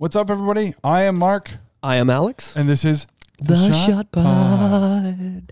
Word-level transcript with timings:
What's 0.00 0.14
up, 0.14 0.30
everybody? 0.30 0.74
I 0.84 1.02
am 1.02 1.18
Mark, 1.18 1.50
I 1.82 1.96
am 1.96 2.08
Alex. 2.08 2.54
and 2.54 2.68
this 2.68 2.84
is 2.84 3.08
The, 3.40 3.72
Shot, 3.72 4.12
Pod. 4.12 5.50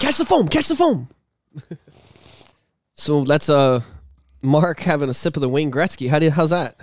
Catch 0.00 0.16
the 0.16 0.24
foam! 0.24 0.48
Catch 0.48 0.68
the 0.68 0.76
foam! 0.76 1.08
so 2.94 3.22
that's 3.24 3.50
uh, 3.50 3.82
Mark 4.46 4.80
having 4.80 5.10
a 5.10 5.14
sip 5.14 5.36
of 5.36 5.42
the 5.42 5.48
Wayne 5.48 5.70
Gretzky. 5.70 6.08
How 6.08 6.18
do 6.18 6.26
you, 6.26 6.30
how's 6.30 6.50
that? 6.50 6.76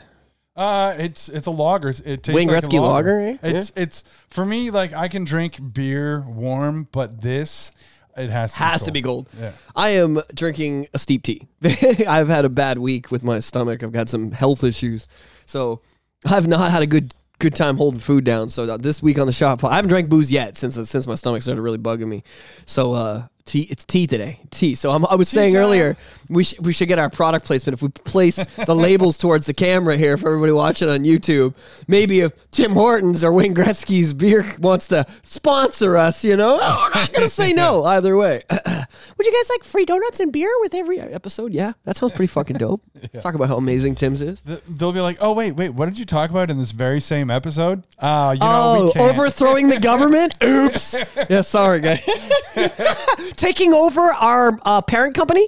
Uh, 0.55 0.93
it's 1.00 1.30
it's 1.30 1.48
a 1.48 1.52
lager. 1.52 1.90
It 1.90 2.21
tastes 2.21 2.30
Wayne 2.30 2.48
like 2.48 2.63
Gretzky 2.63 2.77
a 2.77 2.81
lager, 2.81 3.20
eh? 3.20 3.38
It's 3.41 3.71
it's 3.76 4.04
for 4.30 4.45
me 4.45 4.70
like 4.70 4.94
I 4.94 5.08
can 5.08 5.23
drink 5.23 5.73
beer 5.73 6.23
warm, 6.27 6.88
but 6.91 7.21
this 7.21 7.71
it 8.16 8.30
has 8.30 8.54
to 8.54 8.59
Has 8.59 8.81
be 8.81 8.85
to 8.85 8.91
be 8.91 9.02
gold. 9.02 9.30
Yeah. 9.40 9.52
I 9.76 9.90
am 9.90 10.21
drinking 10.35 10.88
a 10.94 10.99
steep 10.99 11.23
tea. 11.23 11.48
I've 12.07 12.27
had 12.27 12.45
a 12.45 12.49
bad 12.49 12.77
week 12.77 13.09
with 13.09 13.23
my 13.23 13.40
stomach. 13.40 13.82
I've 13.82 13.91
got 13.91 14.09
some 14.09 14.32
health 14.32 14.63
issues, 14.63 15.07
so 15.48 15.82
I've 16.26 16.48
not 16.48 16.70
had 16.71 16.84
a 16.84 16.88
good 16.88 17.16
good 17.40 17.55
time 17.55 17.77
holding 17.77 17.99
food 17.99 18.23
down. 18.23 18.49
So 18.49 18.63
uh, 18.63 18.77
this 18.77 19.02
week 19.02 19.18
on 19.18 19.26
the 19.26 19.34
shop, 19.34 19.63
I 19.63 19.76
haven't 19.76 19.90
drank 19.90 20.07
booze 20.07 20.32
yet 20.32 20.55
since 20.55 20.76
since 20.76 21.07
my 21.07 21.16
stomach 21.16 21.41
started 21.41 21.62
really 21.62 21.80
bugging 21.80 22.07
me. 22.07 22.23
So 22.66 22.93
uh, 22.93 23.27
tea, 23.45 23.68
it's 23.70 23.85
tea 23.85 24.07
today. 24.07 24.40
Tea. 24.52 24.76
So 24.76 24.91
I'm, 24.91 25.05
I 25.05 25.16
was 25.16 25.30
saying 25.30 25.54
time. 25.54 25.62
earlier, 25.62 25.98
we 26.34 26.44
sh- 26.44 26.60
we 26.60 26.73
should 26.73 26.88
get 26.88 27.00
our 27.00 27.10
product 27.10 27.46
placement 27.46 27.73
if 27.78 27.82
we 27.82 27.90
place 27.90 28.36
the 28.66 28.76
labels 28.88 29.18
towards 29.18 29.46
the 29.46 29.54
camera 29.54 29.96
here 29.98 30.18
for 30.18 30.28
everybody 30.28 30.52
watching 30.52 30.90
on 30.90 31.04
YouTube. 31.04 31.54
Maybe 31.88 32.22
if 32.22 32.32
Tim 32.52 32.74
Hortons 32.74 33.24
or 33.24 33.32
Wayne 33.32 33.55
Gretzky's 33.55 34.13
beer 34.13 34.46
wants 34.60 34.88
to 34.88 35.05
sponsor 35.22 35.98
us, 35.98 36.24
you 36.24 36.35
know, 36.35 36.57
oh, 36.62 36.90
we're 36.94 36.99
not 37.02 37.13
gonna 37.13 37.30
say 37.30 37.54
no 37.54 37.84
either 37.85 38.18
way. 38.18 38.41
Would 38.49 39.27
you 39.27 39.34
guys 39.34 39.49
like 39.49 39.63
free 39.63 39.85
donuts 39.85 40.20
and 40.20 40.32
beer 40.32 40.52
with 40.62 40.74
every 40.74 40.99
episode? 40.99 41.54
Yeah, 41.54 41.74
that 41.85 41.98
sounds 41.98 42.13
pretty 42.13 42.27
fucking 42.32 42.57
dope. 42.57 42.82
Talk 43.22 43.35
about 43.35 43.48
how 43.48 43.57
amazing 43.57 43.96
Tim's 43.96 44.22
is. 44.22 44.41
Th- 44.41 44.62
They'll 44.68 44.91
be 44.91 45.00
like, 45.02 45.18
oh 45.22 45.34
wait, 45.34 45.52
wait, 45.54 45.70
what 45.70 45.85
did 45.85 45.98
you 46.00 46.05
talk 46.05 46.29
about 46.29 46.50
in 46.50 46.57
this 46.57 46.72
very 46.72 47.00
same 47.02 47.29
episode? 47.29 47.84
Uh, 48.00 48.32
you 48.34 48.40
know, 48.40 48.91
Oh, 48.96 49.10
overthrowing 49.10 49.68
the 49.70 49.79
government? 49.79 50.35
Oops. 50.44 50.96
yeah, 51.29 51.41
sorry, 51.41 51.79
guy. 51.82 52.02
Taking 53.35 53.74
over 53.74 54.02
our 54.02 54.57
uh, 54.63 54.82
parent 54.82 55.16
company? 55.16 55.48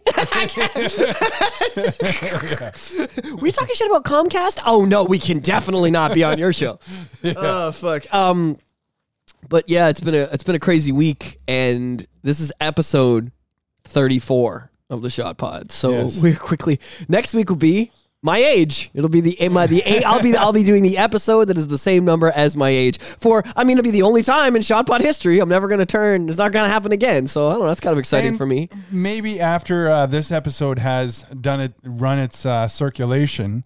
we 3.42 3.52
talking 3.52 3.76
shit 3.76 3.90
about 3.90 4.04
Comcast? 4.04 4.59
Oh 4.66 4.86
no, 4.86 5.04
we 5.06 5.20
can 5.20 5.40
definitely 5.40 5.92
not 5.92 6.14
be 6.14 6.23
on 6.23 6.38
your 6.38 6.54
show. 6.54 6.80
Oh 7.23 7.72
fuck. 7.72 8.12
Um, 8.14 8.58
but 9.50 9.68
yeah, 9.68 9.90
it's 9.90 10.00
been 10.00 10.14
a 10.16 10.23
it's 10.31 10.44
been 10.44 10.56
a 10.56 10.59
crazy 10.59 10.92
week, 10.92 11.38
and 11.48 12.06
this 12.23 12.40
is 12.40 12.52
episode 12.59 13.31
thirty 13.84 14.20
four 14.20 14.70
of 14.90 15.02
the 15.02 15.09
Shot 15.09 15.38
Pod. 15.38 15.72
So 15.72 15.92
Yes. 15.92 16.22
we're 16.22 16.36
quickly 16.36 16.80
next 17.08 17.34
week 17.34 17.50
will 17.50 17.56
be 17.56 17.92
my 18.26 18.40
age. 18.40 18.90
It'll 18.95 19.08
be 19.08 19.22
the 19.22 19.50
my 19.50 19.68
the 19.68 19.86
i 19.86 20.02
I'll 20.04 20.22
be 20.22 20.36
I'll 20.36 20.52
be 20.52 20.64
doing 20.64 20.81
the 20.81 20.98
episode 20.98 21.45
that 21.45 21.58
is 21.58 21.68
the 21.68 21.78
same 21.78 22.04
number 22.04 22.31
as 22.31 22.58
my 22.58 22.70
age. 22.70 22.98
For 22.98 23.44
I 23.56 23.64
mean, 23.64 23.78
it'll 23.78 23.84
be 23.84 23.92
the 23.92 24.02
only 24.02 24.23
time 24.23 24.56
in 24.56 24.64
Shot 24.64 24.88
Pod 24.88 25.02
history 25.02 25.40
I'm 25.40 25.48
never 25.48 25.68
gonna 25.68 25.86
turn. 25.86 26.28
It's 26.28 26.38
not 26.40 26.52
gonna 26.52 26.68
happen 26.68 26.92
again. 26.92 27.28
So 27.28 27.50
I 27.50 27.53
don't 27.53 27.62
know. 27.62 27.68
That's 27.68 27.80
kind 27.80 27.94
of 27.94 28.00
exciting 28.00 28.30
And 28.30 28.38
for 28.38 28.48
me. 28.48 28.70
Maybe 28.92 29.40
after 29.40 29.88
uh, 29.90 30.08
this 30.08 30.31
episode 30.31 30.80
has 30.80 31.22
done 31.40 31.62
it, 31.62 31.73
run 31.84 32.18
its 32.18 32.48
uh, 32.48 32.68
circulation, 32.68 33.64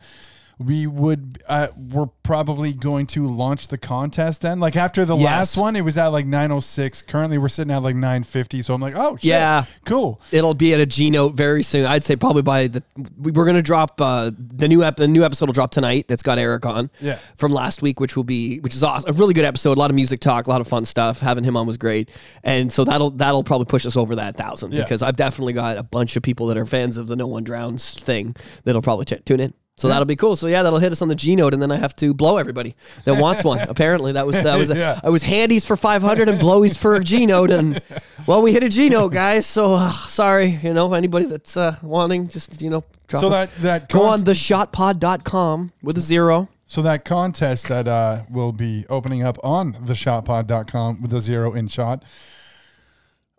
we 0.59 0.85
would 0.88 1.41
uh, 1.47 1.67
we're 1.93 2.07
probably 2.23 2.73
going 2.73 3.07
to 3.07 3.25
launch 3.25 3.69
the 3.69 3.77
contest 3.77 4.41
then. 4.41 4.59
Like 4.59 4.75
after 4.75 5.05
the 5.05 5.15
Yes. 5.15 5.25
last 5.25 5.57
one, 5.57 5.75
it 5.77 5.81
was 5.85 5.97
at 5.97 6.07
like 6.07 6.25
906. 6.25 7.02
Currently, 7.03 7.38
we're 7.38 7.47
sitting 7.47 7.73
at 7.73 7.81
like 7.81 7.95
950. 7.95 8.61
So 8.61 8.73
I'm 8.73 8.81
like, 8.81 8.93
oh 8.97 9.15
shit, 9.15 9.23
Yeah. 9.25 9.64
cool. 9.86 10.20
It'll 10.31 10.53
be 10.53 10.73
at 10.73 10.80
a 10.81 10.86
G 10.86 11.09
note 11.11 11.33
very 11.36 11.64
soon. 11.64 11.86
I'd 11.86 12.03
say 12.03 12.15
probably 12.17 12.42
by 12.42 12.67
the 12.67 12.83
we- 13.17 13.31
we're 13.31 13.45
gonna 13.45 13.61
drop 13.61 13.99
uh, 14.02 14.31
the 14.37 14.67
new 14.67 14.83
ep- 14.83 14.97
the 14.97 15.08
new 15.08 15.23
episode 15.23 15.45
will 15.47 15.53
drop 15.53 15.71
tonight. 15.71 16.08
That's 16.09 16.23
got 16.23 16.37
Eric 16.37 16.65
on. 16.65 16.89
Yeah. 16.99 17.20
From 17.37 17.53
last 17.53 17.81
week, 17.81 17.99
which 18.02 18.15
will 18.17 18.26
be 18.26 18.59
which 18.59 18.76
is 18.76 18.83
awesome. 18.83 19.09
A 19.09 19.14
really 19.14 19.33
good 19.33 19.45
episode. 19.45 19.77
A 19.77 19.80
lot 19.80 19.89
of 19.89 19.95
music 19.95 20.20
talk, 20.20 20.47
a 20.47 20.49
lot 20.49 20.59
of 20.61 20.67
fun 20.67 20.83
stuff. 20.83 21.21
Having 21.21 21.45
him 21.45 21.55
on 21.55 21.67
was 21.67 21.77
great, 21.77 22.09
and 22.43 22.71
so 22.71 22.83
that'll 22.83 23.11
that'll 23.11 23.43
probably 23.45 23.65
push 23.65 23.86
us 23.86 23.95
over 23.95 24.15
that 24.17 24.36
thousand 24.36 24.73
Yeah. 24.73 24.81
because 24.83 25.02
I've 25.02 25.15
definitely 25.15 25.53
got 25.53 25.77
a 25.77 25.83
bunch 25.83 26.17
of 26.17 26.21
people 26.23 26.47
that 26.47 26.58
are 26.58 26.65
fans 26.65 26.97
of 26.97 27.08
the 27.08 27.15
No 27.15 27.27
One 27.27 27.45
Drowns 27.45 27.93
thing 27.93 28.36
that'll 28.65 28.81
probably 28.81 29.05
t- 29.05 29.20
tune 29.23 29.39
in. 29.39 29.53
So 29.79 29.87
that'll 29.87 30.05
be 30.05 30.15
cool. 30.15 30.35
So 30.35 30.47
yeah, 30.47 30.63
that'll 30.63 30.79
hit 30.79 30.91
us 30.91 31.01
on 31.01 31.07
the 31.07 31.15
G 31.15 31.35
note, 31.35 31.53
and 31.53 31.61
then 31.61 31.71
I 31.71 31.77
have 31.77 31.95
to 31.97 32.13
blow 32.13 32.37
everybody 32.37 32.75
that 33.05 33.19
wants 33.19 33.43
one. 33.43 33.59
Apparently, 33.69 34.11
that 34.13 34.25
was 34.27 34.35
that 34.35 34.57
was 34.57 34.69
Yeah. 34.71 34.99
I 35.03 35.09
was 35.09 35.23
handies 35.23 35.65
for 35.65 35.75
500 35.75 36.27
and 36.29 36.39
blowies 36.39 36.77
for 36.77 36.95
a 36.95 37.03
G 37.03 37.25
note, 37.25 37.51
and 37.51 37.81
well, 38.27 38.41
we 38.41 38.51
hit 38.53 38.63
a 38.63 38.69
G 38.69 38.89
note, 38.89 39.09
guys. 39.13 39.45
So 39.45 39.75
uh, 39.75 39.91
sorry, 40.07 40.47
you 40.63 40.73
know, 40.73 40.93
anybody 40.93 41.25
that's 41.25 41.55
uh, 41.57 41.75
wanting, 41.81 42.27
just 42.27 42.61
you 42.61 42.69
know, 42.69 42.83
drop 43.07 43.21
So 43.21 43.29
that 43.29 43.49
that 43.61 43.89
go 43.89 43.99
cont- 43.99 44.21
on 44.21 44.25
theshotpod.com 44.25 45.71
with 45.81 45.97
a 45.97 46.01
zero. 46.01 46.49
So 46.65 46.83
that 46.83 47.03
contest 47.03 47.67
that 47.69 47.87
uh, 47.87 48.23
will 48.29 48.51
be 48.51 48.85
opening 48.89 49.23
up 49.23 49.39
on 49.43 49.73
theshotpod.com 49.73 51.01
with 51.01 51.13
a 51.13 51.19
zero 51.19 51.53
in 51.53 51.67
shot. 51.67 52.03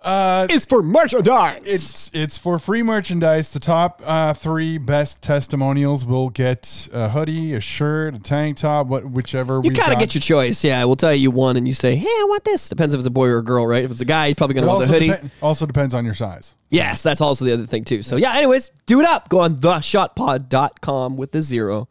Uh, 0.03 0.47
Is 0.51 0.65
for 0.65 0.83
merchandise. 0.83 1.61
it's 1.67 2.11
it's 2.15 2.39
for 2.39 2.59
free 2.59 2.83
merchandise. 2.83 3.51
The 3.51 3.61
top 3.61 4.01
uh, 4.05 4.33
three 4.33 4.79
best 4.79 5.21
testimonials 5.21 6.07
will 6.07 6.31
get 6.31 6.89
a 6.91 7.11
hoodie, 7.11 7.53
a 7.55 7.61
shirt, 7.61 8.15
a 8.15 8.19
tank 8.19 8.57
top, 8.57 8.87
what 8.87 9.05
whichever. 9.05 9.61
you 9.63 9.71
gotta 9.73 9.93
got. 9.93 10.01
get 10.01 10.15
your 10.15 10.23
choice. 10.23 10.65
Yeah, 10.65 10.83
we'll 10.85 10.97
tell 10.97 11.13
you 11.13 11.21
you 11.21 11.31
won, 11.31 11.59
and 11.59 11.69
you 11.69 11.75
say, 11.75 11.97
"Hey, 11.97 12.07
I 12.09 12.25
want 12.31 12.45
this." 12.45 12.71
Depends 12.71 12.95
if 12.95 12.99
it's 12.99 13.07
a 13.07 13.11
boy 13.11 13.27
or 13.29 13.39
a 13.39 13.45
girl, 13.45 13.67
right? 13.67 13.85
If 13.85 13.91
it's 13.91 14.01
a 14.01 14.07
guy, 14.07 14.29
he's 14.29 14.37
probably 14.37 14.55
gonna 14.55 14.69
want 14.69 14.81
the 14.81 14.87
hoodie. 14.87 15.09
depen- 15.11 15.31
also 15.43 15.67
depends 15.67 15.95
on 15.95 16.07
your 16.07 16.15
size. 16.15 16.55
Yes, 16.71 17.03
that's 17.03 17.21
also 17.21 17.45
the 17.45 17.53
other 17.53 17.67
thing 17.67 17.85
too. 17.85 18.03
So 18.03 18.17
yeah, 18.17 18.35
anyways, 18.35 18.71
do 18.87 19.01
it 19.01 19.07
up. 19.07 19.29
Go 19.29 19.41
on 19.41 19.57
theshotpod.com 19.57 21.17
with 21.19 21.33
the 21.33 21.43
zero. 21.43 21.89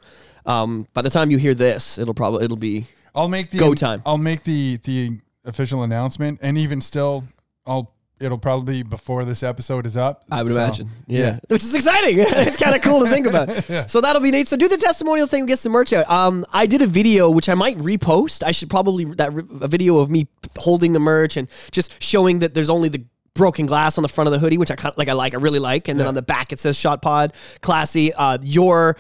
Um, 0.48 0.88
by 0.96 1.04
the 1.04 1.10
time 1.12 1.30
you 1.30 1.38
hear 1.38 1.54
this, 1.54 2.00
it'll 2.00 2.14
probably 2.16 2.44
it'll 2.46 2.58
be 2.58 2.88
I'll 3.14 3.28
make 3.28 3.52
the 3.52 3.60
Go 3.60 3.76
time. 3.76 4.02
I'll 4.06 4.18
make 4.18 4.44
the 4.44 4.78
the 4.78 5.20
official 5.46 5.84
announcement, 5.84 6.40
and 6.42 6.58
even 6.58 6.82
still, 6.82 7.26
I'll 7.68 7.94
it'll 8.20 8.38
probably 8.38 8.84
be 8.84 8.90
before 8.90 9.24
this 9.26 9.44
episode 9.44 9.86
is 9.86 9.96
up. 9.98 10.24
I 10.32 10.44
would 10.44 10.52
So, 10.54 10.60
imagine. 10.62 10.90
Yeah. 11.08 11.40
Which 11.48 11.64
is 11.64 11.74
exciting. 11.74 12.18
it's 12.20 12.58
kind 12.58 12.76
of 12.76 12.82
cool 12.82 13.00
to 13.02 13.10
think 13.10 13.28
about. 13.28 13.50
So 13.90 14.02
that'll 14.02 14.22
be 14.22 14.32
neat. 14.32 14.48
So 14.48 14.58
do 14.58 14.68
the 14.68 14.78
testimonial 14.78 15.26
thing, 15.28 15.46
get 15.46 15.60
some 15.60 15.72
merch 15.72 15.94
out. 15.94 16.10
Um, 16.10 16.46
I 16.52 16.66
did 16.66 16.82
a 16.82 16.88
video 16.88 17.30
which 17.30 17.48
I 17.50 17.54
might 17.54 17.78
repost. 17.78 18.44
I 18.44 18.52
should 18.52 18.70
probably 18.70 19.06
that 19.06 19.34
re- 19.34 19.44
a 19.62 19.68
video 19.68 19.98
of 20.00 20.10
me 20.12 20.28
holding 20.58 20.94
the 20.94 21.00
merch 21.00 21.38
and 21.38 21.48
just 21.72 22.02
showing 22.02 22.40
that 22.40 22.54
there's 22.54 22.70
only 22.70 22.90
the 22.90 23.04
broken 23.36 23.66
glass 23.68 23.98
on 23.98 24.02
the 24.02 24.10
front 24.10 24.28
of 24.28 24.34
the 24.34 24.40
hoodie, 24.40 24.58
which 24.58 24.70
I 24.72 24.76
kind 24.76 24.92
of 24.92 24.98
like. 24.98 25.08
I 25.08 25.14
like. 25.14 25.34
I 25.34 25.38
really 25.38 25.60
like. 25.60 25.88
And 25.88 25.98
then 26.00 26.06
Yeah. 26.06 26.10
on 26.10 26.14
the 26.16 26.22
back 26.22 26.52
it 26.52 26.60
says 26.60 26.78
Shot 26.78 27.02
Pod, 27.02 27.32
classy. 27.62 28.14
Uh, 28.14 28.38
your 28.42 28.98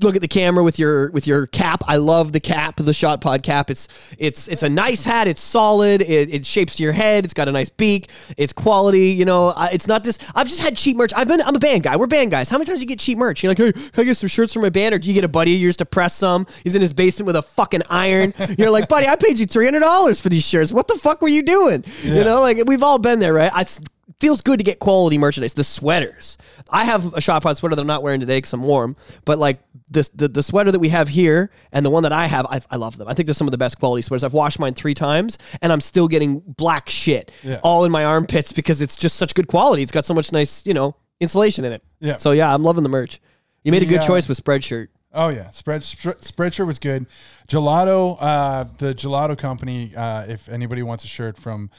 look 0.00 0.14
at 0.14 0.22
the 0.22 0.28
camera 0.28 0.64
with 0.64 0.78
your 0.78 1.10
with 1.10 1.26
your 1.26 1.46
cap. 1.46 1.82
I 1.86 1.96
love 1.96 2.32
the 2.32 2.40
cap, 2.40 2.76
the 2.76 2.94
Shot 2.94 3.20
Pod 3.20 3.42
cap. 3.42 3.70
It's 3.70 3.88
it's 4.18 4.48
it's 4.48 4.62
a 4.62 4.68
nice 4.68 5.04
hat. 5.04 5.28
It's 5.28 5.40
solid. 5.40 6.02
It, 6.02 6.30
it 6.30 6.46
shapes 6.46 6.76
to 6.76 6.82
your 6.82 6.92
head. 6.92 7.24
It's 7.24 7.34
got 7.34 7.48
a 7.48 7.52
nice 7.52 7.68
beak. 7.68 8.08
It's 8.36 8.52
quality. 8.52 9.10
You 9.10 9.24
know, 9.24 9.54
it's 9.72 9.86
not 9.86 10.04
just. 10.04 10.22
I've 10.34 10.48
just 10.48 10.60
had 10.60 10.76
cheap 10.76 10.96
merch. 10.96 11.12
I've 11.14 11.28
been. 11.28 11.42
I'm 11.42 11.56
a 11.56 11.60
band 11.60 11.82
guy. 11.82 11.96
We're 11.96 12.06
band 12.06 12.30
guys. 12.30 12.48
How 12.48 12.58
many 12.58 12.66
times 12.66 12.80
do 12.80 12.84
you 12.84 12.88
get 12.88 12.98
cheap 12.98 13.18
merch? 13.18 13.42
You're 13.42 13.50
like, 13.50 13.58
hey, 13.58 13.72
can 13.72 14.00
I 14.02 14.04
get 14.04 14.16
some 14.16 14.28
shirts 14.28 14.52
for 14.52 14.60
my 14.60 14.70
band? 14.70 14.94
Or 14.94 14.98
do 14.98 15.08
you 15.08 15.14
get 15.14 15.24
a 15.24 15.28
buddy 15.28 15.54
of 15.54 15.60
yours 15.60 15.76
to 15.78 15.84
press 15.84 16.14
some? 16.14 16.46
He's 16.64 16.74
in 16.74 16.82
his 16.82 16.92
basement 16.92 17.26
with 17.26 17.36
a 17.36 17.42
fucking 17.42 17.82
iron. 17.90 18.32
You're 18.58 18.70
like, 18.70 18.88
buddy, 18.88 19.06
I 19.06 19.16
paid 19.16 19.38
you 19.38 19.46
three 19.46 19.64
hundred 19.64 19.80
dollars 19.80 20.20
for 20.20 20.28
these 20.28 20.46
shirts. 20.46 20.72
What 20.72 20.88
the 20.88 20.94
fuck 20.94 21.20
were 21.22 21.28
you 21.28 21.42
doing? 21.42 21.84
You 22.02 22.24
know, 22.24 22.40
like 22.40 22.58
we've 22.66 22.82
all 22.82 22.98
been 22.98 23.18
there, 23.18 23.34
right? 23.34 23.52
It's, 23.56 23.80
feels 24.22 24.40
good 24.40 24.58
to 24.58 24.64
get 24.64 24.78
quality 24.78 25.18
merchandise. 25.18 25.52
The 25.54 25.64
sweaters. 25.64 26.38
I 26.70 26.84
have 26.84 27.12
a 27.14 27.20
shot 27.20 27.42
pod 27.42 27.56
sweater 27.56 27.74
that 27.74 27.82
I'm 27.82 27.88
not 27.88 28.02
wearing 28.04 28.20
today 28.20 28.38
because 28.38 28.52
I'm 28.52 28.62
warm. 28.62 28.94
But 29.24 29.38
like 29.38 29.58
this, 29.90 30.08
the, 30.10 30.28
the 30.28 30.42
sweater 30.42 30.70
that 30.70 30.78
we 30.78 30.88
have 30.90 31.08
here 31.08 31.50
and 31.72 31.84
the 31.84 31.90
one 31.90 32.04
that 32.04 32.12
I 32.12 32.26
have, 32.28 32.46
I, 32.46 32.60
I 32.70 32.76
love 32.76 32.96
them. 32.96 33.08
I 33.08 33.14
think 33.14 33.26
they're 33.26 33.34
some 33.34 33.48
of 33.48 33.50
the 33.50 33.58
best 33.58 33.78
quality 33.80 34.00
sweaters. 34.02 34.22
I've 34.24 34.32
washed 34.32 34.58
mine 34.60 34.74
three 34.74 34.94
times 34.94 35.38
and 35.60 35.72
I'm 35.72 35.80
still 35.80 36.06
getting 36.08 36.38
black 36.38 36.88
shit 36.88 37.30
Yeah. 37.42 37.58
all 37.64 37.84
in 37.84 37.90
my 37.90 38.04
armpits 38.04 38.52
because 38.52 38.80
it's 38.80 38.94
just 38.96 39.16
such 39.16 39.34
good 39.34 39.48
quality. 39.48 39.82
It's 39.82 39.92
got 39.92 40.06
so 40.06 40.14
much 40.14 40.30
nice, 40.32 40.64
you 40.64 40.72
know, 40.72 40.94
insulation 41.20 41.64
in 41.64 41.72
it. 41.72 41.82
Yeah. 42.00 42.16
So 42.18 42.30
yeah, 42.30 42.54
I'm 42.54 42.62
loving 42.62 42.84
the 42.84 42.88
merch. 42.88 43.20
You 43.64 43.72
made 43.72 43.82
a 43.82 43.86
good 43.86 44.02
Yeah. 44.02 44.06
choice 44.06 44.28
with 44.28 44.42
Spreadshirt. 44.42 44.88
Oh 45.14 45.28
yeah, 45.28 45.50
spread 45.50 45.82
spread 45.84 46.18
spreadshirt 46.20 46.66
was 46.66 46.78
good. 46.78 47.04
Gelato, 47.46 48.16
uh, 48.18 48.64
the 48.78 48.94
Gelato 48.94 49.36
company. 49.36 49.94
Uh, 49.94 50.22
if 50.26 50.48
anybody 50.48 50.82
wants 50.82 51.04
a 51.04 51.08
shirt 51.08 51.36
from 51.36 51.70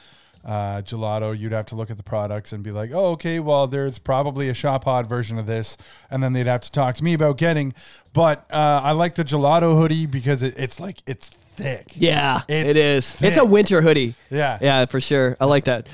uh, 0.44 0.82
Gelato, 0.82 1.36
you'd 1.38 1.52
have 1.52 1.66
to 1.66 1.74
look 1.74 1.90
at 1.90 1.96
the 1.96 2.02
products 2.02 2.52
and 2.52 2.62
be 2.62 2.70
like, 2.70 2.90
oh, 2.92 3.12
okay, 3.12 3.40
well, 3.40 3.66
there's 3.66 3.98
probably 3.98 4.48
a 4.48 4.54
Shot 4.54 4.82
Pod 4.82 5.08
version 5.08 5.38
of 5.38 5.46
this, 5.46 5.76
and 6.10 6.22
then 6.22 6.32
they'd 6.34 6.46
have 6.46 6.60
to 6.62 6.70
talk 6.70 6.94
to 6.96 7.04
me 7.04 7.14
about 7.14 7.38
getting. 7.38 7.72
But 8.12 8.46
uh, 8.50 8.80
I 8.84 8.92
like 8.92 9.14
the 9.14 9.24
Gelato 9.24 9.78
hoodie 9.80 10.06
because 10.06 10.42
it, 10.42 10.54
it's 10.58 10.78
like 10.78 10.98
it's 11.06 11.28
thick. 11.28 11.92
Yeah, 11.94 12.42
It's 12.48 12.70
it 12.70 12.76
is. 12.76 13.16
It's 13.22 13.36
a 13.38 13.44
winter 13.44 13.80
hoodie. 13.80 14.14
Yeah. 14.30 14.58
Yeah, 14.60 14.84
for 14.86 15.00
sure. 15.00 15.36
I 15.40 15.44
like 15.46 15.64
that. 15.64 15.86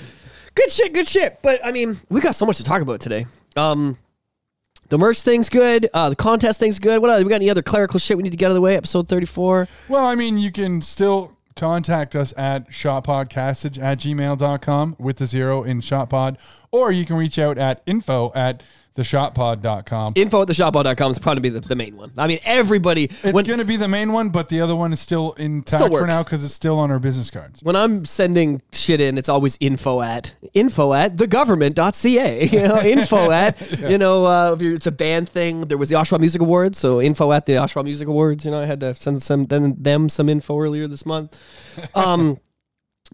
Good 0.55 0.73
shit, 0.73 0.93
good 0.95 1.07
shit. 1.07 1.39
But 1.43 1.65
I 1.65 1.71
mean, 1.71 1.97
we 2.09 2.21
got 2.21 2.35
so 2.35 2.45
much 2.47 2.57
to 2.57 2.65
talk 2.65 2.83
about 2.83 3.01
today. 3.01 3.27
Um 3.57 3.97
The 4.89 4.99
merch 4.99 5.23
thing's 5.23 5.49
good. 5.49 5.89
Uh, 5.95 6.11
the 6.11 6.17
contest 6.17 6.59
thing's 6.61 6.79
good. 6.79 7.01
What 7.01 7.11
else? 7.11 7.23
We 7.23 7.29
got 7.31 7.37
any 7.37 7.51
other 7.51 7.63
clerical 7.63 8.01
shit 8.01 8.17
we 8.17 8.23
need 8.25 8.31
to 8.31 8.37
get 8.37 8.47
out 8.47 8.51
of 8.51 8.55
the 8.57 8.61
way? 8.61 8.77
Episode 8.77 9.07
34. 9.09 9.69
Well, 9.89 10.05
I 10.05 10.15
mean, 10.17 10.37
you 10.39 10.51
can 10.51 10.83
still 10.83 11.37
contact 11.57 12.15
us 12.15 12.33
at 12.37 12.71
shotpodcastage 12.71 13.83
at 13.83 13.99
gmail.com 13.99 14.97
with 14.99 15.17
the 15.17 15.27
zero 15.27 15.63
in 15.63 15.81
shotpod, 15.81 16.39
or 16.73 16.93
you 16.93 17.05
can 17.05 17.17
reach 17.17 17.39
out 17.39 17.59
at 17.59 17.83
info 17.87 18.33
at 18.35 18.63
theshotpod.com. 18.97 20.13
Info 20.15 20.43
at 20.43 20.49
theshotpod.com 20.49 21.11
is 21.11 21.19
probably 21.19 21.49
the, 21.51 21.61
the 21.61 21.77
main 21.77 21.97
one. 21.97 22.13
I 22.19 22.27
mean, 22.27 22.39
everybody. 22.45 23.05
It's 23.05 23.33
when, 23.33 23.45
to 23.45 23.65
be 23.65 23.77
the 23.77 23.89
main 23.89 24.13
one, 24.13 24.31
but 24.31 24.49
the 24.49 24.61
other 24.61 24.75
one 24.77 24.93
is 24.93 25.01
still 25.01 25.33
intact 25.33 25.85
Still 25.85 25.99
for 25.99 26.07
now 26.07 26.23
because 26.23 26.45
it's 26.45 26.55
still 26.55 26.79
on 26.79 26.91
our 26.91 26.99
business 26.99 27.31
cards. 27.31 27.63
when 27.63 27.77
I'm 27.77 28.05
sending 28.05 28.61
shit 28.73 29.01
in, 29.01 29.17
it's 29.17 29.29
always 29.29 29.57
info 29.61 30.03
at 30.03 30.35
info 30.55 30.93
at 30.93 31.17
thegovernment.ca. 31.17 32.49
You 32.51 32.69
know, 32.69 32.81
info 32.83 33.31
at 33.31 33.81
you 33.81 33.99
know, 33.99 34.27
uh, 34.27 34.53
if 34.55 34.63
you're- 34.63 34.75
it's 34.75 34.87
a 34.87 34.93
band 34.93 35.29
thing. 35.29 35.63
There 35.63 35.79
was 35.79 35.89
the 35.89 35.95
Oshawa 35.95 36.19
Music 36.21 36.41
Awards, 36.43 36.79
so 36.79 37.01
info 37.01 37.33
at 37.33 37.47
the 37.47 37.55
Oshawa 37.55 37.85
Music 37.85 38.09
Awards. 38.09 38.45
You 38.45 38.51
know, 38.51 38.61
I 38.61 38.67
had 38.67 38.81
to 38.81 38.95
send 38.95 39.23
some 39.23 39.47
them, 39.47 39.81
them 39.81 40.09
some 40.09 40.29
info 40.29 40.59
earlier 40.59 40.87
this 40.87 41.07
month. 41.07 41.41
Um, 41.95 42.39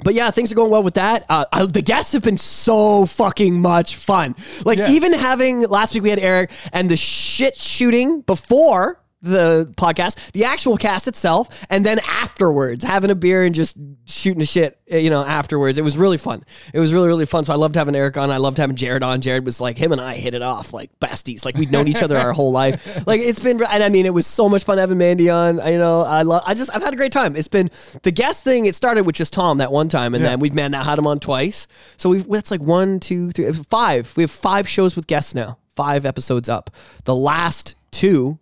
but 0.05 0.15
yeah, 0.15 0.31
things 0.31 0.53
are 0.53 0.55
going 0.55 0.71
well 0.71 0.83
with 0.83 0.95
that. 0.95 1.25
Uh, 1.29 1.45
I, 1.53 1.65
the 1.67 1.83
guests 1.83 2.13
have 2.13 2.23
been 2.23 2.37
so 2.37 3.07
fucking 3.07 3.61
much 3.61 3.97
fun. 3.97 4.35
Like 4.65 4.79
Yes. 4.79 4.91
even 4.91 5.13
having 5.15 5.61
last 5.63 5.95
week 5.95 6.03
we 6.03 6.11
had 6.11 6.19
Eric 6.19 6.51
and 6.73 6.91
the 6.91 6.97
shit 6.97 7.57
shooting 7.57 8.21
before 8.21 9.01
the 9.23 9.73
podcast, 9.77 10.33
the 10.33 10.45
actual 10.45 10.77
cast 10.77 11.09
itself, 11.09 11.65
and 11.71 11.85
then 11.85 11.99
afterwards 12.01 12.85
having 12.85 13.11
a 13.11 13.15
beer 13.15 13.45
and 13.45 13.55
just 13.55 13.77
shooting 14.05 14.39
the 14.41 14.47
shit, 14.47 14.79
uh, 14.93 14.97
you 14.97 15.11
know, 15.11 15.25
afterwards. 15.25 15.79
It 15.79 15.83
was 15.83 15.97
really 15.97 16.19
fun. 16.19 16.45
It 16.73 16.79
was 16.81 16.93
really 16.93 17.09
really 17.09 17.27
fun. 17.27 17.45
So 17.45 17.53
I 17.53 17.57
loved 17.57 17.75
having 17.77 17.97
Eric 17.97 18.17
on. 18.19 18.31
I 18.31 18.37
loved 18.37 18.59
having 18.59 18.77
Jared 18.77 19.03
on. 19.03 19.21
Jared 19.21 19.45
was 19.45 19.61
like 19.61 19.79
him 19.79 19.93
and 19.93 20.01
I 20.01 20.15
hit 20.15 20.35
it 20.35 20.43
off 20.43 20.73
like 20.73 20.91
besties. 21.01 21.45
Like 21.45 21.57
we'd 21.57 21.73
known 21.73 21.89
each 21.89 22.03
other 22.03 22.17
our 22.17 22.33
whole 22.33 22.53
life. 22.53 22.85
Like 23.07 23.21
it's 23.21 23.39
been, 23.41 23.63
and 23.63 23.83
I 23.83 23.89
mean, 23.89 24.05
it 24.07 24.13
was 24.15 24.27
so 24.27 24.49
much 24.49 24.65
fun 24.65 24.79
having 24.79 24.99
Mandy 24.99 25.31
on. 25.31 25.59
You 25.67 25.79
know, 25.79 26.03
I 26.03 26.23
love. 26.23 26.43
I 26.45 26.55
just 26.55 26.75
I've 26.75 26.83
had 26.83 26.93
a 26.93 26.97
great 26.97 27.13
time. 27.13 27.37
It's 27.37 27.47
been 27.49 27.71
the 28.03 28.11
guest 28.11 28.43
thing. 28.43 28.67
It 28.67 28.75
started 28.75 29.05
with 29.05 29.15
just 29.15 29.33
Tom 29.33 29.59
that 29.59 29.71
one 29.71 29.89
time, 29.89 30.15
and 30.15 30.23
Yeah. 30.23 30.31
then 30.31 30.41
we've 30.41 30.55
man 30.55 30.73
now 30.73 30.83
had 30.83 30.99
him 30.99 31.07
on 31.07 31.21
twice. 31.21 31.67
So 31.97 32.09
we've 32.11 32.29
that's 32.29 32.51
like 32.51 32.61
one, 32.61 32.99
two, 33.01 33.31
three, 33.31 33.51
five. 33.53 34.13
We 34.17 34.23
have 34.25 34.31
five 34.31 34.69
shows 34.69 34.97
with 34.97 35.07
guests 35.07 35.35
now. 35.35 35.59
Five 35.77 36.05
episodes 36.07 36.49
up. 36.49 36.71
The 37.05 37.15
last 37.15 37.75
two 37.93 38.39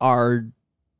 are 0.00 0.46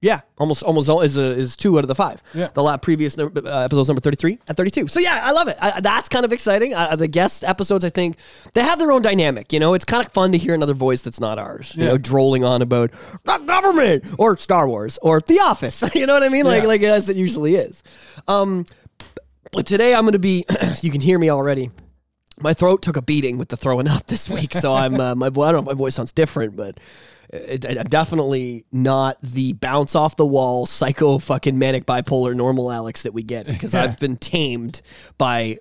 yeah, 0.00 0.21
almost 0.37 0.62
almost 0.62 0.89
is 1.03 1.17
a, 1.17 1.23
is 1.23 1.56
two 1.56 1.77
out 1.77 1.83
of 1.83 1.89
the 1.89 1.95
five. 1.95 2.23
Yeah. 2.33 2.49
the 2.55 2.62
last 2.62 2.83
previous 2.83 3.19
uh, 3.19 3.27
episodes 3.27 3.89
number 3.89 4.00
thirty 4.00 4.17
three 4.17 4.39
and 4.47 4.56
thirty 4.56 4.71
two. 4.71 4.87
So 4.87 5.00
yeah, 5.00 5.21
I 5.25 5.33
love 5.33 5.49
it. 5.49 5.56
I, 5.61 5.81
that's 5.81 6.09
kind 6.09 6.25
of 6.25 6.33
exciting. 6.33 6.73
Uh, 6.73 6.95
the 6.95 7.09
guest 7.09 7.43
episodes, 7.43 7.85
I 7.85 7.91
think, 7.91 8.17
they 8.55 8.62
have 8.62 8.79
their 8.79 8.93
own 8.93 9.03
dynamic. 9.03 9.53
You 9.53 9.59
know, 9.59 9.75
it's 9.75 9.85
kind 9.85 10.06
of 10.06 10.12
fun 10.12 10.31
to 10.33 10.39
hear 10.39 10.55
another 10.55 10.75
voice 10.75 11.03
that's 11.03 11.19
not 11.19 11.41
ours. 11.41 11.75
You 11.77 11.85
know, 11.85 11.99
drolling 11.99 12.45
on 12.45 12.62
about 12.62 12.93
the 13.25 13.39
government 13.39 14.05
or 14.19 14.37
Star 14.37 14.69
Wars 14.69 15.01
or 15.03 15.21
The 15.21 15.41
Office. 15.41 15.83
you 15.97 16.06
know 16.06 16.15
what 16.15 16.23
I 16.23 16.29
mean? 16.29 16.44
Like 16.44 16.62
Yeah. 16.62 16.69
like 16.69 16.83
as 16.83 17.09
it 17.09 17.17
usually 17.17 17.56
is. 17.56 17.83
Um, 18.29 18.67
but 19.51 19.67
today 19.67 19.94
I'm 19.94 20.03
going 20.03 20.12
to 20.12 20.21
be. 20.21 20.44
you 20.81 20.93
can 20.93 21.01
hear 21.01 21.19
me 21.19 21.29
already. 21.29 21.73
My 22.41 22.55
throat 22.55 22.83
took 22.83 22.97
a 22.97 23.03
beating 23.03 23.37
with 23.37 23.49
the 23.49 23.56
throwing 23.56 23.89
up 23.89 24.06
this 24.06 24.29
week, 24.31 24.55
so 24.55 24.73
I'm 24.73 25.01
uh, 25.01 25.17
my 25.17 25.27
I 25.27 25.31
don't 25.31 25.53
know 25.55 25.59
if 25.59 25.65
my 25.67 25.75
voice 25.75 25.97
sounds 25.97 26.12
different, 26.12 26.55
but 26.55 26.79
it, 27.31 27.65
it- 27.65 27.79
I'm 27.79 27.87
definitely 27.89 28.65
not 28.73 29.21
the 29.23 29.53
bounce 29.55 29.95
off 29.95 30.17
the 30.17 30.27
wall 30.27 30.67
psycho 30.67 31.19
fucking 31.19 31.59
manic 31.59 31.87
bipolar 31.87 32.35
normal 32.35 32.71
Alex 32.73 33.03
that 33.03 33.13
we 33.13 33.23
get 33.23 33.47
because 33.47 33.75
Yeah. 33.75 33.85
I've 33.85 33.99
been 33.99 34.17
tamed 34.17 34.81
by 35.19 35.59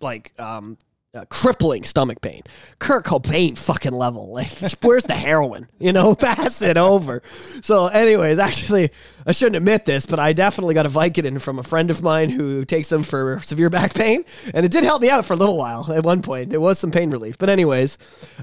like 0.00 0.32
um, 0.38 0.76
uh, 1.18 1.24
crippling 1.26 1.84
stomach 1.84 2.20
pain, 2.20 2.42
Kurt 2.78 3.04
Cobain 3.04 3.56
fucking 3.58 3.92
level. 3.92 4.28
Like, 4.38 4.72
where's 4.82 5.04
the 5.04 5.14
heroin? 5.14 5.68
You 5.80 5.92
know, 5.92 6.14
pass 6.16 6.62
it 6.62 6.76
over. 6.76 7.22
So, 7.62 7.88
anyways, 7.88 8.38
actually, 8.38 8.90
I 9.26 9.32
shouldn't 9.32 9.56
admit 9.56 9.84
this, 9.84 10.06
but 10.06 10.20
I 10.20 10.32
definitely 10.32 10.74
got 10.74 10.86
a 10.86 10.88
Vicodin 10.88 11.40
from 11.40 11.58
a 11.58 11.62
friend 11.64 11.90
of 11.90 12.02
mine 12.02 12.30
who 12.30 12.64
takes 12.64 12.88
them 12.88 13.02
for 13.02 13.40
severe 13.40 13.68
back 13.68 13.94
pain, 13.94 14.24
and 14.54 14.64
it 14.64 14.70
did 14.70 14.84
help 14.84 15.02
me 15.02 15.10
out 15.10 15.24
for 15.24 15.32
a 15.32 15.36
little 15.36 15.56
while. 15.56 15.90
At 15.92 16.04
one 16.04 16.22
point, 16.22 16.50
there 16.50 16.60
was 16.60 16.78
some 16.78 16.92
pain 16.92 17.10
relief. 17.10 17.36
But 17.36 17.50
anyways, 17.50 17.98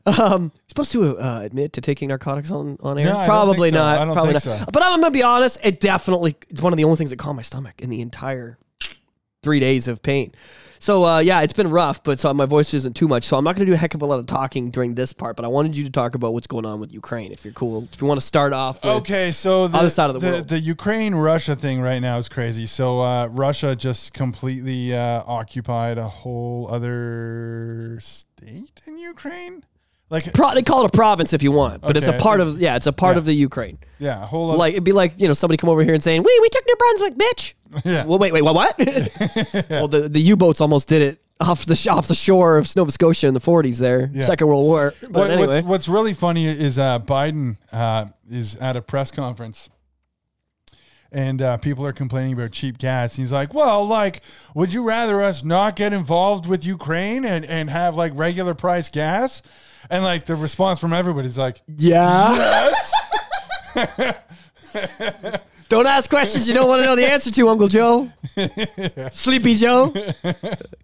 um, 0.06 0.52
supposed 0.68 0.92
to 0.94 1.18
uh, 1.18 1.42
admit 1.44 1.74
to 1.74 1.82
taking 1.82 2.10
narcotics 2.10 2.52
on 2.52 2.78
on 2.82 2.98
air? 2.98 3.06
No, 3.06 3.24
Probably 3.26 3.70
so. 3.70 3.78
not. 3.78 4.14
Probably 4.14 4.34
not. 4.34 4.42
so. 4.42 4.66
But 4.72 4.84
I'm 4.84 5.00
gonna 5.00 5.12
be 5.12 5.24
honest. 5.24 5.60
It 5.64 5.80
definitely 5.80 6.36
it's 6.50 6.62
one 6.62 6.74
of 6.74 6.78
the 6.78 6.84
only 6.84 6.98
things 6.98 7.12
that 7.12 7.20
calmed 7.20 7.38
my 7.38 7.44
stomach 7.44 7.82
in 7.82 7.90
the 7.90 8.02
entire 8.02 8.58
three 9.44 9.60
days 9.60 9.88
of 9.88 10.02
pain. 10.02 10.34
So 10.80 11.06
uh, 11.06 11.20
yeah, 11.20 11.42
it's 11.42 11.54
been 11.54 11.70
rough, 11.70 12.04
but 12.04 12.20
so 12.20 12.34
my 12.34 12.46
voice 12.46 12.74
isn't 12.74 12.96
too 12.96 13.08
much. 13.08 13.24
So 13.24 13.38
I'm 13.38 13.44
not 13.44 13.56
going 13.56 13.66
to 13.66 13.72
do 13.72 13.74
a 13.74 13.78
heck 13.78 13.94
of 13.94 14.02
a 14.02 14.06
lot 14.06 14.20
of 14.20 14.26
talking 14.26 14.72
during 14.72 14.96
this 14.96 15.14
part. 15.14 15.36
But 15.36 15.46
I 15.46 15.48
wanted 15.48 15.76
you 15.78 15.84
to 15.86 15.92
talk 15.92 16.16
about 16.16 16.34
what's 16.34 16.48
going 16.48 16.66
on 16.66 16.80
with 16.80 16.94
Ukraine, 16.94 17.32
if 17.32 17.44
you're 17.46 17.54
cool. 17.54 17.88
If 17.92 18.02
you 18.02 18.08
want 18.08 18.20
to 18.20 18.26
start 18.26 18.54
off. 18.54 18.84
With, 18.84 18.94
Okay, 18.98 19.32
so 19.32 19.68
the, 19.68 19.78
Other 19.78 19.90
side 19.90 20.10
of 20.10 20.20
the 20.20 20.28
world. 20.28 20.48
the 20.48 20.60
Ukraine 20.60 21.16
Russia 21.16 21.56
thing 21.56 21.82
right 21.82 22.00
now 22.00 22.18
is 22.18 22.30
crazy. 22.30 22.66
So 22.66 23.02
uh, 23.02 23.28
Russia 23.28 23.76
just 23.76 24.14
completely 24.14 24.94
uh, 24.94 25.24
occupied 25.26 25.98
a 25.98 26.08
whole 26.10 26.68
other 26.72 27.98
state 28.02 28.82
in 28.86 28.98
Ukraine. 28.98 29.64
Like 30.10 30.32
Pro- 30.34 30.54
they 30.54 30.62
call 30.62 30.84
it 30.84 30.88
a 30.94 30.96
province 30.96 31.34
if 31.34 31.42
you 31.42 31.52
want, 31.52 31.82
but 31.82 31.98
it's 31.98 32.06
a 32.06 32.14
part 32.14 32.40
of 32.40 32.62
yeah, 32.62 32.76
it's 32.76 32.86
a 32.86 32.94
part 32.94 33.16
Yeah. 33.16 33.20
of 33.20 33.26
the 33.26 33.34
Ukraine. 33.34 33.80
yeah, 33.98 34.22
a 34.22 34.26
whole 34.28 34.50
other, 34.50 34.60
Like 34.60 34.74
it'd 34.74 34.84
be 34.84 34.92
like 34.92 35.14
you 35.18 35.28
know 35.28 35.34
somebody 35.34 35.58
come 35.58 35.70
over 35.70 35.84
here 35.84 35.96
and 35.96 36.04
saying, 36.04 36.22
"We 36.22 36.40
we 36.44 36.50
took 36.50 36.64
New 36.68 36.76
Brunswick, 36.76 37.16
bitch." 37.16 37.54
Yeah. 37.84 38.06
Well, 38.06 38.20
wait, 38.20 38.32
wait, 38.34 38.42
what? 38.44 38.56
What? 38.56 38.76
Well, 39.70 39.88
the 39.88 40.08
the 40.10 40.22
U 40.22 40.36
boats 40.38 40.62
almost 40.62 40.88
did 40.88 41.02
it 41.02 41.20
off 41.40 41.66
the 41.66 41.76
sh- 41.76 41.88
off 41.88 42.08
the 42.08 42.16
shore 42.16 42.58
of 42.58 42.74
Nova 42.76 42.92
Scotia 42.92 43.28
in 43.28 43.34
the 43.34 43.42
40s. 43.42 43.80
There, 43.80 44.10
Yeah. 44.14 44.26
Second 44.26 44.48
World 44.48 44.64
War. 44.66 44.94
But 45.02 45.12
What- 45.12 45.32
anyway, 45.32 45.48
what's, 45.48 45.68
what's 45.68 45.88
really 45.90 46.14
funny 46.14 46.46
is 46.46 46.78
uh, 46.78 47.00
Biden 47.00 47.58
uh, 47.74 48.06
is 48.30 48.56
at 48.58 48.76
a 48.76 48.82
press 48.82 49.12
conference. 49.12 49.70
And 51.12 51.42
uh, 51.42 51.58
people 51.58 51.86
are 51.86 51.94
complaining 51.94 52.34
about 52.34 52.52
cheap 52.52 52.78
gas. 52.78 53.16
He's 53.16 53.32
like, 53.32 53.54
"Well, 53.54 53.86
like, 53.88 54.22
would 54.54 54.74
you 54.74 54.84
rather 54.84 55.22
us 55.24 55.44
not 55.46 55.76
get 55.78 55.94
involved 55.94 56.46
with 56.46 56.66
Ukraine 56.66 57.24
and, 57.24 57.46
and 57.46 57.70
have 57.70 57.96
like 57.96 58.12
regular 58.16 58.54
price 58.54 58.90
gas?" 58.90 59.42
And 59.90 60.04
like 60.04 60.26
the 60.26 60.36
response 60.36 60.80
from 60.80 60.92
everybody's 60.94 61.38
like, 61.38 61.62
yeah. 61.68 62.72
"Yes." 63.76 64.16
Don't 65.68 65.88
ask 65.88 66.10
questions 66.10 66.48
you 66.48 66.54
don't 66.54 66.68
want 66.68 66.82
to 66.82 66.86
know 66.86 66.96
the 66.96 67.10
answer 67.12 67.32
to, 67.32 67.50
Uncle 67.50 67.68
Joe. 67.68 68.12
Sleepy 69.12 69.56
Joe. 69.56 69.94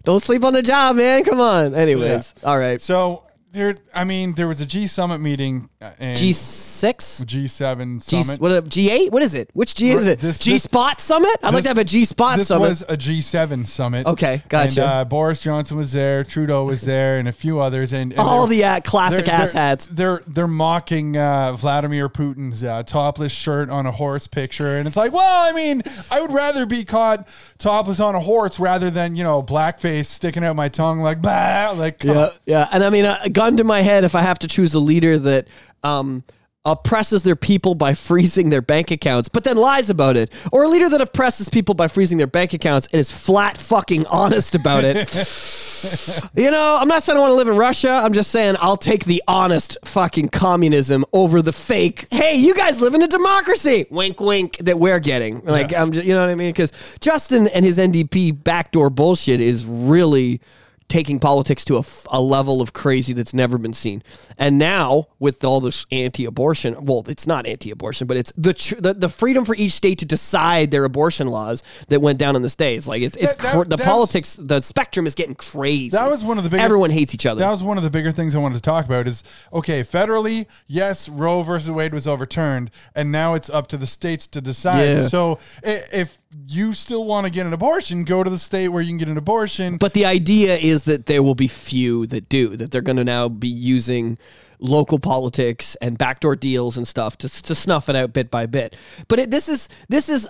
Don't 0.04 0.20
sleep 0.22 0.44
on 0.44 0.52
the 0.52 0.62
job, 0.62 0.96
man. 0.96 1.22
Come 1.24 1.40
on. 1.40 1.74
Anyways, 1.74 2.34
all 2.44 2.58
right. 2.58 2.80
So 2.80 3.22
there, 3.52 3.76
I 3.94 4.04
mean, 4.04 4.32
there 4.34 4.48
was 4.48 4.60
a 4.60 4.66
G 4.66 4.86
Summit 4.86 5.18
meeting 5.20 5.68
uh, 5.80 6.14
G 6.14 6.32
six. 6.32 7.22
G 7.26 7.46
seven 7.48 8.00
summit. 8.00 8.40
what 8.40 8.68
G 8.68 8.90
eight? 8.90 9.12
What 9.12 9.22
is 9.22 9.34
it? 9.34 9.50
Which 9.52 9.74
G 9.74 9.90
is 9.90 10.06
it? 10.06 10.18
This- 10.20 10.38
G 10.38 10.52
this- 10.52 10.62
spot 10.64 11.00
summit? 11.00 11.30
I'd 11.42 11.52
like 11.54 11.62
to 11.64 11.68
have 11.68 11.78
a 11.78 11.84
G 11.84 12.04
spot 12.04 12.32
summit 12.32 12.38
this 12.40 12.48
summit. 12.48 12.68
was 12.68 12.82
a 12.82 12.96
G7 12.96 13.66
summit. 13.68 14.06
Okay, 14.06 14.42
gotcha. 14.48 14.80
And 14.82 14.90
uh, 14.90 15.04
Boris 15.04 15.40
Johnson 15.40 15.76
was 15.76 15.92
there, 15.92 16.24
Trudeau 16.24 16.64
was 16.64 16.82
there, 16.82 17.18
and 17.18 17.28
a 17.28 17.32
few 17.32 17.60
others. 17.60 17.92
And, 17.92 18.12
and 18.12 18.20
All 18.20 18.46
they're- 18.46 18.56
the 18.56 18.64
uh, 18.64 18.80
classic 18.80 19.26
they're- 19.26 19.34
ass 19.34 19.52
they're- 19.52 19.62
hats. 19.62 19.86
They're 19.86 20.22
they're 20.26 20.46
mocking 20.48 21.16
uh, 21.16 21.52
Vladimir 21.54 22.08
Putin's 22.08 22.64
uh, 22.64 22.82
topless 22.84 23.32
shirt 23.32 23.68
on 23.70 23.86
a 23.86 23.92
horse 23.92 24.26
picture, 24.26 24.78
and 24.78 24.88
it's 24.88 24.96
like, 24.96 25.12
well, 25.12 25.48
I 25.48 25.52
mean, 25.52 25.82
I 26.10 26.20
would 26.20 26.32
rather 26.32 26.64
be 26.66 26.84
caught 26.84 27.28
topless 27.58 28.00
on 28.00 28.14
a 28.14 28.20
horse 28.20 28.58
rather 28.58 28.90
than 28.90 29.14
you 29.16 29.24
know 29.24 29.42
blackface 29.42 30.06
sticking 30.06 30.42
out 30.44 30.56
my 30.56 30.68
tongue 30.68 31.00
like 31.00 31.20
bah, 31.22 31.74
like 31.76 31.98
come 32.00 32.10
Yeah, 32.16 32.22
on. 32.24 32.30
yeah. 32.46 32.68
And 32.72 32.82
I 32.84 32.90
mean, 32.90 33.04
a 33.04 33.18
gun 33.42 33.56
to 33.56 33.64
my 33.64 33.82
head, 33.82 34.04
if 34.04 34.14
I 34.14 34.22
have 34.22 34.38
to 34.40 34.48
choose 34.48 34.72
a 34.72 34.78
leader 34.78 35.18
that 35.18 35.48
um, 35.82 36.22
oppresses 36.64 37.24
their 37.24 37.34
people 37.34 37.74
by 37.74 37.92
freezing 37.92 38.50
their 38.50 38.62
bank 38.62 38.92
accounts, 38.92 39.28
but 39.28 39.42
then 39.42 39.56
lies 39.56 39.90
about 39.90 40.16
it, 40.16 40.30
or 40.52 40.62
a 40.62 40.68
leader 40.68 40.88
that 40.88 41.00
oppresses 41.00 41.48
people 41.48 41.74
by 41.74 41.88
freezing 41.88 42.18
their 42.18 42.28
bank 42.28 42.52
accounts 42.52 42.86
and 42.92 43.00
is 43.00 43.10
flat 43.10 43.58
fucking 43.58 44.06
honest 44.06 44.54
about 44.54 44.84
it. 44.84 45.12
you 46.36 46.52
know, 46.52 46.78
I'm 46.80 46.86
not 46.86 47.02
saying 47.02 47.18
I 47.18 47.20
want 47.20 47.32
to 47.32 47.34
live 47.34 47.48
in 47.48 47.56
Russia. 47.56 47.90
I'm 47.90 48.12
just 48.12 48.30
saying 48.30 48.54
I'll 48.60 48.76
take 48.76 49.06
the 49.06 49.20
honest 49.26 49.76
fucking 49.84 50.28
communism 50.28 51.04
over 51.12 51.42
the 51.42 51.52
fake. 51.52 52.06
Hey, 52.12 52.36
you 52.36 52.54
guys 52.54 52.80
live 52.80 52.94
in 52.94 53.02
a 53.02 53.08
democracy. 53.08 53.86
Wink, 53.90 54.20
wink. 54.20 54.58
That 54.58 54.78
we're 54.78 55.00
getting. 55.00 55.44
Like 55.44 55.74
I'm, 55.74 55.90
just, 55.90 56.06
you 56.06 56.14
know 56.14 56.20
what 56.20 56.30
I 56.30 56.36
mean? 56.36 56.50
Because 56.50 56.70
Justin 57.00 57.48
and 57.48 57.64
his 57.64 57.76
NDP 57.76 58.44
backdoor 58.44 58.88
bullshit 58.88 59.40
is 59.40 59.66
really 59.66 60.40
taking 60.88 61.18
politics 61.18 61.64
to 61.66 61.78
a, 61.78 61.84
a, 62.10 62.20
level 62.20 62.60
of 62.60 62.72
crazy 62.72 63.12
that's 63.12 63.34
never 63.34 63.58
been 63.58 63.72
seen. 63.72 64.02
And 64.38 64.58
now 64.58 65.08
with 65.18 65.44
all 65.44 65.60
this 65.60 65.86
anti-abortion, 65.90 66.84
well, 66.84 67.04
it's 67.08 67.26
not 67.26 67.46
anti-abortion, 67.46 68.06
but 68.06 68.16
it's 68.16 68.32
the 68.36 68.54
tr- 68.54 68.76
the, 68.76 68.94
the 68.94 69.08
freedom 69.08 69.44
for 69.44 69.54
each 69.54 69.72
state 69.72 69.98
to 69.98 70.04
decide 70.06 70.70
their 70.70 70.84
abortion 70.84 71.26
laws 71.28 71.62
that 71.88 72.00
went 72.00 72.18
down 72.18 72.36
in 72.36 72.42
the 72.42 72.48
states. 72.48 72.86
Like 72.86 73.02
it's 73.02 73.16
it's 73.16 73.34
That- 73.34 73.42
that- 73.42 73.54
cr- 73.54 73.68
the 73.68 73.78
politics, 73.78 74.36
the 74.40 74.60
spectrum 74.60 75.06
is 75.06 75.14
getting 75.14 75.34
crazy. 75.34 75.90
That 75.90 76.10
was 76.10 76.24
one 76.24 76.38
of 76.38 76.44
the 76.44 76.50
biggest- 76.50 76.64
Everyone 76.64 76.90
hates 76.90 77.14
each 77.14 77.26
other. 77.26 77.40
That 77.40 77.50
was 77.50 77.62
one 77.62 77.76
of 77.78 77.84
the 77.84 77.90
bigger 77.90 78.12
things 78.12 78.34
I 78.34 78.38
wanted 78.38 78.56
to 78.56 78.62
talk 78.62 78.84
about 78.84 79.06
is 79.06 79.22
okay, 79.52 79.82
federally, 79.82 80.46
yes, 80.66 81.08
Roe 81.08 81.42
versus 81.42 81.70
Wade 81.70 81.94
was 81.94 82.06
overturned, 82.06 82.70
and 82.94 83.10
now 83.10 83.34
it's 83.34 83.50
up 83.50 83.66
to 83.68 83.76
the 83.76 83.86
states 83.86 84.26
to 84.28 84.40
decide. 84.40 84.82
Yeah. 84.82 85.00
So 85.08 85.38
if 85.62 86.18
you 86.46 86.72
still 86.72 87.04
want 87.04 87.26
to 87.26 87.30
get 87.30 87.46
an 87.46 87.52
abortion, 87.52 88.04
go 88.04 88.22
to 88.22 88.30
the 88.30 88.38
state 88.38 88.68
where 88.68 88.82
you 88.82 88.88
can 88.90 88.98
get 88.98 89.08
an 89.08 89.16
abortion. 89.18 89.76
But 89.76 89.92
the 89.92 90.06
idea 90.06 90.56
is 90.56 90.84
that 90.84 91.06
there 91.06 91.22
will 91.22 91.34
be 91.34 91.48
few 91.48 92.06
that 92.08 92.28
do, 92.28 92.56
that 92.56 92.70
they're 92.70 92.80
going 92.80 92.96
to 92.96 93.04
now 93.04 93.28
be 93.28 93.48
using 93.48 94.18
local 94.58 94.98
politics 94.98 95.76
and 95.82 95.98
backdoor 95.98 96.36
deals 96.36 96.76
and 96.76 96.86
stuff 96.86 97.18
to, 97.18 97.28
to 97.28 97.54
snuff 97.54 97.88
it 97.88 97.96
out 97.96 98.12
bit 98.12 98.30
by 98.30 98.46
bit. 98.46 98.76
But 99.08 99.18
it, 99.18 99.30
this 99.30 99.48
is 99.48 99.68
this 99.88 100.08
is 100.08 100.28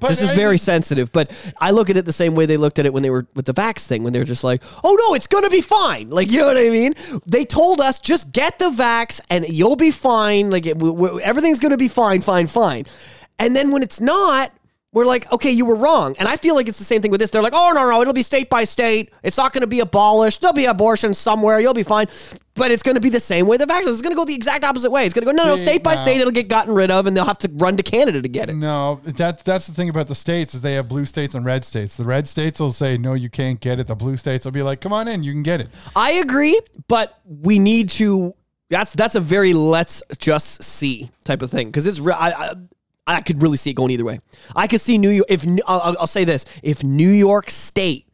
But 0.00 0.08
this 0.08 0.22
is 0.22 0.30
I- 0.30 0.34
very 0.34 0.58
sensitive, 0.58 1.12
but 1.12 1.30
I 1.60 1.72
look 1.72 1.90
at 1.90 1.96
it 1.96 2.04
the 2.06 2.12
same 2.12 2.34
way 2.34 2.46
they 2.46 2.56
looked 2.56 2.78
at 2.78 2.86
it 2.86 2.92
when 2.92 3.02
they 3.02 3.10
were 3.10 3.26
with 3.34 3.46
the 3.46 3.52
vax 3.54 3.86
thing, 3.86 4.02
when 4.02 4.12
they 4.12 4.18
were 4.18 4.24
just 4.24 4.44
like, 4.44 4.62
oh 4.82 4.96
no, 5.08 5.14
it's 5.14 5.26
going 5.26 5.44
to 5.44 5.50
be 5.50 5.60
fine. 5.60 6.08
Like, 6.10 6.30
you 6.32 6.40
know 6.40 6.46
what 6.46 6.56
I 6.56 6.70
mean? 6.70 6.94
They 7.26 7.44
told 7.44 7.80
us 7.80 7.98
just 7.98 8.32
get 8.32 8.58
the 8.58 8.70
vax 8.70 9.20
and 9.28 9.46
you'll 9.48 9.76
be 9.76 9.90
fine. 9.90 10.50
Like, 10.50 10.66
it, 10.66 10.74
w- 10.78 10.94
w- 10.94 11.20
everything's 11.20 11.58
going 11.58 11.72
to 11.72 11.76
be 11.76 11.88
fine, 11.88 12.20
fine, 12.22 12.46
fine. 12.46 12.86
And 13.40 13.54
then 13.54 13.70
when 13.72 13.82
it's 13.82 14.00
not, 14.00 14.52
we're 14.92 15.04
like, 15.04 15.30
okay, 15.30 15.50
you 15.50 15.66
were 15.66 15.76
wrong. 15.76 16.16
And 16.18 16.26
I 16.26 16.36
feel 16.36 16.54
like 16.54 16.66
it's 16.66 16.78
the 16.78 16.84
same 16.84 17.02
thing 17.02 17.10
with 17.10 17.20
this. 17.20 17.30
They're 17.30 17.42
like, 17.42 17.52
oh, 17.54 17.72
no, 17.74 17.88
no, 17.90 18.00
it'll 18.00 18.14
be 18.14 18.22
state 18.22 18.48
by 18.48 18.64
state. 18.64 19.12
It's 19.22 19.36
not 19.36 19.52
going 19.52 19.60
to 19.60 19.66
be 19.66 19.80
abolished. 19.80 20.40
There'll 20.40 20.54
be 20.54 20.64
abortion 20.64 21.12
somewhere. 21.12 21.60
You'll 21.60 21.74
be 21.74 21.82
fine. 21.82 22.06
But 22.54 22.70
it's 22.70 22.82
going 22.82 22.94
to 22.94 23.00
be 23.00 23.10
the 23.10 23.20
same 23.20 23.46
way 23.46 23.58
the 23.58 23.66
vaccine. 23.66 23.92
It's 23.92 24.00
going 24.00 24.12
to 24.12 24.16
go 24.16 24.24
the 24.24 24.34
exact 24.34 24.64
opposite 24.64 24.90
way. 24.90 25.04
It's 25.04 25.14
going 25.14 25.26
to 25.26 25.30
go, 25.30 25.36
no, 25.36 25.44
no, 25.44 25.56
state 25.56 25.82
by 25.84 25.94
no. 25.94 26.00
state, 26.00 26.20
it'll 26.20 26.32
get 26.32 26.48
gotten 26.48 26.74
rid 26.74 26.90
of, 26.90 27.06
and 27.06 27.16
they'll 27.16 27.26
have 27.26 27.38
to 27.38 27.50
run 27.54 27.76
to 27.76 27.82
Canada 27.82 28.22
to 28.22 28.28
get 28.28 28.48
it. 28.48 28.56
No, 28.56 29.00
that's 29.04 29.42
that's 29.44 29.68
the 29.68 29.74
thing 29.74 29.88
about 29.90 30.08
the 30.08 30.14
states 30.14 30.54
is 30.54 30.62
they 30.62 30.72
have 30.74 30.88
blue 30.88 31.04
states 31.04 31.36
and 31.36 31.44
red 31.44 31.64
states. 31.64 31.96
The 31.96 32.04
red 32.04 32.26
states 32.26 32.58
will 32.58 32.72
say 32.72 32.98
no, 32.98 33.12
you 33.12 33.30
can't 33.30 33.60
get 33.60 33.78
it. 33.78 33.86
The 33.86 33.94
blue 33.94 34.16
states 34.16 34.44
will 34.44 34.52
be 34.52 34.62
like, 34.62 34.80
come 34.80 34.92
on 34.92 35.06
in, 35.06 35.22
you 35.22 35.32
can 35.32 35.44
get 35.44 35.60
it. 35.60 35.68
I 35.94 36.12
agree, 36.12 36.58
but 36.88 37.20
we 37.24 37.60
need 37.60 37.90
to. 37.90 38.34
That's 38.70 38.92
that's 38.92 39.14
a 39.14 39.20
very 39.20 39.54
let's 39.54 40.02
just 40.18 40.64
see 40.64 41.10
type 41.24 41.42
of 41.42 41.50
thing 41.50 41.68
because 41.68 41.86
it's. 41.86 42.04
I, 42.04 42.32
I 42.32 42.54
I 43.08 43.22
could 43.22 43.42
really 43.42 43.56
see 43.56 43.70
it 43.70 43.74
going 43.74 43.90
either 43.90 44.04
way. 44.04 44.20
I 44.54 44.66
could 44.66 44.80
see 44.80 44.98
New 44.98 45.08
York. 45.10 45.26
If 45.30 45.46
I'll, 45.66 45.96
I'll 46.00 46.06
say 46.06 46.24
this: 46.24 46.44
if 46.62 46.84
New 46.84 47.10
York 47.10 47.50
State 47.50 48.06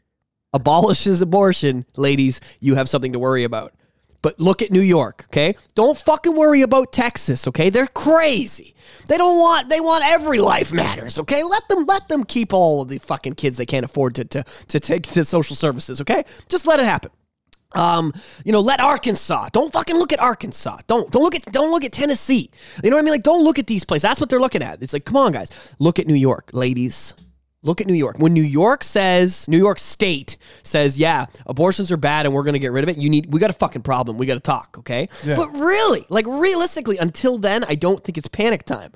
abolishes 0.53 1.21
abortion, 1.21 1.85
ladies, 1.97 2.41
you 2.61 2.77
have 2.77 2.89
something 2.89 3.13
to 3.13 3.19
worry 3.19 3.45
about. 3.45 3.75
But 4.23 4.41
look 4.41 4.63
at 4.63 4.71
New 4.71 4.81
York, 4.81 5.27
okay? 5.27 5.55
Don't 5.75 5.99
fucking 5.99 6.35
worry 6.35 6.63
about 6.63 6.95
Texas, 6.95 7.47
okay? 7.49 7.69
They're 7.69 7.89
crazy. 7.89 8.75
They 9.07 9.19
don't 9.19 9.39
want 9.39 9.69
they 9.69 9.81
want 9.81 10.03
every 10.07 10.39
life 10.39 10.73
matters, 10.73 11.19
okay? 11.19 11.43
Let 11.43 11.69
them 11.69 11.85
let 11.85 12.09
them 12.09 12.25
keep 12.25 12.55
all 12.55 12.81
of 12.81 12.89
the 12.89 12.97
fucking 12.99 13.35
kids 13.35 13.59
they 13.59 13.67
can't 13.67 13.85
afford 13.85 14.15
to 14.15 14.25
to 14.25 14.45
to 14.69 14.81
take 14.81 15.03
to 15.03 15.27
social 15.27 15.57
services, 15.57 16.01
okay? 16.01 16.25
Just 16.49 16.67
let 16.67 16.81
it 16.81 16.87
happen. 16.87 17.11
Um, 17.77 18.13
you 18.45 18.53
know, 18.53 18.61
let 18.61 18.81
Arkansas. 18.81 19.49
Don't 19.53 19.73
fucking 19.73 19.97
look 19.97 20.13
at 20.13 20.21
Arkansas. 20.21 20.79
Don't 20.87 21.11
don't 21.11 21.23
look 21.23 21.35
at 21.35 21.45
don't 21.53 21.71
look 21.71 21.85
at 21.85 21.93
Tennessee. 21.93 22.51
You 22.83 22.91
know 22.91 22.97
what 22.97 23.03
I 23.03 23.05
mean? 23.05 23.13
Like, 23.13 23.23
don't 23.23 23.43
look 23.43 23.59
at 23.59 23.67
these 23.67 23.85
places. 23.85 24.03
That's 24.03 24.21
what 24.21 24.31
they're 24.31 24.41
looking 24.41 24.63
at. 24.63 24.83
It's 24.83 24.93
like, 24.93 25.05
come 25.05 25.17
on, 25.17 25.33
guys, 25.33 25.51
look 25.79 25.99
at 25.99 26.07
New 26.07 26.15
York, 26.15 26.51
ladies. 26.53 27.15
Look 27.65 27.81
at 27.81 27.87
New 27.87 27.95
York. 27.95 28.19
When 28.19 28.35
New 28.35 28.43
York 28.43 28.85
says, 28.85 29.49
New 29.49 29.57
York 29.57 29.79
State 29.79 30.37
says, 30.63 30.99
yeah, 30.99 31.25
abortions 31.47 31.91
are 31.91 31.97
bad 31.97 32.27
and 32.27 32.35
we're 32.35 32.43
going 32.43 32.53
to 32.53 32.59
get 32.59 32.73
rid 32.73 32.85
of 32.85 32.91
it, 32.91 32.99
you 32.99 33.09
need, 33.09 33.33
we 33.33 33.41
got 33.41 33.49
a 33.49 33.55
fucking 33.55 33.81
problem. 33.81 34.19
We 34.19 34.27
got 34.27 34.35
to 34.35 34.41
talk, 34.41 34.77
okay? 34.81 35.09
Yeah. 35.25 35.37
But 35.37 35.51
really, 35.53 36.05
like 36.11 36.27
realistically, 36.27 36.99
until 36.99 37.39
then, 37.39 37.65
I 37.65 37.75
don't 37.75 38.05
think 38.05 38.19
it's 38.19 38.29
panic 38.29 38.65
time. 38.65 38.93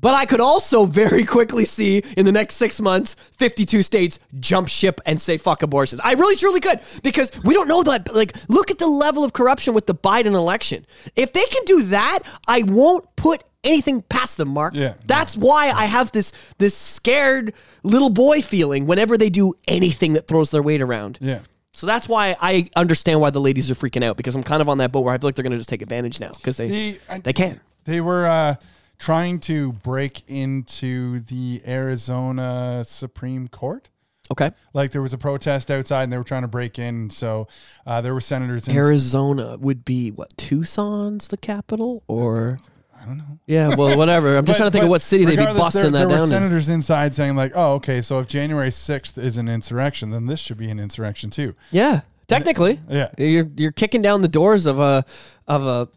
But 0.00 0.14
I 0.14 0.26
could 0.26 0.40
also 0.40 0.84
very 0.86 1.24
quickly 1.24 1.64
see 1.64 2.02
in 2.16 2.24
the 2.24 2.32
next 2.32 2.54
six 2.56 2.80
months, 2.80 3.16
52 3.32 3.82
states 3.82 4.18
jump 4.38 4.68
ship 4.68 5.00
and 5.06 5.20
say 5.20 5.38
fuck 5.38 5.62
abortions. 5.62 6.00
I 6.04 6.12
really 6.12 6.36
truly 6.36 6.60
could 6.60 6.80
because 7.02 7.30
we 7.44 7.54
don't 7.54 7.68
know 7.68 7.82
that. 7.82 8.14
Like, 8.14 8.36
look 8.48 8.70
at 8.70 8.78
the 8.78 8.86
level 8.86 9.24
of 9.24 9.32
corruption 9.32 9.74
with 9.74 9.86
the 9.86 9.94
Biden 9.94 10.34
election. 10.34 10.86
If 11.16 11.32
they 11.32 11.44
can 11.44 11.64
do 11.64 11.82
that, 11.84 12.20
I 12.46 12.62
won't 12.62 13.04
put 13.16 13.42
anything 13.64 14.02
past 14.02 14.36
them, 14.36 14.48
Mark. 14.48 14.74
Yeah. 14.74 14.94
That's 15.06 15.36
why 15.36 15.70
I 15.70 15.86
have 15.86 16.12
this 16.12 16.32
this 16.58 16.76
scared 16.76 17.52
little 17.82 18.10
boy 18.10 18.40
feeling 18.40 18.86
whenever 18.86 19.18
they 19.18 19.30
do 19.30 19.54
anything 19.66 20.12
that 20.12 20.28
throws 20.28 20.50
their 20.52 20.62
weight 20.62 20.80
around. 20.80 21.18
Yeah. 21.20 21.40
So 21.72 21.86
that's 21.86 22.08
why 22.08 22.36
I 22.40 22.68
understand 22.76 23.20
why 23.20 23.30
the 23.30 23.40
ladies 23.40 23.70
are 23.70 23.74
freaking 23.74 24.02
out 24.04 24.16
because 24.16 24.34
I'm 24.34 24.42
kind 24.42 24.60
of 24.62 24.68
on 24.68 24.78
that 24.78 24.90
boat 24.92 25.00
where 25.00 25.14
I 25.14 25.18
feel 25.18 25.28
like 25.28 25.34
they're 25.36 25.42
going 25.44 25.52
to 25.52 25.58
just 25.58 25.68
take 25.70 25.82
advantage 25.82 26.18
now 26.20 26.30
because 26.36 26.56
they 26.56 26.68
The- 26.68 27.20
they 27.22 27.32
can. 27.32 27.60
They 27.84 28.00
were 28.00 28.26
uh, 28.26 28.56
trying 28.98 29.40
to 29.40 29.72
break 29.72 30.22
into 30.28 31.20
the 31.20 31.62
Arizona 31.66 32.82
Supreme 32.86 33.48
Court. 33.48 33.90
Okay. 34.30 34.50
Like 34.74 34.90
there 34.90 35.00
was 35.00 35.12
a 35.14 35.18
protest 35.18 35.70
outside, 35.70 36.02
and 36.04 36.12
they 36.12 36.18
were 36.18 36.24
trying 36.24 36.42
to 36.42 36.48
break 36.48 36.78
in. 36.78 37.08
So 37.10 37.48
uh, 37.86 38.00
there 38.02 38.12
were 38.12 38.20
senators. 38.20 38.68
In, 38.68 38.76
Arizona 38.76 39.56
would 39.58 39.84
be 39.84 40.10
what 40.10 40.36
Tucson's 40.36 41.28
the 41.28 41.38
capital, 41.38 42.02
or 42.08 42.58
I 43.00 43.06
don't 43.06 43.16
know. 43.16 43.38
yeah, 43.46 43.74
well, 43.74 43.96
whatever. 43.96 44.36
I'm 44.36 44.44
just 44.44 44.58
But- 44.58 44.64
trying 44.64 44.68
to 44.68 44.72
think 44.72 44.84
of 44.84 44.90
what 44.90 45.00
city 45.00 45.24
they'd 45.24 45.36
be 45.36 45.44
busting 45.46 45.80
there, 45.82 45.90
that 45.92 45.98
there 46.00 46.08
down. 46.08 46.18
were 46.18 46.24
in. 46.24 46.28
senators 46.28 46.68
inside 46.68 47.14
saying 47.14 47.36
like, 47.36 47.52
"Oh, 47.54 47.74
okay, 47.74 48.02
so 48.02 48.18
if 48.18 48.26
January 48.26 48.70
sixth 48.70 49.16
is 49.16 49.38
an 49.38 49.48
insurrection, 49.48 50.10
then 50.10 50.26
this 50.26 50.40
should 50.40 50.58
be 50.58 50.68
an 50.70 50.78
insurrection 50.78 51.30
too." 51.30 51.54
Yeah, 51.70 52.02
technically, 52.26 52.80
Yeah. 52.90 53.08
you're 53.16 53.48
you're 53.56 53.72
kicking 53.72 54.02
down 54.02 54.20
the 54.20 54.28
doors 54.28 54.66
of 54.66 54.78
a 54.78 55.06
of 55.46 55.64
a 55.64 55.88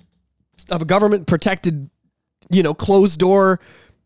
of 0.74 0.82
a 0.84 0.86
government 0.86 1.28
protected, 1.28 1.90
you 2.52 2.64
know, 2.64 2.74
closed 2.74 3.20
door. 3.20 3.60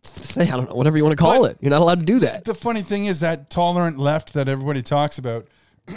Say 0.03 0.43
I 0.43 0.55
don't 0.57 0.69
know, 0.69 0.75
whatever 0.75 0.97
you 0.97 1.03
want 1.03 1.17
to 1.17 1.21
call 1.21 1.41
But- 1.41 1.51
it. 1.51 1.57
You're 1.61 1.71
not 1.71 1.81
allowed 1.81 1.99
to 1.99 2.05
do 2.05 2.19
that. 2.19 2.45
The 2.45 2.53
funny 2.55 2.81
thing 2.83 3.05
is 3.05 3.19
that 3.21 3.49
tolerant 3.49 3.97
left 3.97 4.33
that 4.33 4.47
everybody 4.47 4.83
talks 4.83 5.17
about, 5.17 5.47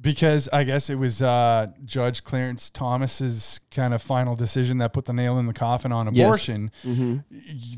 because 0.00 0.48
I 0.52 0.64
guess 0.64 0.90
it 0.90 0.96
was 0.96 1.22
uh, 1.22 1.68
Judge 1.84 2.22
Clarence 2.24 2.70
Thomas's 2.70 3.60
kind 3.70 3.94
of 3.94 4.02
final 4.02 4.34
decision 4.34 4.78
that 4.78 4.92
put 4.92 5.06
the 5.06 5.12
nail 5.12 5.38
in 5.38 5.46
the 5.46 5.52
coffin 5.52 5.92
on 5.92 6.12
Yes. 6.14 6.24
abortion. 6.26 6.70
Y- 6.84 7.20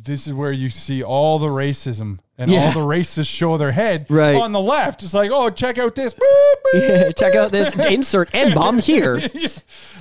This 0.05 0.27
is 0.27 0.33
where 0.33 0.53
you 0.53 0.71
see 0.71 1.03
all 1.03 1.39
the 1.39 1.47
racism 1.49 2.19
and 2.39 2.51
Yeah. 2.51 2.67
all 2.67 2.73
the 2.73 2.81
racists 2.95 3.27
show 3.27 3.57
their 3.59 3.73
head 3.73 4.07
Right. 4.09 4.37
on 4.37 4.53
the 4.53 4.61
left. 4.61 5.03
It's 5.03 5.13
like, 5.15 5.31
oh, 5.33 5.51
check 5.51 5.77
out 5.77 5.95
this. 5.95 6.15
Boop, 6.15 6.23
boop. 6.75 6.89
Yeah, 6.89 7.11
check 7.13 7.35
out 7.35 7.51
this 7.51 7.69
insert 7.75 8.33
N 8.35 8.55
bomb 8.55 8.79
here. 8.91 9.17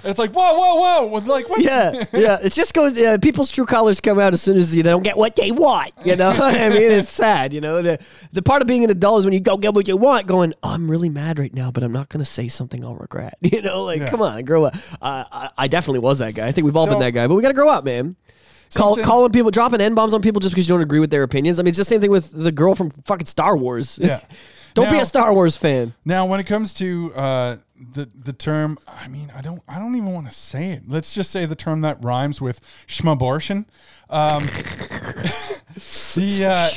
It's 0.03 0.19
like, 0.19 0.31
whoa, 0.33 0.53
whoa, 0.57 1.05
whoa. 1.07 1.17
Like, 1.25 1.49
what? 1.49 1.61
Yeah, 1.61 2.05
yeah. 2.13 2.37
It 2.41 2.53
just 2.53 2.73
goes. 2.73 2.97
Uh, 2.97 3.17
people's 3.19 3.49
true 3.49 3.65
colors 3.65 3.99
come 3.99 4.19
out 4.19 4.33
as 4.33 4.41
soon 4.41 4.57
as 4.57 4.75
you 4.75 4.83
don't 4.83 5.03
get 5.03 5.17
what 5.17 5.35
they 5.35 5.51
want. 5.51 5.91
You 6.05 6.15
know 6.15 6.29
what 6.29 6.55
I 6.55 6.69
mean? 6.69 6.91
It's 6.91 7.09
sad. 7.09 7.51
You 7.53 7.59
know 7.61 7.81
the 7.81 7.99
the 8.31 8.41
part 8.43 8.61
of 8.61 8.67
being 8.67 8.83
an 8.83 8.89
adult 8.91 9.19
is 9.19 9.25
when 9.25 9.33
you 9.33 9.39
don't 9.39 9.59
get 9.61 9.73
what 9.73 9.87
you 9.87 9.97
want. 9.97 10.27
Going, 10.27 10.53
oh, 10.63 10.69
I'm 10.73 10.89
really 10.89 11.09
mad 11.09 11.39
right 11.39 11.53
now, 11.53 11.71
but 11.71 11.83
I'm 11.83 11.91
not 11.91 12.09
going 12.09 12.19
to 12.23 12.29
say 12.29 12.47
something 12.47 12.85
I'll 12.85 12.95
regret. 12.95 13.37
You 13.41 13.61
know, 13.63 13.83
like, 13.85 14.01
Yeah. 14.01 14.07
come 14.07 14.21
on, 14.21 14.43
grow 14.45 14.65
up. 14.65 14.75
Uh, 15.01 15.23
I, 15.31 15.49
I 15.57 15.67
definitely 15.67 15.99
was 15.99 16.19
that 16.19 16.35
guy. 16.35 16.45
I 16.47 16.51
think 16.51 16.65
we've 16.65 16.75
all 16.77 16.85
been 16.85 16.99
that 16.99 17.11
guy, 17.11 17.25
but 17.27 17.33
we 17.35 17.41
got 17.41 17.47
to 17.47 17.53
grow 17.55 17.69
up, 17.69 17.83
man. 17.83 18.15
Call, 18.75 18.97
calling 18.97 19.31
people, 19.31 19.51
dropping 19.51 19.81
n 19.81 19.95
bombs 19.95 20.13
on 20.13 20.21
people 20.21 20.39
just 20.39 20.53
because 20.53 20.67
you 20.67 20.73
don't 20.73 20.81
agree 20.81 20.99
with 20.99 21.11
their 21.11 21.23
opinions. 21.23 21.59
I 21.59 21.63
mean, 21.63 21.69
it's 21.69 21.77
the 21.77 21.85
same 21.85 22.01
thing 22.01 22.11
with 22.11 22.31
the 22.31 22.51
girl 22.51 22.75
from 22.75 22.91
fucking 23.05 23.27
Star 23.27 23.55
Wars. 23.55 23.97
Yeah. 24.01 24.19
don't 24.73 24.91
be 24.91 24.99
a 24.99 25.05
Star 25.05 25.33
Wars 25.33 25.57
fan. 25.57 25.93
Now, 26.05 26.25
when 26.25 26.39
it 26.39 26.45
comes 26.45 26.73
to 26.75 27.13
uh, 27.15 27.57
the 27.93 28.05
the 28.05 28.33
term, 28.33 28.77
I 28.87 29.07
mean, 29.07 29.31
I 29.35 29.41
don't, 29.41 29.61
I 29.67 29.79
don't 29.79 29.95
even 29.95 30.13
want 30.13 30.29
to 30.29 30.35
say 30.35 30.71
it. 30.71 30.83
Let's 30.87 31.13
just 31.13 31.31
say 31.31 31.45
the 31.45 31.55
term 31.55 31.81
that 31.81 32.03
rhymes 32.03 32.41
with 32.41 32.59
schmabortion. 32.87 33.65
Um, 34.09 34.43
the 36.15 36.45
uh, 36.45 36.69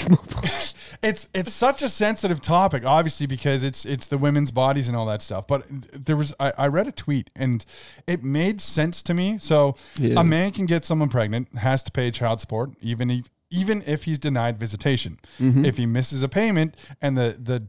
it's 1.03 1.29
it's 1.33 1.53
such 1.53 1.83
a 1.83 1.89
sensitive 1.89 2.41
topic, 2.43 2.85
obviously, 2.85 3.27
because 3.27 3.65
it's 3.65 3.85
it's 3.87 4.07
the 4.07 4.19
women's 4.19 4.51
bodies 4.51 4.87
and 4.89 4.97
all 4.97 5.07
that 5.07 5.23
stuff. 5.23 5.47
But 5.47 5.65
there 5.93 6.17
was, 6.17 6.35
I, 6.39 6.53
I 6.59 6.67
read 6.67 6.87
a 6.89 6.93
tweet 6.93 7.31
and 7.35 7.65
it 8.07 8.23
made 8.23 8.61
sense 8.61 9.03
to 9.05 9.15
me. 9.15 9.39
So 9.39 9.77
Yeah. 9.99 10.21
a 10.21 10.25
man 10.25 10.53
can 10.53 10.67
get 10.67 10.85
someone 10.85 11.09
pregnant, 11.09 11.57
has 11.59 11.83
to 11.85 11.91
pay 11.91 12.11
child 12.11 12.41
support, 12.41 12.73
even 12.81 13.11
if 13.11 13.31
even 13.51 13.83
if 13.87 14.05
he's 14.05 14.19
denied 14.19 14.59
visitation. 14.59 15.19
Mm-hmm. 15.41 15.65
If 15.65 15.77
he 15.79 15.87
misses 15.87 16.23
a 16.23 16.29
payment 16.29 16.77
and 17.01 17.17
the 17.17 17.37
the 17.43 17.67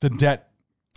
the 0.00 0.10
debt 0.10 0.47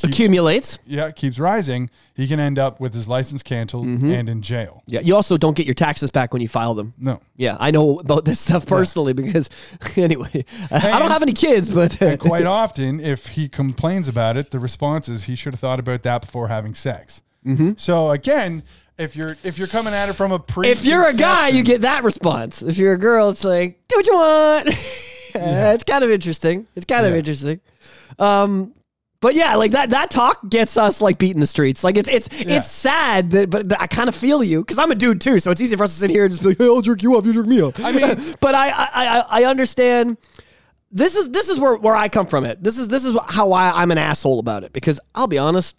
Accumulates. 0.03 0.79
yeah, 0.85 1.11
keeps 1.11 1.39
rising, 1.39 1.89
he 2.13 2.27
can 2.27 2.39
end 2.39 2.59
up 2.59 2.79
with 2.79 2.93
his 2.93 3.07
license 3.07 3.43
canceled 3.43 3.85
and 3.87 4.29
in 4.29 4.41
jail. 4.41 4.83
Yeah. 4.87 5.01
You 5.01 5.15
also 5.15 5.37
don't 5.37 5.55
get 5.55 5.65
your 5.65 5.75
taxes 5.75 6.11
back 6.11 6.33
when 6.33 6.41
you 6.41 6.47
file 6.47 6.73
them. 6.73 6.93
No. 6.97 7.21
Yeah, 7.35 7.57
I 7.59 7.71
know 7.71 7.99
about 7.99 8.25
this 8.25 8.39
stuff 8.39 8.65
personally 8.65 9.13
because, 9.13 9.49
anyway, 9.95 10.45
I 10.69 10.99
don't 10.99 11.11
have 11.11 11.21
any 11.21 11.33
kids, 11.33 11.69
but 11.69 12.01
And 12.01 12.19
quite 12.19 12.45
often, 12.45 12.99
if 12.99 13.27
he 13.27 13.49
complains 13.49 14.07
about 14.07 14.37
it, 14.37 14.51
the 14.51 14.59
response 14.59 15.09
is 15.09 15.23
he 15.23 15.35
should 15.35 15.53
have 15.53 15.59
thought 15.59 15.79
about 15.79 16.03
that 16.03 16.21
before 16.21 16.47
having 16.47 16.73
sex. 16.73 17.21
Mm-hmm. 17.45 17.71
So 17.77 18.11
again, 18.11 18.63
if 18.97 19.15
you're 19.15 19.35
if 19.43 19.57
you're 19.57 19.67
coming 19.67 19.93
at 19.93 20.09
it 20.09 20.13
from 20.13 20.31
a 20.31 20.37
pre, 20.39 20.69
if 20.69 20.85
you're 20.85 21.07
a 21.07 21.13
guy, 21.13 21.47
you 21.47 21.63
get 21.63 21.81
that 21.81 22.03
response. 22.03 22.61
If 22.61 22.77
you're 22.77 22.93
a 22.93 22.99
girl, 22.99 23.29
it's 23.29 23.43
like, 23.43 23.79
do 23.87 23.95
what 23.95 24.07
you 24.07 24.13
want. 24.13 24.69
It's 25.33 25.85
kind 25.85 26.03
of 26.03 26.09
interesting. 26.11 26.67
It's 26.75 26.83
kind 26.83 27.05
of 27.05 27.15
interesting. 27.15 27.61
Um, 28.19 28.73
but 29.21 29.33
yeah, 29.35 29.55
like 29.55 29.71
that 29.71 29.91
that 29.91 30.11
talk 30.11 30.39
gets 30.49 30.75
us 30.77 30.99
like 30.99 31.17
beating 31.17 31.39
the 31.39 31.47
streets. 31.47 31.83
Like 31.83 31.95
it's 31.97 32.09
it's 32.09 32.27
Yeah. 32.41 32.57
it's 32.57 32.69
sad 32.69 33.31
that, 33.31 33.49
but 33.49 33.79
I 33.79 33.87
kind 33.87 34.09
of 34.09 34.15
feel 34.15 34.43
you 34.43 34.59
because 34.61 34.77
I'm 34.77 34.91
a 34.91 34.95
dude 34.95 35.21
too. 35.21 35.39
So 35.39 35.51
it's 35.51 35.61
easy 35.61 35.75
for 35.75 35.83
us 35.83 35.93
to 35.93 35.99
sit 35.99 36.09
here 36.11 36.25
and 36.25 36.31
just 36.33 36.41
be 36.41 36.49
like, 36.49 36.57
hey, 36.57 36.65
I'll 36.65 36.81
jerk 36.81 37.01
you 37.03 37.15
off, 37.15 37.25
you 37.25 37.33
jerk 37.33 37.47
me 37.47 37.61
off. 37.61 37.79
I 37.79 37.91
mean- 37.91 38.35
but 38.41 38.53
I 38.55 38.69
I 38.69 38.89
I, 38.93 39.25
I 39.41 39.43
understand. 39.45 40.17
This 40.93 41.15
is 41.15 41.29
this 41.29 41.47
is 41.47 41.57
where, 41.57 41.77
where 41.77 41.95
I 41.95 42.09
come 42.09 42.25
from. 42.27 42.43
It 42.43 42.61
this 42.61 42.77
is 42.77 42.89
this 42.89 43.05
is 43.05 43.15
how 43.29 43.53
I, 43.53 43.81
I'm 43.81 43.91
an 43.91 43.97
asshole 43.97 44.39
about 44.39 44.63
it 44.65 44.73
because 44.73 44.99
I'll 45.15 45.27
be 45.27 45.37
honest. 45.37 45.75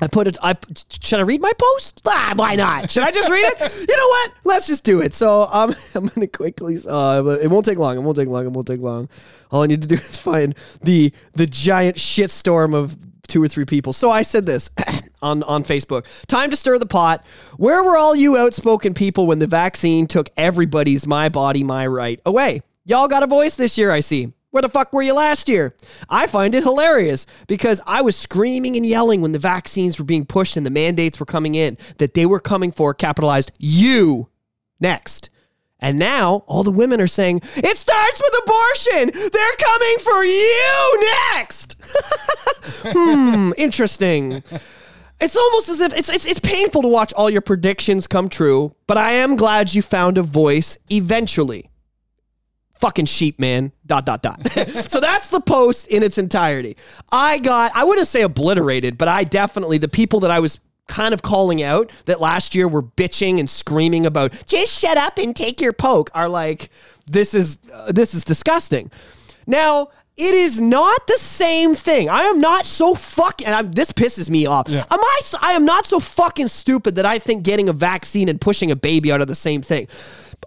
I 0.00 0.08
put 0.08 0.26
it. 0.26 0.36
I 0.42 0.56
should 1.00 1.20
I 1.20 1.22
read 1.22 1.40
my 1.40 1.52
post? 1.56 2.02
Ah, 2.06 2.32
why 2.36 2.56
not? 2.56 2.90
Should 2.90 3.04
I 3.04 3.10
just 3.10 3.30
read 3.30 3.44
it? 3.44 3.86
You 3.88 3.96
know 3.96 4.08
what? 4.08 4.32
Let's 4.44 4.66
just 4.66 4.82
do 4.84 5.00
it. 5.00 5.14
So 5.14 5.48
um, 5.50 5.74
I'm 5.94 6.06
gonna 6.06 6.26
quickly. 6.26 6.78
Uh, 6.86 7.38
it 7.40 7.48
won't 7.48 7.64
take 7.64 7.78
long. 7.78 7.96
It 7.96 8.00
won't 8.00 8.16
take 8.16 8.28
long. 8.28 8.44
It 8.44 8.50
won't 8.50 8.66
take 8.66 8.80
long. 8.80 9.08
All 9.50 9.62
I 9.62 9.66
need 9.66 9.82
to 9.82 9.88
do 9.88 9.94
is 9.96 10.18
find 10.18 10.54
the 10.82 11.12
the 11.34 11.46
giant 11.46 11.96
shitstorm 11.96 12.74
of 12.74 12.96
two 13.28 13.42
or 13.42 13.48
three 13.48 13.64
people. 13.64 13.92
So 13.92 14.10
I 14.10 14.22
said 14.22 14.46
this 14.46 14.70
on 15.22 15.42
on 15.44 15.64
Facebook. 15.64 16.06
Time 16.26 16.50
to 16.50 16.56
stir 16.56 16.78
the 16.78 16.86
pot. 16.86 17.24
Where 17.56 17.82
were 17.82 17.96
all 17.96 18.16
you 18.16 18.36
outspoken 18.36 18.94
people 18.94 19.26
when 19.26 19.38
the 19.38 19.46
vaccine 19.46 20.06
took 20.06 20.28
everybody's 20.36 21.06
my 21.06 21.28
body 21.28 21.62
my 21.62 21.86
right 21.86 22.20
away? 22.26 22.62
Y'all 22.84 23.08
got 23.08 23.22
a 23.22 23.26
voice 23.26 23.56
this 23.56 23.78
year, 23.78 23.90
I 23.90 24.00
see. 24.00 24.32
Where 24.54 24.62
the 24.62 24.68
fuck 24.68 24.92
were 24.92 25.02
you 25.02 25.14
last 25.14 25.48
year? 25.48 25.74
I 26.08 26.28
find 26.28 26.54
it 26.54 26.62
hilarious 26.62 27.26
because 27.48 27.80
I 27.88 28.02
was 28.02 28.14
screaming 28.14 28.76
and 28.76 28.86
yelling 28.86 29.20
when 29.20 29.32
the 29.32 29.38
vaccines 29.40 29.98
were 29.98 30.04
being 30.04 30.24
pushed 30.24 30.56
and 30.56 30.64
the 30.64 30.70
mandates 30.70 31.18
were 31.18 31.26
coming 31.26 31.56
in 31.56 31.76
that 31.98 32.14
they 32.14 32.24
were 32.24 32.38
coming 32.38 32.70
for 32.70 32.94
capitalized 32.94 33.50
you 33.58 34.28
next. 34.78 35.28
And 35.80 35.98
now 35.98 36.44
all 36.46 36.62
the 36.62 36.70
women 36.70 37.00
are 37.00 37.08
saying, 37.08 37.40
it 37.56 37.76
starts 37.76 38.22
with 38.22 38.42
abortion. 38.44 39.30
They're 39.32 39.56
coming 39.56 39.96
for 39.98 40.22
you 40.24 41.10
next. 41.34 41.76
hmm, 42.94 43.50
interesting. 43.56 44.44
It's 45.20 45.36
almost 45.36 45.68
as 45.68 45.80
if 45.80 45.92
it's, 45.98 46.08
it's 46.08 46.26
it's 46.26 46.38
painful 46.38 46.82
to 46.82 46.88
watch 46.88 47.12
all 47.14 47.28
your 47.28 47.40
predictions 47.40 48.06
come 48.06 48.28
true, 48.28 48.76
but 48.86 48.98
I 48.98 49.14
am 49.14 49.34
glad 49.34 49.74
you 49.74 49.82
found 49.82 50.16
a 50.16 50.22
voice 50.22 50.78
eventually. 50.90 51.70
Fucking 52.84 53.06
sheep, 53.06 53.40
man. 53.40 53.72
Dot 53.86 54.04
dot 54.04 54.22
dot. 54.22 54.46
so 54.90 55.00
that's 55.00 55.30
the 55.30 55.40
post 55.40 55.86
in 55.86 56.02
its 56.02 56.18
entirety. 56.18 56.76
I 57.10 57.38
got 57.38 57.72
I 57.74 57.82
wouldn't 57.82 58.06
say 58.06 58.20
obliterated, 58.20 58.98
but 58.98 59.08
I 59.08 59.24
definitely 59.24 59.78
the 59.78 59.88
people 59.88 60.20
that 60.20 60.30
I 60.30 60.38
was 60.38 60.60
kind 60.86 61.14
of 61.14 61.22
calling 61.22 61.62
out 61.62 61.90
that 62.04 62.20
last 62.20 62.54
year 62.54 62.68
were 62.68 62.82
bitching 62.82 63.40
and 63.40 63.48
screaming 63.48 64.04
about 64.04 64.32
just 64.44 64.78
shut 64.78 64.98
up 64.98 65.16
and 65.16 65.34
take 65.34 65.62
your 65.62 65.72
poke 65.72 66.10
are 66.12 66.28
like 66.28 66.68
this 67.06 67.32
is 67.32 67.56
uh, 67.72 67.90
this 67.90 68.12
is 68.12 68.22
disgusting. 68.22 68.90
Now, 69.46 69.88
it 70.18 70.34
is 70.34 70.60
not 70.60 71.06
the 71.06 71.16
same 71.16 71.74
thing. 71.74 72.10
I 72.10 72.24
am 72.24 72.38
not 72.38 72.66
so 72.66 72.94
fucking. 72.94 73.46
And 73.46 73.56
I'm, 73.56 73.72
this 73.72 73.92
pisses 73.92 74.28
me 74.28 74.44
off. 74.44 74.68
Yeah. 74.68 74.84
Am 74.90 75.00
I 75.00 75.52
am 75.52 75.64
not 75.64 75.86
so 75.86 76.00
fucking 76.00 76.48
stupid 76.48 76.96
that 76.96 77.06
I 77.06 77.18
think 77.18 77.44
getting 77.44 77.70
a 77.70 77.72
vaccine 77.72 78.28
and 78.28 78.38
pushing 78.38 78.70
a 78.70 78.76
baby 78.76 79.10
out 79.10 79.22
are 79.22 79.24
the 79.24 79.34
same 79.34 79.62
thing. 79.62 79.88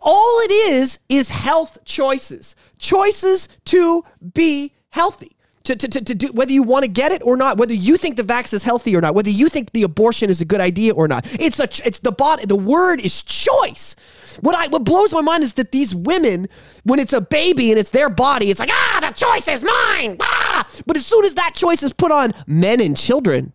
All 0.02 0.40
it 0.42 0.52
is 0.52 1.00
is 1.10 1.30
health 1.30 1.80
choices, 1.86 2.56
choices 2.78 3.48
to 3.66 4.04
be 4.34 4.74
healthy. 4.90 5.34
To, 5.64 5.76
to, 5.76 5.88
to, 5.90 6.02
to 6.02 6.16
do 6.16 6.28
whether 6.32 6.54
you 6.54 6.64
want 6.64 6.86
to 6.86 6.88
get 6.88 7.12
it 7.12 7.22
or 7.26 7.36
not, 7.36 7.58
whether 7.58 7.74
you 7.74 7.98
think 7.98 8.16
the 8.16 8.24
vax 8.24 8.54
is 8.54 8.64
healthy 8.64 8.96
or 8.96 9.02
not, 9.02 9.16
whether 9.16 9.30
you 9.30 9.50
think 9.50 9.72
the 9.74 9.84
abortion 9.84 10.30
is 10.30 10.40
a 10.40 10.46
good 10.46 10.62
idea 10.62 10.94
or 10.94 11.10
not. 11.10 11.26
It's 11.42 11.60
a 11.60 11.68
it's 11.86 12.00
the 12.00 12.14
bot 12.14 12.48
the 12.48 12.56
word 12.56 13.02
is 13.02 13.22
choice. 13.22 13.98
What 14.40 14.56
I 14.56 14.68
what 14.68 14.86
blows 14.86 15.12
my 15.12 15.20
mind 15.20 15.44
is 15.44 15.56
that 15.56 15.74
these 15.74 15.94
women, 15.94 16.48
when 16.86 17.00
it's 17.00 17.12
a 17.12 17.20
baby 17.20 17.72
and 17.72 17.78
it's 17.78 17.90
their 17.90 18.10
body, 18.10 18.50
it's 18.50 18.62
like 18.62 18.70
ah 18.72 19.00
the 19.02 19.12
choice 19.12 19.50
is 19.50 19.62
mine. 19.62 20.16
Ah! 20.22 20.66
But 20.86 20.96
as 20.96 21.06
soon 21.06 21.26
as 21.26 21.34
that 21.34 21.54
choice 21.54 21.84
is 21.84 21.92
put 21.92 22.14
on 22.14 22.34
men 22.48 22.80
and 22.80 22.96
children, 22.96 23.52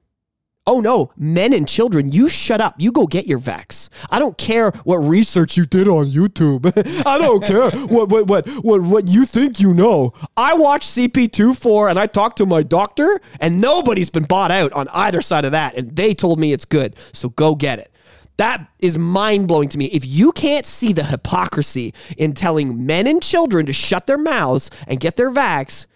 Oh 0.64 0.80
no, 0.80 1.10
men 1.16 1.52
and 1.52 1.66
children, 1.66 2.12
you 2.12 2.28
shut 2.28 2.60
up. 2.60 2.76
You 2.78 2.92
go 2.92 3.06
get 3.06 3.26
your 3.26 3.40
vax. 3.40 3.88
I 4.10 4.20
don't 4.20 4.38
care 4.38 4.70
what 4.84 4.98
research 4.98 5.56
you 5.56 5.66
did 5.66 5.88
on 5.88 6.06
YouTube. 6.06 6.66
I 7.06 7.18
don't 7.18 7.44
care 7.44 7.68
what, 7.88 8.08
what 8.08 8.28
what 8.28 8.46
what 8.62 8.80
what 8.80 9.08
you 9.08 9.26
think 9.26 9.58
you 9.58 9.74
know. 9.74 10.12
I 10.36 10.54
watched 10.54 10.88
CP24 10.90 11.90
and 11.90 11.98
I 11.98 12.06
talked 12.06 12.38
to 12.38 12.46
my 12.46 12.62
doctor 12.62 13.20
and 13.40 13.60
nobody's 13.60 14.08
been 14.08 14.22
bought 14.22 14.52
out 14.52 14.72
on 14.72 14.86
either 14.92 15.20
side 15.20 15.44
of 15.44 15.50
that 15.50 15.76
and 15.76 15.96
they 15.96 16.14
told 16.14 16.38
me 16.38 16.52
it's 16.52 16.64
good. 16.64 16.94
So 17.12 17.30
go 17.30 17.56
get 17.56 17.80
it. 17.80 17.92
That 18.36 18.68
is 18.78 18.96
mind 18.96 19.48
blowing 19.48 19.68
to 19.70 19.78
me. 19.78 19.86
If 19.86 20.06
you 20.06 20.30
can't 20.30 20.64
see 20.64 20.92
the 20.92 21.04
hypocrisy 21.04 21.92
in 22.16 22.34
telling 22.34 22.86
men 22.86 23.08
and 23.08 23.20
children 23.20 23.66
to 23.66 23.72
shut 23.72 24.06
their 24.06 24.18
mouths 24.18 24.70
and 24.86 25.00
get 25.00 25.16
their 25.16 25.30
vax, 25.30 25.86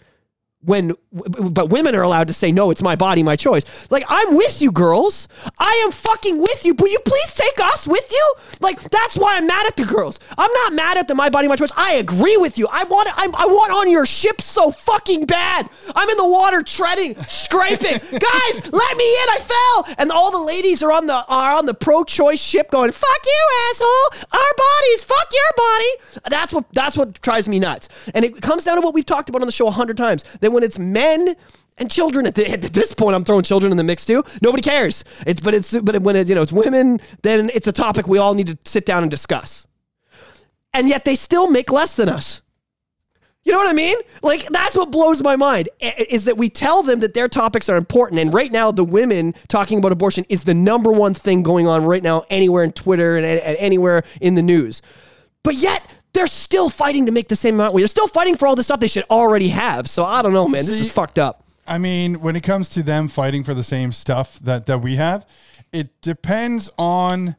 when 0.60 0.92
but 1.50 1.70
women 1.70 1.94
are 1.94 2.02
allowed 2.02 2.28
to 2.28 2.32
say 2.32 2.52
no 2.52 2.70
it's 2.70 2.82
my 2.82 2.96
body 2.96 3.22
my 3.22 3.36
choice. 3.36 3.64
Like 3.90 4.04
i'm 4.08 4.36
with 4.36 4.60
you 4.60 4.72
girls. 4.72 5.28
I 5.58 5.82
am 5.84 5.92
fucking 5.92 6.38
with 6.38 6.64
you. 6.64 6.74
Will 6.74 6.88
you 6.88 7.00
please 7.04 7.34
take 7.34 7.58
us 7.60 7.86
with 7.86 8.10
you? 8.10 8.34
Like 8.60 8.80
that's 8.82 9.16
why 9.16 9.36
i'm 9.36 9.46
mad 9.46 9.66
at 9.66 9.76
the 9.76 9.84
girls. 9.84 10.20
I'm 10.36 10.52
not 10.52 10.72
mad 10.74 10.98
at 10.98 11.08
the 11.08 11.14
my 11.14 11.30
body 11.30 11.48
my 11.48 11.56
choice. 11.56 11.72
I 11.76 11.94
agree 11.94 12.36
with 12.36 12.58
you. 12.58 12.68
I 12.70 12.84
want 12.84 13.08
I'm, 13.16 13.34
i 13.34 13.46
want 13.46 13.72
on 13.72 13.90
your 13.90 14.06
ship 14.06 14.40
so 14.40 14.70
fucking 14.70 15.26
bad. 15.26 15.68
I'm 15.94 16.08
in 16.08 16.16
the 16.16 16.26
water 16.26 16.62
treading 16.62 17.16
scraping. 17.24 17.98
Guys 18.10 18.72
let 18.72 18.96
me 18.96 19.04
in. 19.04 19.28
I 19.28 19.38
fell. 19.40 19.94
And 19.98 20.10
all 20.10 20.30
the 20.30 20.38
ladies 20.38 20.82
are 20.82 20.92
on 20.92 21.06
the 21.06 21.24
are 21.26 21.56
on 21.56 21.66
the 21.66 21.74
pro-choice 21.74 22.40
ship 22.40 22.70
going 22.70 22.92
fuck 22.92 23.20
you 23.24 23.70
asshole. 23.70 24.28
Our 24.32 24.52
bodies. 24.56 25.04
Fuck 25.04 25.28
your 25.32 25.52
body. 25.56 25.90
That's 26.30 26.52
what 26.52 26.64
that's 26.72 26.96
what 26.96 27.20
drives 27.22 27.48
me 27.48 27.58
nuts. 27.58 27.88
And 28.14 28.24
it 28.24 28.40
comes 28.42 28.64
down 28.64 28.76
to 28.76 28.82
what 28.82 28.94
we've 28.94 29.06
talked 29.06 29.28
about 29.28 29.42
on 29.42 29.46
the 29.46 29.52
show 29.52 29.68
a 29.68 29.70
hundred 29.70 29.96
times. 29.96 30.24
That 30.40 30.52
when 30.52 30.62
it's 30.62 30.78
men 30.78 31.05
and 31.78 31.90
children. 31.90 32.26
At, 32.26 32.34
the, 32.34 32.50
at 32.50 32.62
this 32.62 32.92
point 32.92 33.14
i'm 33.14 33.24
throwing 33.24 33.42
children 33.42 33.70
in 33.70 33.78
the 33.78 33.84
mix 33.84 34.06
too. 34.06 34.24
Nobody 34.42 34.62
cares. 34.62 35.04
It's 35.26 35.40
but 35.40 35.54
it's 35.54 35.78
but 35.80 36.00
when 36.02 36.16
it, 36.16 36.28
you 36.28 36.34
know 36.34 36.42
it's 36.42 36.52
women 36.52 37.00
then 37.22 37.50
it's 37.54 37.66
a 37.66 37.72
topic 37.72 38.06
we 38.06 38.18
all 38.18 38.34
need 38.34 38.48
to 38.48 38.58
sit 38.64 38.86
down 38.86 39.02
and 39.02 39.10
discuss. 39.10 39.66
And 40.72 40.88
yet 40.88 41.04
they 41.04 41.14
still 41.14 41.50
make 41.50 41.70
less 41.70 41.96
than 41.96 42.08
us. 42.08 42.42
You 43.46 43.52
know 43.52 43.58
what 43.58 43.68
I 43.68 43.74
mean? 43.74 43.96
Like 44.24 44.44
that's 44.46 44.76
what 44.76 44.90
blows 44.90 45.22
my 45.22 45.36
mind 45.36 45.68
is 45.80 46.24
that 46.24 46.36
we 46.36 46.48
tell 46.50 46.82
them 46.82 46.98
that 47.00 47.14
their 47.14 47.28
topics 47.28 47.68
are 47.68 47.76
important, 47.76 48.20
and 48.20 48.34
right 48.34 48.50
now 48.50 48.72
the 48.72 48.82
women 48.84 49.34
talking 49.46 49.78
about 49.78 49.92
abortion 49.92 50.24
is 50.28 50.42
the 50.42 50.52
number 50.54 50.90
one 50.90 51.14
thing 51.14 51.44
going 51.44 51.68
on 51.68 51.84
right 51.84 52.02
now 52.02 52.24
anywhere 52.28 52.64
in 52.64 52.72
Twitter 52.72 53.16
and 53.16 53.24
anywhere 53.24 54.02
in 54.20 54.34
the 54.34 54.42
news. 54.42 54.82
But 55.44 55.54
yet 55.54 55.88
they're 56.16 56.26
still 56.26 56.70
fighting 56.70 57.06
to 57.06 57.12
make 57.12 57.28
the 57.28 57.36
same 57.36 57.56
amount. 57.56 57.76
They're 57.76 57.86
still 57.86 58.08
fighting 58.08 58.36
for 58.36 58.48
all 58.48 58.56
the 58.56 58.64
stuff 58.64 58.80
they 58.80 58.88
should 58.88 59.04
already 59.10 59.48
have. 59.48 59.88
So 59.88 60.04
I 60.04 60.22
don't 60.22 60.32
know, 60.32 60.48
man. 60.48 60.64
This 60.64 60.80
is 60.80 60.90
fucked 60.90 61.18
up. 61.18 61.44
I 61.66 61.78
mean, 61.78 62.20
when 62.20 62.36
it 62.36 62.42
comes 62.42 62.68
to 62.70 62.82
them 62.82 63.08
fighting 63.08 63.44
for 63.44 63.52
the 63.52 63.62
same 63.62 63.92
stuff 63.92 64.38
that 64.40 64.66
that 64.66 64.80
we 64.80 64.96
have, 64.96 65.26
it 65.72 66.00
depends 66.00 66.70
on 66.78 67.36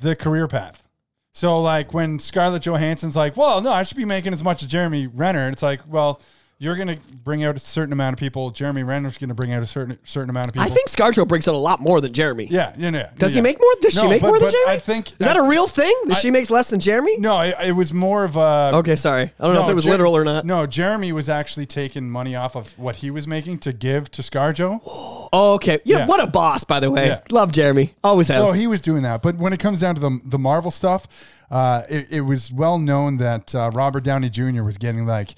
the 0.00 0.14
career 0.14 0.46
path. 0.46 0.88
So, 1.32 1.60
like 1.60 1.92
when 1.92 2.18
Scarlett 2.18 2.62
Johansson's 2.62 3.16
like, 3.16 3.36
"Well, 3.36 3.60
no, 3.60 3.72
I 3.72 3.82
should 3.82 3.96
be 3.96 4.04
making 4.04 4.32
as 4.32 4.44
much 4.44 4.62
as 4.62 4.68
Jeremy 4.68 5.06
Renner," 5.06 5.48
it's 5.48 5.62
like, 5.62 5.80
well. 5.86 6.20
You're 6.60 6.74
gonna 6.74 6.96
bring 7.22 7.44
out 7.44 7.54
a 7.54 7.60
certain 7.60 7.92
amount 7.92 8.14
of 8.14 8.18
people. 8.18 8.50
Jeremy 8.50 8.82
Renner's 8.82 9.16
gonna 9.16 9.32
bring 9.32 9.52
out 9.52 9.62
a 9.62 9.66
certain 9.66 9.96
certain 10.02 10.28
amount 10.28 10.48
of 10.48 10.54
people. 10.54 10.66
I 10.68 10.74
think 10.74 10.88
ScarJo 10.88 11.28
brings 11.28 11.46
out 11.46 11.54
a 11.54 11.56
lot 11.56 11.78
more 11.78 12.00
than 12.00 12.12
Jeremy. 12.12 12.48
Yeah, 12.50 12.74
yeah, 12.76 12.90
yeah. 12.90 13.10
Does 13.16 13.30
yeah. 13.32 13.36
he 13.36 13.42
make 13.42 13.60
more? 13.60 13.70
Does 13.80 13.94
she 13.94 14.08
make 14.08 14.20
but- 14.22 14.26
more 14.26 14.40
than 14.40 14.50
Jeremy? 14.50 14.72
I 14.72 14.78
think 14.80 15.12
is 15.12 15.18
that 15.18 15.36
a 15.36 15.42
real 15.44 15.68
thing? 15.68 15.94
That 16.06 16.16
I- 16.16 16.20
she 16.20 16.32
makes 16.32 16.50
less 16.50 16.70
than 16.70 16.80
Jeremy? 16.80 17.16
No, 17.18 17.40
it, 17.42 17.54
it 17.62 17.72
was 17.72 17.92
more 17.92 18.24
of 18.24 18.36
a. 18.36 18.72
Okay, 18.74 18.96
sorry. 18.96 19.30
I 19.38 19.44
don't 19.46 19.54
know 19.54 19.62
if 19.62 19.68
it 19.68 19.74
was 19.74 19.84
Jer- 19.84 19.90
literal 19.90 20.16
or 20.16 20.24
not. 20.24 20.44
No, 20.44 20.66
Jeremy 20.66 21.12
was 21.12 21.28
actually 21.28 21.66
taking 21.66 22.10
money 22.10 22.34
off 22.34 22.56
of 22.56 22.76
what 22.76 22.96
he 22.96 23.12
was 23.12 23.28
making 23.28 23.58
to 23.60 23.72
give 23.72 24.10
to 24.12 24.22
ScarJo. 24.22 24.80
Oh, 25.30 25.52
okay. 25.56 25.78
You 25.84 25.92
know, 25.92 26.00
Yeah. 26.00 26.06
what 26.06 26.22
a 26.22 26.26
boss, 26.26 26.64
by 26.64 26.80
the 26.80 26.90
way. 26.90 27.20
Love 27.28 27.52
Jeremy. 27.52 27.94
Always 28.02 28.28
have. 28.28 28.36
So 28.38 28.52
he 28.52 28.66
was 28.66 28.80
doing 28.80 29.02
that. 29.02 29.20
But 29.20 29.36
when 29.36 29.52
it 29.52 29.60
comes 29.60 29.78
down 29.78 29.94
to 29.96 30.00
the 30.00 30.18
the 30.24 30.38
Marvel 30.38 30.70
stuff, 30.70 31.06
uh, 31.50 31.82
it, 31.88 32.06
it 32.10 32.20
was 32.22 32.52
well 32.52 32.78
known 32.78 33.16
that 33.18 33.54
uh, 33.54 33.70
Robert 33.74 34.04
Downey 34.04 34.28
Jr. 34.30 34.62
was 34.62 34.78
getting 34.78 35.06
like 35.06 35.34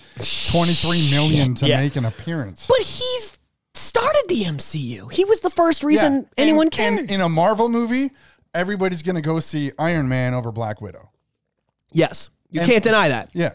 twenty 0.50 0.72
three 0.72 1.08
million 1.10 1.54
to 1.56 1.66
Yeah. 1.68 1.78
make 1.78 1.96
an 1.96 2.04
appearance. 2.04 2.66
But 2.66 2.80
he's 2.80 3.38
started 3.74 4.24
the 4.28 4.42
MCU. 4.44 5.12
He 5.12 5.24
was 5.24 5.40
the 5.40 5.50
first 5.50 5.82
reason 5.84 6.14
Yeah. 6.14 6.22
anyone 6.44 6.66
in, 6.66 6.70
cared. 6.70 6.98
in, 7.00 7.10
in 7.10 7.20
a 7.20 7.28
Marvel 7.28 7.68
movie, 7.68 8.10
everybody's 8.54 9.02
gonna 9.02 9.20
go 9.22 9.38
see 9.40 9.72
Iron 9.78 10.08
Man 10.08 10.34
over 10.34 10.50
Black 10.52 10.80
Widow. 10.80 11.10
yes, 11.92 12.28
you 12.50 12.60
can't 12.60 12.82
deny 12.84 13.08
that. 13.08 13.30
Yeah. 13.32 13.50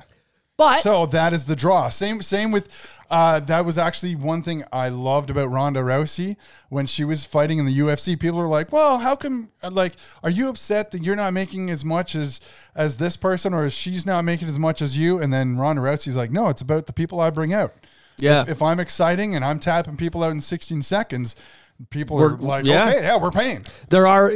But 0.57 0.81
So 0.81 1.05
that 1.07 1.33
is 1.33 1.45
the 1.47 1.55
draw. 1.55 1.89
Same 1.89 2.21
same 2.21 2.51
with 2.51 2.69
uh, 3.11 3.39
that 3.41 3.65
was 3.65 3.77
actually 3.77 4.15
one 4.15 4.41
thing 4.41 4.63
I 4.71 4.89
loved 4.89 5.29
about 5.29 5.51
Ronda 5.51 5.81
Rousey 5.81 6.37
when 6.69 6.85
she 6.85 7.03
was 7.03 7.23
fighting 7.25 7.59
in 7.59 7.65
the 7.65 7.77
UFC. 7.77 8.19
People 8.19 8.39
are 8.39 8.47
like, 8.47 8.71
"Well, 8.71 8.99
how 8.99 9.15
come? 9.15 9.49
Like, 9.61 9.93
are 10.23 10.29
you 10.29 10.47
upset 10.49 10.91
that 10.91 11.03
you're 11.03 11.15
not 11.15 11.33
making 11.33 11.69
as 11.69 11.83
much 11.85 12.15
as 12.15 12.39
as 12.73 12.97
this 12.97 13.17
person, 13.17 13.53
or 13.53 13.65
is 13.65 13.73
she's 13.73 14.05
not 14.05 14.23
making 14.23 14.47
as 14.47 14.57
much 14.57 14.81
as 14.81 14.97
you?" 14.97 15.19
And 15.19 15.31
then 15.33 15.57
Ronda 15.57 15.81
Rousey's 15.81 16.15
like, 16.15 16.31
"No, 16.31 16.47
it's 16.49 16.61
about 16.61 16.85
the 16.87 16.93
people 16.93 17.19
I 17.19 17.29
bring 17.31 17.53
out. 17.53 17.73
Yeah. 18.17 18.43
if, 18.43 18.49
if 18.49 18.61
I'm 18.61 18.79
exciting 18.79 19.35
and 19.35 19.43
I'm 19.43 19.59
tapping 19.59 19.97
people 19.97 20.23
out 20.23 20.31
in 20.31 20.41
16 20.41 20.81
seconds." 20.83 21.35
People 21.89 22.15
We're- 22.15 22.35
are 22.35 22.37
like, 22.37 22.63
yeah. 22.63 22.87
okay, 22.87 23.01
yeah, 23.01 23.17
we're 23.17 23.31
paying. 23.31 23.65
there 23.89 24.07
are 24.07 24.31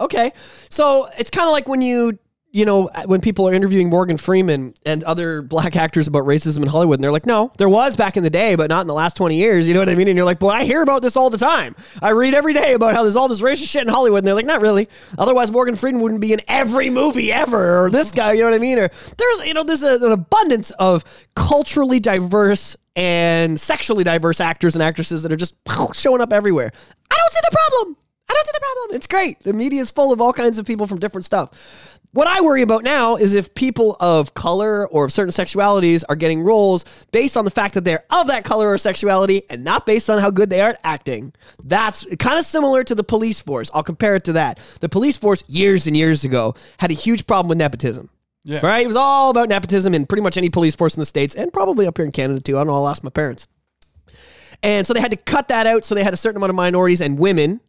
okay. 0.00 0.32
So 0.70 1.08
it's 1.18 1.28
kind 1.28 1.44
of 1.46 1.52
like 1.52 1.68
when 1.68 1.82
you 1.82 2.18
you 2.54 2.64
know 2.64 2.86
uh, 2.86 3.02
when 3.06 3.20
people 3.20 3.48
are 3.48 3.52
interviewing 3.52 3.90
Morgan 3.90 4.16
Freeman 4.16 4.74
and 4.86 5.02
other 5.02 5.42
black 5.42 5.74
actors 5.74 6.06
about 6.06 6.22
racism 6.22 6.62
in 6.62 6.68
Hollywood, 6.68 7.00
and 7.00 7.04
they're 7.04 7.12
like, 7.12 7.26
no, 7.26 7.50
there 7.58 7.68
was 7.68 7.96
back 7.96 8.16
in 8.16 8.22
the 8.22 8.30
day, 8.30 8.54
but 8.54 8.70
not 8.70 8.82
in 8.82 8.86
the 8.86 8.94
last 8.94 9.16
twenty 9.16 9.36
years. 9.36 9.66
You 9.66 9.74
know 9.74 9.80
what 9.80 9.88
I 9.88 9.96
mean? 9.96 10.06
And 10.06 10.16
you're 10.16 10.24
like, 10.24 10.40
well, 10.40 10.52
I 10.52 10.64
hear 10.64 10.80
about 10.80 11.02
this 11.02 11.16
all 11.16 11.30
the 11.30 11.38
time. 11.38 11.74
I 12.00 12.10
read 12.10 12.32
every 12.32 12.54
day 12.54 12.74
about 12.74 12.94
how 12.94 13.02
there's 13.02 13.16
all 13.16 13.26
this 13.26 13.40
racist 13.40 13.68
shit 13.68 13.82
in 13.82 13.88
Hollywood, 13.88 14.18
and 14.18 14.26
they're 14.26 14.34
like, 14.34 14.46
not 14.46 14.60
really. 14.60 14.88
Otherwise, 15.18 15.50
Morgan 15.50 15.74
Freeman 15.74 16.00
wouldn't 16.00 16.20
be 16.20 16.32
in 16.32 16.40
every 16.46 16.90
movie 16.90 17.32
ever, 17.32 17.84
or 17.84 17.90
this 17.90 18.12
guy. 18.12 18.34
You 18.34 18.42
know 18.42 18.50
what 18.50 18.54
I 18.54 18.58
mean? 18.60 18.78
Or 18.78 18.88
there's 19.18 19.46
you 19.46 19.54
know 19.54 19.64
there's 19.64 19.82
a, 19.82 19.96
an 19.96 20.12
abundance 20.12 20.70
of 20.72 21.04
culturally 21.34 21.98
diverse 21.98 22.76
and 22.94 23.60
sexually 23.60 24.04
diverse 24.04 24.38
actors 24.40 24.76
and 24.76 24.82
actresses 24.82 25.24
that 25.24 25.32
are 25.32 25.36
just 25.36 25.56
showing 25.92 26.20
up 26.20 26.32
everywhere. 26.32 26.70
I 27.10 27.16
don't 27.16 27.32
see 27.32 27.40
the 27.50 27.56
problem. 27.56 27.96
I 28.28 28.32
don't 28.32 28.46
see 28.46 28.52
the 28.54 28.60
problem. 28.60 28.96
It's 28.96 29.06
great. 29.06 29.40
The 29.42 29.52
media 29.52 29.82
is 29.82 29.90
full 29.90 30.12
of 30.12 30.20
all 30.20 30.32
kinds 30.32 30.58
of 30.58 30.64
people 30.64 30.86
from 30.86 30.98
different 30.98 31.24
stuff. 31.24 31.93
What 32.14 32.28
I 32.28 32.42
worry 32.42 32.62
about 32.62 32.84
now 32.84 33.16
is 33.16 33.34
if 33.34 33.52
people 33.56 33.96
of 33.98 34.34
color 34.34 34.86
or 34.86 35.06
of 35.06 35.12
certain 35.12 35.32
sexualities 35.32 36.04
are 36.08 36.14
getting 36.14 36.42
roles 36.42 36.84
based 37.10 37.36
on 37.36 37.44
the 37.44 37.50
fact 37.50 37.74
that 37.74 37.82
they're 37.82 38.04
of 38.08 38.28
that 38.28 38.44
color 38.44 38.70
or 38.70 38.78
sexuality 38.78 39.42
and 39.50 39.64
not 39.64 39.84
based 39.84 40.08
on 40.08 40.20
how 40.20 40.30
good 40.30 40.48
they 40.48 40.60
are 40.60 40.70
at 40.70 40.80
acting. 40.84 41.32
That's 41.64 42.06
kind 42.20 42.38
of 42.38 42.46
similar 42.46 42.84
to 42.84 42.94
the 42.94 43.02
police 43.02 43.40
force. 43.40 43.68
I'll 43.74 43.82
compare 43.82 44.14
it 44.14 44.22
to 44.24 44.34
that. 44.34 44.60
The 44.78 44.88
police 44.88 45.16
force 45.16 45.42
years 45.48 45.88
and 45.88 45.96
years 45.96 46.22
ago 46.22 46.54
had 46.78 46.92
a 46.92 46.94
huge 46.94 47.26
problem 47.26 47.48
with 47.48 47.58
nepotism. 47.58 48.10
Yeah. 48.44 48.64
Right? 48.64 48.84
It 48.84 48.86
was 48.86 48.94
all 48.94 49.30
about 49.30 49.48
nepotism 49.48 49.92
in 49.92 50.06
pretty 50.06 50.22
much 50.22 50.36
any 50.36 50.50
police 50.50 50.76
force 50.76 50.94
in 50.94 51.00
the 51.00 51.06
States 51.06 51.34
and 51.34 51.52
probably 51.52 51.84
up 51.84 51.98
here 51.98 52.06
in 52.06 52.12
Canada 52.12 52.40
too. 52.40 52.56
I 52.56 52.60
don't 52.60 52.68
know. 52.68 52.74
I'll 52.74 52.88
ask 52.88 53.02
my 53.02 53.10
parents. 53.10 53.48
And 54.62 54.86
so 54.86 54.94
they 54.94 55.00
had 55.00 55.10
to 55.10 55.16
cut 55.16 55.48
that 55.48 55.66
out. 55.66 55.84
So 55.84 55.96
they 55.96 56.04
had 56.04 56.14
a 56.14 56.16
certain 56.16 56.36
amount 56.36 56.50
of 56.50 56.56
minorities 56.56 57.00
and 57.00 57.18
women 57.18 57.60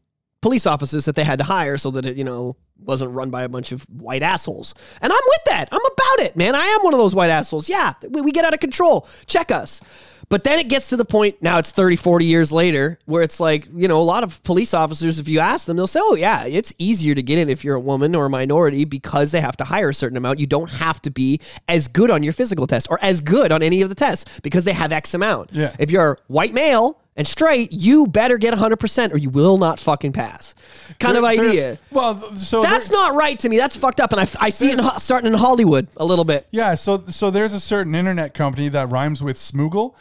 police 0.46 0.68
officers 0.68 1.06
that 1.06 1.16
they 1.16 1.24
had 1.24 1.40
to 1.40 1.44
hire 1.44 1.76
so 1.76 1.90
that 1.90 2.06
it, 2.06 2.16
you 2.16 2.24
know, 2.24 2.56
wasn't 2.78 3.12
run 3.12 3.32
by 3.32 3.42
a 3.42 3.50
bunch 3.50 3.72
of 3.72 3.82
white 3.90 4.22
assholes. 4.22 4.76
And 5.02 5.12
I'm 5.12 5.20
with 5.26 5.44
that. 5.48 5.70
I'm 5.72 5.82
about 5.84 6.28
it, 6.28 6.36
man. 6.36 6.54
I 6.54 6.66
am 6.66 6.84
one 6.84 6.94
of 6.94 7.00
those 7.00 7.16
white 7.16 7.32
assholes. 7.32 7.68
Yeah, 7.68 7.94
we, 8.08 8.22
we 8.22 8.32
get 8.32 8.46
out 8.46 8.54
of 8.54 8.60
control. 8.60 9.08
Check 9.26 9.50
us. 9.50 9.82
But 10.30 10.44
then 10.44 10.60
it 10.60 10.68
gets 10.68 10.90
to 10.90 10.98
the 10.98 11.06
point, 11.06 11.42
now 11.42 11.58
it's 11.58 11.72
30, 11.72 11.96
40 11.96 12.26
years 12.26 12.52
later, 12.52 13.00
where 13.06 13.24
it's 13.24 13.40
like, 13.40 13.68
you 13.76 13.88
know, 13.88 13.98
a 13.98 14.04
lot 14.04 14.24
of 14.24 14.44
police 14.44 14.76
officers, 14.76 15.18
if 15.18 15.28
you 15.28 15.40
ask 15.40 15.66
them, 15.66 15.78
they'll 15.78 15.88
say, 15.88 16.00
oh, 16.00 16.14
yeah, 16.14 16.46
it's 16.46 16.76
easier 16.78 17.16
to 17.16 17.24
get 17.24 17.40
in 17.40 17.50
if 17.50 17.64
you're 17.64 17.76
a 17.76 17.80
woman 17.80 18.14
or 18.14 18.26
a 18.26 18.30
minority 18.30 18.86
because 18.86 19.32
they 19.32 19.42
have 19.42 19.58
to 19.58 19.64
hire 19.64 19.90
a 19.90 19.94
certain 19.96 20.18
amount. 20.18 20.38
You 20.38 20.46
don't 20.46 20.70
have 20.70 21.02
to 21.04 21.10
be 21.10 21.40
as 21.68 21.88
good 21.88 22.12
on 22.12 22.22
your 22.22 22.34
physical 22.34 22.68
test 22.68 22.86
or 22.92 23.00
as 23.04 23.20
good 23.20 23.52
on 23.52 23.64
any 23.64 23.82
of 23.82 23.90
the 23.90 23.96
tests 23.96 24.40
because 24.44 24.64
they 24.64 24.74
have 24.74 24.92
X 24.92 25.16
amount. 25.16 25.56
Yeah. 25.56 25.76
If 25.80 25.90
you're 25.90 26.20
white 26.28 26.54
male, 26.54 27.02
and 27.16 27.26
straight, 27.28 27.72
you 27.72 28.08
better 28.08 28.38
get 28.38 28.54
100% 28.54 29.14
or 29.14 29.18
you 29.18 29.30
will 29.30 29.58
not 29.58 29.80
fucking 29.80 30.12
pass. 30.12 30.54
Kind 31.00 31.16
of 31.18 31.24
There- 31.24 31.36
there's- 31.38 31.50
idea. 31.52 31.78
Well, 31.92 32.18
so 32.38 32.62
That's 32.62 32.90
there- 32.90 32.98
not 32.98 33.16
right 33.16 33.38
to 33.40 33.50
me. 33.50 33.58
That's 33.58 33.76
fucked 33.76 34.00
up. 34.02 34.12
And 34.12 34.22
I, 34.22 34.28
I 34.40 34.50
see 34.50 34.72
it 34.72 34.80
in, 34.80 34.86
starting 35.00 35.28
in 35.28 35.38
Hollywood 35.38 35.88
a 35.98 36.06
little 36.06 36.26
bit. 36.26 36.46
Yeah, 36.52 36.76
so 36.76 37.04
so 37.10 37.32
there's 37.32 37.54
a 37.54 37.60
certain 37.60 37.96
internet 37.96 38.34
company 38.34 38.68
that 38.70 38.90
rhymes 38.90 39.22
with 39.24 39.38
Smoogle. 39.38 39.94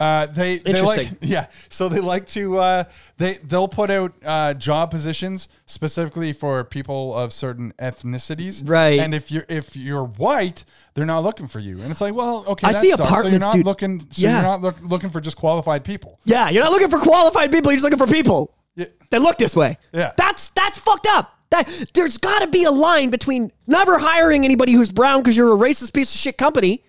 Uh, 0.00 0.24
they 0.24 0.56
they 0.56 0.80
like 0.80 1.10
yeah, 1.20 1.46
so 1.68 1.90
they 1.90 2.00
like 2.00 2.26
to 2.26 2.58
uh, 2.58 2.84
they 3.18 3.34
they'll 3.44 3.68
put 3.68 3.90
out 3.90 4.14
uh, 4.24 4.54
job 4.54 4.90
positions 4.90 5.46
specifically 5.66 6.32
for 6.32 6.64
people 6.64 7.14
of 7.14 7.34
certain 7.34 7.74
ethnicities, 7.78 8.66
Right. 8.66 8.98
And 8.98 9.14
if 9.14 9.30
you're 9.30 9.44
if 9.50 9.76
you're 9.76 10.04
white, 10.04 10.64
they're 10.94 11.04
not 11.04 11.22
looking 11.22 11.46
for 11.48 11.58
you, 11.58 11.82
and 11.82 11.90
it's 11.90 12.00
like, 12.00 12.14
well, 12.14 12.44
okay, 12.48 12.68
I 12.68 12.72
see 12.72 12.92
sucks. 12.92 13.08
So 13.10 13.28
you're 13.28 13.38
not 13.38 13.52
dude. 13.52 13.66
looking, 13.66 14.00
so 14.10 14.22
Yeah. 14.22 14.32
you're 14.36 14.42
not 14.42 14.62
look, 14.62 14.76
looking 14.82 15.10
for 15.10 15.20
just 15.20 15.36
qualified 15.36 15.84
people. 15.84 16.18
Yeah, 16.24 16.48
you're 16.48 16.64
not 16.64 16.72
looking 16.72 16.88
for 16.88 16.98
qualified 16.98 17.52
people. 17.52 17.70
You're 17.70 17.76
just 17.80 17.84
looking 17.84 17.98
for 17.98 18.10
people 18.10 18.54
Yeah. 18.76 18.86
that 19.10 19.20
look 19.20 19.36
this 19.36 19.54
way. 19.54 19.76
Yeah. 19.92 20.12
That's 20.16 20.48
that's 20.50 20.78
fucked 20.78 21.08
up. 21.10 21.36
That 21.50 21.68
there's 21.92 22.16
got 22.16 22.38
to 22.38 22.46
be 22.46 22.64
a 22.64 22.70
line 22.70 23.10
between 23.10 23.52
never 23.66 23.98
hiring 23.98 24.46
anybody 24.46 24.72
who's 24.72 24.90
brown 24.90 25.20
because 25.20 25.36
you're 25.36 25.52
a 25.52 25.58
racist 25.58 25.92
piece 25.92 26.14
of 26.14 26.18
shit 26.18 26.38
company 26.38 26.84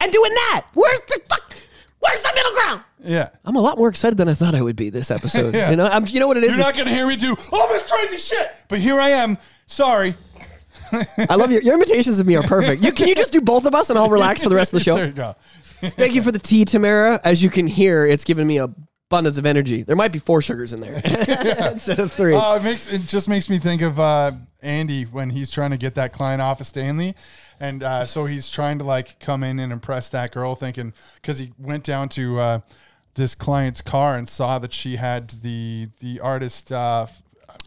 and 0.00 0.10
doing 0.10 0.32
that. 0.32 0.66
Where's 0.72 1.00
the 1.02 1.20
fuck? 1.28 1.49
Where's 2.00 2.22
the 2.22 2.32
middle 2.34 2.52
ground? 2.54 2.82
Yeah, 3.02 3.28
I'm 3.44 3.56
a 3.56 3.60
lot 3.60 3.78
more 3.78 3.88
excited 3.88 4.18
than 4.18 4.28
I 4.28 4.34
thought 4.34 4.54
I 4.54 4.62
would 4.62 4.76
be 4.76 4.90
this 4.90 5.10
episode. 5.10 5.54
Yeah. 5.60 5.70
You 5.70 5.76
know, 5.76 5.86
I'm, 5.86 6.06
you 6.06 6.20
know 6.20 6.28
what 6.28 6.36
it 6.36 6.44
is. 6.44 6.50
you're 6.50 6.58
not 6.58 6.76
gonna 6.76 6.90
hear 6.90 7.06
me 7.06 7.16
do 7.16 7.34
all 7.52 7.68
this 7.68 7.86
crazy 7.86 8.18
shit, 8.18 8.54
but 8.68 8.78
here 8.78 9.00
I 9.00 9.10
am. 9.10 9.38
Sorry. 9.66 10.14
I 10.92 11.36
love 11.36 11.50
your 11.52 11.62
your 11.62 11.74
imitations 11.74 12.18
of 12.18 12.26
me 12.26 12.36
are 12.36 12.42
perfect. 12.42 12.82
You, 12.82 12.92
can 12.92 13.08
you 13.08 13.14
just 13.14 13.32
do 13.32 13.40
both 13.40 13.64
of 13.66 13.74
us 13.74 13.90
and 13.90 13.98
I'll 13.98 14.10
relax 14.10 14.42
for 14.42 14.48
the 14.48 14.54
rest 14.56 14.72
of 14.72 14.78
the 14.80 14.84
show? 14.84 14.94
there 14.96 15.06
you 15.06 15.12
go. 15.12 15.34
Thank 15.80 16.14
you 16.14 16.22
for 16.22 16.32
the 16.32 16.38
tea, 16.38 16.64
Tamara. 16.64 17.20
As 17.24 17.42
you 17.42 17.48
can 17.50 17.66
hear, 17.66 18.04
it's 18.04 18.24
giving 18.24 18.46
me 18.46 18.58
abundance 18.58 19.38
of 19.38 19.46
energy. 19.46 19.82
There 19.82 19.96
might 19.96 20.12
be 20.12 20.18
four 20.18 20.42
sugars 20.42 20.72
in 20.72 20.80
there 20.80 21.00
instead 21.72 21.98
of 21.98 22.12
three. 22.12 22.34
Oh, 22.34 22.56
it 22.56 22.62
makes 22.62 22.92
it 22.92 23.02
just 23.02 23.28
makes 23.28 23.48
me 23.48 23.58
think 23.58 23.82
of 23.82 23.98
uh, 23.98 24.32
Andy 24.62 25.04
when 25.04 25.30
he's 25.30 25.50
trying 25.50 25.70
to 25.70 25.76
get 25.76 25.94
that 25.94 26.12
client 26.12 26.42
off 26.42 26.60
of 26.60 26.66
Stanley, 26.66 27.14
and 27.60 27.82
uh, 27.82 28.06
so 28.06 28.24
he's 28.24 28.50
trying 28.50 28.78
to 28.78 28.84
like 28.84 29.20
come 29.20 29.44
in 29.44 29.58
and 29.58 29.72
impress 29.72 30.10
that 30.10 30.32
girl, 30.32 30.54
thinking 30.54 30.92
because 31.16 31.38
he 31.38 31.52
went 31.58 31.84
down 31.84 32.08
to 32.10 32.40
uh, 32.40 32.60
this 33.14 33.34
client's 33.34 33.80
car 33.82 34.16
and 34.16 34.28
saw 34.28 34.58
that 34.58 34.72
she 34.72 34.96
had 34.96 35.28
the 35.42 35.88
the 36.00 36.18
artist. 36.20 36.72
Uh, 36.72 37.06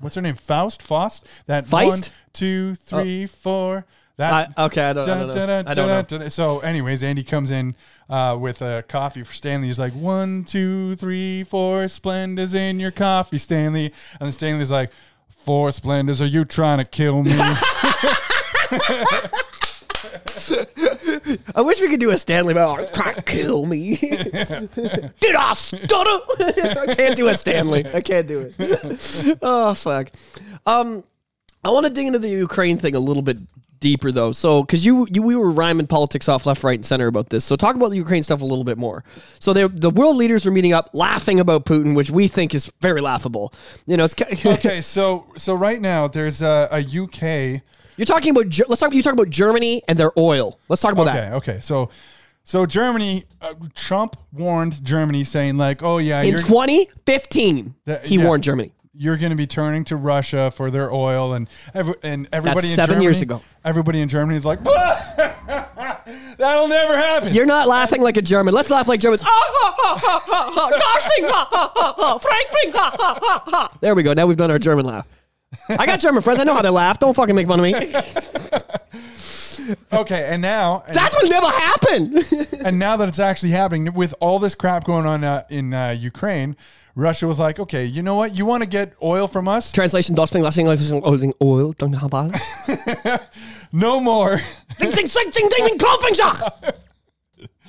what's 0.01 0.15
her 0.15 0.21
name? 0.21 0.36
Faust. 0.36 0.82
Faust. 0.82 1.27
That 1.45 1.65
Feist? 1.65 1.88
one, 1.88 1.99
two, 2.34 2.75
three, 2.75 3.27
four. 3.27 3.86
That 4.17 4.51
I- 4.58 4.65
okay, 4.65 4.82
I 4.84 4.93
don't- 4.93 5.10
I 5.10 5.13
don't 5.23 5.88
know. 5.88 5.97
I 5.97 6.01
don't 6.03 6.19
know. 6.21 6.27
So, 6.29 6.60
anyways, 6.60 7.01
Andy 7.03 7.23
comes 7.23 7.49
in 7.49 7.75
uh, 8.10 8.38
with 8.39 8.62
a 8.62 8.84
coffee 8.88 9.23
for 9.23 9.34
Stanley. 9.34 9.67
He's 9.67 9.79
like, 9.79 9.93
one, 9.93 10.43
two, 10.43 10.95
three, 10.97 11.43
four 11.43 11.86
Splendas 11.86 12.53
in 12.53 12.79
your 12.79 12.91
coffee, 12.91 13.39
Stanley. 13.39 13.86
And 13.86 14.27
then 14.27 14.32
Stanley's 14.32 14.69
like, 14.69 14.91
four 15.29 15.69
Splendas. 15.69 16.21
Are 16.21 16.27
you 16.27 16.45
trying 16.45 16.77
to 16.77 16.86
kill 16.86 17.23
me? 17.23 17.32
I 21.55 21.61
wish 21.61 21.81
we 21.81 21.89
could 21.89 21.99
do 21.99 22.09
a 22.09 22.17
Stanley 22.17 22.53
Bell. 22.53 22.85
Try 22.93 23.13
to 23.13 23.21
kill 23.21 23.65
me. 23.65 23.95
Did 23.97 25.35
I 25.35 25.53
stutter? 25.53 26.19
I 26.89 26.95
can't 26.95 27.15
do 27.15 27.27
a 27.27 27.37
Stanley. 27.37 27.85
I 27.93 28.01
can't 28.01 28.27
do 28.27 28.51
it. 28.57 29.37
Oh 29.41 29.73
fuck. 29.73 30.09
Um, 30.65 31.03
I 31.63 31.69
want 31.69 31.85
to 31.85 31.91
dig 31.91 32.07
into 32.07 32.19
the 32.19 32.29
Ukraine 32.29 32.77
thing 32.77 32.95
a 32.95 32.99
little 32.99 33.23
bit 33.23 33.37
deeper 33.83 34.11
though. 34.11 34.31
So, 34.31 34.63
because 34.63 34.85
you, 34.85 35.05
you 35.11 35.21
we 35.21 35.35
were 35.35 35.51
rhyming 35.51 35.87
politics 35.87 36.27
off 36.27 36.45
left, 36.45 36.63
right, 36.63 36.75
and 36.75 36.85
center 36.85 37.05
about 37.07 37.29
this. 37.29 37.45
So, 37.45 37.55
talk 37.55 37.75
about 37.75 37.89
the 37.89 37.97
Ukraine 37.97 38.23
stuff 38.23 38.41
a 38.41 38.45
little 38.45 38.63
bit 38.63 38.77
more. 38.77 39.03
So, 39.39 39.53
they, 39.53 39.67
the 39.67 39.91
world 39.91 40.15
leaders 40.15 40.45
were 40.45 40.51
meeting 40.51 40.73
up, 40.73 40.89
laughing 40.93 41.39
about 41.39 41.65
Putin, 41.65 41.95
which 41.95 42.09
we 42.09 42.27
think 42.27 42.55
is 42.55 42.71
very 42.81 43.01
laughable. 43.01 43.53
You 43.85 43.97
know, 43.97 44.05
it's 44.05 44.15
okay, 44.19 44.81
so 44.81 45.27
so 45.37 45.53
right 45.53 45.81
now 45.81 46.07
there's 46.07 46.41
a, 46.41 46.67
a 46.71 46.79
UK. 46.79 47.61
You're 47.97 48.06
talking 48.06 48.32
about. 48.32 48.45
Let's 48.67 48.79
talk. 48.82 48.93
You 48.93 49.03
talk 49.03 49.13
about 49.13 49.29
Germany 49.29 49.82
and 49.88 49.97
their 49.97 50.12
oil. 50.17 50.60
Let's 50.69 50.82
talk 50.82 50.93
about 50.93 51.08
Okay, 51.08 51.17
that. 51.19 51.34
okay. 51.34 51.60
So 51.62 51.89
so 52.43 52.65
Germany, 52.65 53.23
uh, 53.41 53.53
Trump 53.75 54.15
warned 54.32 54.84
Germany, 54.84 55.23
saying 55.23 55.58
like, 55.58 55.82
oh 55.84 55.97
yeah, 55.99 56.21
In 56.21 56.29
you're 56.32 56.39
2015, 56.39 57.75
That- 57.86 58.06
he 58.06 58.17
yeah. 58.17 58.25
warned 58.25 58.43
Germany. 58.43 58.71
you're 58.95 59.17
going 59.17 59.29
to 59.32 59.36
be 59.36 59.47
turning 59.47 59.84
to 59.86 59.95
Russia 59.95 60.51
for 60.51 60.69
their 60.69 60.91
oil, 60.93 61.34
and 61.34 61.47
every, 61.73 61.95
and 62.03 62.27
everybody 62.32 62.67
in 62.69 62.75
seven 62.75 62.93
Germany, 62.95 63.06
years 63.06 63.21
ago. 63.21 63.41
Everybody 63.65 64.01
in 64.01 64.10
Germany 64.10 64.38
is 64.38 64.45
like, 64.45 64.62
that'll 66.38 66.67
never 66.67 66.95
happen. 66.97 67.34
You're 67.34 67.45
not 67.47 67.67
laughing 67.67 68.01
like 68.01 68.17
a 68.17 68.21
German. 68.21 68.53
Let's 68.53 68.69
laugh 68.69 68.88
like 68.88 68.99
Germans. 68.99 69.23
There 73.82 73.95
we 73.95 74.03
go. 74.03 74.13
Now 74.13 74.25
we've 74.27 74.38
done 74.38 74.51
our 74.51 74.60
German 74.60 74.86
laugh. 74.86 75.08
I 75.69 75.85
got 75.85 75.99
German 75.99 76.21
friends. 76.21 76.39
I 76.39 76.43
know 76.43 76.53
how 76.53 76.61
they 76.61 76.69
laugh. 76.69 76.99
Don't 76.99 77.13
fucking 77.13 77.35
make 77.35 77.47
fun 77.47 77.59
of 77.59 77.63
me. 77.63 77.75
okay, 79.93 80.27
and 80.29 80.41
now 80.41 80.83
and, 80.87 80.95
That 80.95 81.13
will 81.21 81.29
never 81.29 81.47
happen. 81.47 82.19
and 82.65 82.79
now 82.79 82.97
that 82.97 83.07
it's 83.07 83.19
actually 83.19 83.51
happening 83.51 83.93
with 83.93 84.13
all 84.19 84.39
this 84.39 84.55
crap 84.55 84.85
going 84.85 85.05
on 85.05 85.23
uh, 85.23 85.43
in 85.49 85.73
uh, 85.73 85.95
Ukraine, 85.97 86.55
Russia 86.95 87.27
was 87.27 87.39
like, 87.39 87.59
okay, 87.59 87.85
you 87.85 88.03
know 88.03 88.15
what? 88.15 88.37
You 88.37 88.45
want 88.45 88.63
to 88.63 88.69
get 88.69 88.93
oil 89.01 89.27
from 89.27 89.47
us? 89.47 89.71
Translation: 89.71 90.15
Das 90.15 90.31
thing, 90.31 90.43
last 90.43 90.55
thing, 90.55 90.67
last 90.67 90.89
thing, 90.89 91.33
oil, 91.41 91.73
don't 91.73 91.93
have 91.93 92.11
bad. 92.11 92.39
No 93.75 93.99
more. 93.99 94.39
Ding, 94.77 94.91
ding, 94.91 95.07
ding, 95.07 95.29
ding, 95.31 95.49
ding, 95.49 95.65
ding, 95.67 95.77
Kopfingsack. 95.79 96.75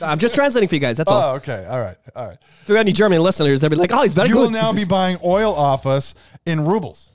I'm 0.02 0.18
just 0.18 0.34
translating 0.34 0.68
for 0.68 0.74
you 0.74 0.80
guys. 0.80 0.98
That's 0.98 1.10
all. 1.10 1.32
oh, 1.32 1.36
okay. 1.36 1.64
All 1.66 1.80
right. 1.80 1.96
All 2.14 2.26
right. 2.26 2.36
If 2.60 2.68
we 2.68 2.74
got 2.74 2.80
any 2.80 2.92
German 2.92 3.22
listeners, 3.22 3.62
they'll 3.62 3.70
be 3.70 3.76
like, 3.76 3.90
"Oh, 3.90 4.02
he's 4.02 4.12
very 4.12 4.28
You 4.28 4.36
will 4.36 4.48
good." 4.48 4.52
now 4.52 4.70
be 4.74 4.84
buying 4.84 5.16
oil 5.24 5.54
off 5.54 5.86
us 5.86 6.14
in 6.44 6.66
rubles. 6.66 7.10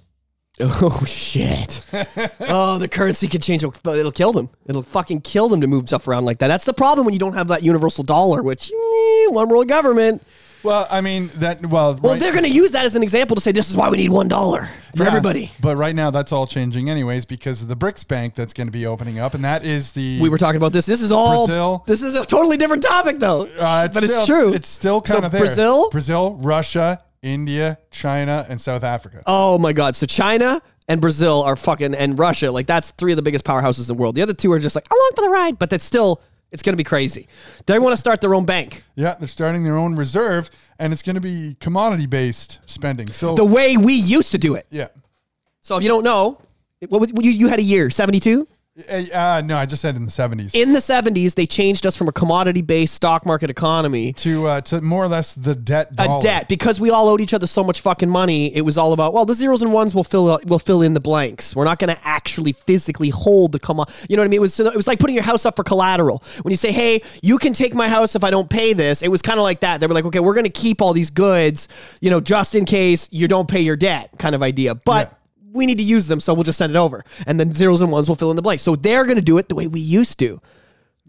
Oh 0.82 1.04
shit! 1.06 1.82
oh, 2.42 2.78
the 2.80 2.90
currency 2.90 3.28
can 3.28 3.40
change, 3.40 3.64
but 3.82 3.98
it'll 3.98 4.12
kill 4.12 4.34
them. 4.34 4.50
It'll 4.66 4.82
fucking 4.82 5.22
kill 5.22 5.48
them 5.48 5.62
to 5.62 5.68
move 5.68 5.88
stuff 5.88 6.06
around 6.08 6.26
like 6.26 6.40
that. 6.40 6.50
That's 6.50 6.66
the 6.66 6.74
problem 6.74 7.06
when 7.06 7.14
you 7.14 7.20
don't 7.20 7.34
have 7.36 7.48
that 7.48 7.64
universal 7.64 8.04
dollar, 8.04 8.44
which 8.44 8.70
eh, 8.72 9.28
one 9.30 9.48
world 9.48 9.70
government. 9.70 10.22
Well, 10.62 10.86
I 10.92 11.00
mean 11.00 11.32
that. 11.36 11.66
Well, 11.66 11.98
Well, 12.02 12.14
right- 12.14 12.20
they're 12.20 12.34
going 12.34 12.44
to 12.44 12.50
use 12.50 12.72
that 12.72 12.84
as 12.84 12.94
an 12.96 13.04
example 13.04 13.36
to 13.36 13.42
say 13.42 13.54
this 13.54 13.70
is 13.70 13.78
why 13.78 13.90
we 13.90 13.96
need 13.96 14.10
one 14.10 14.28
dollar 14.28 14.70
for 14.96 15.04
Yeah, 15.04 15.08
everybody. 15.08 15.52
But 15.62 15.78
right 15.78 15.96
now, 15.96 16.12
that's 16.12 16.34
all 16.34 16.46
changing, 16.46 16.90
anyways, 16.90 17.24
because 17.24 17.62
of 17.62 17.70
the 17.70 17.78
BRICS 17.78 18.06
Bank 18.08 18.36
that's 18.36 18.52
going 18.52 18.68
to 18.68 18.72
be 18.72 18.86
opening 18.86 19.18
up, 19.20 19.34
and 19.34 19.44
that 19.46 19.64
is 19.64 19.94
the. 19.94 20.20
We 20.20 20.28
were 20.28 20.38
talking 20.38 20.58
about 20.58 20.74
this. 20.74 20.86
This 20.86 21.02
is 21.02 21.14
all. 21.14 21.48
Brazil. 21.48 21.84
This 21.88 22.04
is 22.04 22.16
a 22.16 22.26
totally 22.26 22.58
different 22.58 22.84
topic, 22.84 23.20
though. 23.20 23.44
Uh, 23.46 23.88
but 23.88 24.04
still- 24.04 24.18
it's 24.20 24.26
true. 24.26 24.54
It's, 24.54 24.68
still 24.68 25.02
So 25.06 25.14
kind 25.14 25.26
of 25.26 25.32
there. 25.32 25.40
Brazil. 25.40 25.90
Brazil, 25.90 26.36
Russia, 26.42 27.02
India, 27.22 27.78
China, 27.92 28.46
and 28.50 28.60
South 28.60 28.84
Africa. 28.84 29.24
Oh 29.26 29.58
my 29.58 29.74
God! 29.74 29.96
So 29.96 30.06
China 30.06 30.62
and 30.88 31.02
Brazil 31.02 31.42
are 31.44 31.56
fucking 31.56 31.94
and 31.94 32.18
Russia 32.18 32.52
like 32.52 32.66
that's 32.68 32.92
three 32.92 33.12
of 33.12 33.16
the 33.16 33.22
biggest 33.22 33.46
powerhouses 33.46 33.90
in 33.90 33.96
the 33.96 34.02
world. 34.02 34.16
The 34.16 34.22
other 34.22 34.34
two 34.34 34.52
are 34.52 34.60
just 34.60 34.76
like 34.76 34.88
along 34.92 35.12
for 35.16 35.22
the 35.22 35.30
ride, 35.30 35.60
but 35.60 35.70
that's 35.70 35.84
still 35.86 36.22
it's 36.52 36.64
going 36.64 36.74
to 36.74 36.78
be 36.78 36.84
crazy. 36.84 37.28
They 37.68 37.78
want 37.78 37.94
to 37.94 37.98
start 37.98 38.22
their 38.22 38.34
own 38.34 38.46
bank 38.46 38.84
Yeah, 38.96 39.14
they're 39.20 39.28
starting 39.28 39.64
their 39.64 39.78
own 39.78 39.96
reserve, 39.96 40.50
and 40.80 40.92
it's 40.92 41.04
going 41.04 41.14
to 41.16 41.22
be 41.22 41.56
commodity-based 41.60 42.60
spending. 42.66 43.08
So 43.12 43.36
the 43.36 43.46
way 43.46 43.78
we 43.78 43.94
used 43.94 44.32
to 44.32 44.40
do 44.40 44.56
it. 44.56 44.66
yeah, 44.72 44.88
So 45.62 45.78
if 45.78 45.84
you 45.84 45.90
don't 45.90 46.04
know, 46.04 46.40
what 46.88 47.02
was, 47.02 47.12
you 47.24 47.32
you 47.32 47.48
had 47.50 47.60
a 47.60 47.64
year 47.64 47.90
seventy 47.90 48.20
two. 48.20 48.48
Uh, 48.88 49.42
no, 49.46 49.58
I 49.58 49.66
just 49.66 49.82
said 49.82 49.96
in 49.96 50.06
the 50.06 50.12
seventies 50.12 50.54
In 50.54 50.74
the 50.74 50.80
70s, 50.80 51.36
they 51.36 51.46
changed 51.46 51.86
us 51.86 51.96
from 51.96 52.08
a 52.08 52.12
commodity 52.12 52.62
based 52.62 52.94
stock 52.94 53.26
market 53.26 53.50
economy 53.50 54.14
to 54.14 54.48
uh, 54.48 54.62
to 54.62 54.82
more 54.82 55.04
or 55.04 55.08
less 55.08 55.34
the 55.34 55.56
debt. 55.56 55.90
a 55.98 56.20
debt 56.22 56.48
because 56.48 56.80
we 56.80 56.90
all 56.90 57.08
owed 57.08 57.22
each 57.22 57.34
other 57.34 57.48
so 57.48 57.64
much 57.64 57.82
fucking 57.82 58.10
money. 58.10 58.56
It 58.56 58.62
was 58.62 58.78
all 58.78 58.94
about 58.94 59.14
well, 59.14 59.26
the 59.26 59.34
zeros 59.34 59.62
and 59.62 59.74
ones 59.74 59.94
will 59.94 60.04
fill 60.04 60.40
will 60.46 60.60
fill 60.60 60.82
in 60.82 60.94
the 60.94 61.00
blanks. 61.00 61.56
We're 61.56 61.66
not 61.66 61.80
going 61.80 61.94
to 61.94 62.02
actually 62.08 62.54
physically 62.54 63.10
hold 63.10 63.52
the 63.52 63.60
come 63.60 63.80
on. 63.80 63.88
You 64.08 64.16
know 64.16 64.22
what 64.22 64.28
I 64.28 64.30
mean? 64.30 64.38
It 64.38 64.42
was 64.42 64.60
it 64.60 64.76
was 64.76 64.88
like 64.88 65.00
putting 65.00 65.16
your 65.16 65.24
house 65.24 65.46
up 65.46 65.56
for 65.56 65.64
collateral. 65.64 66.24
When 66.42 66.52
you 66.52 66.58
say, 66.58 66.72
"Hey, 66.72 67.02
you 67.22 67.38
can 67.38 67.54
take 67.54 67.74
my 67.74 67.90
house 67.90 68.16
if 68.16 68.24
I 68.24 68.30
don't 68.30 68.50
pay 68.50 68.74
this," 68.74 69.02
it 69.02 69.10
was 69.10 69.22
kind 69.22 69.40
of 69.40 69.44
like 69.44 69.62
that. 69.62 69.82
They 69.82 69.88
were 69.88 69.94
like, 69.94 70.06
"Okay, 70.06 70.20
we're 70.20 70.34
going 70.36 70.46
to 70.46 70.50
keep 70.50 70.82
all 70.82 70.94
these 70.94 71.10
goods, 71.10 71.68
you 72.02 72.10
know, 72.10 72.22
just 72.22 72.56
in 72.56 72.66
case 72.66 73.08
you 73.12 73.28
don't 73.28 73.48
pay 73.48 73.62
your 73.62 73.76
debt," 73.76 74.10
kind 74.18 74.36
of 74.36 74.44
idea. 74.44 74.76
But 74.76 75.10
Yeah. 75.10 75.16
We 75.52 75.66
need 75.66 75.78
to 75.78 75.84
use 75.84 76.08
them, 76.08 76.20
so 76.20 76.34
we'll 76.34 76.44
just 76.44 76.58
send 76.58 76.72
it 76.72 76.78
over, 76.78 77.04
and 77.26 77.40
then 77.40 77.54
zeros 77.54 77.82
and 77.82 77.92
ones 77.92 78.08
will 78.08 78.16
fill 78.16 78.30
in 78.30 78.36
the 78.36 78.42
blanks. 78.42 78.64
So 78.64 78.76
they're 78.76 79.04
going 79.06 79.16
to 79.18 79.22
do 79.22 79.38
it 79.38 79.50
the 79.50 79.56
way 79.56 79.68
we 79.68 79.80
used 79.80 80.20
to. 80.20 80.42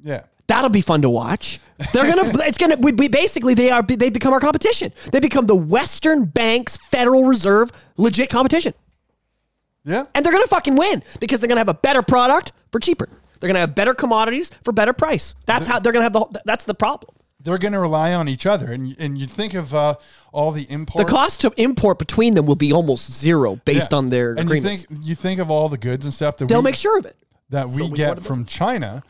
Yeah. 0.03 0.23
That'll 0.47 0.71
be 0.71 0.81
fun 0.81 1.03
to 1.03 1.11
watch. 1.11 1.61
They're 1.93 2.13
gonna. 2.13 2.29
it's 2.47 2.59
gonna. 2.59 2.75
We, 2.77 2.91
we 2.91 3.07
basically 3.07 3.55
they 3.55 3.71
are. 3.71 3.83
They 3.83 4.11
become 4.11 4.33
our 4.33 4.41
competition. 4.41 4.93
They 5.13 5.21
become 5.21 5.47
the 5.47 5.55
Western 5.55 6.25
Bank's 6.25 6.77
Federal 6.77 7.23
Reserve 7.25 7.71
legit 7.97 8.31
competition, 8.31 8.75
Yeah. 9.85 10.07
and 10.13 10.25
they're 10.25 10.33
gonna 10.33 10.49
fucking 10.49 10.75
win 10.75 11.05
because 11.21 11.39
they're 11.39 11.47
gonna 11.49 11.61
have 11.61 11.69
a 11.69 11.75
better 11.75 12.03
product 12.03 12.53
for 12.73 12.81
cheaper. 12.81 13.09
They're 13.39 13.47
gonna 13.47 13.61
have 13.61 13.77
better 13.77 13.95
commodities 13.95 14.51
for 14.65 14.73
better 14.73 14.93
price. 14.93 15.37
That's 15.47 15.67
how 15.67 15.79
they're 15.79 15.93
gonna 15.93 16.03
have 16.03 16.15
the. 16.15 16.43
That's 16.45 16.65
the 16.65 16.75
problem. 16.75 17.15
They're 17.43 17.59
going 17.59 17.73
to 17.73 17.81
rely 17.81 18.13
on 18.13 18.29
each 18.29 18.45
other, 18.47 18.71
and 18.73 18.95
and 18.99 19.17
you 19.17 19.27
think 19.27 19.55
of 19.55 19.75
uh, 19.75 19.95
all 20.33 20.51
the 20.53 20.65
import. 20.71 21.07
The 21.07 21.11
cost 21.13 21.41
to 21.41 21.53
import 21.57 21.99
between 21.99 22.35
them 22.35 22.45
will 22.47 22.55
be 22.57 22.73
almost 22.73 23.11
zero 23.13 23.57
based 23.65 23.93
Yeah. 23.93 23.99
on 23.99 24.11
their 24.11 24.31
and 24.33 24.41
agreements. 24.41 24.83
you 24.83 24.97
think 24.97 25.07
you 25.09 25.15
think 25.15 25.41
of 25.41 25.51
all 25.51 25.69
the 25.69 25.79
goods 25.79 26.05
and 26.05 26.13
stuff 26.13 26.37
that 26.37 26.49
They'll 26.49 26.59
we, 26.59 26.65
make 26.65 26.77
sure 26.77 26.99
of 26.99 27.07
it. 27.07 27.17
that 27.49 27.67
we 27.69 27.73
So 27.73 27.89
get 27.89 28.21
from 28.23 28.45
China, 28.45 29.03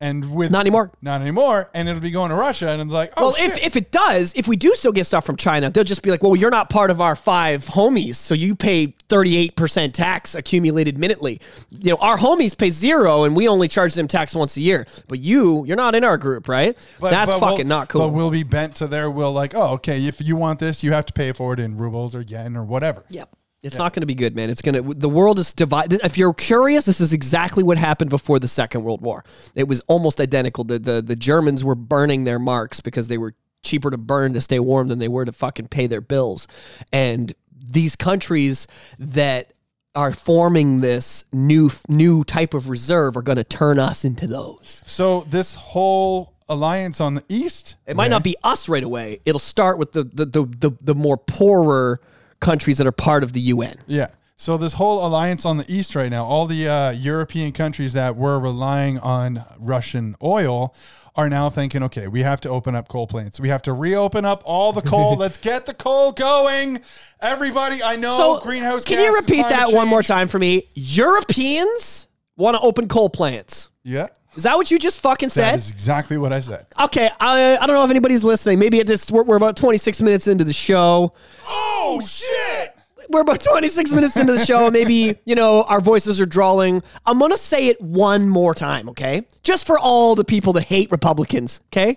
and 0.00 0.34
with 0.36 0.50
Not 0.50 0.60
anymore. 0.60 0.90
not 1.00 1.22
anymore, 1.22 1.70
and 1.72 1.88
it'll 1.88 2.00
be 2.02 2.10
going 2.10 2.28
to 2.28 2.36
Russia, 2.36 2.68
and 2.68 2.82
it's 2.82 2.92
like, 2.92 3.12
oh 3.16 3.22
Well, 3.28 3.32
shit. 3.34 3.52
if, 3.56 3.66
if 3.68 3.76
it 3.76 3.90
does, 3.90 4.34
if 4.36 4.46
we 4.46 4.56
do 4.56 4.72
still 4.74 4.92
get 4.92 5.06
stuff 5.06 5.24
from 5.24 5.36
China, 5.36 5.70
they'll 5.70 5.84
just 5.84 6.02
be 6.02 6.10
like, 6.10 6.22
well, 6.22 6.36
you're 6.36 6.50
not 6.50 6.68
part 6.68 6.90
of 6.90 7.00
our 7.00 7.16
five 7.16 7.64
homies, 7.64 8.16
so 8.16 8.34
you 8.34 8.54
pay 8.54 8.88
38% 9.08 9.92
tax 9.94 10.34
accumulated 10.34 10.98
minutely. 10.98 11.40
You 11.70 11.90
know, 11.92 11.96
our 11.96 12.18
homies 12.18 12.56
pay 12.56 12.70
zero 12.70 13.24
and 13.24 13.34
we 13.34 13.48
only 13.48 13.68
charge 13.68 13.94
them 13.94 14.06
tax 14.08 14.34
once 14.34 14.56
a 14.56 14.60
year. 14.60 14.86
But 15.08 15.20
you, 15.20 15.64
you're 15.64 15.76
not 15.76 15.94
in 15.94 16.04
our 16.04 16.18
group, 16.18 16.46
right? 16.48 16.76
But- 17.00 17.10
That's 17.10 17.32
but 17.32 17.40
fucking 17.40 17.56
we'll- 17.58 17.66
not 17.66 17.88
cool. 17.88 18.02
But 18.02 18.08
we'll 18.14 18.30
be 18.30 18.42
bent 18.42 18.74
to 18.76 18.86
their 18.86 19.10
will, 19.10 19.32
like, 19.32 19.54
oh, 19.54 19.74
okay, 19.74 20.04
if 20.06 20.20
you 20.20 20.36
want 20.36 20.58
this, 20.58 20.82
you 20.82 20.92
have 20.92 21.06
to 21.06 21.12
pay 21.14 21.32
for 21.32 21.54
it 21.54 21.60
in 21.60 21.76
rubles 21.78 22.14
or 22.14 22.20
yen 22.20 22.56
or 22.56 22.64
whatever. 22.64 23.04
Yep. 23.08 23.34
It's 23.66 23.78
not 23.78 23.92
going 23.92 24.02
to 24.02 24.06
be 24.06 24.14
good, 24.14 24.34
man. 24.34 24.50
It's 24.50 24.62
going 24.62 24.74
to, 24.74 24.94
the 24.94 25.08
world 25.08 25.38
is 25.38 25.52
divided. 25.52 26.00
If 26.04 26.16
you're 26.16 26.34
curious, 26.34 26.84
this 26.84 27.00
is 27.00 27.12
exactly 27.12 27.62
what 27.62 27.78
happened 27.78 28.10
before 28.10 28.38
the 28.38 28.48
Second 28.48 28.84
World 28.84 29.02
War. 29.02 29.24
It 29.54 29.68
was 29.68 29.80
almost 29.82 30.20
identical. 30.20 30.64
The, 30.64 30.78
the, 30.78 31.02
the 31.02 31.16
Germans 31.16 31.64
were 31.64 31.74
burning 31.74 32.24
their 32.24 32.38
marks 32.38 32.80
because 32.80 33.08
they 33.08 33.18
were 33.18 33.34
cheaper 33.62 33.90
to 33.90 33.98
burn 33.98 34.32
to 34.34 34.40
stay 34.40 34.60
warm 34.60 34.88
than 34.88 34.98
they 34.98 35.08
were 35.08 35.24
to 35.24 35.32
fucking 35.32 35.68
pay 35.68 35.86
their 35.86 36.00
bills. 36.00 36.46
And 36.92 37.34
these 37.50 37.96
countries 37.96 38.66
that 38.98 39.52
are 39.94 40.12
forming 40.12 40.80
this 40.80 41.24
new 41.32 41.70
new 41.88 42.22
type 42.22 42.52
of 42.54 42.68
reserve 42.68 43.16
are 43.16 43.22
going 43.22 43.36
to 43.36 43.44
turn 43.44 43.78
us 43.78 44.04
into 44.04 44.26
those. 44.26 44.82
So 44.86 45.26
this 45.30 45.54
whole 45.54 46.34
alliance 46.48 47.00
on 47.00 47.14
the 47.14 47.24
east, 47.28 47.76
It 47.86 47.96
might 47.96 48.10
not 48.10 48.22
be 48.22 48.36
us 48.44 48.68
right 48.68 48.84
away. 48.84 49.20
It'll 49.24 49.38
start 49.38 49.78
with 49.78 49.92
the 49.92 50.04
the 50.04 50.26
the, 50.26 50.44
the, 50.44 50.70
the 50.80 50.94
more 50.94 51.16
poorer 51.16 52.00
countries 52.40 52.78
that 52.78 52.86
are 52.86 52.92
part 52.92 53.22
of 53.22 53.32
the 53.32 53.40
UN. 53.40 53.76
Yeah. 53.86 54.08
So 54.38 54.58
this 54.58 54.74
whole 54.74 55.04
alliance 55.06 55.46
on 55.46 55.56
the 55.56 55.64
east 55.72 55.94
right 55.94 56.10
now, 56.10 56.24
all 56.24 56.46
the 56.46 56.68
uh, 56.68 56.90
European 56.90 57.52
countries 57.52 57.94
that 57.94 58.16
were 58.16 58.38
relying 58.38 58.98
on 58.98 59.44
Russian 59.58 60.14
oil 60.22 60.74
are 61.14 61.30
now 61.30 61.48
thinking, 61.48 61.82
okay, 61.84 62.06
we 62.08 62.22
have 62.22 62.42
to 62.42 62.50
open 62.50 62.74
up 62.74 62.88
coal 62.88 63.06
plants. 63.06 63.40
We 63.40 63.48
have 63.48 63.62
to 63.62 63.72
reopen 63.72 64.26
up 64.26 64.42
all 64.44 64.74
the 64.74 64.82
coal. 64.82 65.16
Let's 65.18 65.38
get 65.38 65.64
the 65.64 65.72
coal 65.72 66.12
going. 66.12 66.80
Everybody, 67.22 67.82
I 67.82 67.96
know 67.96 68.18
So, 68.18 68.40
greenhouse 68.40 68.84
can 68.84 68.98
gas. 68.98 69.04
you 69.06 69.14
repeat 69.16 69.48
that 69.48 69.72
one 69.72 69.88
more 69.88 70.02
time 70.02 70.28
for 70.28 70.38
me? 70.38 70.68
Europeans 70.74 72.08
want 72.36 72.54
to 72.56 72.60
open 72.60 72.88
coal 72.88 73.08
plants. 73.08 73.70
Yeah. 73.82 74.08
Is 74.36 74.42
that 74.42 74.56
what 74.56 74.70
you 74.70 74.78
just 74.78 75.00
fucking 75.00 75.30
said? 75.30 75.56
is 75.56 75.70
exactly 75.70 76.18
what 76.18 76.32
I 76.32 76.40
said. 76.40 76.66
okay, 76.84 77.10
I, 77.20 77.56
I 77.56 77.66
don't 77.66 77.74
know 77.74 77.84
if 77.84 77.90
anybody's 77.90 78.22
listening. 78.22 78.58
Maybe 78.58 78.80
at 78.80 78.86
this 78.86 79.10
we're, 79.10 79.24
we're 79.24 79.36
about 79.36 79.56
26 79.56 80.02
minutes 80.02 80.26
into 80.26 80.44
the 80.44 80.52
show. 80.52 81.14
Oh 81.46 82.00
shit! 82.06 82.74
We're 83.08 83.20
about 83.20 83.40
26 83.40 83.92
minutes 83.92 84.16
into 84.16 84.32
the 84.32 84.44
show. 84.44 84.70
Maybe, 84.70 85.18
you 85.24 85.34
know, 85.34 85.62
our 85.62 85.80
voices 85.80 86.20
are 86.20 86.26
drawling. 86.26 86.82
I'm 87.06 87.18
going 87.18 87.30
to 87.30 87.38
say 87.38 87.68
it 87.68 87.80
one 87.80 88.28
more 88.28 88.54
time, 88.54 88.88
okay? 88.90 89.26
Just 89.42 89.66
for 89.66 89.78
all 89.78 90.14
the 90.14 90.24
people 90.24 90.52
that 90.54 90.62
hate 90.64 90.90
Republicans, 90.90 91.60
okay? 91.68 91.96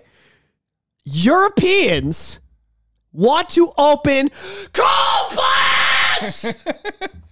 Europeans 1.04 2.40
want 3.12 3.48
to 3.50 3.72
open 3.76 4.30
coal 4.72 5.30
plants. 5.30 6.54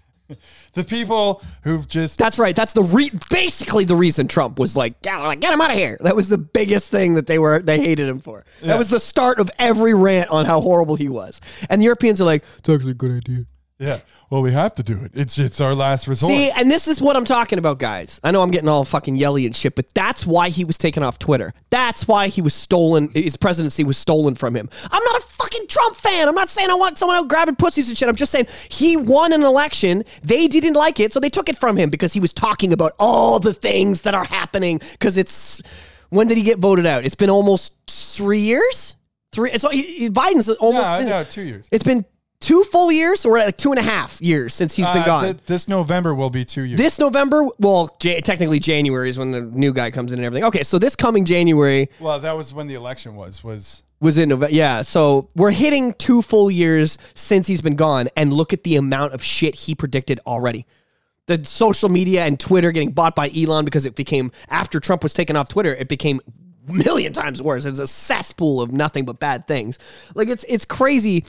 The 0.74 0.84
people 0.84 1.42
who've 1.62 1.86
just 1.86 2.18
That's 2.18 2.38
right. 2.38 2.54
That's 2.54 2.72
the 2.72 2.82
re- 2.82 3.12
basically 3.30 3.84
the 3.84 3.96
reason 3.96 4.28
Trump 4.28 4.58
was 4.58 4.76
like, 4.76 5.00
get, 5.02 5.40
get 5.40 5.52
him 5.52 5.60
out 5.60 5.70
of 5.70 5.76
here. 5.76 5.96
That 6.00 6.16
was 6.16 6.28
the 6.28 6.38
biggest 6.38 6.90
thing 6.90 7.14
that 7.14 7.26
they 7.26 7.38
were 7.38 7.60
they 7.60 7.78
hated 7.78 8.08
him 8.08 8.20
for. 8.20 8.44
Yeah. 8.60 8.68
That 8.68 8.78
was 8.78 8.90
the 8.90 9.00
start 9.00 9.38
of 9.38 9.50
every 9.58 9.94
rant 9.94 10.30
on 10.30 10.44
how 10.44 10.60
horrible 10.60 10.96
he 10.96 11.08
was. 11.08 11.40
And 11.68 11.80
the 11.80 11.84
Europeans 11.84 12.20
are 12.20 12.24
like, 12.24 12.44
it's 12.58 12.68
actually 12.68 12.92
a 12.92 12.94
good 12.94 13.12
idea. 13.12 13.44
Yeah. 13.78 14.00
Well, 14.30 14.42
we 14.42 14.52
have 14.52 14.74
to 14.74 14.82
do 14.82 15.00
it. 15.04 15.12
It's 15.14 15.38
it's 15.38 15.60
our 15.60 15.74
last 15.74 16.06
resort. 16.06 16.30
See, 16.30 16.50
and 16.50 16.70
this 16.70 16.86
is 16.88 17.00
what 17.00 17.16
I'm 17.16 17.24
talking 17.24 17.58
about, 17.58 17.78
guys. 17.78 18.20
I 18.22 18.30
know 18.30 18.42
I'm 18.42 18.50
getting 18.50 18.68
all 18.68 18.84
fucking 18.84 19.16
yelly 19.16 19.46
and 19.46 19.56
shit, 19.56 19.74
but 19.74 19.86
that's 19.94 20.26
why 20.26 20.48
he 20.50 20.64
was 20.64 20.76
taken 20.76 21.02
off 21.02 21.18
Twitter. 21.18 21.54
That's 21.70 22.06
why 22.06 22.28
he 22.28 22.42
was 22.42 22.52
stolen. 22.54 23.10
His 23.14 23.36
presidency 23.36 23.84
was 23.84 23.96
stolen 23.96 24.34
from 24.34 24.54
him. 24.54 24.68
I'm 24.90 25.02
not 25.04 25.22
a 25.22 25.26
fucking 25.26 25.66
Trump 25.68 25.96
fan. 25.96 26.28
I'm 26.28 26.34
not 26.34 26.48
saying 26.50 26.68
I 26.70 26.74
want 26.74 26.98
someone 26.98 27.16
out 27.16 27.28
grabbing 27.28 27.56
pussies 27.56 27.88
and 27.88 27.96
shit. 27.96 28.08
I'm 28.08 28.16
just 28.16 28.32
saying 28.32 28.48
he 28.68 28.96
won 28.96 29.32
an 29.32 29.42
election. 29.42 30.04
They 30.22 30.46
didn't 30.48 30.74
like 30.74 31.00
it, 31.00 31.12
so 31.12 31.20
they 31.20 31.30
took 31.30 31.48
it 31.48 31.56
from 31.56 31.76
him 31.76 31.88
because 31.88 32.12
he 32.12 32.20
was 32.20 32.32
talking 32.32 32.72
about 32.72 32.92
all 32.98 33.38
the 33.38 33.54
things 33.54 34.02
that 34.02 34.14
are 34.14 34.24
happening. 34.24 34.80
Because 34.92 35.16
it's 35.16 35.62
when 36.10 36.26
did 36.26 36.36
he 36.36 36.42
get 36.42 36.58
voted 36.58 36.84
out? 36.86 37.04
It's 37.04 37.14
been 37.14 37.30
almost 37.30 37.74
three 37.86 38.40
years. 38.40 38.96
Three. 39.32 39.50
It's 39.52 39.64
Biden's 39.64 40.48
almost. 40.48 41.00
no, 41.00 41.08
no, 41.08 41.24
two 41.24 41.42
years. 41.42 41.68
It's 41.70 41.84
been 41.84 42.04
two 42.40 42.62
full 42.64 42.92
years, 42.92 43.24
or 43.24 43.32
we're 43.32 43.38
like 43.40 43.56
two 43.56 43.70
and 43.70 43.78
a 43.78 43.82
half 43.82 44.20
years 44.22 44.54
since 44.54 44.74
he's 44.76 44.88
been 44.90 45.02
Uh, 45.02 45.06
gone. 45.06 45.24
th- 45.24 45.36
this 45.46 45.68
November 45.68 46.14
will 46.14 46.30
be 46.30 46.44
two 46.44 46.62
years. 46.62 46.78
This 46.78 46.98
November, 46.98 47.46
well, 47.58 47.96
J- 48.00 48.20
technically 48.20 48.60
January 48.60 49.10
is 49.10 49.18
when 49.18 49.32
the 49.32 49.40
new 49.40 49.72
guy 49.72 49.90
comes 49.90 50.12
in 50.12 50.18
and 50.18 50.26
everything. 50.26 50.44
Okay, 50.44 50.62
so 50.62 50.78
this 50.78 50.94
coming 50.94 51.24
January 51.24 51.88
well, 52.00 52.18
that 52.20 52.36
was 52.36 52.54
when 52.54 52.66
the 52.68 52.74
election 52.74 53.16
was. 53.16 53.42
Was 53.42 53.82
was 54.00 54.16
in 54.16 54.28
November. 54.28 54.54
Yeah, 54.54 54.82
so 54.82 55.28
we're 55.34 55.50
hitting 55.50 55.92
two 55.94 56.22
full 56.22 56.50
years 56.50 56.98
since 57.14 57.48
he's 57.48 57.60
been 57.62 57.74
gone, 57.74 58.08
and 58.16 58.32
look 58.32 58.52
at 58.52 58.62
the 58.62 58.76
amount 58.76 59.12
of 59.14 59.22
shit 59.24 59.54
he 59.56 59.74
predicted 59.74 60.20
already. 60.26 60.66
The 61.26 61.44
social 61.44 61.88
media 61.88 62.24
and 62.24 62.38
Twitter 62.38 62.70
getting 62.72 62.92
bought 62.92 63.14
by 63.16 63.28
Elon 63.36 63.64
because 63.64 63.84
it 63.84 63.96
became 63.96 64.30
after 64.48 64.78
Trump 64.80 65.02
was 65.02 65.12
taken 65.12 65.34
off 65.36 65.48
Twitter, 65.48 65.74
it 65.74 65.88
became 65.88 66.20
a 66.68 66.72
million 66.72 67.12
times 67.12 67.42
worse. 67.42 67.64
It's 67.64 67.80
a 67.80 67.86
cesspool 67.88 68.60
of 68.62 68.70
nothing 68.72 69.04
but 69.04 69.18
bad 69.18 69.46
things. 69.48 69.78
Like 70.14 70.28
it's 70.28 70.44
it's 70.48 70.64
crazy, 70.64 71.24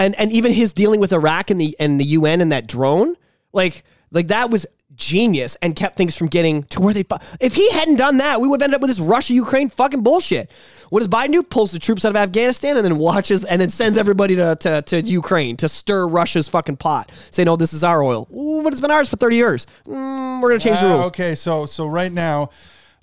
and 0.00 0.14
and 0.20 0.32
even 0.32 0.52
his 0.52 0.72
dealing 0.72 0.98
with 1.00 1.12
Iraq 1.12 1.50
and 1.50 1.60
the 1.60 1.76
and 1.78 2.00
the 2.00 2.04
UN 2.18 2.40
and 2.40 2.50
that 2.52 2.66
drone, 2.66 3.16
like 3.52 3.84
like 4.10 4.28
that 4.28 4.50
was 4.50 4.66
genius 4.96 5.56
and 5.62 5.74
kept 5.76 5.96
things 5.96 6.14
from 6.16 6.26
getting 6.26 6.62
to 6.64 6.80
where 6.80 6.92
they. 6.92 7.04
fu- 7.04 7.16
If 7.40 7.54
he 7.54 7.70
hadn't 7.70 7.96
done 7.96 8.18
that, 8.18 8.40
we 8.40 8.48
would 8.48 8.60
have 8.60 8.66
ended 8.66 8.74
up 8.76 8.82
with 8.82 8.90
this 8.90 9.00
Russia 9.00 9.32
Ukraine 9.32 9.70
fucking 9.70 10.02
bullshit. 10.02 10.50
What 10.90 10.98
does 11.00 11.08
Biden 11.08 11.32
do? 11.32 11.42
Pulls 11.42 11.70
the 11.72 11.78
troops 11.78 12.04
out 12.04 12.10
of 12.10 12.16
Afghanistan 12.16 12.76
and 12.76 12.84
then 12.84 12.98
watches 12.98 13.42
and 13.44 13.60
then 13.60 13.70
sends 13.70 13.96
everybody 13.96 14.36
to, 14.36 14.56
to, 14.56 14.82
to 14.82 15.00
Ukraine 15.00 15.56
to 15.58 15.68
stir 15.68 16.06
Russia's 16.06 16.48
fucking 16.48 16.76
pot. 16.78 17.10
Say, 17.30 17.44
no, 17.44 17.56
this 17.56 17.72
is 17.72 17.82
our 17.84 18.02
oil. 18.02 18.28
Ooh, 18.36 18.62
but 18.62 18.72
it's 18.74 18.80
been 18.82 18.90
ours 18.90 19.08
for 19.08 19.16
30 19.16 19.36
years. 19.36 19.66
Mm, 19.86 20.42
we're 20.42 20.48
going 20.50 20.60
to 20.60 20.66
change 20.68 20.80
the 20.80 20.88
Uh, 20.88 20.94
rules. 20.94 21.06
okay, 21.06 21.34
so 21.34 21.64
so 21.66 21.86
right 21.86 22.12
now, 22.12 22.50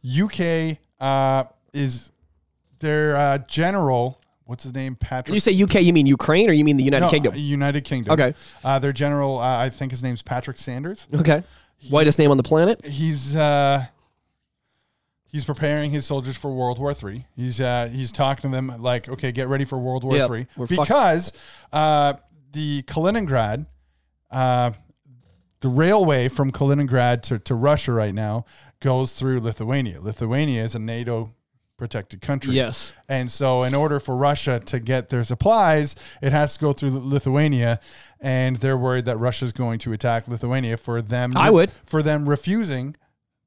UK 0.05 0.77
uh, 0.99 1.45
is 1.73 2.11
their 2.79 3.15
uh, 3.15 3.37
general. 3.39 4.19
What's 4.47 4.63
his 4.63 4.73
name? 4.73 4.95
Patrick. 4.95 5.27
When 5.27 5.33
you 5.35 5.39
say 5.41 5.61
UK, 5.61 5.83
you 5.83 5.93
mean 5.93 6.07
Ukraine 6.07 6.49
or 6.49 6.53
you 6.53 6.63
mean 6.63 6.77
the 6.77 6.83
United 6.83 7.05
No, 7.05 7.09
Kingdom? 7.11 7.35
United 7.35 7.83
Kingdom. 7.83 8.13
Okay. 8.13 8.33
Uh, 8.63 8.79
their 8.79 8.93
general, 8.93 9.37
uh, 9.39 9.57
I 9.57 9.69
think 9.69 9.91
his 9.91 10.01
name's 10.01 10.21
Patrick 10.21 10.57
Sanders. 10.57 11.07
Okay. 11.13 11.43
Whitest 11.89 12.17
name 12.17 12.31
on 12.31 12.37
the 12.37 12.43
planet? 12.43 12.83
He's 12.85 13.35
uh, 13.35 13.85
he's 15.27 15.45
preparing 15.45 15.91
his 15.91 16.05
soldiers 16.05 16.35
for 16.35 16.51
World 16.51 16.79
War 16.79 16.93
Three. 16.93 17.25
He's 17.35 17.61
uh, 17.61 17.89
he's 17.91 18.11
talking 18.11 18.49
to 18.49 18.55
them 18.55 18.81
like, 18.81 19.07
okay, 19.07 19.31
get 19.31 19.47
ready 19.47 19.65
for 19.65 19.77
World 19.77 20.03
War 20.03 20.15
Yep, 20.15 20.27
Three 20.27 20.47
because 20.69 21.33
uh, 21.71 22.13
the 22.53 22.81
Kaliningrad, 22.83 23.67
uh, 24.31 24.71
the 25.59 25.69
railway 25.69 26.29
from 26.29 26.51
Kaliningrad 26.51 27.21
to, 27.23 27.39
to 27.39 27.53
Russia 27.53 27.91
right 27.91 28.13
now 28.13 28.45
goes 28.79 29.13
through 29.13 29.39
Lithuania. 29.39 30.01
Lithuania 30.01 30.63
is 30.63 30.73
a 30.73 30.79
NATO 30.79 31.33
protected 31.77 32.21
country. 32.21 32.53
Yes. 32.53 32.93
And 33.07 33.31
so, 33.31 33.63
in 33.63 33.73
order 33.75 33.99
for 33.99 34.15
Russia 34.15 34.59
to 34.65 34.79
get 34.79 35.09
their 35.09 35.23
supplies, 35.23 35.95
it 36.21 36.31
has 36.31 36.55
to 36.55 36.59
go 36.59 36.73
through 36.73 36.89
Lithuania, 36.91 37.79
and 38.19 38.55
they're 38.57 38.77
worried 38.77 39.05
that 39.05 39.17
Russia's 39.17 39.51
going 39.53 39.79
to 39.79 39.93
attack 39.93 40.27
Lithuania 40.27 40.77
for 40.77 41.01
them. 41.01 41.33
I 41.37 41.49
would. 41.51 41.71
for 41.71 42.01
them 42.03 42.27
refusing 42.27 42.95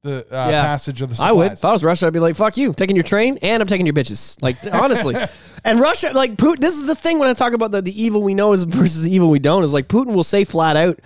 the 0.02 0.24
uh, 0.30 0.50
passage 0.50 1.02
of 1.02 1.10
the 1.10 1.14
supplies. 1.16 1.28
I 1.28 1.32
would. 1.32 1.52
If 1.52 1.64
I 1.64 1.72
was 1.72 1.84
Russia, 1.84 2.06
I'd 2.06 2.12
be 2.14 2.20
like, 2.20 2.34
fuck 2.36 2.56
you, 2.56 2.72
taking 2.72 2.96
your 2.96 3.02
train 3.02 3.38
and 3.42 3.60
I'm 3.60 3.66
taking 3.66 3.84
your 3.84 3.92
bitches. 3.92 4.40
Like, 4.42 4.56
honestly. 4.72 5.14
and 5.62 5.78
Russia, 5.78 6.12
like, 6.14 6.36
Putin, 6.36 6.56
this 6.60 6.74
is 6.76 6.86
the 6.86 6.94
thing 6.94 7.18
when 7.18 7.28
I 7.28 7.34
talk 7.34 7.52
about 7.52 7.70
the, 7.70 7.82
the 7.82 8.02
evil 8.02 8.22
we 8.22 8.32
know 8.32 8.52
is 8.54 8.62
versus 8.64 9.02
the 9.02 9.14
evil 9.14 9.28
we 9.28 9.40
don't, 9.40 9.62
is 9.62 9.74
like 9.74 9.88
Putin 9.88 10.14
will 10.14 10.24
say 10.24 10.44
flat 10.44 10.74
out, 10.76 11.00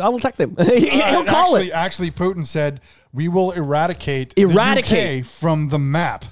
I 0.00 0.08
will 0.08 0.16
attack 0.16 0.36
them. 0.36 0.56
He'll 0.62 1.18
Uh, 1.18 1.24
call 1.24 1.56
actually, 1.56 1.66
it. 1.68 1.72
Actually, 1.74 2.10
Putin 2.12 2.46
said 2.46 2.80
we 3.12 3.28
will 3.28 3.50
eradicate 3.50 4.32
Eradicate. 4.38 4.88
the 4.88 5.20
UK 5.20 5.26
from 5.26 5.68
the 5.68 5.78
map. 5.78 6.24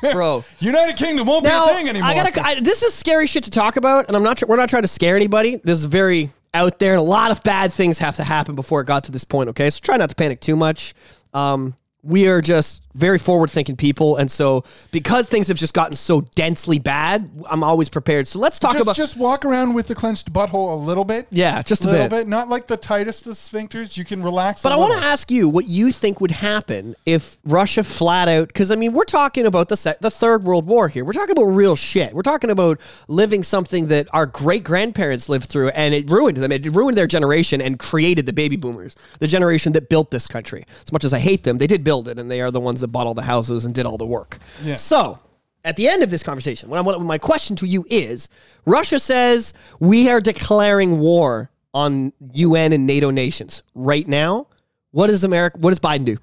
Bro. 0.00 0.44
United 0.60 0.96
Kingdom 0.96 1.26
won't 1.26 1.44
Now, 1.44 1.66
be 1.66 1.72
a 1.72 1.74
thing 1.74 1.88
anymore. 1.88 2.10
I 2.10 2.14
gotta. 2.14 2.46
I, 2.46 2.60
this 2.60 2.82
is 2.82 2.94
scary 2.94 3.26
shit 3.26 3.44
to 3.44 3.50
talk 3.50 3.76
about, 3.76 4.06
and 4.08 4.16
I'm 4.16 4.22
not. 4.22 4.42
We're 4.46 4.56
not 4.56 4.68
trying 4.68 4.82
to 4.82 4.88
scare 4.88 5.16
anybody. 5.16 5.56
This 5.56 5.78
is 5.78 5.84
very 5.84 6.30
out 6.54 6.78
there, 6.78 6.92
and 6.92 7.00
a 7.00 7.04
lot 7.04 7.30
of 7.30 7.42
bad 7.42 7.72
things 7.72 7.98
have 7.98 8.16
to 8.16 8.24
happen 8.24 8.54
before 8.54 8.80
it 8.80 8.86
got 8.86 9.04
to 9.04 9.12
this 9.12 9.24
point. 9.24 9.48
Okay, 9.50 9.70
so 9.70 9.80
try 9.80 9.96
not 9.96 10.10
to 10.10 10.14
panic 10.14 10.40
too 10.40 10.56
much. 10.56 10.94
Um, 11.34 11.76
we 12.02 12.28
are 12.28 12.40
just 12.40 12.82
very 12.94 13.18
forward-thinking 13.18 13.76
people, 13.76 14.16
and 14.16 14.30
so 14.30 14.64
because 14.90 15.28
things 15.28 15.48
have 15.48 15.56
just 15.56 15.74
gotten 15.74 15.96
so 15.96 16.20
densely 16.34 16.78
bad, 16.78 17.30
I'm 17.48 17.62
always 17.62 17.88
prepared. 17.88 18.28
So 18.28 18.38
let's 18.38 18.58
talk 18.58 18.72
just, 18.72 18.82
about. 18.82 18.96
just 18.96 19.16
walk 19.16 19.44
around 19.44 19.74
with 19.74 19.88
the 19.88 19.94
clenched 19.94 20.32
butthole 20.32 20.74
a 20.74 20.76
little 20.76 21.04
bit. 21.04 21.26
yeah, 21.30 21.62
just 21.62 21.84
a 21.84 21.88
little 21.88 22.08
bit. 22.08 22.10
bit. 22.10 22.28
Not 22.28 22.48
like 22.48 22.66
the 22.66 22.76
tightest 22.76 23.26
of 23.26 23.34
sphincters. 23.34 23.96
You 23.96 24.04
can 24.04 24.22
relax. 24.22 24.62
But 24.62 24.72
I 24.72 24.74
I 24.74 24.78
want 24.78 24.94
to 24.94 25.04
ask 25.04 25.30
you 25.30 25.48
what 25.48 25.66
you 25.66 25.92
think 25.92 26.20
would 26.20 26.30
happen 26.32 26.96
if 27.06 27.38
Russia 27.44 27.84
flat 27.84 28.28
out, 28.28 28.48
because 28.48 28.70
I 28.70 28.76
mean, 28.76 28.92
we're 28.92 29.04
talking 29.04 29.46
about 29.46 29.68
the 29.68 29.76
se- 29.76 29.96
the 30.00 30.10
Third 30.10 30.44
World 30.44 30.66
War 30.66 30.88
here. 30.88 31.04
We're 31.04 31.12
talking 31.12 31.36
about 31.36 31.44
real 31.44 31.76
shit. 31.76 32.12
We're 32.12 32.22
talking 32.22 32.50
about 32.50 32.80
living 33.08 33.42
something 33.42 33.86
that 33.86 34.08
our 34.12 34.26
great 34.26 34.64
grandparents 34.64 35.28
lived 35.28 35.48
through, 35.48 35.68
and 35.68 35.94
it 35.94 36.10
ruined 36.10 36.38
them. 36.38 36.52
It 36.52 36.66
ruined 36.74 36.96
their 36.96 37.06
generation 37.06 37.60
and 37.60 37.78
created 37.78 38.26
the 38.26 38.32
baby 38.32 38.56
boomers, 38.56 38.96
the 39.20 39.26
generation 39.26 39.72
that 39.72 39.88
built 39.88 40.10
this 40.10 40.26
country. 40.26 40.64
As 40.84 40.92
much 40.92 41.04
as 41.04 41.12
I 41.12 41.18
hate 41.20 41.44
them, 41.44 41.58
they 41.58 41.66
did 41.66 41.84
build 41.84 42.08
it, 42.08 42.18
and 42.18 42.30
they 42.30 42.40
are 42.40 42.50
the 42.50 42.60
ones 42.60 42.81
that 42.82 42.88
bought 42.88 43.06
all 43.06 43.14
the 43.14 43.22
houses 43.22 43.64
and 43.64 43.74
did 43.74 43.86
all 43.86 43.98
the 43.98 44.06
work. 44.06 44.38
Yeah. 44.62 44.76
So. 44.76 45.18
At 45.64 45.76
the 45.76 45.88
end 45.88 46.02
of 46.02 46.10
this 46.10 46.24
conversation, 46.24 46.68
what 46.70 46.78
I 46.78 46.80
want, 46.80 47.00
my 47.02 47.18
question 47.18 47.54
to 47.54 47.68
you 47.68 47.86
is: 47.88 48.28
Russia 48.66 48.98
says 48.98 49.54
we 49.78 50.10
are 50.10 50.20
declaring 50.20 50.98
war 50.98 51.52
on 51.72 52.12
UN 52.32 52.72
and 52.72 52.84
NATO 52.84 53.10
nations 53.10 53.62
right 53.72 54.08
now. 54.08 54.48
What 54.90 55.06
does 55.06 55.22
America? 55.22 55.60
What 55.60 55.70
does 55.70 55.78
Biden 55.78 56.04
do? 56.04 56.18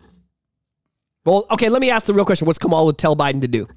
Well, 1.26 1.46
okay, 1.52 1.70
let 1.70 1.80
me 1.80 1.90
ask 1.90 2.06
the 2.06 2.14
real 2.14 2.26
question: 2.26 2.48
What's 2.48 2.60
Kamala 2.60 2.92
tell 2.92 3.16
Biden 3.16 3.40
to 3.40 3.48
do? 3.48 3.68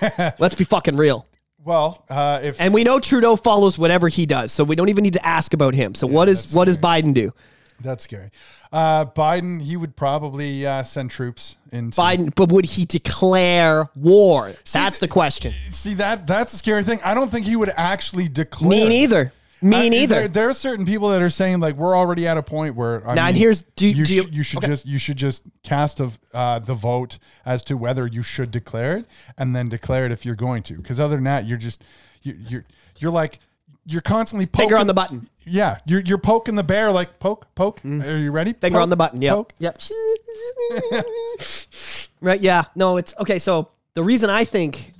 Let's 0.38 0.56
be 0.56 0.64
fucking 0.64 0.96
real. 0.96 1.26
Well, 1.64 2.04
uh, 2.10 2.40
if 2.42 2.60
And 2.60 2.74
we 2.74 2.82
know 2.82 2.98
Trudeau 2.98 3.36
follows 3.36 3.78
whatever 3.78 4.08
he 4.08 4.26
does, 4.26 4.50
so 4.50 4.64
we 4.64 4.74
don't 4.74 4.88
even 4.88 5.02
need 5.02 5.12
to 5.12 5.24
ask 5.24 5.54
about 5.54 5.74
him. 5.74 5.94
So 5.94 6.06
what 6.06 6.28
is 6.28 6.52
what 6.52 6.64
does 6.64 6.76
Biden 6.76 7.14
do? 7.14 7.32
That's 7.82 8.04
scary. 8.04 8.30
Uh, 8.72 9.04
Biden, 9.06 9.60
he 9.62 9.76
would 9.76 9.96
probably 9.96 10.66
uh, 10.66 10.82
send 10.82 11.10
troops 11.10 11.56
into 11.70 12.00
Biden, 12.00 12.34
but 12.34 12.50
would 12.52 12.64
he 12.64 12.84
declare 12.84 13.88
war? 13.94 14.52
That's 14.72 14.98
the 14.98 15.08
question. 15.08 15.52
See 15.70 15.94
that 15.94 16.26
that's 16.26 16.52
the 16.52 16.58
scary 16.58 16.82
thing. 16.84 17.00
I 17.04 17.14
don't 17.14 17.30
think 17.30 17.46
he 17.46 17.56
would 17.56 17.72
actually 17.76 18.28
declare. 18.28 18.70
Me 18.70 18.88
neither. 18.88 19.32
Me 19.60 19.76
I- 19.86 19.88
neither. 19.88 20.14
There, 20.14 20.28
there 20.28 20.48
are 20.48 20.52
certain 20.54 20.84
people 20.84 21.10
that 21.10 21.22
are 21.22 21.30
saying 21.30 21.60
like 21.60 21.76
we're 21.76 21.96
already 21.96 22.26
at 22.26 22.36
a 22.36 22.42
point 22.42 22.74
where 22.74 23.06
I 23.08 23.14
Now, 23.14 23.28
and 23.28 23.36
here's- 23.36 23.62
do- 23.76 23.86
you, 23.88 24.04
do 24.04 24.14
you- 24.14 24.28
you 24.30 24.42
should 24.42 24.58
okay. 24.58 24.66
just 24.68 24.86
you 24.86 24.98
should 24.98 25.16
just 25.16 25.42
cast 25.62 26.00
of 26.00 26.18
uh, 26.34 26.58
the 26.58 26.74
vote 26.74 27.18
as 27.44 27.62
to 27.64 27.76
whether 27.76 28.06
you 28.06 28.22
should 28.22 28.50
declare 28.50 28.96
it 28.96 29.06
and 29.38 29.54
then 29.54 29.68
declare 29.68 30.04
it 30.06 30.12
if 30.12 30.26
you're 30.26 30.34
going 30.34 30.62
to 30.64 30.74
because 30.74 30.98
other 30.98 31.14
than 31.16 31.24
that 31.24 31.46
you're 31.46 31.58
just 31.58 31.84
you, 32.22 32.36
you're 32.48 32.64
you're 32.98 33.10
like 33.12 33.38
you're 33.84 34.00
constantly 34.00 34.46
poking 34.46 34.68
Finger 34.68 34.78
on 34.78 34.86
the 34.86 34.94
button. 34.94 35.28
Yeah, 35.44 35.78
you're 35.86 36.00
you're 36.00 36.18
poking 36.18 36.54
the 36.54 36.62
bear 36.62 36.92
like 36.92 37.18
poke 37.18 37.52
poke. 37.54 37.84
Are 37.84 38.18
you 38.18 38.30
ready? 38.30 38.52
Mm. 38.52 38.60
Finger 38.60 38.76
Poke, 38.76 38.82
on 38.82 38.88
the 38.90 38.96
button. 38.96 39.20
Yep. 39.20 39.34
poke. 39.34 39.52
Yep. 39.58 39.78
right. 42.20 42.40
Yeah. 42.40 42.64
No, 42.74 42.96
it's 42.96 43.14
okay. 43.18 43.38
So 43.38 43.70
the 43.94 44.04
reason 44.04 44.30
I 44.30 44.44
think 44.44 44.92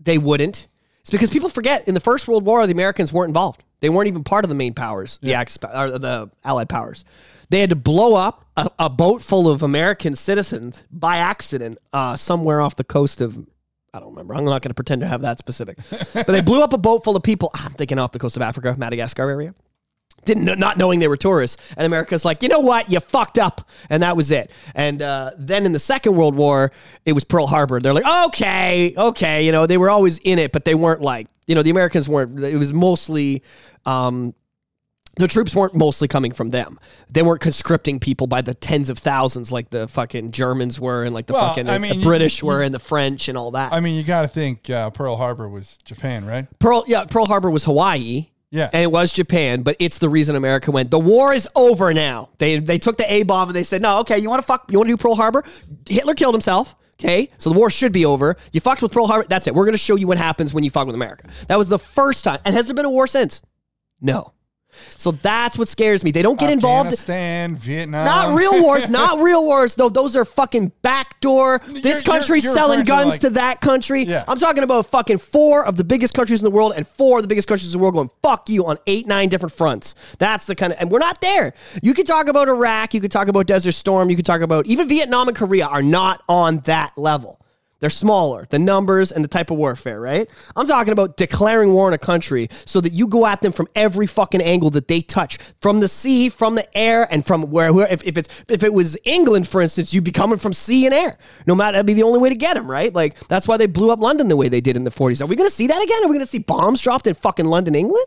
they 0.00 0.18
wouldn't 0.18 0.68
is 1.04 1.10
because 1.10 1.30
people 1.30 1.48
forget 1.48 1.86
in 1.86 1.94
the 1.94 2.00
First 2.00 2.28
World 2.28 2.44
War, 2.44 2.66
the 2.66 2.72
Americans 2.72 3.12
weren't 3.12 3.28
involved. 3.28 3.62
They 3.80 3.90
weren't 3.90 4.08
even 4.08 4.24
part 4.24 4.44
of 4.44 4.48
the 4.48 4.54
main 4.54 4.74
powers, 4.74 5.18
the 5.22 5.34
or 5.74 5.98
the 5.98 6.30
Allied 6.44 6.68
powers. 6.68 7.04
They 7.50 7.60
had 7.60 7.70
to 7.70 7.76
blow 7.76 8.14
up 8.14 8.46
a, 8.56 8.68
a 8.78 8.90
boat 8.90 9.22
full 9.22 9.48
of 9.48 9.62
American 9.62 10.16
citizens 10.16 10.84
by 10.90 11.18
accident 11.18 11.78
uh, 11.92 12.16
somewhere 12.16 12.60
off 12.60 12.76
the 12.76 12.84
coast 12.84 13.20
of. 13.20 13.46
I 13.94 14.00
don't 14.00 14.10
remember. 14.10 14.34
I'm 14.34 14.44
not 14.44 14.62
going 14.62 14.70
to 14.70 14.74
pretend 14.74 15.00
to 15.00 15.06
have 15.06 15.22
that 15.22 15.38
specific. 15.38 15.78
but 16.14 16.26
they 16.26 16.40
blew 16.40 16.62
up 16.62 16.72
a 16.72 16.78
boat 16.78 17.04
full 17.04 17.16
of 17.16 17.22
people. 17.22 17.50
I'm 17.54 17.72
thinking 17.72 17.98
off 17.98 18.12
the 18.12 18.18
coast 18.18 18.36
of 18.36 18.42
Africa, 18.42 18.74
Madagascar 18.76 19.30
area. 19.30 19.54
Didn't 20.24 20.58
not 20.58 20.76
knowing 20.76 20.98
they 20.98 21.08
were 21.08 21.16
tourists. 21.16 21.56
And 21.76 21.86
america's 21.86 22.24
like 22.24 22.42
you 22.42 22.48
know 22.48 22.60
what? 22.60 22.90
You 22.90 23.00
fucked 23.00 23.38
up. 23.38 23.68
And 23.88 24.02
that 24.02 24.16
was 24.16 24.30
it. 24.30 24.50
And 24.74 25.00
uh, 25.00 25.30
then 25.38 25.64
in 25.64 25.72
the 25.72 25.78
second 25.78 26.16
world 26.16 26.34
war 26.34 26.72
it 27.06 27.12
was 27.12 27.24
pearl 27.24 27.46
harbor. 27.46 27.80
They're 27.80 27.94
like 27.94 28.26
okay 28.26 28.94
okay. 28.96 29.44
You 29.44 29.52
know 29.52 29.66
they 29.66 29.78
were 29.78 29.90
always 29.90 30.18
in 30.18 30.38
it 30.38 30.52
but 30.52 30.64
they 30.64 30.74
weren't 30.74 31.00
like 31.00 31.28
you 31.46 31.54
know 31.54 31.62
the 31.62 31.70
americans 31.70 32.08
weren't 32.08 32.40
it 32.40 32.56
was 32.56 32.72
mostly 32.72 33.42
um, 33.86 34.34
the 35.18 35.28
troops 35.28 35.54
weren't 35.54 35.74
mostly 35.74 36.08
coming 36.08 36.32
from 36.32 36.50
them. 36.50 36.78
They 37.10 37.22
weren't 37.22 37.40
conscripting 37.40 38.00
people 38.00 38.26
by 38.26 38.40
the 38.42 38.54
tens 38.54 38.88
of 38.88 38.98
thousands 38.98 39.52
like 39.52 39.70
the 39.70 39.86
fucking 39.88 40.32
Germans 40.32 40.80
were 40.80 41.04
and 41.04 41.14
like 41.14 41.26
the 41.26 41.34
Well, 41.34 41.48
fucking 41.48 41.68
I 41.68 41.78
mean, 41.78 41.90
the 41.90 41.96
you- 41.98 42.02
British 42.02 42.40
you- 42.42 42.48
were 42.48 42.62
and 42.62 42.74
the 42.74 42.78
French 42.78 43.28
and 43.28 43.36
all 43.36 43.50
that. 43.52 43.72
I 43.72 43.80
mean, 43.80 43.96
you 43.96 44.02
got 44.04 44.22
to 44.22 44.28
think 44.28 44.70
uh, 44.70 44.90
Pearl 44.90 45.16
Harbor 45.16 45.48
was 45.48 45.78
Japan, 45.84 46.24
right? 46.24 46.46
Pearl, 46.58 46.84
yeah, 46.86 47.04
Pearl 47.04 47.26
Harbor 47.26 47.50
was 47.50 47.64
Hawaii. 47.64 48.28
Yeah. 48.50 48.70
And 48.72 48.82
it 48.82 48.90
was 48.90 49.12
Japan, 49.12 49.60
but 49.62 49.76
it's 49.78 49.98
the 49.98 50.08
reason 50.08 50.34
America 50.34 50.70
went. 50.70 50.90
The 50.90 50.98
war 50.98 51.34
is 51.34 51.46
over 51.54 51.92
now. 51.92 52.30
They 52.38 52.58
they 52.58 52.78
took 52.78 52.96
the 52.96 53.12
A 53.12 53.22
bomb 53.24 53.50
and 53.50 53.54
they 53.56 53.62
said, 53.62 53.82
no, 53.82 53.98
okay, 53.98 54.18
you 54.18 54.30
want 54.30 54.40
to 54.40 54.46
fuck, 54.46 54.70
you 54.72 54.78
want 54.78 54.88
to 54.88 54.96
do 54.96 55.02
Pearl 55.02 55.14
Harbor? 55.16 55.44
Hitler 55.86 56.14
killed 56.14 56.34
himself. 56.34 56.74
Okay, 56.94 57.30
so 57.38 57.50
the 57.50 57.56
war 57.58 57.68
should 57.70 57.92
be 57.92 58.06
over. 58.06 58.36
You 58.52 58.60
fucked 58.60 58.80
with 58.82 58.90
Pearl 58.90 59.06
Harbor. 59.06 59.26
That's 59.28 59.46
it. 59.46 59.54
We're 59.54 59.66
going 59.66 59.72
to 59.74 59.78
show 59.78 59.96
you 59.96 60.06
what 60.08 60.16
happens 60.18 60.52
when 60.54 60.64
you 60.64 60.70
fuck 60.70 60.86
with 60.86 60.96
America. 60.96 61.28
That 61.48 61.56
was 61.58 61.68
the 61.68 61.78
first 61.78 62.24
time. 62.24 62.40
And 62.44 62.54
has 62.56 62.66
there 62.66 62.74
been 62.74 62.86
a 62.86 62.90
war 62.90 63.06
since? 63.06 63.40
No. 64.00 64.32
So 64.96 65.12
that's 65.12 65.56
what 65.58 65.68
scares 65.68 66.02
me. 66.04 66.10
They 66.10 66.22
don't 66.22 66.38
get 66.38 66.50
involved. 66.50 66.88
Afghanistan, 66.88 67.56
Vietnam. 67.56 68.04
Not 68.04 68.36
real 68.36 68.62
wars, 68.62 68.88
not 68.90 69.20
real 69.20 69.44
wars. 69.44 69.74
though. 69.74 69.88
those 69.88 70.16
are 70.16 70.24
fucking 70.24 70.72
backdoor. 70.82 71.60
This 71.68 71.84
You're- 71.84 72.02
country's 72.02 72.44
you're 72.44 72.52
selling 72.54 72.80
referring 72.80 72.86
to, 72.86 72.90
guns 72.92 73.10
like- 73.12 73.20
to 73.20 73.30
that 73.30 73.60
country. 73.60 74.02
Yeah. 74.04 74.24
I'm 74.26 74.38
talking 74.38 74.62
about 74.64 74.86
fucking 74.86 75.18
four 75.18 75.64
of 75.64 75.76
the 75.76 75.84
biggest 75.84 76.14
countries 76.14 76.40
in 76.40 76.44
the 76.44 76.50
world 76.50 76.72
and 76.76 76.86
four 76.86 77.18
of 77.18 77.22
the 77.24 77.28
biggest 77.28 77.48
countries 77.48 77.72
in 77.74 77.78
the 77.78 77.82
world 77.82 77.94
going 77.94 78.10
fuck 78.22 78.48
you 78.48 78.66
on 78.66 78.78
eight, 78.86 79.06
nine 79.06 79.28
different 79.28 79.52
fronts. 79.52 79.94
That's 80.18 80.46
the 80.46 80.54
kind 80.54 80.72
of, 80.72 80.80
and 80.80 80.90
we're 80.90 80.98
not 80.98 81.20
there. 81.20 81.54
You 81.82 81.94
could 81.94 82.06
talk 82.06 82.28
about 82.28 82.48
Iraq, 82.48 82.94
you 82.94 83.00
could 83.00 83.12
talk 83.12 83.28
about 83.28 83.46
Desert 83.46 83.72
Storm, 83.72 84.10
you 84.10 84.16
could 84.16 84.26
talk 84.26 84.40
about 84.40 84.66
even 84.66 84.88
Vietnam 84.88 85.28
and 85.28 85.36
Korea 85.36 85.66
are 85.66 85.82
not 85.82 86.22
on 86.28 86.58
that 86.60 86.96
level. 86.98 87.40
They're 87.80 87.90
smaller, 87.90 88.46
the 88.50 88.58
numbers 88.58 89.12
and 89.12 89.22
the 89.22 89.28
type 89.28 89.52
of 89.52 89.56
warfare, 89.56 90.00
right? 90.00 90.28
I'm 90.56 90.66
talking 90.66 90.92
about 90.92 91.16
declaring 91.16 91.72
war 91.72 91.86
on 91.86 91.92
a 91.92 91.98
country 91.98 92.48
so 92.64 92.80
that 92.80 92.92
you 92.92 93.06
go 93.06 93.24
at 93.24 93.40
them 93.40 93.52
from 93.52 93.68
every 93.76 94.08
fucking 94.08 94.40
angle 94.40 94.70
that 94.70 94.88
they 94.88 95.00
touch, 95.00 95.38
from 95.60 95.78
the 95.78 95.86
sea, 95.86 96.28
from 96.28 96.56
the 96.56 96.76
air, 96.76 97.06
and 97.12 97.24
from 97.24 97.50
where. 97.50 97.72
where 97.72 97.86
if, 97.92 98.02
if 98.04 98.16
it's 98.16 98.28
if 98.48 98.64
it 98.64 98.72
was 98.74 98.98
England, 99.04 99.46
for 99.46 99.60
instance, 99.62 99.94
you'd 99.94 100.02
be 100.02 100.10
coming 100.10 100.38
from 100.38 100.52
sea 100.52 100.86
and 100.86 100.94
air. 100.94 101.18
No 101.46 101.54
matter, 101.54 101.76
that'd 101.76 101.86
be 101.86 101.94
the 101.94 102.02
only 102.02 102.18
way 102.18 102.30
to 102.30 102.34
get 102.34 102.54
them, 102.54 102.68
right? 102.68 102.92
Like 102.92 103.28
that's 103.28 103.46
why 103.46 103.56
they 103.56 103.66
blew 103.66 103.90
up 103.90 104.00
London 104.00 104.26
the 104.26 104.36
way 104.36 104.48
they 104.48 104.60
did 104.60 104.76
in 104.76 104.82
the 104.82 104.90
40s. 104.90 105.20
Are 105.22 105.26
we 105.26 105.36
to 105.36 105.50
see 105.50 105.68
that 105.68 105.80
again? 105.82 106.04
Are 106.04 106.08
we 106.08 106.18
to 106.18 106.26
see 106.26 106.38
bombs 106.38 106.80
dropped 106.80 107.06
in 107.06 107.14
fucking 107.14 107.46
London, 107.46 107.74
England? 107.76 108.06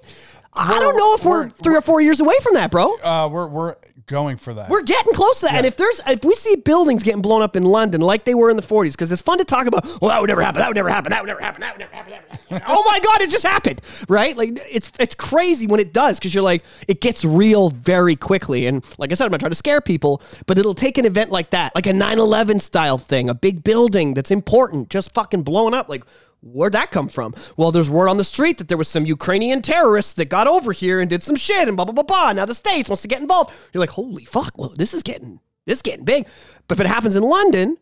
I 0.54 0.80
don't 0.82 0.98
know 0.98 1.16
if 1.16 1.24
we're, 1.24 1.40
we're- 1.44 1.50
three 1.64 1.76
or 1.78 1.82
four 1.82 2.02
years 2.02 2.20
away 2.20 2.36
from 2.44 2.56
that, 2.56 2.72
bro. 2.72 2.98
Uh, 2.98 3.30
we're 3.32 3.48
we're 3.48 3.76
going 4.12 4.38
for 4.38 4.54
that. 4.54 4.70
We're 4.70 4.84
getting 4.84 5.14
close 5.14 5.40
to 5.40 5.48
that. 5.48 5.56
And 5.56 5.66
if 5.66 5.78
there's 5.78 6.02
if 6.06 6.24
we 6.24 6.36
see 6.36 6.58
buildings 6.58 7.02
getting 7.02 7.22
blown 7.22 7.42
up 7.42 7.56
in 7.56 7.64
London 7.64 8.02
like 8.02 8.26
they 8.26 8.36
were 8.36 8.50
in 8.50 8.58
the 8.58 8.62
40s, 8.62 8.92
because 8.92 9.12
it's 9.12 9.22
fun 9.22 9.38
to 9.38 9.46
talk 9.46 9.66
about, 9.66 9.86
well, 10.02 10.12
that 10.12 10.20
would 10.20 10.28
never 10.28 10.42
happen, 10.42 10.60
that 10.60 10.68
would 10.68 10.76
never 10.76 10.90
happen, 10.90 11.12
that 11.12 11.22
would 11.22 11.28
never 11.28 11.40
happen, 11.42 11.62
that 11.62 11.74
would 11.74 11.80
never 11.80 11.96
happen, 11.96 12.12
that 12.12 12.24
would 12.24 12.34
never 12.50 12.60
happen. 12.60 12.68
oh 12.78 12.84
my 12.84 13.00
God, 13.00 13.22
it 13.22 13.30
just 13.30 13.46
happened. 13.46 13.82
Right? 14.08 14.38
Like 14.38 14.60
it's 14.70 14.92
it's 15.00 15.16
crazy 15.16 15.66
when 15.66 15.80
it 15.80 15.94
does, 15.94 16.20
because 16.20 16.36
you're 16.36 16.44
like, 16.44 16.64
it 16.88 17.02
gets 17.02 17.24
real 17.24 17.70
very 17.70 18.16
quickly. 18.16 18.68
And 18.68 18.86
like 19.00 19.12
I 19.12 19.16
said, 19.16 19.26
I'm 19.26 19.32
not 19.32 19.40
trying 19.40 19.52
to 19.52 19.56
scare 19.56 19.82
people, 19.82 20.22
but 20.46 20.58
it'll 20.58 20.76
take 20.76 20.98
an 20.98 21.06
event 21.06 21.32
like 21.32 21.52
that, 21.52 21.74
like 21.74 21.88
a 21.88 21.92
9-11 21.92 22.62
style 22.62 22.98
thing, 22.98 23.30
a 23.30 23.34
big 23.34 23.64
building 23.64 24.14
that's 24.14 24.32
important, 24.32 24.90
just 24.90 25.14
fucking 25.14 25.44
blowing 25.44 25.74
up. 25.74 25.88
Like 25.88 26.04
Where'd 26.44 26.74
that 26.74 26.90
come 26.90 27.08
from? 27.08 27.36
Well, 27.56 27.72
there's 27.72 27.90
word 27.90 28.08
on 28.08 28.18
the 28.18 28.24
street 28.24 28.58
that 28.58 28.68
there 28.68 28.78
was 28.78 28.88
some 28.88 29.06
Ukrainian 29.06 29.62
terrorists 29.62 30.14
that 30.16 30.26
got 30.26 30.48
over 30.48 30.72
here 30.72 31.00
and 31.00 31.10
did 31.10 31.22
some 31.22 31.36
shit 31.36 31.68
and 31.68 31.78
blah 31.78 31.86
blah 31.86 31.94
blah 31.94 32.04
blah. 32.04 32.34
Now 32.34 32.46
the 32.46 32.56
states 32.56 32.90
wants 32.90 33.04
to 33.04 33.08
get 33.08 33.22
involved. 33.22 33.54
You're 33.74 33.82
like, 33.82 33.92
holy 33.92 34.26
fuck! 34.26 34.58
Well, 34.58 34.74
this 34.76 34.94
is 34.94 35.04
getting 35.04 35.40
this 35.66 35.78
is 35.78 35.82
getting 35.84 36.04
big. 36.04 36.28
But 36.68 36.78
if 36.80 36.82
it 36.82 36.88
happens 36.88 37.16
in 37.16 37.22
London, 37.22 37.78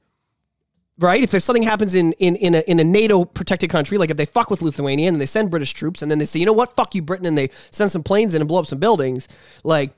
right? 0.98 1.24
If, 1.24 1.34
if 1.34 1.42
something 1.42 1.64
happens 1.64 1.96
in 1.96 2.12
in 2.14 2.36
in 2.36 2.54
a, 2.54 2.60
in 2.68 2.82
a 2.82 2.84
NATO 2.84 3.24
protected 3.24 3.70
country, 3.70 3.98
like 3.98 4.10
if 4.10 4.18
they 4.18 4.26
fuck 4.26 4.50
with 4.50 4.62
Lithuania 4.62 5.08
and 5.08 5.22
they 5.22 5.26
send 5.26 5.52
British 5.52 5.74
troops 5.74 6.02
and 6.02 6.12
then 6.12 6.20
they 6.20 6.26
say, 6.26 6.40
you 6.40 6.46
know 6.46 6.52
what, 6.52 6.76
fuck 6.76 6.94
you, 6.94 7.02
Britain, 7.02 7.28
and 7.28 7.38
they 7.38 7.52
send 7.72 7.92
some 7.92 8.04
planes 8.04 8.36
in 8.36 8.42
and 8.42 8.48
blow 8.50 8.60
up 8.60 8.68
some 8.68 8.80
buildings, 8.80 9.28
like. 9.64 9.92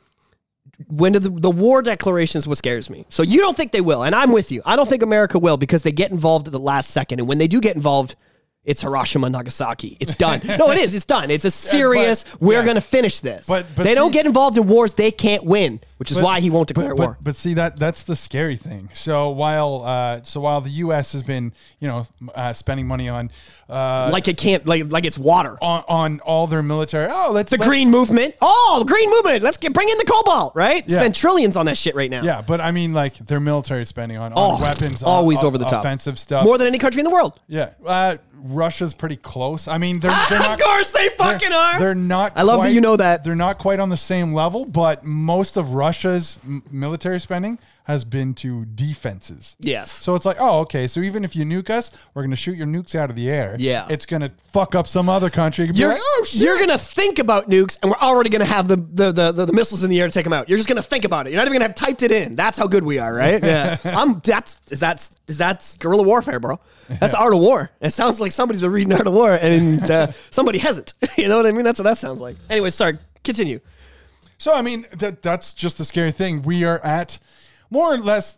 When 0.88 1.14
the, 1.14 1.20
the 1.20 1.51
war 1.51 1.84
declaration 1.84 2.39
is 2.39 2.47
what 2.47 2.57
scares 2.57 2.89
me. 2.89 3.05
So 3.09 3.22
you 3.22 3.39
don't 3.39 3.55
think 3.55 3.72
they 3.72 3.82
will, 3.82 4.03
and 4.03 4.16
I'm 4.16 4.32
with 4.32 4.51
you. 4.51 4.64
I 4.66 4.76
don't 4.76 4.89
think 4.89 5.03
America 5.03 5.38
will 5.38 5.57
because 5.57 5.84
they 5.84 5.91
get 5.91 6.09
involved 6.09 6.47
at 6.47 6.53
the 6.53 6.59
last 6.59 6.89
second, 6.89 7.20
and 7.20 7.28
when 7.28 7.38
they 7.38 7.47
do 7.47 7.62
get 7.62 7.76
involved, 7.76 8.16
it's 8.64 8.82
Hiroshima, 8.82 9.30
Nagasaki. 9.30 9.97
It's 9.99 10.14
done. 10.14 10.41
no, 10.45 10.70
it 10.72 10.80
is. 10.80 10.93
It's 10.93 11.05
done. 11.05 11.32
It's 11.32 11.45
a 11.45 11.51
serious. 11.72 12.26
we're 12.39 12.59
yeah. 12.59 12.64
going 12.66 12.76
to 12.76 12.82
finish 12.82 13.20
this. 13.20 13.47
But- 13.47 13.66
but 13.76 13.84
they 13.84 13.95
don't 13.95 14.12
get 14.12 14.26
involved 14.26 14.57
in 14.57 14.68
wars 14.68 14.93
they 14.93 15.09
can't 15.12 15.43
win, 15.43 15.80
which 15.97 16.12
is 16.12 16.18
But- 16.18 16.24
why 16.26 16.39
he 16.41 16.49
won't 16.49 16.68
declare 16.68 16.89
but, 16.89 16.99
war. 16.99 17.18
But, 17.20 17.24
but 17.24 17.36
see 17.36 17.53
that 17.55 17.80
that's 17.80 18.03
the 18.03 18.16
scary 18.16 18.55
thing. 18.57 18.89
So 18.93 19.30
while 19.32 19.84
uh, 19.86 20.22
so 20.24 20.41
while 20.41 20.62
the 20.62 20.70
U.S. 20.72 21.14
has 21.14 21.24
been 21.24 21.53
you 21.80 21.88
know 21.88 22.05
uh, 22.36 22.53
spending 22.53 22.88
money 22.88 23.09
on 23.09 23.32
uh, 23.70 24.09
like 24.12 24.28
it 24.28 24.38
can't. 24.38 24.66
Like 24.68 24.91
like 24.91 25.05
it's 25.05 25.18
water. 25.18 25.57
on 25.62 25.84
on 25.88 26.20
all 26.22 26.45
their 26.47 26.62
military, 26.62 27.07
oh 27.09 27.32
let's 27.32 27.49
The 27.51 27.57
let's- 27.57 27.68
green 27.68 27.89
movement. 27.89 28.36
Oh, 28.41 28.76
the 28.80 28.86
green 28.91 29.09
movement. 29.09 29.41
Let's 29.41 29.57
get 29.57 29.74
bring 29.74 29.89
in 29.89 29.97
the 29.97 30.05
cobalt. 30.05 30.55
Right. 30.55 30.84
Yeah. 30.88 30.97
Spend 30.97 31.16
trillions 31.16 31.55
on 31.55 31.66
that 31.68 31.78
shit 31.78 31.95
right 31.95 32.09
now. 32.12 32.22
Yeah, 32.24 32.41
but 32.41 32.62
I 32.62 32.72
mean 32.72 32.93
like 32.93 33.16
their 33.18 33.39
military 33.39 33.86
spending 33.86 34.18
on, 34.18 34.34
Oh, 34.36 34.62
weapons, 34.62 35.01
always 35.03 35.39
on, 35.39 35.45
over 35.45 35.57
the 35.57 35.66
top. 35.66 35.84
offensive 35.84 36.20
stuff. 36.20 36.43
More 36.45 36.57
than 36.57 36.68
any 36.68 36.78
country 36.78 36.99
in 36.99 37.05
the 37.05 37.12
world. 37.12 37.39
yeah, 37.47 37.72
uh, 37.86 38.18
Russia's 38.44 38.94
pretty 38.94 39.16
close. 39.18 39.68
I 39.68 39.78
mean 39.78 40.00
they're, 40.00 40.12
they're 40.30 40.39
of 40.42 40.46
not. 40.46 40.60
course 40.60 40.92
they 40.92 41.08
they're- 41.10 41.18
fucking 41.18 41.52
are. 41.54 41.80
They're 41.80 41.96
not. 41.96 42.34
I 42.36 42.42
love 42.44 42.64
that 42.64 42.72
you 42.74 42.82
know 42.82 42.96
that. 42.98 43.24
They're 43.24 43.36
not 43.36 43.58
quite 43.58 43.80
on 43.80 43.89
the 43.89 43.98
same 43.98 44.34
level, 44.34 44.66
but 44.66 45.04
most 45.04 45.58
of 45.58 45.74
Russia's 45.74 46.39
m- 46.44 46.64
military 46.72 47.20
spending 47.20 47.60
has 47.86 48.05
been 48.05 48.34
to 48.36 48.65
defenses. 48.65 49.55
Yes. 49.59 49.91
So 49.91 50.15
it's 50.15 50.25
like, 50.25 50.38
oh, 50.39 50.59
okay. 50.61 50.88
So 50.88 50.99
even 51.01 51.23
if 51.25 51.36
you 51.36 51.45
nuke 51.45 51.69
us, 51.69 51.91
we're 52.13 52.23
gonna 52.23 52.36
shoot 52.36 52.55
your 52.55 52.67
nukes 52.67 52.95
out 52.95 53.09
of 53.09 53.15
the 53.15 53.29
air. 53.29 53.55
Yeah. 53.57 53.88
It's 53.89 54.05
gonna 54.05 54.32
fuck 54.51 54.75
up 54.75 54.88
some 54.88 55.09
other 55.09 55.29
country. 55.29 55.65
You're, 55.65 55.75
You're, 55.75 55.89
like, 55.89 56.01
oh 56.01 56.25
shit. 56.27 56.41
you're 56.41 56.59
gonna 56.59 56.77
think 56.77 57.19
about 57.19 57.49
nukes, 57.49 57.77
and 57.82 57.91
we're 57.91 57.97
already 57.97 58.29
gonna 58.29 58.45
have 58.45 58.67
the 58.67 58.75
the, 58.75 59.11
the 59.11 59.32
the 59.32 59.45
the 59.45 59.53
missiles 59.53 59.84
in 59.84 59.89
the 59.89 59.99
air 59.99 60.07
to 60.07 60.13
take 60.13 60.23
them 60.23 60.34
out. 60.34 60.47
You're 60.47 60.57
just 60.57 60.69
gonna 60.69 60.82
think 60.82 61.05
about 61.05 61.27
it. 61.27 61.32
You're 61.32 61.38
not 61.38 61.47
even 61.47 61.53
gonna 61.53 61.67
have 61.69 61.75
typed 61.75 62.03
it 62.03 62.11
in. 62.11 62.36
That's 62.36 62.57
how 62.57 62.67
good 62.67 62.84
we 62.84 62.99
are, 62.99 63.13
right? 63.13 63.43
Yeah. 63.43 63.77
I'm. 63.86 64.21
That's 64.23 64.59
is 64.69 64.79
that's 64.79 65.11
is 65.27 65.38
that's 65.38 65.77
guerrilla 65.77 66.03
warfare, 66.03 66.39
bro. 66.39 66.59
That's 66.88 67.13
the 67.13 67.19
art 67.19 67.34
of 67.34 67.39
war. 67.39 67.71
It 67.82 67.91
sounds 67.91 68.19
like 68.19 68.32
somebody's 68.32 68.61
been 68.61 68.71
reading 68.71 68.93
art 68.93 69.07
of 69.07 69.13
war, 69.13 69.34
and 69.34 69.82
uh, 69.89 70.07
somebody 70.29 70.59
hasn't. 70.59 70.93
You 71.17 71.27
know 71.27 71.38
what 71.38 71.45
I 71.45 71.51
mean? 71.51 71.63
That's 71.63 71.77
what 71.77 71.84
that 71.84 71.97
sounds 71.97 72.19
like. 72.19 72.36
Anyway, 72.49 72.69
sorry. 72.69 72.97
Continue. 73.23 73.59
So 74.38 74.53
I 74.55 74.61
mean, 74.63 74.88
that 74.97 75.21
that's 75.21 75.53
just 75.53 75.77
the 75.77 75.86
scary 75.86 76.11
thing. 76.11 76.41
We 76.41 76.63
are 76.63 76.84
at 76.84 77.19
more 77.72 77.93
or 77.93 77.97
less 77.97 78.38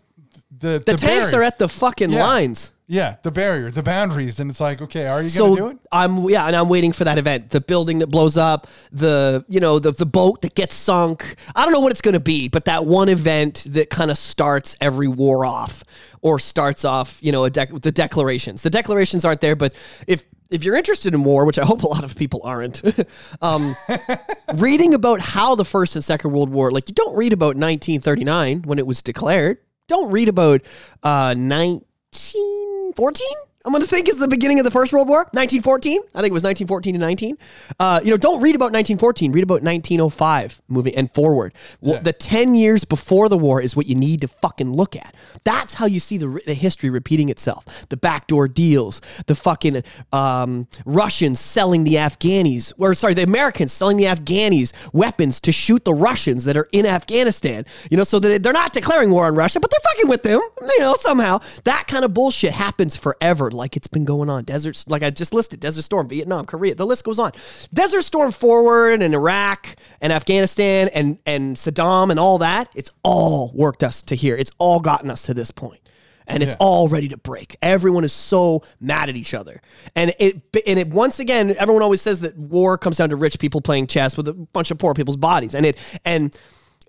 the 0.58 0.82
The, 0.86 0.96
tanks 0.96 1.32
barrier. 1.32 1.40
are 1.40 1.44
at 1.44 1.60
the 1.60 1.68
fucking 1.68 2.12
Yeah. 2.12 2.24
lines. 2.26 2.72
yeah 2.88 3.16
the 3.24 3.32
barrier, 3.32 3.72
the 3.72 3.82
boundaries, 3.82 4.40
and 4.40 4.52
it's 4.52 4.60
like, 4.60 4.82
okay, 4.82 5.08
are 5.08 5.22
you 5.24 5.30
So 5.30 5.56
gonna 5.56 5.62
do 5.62 5.68
it? 5.70 5.78
I'm 5.92 6.30
yeah, 6.30 6.46
and 6.46 6.56
I'm 6.56 6.70
waiting 6.70 6.92
for 6.92 7.06
that 7.06 7.18
event. 7.18 7.50
The 7.50 7.60
building 7.62 8.00
that 8.00 8.08
blows 8.08 8.38
up, 8.38 8.68
the 8.92 9.44
you 9.50 9.60
know 9.60 9.80
the 9.80 9.92
the 9.92 10.06
boat 10.06 10.42
that 10.44 10.54
gets 10.54 10.76
sunk. 10.76 11.36
I 11.56 11.64
don't 11.64 11.72
know 11.74 11.80
what 11.80 11.92
it's 11.92 12.02
going 12.02 12.14
to 12.14 12.20
be, 12.20 12.50
but 12.50 12.66
that 12.66 12.86
one 12.86 13.10
event 13.10 13.64
that 13.70 13.90
kind 13.90 14.12
of 14.12 14.18
starts 14.18 14.76
every 14.80 15.08
war 15.08 15.46
off, 15.46 15.84
or 16.22 16.38
starts 16.40 16.86
off 16.86 17.18
you 17.22 17.32
know 17.32 17.46
a 17.46 17.50
dec- 17.50 17.82
the 17.82 17.92
declarations. 17.92 18.62
The 18.62 18.70
declarations 18.70 19.26
aren't 19.26 19.42
there, 19.42 19.56
but 19.56 19.74
if 20.06 20.26
if 20.50 20.64
you're 20.64 20.76
interested 20.76 21.14
in 21.14 21.24
war, 21.24 21.46
which 21.46 21.60
I 21.60 21.66
hope 21.66 21.84
a 21.84 21.88
lot 21.88 22.04
of 22.04 22.16
people 22.16 22.42
aren't, 22.44 22.82
um, 23.42 23.76
reading 24.56 24.94
about 24.94 25.20
how 25.20 25.56
the 25.56 25.66
First 25.66 25.96
and 25.96 26.04
Second 26.04 26.32
World 26.32 26.50
War, 26.50 26.72
like 26.72 26.90
you 26.90 26.96
don't 26.96 27.16
read 27.16 27.34
about 27.34 27.56
1939 27.56 28.64
when 28.64 28.80
it 28.80 28.88
was 28.88 29.02
declared. 29.02 29.58
Don't 29.88 30.12
read 30.12 30.30
about 30.30 30.62
uh, 31.04 31.36
1914. 31.36 33.28
I'm 33.66 33.72
going 33.72 33.82
to 33.82 33.88
think 33.88 34.10
it's 34.10 34.18
the 34.18 34.28
beginning 34.28 34.60
of 34.60 34.66
the 34.66 34.72
First 34.72 34.92
World 34.92 35.08
War, 35.08 35.20
1914. 35.32 36.02
I 36.14 36.20
think 36.20 36.32
it 36.32 36.34
was 36.34 36.44
1914 36.44 36.96
to 36.96 37.00
19. 37.00 37.38
Uh, 37.80 38.02
you 38.04 38.12
know, 38.12 38.18
don't 38.18 38.42
read 38.42 38.56
about 38.56 38.74
1914. 38.74 39.32
Read 39.32 39.44
about 39.44 39.64
1905 39.64 40.62
moving 40.68 40.94
and 40.96 41.10
forward. 41.10 41.54
Yeah. 41.82 42.00
The 42.00 42.12
10 42.12 42.56
years 42.56 42.84
before 42.84 43.30
the 43.30 43.38
war 43.38 43.62
is 43.62 43.74
what 43.74 43.88
you 43.88 43.96
need 43.96 44.20
to 44.20 44.28
fucking 44.28 44.74
look 44.74 44.98
at. 44.98 45.16
That's 45.46 45.76
how 45.76 45.86
you 45.86 46.02
see 46.02 46.18
the, 46.18 46.42
the 46.46 46.54
history 46.56 46.90
repeating 46.90 47.30
itself. 47.30 47.88
The 47.88 47.96
backdoor 47.96 48.50
deals, 48.50 49.00
the 49.28 49.36
fucking 49.36 49.82
um, 50.12 50.68
Russians 50.86 51.40
selling 51.40 51.86
the 51.86 51.96
Afghanis, 51.96 52.74
or 52.78 52.94
sorry, 52.94 53.14
the 53.14 53.24
Americans 53.24 53.72
selling 53.72 53.96
the 53.96 54.06
Afghanis 54.06 54.74
weapons 54.92 55.40
to 55.40 55.54
shoot 55.54 55.86
the 55.86 55.94
Russians 55.94 56.44
that 56.44 56.58
are 56.58 56.68
in 56.74 56.86
Afghanistan. 56.86 57.66
You 57.90 57.96
know, 57.96 58.04
so 58.04 58.20
that 58.20 58.44
they're 58.44 58.52
not 58.52 58.74
declaring 58.74 59.10
war 59.10 59.28
on 59.28 59.36
Russia, 59.36 59.62
but 59.62 59.72
they're 59.72 59.94
fucking 59.94 60.10
with 60.10 60.24
them. 60.24 60.42
You 60.62 60.80
know, 60.80 60.96
somehow 60.96 61.40
that 61.64 61.88
kind 61.88 62.04
of 62.04 62.14
bullshit 62.14 62.52
happens 62.52 62.98
forever, 62.98 63.53
like 63.54 63.78
it's 63.78 63.88
been 63.88 64.06
going 64.06 64.30
on. 64.30 64.44
Deserts, 64.44 64.88
like 64.88 65.04
I 65.04 65.10
just 65.10 65.34
listed, 65.34 65.60
Desert 65.60 65.84
Storm, 65.84 66.08
Vietnam, 66.10 66.46
Korea. 66.46 66.76
The 66.76 66.86
list 66.86 67.04
goes 67.04 67.20
on. 67.20 67.32
Desert 67.74 68.02
Storm 68.02 68.32
forward 68.32 69.02
and 69.02 69.14
Iraq 69.14 69.76
and 70.02 70.12
Afghanistan 70.12 70.90
and 70.90 71.20
and 71.26 71.56
Saddam 71.56 72.10
and 72.12 72.20
all 72.20 72.38
that. 72.40 72.70
It's 72.76 72.92
all 73.04 73.52
worked 73.54 73.84
us 73.84 74.02
to 74.04 74.16
here. 74.16 74.36
It's 74.36 74.52
all 74.58 74.80
gotten 74.80 75.10
us 75.10 75.22
to 75.24 75.34
this 75.34 75.52
point 75.52 75.80
and 76.26 76.42
it's 76.42 76.54
Yeah. 76.54 76.58
all 76.60 76.88
ready 76.88 77.10
to 77.10 77.18
break. 77.18 77.58
Everyone 77.62 78.04
is 78.06 78.14
so 78.14 78.64
mad 78.80 79.10
at 79.10 79.16
each 79.18 79.34
other, 79.34 79.62
and 79.96 80.14
it 80.20 80.42
and 80.66 80.80
it 80.80 80.88
once 80.88 81.20
again, 81.20 81.54
everyone 81.60 81.84
always 81.84 82.02
says 82.02 82.22
that 82.22 82.38
war 82.38 82.78
comes 82.78 82.96
down 82.98 83.10
to 83.10 83.16
rich 83.18 83.40
people 83.40 83.60
playing 83.60 83.88
chess 83.88 84.16
with 84.16 84.28
a 84.30 84.34
bunch 84.34 84.72
of 84.72 84.78
poor 84.78 84.94
people's 84.94 85.18
bodies, 85.18 85.54
and 85.54 85.66
it 85.66 85.78
and 86.06 86.38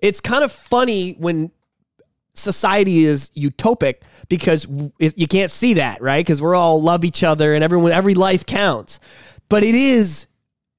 it's 0.01 0.21
kind 0.21 0.43
of 0.43 0.51
funny 0.53 1.15
when 1.19 1.51
society 2.35 3.05
is 3.05 3.31
utopic 3.35 3.95
because 4.29 4.67
you 4.99 5.27
can't 5.27 5.51
see 5.51 5.75
that 5.75 6.01
right? 6.01 6.25
Because 6.25 6.41
we're 6.41 6.55
all 6.55 6.81
love 6.81 7.03
each 7.03 7.23
other 7.23 7.55
and 7.55 7.63
everyone 7.63 7.91
every 7.91 8.13
life 8.13 8.45
counts. 8.45 8.99
But 9.49 9.63
it 9.63 9.75
is 9.75 10.27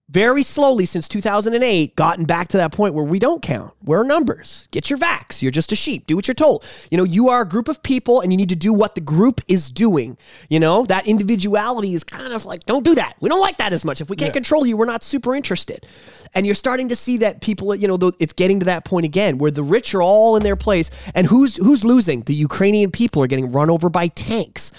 very 0.08 0.44
slowly 0.44 0.86
since 0.86 1.08
2008 1.08 1.96
gotten 1.96 2.24
back 2.26 2.46
to 2.48 2.56
that 2.58 2.70
point 2.72 2.94
where 2.94 3.04
we 3.04 3.18
don't 3.18 3.42
count. 3.42 3.74
We're 3.82 4.04
numbers. 4.04 4.68
Get 4.70 4.88
your 4.88 5.00
vax. 5.00 5.42
You're 5.42 5.50
just 5.50 5.72
a 5.72 5.76
sheep. 5.76 6.06
Do 6.06 6.14
what 6.14 6.28
you're 6.28 6.34
told. 6.36 6.64
You 6.92 6.96
know, 6.98 7.02
you 7.04 7.28
are 7.28 7.40
a 7.40 7.48
group 7.48 7.66
of 7.66 7.82
people 7.82 8.20
and 8.20 8.32
you 8.32 8.36
need 8.36 8.48
to 8.50 8.56
do 8.56 8.72
what 8.72 8.94
the 8.94 9.00
group 9.00 9.40
is 9.48 9.68
doing. 9.68 10.16
You 10.48 10.60
know, 10.60 10.84
that 10.86 11.08
individuality 11.08 11.92
is 11.94 12.04
kind 12.04 12.32
of 12.32 12.44
like, 12.44 12.64
don't 12.66 12.84
do 12.84 12.94
that. 12.94 13.16
We 13.20 13.28
don't 13.28 13.40
like 13.40 13.58
that 13.58 13.72
as 13.72 13.84
much. 13.84 14.00
If 14.00 14.08
we 14.08 14.16
can't 14.16 14.28
Yeah. 14.28 14.34
control 14.34 14.64
you, 14.64 14.76
we're 14.76 14.84
not 14.84 15.02
super 15.02 15.34
interested. 15.34 15.84
And 16.34 16.46
you're 16.46 16.54
starting 16.54 16.88
to 16.88 16.96
see 16.96 17.16
that 17.18 17.40
people, 17.40 17.74
you 17.74 17.88
know, 17.88 17.98
it's 18.20 18.32
getting 18.32 18.60
to 18.60 18.66
that 18.66 18.84
point 18.84 19.06
again 19.06 19.38
where 19.38 19.50
the 19.50 19.64
rich 19.64 19.92
are 19.92 20.02
all 20.02 20.36
in 20.36 20.44
their 20.44 20.56
place. 20.56 20.88
And 21.16 21.26
who's 21.26 21.56
who's 21.56 21.84
losing? 21.84 22.22
The 22.22 22.34
Ukrainian 22.34 22.92
people 22.92 23.22
are 23.24 23.26
getting 23.26 23.50
run 23.50 23.70
over 23.70 23.88
by 23.88 24.06
tanks 24.08 24.70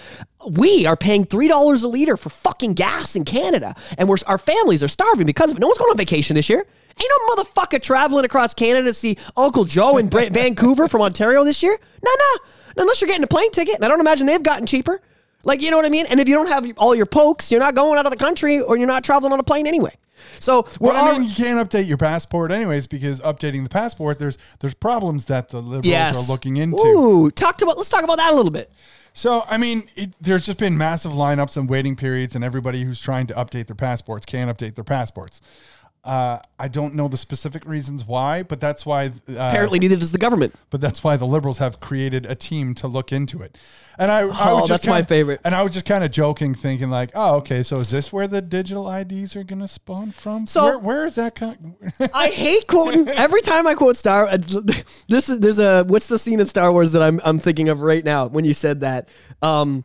we 0.49 0.85
are 0.85 0.95
paying 0.95 1.25
three 1.25 1.47
dollars 1.47 1.83
a 1.83 1.87
liter 1.87 2.17
for 2.17 2.29
fucking 2.29 2.73
gas 2.73 3.15
in 3.15 3.25
Canada, 3.25 3.75
and 3.97 4.07
we're 4.07 4.17
our 4.27 4.37
families 4.37 4.83
are 4.83 4.87
starving 4.87 5.25
because 5.25 5.51
of 5.51 5.57
it. 5.57 5.59
No 5.59 5.67
one's 5.67 5.77
going 5.77 5.91
on 5.91 5.97
vacation 5.97 6.35
this 6.35 6.49
year. 6.49 6.59
Ain't 6.99 7.11
no 7.11 7.35
motherfucker 7.35 7.81
traveling 7.81 8.25
across 8.25 8.53
Canada 8.53 8.87
to 8.87 8.93
see 8.93 9.17
Uncle 9.35 9.65
Joe 9.65 9.97
in 9.97 10.09
Vancouver 10.09 10.87
from 10.87 11.01
Ontario 11.01 11.43
this 11.43 11.61
year. 11.61 11.77
No, 12.03 12.11
no, 12.17 12.81
unless 12.81 13.01
you're 13.01 13.07
getting 13.07 13.23
a 13.23 13.27
plane 13.27 13.51
ticket, 13.51 13.75
and 13.75 13.85
I 13.85 13.87
don't 13.87 13.99
imagine 13.99 14.25
they've 14.27 14.41
gotten 14.41 14.65
cheaper. 14.65 15.01
Like 15.43 15.61
you 15.61 15.71
know 15.71 15.77
what 15.77 15.85
I 15.85 15.89
mean? 15.89 16.05
And 16.07 16.19
if 16.19 16.27
you 16.27 16.35
don't 16.35 16.47
have 16.47 16.69
all 16.77 16.95
your 16.95 17.05
pokes, 17.05 17.51
you're 17.51 17.59
not 17.59 17.75
going 17.75 17.97
out 17.97 18.05
of 18.05 18.11
the 18.11 18.17
country, 18.17 18.61
or 18.61 18.77
you're 18.77 18.87
not 18.87 19.03
traveling 19.03 19.33
on 19.33 19.39
a 19.39 19.43
plane 19.43 19.67
anyway. 19.67 19.93
So 20.39 20.67
we're 20.79 20.93
Well, 20.93 21.05
I 21.05 21.17
mean, 21.17 21.27
you 21.27 21.35
can't 21.35 21.69
update 21.69 21.87
your 21.87 21.97
passport 21.97 22.51
anyways 22.51 22.87
because 22.87 23.19
updating 23.21 23.63
the 23.63 23.69
passport, 23.69 24.19
there's 24.19 24.37
there's 24.59 24.73
problems 24.73 25.27
that 25.27 25.49
the 25.49 25.61
liberals 25.61 25.85
yes 25.85 26.15
are 26.29 26.31
looking 26.31 26.57
into. 26.57 26.81
Ooh, 26.83 27.31
talked 27.31 27.61
about. 27.61 27.77
Let's 27.77 27.89
talk 27.89 28.03
about 28.03 28.17
that 28.17 28.33
a 28.33 28.35
little 28.35 28.51
bit. 28.51 28.71
So, 29.17 29.43
I 29.47 29.57
mean, 29.57 29.89
it, 29.95 30.13
there's 30.21 30.45
just 30.45 30.59
been 30.59 30.77
massive 30.77 31.13
lineups 31.13 31.57
and 31.57 31.67
waiting 31.67 31.95
periods, 31.95 32.35
and 32.35 32.43
everybody 32.43 32.83
who's 32.83 33.01
trying 33.01 33.25
to 33.25 33.33
update 33.33 33.65
their 33.65 33.75
passports 33.75 34.27
can't 34.27 34.55
update 34.55 34.75
their 34.75 34.83
passports. 34.83 35.41
Uh, 36.07 36.39
I 36.57 36.69
don't 36.69 36.95
know 36.95 37.09
the 37.09 37.17
specific 37.17 37.65
reasons 37.65 38.05
why, 38.05 38.41
but 38.41 38.61
that's 38.61 38.85
why. 38.85 39.07
Uh, 39.07 39.33
Apparently, 39.33 39.77
neither 39.77 39.97
does 39.97 40.13
the 40.13 40.17
government. 40.17 40.55
but 40.69 40.79
that's 40.79 41.03
why 41.03 41.17
the 41.17 41.25
liberals 41.27 41.57
have 41.57 41.81
created 41.81 42.25
a 42.25 42.33
team 42.33 42.73
to 42.75 42.87
look 42.87 43.11
into 43.11 43.41
it. 43.41 43.57
And 43.99 44.09
I, 44.09 44.19
I 44.19 44.21
Oh, 44.51 44.59
was 44.61 44.69
just 44.69 44.69
that's 44.69 44.85
my 44.87 44.97
kinda- 44.99 45.07
favorite. 45.07 45.41
And 45.43 45.53
I 45.53 45.63
was 45.63 45.73
just 45.73 45.85
kind 45.85 46.03
of 46.05 46.11
joking, 46.11 46.53
thinking 46.53 46.89
like, 46.89 47.09
"Oh, 47.13 47.35
okay, 47.37 47.61
so 47.61 47.77
is 47.81 47.89
this 47.89 48.13
where 48.13 48.25
the 48.27 48.41
digital 48.41 48.89
IDs 48.89 49.35
are 49.35 49.43
going 49.43 49.59
to 49.59 49.67
spawn 49.67 50.11
from? 50.11 50.47
So- 50.47 50.63
where, 50.63 50.79
where 50.79 51.05
is 51.05 51.15
that 51.15 51.35
coming? 51.35 51.75
I 52.13 52.29
hate 52.29 52.67
quoting 52.67 53.09
every 53.09 53.41
time 53.41 53.67
I 53.67 53.73
quote 53.73 53.97
Star. 53.97 54.27
uh, 54.27 54.37
This 55.09 55.27
is 55.27 55.41
there's 55.41 55.59
a 55.59 55.83
what's 55.83 56.07
the 56.07 56.17
scene 56.19 56.39
in 56.39 56.47
Star 56.47 56.71
Wars 56.71 56.93
that 56.93 57.01
I'm 57.03 57.19
I'm 57.25 57.37
thinking 57.39 57.67
of 57.69 57.81
right 57.81 58.05
now 58.05 58.27
when 58.27 58.45
you 58.45 58.53
said 58.53 58.79
that. 58.81 59.09
Um, 59.41 59.83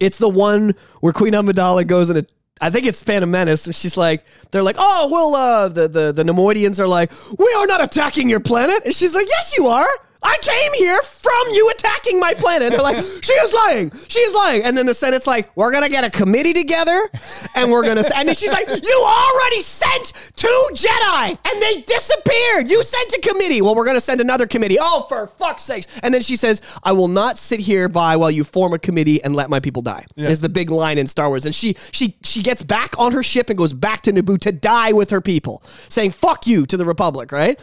it's 0.00 0.18
the 0.18 0.28
one 0.28 0.74
where 1.00 1.12
Queen 1.12 1.34
Amidala 1.34 1.86
goes 1.86 2.10
in 2.10 2.16
a. 2.16 2.24
I 2.60 2.70
think 2.70 2.86
it's 2.86 3.02
Phantom 3.02 3.30
Menace. 3.30 3.66
And 3.66 3.74
she's 3.74 3.96
like, 3.96 4.24
they're 4.50 4.62
like, 4.62 4.76
oh 4.78 5.08
well, 5.10 5.34
uh, 5.34 5.68
the 5.68 5.88
the 5.88 6.12
the 6.12 6.22
Neimoidians 6.22 6.78
are 6.78 6.88
like, 6.88 7.10
we 7.38 7.54
are 7.58 7.66
not 7.66 7.82
attacking 7.82 8.28
your 8.28 8.40
planet, 8.40 8.82
and 8.84 8.94
she's 8.94 9.14
like, 9.14 9.26
yes, 9.28 9.56
you 9.56 9.66
are. 9.66 9.88
I 10.22 10.36
came 10.42 10.72
here 10.74 11.00
from 11.02 11.48
you 11.52 11.70
attacking 11.70 12.20
my 12.20 12.34
planet. 12.34 12.70
They're 12.70 12.82
like, 12.82 12.96
she 13.22 13.32
is 13.32 13.52
lying. 13.52 13.92
She 14.08 14.20
is 14.20 14.34
lying. 14.34 14.62
And 14.62 14.76
then 14.76 14.86
the 14.86 14.94
Senate's 14.94 15.26
like, 15.26 15.50
we're 15.56 15.72
gonna 15.72 15.88
get 15.88 16.04
a 16.04 16.10
committee 16.10 16.52
together, 16.52 17.08
and 17.54 17.70
we're 17.70 17.82
gonna. 17.82 18.02
And 18.14 18.28
then 18.28 18.34
she's 18.34 18.52
like, 18.52 18.68
you 18.68 19.04
already 19.06 19.60
sent 19.62 20.12
two 20.36 20.68
Jedi, 20.72 21.38
and 21.44 21.62
they 21.62 21.82
disappeared. 21.82 22.68
You 22.68 22.82
sent 22.82 23.12
a 23.14 23.20
committee. 23.20 23.62
Well, 23.62 23.74
we're 23.74 23.86
gonna 23.86 24.00
send 24.00 24.20
another 24.20 24.46
committee. 24.46 24.76
Oh, 24.78 25.06
for 25.08 25.26
fuck's 25.26 25.62
sakes! 25.62 25.86
And 26.02 26.12
then 26.12 26.22
she 26.22 26.36
says, 26.36 26.60
I 26.82 26.92
will 26.92 27.08
not 27.08 27.38
sit 27.38 27.60
here 27.60 27.88
by 27.88 28.16
while 28.16 28.30
you 28.30 28.44
form 28.44 28.72
a 28.72 28.78
committee 28.78 29.22
and 29.22 29.34
let 29.34 29.48
my 29.50 29.60
people 29.60 29.82
die. 29.82 30.06
Is 30.16 30.40
the 30.40 30.48
big 30.48 30.70
line 30.70 30.98
in 30.98 31.06
Star 31.06 31.28
Wars. 31.28 31.44
And 31.44 31.54
she 31.54 31.76
she 31.92 32.16
she 32.22 32.42
gets 32.42 32.62
back 32.62 32.98
on 32.98 33.12
her 33.12 33.22
ship 33.22 33.48
and 33.48 33.58
goes 33.58 33.72
back 33.72 34.02
to 34.02 34.12
Naboo 34.12 34.38
to 34.40 34.52
die 34.52 34.92
with 34.92 35.10
her 35.10 35.20
people, 35.20 35.62
saying 35.88 36.10
fuck 36.12 36.46
you 36.46 36.66
to 36.66 36.76
the 36.76 36.84
Republic. 36.84 37.32
Right. 37.32 37.58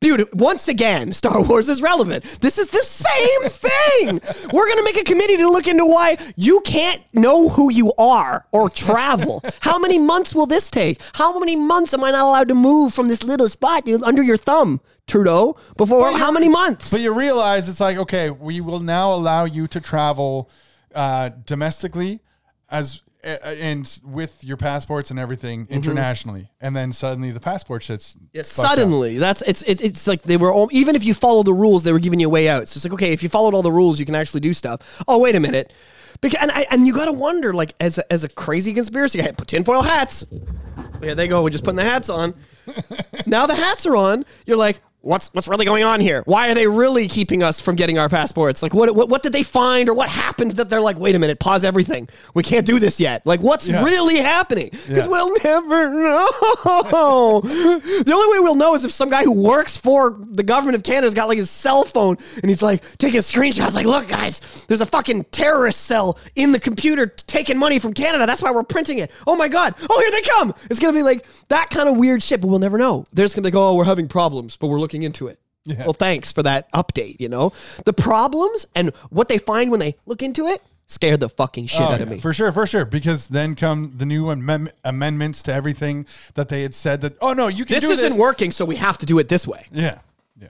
Beautiful. 0.00 0.38
Once 0.38 0.68
again, 0.68 1.10
Star 1.10 1.42
Wars 1.42 1.70
is 1.70 1.80
relevant. 1.80 2.22
This 2.42 2.58
is 2.58 2.68
the 2.68 2.78
same 2.80 3.42
thing. 3.50 4.20
We're 4.52 4.66
going 4.66 4.76
to 4.76 4.84
make 4.84 4.98
a 4.98 5.04
committee 5.04 5.38
to 5.38 5.48
look 5.48 5.66
into 5.66 5.86
why 5.86 6.18
you 6.36 6.60
can't 6.60 7.02
know 7.14 7.48
who 7.48 7.72
you 7.72 7.92
are 7.98 8.46
or 8.52 8.68
travel. 8.68 9.42
How 9.60 9.78
many 9.78 9.98
months 9.98 10.34
will 10.34 10.46
this 10.46 10.70
take? 10.70 11.00
How 11.14 11.38
many 11.38 11.56
months 11.56 11.94
am 11.94 12.04
I 12.04 12.10
not 12.10 12.26
allowed 12.26 12.48
to 12.48 12.54
move 12.54 12.92
from 12.92 13.08
this 13.08 13.22
little 13.22 13.48
spot 13.48 13.88
under 14.04 14.22
your 14.22 14.36
thumb, 14.36 14.82
Trudeau? 15.06 15.56
Before 15.78 16.16
how 16.16 16.30
many 16.30 16.48
months? 16.48 16.90
But 16.90 17.00
you 17.00 17.12
realize 17.14 17.68
it's 17.68 17.80
like, 17.80 17.96
okay, 17.96 18.30
we 18.30 18.60
will 18.60 18.80
now 18.80 19.12
allow 19.12 19.44
you 19.44 19.66
to 19.68 19.80
travel 19.80 20.50
uh, 20.94 21.30
domestically 21.44 22.20
as 22.68 23.00
and 23.26 24.00
with 24.04 24.42
your 24.44 24.56
passports 24.56 25.10
and 25.10 25.18
everything 25.18 25.64
mm-hmm. 25.64 25.74
internationally, 25.74 26.50
and 26.60 26.76
then 26.76 26.92
suddenly 26.92 27.30
the 27.30 27.40
passport 27.40 27.82
shit's 27.82 28.16
Yeah, 28.32 28.42
fucked 28.42 28.58
up. 28.58 28.66
suddenly, 28.70 29.18
that's 29.18 29.42
it's 29.42 29.62
it, 29.62 29.82
it's 29.82 30.06
like 30.06 30.22
they 30.22 30.36
were 30.36 30.52
all, 30.52 30.68
even 30.72 30.96
if 30.96 31.04
you 31.04 31.14
follow 31.14 31.42
the 31.42 31.54
rules, 31.54 31.82
they 31.82 31.92
were 31.92 31.98
giving 31.98 32.20
you 32.20 32.26
a 32.26 32.30
way 32.30 32.48
out. 32.48 32.68
So 32.68 32.78
it's 32.78 32.84
like 32.84 32.92
okay, 32.94 33.12
if 33.12 33.22
you 33.22 33.28
followed 33.28 33.54
all 33.54 33.62
the 33.62 33.72
rules, 33.72 33.98
you 33.98 34.06
can 34.06 34.14
actually 34.14 34.40
do 34.40 34.52
stuff. 34.52 35.02
Oh 35.08 35.18
wait 35.18 35.34
a 35.34 35.40
minute, 35.40 35.72
because 36.20 36.40
and 36.40 36.50
I, 36.50 36.66
and 36.70 36.86
you 36.86 36.92
got 36.92 37.06
to 37.06 37.12
wonder 37.12 37.52
like 37.52 37.74
as 37.80 37.98
a, 37.98 38.12
as 38.12 38.24
a 38.24 38.28
crazy 38.28 38.72
conspiracy 38.72 39.18
guy, 39.18 39.32
put 39.32 39.48
tinfoil 39.48 39.82
hats. 39.82 40.24
Here 41.00 41.14
they 41.14 41.28
go. 41.28 41.42
We're 41.42 41.50
just 41.50 41.64
putting 41.64 41.76
the 41.76 41.84
hats 41.84 42.08
on. 42.08 42.34
now 43.26 43.46
the 43.46 43.54
hats 43.54 43.86
are 43.86 43.96
on. 43.96 44.24
You're 44.46 44.56
like. 44.56 44.80
What's 45.06 45.28
what's 45.32 45.46
really 45.46 45.64
going 45.64 45.84
on 45.84 46.00
here? 46.00 46.22
Why 46.26 46.48
are 46.50 46.54
they 46.54 46.66
really 46.66 47.06
keeping 47.08 47.42
us 47.42 47.60
from 47.60 47.76
getting 47.76 47.96
our 47.98 48.08
passports? 48.08 48.62
Like 48.62 48.74
what 48.74 48.94
what, 48.94 49.08
what 49.08 49.22
did 49.22 49.32
they 49.32 49.42
find 49.44 49.88
or 49.88 49.94
what 49.94 50.08
happened 50.08 50.52
that 50.52 50.68
they're 50.68 50.80
like, 50.80 50.98
wait 50.98 51.14
a 51.14 51.18
minute, 51.18 51.38
pause 51.38 51.62
everything. 51.64 52.08
We 52.34 52.42
can't 52.42 52.66
do 52.66 52.78
this 52.78 52.98
yet. 52.98 53.24
Like 53.24 53.40
what's 53.40 53.68
Yeah. 53.68 53.84
really 53.84 54.16
happening? 54.16 54.70
Because 54.72 54.90
Yeah. 54.90 55.06
we'll 55.06 55.32
never 55.44 55.90
know. 55.92 56.28
the 57.42 58.12
only 58.14 58.38
way 58.38 58.42
we'll 58.42 58.54
know 58.56 58.74
is 58.74 58.84
if 58.84 58.90
some 58.92 59.10
guy 59.10 59.22
who 59.24 59.32
works 59.32 59.76
for 59.76 60.18
the 60.32 60.42
government 60.42 60.76
of 60.76 60.82
Canada's 60.82 61.14
got 61.14 61.28
like 61.28 61.38
his 61.38 61.50
cell 61.50 61.84
phone 61.84 62.16
and 62.42 62.48
he's 62.48 62.62
like 62.62 62.82
taking 62.98 63.20
screenshots. 63.20 63.74
Like, 63.74 63.86
look, 63.86 64.08
guys, 64.08 64.40
there's 64.68 64.80
a 64.80 64.86
fucking 64.86 65.24
terrorist 65.30 65.82
cell 65.82 66.18
in 66.34 66.52
the 66.52 66.60
computer 66.60 67.06
taking 67.06 67.58
money 67.58 67.78
from 67.78 67.92
Canada. 67.94 68.26
That's 68.26 68.42
why 68.42 68.50
we're 68.50 68.62
printing 68.64 68.98
it. 68.98 69.10
Oh 69.26 69.36
my 69.36 69.48
god. 69.48 69.74
Oh, 69.88 70.00
here 70.00 70.10
they 70.10 70.22
come. 70.22 70.54
It's 70.70 70.80
gonna 70.80 70.92
be 70.92 71.02
like 71.02 71.24
that 71.48 71.70
kind 71.70 71.88
of 71.88 71.96
weird 71.96 72.22
shit, 72.22 72.40
but 72.40 72.48
we'll 72.48 72.58
never 72.58 72.78
know. 72.78 73.04
They're 73.12 73.24
just 73.24 73.36
gonna 73.36 73.48
be 73.48 73.56
like, 73.56 73.60
oh, 73.62 73.74
we're 73.76 73.84
having 73.84 74.08
problems, 74.08 74.56
but 74.56 74.66
we're 74.68 74.80
looking 74.80 74.95
looking 74.96 75.02
into 75.04 75.28
it. 75.28 75.38
Yeah. 75.64 75.84
Well, 75.84 75.94
thanks 75.94 76.32
for 76.32 76.42
that 76.44 76.70
update, 76.72 77.16
you 77.18 77.28
know? 77.28 77.52
The 77.84 77.92
problems 77.92 78.66
and 78.74 78.94
what 79.10 79.28
they 79.28 79.38
find 79.38 79.70
when 79.70 79.80
they 79.80 79.96
look 80.06 80.22
into 80.22 80.46
it 80.46 80.62
scare 80.88 81.16
the 81.16 81.28
fucking 81.28 81.66
shit 81.66 81.80
oh, 81.80 81.86
out 81.86 82.00
of 82.00 82.08
me. 82.08 82.20
For 82.20 82.32
sure, 82.32 82.52
for 82.52 82.64
sure. 82.64 82.84
Because 82.84 83.26
then 83.26 83.56
come 83.56 83.94
the 83.96 84.06
new 84.06 84.30
amendments 84.30 85.42
to 85.42 85.52
everything 85.52 86.06
that 86.34 86.48
they 86.48 86.62
had 86.62 86.76
said 86.76 87.00
that, 87.00 87.16
oh 87.20 87.32
no, 87.32 87.48
you 87.48 87.64
can 87.64 87.74
this 87.74 87.82
do 87.82 87.90
isn't 87.90 88.04
this. 88.04 88.12
isn't 88.12 88.20
working, 88.20 88.52
so 88.52 88.64
we 88.64 88.76
have 88.76 88.96
to 88.98 89.06
do 89.06 89.18
it 89.18 89.28
this 89.28 89.48
way. 89.48 89.66
Yeah. 89.72 89.98
Yeah. 90.40 90.48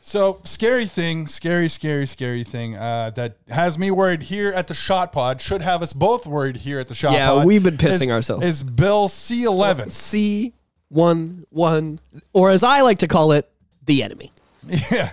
So 0.00 0.40
scary 0.44 0.86
thing, 0.86 1.26
scary, 1.26 1.68
scary, 1.68 2.06
scary 2.06 2.44
thing 2.44 2.76
uh, 2.76 3.10
that 3.16 3.38
has 3.48 3.76
me 3.76 3.90
worried 3.90 4.22
here 4.22 4.52
at 4.52 4.68
the 4.68 4.74
shot 4.74 5.10
pod, 5.10 5.40
should 5.40 5.62
have 5.62 5.82
us 5.82 5.92
both 5.92 6.24
worried 6.24 6.58
here 6.58 6.78
at 6.78 6.86
the 6.86 6.94
shot 6.94 7.14
yeah, 7.14 7.30
pod. 7.30 7.38
Yeah, 7.38 7.44
we've 7.46 7.64
been 7.64 7.78
pissing 7.78 8.02
is, 8.02 8.10
ourselves. 8.10 8.46
Is 8.46 8.62
Bill 8.62 9.08
C11. 9.08 9.86
C11 9.86 10.52
one 10.88 11.46
one, 11.50 12.00
or 12.32 12.50
as 12.50 12.62
I 12.62 12.80
like 12.82 12.98
to 13.00 13.08
call 13.08 13.32
it, 13.32 13.50
the 13.84 14.02
enemy. 14.02 14.30
Yeah. 14.68 15.12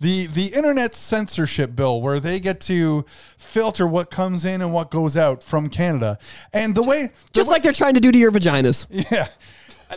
The 0.00 0.26
the 0.28 0.46
internet 0.46 0.94
censorship 0.94 1.76
bill 1.76 2.00
where 2.00 2.18
they 2.20 2.40
get 2.40 2.58
to 2.62 3.04
filter 3.36 3.86
what 3.86 4.10
comes 4.10 4.44
in 4.46 4.62
and 4.62 4.72
what 4.72 4.90
goes 4.90 5.14
out 5.16 5.42
from 5.44 5.68
Canada. 5.68 6.18
And 6.54 6.74
the 6.74 6.82
way 6.82 7.08
the 7.08 7.12
Just 7.34 7.48
way- 7.48 7.54
like 7.56 7.62
they're 7.62 7.72
trying 7.72 7.94
to 7.94 8.00
do 8.00 8.10
to 8.10 8.18
your 8.18 8.30
vaginas. 8.32 8.86
Yeah. 9.10 9.28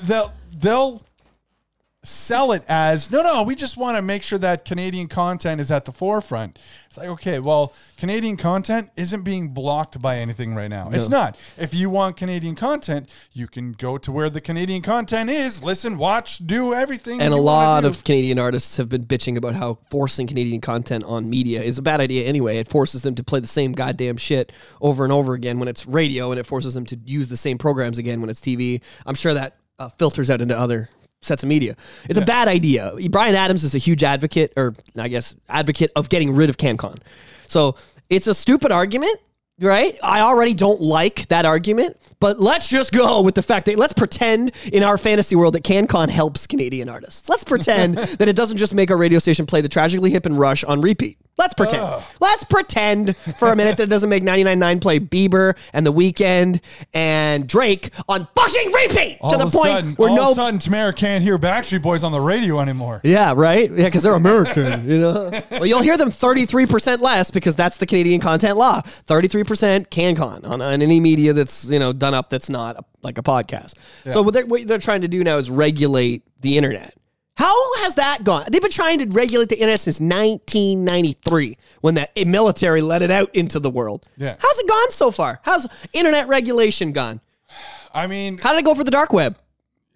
They'll 0.01 0.34
they'll 0.59 1.01
sell 2.04 2.51
it 2.51 2.64
as 2.68 3.10
no 3.10 3.22
no 3.22 3.43
we 3.43 3.56
just 3.56 3.78
want 3.78 3.95
to 3.95 4.01
make 4.01 4.24
sure 4.24 4.38
that 4.38 4.66
Canadian 4.66 5.08
content 5.08 5.62
is 5.62 5.72
at 5.72 5.86
the 5.86 5.91
forefront. 5.91 6.60
It's 6.88 6.97
like 6.97 7.08
okay, 7.08 7.39
well, 7.39 7.74
Canadian 7.97 8.38
content 8.38 8.89
isn't 8.95 9.24
being 9.24 9.49
blocked 9.49 10.01
by 10.01 10.18
anything 10.18 10.54
right 10.54 10.68
now. 10.68 10.89
It's 10.91 11.10
not. 11.10 11.38
If 11.58 11.74
you 11.74 11.89
want 11.89 12.18
Canadian 12.18 12.56
content, 12.56 13.10
you 13.32 13.47
can 13.47 13.72
go 13.72 13.97
to 13.97 14.12
where 14.12 14.30
the 14.30 14.41
Canadian 14.41 14.82
content 14.82 15.30
is, 15.30 15.64
listen, 15.64 15.97
watch, 15.97 16.39
do 16.39 16.74
everything. 16.74 17.22
And 17.22 17.34
a 17.34 17.38
lot 17.38 17.86
of 17.86 18.04
Canadian 18.04 18.39
artists 18.39 18.78
have 18.78 18.89
been 18.89 19.06
bitching 19.06 19.38
about 19.38 19.56
how 19.56 19.80
forcing 19.89 20.28
Canadian 20.28 20.62
content 20.62 21.04
on 21.06 21.30
media 21.30 21.62
is 21.62 21.78
a 21.78 21.82
bad 21.82 22.01
idea 22.01 22.26
anyway. 22.26 22.58
It 22.58 22.68
forces 22.68 23.01
them 23.04 23.16
to 23.16 23.24
play 23.24 23.39
the 23.39 23.47
same 23.47 23.72
goddamn 23.72 24.18
shit 24.18 24.51
over 24.82 25.04
and 25.04 25.14
over 25.14 25.34
again 25.34 25.60
when 25.60 25.68
it's 25.68 25.88
radio, 25.88 26.32
and 26.32 26.39
it 26.39 26.45
forces 26.45 26.74
them 26.74 26.86
to 26.88 26.99
use 27.06 27.28
the 27.28 27.38
same 27.38 27.58
programs 27.58 27.97
again 27.97 28.22
when 28.22 28.30
it's 28.30 28.41
TV. 28.41 28.82
I'm 29.06 29.16
sure 29.16 29.34
that 29.34 29.58
uh, 29.80 29.89
filters 29.89 30.30
out 30.30 30.41
into 30.41 30.58
other 30.58 30.89
sets 31.24 31.44
of 31.44 31.50
media. 31.50 31.76
It's 32.10 32.20
a 32.20 32.26
bad 32.26 32.48
idea. 32.48 32.94
Bryan 33.10 33.36
Adams 33.36 33.64
is 33.64 33.76
a 33.76 33.78
huge 33.78 34.04
advocate, 34.04 34.54
or 34.58 34.76
I 34.98 35.08
guess 35.08 35.36
advocate 35.50 35.92
of 35.96 36.10
getting 36.10 36.34
rid 36.36 36.50
of 36.50 36.58
CanCon. 36.58 36.98
So 37.48 37.76
it's 38.10 38.28
a 38.28 38.34
stupid 38.34 38.72
argument, 38.72 39.18
right? 39.60 39.98
I 40.04 40.22
already 40.22 40.54
don't 40.54 40.82
like 40.82 41.28
that 41.30 41.46
argument, 41.46 41.98
but 42.20 42.40
let's 42.40 42.68
just 42.68 42.92
go 42.92 43.22
with 43.22 43.36
the 43.36 43.44
fact 43.44 43.66
that 43.68 43.78
let's 43.78 43.94
pretend 43.94 44.52
in 44.72 44.84
our 44.84 44.98
fantasy 44.98 45.36
world 45.36 45.54
that 45.56 45.64
CanCon 45.64 46.10
helps 46.10 46.48
Canadian 46.48 46.90
artists. 46.90 47.30
Let's 47.30 47.44
pretend 47.44 47.96
that 47.98 48.28
it 48.28 48.36
doesn't 48.36 48.58
just 48.58 48.74
make 48.74 48.92
our 48.92 48.98
radio 48.98 49.20
station 49.20 49.46
play 49.46 49.62
the 49.62 49.70
Tragically 49.70 50.12
Hip 50.12 50.26
and 50.26 50.38
Rush 50.38 50.64
on 50.64 50.82
repeat. 50.82 51.18
Let's 51.36 51.56
pretend. 51.56 52.04
Let's 52.20 52.44
pretend 52.44 53.18
for 53.40 53.52
a 53.52 53.56
minute 53.56 53.78
that 53.78 53.84
it 53.84 53.90
doesn't 53.90 54.10
make 54.10 54.22
99.9 54.22 54.82
play 54.82 55.00
Bieber 55.00 55.58
and 55.74 55.84
The 55.86 55.92
Weeknd 55.92 56.62
and 56.94 57.48
Drake 57.48 57.90
on 58.08 58.28
fucking 58.36 58.72
repeat 58.72 59.18
all 59.20 59.32
to 59.32 59.38
the 59.38 59.46
point 59.46 59.54
sudden, 59.54 59.94
where 59.96 60.10
all 60.10 60.16
no 60.16 60.26
of 60.26 60.32
a 60.32 60.36
sudden 60.36 60.60
Tamara 60.60 60.94
can't 60.94 61.24
hear 61.24 61.40
Backstreet 61.40 61.82
Boys 61.82 62.04
on 62.04 62.12
the 62.12 62.20
radio 62.20 62.60
anymore. 62.60 63.02
yeah, 63.04 63.34
right. 63.36 63.70
Yeah, 63.72 63.86
because 63.86 64.04
they're 64.04 64.14
American. 64.14 64.88
You 64.88 65.00
know. 65.00 65.42
well, 65.52 65.66
you'll 65.66 65.82
hear 65.82 65.98
them 65.98 66.12
thirty 66.12 66.46
three 66.46 66.68
percent 66.68 67.02
less 67.02 67.32
because 67.32 67.56
that's 67.56 67.78
the 67.78 67.86
Canadian 67.88 68.22
content 68.22 68.58
law. 68.58 68.82
Thirty 68.82 69.28
three 69.28 69.44
percent 69.44 69.90
CanCon 69.90 70.46
on, 70.46 70.62
on 70.62 70.82
any 70.82 71.00
media 71.00 71.34
that's 71.34 71.66
you 71.66 71.80
know 71.80 71.94
done 71.94 72.14
up 72.14 72.30
that's 72.30 72.50
not 72.50 72.78
a, 72.78 72.86
like 73.02 73.18
a 73.18 73.24
podcast. 73.24 73.74
So 74.12 74.22
what 74.22 74.34
they're, 74.36 74.46
what 74.46 74.68
they're 74.68 74.78
trying 74.78 75.02
to 75.02 75.08
do 75.08 75.24
now 75.24 75.38
is 75.38 75.50
regulate 75.50 76.24
the 76.42 76.58
internet. 76.58 76.96
How 77.36 77.76
has 77.84 77.96
that 77.96 78.24
gone? 78.24 78.46
They've 78.52 78.62
been 78.62 78.72
trying 78.72 79.00
to 79.00 79.06
regulate 79.08 79.50
the 79.50 79.56
internet 79.56 79.80
since 79.80 80.00
1993 80.00 81.58
when 81.82 81.96
the 81.96 82.08
military 82.26 82.82
let 82.82 83.02
it 83.02 83.12
out 83.12 83.34
into 83.36 83.60
the 83.60 83.70
world. 83.70 84.08
Yeah. 84.18 84.36
How's 84.40 84.60
it 84.60 84.68
gone 84.70 84.92
so 84.92 85.12
far? 85.12 85.40
How's 85.44 85.68
internet 85.94 86.28
regulation 86.28 86.92
gone? 86.92 87.22
I 87.94 88.08
mean, 88.08 88.38
How 88.38 88.52
did 88.52 88.60
it 88.60 88.66
go 88.66 88.74
for 88.74 88.84
the 88.84 88.92
dark 88.92 89.14
web? 89.14 89.38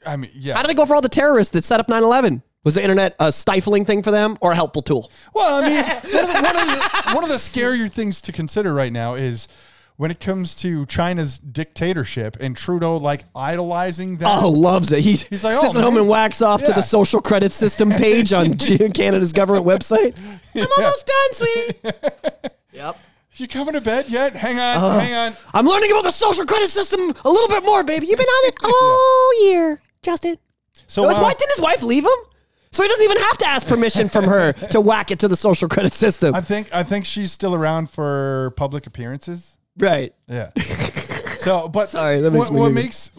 I 0.05 0.15
mean, 0.15 0.31
yeah. 0.33 0.55
How 0.55 0.61
did 0.61 0.71
it 0.71 0.77
go 0.77 0.85
for 0.85 0.95
all 0.95 1.01
the 1.01 1.09
terrorists 1.09 1.51
that 1.53 1.63
set 1.63 1.79
up 1.79 1.89
9 1.89 2.03
11? 2.03 2.43
Was 2.63 2.75
the 2.75 2.81
internet 2.81 3.15
a 3.19 3.31
stifling 3.31 3.85
thing 3.85 4.03
for 4.03 4.11
them 4.11 4.37
or 4.41 4.51
a 4.51 4.55
helpful 4.55 4.81
tool? 4.81 5.11
Well, 5.33 5.63
I 5.63 5.69
mean, 5.69 5.83
one 5.85 5.95
of, 5.95 6.11
the, 6.11 6.41
one, 6.41 6.55
of 6.55 6.67
the, 6.67 7.11
one 7.13 7.23
of 7.23 7.29
the 7.29 7.35
scarier 7.35 7.89
things 7.89 8.19
to 8.21 8.31
consider 8.31 8.73
right 8.73 8.91
now 8.91 9.13
is 9.13 9.47
when 9.97 10.11
it 10.11 10.19
comes 10.19 10.55
to 10.55 10.85
China's 10.85 11.37
dictatorship 11.39 12.37
and 12.39 12.55
Trudeau 12.55 12.97
like 12.97 13.25
idolizing 13.35 14.17
that. 14.17 14.41
Oh, 14.43 14.49
loves 14.49 14.91
it. 14.91 15.03
He, 15.03 15.13
He's 15.15 15.43
like, 15.43 15.55
sits 15.55 15.75
"Oh, 15.75 15.79
at 15.79 15.83
home 15.83 15.97
and 15.97 16.07
whacks 16.07 16.41
off 16.41 16.63
to 16.63 16.71
the 16.73 16.81
social 16.81 17.19
credit 17.19 17.51
system 17.51 17.89
page 17.91 18.31
on 18.33 18.53
Canada's 18.93 19.33
government 19.33 19.65
website. 19.65 20.15
I'm 20.55 20.67
almost 20.77 21.05
done, 21.07 21.33
sweetie. 21.33 21.79
Yep. 22.73 22.97
You 23.35 23.47
coming 23.47 23.73
to 23.75 23.81
bed 23.81 24.09
yet? 24.09 24.35
Hang 24.35 24.59
on, 24.59 24.77
Uh-huh. 24.77 24.99
hang 24.99 25.13
on. 25.13 25.33
I'm 25.53 25.65
learning 25.67 25.91
about 25.91 26.03
the 26.03 26.11
social 26.11 26.45
credit 26.45 26.69
system 26.69 27.13
a 27.23 27.29
little 27.29 27.47
bit 27.47 27.63
more, 27.63 27.83
baby. 27.83 28.07
You've 28.07 28.17
been 28.17 28.25
on 28.27 28.47
it 28.49 28.55
all 28.63 29.43
year, 29.47 29.81
Justin. 30.01 30.37
So 30.87 31.07
His 31.07 31.17
uh, 31.17 31.21
wife, 31.21 31.37
didn't 31.37 31.51
his 31.55 31.61
wife 31.61 31.83
leave 31.83 32.03
him? 32.03 32.11
So 32.71 32.83
he 32.83 32.89
doesn't 32.89 33.03
even 33.03 33.17
have 33.17 33.37
to 33.39 33.47
ask 33.47 33.65
permission 33.67 34.09
from 34.09 34.25
her 34.25 34.53
to 34.53 34.81
whack 34.81 35.11
it 35.11 35.19
to 35.19 35.27
the 35.27 35.35
social 35.35 35.67
credit 35.67 35.93
system. 35.93 36.33
I 36.35 36.41
think 36.41 36.73
I 36.73 36.83
think 36.83 37.05
she's 37.05 37.31
still 37.31 37.55
around 37.55 37.89
for 37.89 38.53
public 38.57 38.85
appearances. 38.87 39.56
Right. 39.77 40.13
Yeah. 40.27 40.51
So, 41.39 41.67
but 41.67 41.89
Sorry, 41.89 42.19
that 42.19 42.31
makes 42.31 42.49
what, 42.49 42.53
me 42.53 42.59
what 42.59 42.71
makes 42.71 43.11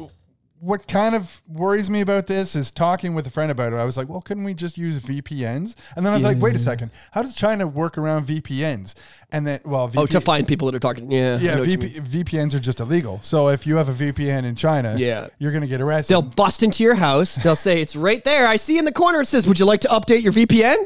what 0.60 0.88
kind 0.88 1.14
of 1.14 1.40
worries 1.46 1.88
me 1.88 2.00
about 2.00 2.26
this 2.26 2.56
is 2.56 2.70
talking 2.70 3.14
with 3.14 3.26
a 3.26 3.30
friend 3.30 3.50
about 3.50 3.72
it. 3.72 3.76
I 3.76 3.84
was 3.84 3.96
like, 3.96 4.08
well, 4.08 4.20
couldn't 4.20 4.44
we 4.44 4.54
just 4.54 4.76
use 4.76 4.98
VPNs? 5.00 5.74
And 5.96 6.04
then 6.04 6.12
I 6.12 6.16
was 6.16 6.24
like, 6.24 6.38
wait 6.38 6.54
a 6.54 6.58
mm. 6.58 6.62
second, 6.62 6.90
how 7.12 7.22
does 7.22 7.34
China 7.34 7.66
work 7.66 7.96
around 7.96 8.26
VPNs? 8.26 8.94
And 9.30 9.46
then, 9.46 9.60
well, 9.64 9.86
VP, 9.86 10.02
Oh, 10.02 10.06
to 10.06 10.20
find 10.20 10.48
people 10.48 10.66
that 10.66 10.74
are 10.74 10.80
talking. 10.80 11.10
Yeah. 11.12 11.38
I 11.40 11.44
yeah, 11.44 11.58
what 11.58 11.68
you 11.68 11.76
VP, 11.76 12.24
VPNs 12.24 12.54
are 12.54 12.60
just 12.60 12.80
illegal. 12.80 13.20
So 13.22 13.48
if 13.48 13.66
you 13.66 13.76
have 13.76 13.88
a 13.88 13.92
VPN 13.92 14.44
in 14.44 14.56
China, 14.56 14.96
Yeah. 14.98 15.28
you're 15.38 15.52
gonna 15.52 15.66
get 15.66 15.80
arrested. 15.80 16.12
They'll 16.12 16.22
bust 16.22 16.62
into 16.62 16.82
your 16.82 16.94
house. 16.94 17.36
They'll 17.36 17.56
say 17.56 17.80
it's 17.80 17.94
right 17.94 18.22
there. 18.24 18.46
I 18.46 18.56
see 18.56 18.78
in 18.78 18.84
the 18.84 18.92
corner. 18.92 19.20
It 19.20 19.26
says, 19.26 19.46
"Would 19.46 19.58
you 19.58 19.66
like 19.66 19.80
to 19.82 19.88
update 19.88 20.22
your 20.22 20.32
VPN?" 20.32 20.76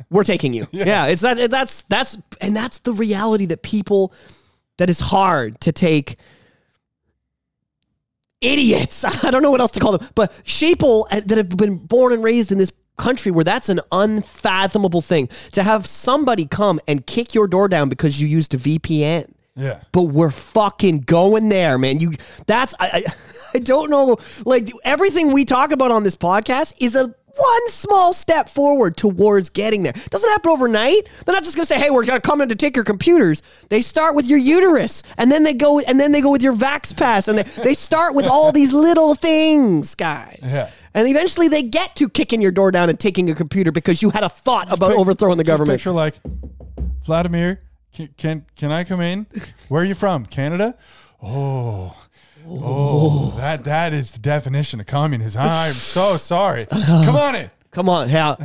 We're 0.10 0.24
taking 0.24 0.52
you. 0.52 0.66
yeah. 0.72 1.06
it's 1.06 1.22
that. 1.22 1.50
That's 1.50 1.82
that's 1.82 2.16
and 2.40 2.56
that's 2.56 2.78
the 2.80 2.92
reality 2.92 3.46
that 3.46 3.62
people. 3.62 4.12
That 4.78 4.90
is 4.90 5.00
hard 5.00 5.60
to 5.60 5.72
take. 5.72 6.16
Idiots. 8.40 9.04
I 9.24 9.30
don't 9.30 9.42
know 9.42 9.50
what 9.50 9.60
else 9.60 9.70
to 9.72 9.80
call 9.80 9.96
them, 9.96 10.08
but 10.14 10.32
sheeple 10.44 11.06
uh, 11.10 11.20
that 11.26 11.38
have 11.38 11.50
been 11.50 11.76
born 11.76 12.12
and 12.12 12.24
raised 12.24 12.50
in 12.50 12.58
this 12.58 12.72
country 12.98 13.30
where 13.30 13.44
that's 13.44 13.68
an 13.68 13.80
unfathomable 13.90 15.00
thing 15.00 15.28
to 15.52 15.62
have 15.62 15.86
somebody 15.86 16.46
come 16.46 16.80
and 16.86 17.06
kick 17.06 17.34
your 17.34 17.46
door 17.46 17.68
down 17.68 17.88
because 17.88 18.20
you 18.20 18.26
used 18.26 18.52
a 18.54 18.58
VPN 18.58 19.32
yeah. 19.56 19.80
but 19.92 20.02
we're 20.02 20.30
fucking 20.30 21.00
going 21.00 21.48
there, 21.48 21.78
man. 21.78 22.00
You 22.00 22.12
that's 22.46 22.74
I, 22.80 23.04
I 23.06 23.12
I 23.54 23.58
don't 23.58 23.90
know. 23.90 24.16
Like 24.46 24.70
everything 24.84 25.32
we 25.32 25.44
talk 25.44 25.72
about 25.72 25.90
on 25.90 26.04
this 26.04 26.16
podcast 26.16 26.74
is 26.78 26.94
a 26.94 27.14
one 27.36 27.68
small 27.68 28.12
step 28.12 28.48
forward 28.48 28.96
towards 28.96 29.48
getting 29.48 29.82
there. 29.82 29.92
It 29.96 30.10
Doesn't 30.10 30.28
happen 30.30 30.50
overnight. 30.50 31.08
They're 31.24 31.34
not 31.34 31.44
just 31.44 31.56
going 31.56 31.64
to 31.64 31.66
say, 31.66 31.78
"Hey, 31.78 31.90
we're 31.90 32.04
going 32.04 32.20
to 32.20 32.26
come 32.26 32.40
in 32.40 32.48
to 32.48 32.54
take 32.54 32.76
your 32.76 32.84
computers." 32.84 33.42
They 33.68 33.82
start 33.82 34.14
with 34.14 34.26
your 34.26 34.38
uterus, 34.38 35.02
and 35.16 35.32
then 35.32 35.42
they 35.42 35.54
go, 35.54 35.80
and 35.80 35.98
then 35.98 36.12
they 36.12 36.20
go 36.20 36.30
with 36.30 36.42
your 36.42 36.54
Vax 36.54 36.96
Pass, 36.96 37.28
and 37.28 37.38
they, 37.38 37.42
they 37.62 37.74
start 37.74 38.14
with 38.14 38.26
all 38.26 38.52
these 38.52 38.72
little 38.72 39.14
things, 39.14 39.94
guys. 39.94 40.40
Yeah. 40.42 40.70
And 40.94 41.08
eventually, 41.08 41.48
they 41.48 41.62
get 41.62 41.96
to 41.96 42.08
kicking 42.08 42.42
your 42.42 42.52
door 42.52 42.70
down 42.70 42.90
and 42.90 43.00
taking 43.00 43.30
a 43.30 43.34
computer 43.34 43.72
because 43.72 44.02
you 44.02 44.10
had 44.10 44.24
a 44.24 44.28
thought 44.28 44.70
about 44.72 44.90
Pic- 44.90 44.98
overthrowing 44.98 45.38
the 45.38 45.44
government. 45.44 45.78
Picture 45.78 45.92
like 45.92 46.20
Vladimir. 47.04 47.60
Can, 47.94 48.08
can 48.16 48.46
can 48.56 48.72
I 48.72 48.84
come 48.84 49.00
in? 49.00 49.26
Where 49.68 49.82
are 49.82 49.84
you 49.86 49.94
from? 49.94 50.26
Canada. 50.26 50.76
Oh. 51.22 51.96
Oh, 52.48 53.34
that 53.38 53.64
that 53.64 53.92
is 53.92 54.12
the 54.12 54.18
definition 54.18 54.80
of 54.80 54.86
communism. 54.86 55.42
I'm 55.42 55.72
so 55.72 56.16
sorry. 56.16 56.66
Come 56.66 57.16
on 57.16 57.34
in. 57.34 57.50
Come 57.70 57.88
on, 57.88 58.08
how? 58.08 58.36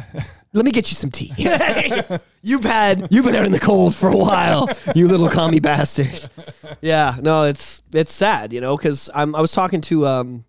Let 0.54 0.66
me 0.66 0.72
get 0.72 0.89
you 0.89 0.95
some 0.95 1.12
tea. 1.12 1.34
you've 2.41 2.64
had 2.64 3.08
you've 3.12 3.26
been 3.26 3.36
out 3.36 3.45
in 3.45 3.52
the 3.52 3.60
cold 3.60 3.93
for 3.93 4.10
a 4.10 4.18
while, 4.18 4.70
you 4.95 5.08
little 5.08 5.30
commie 5.30 5.60
bastard. 5.60 6.30
Yeah, 6.82 7.18
no, 7.22 7.43
it's 7.43 7.84
it's 7.93 8.14
sad, 8.14 8.54
you 8.54 8.62
know, 8.62 8.78
because 8.78 9.10
I'm 9.14 9.36
I 9.36 9.41
was 9.41 9.52
talking 9.52 9.82
to 9.82 10.08
um, 10.08 10.45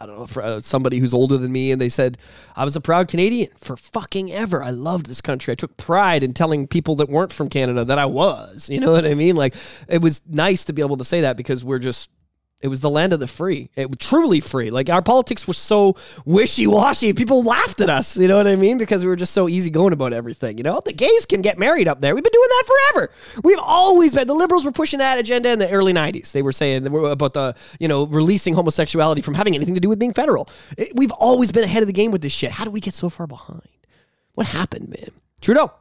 I 0.00 0.06
don't 0.06 0.18
know 0.18 0.26
for, 0.26 0.42
uh, 0.42 0.60
somebody 0.60 0.98
who's 0.98 1.12
older 1.12 1.36
than 1.36 1.52
me, 1.52 1.70
and 1.70 1.80
they 1.80 1.90
said 1.90 2.16
I 2.56 2.64
was 2.64 2.74
a 2.74 2.80
proud 2.80 3.08
Canadian 3.08 3.50
for 3.58 3.76
fucking 3.76 4.32
ever. 4.32 4.62
I 4.62 4.70
loved 4.70 5.06
this 5.06 5.20
country. 5.20 5.52
I 5.52 5.54
took 5.54 5.76
pride 5.76 6.24
in 6.24 6.32
telling 6.32 6.66
people 6.66 6.96
that 6.96 7.10
weren't 7.10 7.32
from 7.32 7.48
Canada 7.50 7.84
that 7.84 7.98
I 7.98 8.06
was. 8.06 8.70
You 8.70 8.80
know 8.80 8.92
what 8.92 9.04
I 9.04 9.14
mean? 9.14 9.36
Like 9.36 9.54
it 9.88 10.00
was 10.00 10.22
nice 10.26 10.64
to 10.64 10.72
be 10.72 10.80
able 10.80 10.96
to 10.96 11.04
say 11.04 11.20
that 11.20 11.36
because 11.36 11.62
we're 11.64 11.78
just 11.78 12.08
it 12.62 12.68
was 12.68 12.80
the 12.80 12.88
land 12.88 13.12
of 13.12 13.20
the 13.20 13.26
free. 13.26 13.68
It 13.74 13.88
was 13.90 13.98
truly 13.98 14.40
free. 14.40 14.70
Like 14.70 14.88
our 14.88 15.02
politics 15.02 15.46
were 15.48 15.52
so 15.54 15.96
wishy 16.24 16.66
washy. 16.66 17.12
People 17.12 17.42
laughed 17.42 17.80
at 17.80 17.90
us. 17.90 18.16
You 18.16 18.28
know 18.28 18.36
what 18.36 18.46
I 18.46 18.54
mean? 18.56 18.78
Because 18.78 19.02
we 19.02 19.08
were 19.08 19.16
just 19.16 19.32
so 19.32 19.48
easygoing 19.48 19.92
about 19.92 20.12
everything. 20.12 20.58
You 20.58 20.64
know, 20.64 20.80
the 20.84 20.92
gays 20.92 21.26
can 21.26 21.42
get 21.42 21.58
married 21.58 21.88
up 21.88 22.00
there. 22.00 22.14
We've 22.14 22.22
been 22.24 22.32
doing 22.32 22.48
that 22.48 22.64
forever. 22.92 23.10
We've 23.42 23.58
always 23.60 24.14
been. 24.14 24.28
The 24.28 24.34
liberals 24.34 24.64
were 24.64 24.72
pushing 24.72 25.00
that 25.00 25.18
agenda 25.18 25.50
in 25.50 25.58
the 25.58 25.70
early 25.70 25.92
'90s. 25.92 26.32
They 26.32 26.42
were 26.42 26.52
saying 26.52 26.86
about 26.86 27.34
the 27.34 27.54
you 27.80 27.88
know 27.88 28.06
releasing 28.06 28.54
homosexuality 28.54 29.22
from 29.22 29.34
having 29.34 29.54
anything 29.56 29.74
to 29.74 29.80
do 29.80 29.88
with 29.88 29.98
being 29.98 30.12
federal. 30.14 30.48
It- 30.78 30.92
we've 30.94 31.10
always 31.12 31.50
been 31.50 31.64
ahead 31.64 31.82
of 31.82 31.88
the 31.88 31.92
game 31.92 32.12
with 32.12 32.22
this 32.22 32.32
shit. 32.32 32.52
How 32.52 32.64
did 32.64 32.72
we 32.72 32.80
get 32.80 32.94
so 32.94 33.08
far 33.10 33.26
behind? 33.26 33.62
What 34.34 34.46
happened, 34.46 34.88
man? 34.88 35.10
Trudeau. 35.40 35.72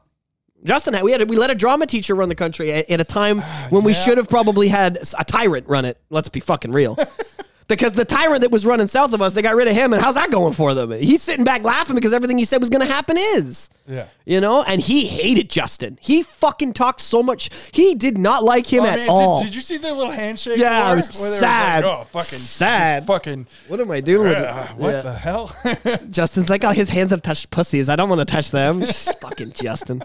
Justin, 0.63 1.01
we 1.03 1.11
had 1.11 1.27
we 1.29 1.37
let 1.37 1.49
a 1.51 1.55
drama 1.55 1.85
teacher 1.87 2.15
run 2.15 2.29
the 2.29 2.35
country 2.35 2.71
at, 2.71 2.89
at 2.89 3.01
a 3.01 3.05
time 3.05 3.41
when 3.69 3.83
we 3.83 3.93
yeah. 3.93 4.01
should 4.03 4.17
have 4.17 4.29
probably 4.29 4.67
had 4.67 4.97
a 5.17 5.23
tyrant 5.23 5.67
run 5.67 5.85
it. 5.85 5.97
Let's 6.09 6.29
be 6.29 6.39
fucking 6.39 6.71
real. 6.71 6.97
because 7.67 7.93
the 7.93 8.03
tyrant 8.05 8.41
that 8.41 8.51
was 8.51 8.65
running 8.65 8.87
south 8.87 9.13
of 9.13 9.21
us, 9.21 9.33
they 9.33 9.41
got 9.41 9.55
rid 9.55 9.67
of 9.67 9.73
him, 9.73 9.93
and 9.93 10.01
how's 10.01 10.15
that 10.15 10.29
going 10.29 10.51
for 10.53 10.73
them? 10.73 10.91
He's 10.91 11.21
sitting 11.21 11.45
back 11.45 11.63
laughing 11.63 11.95
because 11.95 12.11
everything 12.11 12.37
he 12.37 12.43
said 12.43 12.59
was 12.59 12.69
going 12.69 12.85
to 12.85 12.93
happen 12.93 13.17
is. 13.17 13.69
Yeah. 13.87 14.07
You 14.25 14.41
know, 14.41 14.61
and 14.63 14.81
he 14.81 15.05
hated 15.05 15.49
Justin. 15.49 15.97
He 16.01 16.21
fucking 16.21 16.73
talked 16.73 16.99
so 17.01 17.23
much. 17.23 17.49
He 17.73 17.95
did 17.95 18.17
not 18.17 18.43
like 18.43 18.67
him 18.67 18.83
Oh, 18.83 18.87
at 18.87 18.97
man, 18.97 19.09
all. 19.09 19.39
Did, 19.39 19.47
did 19.47 19.55
you 19.55 19.61
see 19.61 19.77
their 19.77 19.93
little 19.93 20.11
handshake? 20.11 20.59
Yeah, 20.59 20.83
war? 20.83 20.93
it 20.93 20.95
was 20.97 21.19
Where 21.19 21.29
they 21.29 21.35
were 21.35 21.39
sad. 21.39 21.83
Like, 21.85 21.93
oh, 21.99 22.03
fucking 22.03 22.39
Sad. 22.39 23.07
fucking. 23.07 23.47
what 23.69 23.79
am 23.79 23.89
I 23.89 24.01
doing 24.01 24.27
with 24.27 24.37
uh, 24.37 24.67
it? 24.69 24.75
what 24.77 24.91
Yeah. 24.91 25.01
the 25.01 25.13
hell? 25.13 25.55
Justin's 26.11 26.49
like, 26.49 26.63
oh, 26.65 26.71
his 26.71 26.89
hands 26.89 27.11
have 27.11 27.21
touched 27.21 27.49
pussies. 27.51 27.87
I 27.89 27.95
don't 27.95 28.09
want 28.09 28.19
to 28.19 28.25
touch 28.31 28.51
them. 28.51 28.85
fucking 28.85 29.53
Justin. 29.53 30.03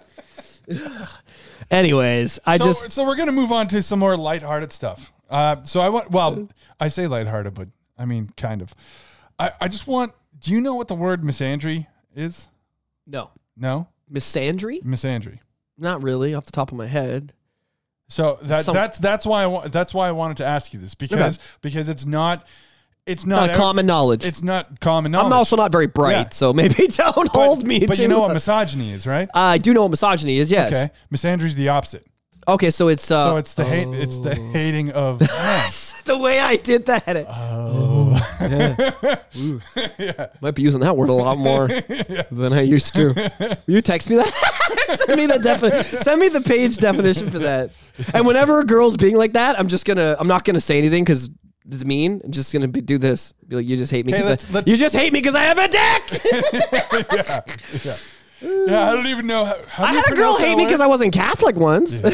Anyways, 1.71 2.39
I 2.47 2.57
so, 2.59 2.65
just 2.67 2.91
so 2.93 3.05
we're 3.07 3.17
gonna 3.17 3.33
move 3.33 3.53
on 3.53 3.69
to 3.69 3.83
some 3.83 3.99
more 3.99 4.17
lighthearted 4.17 4.73
stuff. 4.73 5.13
Uh, 5.29 5.63
so 5.63 5.81
I 5.81 5.89
want. 5.89 6.11
Well, 6.11 6.49
I 6.81 6.89
say 6.89 7.07
lighthearted, 7.07 7.55
but 7.55 7.69
I 7.99 8.05
mean 8.05 8.31
kind 8.37 8.63
of. 8.63 8.75
I, 9.39 9.53
I 9.61 9.69
just 9.69 9.87
want. 9.87 10.13
Do 10.39 10.53
you 10.53 10.61
know 10.61 10.75
what 10.75 10.89
the 10.89 10.95
word 10.95 11.23
misandry 11.23 11.87
is? 12.15 12.49
no 13.07 13.31
No, 13.57 13.89
misandry. 14.13 14.83
misandry. 14.85 15.39
Not 15.79 16.03
really, 16.03 16.35
off 16.35 16.45
the 16.45 16.53
top 16.53 16.73
of 16.73 16.79
my 16.79 16.87
head. 16.87 17.33
So 18.09 18.39
that 18.43 18.65
Some- 18.65 18.75
that's 18.75 18.99
that's 18.99 19.27
why 19.27 19.43
I 19.43 19.47
wa- 19.47 19.67
that's 19.69 19.93
why 19.93 20.09
I 20.09 20.13
wanted 20.13 20.37
to 20.39 20.47
ask 20.47 20.73
you 20.73 20.79
this 20.79 20.95
because 20.95 21.39
because 21.61 21.89
it's 21.89 22.07
not 22.07 22.47
it's 23.07 23.25
not, 23.25 23.37
Not 23.37 23.51
ev- 23.51 23.57
common 23.57 23.87
knowledge. 23.87 24.25
it's 24.27 24.43
not 24.43 24.81
common 24.81 25.13
knowledge. 25.13 25.27
I'm 25.27 25.33
also 25.33 25.57
not 25.57 25.71
very 25.73 25.87
bright, 25.87 26.11
Yeah. 26.13 26.29
so 26.31 26.53
maybe 26.53 26.75
don't 26.89 27.15
but, 27.15 27.29
hold 27.29 27.67
me. 27.67 27.87
But 27.87 27.97
to 27.97 28.03
you 28.03 28.09
know 28.09 28.21
what 28.21 28.33
misogyny 28.33 28.91
is, 28.93 29.07
right? 29.07 29.29
I 29.35 29.59
do 29.59 29.73
know 29.73 29.83
what 29.83 29.91
misogyny 29.91 30.39
is. 30.39 30.51
Yes. 30.51 30.73
Okay, 30.73 30.91
misandry 31.13 31.45
is 31.45 31.55
the 31.55 31.69
opposite. 31.69 32.07
Okay, 32.49 32.71
so 32.71 32.87
it's 32.89 33.11
uh, 33.11 33.25
So 33.25 33.37
it's 33.39 33.55
the 33.55 33.65
hate. 33.65 33.89
It's 33.89 34.19
the 34.19 34.35
hating 34.37 34.93
of 34.93 35.19
men. 35.21 35.29
the 36.05 36.17
way 36.17 36.39
I 36.39 36.55
did 36.57 36.87
that. 36.87 37.27
Oh. 37.29 38.13
Yeah. 39.99 40.27
Might 40.41 40.55
be 40.55 40.63
using 40.63 40.81
that 40.81 40.97
word 40.97 41.09
a 41.09 41.13
lot 41.13 41.37
more 41.39 41.69
than 42.31 42.53
I 42.53 42.63
used 42.63 42.95
to. 42.95 43.13
Will 43.67 43.75
you 43.75 43.83
text 43.83 44.09
me 44.09 44.17
that? 44.17 44.97
send 45.07 45.19
me 45.19 45.27
the 45.27 45.39
definition. 45.39 45.99
Send 46.01 46.21
me 46.21 46.29
the 46.29 46.41
page 46.41 46.77
definition 46.79 47.31
for 47.31 47.41
that. 47.41 47.71
And 48.15 48.27
whenever 48.27 48.61
a 48.61 48.65
girl's 48.65 48.97
being 48.97 49.17
like 49.17 49.33
that, 49.35 49.59
I'm 49.59 49.69
just 49.69 49.85
gonna. 49.85 50.17
I'm 50.19 50.29
not 50.29 50.45
gonna 50.45 50.61
say 50.61 50.79
anything 50.79 51.05
because 51.05 51.29
it's 51.71 51.85
mean. 51.85 52.21
I'm 52.25 52.31
just 52.33 52.53
gonna 52.53 52.69
be, 52.69 52.81
do 52.81 52.99
this. 52.99 53.33
Be 53.49 53.57
like, 53.57 53.69
you 53.69 53.77
just 53.77 53.91
hate 53.93 54.07
me. 54.07 54.13
Okay, 54.13 54.21
'cause 54.23 54.29
let's- 54.31 54.49
I, 54.51 54.53
let's- 54.53 54.71
you 54.71 54.77
just 54.77 54.95
hate 54.95 55.13
me 55.13 55.21
because 55.21 55.35
I 55.35 55.43
have 55.43 55.59
a 55.59 55.69
dick. 55.69 56.23
yeah, 57.13 57.41
yeah. 57.85 57.97
Yeah, 58.69 58.91
I 58.91 58.95
don't 58.95 59.07
even 59.07 59.27
know 59.27 59.45
how. 59.47 59.55
how 59.69 59.85
I 59.85 59.91
you 59.93 59.97
had 59.97 60.07
a 60.07 60.09
girl 60.11 60.17
pronounce 60.17 60.39
that 60.41 60.47
hate 60.47 60.57
me 60.57 60.63
word? 60.65 60.69
because 60.69 60.81
I 60.81 60.87
wasn't 60.87 61.13
Catholic 61.15 61.57
once. 61.57 62.03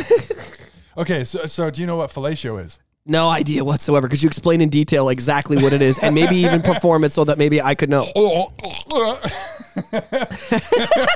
Okay, 0.94 1.24
so 1.24 1.46
so 1.46 1.70
do 1.70 1.80
you 1.80 1.86
know 1.86 1.96
what 1.96 2.10
fellatio 2.10 2.62
is? 2.62 2.78
no 3.06 3.28
idea 3.30 3.64
whatsoever. 3.64 4.06
Because 4.06 4.22
you 4.22 4.26
explain 4.26 4.60
in 4.60 4.68
detail 4.68 5.08
exactly 5.08 5.56
what 5.56 5.72
it 5.72 5.80
is, 5.80 5.98
and 5.98 6.14
maybe 6.14 6.36
even 6.36 6.60
perform 6.72 7.02
it 7.04 7.12
so 7.14 7.24
that 7.24 7.38
maybe 7.38 7.62
I 7.62 7.74
could 7.74 7.88
know. 7.88 8.06
Oh, 8.14 8.52
oh, 8.62 8.74
oh. 8.90 9.20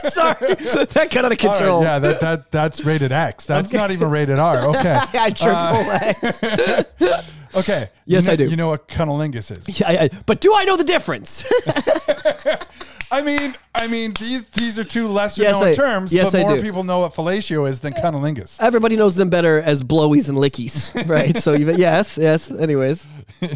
Sorry, 0.05 0.55
that 0.57 1.09
got 1.11 1.25
out 1.25 1.25
of 1.25 1.25
All 1.25 1.29
right, 1.29 1.39
control. 1.39 1.83
yeah, 1.83 1.99
that, 1.99 2.21
that 2.21 2.51
that's 2.51 2.85
rated 2.85 3.13
X. 3.13 3.47
That's 3.47 3.73
not 3.73 3.91
even 3.91 4.11
rated 4.11 4.39
R. 4.39 4.65
Okay. 4.71 4.99
I 5.15 5.31
triple 5.31 5.53
uh, 5.53 6.83
X. 7.21 7.29
Okay. 7.57 7.89
Yes, 8.09 8.23
you 8.23 8.27
know, 8.29 8.33
I 8.33 8.37
do. 8.37 8.51
You 8.51 8.57
know 8.57 8.69
what 8.69 8.87
cunnilingus 8.87 9.51
is? 9.51 9.81
Yeah, 9.81 9.91
yeah, 9.91 10.09
but 10.27 10.41
do 10.41 10.55
I 10.55 10.65
know 10.65 10.77
the 10.77 10.85
difference? 10.85 11.45
I 13.11 13.21
mean, 13.23 13.57
I 13.75 13.89
mean, 13.89 14.13
these 14.19 14.45
these 14.49 14.79
are 14.79 14.85
two 14.85 15.09
lesser 15.09 15.43
Yes, 15.43 15.55
known 15.55 15.65
I- 15.65 15.75
terms, 15.75 16.13
yes, 16.13 16.31
but 16.33 16.39
I 16.41 16.43
more 16.43 16.61
people 16.61 16.85
know 16.85 17.01
what 17.01 17.15
fellatio 17.15 17.69
is 17.69 17.81
than 17.81 17.93
cunnilingus. 17.95 18.61
Everybody 18.61 18.97
knows 18.97 19.17
them 19.17 19.29
better 19.29 19.61
as 19.61 19.83
blowies 19.83 20.29
and 20.29 20.39
lickies, 20.39 20.93
right? 21.09 21.37
So 21.39 21.55
you, 21.55 21.71
yes, 21.73 22.17
yes. 22.17 22.49
Anyways, 22.49 23.07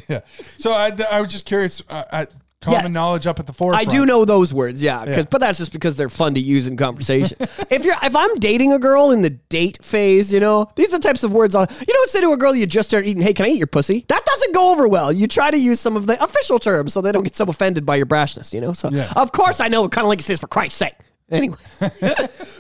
yeah. 0.09 0.21
So 0.59 0.73
I, 0.73 0.91
I 1.11 1.21
was 1.21 1.31
just 1.31 1.47
curious. 1.47 1.81
Uh, 1.89 2.05
I, 2.13 2.27
common 2.61 2.81
Yeah. 2.83 2.89
knowledge 2.89 3.27
up 3.27 3.39
at 3.41 3.47
the 3.47 3.53
forefront. 3.53 3.87
I 3.87 3.91
do 3.91 4.05
know 4.05 4.25
those 4.25 4.53
words, 4.53 4.83
yeah, 4.83 5.05
Yeah. 5.05 5.23
But 5.31 5.41
that's 5.41 5.59
just 5.59 5.73
because 5.73 5.97
they're 5.97 6.09
fun 6.11 6.35
to 6.35 6.41
use 6.41 6.67
in 6.67 6.77
conversation. 6.77 7.37
if 7.71 7.85
you're, 7.85 7.95
if 8.03 8.15
I'm 8.15 8.35
dating 8.37 8.73
a 8.73 8.79
girl 8.79 9.11
in 9.13 9.23
the 9.23 9.31
date 9.31 9.83
phase, 9.83 10.33
you 10.33 10.41
know, 10.41 10.71
these 10.77 10.93
are 10.93 10.99
the 10.99 11.03
types 11.07 11.25
of 11.25 11.33
words. 11.33 11.55
I'll, 11.55 11.67
you 11.71 11.87
don't 11.93 12.11
say 12.11 12.21
to 12.21 12.33
a 12.33 12.37
girl 12.37 12.55
you 12.55 12.67
just 12.67 12.89
started 12.91 13.09
eating. 13.09 13.23
Hey, 13.23 13.33
can 13.33 13.47
I 13.47 13.49
eat 13.49 13.59
your 13.59 13.67
pussy? 13.67 14.05
That 14.09 14.25
doesn't 14.27 14.55
go 14.55 14.73
over 14.73 14.87
well. 14.89 15.13
You 15.13 15.27
try 15.27 15.51
to 15.51 15.59
use 15.59 15.81
some 15.81 15.97
of 15.97 16.07
the 16.07 16.23
official 16.23 16.59
terms 16.59 16.93
so 16.93 17.01
they 17.01 17.13
don't 17.13 17.23
get 17.25 17.35
so 17.35 17.45
offended 17.47 17.87
by 17.87 17.97
your 17.97 18.07
brashness. 18.07 18.53
You 18.53 18.61
know, 18.61 18.73
so 18.73 18.91
Yeah. 18.93 19.11
of 19.17 19.33
course 19.33 19.61
I 19.61 19.69
know 19.69 19.83
what 19.83 19.93
kind 19.93 20.05
of 20.05 20.09
like 20.09 20.19
it 20.21 20.25
says 20.25 20.41
for 20.41 20.47
Christ's 20.49 20.79
sake. 20.79 20.95
Anyway, 21.31 21.57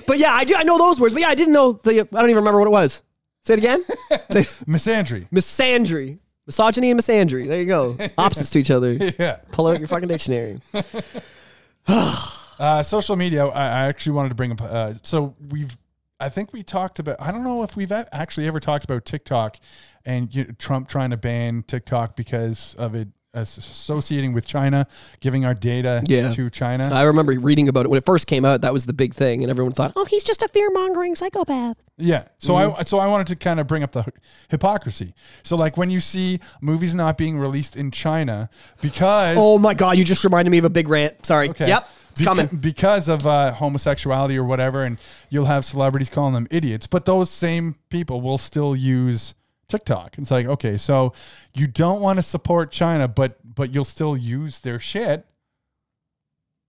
but 0.06 0.18
yeah, 0.18 0.32
I 0.32 0.44
do. 0.44 0.54
I 0.54 0.62
know 0.62 0.78
those 0.78 1.00
words. 1.00 1.12
But 1.12 1.22
yeah, 1.22 1.28
I 1.28 1.34
didn't 1.34 1.52
know 1.52 1.72
the. 1.72 2.02
I 2.02 2.04
don't 2.04 2.24
even 2.30 2.36
remember 2.36 2.60
what 2.60 2.68
it 2.68 2.70
was. 2.70 3.02
Say 3.42 3.54
it 3.54 3.58
again. 3.58 3.82
Say- 4.30 4.44
Misandry. 4.66 5.28
misandry, 5.30 6.19
misogyny, 6.46 6.90
and 6.90 7.00
misandry. 7.00 7.46
There 7.48 7.58
you 7.58 7.66
go. 7.66 7.96
Opposites 8.18 8.50
to 8.50 8.58
each 8.58 8.70
other. 8.70 8.92
Yeah. 8.92 9.40
Pull 9.52 9.66
out 9.68 9.78
your 9.78 9.88
fucking 9.88 10.08
dictionary. 10.08 10.60
Uh, 12.60 12.82
social 12.82 13.16
media. 13.16 13.46
I, 13.46 13.64
I 13.64 13.86
actually 13.86 14.12
wanted 14.12 14.28
to 14.28 14.34
bring 14.34 14.52
up. 14.52 14.60
Uh, 14.60 14.92
so 15.02 15.34
we've. 15.48 15.78
I 16.20 16.28
think 16.28 16.52
we 16.52 16.62
talked 16.62 16.98
about. 16.98 17.16
I 17.18 17.32
don't 17.32 17.42
know 17.42 17.62
if 17.62 17.74
we've 17.74 17.90
actually 17.90 18.46
ever 18.46 18.60
talked 18.60 18.84
about 18.84 19.06
TikTok 19.06 19.56
and 20.04 20.32
you 20.34 20.44
Trump 20.58 20.86
trying 20.86 21.08
to 21.08 21.16
ban 21.16 21.62
TikTok 21.66 22.16
because 22.16 22.74
of 22.74 22.94
it 22.94 23.08
associating 23.34 24.32
with 24.32 24.46
China, 24.46 24.86
giving 25.20 25.44
our 25.44 25.54
data 25.54 26.02
Yeah. 26.06 26.30
to 26.30 26.50
China. 26.50 26.88
I 26.92 27.02
remember 27.04 27.32
reading 27.38 27.68
about 27.68 27.86
it 27.86 27.88
when 27.88 27.98
it 27.98 28.04
first 28.04 28.26
came 28.26 28.44
out. 28.44 28.60
That 28.62 28.72
was 28.72 28.86
the 28.86 28.92
big 28.92 29.14
thing, 29.14 29.42
and 29.42 29.50
everyone 29.50 29.72
thought, 29.72 29.92
"Oh, 29.96 30.04
he's 30.04 30.24
just 30.24 30.42
a 30.42 30.48
fear 30.48 30.70
mongering 30.70 31.14
psychopath." 31.14 31.76
Yeah. 31.96 32.24
So 32.38 32.54
Mm-hmm. 32.54 32.80
I 32.80 32.84
so 32.84 32.98
I 32.98 33.06
wanted 33.06 33.28
to 33.28 33.36
kind 33.36 33.60
of 33.60 33.66
bring 33.66 33.82
up 33.82 33.92
the 33.92 34.04
hypocrisy. 34.48 35.14
So 35.42 35.56
like 35.56 35.76
when 35.76 35.90
you 35.90 36.00
see 36.00 36.40
movies 36.60 36.94
not 36.94 37.16
being 37.16 37.38
released 37.38 37.76
in 37.76 37.90
China 37.90 38.50
because 38.80 39.36
Oh 39.38 39.58
my 39.58 39.74
god, 39.74 39.96
you 39.98 40.04
just 40.04 40.24
reminded 40.24 40.50
me 40.50 40.58
of 40.58 40.64
a 40.64 40.70
big 40.70 40.88
rant. 40.88 41.24
Sorry. 41.24 41.50
okay, 41.50 41.68
Yep, 41.68 41.88
it's 42.12 42.20
beca- 42.20 42.24
coming. 42.24 42.46
because 42.60 43.08
of 43.08 43.26
uh, 43.26 43.52
homosexuality 43.52 44.36
or 44.36 44.44
whatever, 44.44 44.84
and 44.84 44.98
you'll 45.28 45.44
have 45.46 45.64
celebrities 45.64 46.10
calling 46.10 46.34
them 46.34 46.46
idiots, 46.50 46.86
but 46.86 47.04
those 47.04 47.30
same 47.30 47.76
people 47.90 48.20
will 48.20 48.38
still 48.38 48.74
use 48.74 49.34
TikTok. 49.70 50.18
It's 50.18 50.30
like 50.30 50.46
okay, 50.46 50.76
so 50.76 51.12
you 51.54 51.66
don't 51.66 52.00
want 52.00 52.18
to 52.18 52.22
support 52.22 52.70
China, 52.70 53.08
but 53.08 53.38
but 53.44 53.72
you'll 53.74 53.84
still 53.84 54.16
use 54.16 54.60
their 54.60 54.80
shit. 54.80 55.26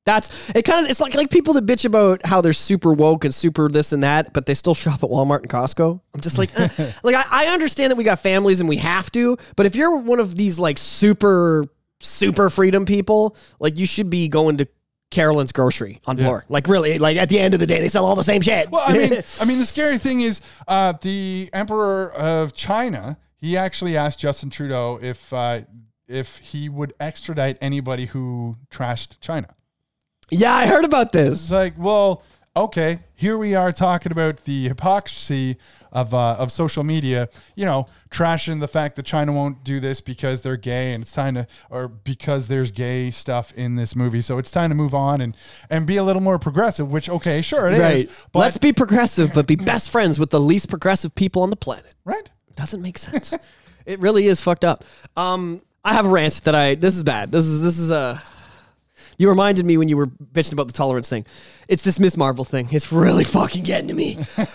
That's 0.06 0.49
it. 0.56 0.64
Kind 0.64 0.84
of, 0.84 0.89
it's 0.89 0.99
like 0.99 1.14
like 1.14 1.30
people 1.30 1.54
that 1.54 1.66
bitch 1.66 1.86
about 1.86 2.26
how 2.26 2.41
they're 2.41 2.54
super 2.54 2.91
woke 2.91 3.24
and 3.24 3.34
super 3.34 3.70
this 3.70 3.91
and 3.91 4.04
that, 4.04 4.34
but 4.34 4.45
they 4.45 4.54
still 4.54 4.74
shop 4.76 5.04
at 5.04 5.10
Walmart 5.10 5.41
and 5.41 5.49
Costco. 5.49 5.99
I'm 6.14 6.22
just 6.22 6.38
like, 6.38 6.49
eh. 6.60 6.70
like 7.04 7.16
I, 7.16 7.26
I 7.30 7.45
understand 7.47 7.91
that 7.91 7.97
we 7.97 8.04
got 8.04 8.20
families 8.20 8.60
and 8.60 8.70
we 8.70 8.78
have 8.78 9.12
to, 9.12 9.38
but 9.56 9.66
if 9.66 9.76
you're 9.76 9.97
one 9.97 10.20
of 10.20 10.36
these 10.36 10.58
like 10.58 10.78
super 10.78 11.66
super 11.99 12.49
freedom 12.49 12.86
people, 12.86 13.36
like 13.60 13.78
you 13.78 13.86
should 13.86 14.10
be 14.10 14.28
going 14.28 14.58
to 14.58 14.68
Carolyn's 15.12 15.51
Grocery 15.51 15.99
on 16.05 16.16
Bloor. 16.16 16.45
Like 16.49 16.68
really, 16.68 16.97
like 16.97 17.18
at 17.18 17.30
the 17.30 17.39
end 17.39 17.53
of 17.53 17.59
the 17.59 17.68
day, 17.68 17.80
they 17.80 17.89
sell 17.89 18.05
all 18.05 18.16
the 18.16 18.24
same 18.24 18.41
shit. 18.41 18.72
Well, 18.72 18.84
I 18.86 18.97
mean, 18.97 19.24
I 19.41 19.45
mean, 19.45 19.59
the 19.59 19.66
scary 19.66 19.97
thing 19.97 20.22
is 20.22 20.41
uh, 20.68 20.93
the 21.01 21.49
Emperor 21.53 22.12
of 22.14 22.53
China. 22.53 23.18
He 23.38 23.55
actually 23.57 23.95
asked 23.97 24.20
Justin 24.20 24.49
Trudeau 24.49 24.99
if 25.01 25.32
uh, 25.32 25.62
if 26.07 26.38
he 26.38 26.70
would 26.70 26.93
extradite 26.99 27.57
anybody 27.62 28.07
who 28.07 28.57
trashed 28.70 29.20
China. 29.20 29.53
yeah, 30.30 30.53
I 30.53 30.68
heard 30.68 30.86
about 30.86 31.12
this. 31.12 31.43
It's 31.43 31.51
like, 31.51 31.74
well, 31.78 32.24
okay, 32.55 32.99
here 33.16 33.38
we 33.38 33.55
are 33.55 33.72
talking 33.72 34.12
about 34.12 34.45
the 34.45 34.68
hypocrisy 34.68 35.57
of 35.92 36.14
uh, 36.14 36.36
of 36.39 36.52
social 36.52 36.84
media. 36.84 37.30
You 37.56 37.66
know, 37.66 37.86
trashing 38.10 38.60
the 38.60 38.68
fact 38.68 38.96
that 38.96 39.04
China 39.06 39.32
won't 39.32 39.64
do 39.64 39.80
this 39.80 40.02
because 40.02 40.42
they're 40.42 40.58
gay, 40.58 40.94
and 40.94 41.02
it's 41.04 41.12
time 41.12 41.36
to, 41.36 41.48
or 41.70 41.88
because 41.88 42.48
there's 42.48 42.72
gay 42.72 43.12
stuff 43.12 43.52
in 43.56 43.76
this 43.76 43.96
movie. 43.96 44.22
So 44.22 44.38
it's 44.38 44.52
time 44.52 44.70
to 44.70 44.76
move 44.76 44.94
on 44.94 45.22
and 45.22 45.36
and 45.70 45.86
be 45.86 45.98
a 45.98 46.04
little 46.04 46.22
more 46.22 46.39
progressive. 46.39 46.92
Which, 46.92 47.10
okay, 47.10 47.42
sure 47.42 47.68
it 47.68 47.74
is, 47.74 47.80
Right. 47.80 48.10
but 48.32 48.39
Let's 48.39 48.58
be 48.58 48.74
progressive, 48.74 49.32
but 49.34 49.48
be 49.48 49.56
best 49.56 49.89
friends 49.89 50.20
with 50.20 50.30
the 50.30 50.39
least 50.39 50.70
progressive 50.70 51.14
people 51.16 51.42
on 51.44 51.50
the 51.50 51.56
planet. 51.58 51.94
right. 52.06 52.30
Doesn't 52.56 52.82
make 52.82 52.98
sense. 52.98 53.34
it 53.86 54.00
really 54.02 54.28
is 54.28 54.42
fucked 54.42 54.66
up. 54.66 54.84
Um, 55.18 55.62
I 55.84 55.94
have 55.94 56.06
a 56.06 56.10
rant 56.10 56.44
that 56.44 56.54
I. 56.54 56.76
This 56.76 56.96
is 56.96 57.02
bad. 57.04 57.32
This 57.32 57.46
is 57.46 57.62
this 57.64 57.80
is 57.80 57.89
a. 57.92 58.22
You 59.22 59.30
reminded 59.30 59.67
me 59.67 59.78
when 59.78 59.88
you 59.88 59.97
were 59.97 60.07
bitching 60.07 60.53
about 60.53 60.65
the 60.65 60.74
tolerance 60.74 61.07
thing. 61.07 61.28
It's 61.67 61.84
this 61.84 61.99
Miss 61.99 62.17
Marvel 62.17 62.43
thing. 62.43 62.69
It's 62.72 62.91
really 62.91 63.24
fucking 63.24 63.63
getting 63.63 63.88
to 63.89 63.93
me. 63.93 64.17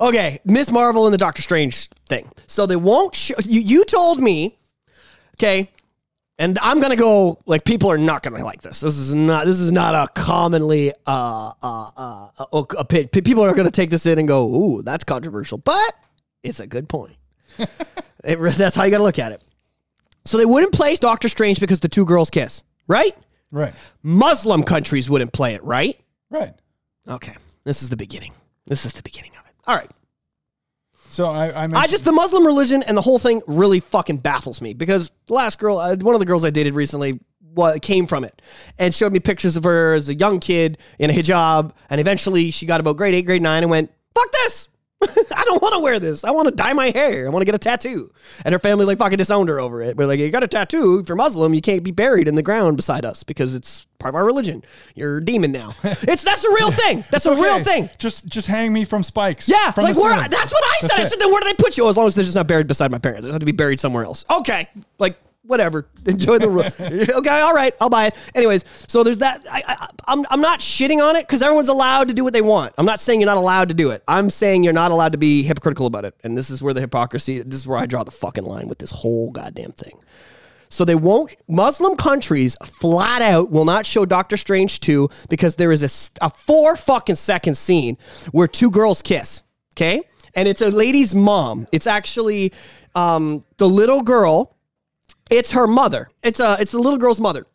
Okay, 0.00 0.38
Miss 0.44 0.70
Marvel 0.70 1.06
and 1.06 1.12
the 1.12 1.18
Doctor 1.18 1.42
Strange 1.42 1.88
thing. 2.08 2.30
So 2.46 2.66
they 2.66 2.76
won't 2.76 3.16
show. 3.16 3.34
You, 3.44 3.60
you 3.60 3.84
told 3.84 4.20
me, 4.20 4.56
okay, 5.34 5.72
and 6.38 6.56
I'm 6.62 6.78
gonna 6.78 6.94
go. 6.94 7.40
Like 7.46 7.64
people 7.64 7.90
are 7.90 7.98
not 7.98 8.22
gonna 8.22 8.44
like 8.44 8.62
this. 8.62 8.78
This 8.78 8.96
is 8.96 9.12
not. 9.12 9.44
This 9.44 9.58
is 9.58 9.72
not 9.72 9.96
a 9.96 10.06
commonly. 10.14 10.92
Uh, 11.04 11.52
uh, 11.60 11.90
uh, 11.96 12.28
uh, 12.38 12.64
a, 12.78 12.84
pit. 12.84 13.10
People 13.10 13.42
are 13.42 13.54
gonna 13.54 13.72
take 13.72 13.90
this 13.90 14.06
in 14.06 14.20
and 14.20 14.28
go, 14.28 14.46
"Ooh, 14.46 14.82
that's 14.82 15.02
controversial," 15.02 15.58
but 15.58 15.94
it's 16.44 16.60
a 16.60 16.66
good 16.66 16.88
point. 16.88 17.16
It, 18.24 18.36
that's 18.40 18.74
how 18.74 18.82
you 18.82 18.90
got 18.90 18.98
to 18.98 19.04
look 19.04 19.20
at 19.20 19.30
it. 19.30 19.40
So 20.24 20.38
they 20.38 20.44
wouldn't 20.44 20.72
play 20.72 20.96
Doctor 20.96 21.28
Strange 21.28 21.60
because 21.60 21.78
the 21.78 21.88
two 21.88 22.04
girls 22.04 22.30
kiss, 22.30 22.64
right? 22.88 23.16
Right. 23.50 23.74
Muslim 24.02 24.62
countries 24.62 25.08
wouldn't 25.08 25.32
play 25.32 25.54
it, 25.54 25.64
right? 25.64 25.98
Right. 26.30 26.52
Okay. 27.06 27.34
This 27.64 27.82
is 27.82 27.88
the 27.88 27.96
beginning. 27.96 28.32
This 28.66 28.84
is 28.84 28.92
the 28.92 29.02
beginning 29.02 29.32
of 29.38 29.46
it. 29.46 29.54
All 29.66 29.74
right. 29.74 29.90
So 31.10 31.26
I, 31.26 31.48
I, 31.48 31.68
I 31.74 31.86
just 31.86 32.04
the 32.04 32.12
Muslim 32.12 32.46
religion 32.46 32.82
and 32.82 32.96
the 32.96 33.00
whole 33.00 33.18
thing 33.18 33.42
really 33.46 33.80
fucking 33.80 34.18
baffles 34.18 34.60
me 34.60 34.74
because 34.74 35.10
the 35.26 35.34
last 35.34 35.58
girl, 35.58 35.78
uh, 35.78 35.96
one 35.96 36.14
of 36.14 36.20
the 36.20 36.26
girls 36.26 36.44
I 36.44 36.50
dated 36.50 36.74
recently, 36.74 37.18
wa 37.54 37.76
came 37.80 38.06
from 38.06 38.24
it 38.24 38.40
and 38.78 38.94
showed 38.94 39.12
me 39.12 39.20
pictures 39.20 39.56
of 39.56 39.64
her 39.64 39.94
as 39.94 40.08
a 40.08 40.14
young 40.14 40.38
kid 40.38 40.78
in 40.98 41.10
a 41.10 41.12
hijab, 41.12 41.72
and 41.88 42.00
eventually 42.00 42.50
she 42.50 42.66
got 42.66 42.78
about 42.78 42.96
grade 42.96 43.14
eight, 43.14 43.26
grade 43.26 43.42
nine, 43.42 43.62
and 43.62 43.70
went, 43.70 43.90
"Fuck 44.14 44.30
this." 44.32 44.68
I 45.02 45.44
don't 45.44 45.62
want 45.62 45.74
to 45.74 45.80
wear 45.80 46.00
this. 46.00 46.24
I 46.24 46.32
want 46.32 46.48
to 46.48 46.54
dye 46.54 46.72
my 46.72 46.90
hair. 46.90 47.26
I 47.26 47.28
want 47.30 47.42
to 47.42 47.44
get 47.46 47.54
a 47.54 47.58
tattoo. 47.58 48.12
And 48.44 48.52
her 48.52 48.58
family 48.58 48.84
like 48.84 48.98
fucking 48.98 49.18
disowned 49.18 49.48
her 49.48 49.60
over 49.60 49.80
it. 49.80 49.96
We're 49.96 50.06
like, 50.06 50.18
you 50.18 50.28
got 50.30 50.42
a 50.42 50.48
tattoo. 50.48 50.98
If 50.98 51.08
you're 51.08 51.16
Muslim, 51.16 51.54
you 51.54 51.60
can't 51.60 51.84
be 51.84 51.92
buried 51.92 52.26
in 52.26 52.34
the 52.34 52.42
ground 52.42 52.76
beside 52.76 53.04
us 53.04 53.22
because 53.22 53.54
it's 53.54 53.86
part 54.00 54.12
of 54.12 54.16
our 54.16 54.24
religion. 54.24 54.64
You're 54.96 55.18
a 55.18 55.24
demon 55.24 55.52
now. 55.52 55.74
it's 55.84 56.24
that's 56.24 56.44
a 56.44 56.50
real 56.50 56.72
thing. 56.72 57.04
That's 57.10 57.26
a 57.26 57.34
real 57.34 57.62
thing. 57.62 57.90
Just 57.98 58.26
just 58.26 58.48
hang 58.48 58.72
me 58.72 58.84
from 58.84 59.04
spikes. 59.04 59.48
Yeah, 59.48 59.70
from 59.70 59.84
like 59.84 59.96
where? 59.96 60.16
That's 60.28 60.52
what 60.52 60.64
I 60.64 60.78
said. 60.88 60.98
I 60.98 61.02
said, 61.04 61.12
it. 61.12 61.20
then 61.20 61.30
where 61.30 61.40
do 61.40 61.46
they 61.46 61.54
put 61.54 61.76
you? 61.76 61.84
Oh, 61.84 61.88
as 61.88 61.96
long 61.96 62.06
as 62.06 62.16
they're 62.16 62.24
just 62.24 62.36
not 62.36 62.48
buried 62.48 62.66
beside 62.66 62.90
my 62.90 62.98
parents, 62.98 63.24
they 63.24 63.30
have 63.30 63.38
to 63.38 63.46
be 63.46 63.52
buried 63.52 63.78
somewhere 63.78 64.04
else. 64.04 64.24
Okay, 64.28 64.68
like 64.98 65.16
whatever. 65.48 65.88
Enjoy 66.06 66.38
the 66.38 66.48
rule. 66.48 66.64
okay, 67.18 67.40
all 67.40 67.54
right, 67.54 67.74
I'll 67.80 67.90
buy 67.90 68.06
it. 68.06 68.14
Anyways, 68.34 68.64
so 68.86 69.02
there's 69.02 69.18
that. 69.18 69.44
I, 69.50 69.62
I, 69.66 69.86
I'm 70.06 70.24
I'm 70.30 70.40
not 70.40 70.60
shitting 70.60 71.02
on 71.02 71.16
it 71.16 71.26
because 71.26 71.42
everyone's 71.42 71.68
allowed 71.68 72.08
to 72.08 72.14
do 72.14 72.22
what 72.22 72.32
they 72.32 72.42
want. 72.42 72.74
I'm 72.78 72.86
not 72.86 73.00
saying 73.00 73.20
you're 73.20 73.26
not 73.26 73.36
allowed 73.36 73.68
to 73.68 73.74
do 73.74 73.90
it. 73.90 74.04
I'm 74.06 74.30
saying 74.30 74.62
you're 74.62 74.72
not 74.72 74.90
allowed 74.90 75.12
to 75.12 75.18
be 75.18 75.42
hypocritical 75.42 75.86
about 75.86 76.04
it. 76.04 76.14
And 76.22 76.38
this 76.38 76.50
is 76.50 76.62
where 76.62 76.72
the 76.72 76.80
hypocrisy. 76.80 77.42
This 77.42 77.60
is 77.60 77.66
where 77.66 77.78
I 77.78 77.86
draw 77.86 78.04
the 78.04 78.10
fucking 78.10 78.44
line 78.44 78.68
with 78.68 78.78
this 78.78 78.90
whole 78.90 79.30
goddamn 79.30 79.72
thing. 79.72 79.98
So 80.68 80.84
they 80.84 80.94
won't. 80.94 81.34
Muslim 81.48 81.96
countries 81.96 82.56
flat 82.62 83.22
out 83.22 83.50
will 83.50 83.64
not 83.64 83.86
show 83.86 84.04
Doctor 84.04 84.36
Strange 84.36 84.80
2 84.80 85.08
because 85.28 85.56
there 85.56 85.72
is 85.72 85.82
a, 85.82 86.26
a 86.26 86.30
four 86.30 86.76
fucking 86.76 87.16
second 87.16 87.56
scene 87.56 87.96
where 88.32 88.46
two 88.46 88.70
girls 88.70 89.02
kiss. 89.02 89.42
Okay, 89.74 90.02
and 90.34 90.48
it's 90.48 90.60
a 90.60 90.68
lady's 90.70 91.14
mom. 91.14 91.66
It's 91.72 91.86
actually 91.86 92.52
um, 92.94 93.42
the 93.56 93.68
little 93.68 94.02
girl. 94.02 94.56
It's 95.30 95.52
her 95.52 95.66
mother. 95.66 96.08
It's 96.22 96.40
a. 96.40 96.56
It's 96.60 96.72
the 96.72 96.78
little 96.78 96.98
girl's 96.98 97.20
mother. 97.20 97.46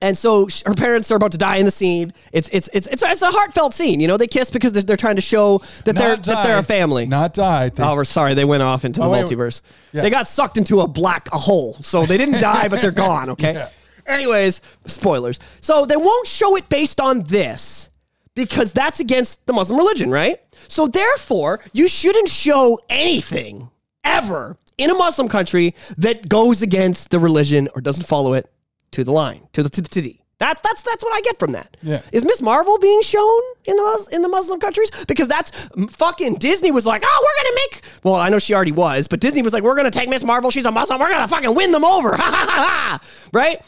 And 0.00 0.16
so 0.16 0.46
her 0.64 0.74
parents 0.74 1.10
are 1.10 1.16
about 1.16 1.32
to 1.32 1.38
die 1.38 1.56
in 1.56 1.64
the 1.64 1.72
scene. 1.72 2.12
It's 2.32 2.48
it's 2.52 2.70
it's 2.72 2.86
it's, 2.86 3.02
it's 3.02 3.22
a 3.22 3.30
heartfelt 3.32 3.74
scene. 3.74 3.98
You 3.98 4.06
know, 4.06 4.16
they 4.16 4.28
kiss 4.28 4.48
because 4.48 4.70
they're, 4.72 4.82
they're 4.84 4.96
trying 4.96 5.16
to 5.16 5.22
show 5.22 5.58
that 5.86 5.96
they're 5.96 6.10
Not 6.16 6.22
that 6.24 6.44
they're 6.44 6.58
a 6.58 6.62
family. 6.62 7.06
Not 7.06 7.34
die. 7.34 7.70
They- 7.70 7.82
Oh, 7.82 7.96
we're 7.96 8.04
sorry. 8.04 8.34
They 8.34 8.44
went 8.44 8.62
off 8.62 8.84
into 8.84 9.00
the 9.00 9.06
Oh, 9.06 9.10
wait, 9.10 9.26
multiverse. 9.26 9.60
yeah. 9.92 10.02
They 10.02 10.10
got 10.10 10.28
sucked 10.28 10.56
into 10.56 10.80
a 10.82 10.86
black 10.86 11.28
a 11.32 11.38
hole, 11.38 11.76
so 11.80 12.06
they 12.06 12.16
didn't 12.16 12.38
die, 12.40 12.68
but 12.68 12.80
they're 12.80 12.92
gone. 12.92 13.30
Okay. 13.30 13.54
Yeah. 13.54 13.70
Anyways, 14.06 14.60
spoilers. 14.86 15.38
So 15.60 15.84
they 15.84 15.96
won't 15.96 16.26
show 16.28 16.56
it 16.56 16.68
based 16.70 16.98
on 17.00 17.24
this 17.24 17.90
because 18.34 18.72
that's 18.72 19.00
against 19.00 19.44
the 19.46 19.52
Muslim 19.52 19.76
religion, 19.78 20.10
right? 20.10 20.40
So 20.68 20.86
therefore, 20.86 21.60
you 21.74 21.88
shouldn't 21.88 22.28
show 22.30 22.78
anything 22.88 23.68
ever 24.04 24.56
in 24.78 24.90
a 24.90 24.94
Muslim 24.94 25.28
country 25.28 25.74
that 25.98 26.28
goes 26.28 26.62
against 26.62 27.10
the 27.10 27.18
religion 27.20 27.68
or 27.74 27.80
doesn't 27.80 28.04
follow 28.06 28.32
it 28.32 28.50
to 28.92 29.04
the 29.04 29.12
line, 29.12 29.48
to 29.52 29.62
the 29.62 29.68
to 29.68 29.82
the, 29.82 29.88
to 29.90 30.00
the. 30.00 30.18
That's 30.38 30.60
that's 30.62 30.82
that's 30.82 31.02
what 31.02 31.12
I 31.12 31.20
get 31.20 31.38
from 31.40 31.50
that. 31.52 31.76
Yeah. 31.82 32.00
Is 32.12 32.24
Miss 32.24 32.40
Marvel 32.40 32.78
being 32.78 33.02
shown 33.02 33.40
in 33.64 33.76
the 33.76 33.82
Mus- 33.82 34.08
in 34.12 34.22
the 34.22 34.28
Muslim 34.28 34.60
countries? 34.60 34.88
Because 35.08 35.26
that's 35.26 35.50
fucking 35.90 36.36
Disney 36.36 36.70
was 36.70 36.86
like, 36.86 37.02
oh, 37.04 37.20
we're 37.24 37.42
gonna 37.44 37.56
make. 37.56 37.82
Well, 38.04 38.14
I 38.14 38.28
know 38.28 38.38
she 38.38 38.54
already 38.54 38.70
was, 38.70 39.08
but 39.08 39.18
Disney 39.18 39.42
was 39.42 39.52
like, 39.52 39.64
we're 39.64 39.74
gonna 39.74 39.90
take 39.90 40.08
Miss 40.08 40.22
Marvel. 40.22 40.52
She's 40.52 40.64
a 40.64 40.70
Muslim. 40.70 41.00
We're 41.00 41.10
gonna 41.10 41.26
fucking 41.26 41.54
win 41.54 41.72
them 41.72 41.84
over. 41.84 42.10
Ha 42.16 42.22
ha 42.22 42.46
ha 42.48 42.98
ha. 42.98 42.98
Right? 43.32 43.60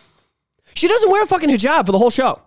She 0.75 0.87
doesn't 0.87 1.11
wear 1.11 1.25
a 1.25 1.27
fucking 1.27 1.49
hijab 1.51 1.87
for 1.87 1.93
the 1.93 1.99
whole 1.99 2.11
show. 2.11 2.41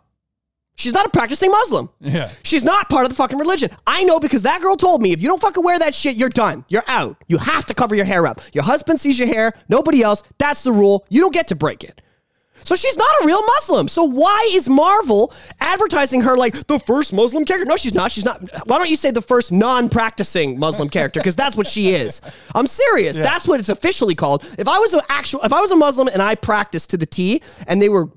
She's 0.76 0.94
not 0.94 1.06
a 1.06 1.10
practicing 1.10 1.52
Muslim. 1.52 1.90
Yeah. 2.00 2.30
She's 2.44 2.64
not 2.64 2.90
part 2.90 3.06
of 3.06 3.10
the 3.10 3.16
fucking 3.16 3.38
religion. 3.38 3.70
I 3.86 4.04
know 4.04 4.20
because 4.20 4.42
that 4.42 4.62
girl 4.62 4.76
told 4.76 5.02
me 5.02 5.12
if 5.12 5.22
you 5.22 5.28
don't 5.28 5.40
fucking 5.40 5.64
wear 5.64 5.78
that 5.80 5.94
shit, 5.94 6.16
you're 6.16 6.30
done. 6.30 6.66
You're 6.68 6.84
out. 6.88 7.24
You 7.28 7.38
have 7.38 7.66
to 7.68 7.74
cover 7.74 7.96
your 7.96 8.06
hair 8.06 8.26
up. 8.26 8.42
Your 8.54 8.64
husband 8.64 9.00
sees 9.00 9.20
your 9.20 9.28
hair, 9.28 9.54
nobody 9.70 10.02
else. 10.02 10.24
That's 10.40 10.64
the 10.64 10.72
rule. 10.72 11.06
You 11.10 11.22
don't 11.22 11.34
get 11.34 11.48
to 11.50 11.56
break 11.56 11.84
it. 11.84 12.02
So 12.66 12.76
she's 12.76 12.98
not 12.98 13.10
a 13.22 13.26
real 13.26 13.42
Muslim. 13.42 13.88
So 13.88 14.04
why 14.04 14.50
is 14.54 14.70
Marvel 14.70 15.34
advertising 15.60 16.22
her 16.22 16.38
like 16.38 16.68
the 16.68 16.80
first 16.80 17.12
Muslim 17.12 17.46
character? 17.46 17.66
No, 17.66 17.76
she's 17.76 17.94
not. 17.94 18.12
She's 18.12 18.26
not. 18.26 18.42
Why 18.66 18.78
don't 18.78 18.90
you 18.90 18.96
say 18.96 19.12
the 19.12 19.22
first 19.22 19.52
non-practicing 19.52 20.58
Muslim 20.58 20.90
character? 20.90 21.20
Because 21.20 21.36
that's 21.36 21.58
what 21.58 21.68
she 21.68 21.90
is. 21.90 22.22
I'm 22.56 22.68
serious. 22.68 23.18
That's 23.18 23.48
what 23.48 23.60
it's 23.60 23.70
officially 23.70 24.16
called. 24.16 24.46
If 24.58 24.68
I 24.68 24.80
was 24.80 24.94
an 24.94 25.02
actual, 25.10 25.42
if 25.42 25.52
I 25.52 25.60
was 25.60 25.72
a 25.72 25.76
Muslim 25.76 26.08
and 26.08 26.22
I 26.22 26.36
practiced 26.36 26.90
to 26.92 26.98
the 26.98 27.06
T, 27.06 27.42
and 27.68 27.82
they 27.82 27.90
were 27.90 28.10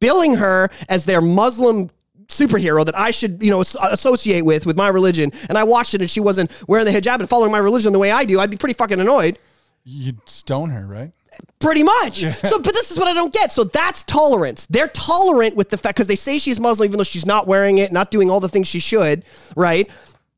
billing 0.00 0.34
her 0.34 0.70
as 0.88 1.04
their 1.04 1.20
Muslim 1.20 1.90
superhero 2.28 2.84
that 2.84 2.98
I 2.98 3.10
should, 3.10 3.42
you 3.42 3.50
know, 3.50 3.60
uh, 3.60 3.88
associate 3.90 4.44
with 4.44 4.66
with 4.66 4.76
my 4.76 4.88
religion, 4.88 5.32
and 5.48 5.58
I 5.58 5.64
watched 5.64 5.94
it 5.94 6.00
and 6.00 6.10
she 6.10 6.20
wasn't 6.20 6.50
wearing 6.68 6.86
the 6.86 6.92
hijab 6.92 7.20
and 7.20 7.28
following 7.28 7.52
my 7.52 7.58
religion 7.58 7.92
the 7.92 7.98
way 7.98 8.10
I 8.10 8.24
do, 8.24 8.40
I'd 8.40 8.50
be 8.50 8.56
pretty 8.56 8.74
fucking 8.74 9.00
annoyed. 9.00 9.38
You'd 9.84 10.28
stone 10.28 10.70
her, 10.70 10.86
right? 10.86 11.12
Pretty 11.58 11.82
much. 11.82 12.24
So, 12.48 12.58
but 12.58 12.74
this 12.74 12.90
is 12.90 12.98
what 12.98 13.08
I 13.08 13.12
don't 13.12 13.32
get. 13.32 13.52
So 13.52 13.64
that's 13.64 14.04
tolerance. 14.04 14.66
They're 14.66 14.88
tolerant 14.88 15.56
with 15.56 15.70
the 15.70 15.78
fact 15.78 15.96
because 15.96 16.06
they 16.06 16.16
say 16.16 16.38
she's 16.38 16.60
Muslim, 16.60 16.86
even 16.86 16.98
though 16.98 17.04
she's 17.04 17.24
not 17.26 17.46
wearing 17.46 17.78
it, 17.78 17.92
not 17.92 18.10
doing 18.10 18.30
all 18.30 18.40
the 18.40 18.48
things 18.48 18.68
she 18.68 18.78
should. 18.78 19.24
Right? 19.56 19.90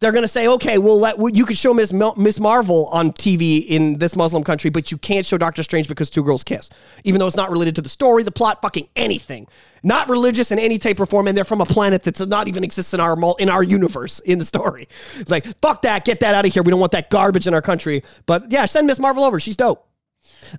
They're 0.02 0.12
gonna 0.12 0.26
say, 0.26 0.48
okay, 0.48 0.78
well, 0.78 0.98
let 0.98 1.16
you 1.34 1.46
could 1.46 1.56
show 1.56 1.72
Miss 1.72 1.92
Miss 1.92 2.40
Marvel 2.40 2.86
on 2.86 3.12
TV 3.12 3.64
in 3.64 3.98
this 3.98 4.16
Muslim 4.16 4.42
country, 4.42 4.68
but 4.68 4.90
you 4.90 4.98
can't 4.98 5.24
show 5.24 5.38
Doctor 5.38 5.62
Strange 5.62 5.86
because 5.86 6.10
two 6.10 6.24
girls 6.24 6.42
kiss, 6.42 6.68
even 7.04 7.20
though 7.20 7.28
it's 7.28 7.36
not 7.36 7.52
related 7.52 7.76
to 7.76 7.82
the 7.82 7.88
story, 7.88 8.24
the 8.24 8.32
plot, 8.32 8.60
fucking 8.60 8.88
anything. 8.96 9.46
Not 9.84 10.08
religious 10.08 10.50
in 10.50 10.58
any 10.58 10.78
type 10.78 10.98
or 10.98 11.06
form, 11.06 11.28
and 11.28 11.38
they're 11.38 11.44
from 11.44 11.60
a 11.60 11.66
planet 11.66 12.02
that's 12.02 12.18
not 12.18 12.48
even 12.48 12.64
exists 12.64 12.92
in 12.92 12.98
our 12.98 13.16
in 13.38 13.48
our 13.48 13.62
universe 13.62 14.18
in 14.18 14.40
the 14.40 14.44
story. 14.44 14.88
It's 15.14 15.30
like, 15.36 15.46
fuck 15.60 15.82
that, 15.82 16.04
get 16.04 16.18
that 16.20 16.34
out 16.34 16.44
of 16.44 16.52
here. 16.52 16.64
We 16.64 16.70
don't 16.70 16.80
want 16.80 16.92
that 16.92 17.08
garbage 17.08 17.46
in 17.46 17.54
our 17.54 17.62
country. 17.62 18.02
But 18.26 18.50
yeah, 18.50 18.64
send 18.64 18.88
Miss 18.88 18.98
Marvel 18.98 19.22
over. 19.22 19.38
She's 19.38 19.56
dope. 19.56 19.88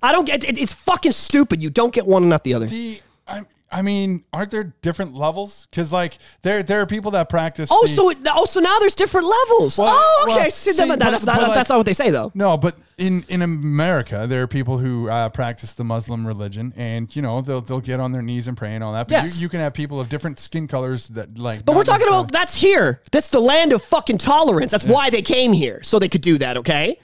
I 0.01 0.11
don't 0.11 0.25
get 0.25 0.43
it, 0.43 0.57
it's 0.57 0.73
fucking 0.73 1.11
stupid. 1.11 1.61
You 1.61 1.69
don't 1.69 1.93
get 1.93 2.07
one 2.07 2.23
and 2.23 2.29
not 2.29 2.43
the 2.45 2.53
other. 2.53 2.67
The 2.67 3.01
I, 3.73 3.81
mean, 3.81 4.23
aren't 4.31 4.51
there 4.51 4.73
different 4.81 5.15
levels? 5.15 5.67
Because 5.69 5.91
like 5.91 6.17
there 6.41 6.63
there 6.63 6.81
are 6.81 6.85
people 6.85 7.11
that 7.11 7.29
practice. 7.29 7.69
Oh, 7.71 7.85
the- 7.87 7.93
so 7.93 8.09
it, 8.09 8.17
oh, 8.27 8.45
so 8.45 8.59
now 8.59 8.77
there's 8.79 8.95
different 8.95 9.27
levels. 9.27 9.77
Well- 9.77 9.89
oh, 9.95 10.25
okay. 10.27 10.35
well, 10.41 10.51
See, 10.51 10.71
see, 10.73 10.87
but- 10.87 10.99
that's, 10.99 11.25
not, 11.25 11.41
like- 11.41 11.53
that's 11.53 11.69
not 11.69 11.77
what 11.77 11.85
they 11.85 11.93
say 11.93 12.09
though. 12.11 12.31
No, 12.35 12.57
but 12.57 12.77
in 12.97 13.25
in 13.29 13.41
America, 13.41 14.25
there 14.27 14.43
are 14.43 14.47
people 14.47 14.77
who 14.77 15.09
uh, 15.09 15.29
practice 15.29 15.73
the 15.73 15.83
Muslim 15.83 16.25
religion, 16.27 16.73
and 16.77 17.13
you 17.15 17.21
know 17.21 17.41
they'll 17.41 17.61
they'll 17.61 17.79
get 17.81 17.99
on 17.99 18.11
their 18.11 18.21
knees 18.21 18.47
and 18.47 18.55
pray 18.55 18.75
and 18.75 18.83
all 18.83 18.93
that. 18.93 19.07
But 19.07 19.13
Yes. 19.13 19.37
you, 19.37 19.43
you 19.43 19.49
can 19.49 19.59
have 19.59 19.73
people 19.73 19.99
of 19.99 20.09
different 20.09 20.39
skin 20.39 20.67
colors 20.67 21.07
that 21.09 21.37
like. 21.37 21.65
But 21.65 21.75
we're 21.75 21.83
talking 21.83 22.07
about 22.07 22.31
that's 22.31 22.55
here. 22.55 23.01
That's 23.11 23.29
the 23.29 23.39
land 23.39 23.73
of 23.73 23.81
fucking 23.83 24.19
tolerance. 24.19 24.71
That's 24.71 24.85
why 24.85 25.09
they 25.09 25.21
came 25.21 25.53
here, 25.53 25.81
so 25.83 25.99
they 25.99 26.09
could 26.09 26.21
do 26.21 26.37
that. 26.37 26.57
Okay. 26.57 26.99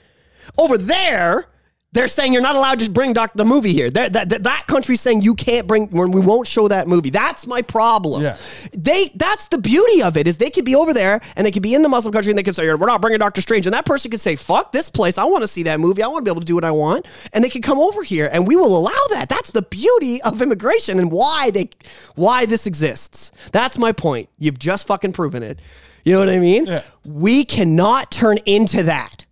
Over 0.56 0.78
there, 0.78 1.46
They're 1.92 2.06
saying 2.06 2.32
you're 2.32 2.42
not 2.42 2.54
allowed 2.54 2.78
to 2.80 2.90
bring 2.90 3.12
doc- 3.12 3.32
the 3.34 3.44
movie 3.44 3.72
here. 3.72 3.90
That, 3.90 4.12
that, 4.12 4.44
that, 4.44 4.66
country's 4.68 5.00
saying 5.00 5.22
you 5.22 5.34
can't 5.34 5.66
bring 5.66 5.88
when 5.88 6.12
we 6.12 6.20
won't 6.20 6.46
show 6.46 6.68
that 6.68 6.86
movie. 6.86 7.10
That's 7.10 7.48
my 7.48 7.62
problem. 7.62 8.22
Yeah. 8.22 8.36
They 8.72 9.10
that's 9.16 9.48
the 9.48 9.58
beauty 9.58 10.00
of 10.00 10.16
it 10.16 10.28
is 10.28 10.36
they 10.36 10.50
could 10.50 10.64
be 10.64 10.76
over 10.76 10.94
there 10.94 11.20
and 11.34 11.44
they 11.44 11.50
could 11.50 11.62
be 11.62 11.74
in 11.74 11.82
the 11.82 11.88
Muslim 11.88 12.12
country 12.12 12.30
and 12.30 12.38
they 12.38 12.44
could 12.44 12.54
say 12.54 12.72
we're 12.72 12.86
not 12.86 13.00
bringing 13.00 13.18
Doctor 13.18 13.40
Strange 13.40 13.66
and 13.66 13.74
that 13.74 13.86
person 13.86 14.10
could 14.10 14.20
say 14.20 14.36
fuck 14.36 14.70
this 14.70 14.88
place. 14.88 15.18
I 15.18 15.24
want 15.24 15.42
to 15.42 15.48
see 15.48 15.64
that 15.64 15.80
movie. 15.80 16.02
I 16.02 16.06
want 16.06 16.24
to 16.24 16.28
be 16.28 16.32
able 16.32 16.42
to 16.42 16.46
do 16.46 16.54
what 16.54 16.64
I 16.64 16.70
want 16.70 17.06
and 17.32 17.42
they 17.42 17.50
can 17.50 17.62
come 17.62 17.78
over 17.78 18.04
here 18.04 18.30
and 18.32 18.46
we 18.46 18.54
will 18.54 18.76
allow 18.76 19.00
that. 19.10 19.28
That's 19.28 19.50
the 19.50 19.62
beauty 19.62 20.22
of 20.22 20.40
immigration 20.40 21.00
and 21.00 21.10
why 21.10 21.50
they 21.50 21.70
why 22.14 22.46
this 22.46 22.66
exists. 22.68 23.32
That's 23.50 23.78
my 23.78 23.90
point. 23.90 24.28
You've 24.38 24.60
just 24.60 24.86
fucking 24.86 25.12
proven 25.12 25.42
it. 25.42 25.58
You 26.04 26.12
know 26.12 26.20
what 26.20 26.28
I 26.28 26.38
mean? 26.38 26.66
Yeah. 26.66 26.82
We 27.04 27.44
cannot 27.44 28.12
turn 28.12 28.38
into 28.46 28.84
that. 28.84 29.24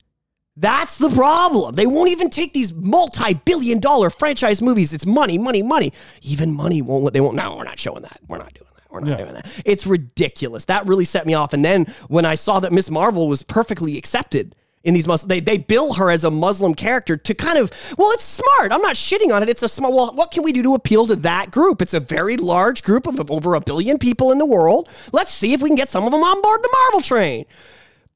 That's 0.60 0.98
the 0.98 1.08
problem. 1.10 1.76
They 1.76 1.86
won't 1.86 2.10
even 2.10 2.30
take 2.30 2.52
these 2.52 2.74
multi-billion 2.74 3.78
dollar 3.78 4.10
franchise 4.10 4.60
movies. 4.60 4.92
It's 4.92 5.06
money, 5.06 5.38
money, 5.38 5.62
money. 5.62 5.92
Even 6.22 6.52
money 6.52 6.82
won't 6.82 7.04
let 7.04 7.12
they 7.12 7.20
won't. 7.20 7.36
No, 7.36 7.56
we're 7.56 7.64
not 7.64 7.78
showing 7.78 8.02
that. 8.02 8.20
We're 8.26 8.38
not 8.38 8.52
doing 8.54 8.66
that. 8.74 8.82
We're 8.90 9.00
not 9.00 9.10
Yeah. 9.10 9.16
doing 9.24 9.34
that. 9.34 9.46
It's 9.64 9.86
ridiculous. 9.86 10.64
That 10.64 10.86
really 10.86 11.04
set 11.04 11.26
me 11.26 11.34
off. 11.34 11.52
And 11.52 11.64
then 11.64 11.86
when 12.08 12.24
I 12.24 12.34
saw 12.34 12.58
that 12.60 12.72
Miss 12.72 12.90
Marvel 12.90 13.28
was 13.28 13.42
perfectly 13.42 13.96
accepted 13.98 14.54
in 14.82 14.94
these 14.94 15.06
Muslim, 15.06 15.28
they 15.28 15.40
they 15.40 15.58
bill 15.58 15.92
her 15.94 16.10
as 16.10 16.24
a 16.24 16.30
Muslim 16.30 16.74
character 16.74 17.16
to 17.16 17.34
kind 17.34 17.58
of 17.58 17.70
well, 17.96 18.10
it's 18.12 18.24
smart. 18.24 18.72
I'm 18.72 18.80
not 18.82 18.96
shitting 18.96 19.32
on 19.32 19.42
it. 19.44 19.48
It's 19.48 19.62
a 19.62 19.68
smart. 19.68 19.94
Well, 19.94 20.12
what 20.14 20.30
can 20.32 20.42
we 20.42 20.52
do 20.52 20.62
to 20.64 20.74
appeal 20.74 21.06
to 21.06 21.16
that 21.16 21.50
group? 21.52 21.80
It's 21.82 21.94
a 21.94 22.00
very 22.00 22.36
large 22.36 22.82
group 22.82 23.06
of 23.06 23.30
over 23.30 23.54
a 23.54 23.60
billion 23.60 23.98
people 23.98 24.32
in 24.32 24.38
the 24.38 24.46
world. 24.46 24.88
Let's 25.12 25.32
see 25.32 25.52
if 25.52 25.62
we 25.62 25.68
can 25.68 25.76
get 25.76 25.90
some 25.90 26.04
of 26.04 26.10
them 26.10 26.22
on 26.24 26.42
board 26.42 26.62
the 26.62 26.70
Marvel 26.72 27.00
train. 27.02 27.44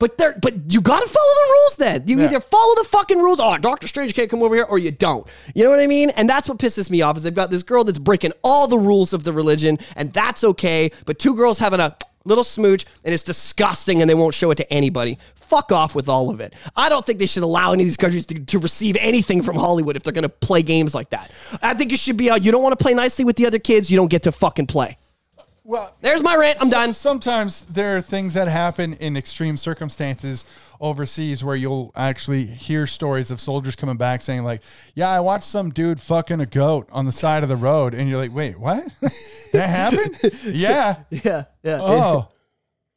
But 0.03 0.19
there, 0.19 0.37
but 0.43 0.55
you 0.73 0.81
gotta 0.81 1.07
follow 1.09 1.35
the 1.47 1.49
rules. 1.53 1.77
Then 1.77 2.03
you 2.09 2.19
Yeah. 2.19 2.25
either 2.25 2.41
follow 2.41 2.75
the 2.75 2.83
fucking 2.91 3.21
rules. 3.21 3.39
Oh, 3.41 3.57
Doctor 3.57 3.87
Strange 3.87 4.15
can't 4.15 4.29
come 4.29 4.43
over 4.43 4.57
here, 4.57 4.65
or 4.65 4.77
you 4.77 4.91
don't. 4.91 5.25
You 5.55 5.63
know 5.63 5.71
what 5.71 5.79
I 5.79 5.87
mean? 5.87 6.11
And 6.11 6.29
that's 6.29 6.49
what 6.49 6.59
pisses 6.59 6.91
me 6.91 7.03
off 7.03 7.17
is 7.17 7.23
they've 7.23 7.33
got 7.33 7.51
this 7.53 7.63
girl 7.63 7.85
that's 7.85 8.01
breaking 8.01 8.33
all 8.43 8.67
the 8.67 8.81
rules 8.81 9.13
of 9.13 9.23
the 9.23 9.33
religion, 9.33 9.79
and 9.95 10.13
that's 10.13 10.43
okay. 10.43 10.91
But 11.07 11.21
two 11.21 11.37
girls 11.37 11.61
having 11.61 11.79
a 11.79 11.95
little 12.25 12.43
smooch, 12.43 12.85
and 13.05 13.15
it's 13.15 13.23
disgusting, 13.23 14.01
and 14.01 14.11
they 14.11 14.15
won't 14.15 14.35
show 14.35 14.51
it 14.51 14.57
to 14.57 14.73
anybody. 14.73 15.19
Fuck 15.37 15.71
off 15.71 15.95
with 15.95 16.09
all 16.09 16.31
of 16.31 16.41
it. 16.41 16.53
I 16.75 16.89
don't 16.89 17.07
think 17.07 17.21
they 17.21 17.27
should 17.27 17.45
allow 17.45 17.73
any 17.73 17.85
of 17.85 17.87
these 17.87 17.97
countries 17.97 18.27
to, 18.27 18.41
to 18.41 18.59
receive 18.59 18.97
anything 18.99 19.41
from 19.41 19.55
Hollywood 19.55 19.95
if 19.97 20.03
they're 20.03 20.13
gonna 20.13 20.29
play 20.29 20.63
games 20.63 20.97
like 20.97 21.11
that. 21.11 21.31
I 21.63 21.75
think 21.75 21.93
it 21.93 22.01
should 22.01 22.17
be, 22.17 22.29
uh, 22.29 22.35
you 22.37 22.51
don't 22.51 22.63
want 22.65 22.77
to 22.77 22.83
play 22.83 22.95
nicely 22.95 23.25
with 23.25 23.37
the 23.37 23.47
other 23.47 23.61
kids, 23.61 23.89
you 23.89 23.97
don't 23.97 24.11
get 24.11 24.25
to 24.25 24.33
fucking 24.33 24.67
play. 24.67 24.97
Well, 25.65 25.97
There's 26.01 26.23
my 26.23 26.35
rant. 26.35 26.59
I'm 26.61 26.71
done. 26.71 26.93
Sometimes 26.93 27.63
there 27.63 27.97
are 27.97 28.01
things 28.01 28.35
that 28.35 28.49
happen 28.49 28.95
in 28.95 29.17
extreme 29.17 29.57
circumstances 29.57 30.45
overseas 30.81 31.45
where 31.45 31.55
you'll 31.55 31.93
actually 31.95 32.47
hear 32.47 32.87
stories 32.87 33.31
of 33.31 33.41
soldiers 33.41 33.77
coming 33.77 33.97
back 33.97 34.23
saying 34.23 34.43
like, 34.43 34.63
"Yeah, 34.95 35.09
I 35.09 35.21
watched 35.21 35.45
some 35.45 35.71
dude 35.71 36.01
fucking 36.01 36.41
a 36.41 36.47
goat 36.47 36.89
on 36.91 37.07
the 37.07 37.13
side 37.13 37.45
of 37.45 37.49
the 37.49 37.57
road," 37.57 37.95
and 37.95 38.09
you're 38.09 38.19
like, 38.19 38.35
"Wait, 38.35 38.59
what? 38.59 38.85
that 39.53 39.69
happened? 39.69 40.19
yeah. 40.47 40.97
Yeah, 41.11 41.45
yeah. 41.63 41.79
Oh, 41.81 42.29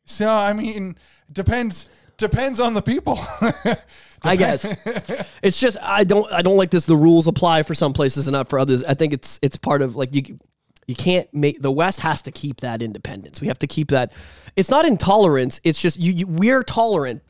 so 0.06 0.28
I 0.30 0.54
mean, 0.54 0.98
depends 1.32 1.88
depends 2.18 2.60
on 2.60 2.74
the 2.74 2.82
people. 2.82 3.20
I 4.24 4.36
guess 4.36 4.66
it's 5.44 5.60
just 5.60 5.78
I 5.84 6.04
don't 6.04 6.32
I 6.32 6.42
don't 6.42 6.58
like 6.58 6.72
this. 6.72 6.88
The 6.88 6.98
rules 6.98 7.28
apply 7.28 7.62
for 7.62 7.76
some 7.76 7.94
places 7.94 8.26
and 8.28 8.34
not 8.34 8.50
for 8.50 8.58
others. 8.58 8.84
I 8.84 8.96
think 8.96 9.14
it's 9.14 9.38
it's 9.44 9.58
part 9.58 9.84
of 9.84 9.96
like 9.96 10.16
you 10.16 10.40
you 10.88 10.96
can't 10.96 11.32
make 11.34 11.62
the 11.62 11.72
West 11.72 12.00
has 12.02 12.22
to 12.24 12.32
keep 12.32 12.62
that 12.62 12.82
independence. 12.82 13.42
We 13.42 13.48
have 13.48 13.60
to 13.60 13.68
keep 13.68 13.90
that. 13.90 14.12
It's 14.56 14.70
not 14.70 14.86
intolerance. 14.86 15.60
It's 15.64 15.82
just 15.82 16.00
you, 16.00 16.12
you 16.14 16.28
we're 16.28 16.64
tolerant, 16.64 17.22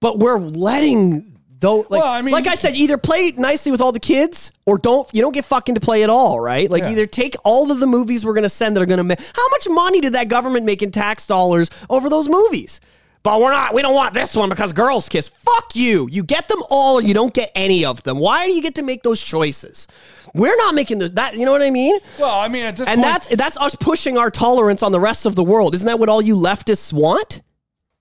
but 0.00 0.18
we're 0.18 0.38
letting 0.38 1.30
though 1.60 1.78
like 1.78 1.90
Well, 1.90 2.04
I 2.06 2.22
mean- 2.22 2.32
like 2.32 2.46
I 2.46 2.54
said, 2.56 2.76
either 2.76 2.98
play 2.98 3.32
nicely 3.32 3.72
with 3.72 3.80
all 3.80 3.92
the 3.92 4.00
kids 4.00 4.52
or 4.66 4.78
don't 4.78 5.08
you 5.12 5.22
don't 5.22 5.32
get 5.32 5.44
fucking 5.44 5.74
to 5.76 5.80
play 5.80 6.02
at 6.02 6.10
all, 6.10 6.38
right? 6.38 6.70
Like 6.70 6.82
Yeah. 6.82 6.90
either 6.90 7.06
take 7.06 7.36
all 7.44 7.70
of 7.72 7.80
the 7.80 7.86
movies 7.86 8.24
we're 8.24 8.34
gonna 8.34 8.48
send 8.48 8.76
that 8.76 8.82
are 8.82 8.86
gonna 8.86 9.04
make 9.04 9.20
how 9.20 9.48
much 9.50 9.66
money 9.68 10.00
did 10.00 10.12
that 10.14 10.28
government 10.28 10.66
make 10.66 10.82
in 10.82 10.90
tax 10.92 11.26
dollars 11.26 11.70
over 11.90 12.08
those 12.08 12.28
movies? 12.28 12.80
But 13.24 13.40
we're 13.40 13.52
not, 13.52 13.72
we 13.72 13.80
don't 13.80 13.94
want 13.94 14.12
this 14.12 14.36
one 14.36 14.50
because 14.50 14.74
girls 14.74 15.08
kiss. 15.08 15.28
Fuck 15.28 15.74
you. 15.74 16.06
You 16.12 16.22
get 16.22 16.46
them 16.48 16.62
all 16.68 16.96
or 16.96 17.02
you 17.02 17.14
don't 17.14 17.32
get 17.32 17.50
any 17.54 17.82
of 17.82 18.02
them. 18.02 18.18
Why 18.18 18.46
do 18.46 18.52
you 18.52 18.60
get 18.60 18.74
to 18.74 18.82
make 18.82 19.02
those 19.02 19.20
choices? 19.20 19.88
We're 20.34 20.56
not 20.56 20.74
making 20.74 20.98
the, 20.98 21.08
that, 21.08 21.34
you 21.34 21.46
know 21.46 21.52
what 21.52 21.62
I 21.62 21.70
mean? 21.70 21.98
well, 22.20 22.38
I 22.38 22.48
mean, 22.48 22.66
at 22.66 22.76
this 22.76 22.86
And 22.86 23.02
point, 23.02 23.12
that's 23.12 23.36
that's 23.36 23.56
us 23.56 23.74
pushing 23.76 24.18
our 24.18 24.30
tolerance 24.30 24.82
on 24.82 24.92
the 24.92 25.00
rest 25.00 25.24
of 25.24 25.36
the 25.36 25.42
world. 25.44 25.74
Isn't 25.74 25.86
that 25.86 25.98
what 25.98 26.10
all 26.10 26.20
you 26.20 26.36
leftists 26.36 26.92
want? 26.92 27.40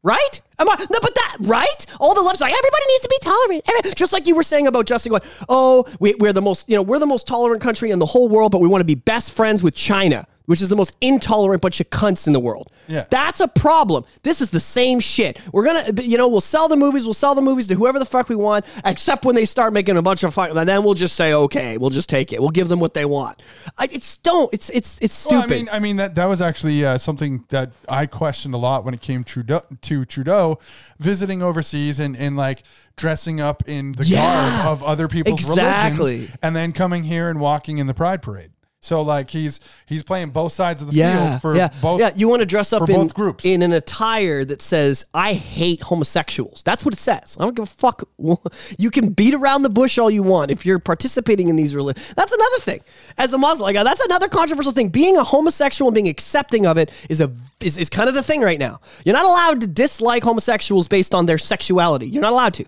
Right? 0.03 0.41
Am 0.59 0.67
I, 0.69 0.75
no, 0.77 0.99
but 1.01 1.15
that 1.15 1.37
right? 1.39 1.85
All 2.01 2.13
the 2.13 2.21
lefts 2.21 2.41
like 2.41 2.51
everybody 2.51 2.85
needs 2.89 3.01
to 3.03 3.09
be 3.09 3.17
tolerant. 3.21 3.95
Just 3.95 4.11
like 4.11 4.27
you 4.27 4.35
were 4.35 4.43
saying 4.43 4.67
about 4.67 4.85
Justin 4.87 5.11
going, 5.11 5.21
oh, 5.47 5.85
we, 6.01 6.15
we're 6.15 6.33
the 6.33 6.41
most 6.41 6.67
you 6.67 6.75
know 6.75 6.81
we're 6.81 6.99
the 6.99 7.05
most 7.05 7.27
tolerant 7.27 7.61
country 7.61 7.91
in 7.91 7.99
the 7.99 8.05
whole 8.05 8.27
world, 8.27 8.51
but 8.51 8.59
we 8.59 8.67
want 8.67 8.81
to 8.81 8.85
be 8.85 8.95
best 8.95 9.31
friends 9.31 9.63
with 9.63 9.73
China, 9.73 10.27
which 10.45 10.61
is 10.61 10.69
the 10.69 10.75
most 10.75 10.95
intolerant 11.01 11.61
bunch 11.61 11.79
of 11.79 11.89
cunts 11.89 12.27
in 12.27 12.33
the 12.33 12.39
world. 12.39 12.71
Yeah. 12.87 13.05
that's 13.09 13.39
a 13.39 13.47
problem. 13.47 14.03
This 14.23 14.41
is 14.41 14.49
the 14.49 14.59
same 14.59 14.99
shit. 14.99 15.39
We're 15.53 15.63
gonna 15.65 16.01
you 16.01 16.17
know 16.17 16.27
we'll 16.27 16.41
sell 16.41 16.67
the 16.67 16.75
movies, 16.75 17.05
we'll 17.05 17.13
sell 17.13 17.33
the 17.35 17.41
movies 17.41 17.67
to 17.67 17.75
whoever 17.75 17.97
the 17.97 18.05
fuck 18.05 18.27
we 18.29 18.35
want, 18.35 18.65
except 18.83 19.23
when 19.25 19.35
they 19.35 19.45
start 19.45 19.71
making 19.73 19.95
a 19.97 20.01
bunch 20.01 20.23
of 20.23 20.33
fuck, 20.33 20.49
and 20.53 20.67
then 20.67 20.83
we'll 20.83 20.93
just 20.95 21.15
say 21.15 21.33
okay, 21.33 21.77
we'll 21.77 21.89
just 21.89 22.09
take 22.09 22.33
it. 22.33 22.41
We'll 22.41 22.49
give 22.49 22.67
them 22.67 22.79
what 22.79 22.93
they 22.93 23.05
want. 23.05 23.41
I, 23.77 23.87
it's 23.91 24.17
don't. 24.17 24.53
It's 24.53 24.69
it's 24.71 24.97
it's 25.01 25.25
Well, 25.29 25.41
stupid. 25.43 25.53
I 25.55 25.57
mean, 25.57 25.69
I 25.73 25.79
mean 25.79 25.95
that 25.97 26.15
that 26.15 26.25
was 26.25 26.41
actually 26.41 26.83
uh, 26.85 26.97
something 26.97 27.45
that 27.49 27.71
I 27.87 28.05
questioned 28.05 28.53
a 28.53 28.57
lot 28.57 28.83
when 28.83 28.93
it 28.93 29.01
came 29.01 29.23
Trudeau, 29.23 29.61
to 29.81 30.05
Trudeau 30.05 30.59
visiting 30.99 31.41
overseas 31.41 31.99
and, 31.99 32.15
and 32.17 32.35
like 32.35 32.63
dressing 32.97 33.39
up 33.41 33.63
in 33.67 33.91
the 33.93 34.05
Yeah. 34.05 34.63
garb 34.65 34.81
of 34.81 34.83
other 34.83 35.07
people's 35.07 35.39
Exactly. 35.39 36.11
religions, 36.15 36.37
and 36.43 36.55
then 36.55 36.71
coming 36.73 37.03
here 37.03 37.29
and 37.29 37.39
walking 37.39 37.77
in 37.77 37.87
the 37.87 37.93
Pride 37.93 38.21
Parade. 38.21 38.51
So 38.83 39.01
like 39.01 39.29
he's 39.29 39.61
he's 39.85 40.03
playing 40.03 40.31
both 40.31 40.51
sides 40.51 40.81
of 40.81 40.89
the 40.91 40.95
yeah, 40.97 41.29
field 41.29 41.41
for 41.41 41.55
yeah, 41.55 41.69
both. 41.81 42.01
yeah. 42.01 42.11
You 42.17 42.27
want 42.27 42.41
to 42.41 42.45
dress 42.45 42.73
up 42.73 42.89
in 42.89 42.95
both 42.95 43.13
groups. 43.13 43.45
in 43.45 43.61
an 43.61 43.71
attire 43.71 44.43
that 44.43 44.61
says 44.61 45.05
"I 45.13 45.35
hate 45.35 45.79
homosexuals." 45.79 46.63
That's 46.63 46.83
what 46.83 46.93
it 46.93 46.99
says. 46.99 47.37
I 47.39 47.43
don't 47.45 47.55
give 47.55 47.63
a 47.63 47.65
fuck. 47.65 48.03
You 48.77 48.91
can 48.91 49.09
beat 49.13 49.33
around 49.33 49.61
the 49.61 49.69
bush 49.69 49.97
all 49.97 50.11
you 50.11 50.23
want 50.23 50.51
if 50.51 50.65
you're 50.65 50.79
participating 50.79 51.47
in 51.47 51.55
these 51.55 51.73
religions. 51.73 52.13
That's 52.15 52.33
another 52.33 52.57
thing. 52.59 52.81
As 53.17 53.31
a 53.31 53.37
Muslim, 53.37 53.73
like, 53.73 53.81
that's 53.81 54.03
another 54.05 54.27
controversial 54.27 54.71
thing. 54.73 54.89
Being 54.89 55.15
a 55.15 55.23
homosexual 55.23 55.87
and 55.89 55.95
being 55.95 56.09
accepting 56.09 56.65
of 56.65 56.77
it 56.77 56.91
is 57.09 57.21
a 57.21 57.31
is, 57.61 57.77
is 57.77 57.89
kind 57.89 58.09
of 58.09 58.15
the 58.15 58.23
thing 58.23 58.41
right 58.41 58.59
now. 58.59 58.81
You're 59.05 59.15
not 59.15 59.25
allowed 59.25 59.61
to 59.61 59.67
dislike 59.67 60.23
homosexuals 60.23 60.89
based 60.89 61.15
on 61.15 61.25
their 61.25 61.37
sexuality. 61.37 62.07
You're 62.09 62.21
not 62.21 62.33
allowed 62.33 62.55
to. 62.55 62.65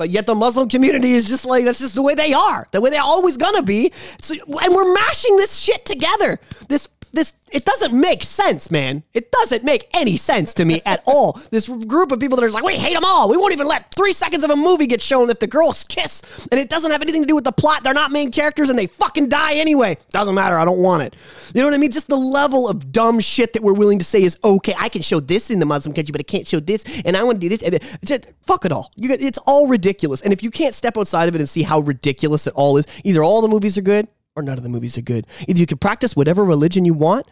But 0.00 0.08
yet 0.08 0.24
the 0.24 0.34
Muslim 0.34 0.66
community 0.66 1.12
is 1.12 1.28
just 1.28 1.44
like 1.44 1.66
that's 1.66 1.78
just 1.78 1.94
the 1.94 2.00
way 2.00 2.14
they 2.14 2.32
are, 2.32 2.66
the 2.70 2.80
way 2.80 2.88
they're 2.88 3.02
always 3.02 3.36
gonna 3.36 3.62
be. 3.62 3.92
So, 4.22 4.32
and 4.32 4.74
we're 4.74 4.94
mashing 4.94 5.36
this 5.36 5.58
shit 5.58 5.84
together. 5.84 6.40
This 6.68 6.88
this 7.12 7.32
it 7.50 7.64
doesn't 7.64 7.98
make 7.98 8.22
sense, 8.22 8.70
man. 8.70 9.02
It 9.12 9.32
doesn't 9.32 9.64
make 9.64 9.88
any 9.92 10.16
sense 10.16 10.54
to 10.54 10.64
me 10.64 10.82
at 10.86 11.02
all. 11.06 11.40
This 11.50 11.68
group 11.68 12.12
of 12.12 12.20
people 12.20 12.36
that 12.36 12.44
are 12.44 12.50
like, 12.50 12.64
we 12.64 12.76
hate 12.76 12.94
them 12.94 13.04
all. 13.04 13.28
We 13.28 13.36
won't 13.36 13.52
even 13.52 13.66
let 13.66 13.92
three 13.94 14.12
seconds 14.12 14.44
of 14.44 14.50
a 14.50 14.56
movie 14.56 14.86
get 14.86 15.02
shown 15.02 15.30
if 15.30 15.40
the 15.40 15.46
girls 15.46 15.84
kiss, 15.84 16.22
and 16.50 16.60
it 16.60 16.68
doesn't 16.68 16.90
have 16.90 17.02
anything 17.02 17.22
to 17.22 17.28
do 17.28 17.34
with 17.34 17.44
the 17.44 17.52
plot. 17.52 17.82
They're 17.82 17.94
not 17.94 18.12
main 18.12 18.30
characters, 18.30 18.68
and 18.68 18.78
they 18.78 18.86
fucking 18.86 19.28
die 19.28 19.54
anyway. 19.54 19.98
Doesn't 20.10 20.34
matter. 20.34 20.58
I 20.58 20.64
don't 20.64 20.78
want 20.78 21.02
it. 21.02 21.16
You 21.54 21.60
know 21.60 21.66
what 21.66 21.74
I 21.74 21.78
mean? 21.78 21.90
Just 21.90 22.08
the 22.08 22.16
level 22.16 22.68
of 22.68 22.92
dumb 22.92 23.20
shit 23.20 23.52
that 23.54 23.62
we're 23.62 23.72
willing 23.72 23.98
to 23.98 24.04
say 24.04 24.22
is 24.22 24.38
okay. 24.44 24.74
I 24.78 24.88
can 24.88 25.02
show 25.02 25.20
this 25.20 25.50
in 25.50 25.58
the 25.58 25.66
Muslim 25.66 25.94
country, 25.94 26.12
but 26.12 26.20
I 26.20 26.24
can't 26.24 26.46
show 26.46 26.60
this, 26.60 26.84
and 27.04 27.16
I 27.16 27.22
want 27.24 27.40
to 27.40 27.48
do 27.48 27.48
this. 27.48 27.62
And 27.62 27.80
just, 28.04 28.26
fuck 28.46 28.64
it 28.64 28.72
all. 28.72 28.92
You, 28.96 29.10
it's 29.12 29.38
all 29.38 29.66
ridiculous. 29.66 30.20
And 30.20 30.32
if 30.32 30.42
you 30.42 30.50
can't 30.50 30.74
step 30.74 30.96
outside 30.96 31.28
of 31.28 31.34
it 31.34 31.40
and 31.40 31.48
see 31.48 31.62
how 31.62 31.80
ridiculous 31.80 32.46
it 32.46 32.54
all 32.54 32.76
is, 32.76 32.86
either 33.04 33.24
all 33.24 33.40
the 33.42 33.48
movies 33.48 33.76
are 33.76 33.82
good 33.82 34.08
or 34.40 34.42
none 34.42 34.56
of 34.58 34.62
the 34.64 34.68
movies 34.68 34.98
are 34.98 35.02
good. 35.02 35.26
Either 35.46 35.60
you 35.60 35.66
can 35.66 35.78
practice 35.78 36.16
whatever 36.16 36.44
religion 36.44 36.84
you 36.84 36.94
want 36.94 37.26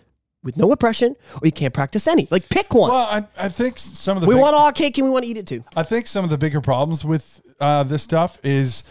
with 0.44 0.56
no 0.56 0.70
oppression, 0.70 1.16
or 1.34 1.40
you 1.46 1.50
can't 1.52 1.74
practice 1.74 2.06
any. 2.06 2.28
Like 2.30 2.48
pick 2.48 2.72
one. 2.72 2.90
Well, 2.90 3.06
I, 3.06 3.26
I 3.36 3.48
think 3.48 3.78
some 3.78 4.16
of 4.16 4.20
the 4.20 4.28
we 4.28 4.34
big- 4.36 4.42
want 4.42 4.54
all 4.54 4.70
cake 4.70 4.96
and 4.98 5.04
we 5.06 5.11
want 5.11 5.24
to 5.24 5.30
eat 5.30 5.36
it 5.36 5.46
too. 5.46 5.64
I 5.74 5.82
think 5.82 6.06
some 6.06 6.22
of 6.24 6.30
the 6.30 6.38
bigger 6.38 6.61
problems 6.61 7.04
with 7.04 7.40
uh, 7.61 7.82
this 7.82 8.02
stuff 8.04 8.38
is 8.44 8.84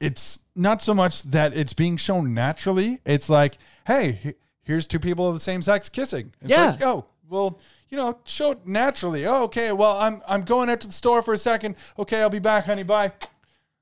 it's 0.00 0.38
not 0.54 0.80
so 0.82 0.94
much 0.94 1.22
that 1.24 1.56
it's 1.56 1.72
being 1.72 1.96
shown 1.96 2.34
naturally. 2.34 2.98
It's 3.04 3.28
like, 3.28 3.58
hey, 3.86 4.34
here's 4.62 4.86
two 4.86 5.00
people 5.00 5.26
of 5.28 5.34
the 5.34 5.40
same 5.40 5.60
sex 5.62 5.88
kissing. 5.88 6.32
It's 6.40 6.50
Yeah. 6.50 6.70
like, 6.72 6.84
oh, 6.84 7.06
well, 7.28 7.58
you 7.88 7.96
know, 7.96 8.18
show 8.24 8.52
it 8.52 8.66
naturally. 8.66 9.26
Oh, 9.26 9.44
okay. 9.44 9.72
Well, 9.72 9.96
I'm 9.98 10.22
I'm 10.28 10.42
going 10.42 10.70
out 10.70 10.80
to 10.82 10.86
the 10.86 10.92
store 10.92 11.22
for 11.22 11.34
a 11.34 11.38
second. 11.38 11.76
Okay, 11.98 12.20
I'll 12.20 12.30
be 12.30 12.38
back, 12.38 12.66
honey. 12.66 12.82
Bye. 12.84 13.12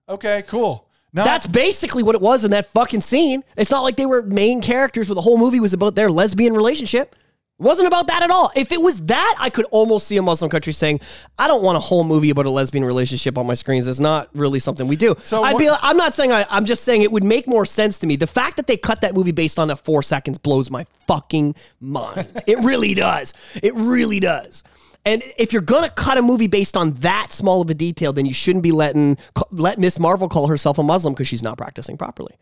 Okay, 0.09 0.43
cool. 0.47 0.88
That's 1.13 1.47
basically 1.47 2.03
what 2.03 2.15
it 2.15 2.21
was 2.21 2.45
in 2.45 2.51
that 2.53 2.67
fucking 2.67 3.01
scene. 3.01 3.43
It's 3.57 3.71
not 3.71 3.83
like 3.83 3.97
they 3.97 4.07
were 4.07 4.23
main 4.23 4.61
characters 4.61 5.09
where 5.09 5.15
the 5.15 5.21
whole 5.23 5.39
movie 5.39 5.61
was 5.61 5.73
about 5.73 5.95
their 5.95 6.11
lesbian 6.11 6.55
relationship. 6.55 7.15
It 7.59 7.63
wasn't 7.65 7.89
about 7.89 8.07
that 8.07 8.23
at 8.23 8.31
all. 8.31 8.51
If 8.57 8.73
it 8.73 8.81
was 8.81 9.03
that, 9.03 9.35
I 9.39 9.51
could 9.51 9.67
almost 9.67 10.07
see 10.07 10.17
a 10.17 10.23
Muslim 10.23 10.51
country 10.51 10.73
saying, 10.73 11.01
"I 11.39 11.47
don't 11.47 11.63
want 11.63 11.77
a 11.77 11.81
whole 11.81 12.05
movie 12.05 12.31
about 12.31 12.47
a 12.47 12.51
lesbian 12.51 12.87
relationship 12.87 13.37
on 13.37 13.47
my 13.47 13.53
screens. 13.53 13.87
It's 13.87 14.01
not 14.01 14.31
really 14.35 14.59
something 14.61 14.89
we 14.89 14.97
do." 14.97 15.15
So 15.25 15.43
I'd 15.43 15.53
what- 15.53 15.59
be. 15.61 15.69
Like, 15.71 15.81
I'm 15.83 15.99
not 15.99 16.15
saying. 16.15 16.33
I, 16.33 16.47
I'm 16.49 16.65
just 16.65 16.85
saying 16.85 17.03
it 17.03 17.13
would 17.13 17.25
make 17.25 17.47
more 17.47 17.67
sense 17.67 17.99
to 17.99 18.07
me. 18.07 18.17
The 18.17 18.27
fact 18.27 18.57
that 18.57 18.67
they 18.67 18.79
cut 18.79 19.03
that 19.03 19.13
movie 19.15 19.33
based 19.33 19.59
on 19.59 19.69
that 19.69 19.85
four 19.85 20.03
seconds 20.03 20.39
blows 20.39 20.71
my 20.71 20.87
fucking 21.07 21.55
mind. 21.81 22.27
it 22.47 22.65
really 22.65 22.95
does. 23.09 23.35
It 23.63 23.75
really 23.75 24.21
does. 24.21 24.63
And 25.05 25.22
if 25.38 25.53
you're 25.53 25.62
gonna 25.62 25.90
cut 25.90 26.18
a 26.18 26.22
movie 26.22 26.46
based 26.46 26.76
on 26.76 26.92
that 26.94 27.32
small 27.32 27.61
of 27.61 27.70
a 27.70 27.74
detail, 27.74 28.12
then 28.12 28.26
you 28.26 28.34
shouldn't 28.34 28.62
be 28.62 28.72
letting 28.72 29.16
let 29.51 29.78
Miss 29.78 29.98
Marvel 29.98 30.28
call 30.28 30.48
herself 30.48 30.78
a 30.78 30.82
Muslim 30.82 31.14
because 31.14 31.28
she's 31.28 31.42
not 31.42 31.57
practicing 31.57 31.96
properly. 31.96 32.34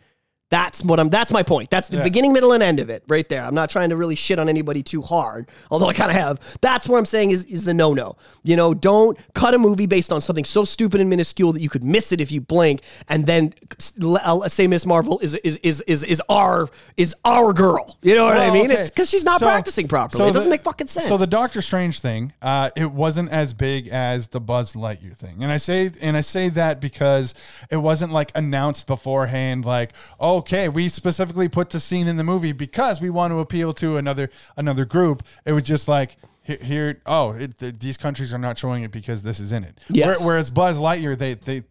That's 0.51 0.83
what 0.83 0.99
I'm. 0.99 1.11
That's 1.11 1.31
my 1.31 1.43
point. 1.43 1.69
That's 1.69 1.89
the 1.89 2.03
beginning, 2.03 2.33
middle, 2.33 2.53
and 2.53 2.63
end 2.63 2.81
of 2.81 2.89
it, 2.89 3.03
right 3.07 3.29
there. 3.29 3.43
I'm 3.45 3.55
not 3.55 3.69
trying 3.69 3.91
to 3.91 3.97
really 3.97 4.15
shit 4.15 4.39
on 4.39 4.49
anybody 4.49 4.83
too 4.83 5.03
hard, 5.03 5.47
although 5.71 5.89
I 5.89 5.93
kind 5.93 6.11
of 6.11 6.17
have. 6.17 6.41
That's 6.63 6.89
what 6.89 6.97
I'm 6.97 7.05
saying 7.05 7.33
is 7.33 7.45
is 7.45 7.65
the 7.65 7.75
no 7.75 7.93
no. 7.93 8.17
You 8.45 8.57
know, 8.57 8.73
don't 8.73 9.19
cut 9.35 9.53
a 9.53 9.59
movie 9.59 9.85
based 9.85 10.11
on 10.11 10.23
something 10.23 10.47
so 10.47 10.65
stupid 10.65 11.03
and 11.03 11.11
minuscule 11.11 11.53
that 11.53 11.61
you 11.61 11.69
could 11.69 11.85
miss 11.85 12.13
it 12.13 12.21
if 12.23 12.33
you 12.33 12.41
blink, 12.41 12.81
and 13.09 13.27
then 13.27 13.53
say 14.47 14.67
Miss 14.67 14.87
Marvel 14.87 15.19
is 15.21 15.35
is 15.35 15.57
is 15.59 15.83
is 15.83 16.03
is 16.05 16.23
our 16.31 16.69
is 16.97 17.15
our 17.27 17.53
girl. 17.53 17.99
You 18.01 18.15
know 18.15 18.25
what 18.25 18.39
I 18.39 18.51
mean? 18.51 18.71
okay. 18.71 18.81
It's 18.81 18.91
because 18.91 19.11
she's 19.11 19.25
not 19.25 19.41
So- 19.41 19.47
practicing 19.47 19.87
properly. 19.87 20.19
so 20.19 20.29
it 20.29 20.33
doesn't 20.33 20.49
the- 20.49 20.55
make 20.55 20.63
fucking 20.63 20.87
sense. 20.87 21.07
So 21.09 21.19
the 21.19 21.27
Doctor 21.27 21.61
Strange 21.61 22.01
thing, 22.01 22.33
uh, 22.41 22.71
it 22.75 22.91
wasn't 22.91 23.31
as 23.31 23.53
big 23.53 23.89
as 23.89 24.29
the 24.29 24.41
Buzz 24.41 24.73
Lightyear 24.73 25.15
thing, 25.17 25.43
and 25.43 25.53
I 25.53 25.59
say 25.59 25.91
and 26.01 26.17
I 26.17 26.23
say 26.23 26.49
that 26.51 26.81
because 26.81 27.35
it 27.71 27.77
wasn't 27.77 28.13
like 28.13 28.33
announced 28.35 28.87
beforehand, 28.87 29.67
like 29.67 29.93
okay, 30.39 30.69
we 30.69 30.89
specifically 30.89 31.49
put 31.49 31.71
the 31.71 31.81
scene 31.81 32.09
in 32.09 32.17
the 32.17 32.25
movie 32.25 32.53
because 32.53 33.01
we 33.01 33.11
want 33.11 33.33
to 33.33 33.39
appeal 33.39 33.73
to 33.75 33.97
another 33.97 34.31
another 34.57 34.85
group. 34.85 35.23
It 35.45 35.53
was 35.53 35.63
just 35.65 35.89
like. 35.89 36.17
Here, 36.43 36.59
here 36.63 37.03
oh, 37.05 37.33
it, 37.33 37.59
th- 37.59 37.79
these 37.79 37.99
countries 37.99 38.33
are 38.33 38.39
not 38.39 38.57
showing 38.57 38.83
it 38.83 38.91
because 38.91 39.23
this 39.23 39.39
is 39.39 39.53
in 39.53 39.65
it. 39.65 39.79
Yes. 39.91 40.19
Where- 40.21 40.29
whereas 40.29 40.49
Buzz 40.51 40.79
Lightyear, 40.79 41.17
they 41.19 41.35
they 41.35 41.63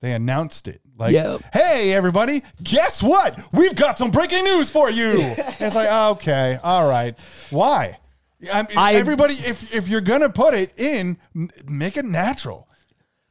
they 0.00 0.12
announced 0.12 0.68
it 0.68 0.80
like, 0.96 1.12
Yeah. 1.12 1.38
"Hey, 1.52 1.92
everybody, 1.92 2.42
guess 2.62 3.02
what? 3.02 3.36
We've 3.52 3.74
got 3.74 3.98
some 3.98 4.12
breaking 4.12 4.44
news 4.44 4.70
for 4.70 4.88
you." 4.90 5.12
it's 5.58 5.74
like, 5.74 5.90
okay, 6.18 6.56
all 6.62 6.88
right, 6.88 7.18
why? 7.50 7.98
I 8.52 8.62
mean, 8.62 8.78
I- 8.78 8.94
everybody, 8.94 9.34
if 9.34 9.74
if 9.74 9.88
you're 9.88 10.00
gonna 10.00 10.30
put 10.30 10.54
it 10.54 10.72
in, 10.78 11.18
make 11.66 11.96
it 11.96 12.04
natural. 12.04 12.68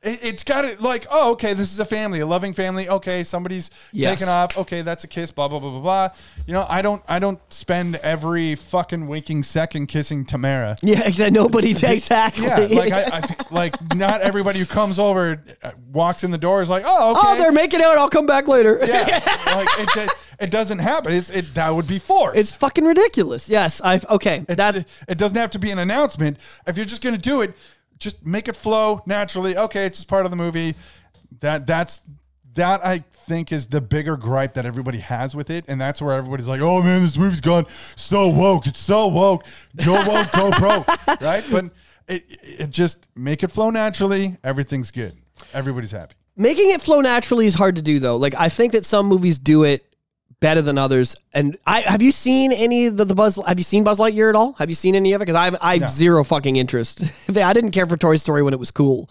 It, 0.03 0.19
it's 0.23 0.43
got 0.43 0.63
to 0.63 0.75
like, 0.81 1.05
oh, 1.11 1.33
okay, 1.33 1.53
this 1.53 1.71
is 1.71 1.77
a 1.77 1.85
family, 1.85 2.21
a 2.21 2.25
loving 2.25 2.53
family. 2.53 2.89
Okay, 2.89 3.23
somebody's 3.23 3.69
Yes. 3.91 4.17
taken 4.17 4.29
off. 4.33 4.57
Okay, 4.57 4.81
that's 4.81 5.03
a 5.03 5.07
kiss. 5.07 5.29
Blah 5.31 5.47
blah 5.47 5.59
blah 5.59 5.69
blah 5.69 5.79
blah. 5.79 6.09
You 6.47 6.53
know, 6.53 6.65
I 6.67 6.81
don't, 6.81 7.03
I 7.07 7.19
don't 7.19 7.39
spend 7.53 7.97
every 7.97 8.55
fucking 8.55 9.07
waking 9.07 9.43
second 9.43 9.87
kissing 9.87 10.25
Tamara. 10.25 10.75
yeah, 10.81 11.01
exactly. 11.07 11.31
Nobody 11.31 11.73
takes 11.75 12.05
exactly. 12.05 12.45
Yeah, 12.47 12.57
like 12.79 12.91
I, 12.91 13.17
I 13.17 13.21
th- 13.21 13.51
like 13.51 13.95
not 13.95 14.21
everybody 14.21 14.57
who 14.59 14.65
comes 14.65 14.97
over 14.97 15.41
uh, 15.63 15.71
walks 15.91 16.23
in 16.23 16.31
the 16.31 16.37
door 16.39 16.63
is 16.63 16.69
like, 16.69 16.83
oh, 16.85 17.11
okay. 17.11 17.19
oh, 17.23 17.37
they're 17.37 17.51
making 17.51 17.81
out. 17.81 17.97
I'll 17.99 18.09
come 18.09 18.25
back 18.25 18.47
later. 18.47 18.79
yeah, 18.81 19.03
like 19.45 19.67
it, 19.77 19.89
do- 19.93 20.13
it 20.39 20.49
doesn't 20.49 20.79
happen. 20.79 21.13
It's 21.13 21.29
it 21.29 21.53
that 21.53 21.69
would 21.75 21.85
be 21.87 21.99
forced. 21.99 22.37
It's 22.39 22.55
fucking 22.55 22.85
ridiculous. 22.85 23.47
Yes, 23.47 23.79
I've 23.81 24.05
okay. 24.09 24.37
It's- 24.47 24.57
That 24.57 24.77
it, 24.77 24.87
it 25.07 25.17
doesn't 25.19 25.37
have 25.37 25.51
to 25.51 25.59
be 25.59 25.69
an 25.69 25.77
announcement. 25.77 26.39
If 26.65 26.75
you're 26.75 26.87
just 26.87 27.03
gonna 27.03 27.19
do 27.19 27.41
it, 27.41 27.53
just 28.01 28.25
make 28.25 28.47
it 28.47 28.55
flow 28.57 29.01
naturally. 29.05 29.55
Okay, 29.55 29.85
it's 29.85 29.99
just 29.99 30.07
part 30.09 30.25
of 30.25 30.31
the 30.31 30.37
movie. 30.37 30.75
That 31.39 31.65
that's 31.65 32.01
that 32.55 32.85
I 32.85 32.99
think 33.27 33.51
is 33.53 33.67
the 33.67 33.79
bigger 33.79 34.17
gripe 34.17 34.55
that 34.55 34.65
everybody 34.65 34.97
has 34.99 35.35
with 35.35 35.49
it, 35.49 35.63
and 35.69 35.79
that's 35.79 36.01
where 36.01 36.15
everybody's 36.17 36.47
like, 36.47 36.59
"Oh 36.61 36.81
man, 36.83 37.01
this 37.03 37.17
movie's 37.17 37.39
gone 37.41 37.65
so 37.95 38.27
woke. 38.27 38.67
It's 38.67 38.79
so 38.79 39.07
woke. 39.07 39.45
Go 39.85 39.93
woke, 40.05 40.31
go 40.33 40.51
pro." 40.51 40.83
Right? 41.21 41.43
But 41.49 41.65
it 42.07 42.23
it 42.41 42.69
just 42.71 43.07
make 43.15 43.43
it 43.43 43.51
flow 43.51 43.69
naturally. 43.69 44.35
Everything's 44.43 44.91
good. 44.91 45.13
Everybody's 45.53 45.91
happy. 45.91 46.15
making 46.35 46.71
it 46.71 46.81
flow 46.81 47.01
naturally 47.01 47.45
is 47.45 47.53
hard 47.53 47.75
to 47.75 47.81
do 47.81 47.99
though. 47.99 48.17
Like 48.17 48.35
I 48.35 48.49
think 48.49 48.73
that 48.73 48.83
some 48.85 49.05
movies 49.07 49.39
do 49.39 49.63
it 49.63 49.85
better 50.41 50.61
than 50.61 50.77
others. 50.77 51.15
And 51.33 51.57
I 51.65 51.81
have 51.81 52.01
you 52.01 52.11
seen 52.11 52.51
any 52.51 52.87
of 52.87 52.97
the, 52.97 53.05
the 53.05 53.15
Buzz? 53.15 53.39
Have 53.47 53.57
you 53.57 53.63
seen 53.63 53.85
Buzz 53.85 53.99
Lightyear 53.99 54.27
at 54.27 54.35
all? 54.35 54.53
Have 54.53 54.67
you 54.67 54.75
seen 54.75 54.95
any 54.95 55.13
of 55.13 55.21
it? 55.21 55.25
Because 55.25 55.35
I 55.35 55.45
have 55.45 55.57
I 55.61 55.77
have 55.77 55.89
zero 55.89 56.25
fucking 56.25 56.57
interest. 56.57 57.01
I 57.29 57.53
didn't 57.53 57.71
care 57.71 57.85
for 57.85 57.95
Toy 57.95 58.17
Story 58.17 58.43
when 58.43 58.53
it 58.53 58.59
was 58.59 58.71
cool. 58.71 59.09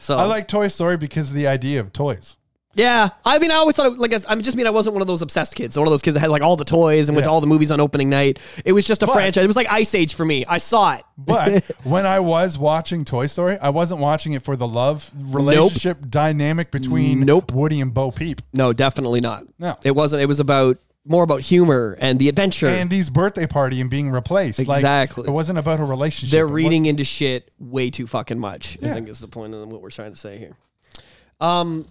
So 0.00 0.18
I 0.18 0.24
like 0.24 0.48
Toy 0.48 0.68
Story 0.68 0.98
because 0.98 1.30
of 1.30 1.36
the 1.36 1.46
idea 1.46 1.80
of 1.80 1.94
toys. 1.94 2.36
Yeah, 2.74 3.10
I 3.24 3.38
mean, 3.38 3.50
I 3.50 3.54
always 3.54 3.76
thought 3.76 3.86
it, 3.86 3.98
like 3.98 4.12
I 4.12 4.34
just 4.36 4.56
mean 4.56 4.66
I 4.66 4.70
wasn't 4.70 4.94
one 4.94 5.02
of 5.02 5.06
those 5.08 5.22
obsessed 5.22 5.54
kids. 5.54 5.78
One 5.78 5.86
of 5.86 5.92
those 5.92 6.02
kids 6.02 6.14
that 6.14 6.20
had 6.20 6.30
like 6.30 6.42
all 6.42 6.56
the 6.56 6.64
toys 6.64 7.08
and 7.08 7.16
went 7.16 7.24
to 7.24 7.30
all 7.30 7.40
the 7.40 7.46
movies 7.46 7.70
on 7.70 7.80
opening 7.80 8.08
night. 8.08 8.38
It 8.64 8.72
was 8.72 8.86
just 8.86 9.02
a 9.02 9.06
franchise. 9.06 9.44
It 9.44 9.46
was 9.46 9.56
like 9.56 9.70
Ice 9.70 9.94
Age 9.94 10.14
for 10.14 10.24
me. 10.24 10.44
I 10.46 10.58
saw 10.58 10.94
it. 10.94 11.02
But 11.16 11.62
when 11.84 12.06
I 12.06 12.18
was 12.18 12.58
watching 12.58 13.04
Toy 13.04 13.28
Story, 13.28 13.56
I 13.58 13.68
wasn't 13.68 14.00
watching 14.00 14.32
it 14.32 14.42
for 14.42 14.56
the 14.56 14.66
love 14.66 15.12
relationship 15.16 15.98
dynamic 16.10 16.72
between 16.72 17.20
Nope. 17.20 17.52
Woody 17.52 17.80
and 17.80 17.94
Bo 17.94 18.10
Peep. 18.10 18.42
No, 18.52 18.72
definitely 18.72 19.20
not. 19.20 19.44
No. 19.56 19.78
it 19.84 19.92
wasn't. 19.92 20.22
It 20.22 20.26
was 20.26 20.40
about 20.40 20.78
more 21.06 21.22
about 21.22 21.42
humor 21.42 21.96
and 22.00 22.18
the 22.18 22.28
adventure. 22.28 22.66
Andy's 22.66 23.10
birthday 23.10 23.46
party 23.46 23.80
and 23.80 23.90
being 23.90 24.10
replaced. 24.10 24.58
Exactly. 24.58 25.22
Like, 25.22 25.28
it 25.28 25.32
wasn't 25.32 25.58
about 25.58 25.80
a 25.80 25.84
relationship. 25.84 26.32
They're 26.32 26.46
reading 26.46 26.86
into 26.86 27.04
shit 27.04 27.50
way 27.58 27.90
too 27.90 28.06
fucking 28.06 28.38
much. 28.38 28.78
I 28.82 28.92
think 28.92 29.08
is 29.08 29.20
the 29.20 29.28
point 29.28 29.54
of 29.54 29.68
what 29.68 29.82
we're 29.82 29.90
trying 29.90 30.12
to 30.12 30.18
say 30.18 30.38
here. 30.38 30.56
Um, 31.40 31.86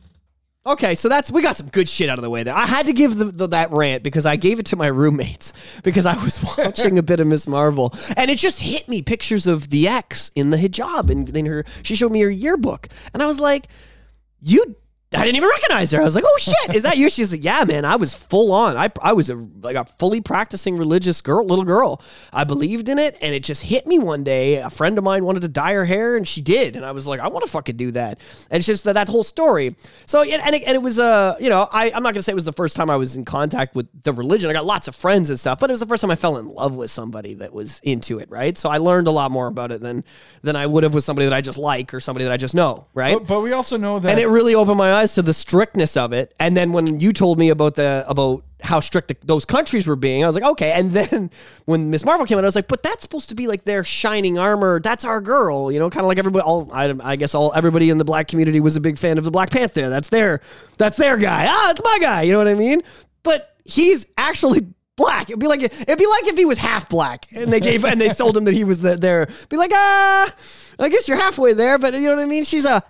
okay, 0.65 0.95
so 0.95 1.09
that's 1.09 1.31
we 1.31 1.41
got 1.41 1.55
some 1.55 1.69
good 1.69 1.89
shit 1.89 2.09
out 2.09 2.17
of 2.17 2.23
the 2.23 2.29
way 2.29 2.43
there. 2.43 2.53
I 2.53 2.65
had 2.65 2.87
to 2.87 2.93
give 2.93 3.17
the, 3.17 3.25
the, 3.25 3.47
that 3.47 3.71
rant 3.71 4.03
because 4.03 4.25
I 4.25 4.35
gave 4.35 4.59
it 4.59 4.65
to 4.67 4.75
my 4.75 4.87
roommates 4.87 5.53
because 5.83 6.05
I 6.05 6.21
was 6.23 6.43
watching 6.57 6.97
a 6.97 7.03
bit 7.03 7.19
of 7.19 7.27
Miss 7.27 7.47
Marvel 7.47 7.93
and 8.15 8.29
it 8.31 8.37
just 8.37 8.61
hit 8.61 8.87
me 8.87 9.01
pictures 9.01 9.47
of 9.47 9.69
the 9.69 9.87
ex 9.87 10.31
in 10.35 10.49
the 10.49 10.57
hijab 10.57 11.09
and 11.09 11.35
in 11.35 11.45
her. 11.45 11.65
She 11.83 11.95
showed 11.95 12.11
me 12.11 12.21
her 12.21 12.29
yearbook 12.29 12.87
and 13.13 13.21
I 13.21 13.27
was 13.27 13.39
like, 13.39 13.67
you. 14.41 14.75
I 15.15 15.23
didn't 15.23 15.37
even 15.37 15.49
recognize 15.49 15.91
her. 15.91 16.01
I 16.01 16.03
was 16.03 16.15
like, 16.15 16.23
"Oh 16.25 16.37
shit, 16.39 16.75
is 16.75 16.83
that 16.83 16.97
you?" 16.97 17.09
She's 17.09 17.31
like, 17.31 17.43
"Yeah, 17.43 17.63
man, 17.65 17.85
I 17.85 17.95
was 17.95 18.13
full 18.13 18.51
on. 18.51 18.77
I, 18.77 18.91
I 19.01 19.13
was 19.13 19.29
a 19.29 19.35
like 19.61 19.75
a 19.75 19.85
fully 19.99 20.21
practicing 20.21 20.77
religious 20.77 21.21
girl, 21.21 21.45
little 21.45 21.65
girl. 21.65 22.01
I 22.31 22.43
believed 22.43 22.89
in 22.89 22.99
it, 22.99 23.17
and 23.21 23.33
it 23.33 23.43
just 23.43 23.63
hit 23.63 23.85
me 23.85 23.99
one 23.99 24.23
day. 24.23 24.57
A 24.57 24.69
friend 24.69 24.97
of 24.97 25.03
mine 25.03 25.25
wanted 25.25 25.41
to 25.41 25.47
dye 25.47 25.73
her 25.73 25.85
hair, 25.85 26.15
and 26.15 26.27
she 26.27 26.41
did, 26.41 26.75
and 26.75 26.85
I 26.85 26.91
was 26.91 27.07
like, 27.07 27.19
I 27.19 27.27
want 27.27 27.45
to 27.45 27.51
fucking 27.51 27.77
do 27.77 27.91
that. 27.91 28.19
And 28.49 28.59
it's 28.59 28.67
just 28.67 28.85
that, 28.85 28.93
that 28.93 29.09
whole 29.09 29.23
story. 29.23 29.75
So, 30.05 30.21
and 30.21 30.41
and 30.41 30.55
it, 30.55 30.63
and 30.63 30.75
it 30.75 30.81
was 30.81 30.99
uh, 30.99 31.35
you 31.39 31.49
know, 31.49 31.67
I 31.71 31.91
I'm 31.91 32.03
not 32.03 32.13
gonna 32.13 32.23
say 32.23 32.31
it 32.31 32.35
was 32.35 32.45
the 32.45 32.53
first 32.53 32.75
time 32.75 32.89
I 32.89 32.95
was 32.95 33.15
in 33.15 33.25
contact 33.25 33.75
with 33.75 33.87
the 34.03 34.13
religion. 34.13 34.49
I 34.49 34.53
got 34.53 34.65
lots 34.65 34.87
of 34.87 34.95
friends 34.95 35.29
and 35.29 35.39
stuff, 35.39 35.59
but 35.59 35.69
it 35.69 35.73
was 35.73 35.79
the 35.79 35.85
first 35.85 36.01
time 36.01 36.11
I 36.11 36.15
fell 36.15 36.37
in 36.37 36.47
love 36.47 36.75
with 36.75 36.91
somebody 36.91 37.35
that 37.35 37.53
was 37.53 37.79
into 37.83 38.19
it, 38.19 38.29
right? 38.29 38.57
So 38.57 38.69
I 38.69 38.77
learned 38.77 39.07
a 39.07 39.11
lot 39.11 39.31
more 39.31 39.47
about 39.47 39.71
it 39.71 39.81
than 39.81 40.03
than 40.41 40.55
I 40.55 40.65
would 40.65 40.83
have 40.83 40.93
with 40.93 41.03
somebody 41.03 41.27
that 41.27 41.33
I 41.33 41.41
just 41.41 41.57
like 41.57 41.93
or 41.93 41.99
somebody 41.99 42.25
that 42.25 42.31
I 42.33 42.37
just 42.37 42.55
know, 42.55 42.87
right? 42.93 43.17
But, 43.17 43.27
but 43.27 43.41
we 43.41 43.51
also 43.53 43.77
know 43.77 43.99
that 43.99 44.09
and 44.09 44.19
it 44.19 44.27
really 44.27 44.55
opened 44.55 44.77
my 44.77 44.93
eyes 44.93 45.02
to 45.07 45.21
the 45.21 45.33
strictness 45.33 45.97
of 45.97 46.13
it. 46.13 46.33
And 46.39 46.55
then 46.55 46.73
when 46.73 46.99
you 46.99 47.13
told 47.13 47.39
me 47.39 47.49
about 47.49 47.75
the 47.75 48.05
about 48.07 48.43
how 48.61 48.79
strict 48.79 49.09
the, 49.09 49.17
those 49.23 49.45
countries 49.45 49.85
were 49.85 49.95
being, 49.95 50.23
I 50.23 50.27
was 50.27 50.35
like, 50.35 50.43
okay. 50.51 50.71
And 50.71 50.91
then 50.91 51.29
when 51.65 51.89
Miss 51.89 52.05
Marvel 52.05 52.25
came 52.25 52.37
out, 52.37 52.43
I 52.43 52.47
was 52.47 52.55
like, 52.55 52.67
but 52.67 52.81
that's 52.81 53.01
supposed 53.01 53.29
to 53.29 53.35
be 53.35 53.47
like 53.47 53.65
their 53.65 53.83
shining 53.83 54.37
armor. 54.37 54.79
That's 54.79 55.05
our 55.05 55.21
girl, 55.21 55.71
you 55.71 55.79
know, 55.79 55.89
kind 55.89 56.03
of 56.03 56.07
like 56.07 56.17
everybody. 56.17 56.43
All 56.43 56.69
I, 56.71 56.93
I 57.01 57.15
guess 57.15 57.35
all 57.35 57.53
everybody 57.53 57.89
in 57.89 57.97
the 57.97 58.05
black 58.05 58.27
community 58.27 58.59
was 58.59 58.75
a 58.75 58.81
big 58.81 58.97
fan 58.97 59.17
of 59.17 59.23
the 59.23 59.31
Black 59.31 59.51
Panther. 59.51 59.89
That's 59.89 60.09
their 60.09 60.41
that's 60.77 60.97
their 60.97 61.17
guy. 61.17 61.45
Ah, 61.47 61.71
it's 61.71 61.83
my 61.83 61.97
guy. 62.01 62.23
You 62.23 62.31
know 62.31 62.39
what 62.39 62.47
I 62.47 62.55
mean? 62.55 62.83
But 63.23 63.55
he's 63.65 64.07
actually 64.17 64.67
black. 64.95 65.29
It'd 65.29 65.39
be 65.39 65.47
like 65.47 65.63
it'd 65.63 65.97
be 65.97 66.07
like 66.07 66.27
if 66.27 66.37
he 66.37 66.45
was 66.45 66.57
half 66.57 66.89
black 66.89 67.25
and 67.35 67.51
they 67.51 67.59
gave 67.59 67.83
and 67.85 67.99
they 67.99 68.09
told 68.09 68.37
him 68.37 68.45
that 68.45 68.53
he 68.53 68.63
was 68.63 68.79
the, 68.79 68.95
there. 68.95 69.27
Be 69.49 69.57
like, 69.57 69.71
ah, 69.73 70.33
I 70.79 70.89
guess 70.89 71.07
you're 71.07 71.17
halfway 71.17 71.53
there, 71.53 71.77
but 71.77 71.93
you 71.93 72.01
know 72.01 72.15
what 72.15 72.21
I 72.21 72.25
mean? 72.25 72.43
She's 72.43 72.65
a 72.65 72.83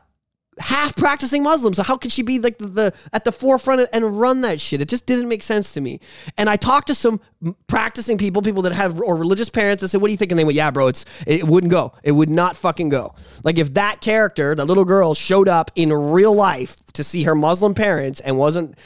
half 0.60 0.96
practicing 0.96 1.44
Muslim. 1.44 1.74
So 1.74 1.84
how 1.84 1.98
could 1.98 2.12
she 2.12 2.22
be 2.22 2.40
like 2.40 2.58
the, 2.58 2.68
the 2.68 2.94
at 3.12 3.24
the 3.24 3.32
forefront 3.32 3.90
and 3.92 4.20
run 4.20 4.42
that 4.42 4.62
shit? 4.62 4.82
It 4.82 4.90
just 4.90 5.06
didn't 5.06 5.28
make 5.28 5.44
sense 5.44 5.72
to 5.74 5.82
me. 5.82 6.00
And 6.38 6.50
I 6.50 6.56
talked 6.56 6.88
to 6.88 6.96
some 6.96 7.20
practicing 7.68 8.18
people, 8.18 8.42
people 8.42 8.62
that 8.64 8.74
have 8.74 9.00
or 9.00 9.16
religious 9.18 9.50
parents. 9.50 9.84
I 9.84 9.88
said, 9.88 10.02
"What 10.02 10.08
do 10.08 10.12
you 10.12 10.18
think?" 10.18 10.32
And 10.32 10.40
they 10.40 10.44
went, 10.44 10.56
"Yeah, 10.56 10.72
bro, 10.72 10.88
it's 10.88 11.06
it 11.26 11.46
wouldn't 11.46 11.72
go. 11.72 11.94
It 12.04 12.12
would 12.12 12.30
not 12.30 12.58
fucking 12.58 12.90
go. 12.90 13.16
Like 13.44 13.58
if 13.58 13.74
that 13.74 14.02
character, 14.02 14.56
the 14.56 14.66
little 14.66 14.86
girl, 14.86 15.14
showed 15.14 15.48
up 15.48 15.72
in 15.76 15.92
real 15.92 16.34
life 16.34 16.78
to 16.94 17.04
see 17.04 17.24
her 17.24 17.36
Muslim 17.36 17.74
parents 17.74 18.20
and 18.20 18.38
wasn't 18.38 18.78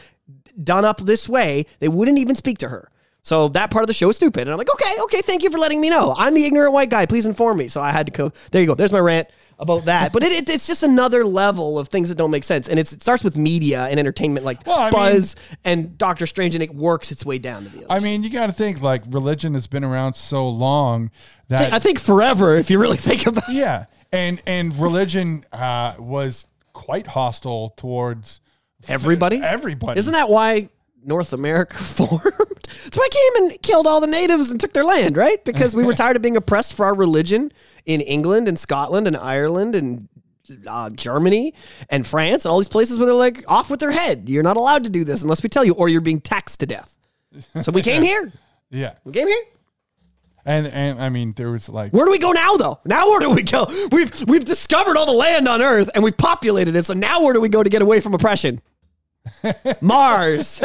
done 0.63 0.86
up 0.86 0.99
this 1.01 1.30
way, 1.30 1.65
they 1.80 1.88
wouldn't 1.88 2.18
even 2.18 2.36
speak 2.36 2.57
to 2.59 2.70
her." 2.70 2.89
So 3.28 3.49
that 3.49 3.72
part 3.72 3.84
of 3.84 3.88
the 3.88 3.93
show 3.93 4.09
is 4.09 4.15
stupid. 4.15 4.43
And 4.43 4.51
I'm 4.51 4.57
like, 4.57 4.72
okay, 4.72 5.01
okay, 5.01 5.22
thank 5.22 5.43
you 5.43 5.49
for 5.49 5.57
letting 5.57 5.82
me 5.82 5.89
know. 5.89 6.15
I'm 6.18 6.34
the 6.34 6.45
ignorant 6.45 6.72
white 6.72 6.89
guy. 6.89 7.05
Please 7.05 7.26
inform 7.26 7.57
me. 7.57 7.68
So 7.68 7.82
I 7.82 7.91
had 7.91 8.05
to 8.05 8.11
go. 8.13 8.32
There 8.51 8.61
you 8.61 8.68
go. 8.68 8.74
There's 8.74 8.93
my 8.93 8.99
rant 8.99 9.28
about 9.60 9.86
that. 9.86 10.14
But 10.14 10.24
it, 10.24 10.32
it, 10.32 10.49
it's 10.49 10.68
just 10.68 10.84
another 10.84 11.26
level 11.26 11.80
of 11.80 11.89
things 11.89 12.10
that 12.10 12.16
don't 12.16 12.32
make 12.32 12.43
sense. 12.43 12.68
And 12.68 12.80
it's, 12.80 12.93
it 12.93 13.01
starts 13.01 13.24
with 13.24 13.36
media 13.36 13.86
and 13.86 13.99
entertainment 13.99 14.45
like 14.45 14.66
Well, 14.66 14.78
I 14.80 14.84
mean- 14.86 14.91
Buzz 14.91 15.36
and 15.64 15.97
Doctor 15.97 16.28
Strange, 16.28 16.55
and 16.55 16.64
it 16.64 16.74
works 16.74 17.12
its 17.12 17.26
way 17.26 17.38
down 17.39 17.64
to 17.64 17.70
the 17.70 17.86
I 17.91 17.99
mean, 17.99 18.24
you 18.24 18.30
got 18.30 18.47
to 18.47 18.53
think 18.53 18.82
like 18.82 19.03
religion 19.10 19.53
has 19.53 19.68
been 19.68 19.84
around 19.84 20.14
so 20.14 20.47
long 20.47 21.12
that 21.47 21.74
I 21.74 21.80
think 21.80 21.99
forever, 21.99 22.55
if 22.55 22.70
you 22.70 22.80
really 22.80 22.97
think 22.97 23.26
about 23.26 23.49
it. 23.49 23.55
yeah, 23.55 23.86
and 24.12 24.41
and 24.45 24.78
religion 24.78 25.45
uh, 25.51 25.93
was 25.97 26.47
quite 26.74 27.08
hostile 27.08 27.70
towards 27.70 28.41
Everybody? 28.88 29.41
Everybody 29.41 29.99
Isn't 29.99 30.14
that 30.14 30.30
why 30.30 30.70
North 31.08 31.34
America 31.34 31.78
formed? 31.84 32.22
That's 32.84 32.97
why 32.97 33.08
I 33.12 33.34
came 33.36 33.43
and 33.45 33.62
killed 33.62 33.88
all 33.88 33.99
the 34.01 34.08
natives 34.08 34.51
and 34.51 34.60
took 34.60 34.74
their 34.74 34.84
land, 34.84 35.18
right? 35.18 35.43
Because 35.45 35.74
we 35.74 35.84
were 35.84 35.93
tired 35.95 36.16
of 36.16 36.22
being 36.22 36.38
oppressed 36.38 36.74
for 36.74 36.86
our 36.86 36.93
religion 36.93 37.51
in 37.86 38.01
England 38.01 38.47
and 38.47 38.60
Scotland 38.60 39.08
and 39.08 39.16
Ireland 39.18 39.74
and 39.74 40.10
uh, 40.68 40.89
Germany 40.91 41.53
and 41.89 42.05
France 42.05 42.45
and 42.45 42.51
all 42.51 42.58
these 42.58 42.68
places 42.68 42.99
where 42.99 43.05
they're 43.05 43.16
like 43.16 43.43
off 43.47 43.70
with 43.70 43.80
their 43.80 43.91
head. 43.91 44.30
You're 44.30 44.43
not 44.43 44.58
allowed 44.58 44.84
to 44.84 44.89
do 44.89 45.03
this 45.03 45.24
unless 45.24 45.41
we 45.41 45.49
tell 45.49 45.64
you, 45.66 45.74
or 45.74 45.89
you're 45.89 46.01
being 46.01 46.22
taxed 46.22 46.60
to 46.60 46.66
death. 46.66 46.97
So 47.62 47.72
we 47.72 47.82
came 47.82 48.01
here. 48.12 48.32
yeah? 48.70 48.93
We 49.03 49.14
came 49.14 49.28
here. 49.28 49.43
And 50.45 50.66
and 50.68 51.01
I 51.01 51.10
mean, 51.10 51.34
there 51.36 51.51
was 51.51 51.68
like 51.68 51.91
Where 51.91 52.05
do 52.05 52.12
we 52.12 52.20
go 52.20 52.32
now, 52.32 52.55
though? 52.55 52.80
Now 52.86 53.10
where 53.10 53.20
do 53.20 53.30
we 53.30 53.43
go? 53.43 53.66
We've 53.91 54.24
we've 54.28 54.45
discovered 54.45 54.95
all 54.95 55.05
the 55.05 55.12
land 55.12 55.45
on 55.45 55.62
Earth 55.62 55.89
and 55.93 56.01
we've 56.01 56.16
populated 56.18 56.74
it. 56.78 56.86
So 56.86 56.93
now 56.93 57.22
where 57.22 57.34
do 57.34 57.41
we 57.41 57.49
go 57.49 57.62
to 57.64 57.70
get 57.70 57.82
away 57.82 57.99
from 57.99 58.14
oppression? 58.14 58.62
Mars, 59.82 60.60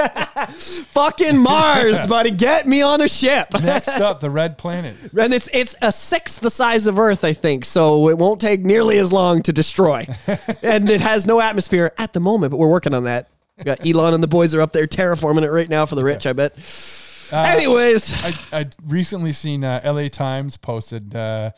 fucking 0.93 1.39
Mars, 1.39 2.07
buddy. 2.07 2.31
Get 2.31 2.67
me 2.67 2.83
on 2.83 3.01
a 3.01 3.09
ship. 3.09 3.49
next 3.63 3.89
up 4.01 4.21
the 4.21 4.31
red 4.31 4.59
planet. 4.59 4.97
And 5.19 5.33
it's 5.33 5.49
it's 5.53 5.75
a 5.83 5.93
sixth 5.93 6.41
the 6.41 6.51
size 6.51 6.87
of 6.87 6.99
Earth, 6.99 7.25
I 7.25 7.33
think. 7.33 7.65
So 7.65 8.09
it 8.09 8.19
won't 8.19 8.41
take 8.41 8.61
nearly 8.61 8.99
as 8.99 9.13
long 9.13 9.43
to 9.43 9.53
destroy. 9.53 10.07
and 10.63 10.89
it 10.91 11.01
has 11.01 11.27
no 11.27 11.41
atmosphere 11.41 11.93
at 11.99 12.13
the 12.13 12.21
moment, 12.21 12.51
but 12.51 12.57
we're 12.59 12.69
working 12.71 12.95
on 12.95 13.05
that. 13.05 13.29
We 13.59 13.65
got 13.65 13.87
Elon 13.87 14.15
and 14.15 14.23
the 14.23 14.29
boys 14.29 14.55
are 14.55 14.61
up 14.61 14.73
there 14.73 14.87
terraforming 14.87 15.43
it 15.43 15.51
right 15.51 15.69
now 15.69 15.87
for 15.87 15.95
the 15.95 16.05
rich, 16.05 16.27
I 16.27 16.33
bet. 16.33 16.55
Anyways, 17.33 18.25
I 18.25 18.35
I 18.53 18.67
recently 18.87 19.33
seen 19.33 19.65
uh, 19.65 19.81
L.A. 19.83 20.09
Times 20.09 20.57
posted. 20.57 21.15
Uh, 21.15 21.53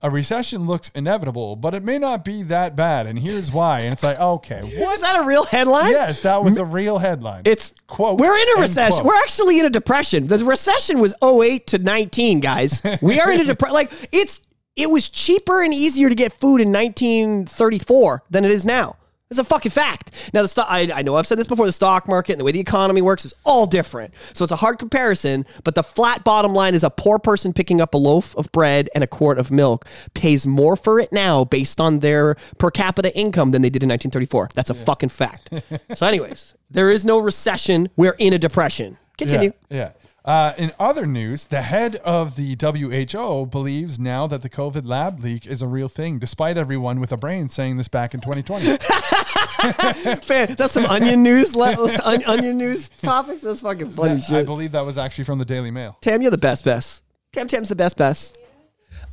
a 0.00 0.10
recession 0.10 0.66
looks 0.66 0.90
inevitable, 0.94 1.56
but 1.56 1.74
it 1.74 1.82
may 1.82 1.98
not 1.98 2.24
be 2.24 2.42
that 2.44 2.76
bad, 2.76 3.06
and 3.06 3.18
here's 3.18 3.50
why. 3.50 3.80
And 3.80 3.92
it's 3.92 4.02
like, 4.02 4.18
okay, 4.18 4.62
what? 4.78 4.88
was 4.90 5.00
that 5.00 5.20
a 5.20 5.26
real 5.26 5.44
headline? 5.44 5.90
Yes, 5.90 6.22
that 6.22 6.42
was 6.44 6.56
a 6.56 6.64
real 6.64 6.98
headline. 6.98 7.42
It's 7.44 7.74
quote. 7.86 8.20
We're 8.20 8.36
in 8.36 8.58
a 8.58 8.60
recession. 8.60 9.00
quote. 9.02 9.06
We're 9.06 9.22
actually 9.22 9.58
in 9.58 9.66
a 9.66 9.70
depression. 9.70 10.28
The 10.28 10.44
recession 10.44 11.00
was 11.00 11.14
08 11.22 11.66
to 11.68 11.78
19, 11.78 12.40
guys. 12.40 12.82
We 13.02 13.20
are 13.20 13.32
in 13.32 13.40
a 13.40 13.44
depression. 13.44 13.74
Like 13.74 13.92
it's 14.12 14.40
it 14.76 14.90
was 14.90 15.08
cheaper 15.08 15.62
and 15.62 15.74
easier 15.74 16.08
to 16.08 16.14
get 16.14 16.32
food 16.32 16.60
in 16.60 16.72
1934 16.72 18.22
than 18.30 18.44
it 18.44 18.50
is 18.50 18.64
now. 18.64 18.96
It's 19.30 19.38
a 19.38 19.44
fucking 19.44 19.70
fact. 19.70 20.30
Now 20.32 20.40
the 20.40 20.48
stock. 20.48 20.66
I, 20.70 20.88
I 20.92 21.02
know 21.02 21.16
I've 21.16 21.26
said 21.26 21.38
this 21.38 21.46
before. 21.46 21.66
The 21.66 21.72
stock 21.72 22.08
market 22.08 22.32
and 22.32 22.40
the 22.40 22.44
way 22.44 22.52
the 22.52 22.60
economy 22.60 23.02
works 23.02 23.26
is 23.26 23.34
all 23.44 23.66
different. 23.66 24.14
So 24.32 24.42
it's 24.42 24.52
a 24.52 24.56
hard 24.56 24.78
comparison. 24.78 25.44
But 25.64 25.74
the 25.74 25.82
flat 25.82 26.24
bottom 26.24 26.54
line 26.54 26.74
is 26.74 26.82
a 26.82 26.88
poor 26.88 27.18
person 27.18 27.52
picking 27.52 27.80
up 27.80 27.92
a 27.92 27.98
loaf 27.98 28.34
of 28.36 28.50
bread 28.52 28.88
and 28.94 29.04
a 29.04 29.06
quart 29.06 29.38
of 29.38 29.50
milk 29.50 29.86
pays 30.14 30.46
more 30.46 30.76
for 30.76 30.98
it 30.98 31.12
now 31.12 31.44
based 31.44 31.78
on 31.78 31.98
their 31.98 32.36
per 32.56 32.70
capita 32.70 33.14
income 33.14 33.50
than 33.50 33.60
they 33.60 33.70
did 33.70 33.82
in 33.82 33.90
1934. 33.90 34.48
That's 34.54 34.70
a 34.70 34.74
fucking 34.74 35.10
fact. 35.10 35.52
so, 35.96 36.06
anyways, 36.06 36.54
there 36.70 36.90
is 36.90 37.04
no 37.04 37.18
recession. 37.18 37.90
We're 37.96 38.16
in 38.18 38.32
a 38.32 38.38
depression. 38.38 38.96
Continue. 39.18 39.52
Yeah. 39.68 39.76
yeah. 39.76 39.92
Uh, 40.28 40.52
in 40.58 40.70
other 40.78 41.06
news, 41.06 41.46
the 41.46 41.62
head 41.62 41.96
of 42.04 42.36
the 42.36 42.54
WHO 42.60 43.46
believes 43.46 43.98
now 43.98 44.26
that 44.26 44.42
the 44.42 44.50
COVID 44.50 44.86
lab 44.86 45.20
leak 45.20 45.46
is 45.46 45.62
a 45.62 45.66
real 45.66 45.88
thing, 45.88 46.18
despite 46.18 46.58
everyone 46.58 47.00
with 47.00 47.10
a 47.12 47.16
brain 47.16 47.48
saying 47.48 47.78
this 47.78 47.88
back 47.88 48.12
in 48.12 48.20
2020. 48.20 48.76
Fan, 50.26 50.54
that's 50.54 50.74
some 50.74 50.84
onion 50.84 51.22
news. 51.22 51.56
Le- 51.56 51.72
on- 52.04 52.22
onion 52.24 52.58
news 52.58 52.90
topics. 52.90 53.40
That's 53.40 53.62
fucking 53.62 53.92
funny 53.92 54.16
I 54.16 54.18
shit. 54.18 54.44
believe 54.44 54.72
that 54.72 54.84
was 54.84 54.98
actually 54.98 55.24
from 55.24 55.38
the 55.38 55.46
Daily 55.46 55.70
Mail. 55.70 55.96
Tam, 56.02 56.20
you're 56.20 56.30
the 56.30 56.36
best, 56.36 56.62
best. 56.62 57.02
Tam, 57.32 57.48
Tam's 57.48 57.70
the 57.70 57.76
best, 57.76 57.96
best. 57.96 58.36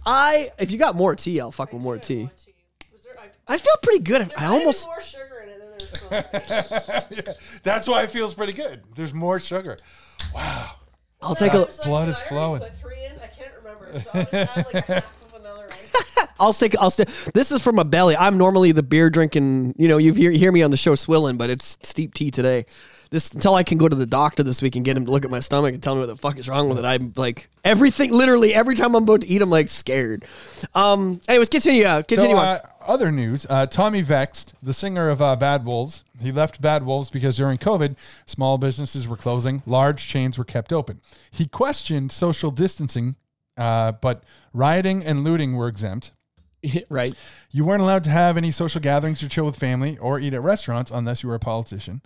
I, 0.05 0.51
if 0.59 0.69
you 0.69 0.77
got 0.77 0.97
more 0.97 1.15
tea, 1.15 1.39
I'll 1.39 1.53
fuck 1.53 1.71
with 1.71 1.81
more 1.81 1.97
tea. 1.97 2.29
I 3.47 3.57
feel 3.57 3.73
pretty 3.81 4.03
good. 4.03 4.33
I 4.37 4.47
almost. 4.47 4.85
more 4.85 4.99
sugar 5.01 5.45
in 5.45 5.49
it 5.49 5.59
than 6.09 7.21
there's 7.23 7.37
That's 7.63 7.87
why 7.87 8.03
it 8.03 8.11
feels 8.11 8.33
pretty 8.33 8.51
good. 8.51 8.83
There's 8.97 9.13
more 9.13 9.39
sugar. 9.39 9.77
Wow. 10.33 10.71
I'll 11.25 11.35
take 11.35 11.53
a. 11.53 11.67
Blood 11.83 12.09
is 12.09 12.19
flowing. 12.19 12.61
Put 12.61 12.75
three 12.75 13.05
in. 13.05 13.13
I 13.21 13.27
can't 13.27 13.51
remember. 13.63 13.99
So 13.99 14.09
I'll 14.13 14.23
just 14.23 14.33
add 14.57 14.65
like 14.73 14.85
half 14.85 15.25
of 15.25 15.33
another 15.41 15.67
one. 15.67 16.27
I'll 16.39 16.53
stick. 16.53 16.75
I'll 16.79 16.91
stick. 16.91 17.09
This 17.33 17.51
is 17.51 17.61
from 17.61 17.79
a 17.79 17.85
belly. 17.85 18.15
I'm 18.15 18.37
normally 18.37 18.71
the 18.71 18.83
beer 18.83 19.09
drinking. 19.09 19.75
You 19.77 19.87
know, 19.87 19.97
you 19.97 20.13
hear, 20.13 20.31
hear 20.31 20.51
me 20.51 20.61
on 20.63 20.71
the 20.71 20.77
show 20.77 20.95
swilling, 20.95 21.37
but 21.37 21.49
it's 21.49 21.77
steep 21.81 22.13
tea 22.13 22.31
today. 22.31 22.65
This 23.11 23.29
until 23.31 23.53
I 23.53 23.63
can 23.63 23.77
go 23.77 23.87
to 23.87 23.95
the 23.95 24.07
doctor 24.07 24.41
this 24.43 24.61
week 24.63 24.75
and 24.75 24.83
get 24.83 24.97
him 24.97 25.05
to 25.05 25.11
look 25.11 25.23
at 25.25 25.31
my 25.31 25.39
stomach 25.39 25.73
and 25.75 25.81
tell 25.81 25.93
me 25.93 26.01
what 26.01 26.07
the 26.07 26.15
fuck 26.17 26.37
is 26.39 26.49
wrong 26.49 26.69
with 26.69 26.79
it. 26.79 26.85
I'm 26.85 27.13
like 27.15 27.49
everything. 27.63 28.11
Literally 28.11 28.53
every 28.53 28.75
time 28.75 28.95
I'm 28.95 29.03
about 29.03 29.21
to 29.21 29.27
eat, 29.27 29.41
I'm 29.41 29.49
like 29.49 29.69
scared. 29.69 30.25
Um. 30.73 31.21
Anyways, 31.27 31.49
continue. 31.49 31.85
Uh, 31.85 32.01
continue 32.01 32.35
So, 32.35 32.41
on. 32.41 32.47
uh, 32.47 32.59
other 32.81 33.11
news: 33.11 33.45
uh, 33.49 33.67
Tommy 33.67 34.01
Vext, 34.01 34.53
the 34.61 34.73
singer 34.73 35.09
of 35.09 35.21
uh, 35.21 35.35
Bad 35.35 35.65
Wolves, 35.65 36.03
he 36.21 36.31
left 36.31 36.61
Bad 36.61 36.85
Wolves 36.85 37.09
because 37.09 37.37
during 37.37 37.57
COVID, 37.57 37.97
small 38.25 38.57
businesses 38.57 39.07
were 39.07 39.17
closing, 39.17 39.63
large 39.65 40.07
chains 40.07 40.37
were 40.37 40.45
kept 40.45 40.71
open. 40.71 41.01
He 41.31 41.47
questioned 41.47 42.11
social 42.11 42.51
distancing, 42.51 43.15
uh, 43.57 43.93
but 43.93 44.23
rioting 44.53 45.03
and 45.03 45.23
looting 45.23 45.55
were 45.55 45.67
exempt. 45.67 46.11
right. 46.89 47.13
You 47.51 47.65
weren't 47.65 47.81
allowed 47.81 48.03
to 48.05 48.09
have 48.09 48.37
any 48.37 48.51
social 48.51 48.81
gatherings 48.81 49.21
or 49.23 49.27
chill 49.27 49.45
with 49.45 49.55
family 49.55 49.97
or 49.97 50.19
eat 50.19 50.33
at 50.33 50.41
restaurants 50.41 50.91
unless 50.91 51.23
you 51.23 51.29
were 51.29 51.35
a 51.35 51.39
politician. 51.39 52.01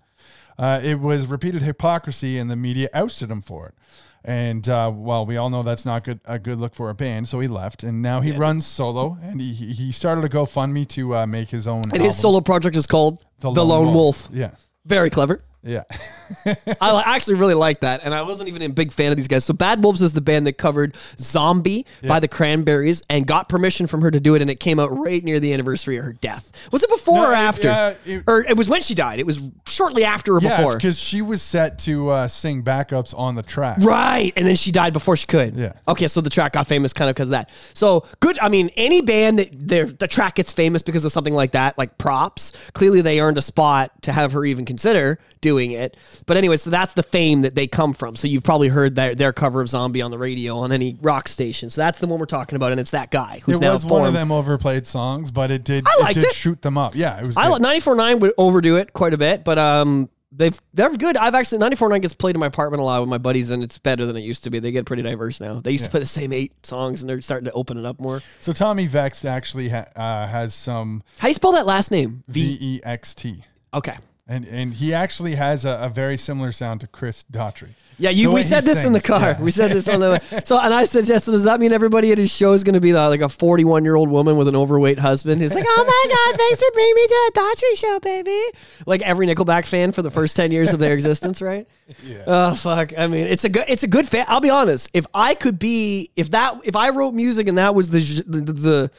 Uh, 0.58 0.82
it 0.84 1.00
was 1.00 1.26
repeated 1.26 1.62
hypocrisy, 1.62 2.38
and 2.38 2.50
the 2.50 2.56
media 2.56 2.90
ousted 2.94 3.32
him 3.32 3.42
for 3.42 3.68
it. 3.68 3.76
And 4.24 4.68
uh, 4.68 4.92
well, 4.94 5.26
we 5.26 5.38
all 5.38 5.50
know 5.50 5.64
that's 5.64 5.86
not 5.86 6.04
good 6.04 6.20
a 6.26 6.38
good 6.38 6.60
look 6.60 6.76
for 6.76 6.90
a 6.90 6.94
band, 6.94 7.28
so 7.28 7.40
he 7.40 7.48
left, 7.48 7.84
and 7.84 8.02
now 8.02 8.20
he 8.22 8.32
runs 8.32 8.66
solo, 8.66 9.18
and 9.22 9.40
he 9.40 9.54
he 9.54 9.92
started 9.92 10.26
a 10.26 10.30
GoFundMe 10.30 10.88
to 10.90 11.16
uh, 11.16 11.26
make 11.26 11.50
his 11.50 11.68
own. 11.68 11.84
And 11.94 12.02
his 12.02 12.18
solo 12.18 12.42
project 12.42 12.76
is 12.76 12.86
called 12.86 13.24
The, 13.40 13.50
Lone, 13.52 13.94
Wolf. 13.94 14.28
Yeah, 14.32 14.52
Very 14.86 15.10
clever. 15.10 15.40
Yeah. 15.64 15.84
I 16.82 17.04
actually 17.06 17.36
really 17.36 17.54
like 17.54 17.82
that, 17.82 18.02
and 18.04 18.14
I 18.14 18.22
wasn't 18.22 18.50
even 18.50 18.62
a 18.62 18.70
big 18.70 18.92
fan 18.92 19.12
of 19.12 19.18
these 19.18 19.28
guys. 19.28 19.44
So 19.46 19.54
Bad 19.54 19.84
Wolves 19.84 20.02
is 20.02 20.14
the 20.14 20.22
band 20.22 20.48
that 20.48 20.54
covered 20.58 20.96
"Zombie" 21.20 21.86
by 22.08 22.20
the 22.20 22.28
Cranberries 22.28 23.02
and 23.10 23.26
got 23.26 23.50
permission 23.50 23.88
from 23.88 24.02
her 24.02 24.12
to 24.12 24.20
do 24.20 24.36
it, 24.36 24.42
and 24.42 24.50
it 24.50 24.60
came 24.60 24.80
out 24.80 24.96
right 24.96 25.24
near 25.24 25.40
the 25.40 25.54
anniversary 25.54 25.98
of 25.98 26.06
her 26.06 26.14
death. 26.14 26.52
Was 26.72 26.84
it 26.84 26.90
before 26.90 27.16
No, 27.24 27.30
or 27.30 27.34
it- 27.34 27.38
after? 27.38 27.68
yeah, 27.68 27.94
it- 28.06 28.24
or 28.28 28.42
it 28.44 28.56
was 28.58 28.70
when 28.70 28.82
she 28.82 28.94
died. 28.94 29.20
It 29.20 29.26
was 29.26 29.44
shortly 29.68 30.04
after 30.04 30.36
or 30.36 30.42
Yeah, 30.42 30.58
before. 30.58 30.76
because 30.76 31.00
she 31.00 31.22
was 31.22 31.42
set 31.42 31.80
to 31.80 32.10
uh, 32.10 32.28
sing 32.28 32.64
backups 32.64 33.18
on 33.18 33.36
the 33.36 33.44
track. 33.44 33.80
Right, 33.82 34.32
and 34.38 34.46
then 34.48 34.56
she 34.56 34.72
died 34.72 34.94
before 34.94 35.18
she 35.18 35.28
could. 35.28 35.56
Yeah. 35.56 35.74
Okay, 35.88 36.08
so 36.08 36.22
the 36.22 36.30
track 36.30 36.54
got 36.54 36.68
famous 36.68 36.94
kind 36.94 37.10
of 37.10 37.16
because 37.16 37.30
of 37.30 37.32
that. 37.32 37.50
So 37.74 38.06
good. 38.20 38.38
I 38.40 38.50
mean, 38.50 38.70
any 38.78 39.02
band 39.02 39.40
that 39.40 39.50
their 39.68 39.86
the 39.88 40.08
track 40.08 40.36
gets 40.36 40.54
famous 40.54 40.82
because 40.82 41.04
of 41.06 41.12
something 41.12 41.34
like 41.34 41.52
that, 41.52 41.78
like 41.78 41.98
props. 41.98 42.52
Clearly, 42.74 43.02
they 43.02 43.20
earned 43.20 43.38
a 43.38 43.42
spot 43.42 43.92
to 44.04 44.12
have 44.14 44.32
her 44.34 44.46
even 44.46 44.66
consider 44.66 45.20
doing 45.50 45.72
it. 45.72 45.98
But 46.28 46.38
anyway, 46.38 46.58
so 46.58 46.70
that's 46.70 46.94
the 46.94 47.04
fame 47.04 47.42
that 47.42 47.56
they 47.56 47.66
come 47.68 47.94
from. 47.94 48.16
So 48.16 48.28
you've 48.28 48.44
probably 48.44 48.68
heard 48.68 48.96
their 48.96 49.16
their 49.16 49.34
cover 49.34 49.62
of 49.62 49.70
"Zombie" 49.70 50.02
on 50.02 50.12
the 50.12 50.18
radio 50.18 50.58
on 50.58 50.72
any 50.72 50.98
rock 51.02 51.28
station. 51.28 51.70
So 51.70 51.82
that's 51.82 52.00
the 52.00 52.08
one 52.08 52.20
we're 52.20 52.26
talking 52.26 52.56
about, 52.56 52.72
and 52.72 52.80
it's 52.80 52.92
that 52.92 53.10
guy 53.10 53.42
who's 53.44 53.58
It 53.58 53.62
now 53.62 53.74
was 53.74 53.86
one 53.86 54.06
of 54.06 54.14
them 54.14 54.32
overplayed 54.32 54.86
songs, 54.86 55.32
but 55.32 55.50
it 55.52 55.64
did. 55.64 55.86
I 55.88 56.02
liked 56.02 56.18
it 56.18 56.22
did 56.22 56.30
it. 56.30 56.36
shoot 56.36 56.62
them 56.62 56.78
up. 56.78 56.94
Yeah, 56.96 57.20
it 57.20 57.26
was. 57.26 57.36
I 57.38 57.50
good. 57.50 57.62
like 57.62 57.82
94.9 57.84 58.20
would 58.20 58.34
overdo 58.38 58.76
it 58.78 58.94
quite 58.94 59.14
a 59.14 59.18
bit, 59.18 59.44
but 59.44 59.58
um, 59.58 60.10
they've 60.32 60.60
they're 60.74 60.96
good. 60.96 61.18
I've 61.18 61.36
actually 61.36 61.60
94.9 61.60 62.02
gets 62.02 62.14
played 62.14 62.36
in 62.36 62.40
my 62.40 62.48
apartment 62.48 62.82
a 62.82 62.84
lot 62.84 63.02
with 63.02 63.10
my 63.10 63.18
buddies, 63.18 63.50
and 63.50 63.64
it's 63.64 63.78
better 63.78 64.06
than 64.06 64.16
it 64.18 64.22
used 64.22 64.44
to 64.44 64.50
be. 64.50 64.60
They 64.60 64.72
get 64.72 64.86
pretty 64.86 65.04
diverse 65.04 65.40
now. 65.40 65.60
They 65.60 65.72
used 65.72 65.86
to 65.86 65.90
play 65.90 66.00
the 66.00 66.06
same 66.06 66.32
eight 66.34 66.54
songs, 66.66 67.02
and 67.02 67.10
they're 67.10 67.22
starting 67.22 67.46
to 67.46 67.52
open 67.54 67.78
it 67.78 67.86
up 67.86 68.00
more. 68.00 68.22
So 68.40 68.52
Tommy 68.52 68.88
Vext 68.88 69.26
actually 69.26 69.70
ha- 69.70 69.88
uh, 69.96 70.28
has 70.28 70.54
some 70.54 71.04
How 71.18 71.28
do 71.28 71.32
you 71.32 71.36
spell 71.36 71.54
that 71.54 71.66
last 71.66 71.92
name? 71.92 72.24
V 72.28 72.58
E 72.60 72.82
X 72.84 73.16
T. 73.16 73.44
Okay. 73.74 73.98
And 74.30 74.46
and 74.48 74.76
he 74.76 74.94
actually 74.94 75.36
has 75.36 75.66
a, 75.66 75.80
a 75.82 75.90
very 75.90 76.16
similar 76.16 76.52
sound 76.52 76.82
to 76.82 76.88
Chris 76.88 77.26
Daughtry. 77.32 77.70
Yeah, 77.98 78.12
you. 78.12 78.32
We 78.32 78.44
said 78.44 78.64
this 78.64 78.86
in 78.86 78.94
the 78.94 79.02
car. 79.02 79.20
yeah. 79.22 79.42
We 79.42 79.50
said 79.50 79.72
this 79.72 79.88
on 79.88 80.00
the. 80.00 80.12
way. 80.12 80.20
So, 80.46 80.58
and 80.58 80.72
I 80.74 80.86
said 80.86 81.00
suggested, 81.06 81.32
does 81.32 81.44
that 81.44 81.60
mean 81.60 81.74
everybody 81.74 82.12
at 82.12 82.18
his 82.18 82.32
show 82.32 82.54
is 82.54 82.64
going 82.64 82.76
to 82.76 82.80
be 82.80 82.94
uh, 82.94 83.10
like 83.10 83.22
a 83.22 83.28
41 83.28 83.84
year 83.84 83.96
old 83.96 84.10
woman 84.10 84.38
with 84.38 84.48
an 84.48 84.56
overweight 84.56 85.00
husband? 85.00 85.42
He's 85.42 85.54
like, 85.54 85.66
oh 85.68 85.84
my 85.86 86.14
God, 86.14 86.38
thanks 86.38 86.62
for 86.64 86.72
bringing 86.74 86.96
me 86.96 87.08
to 87.08 87.32
the 87.34 87.40
Daughtry 87.42 87.78
show, 87.78 88.00
baby. 88.00 88.42
Like 88.86 89.02
every 89.02 89.26
Nickelback 89.26 89.66
fan 89.66 89.92
for 89.92 90.04
the 90.04 90.12
first 90.12 90.36
10 90.36 90.52
years 90.52 90.74
of 90.74 90.80
their 90.80 90.94
existence, 90.94 91.42
right? 91.42 91.68
Yeah. 92.04 92.24
Oh 92.28 92.54
fuck! 92.54 92.96
I 92.96 93.08
mean, 93.08 93.26
it's 93.26 93.46
a 93.46 93.50
good, 93.50 93.66
it's 93.68 93.82
a 93.82 93.88
good 93.88 94.08
fan. 94.08 94.24
I'll 94.28 94.42
be 94.42 94.52
honest. 94.52 94.92
If 94.94 95.08
I 95.12 95.34
could 95.34 95.58
be, 95.58 96.12
if 96.16 96.30
that, 96.32 96.62
if 96.64 96.76
I 96.76 96.90
wrote 96.90 97.16
music 97.16 97.48
and 97.48 97.58
that 97.58 97.74
was 97.74 97.90
the, 97.90 98.24
the, 98.28 98.42
the 98.54 98.92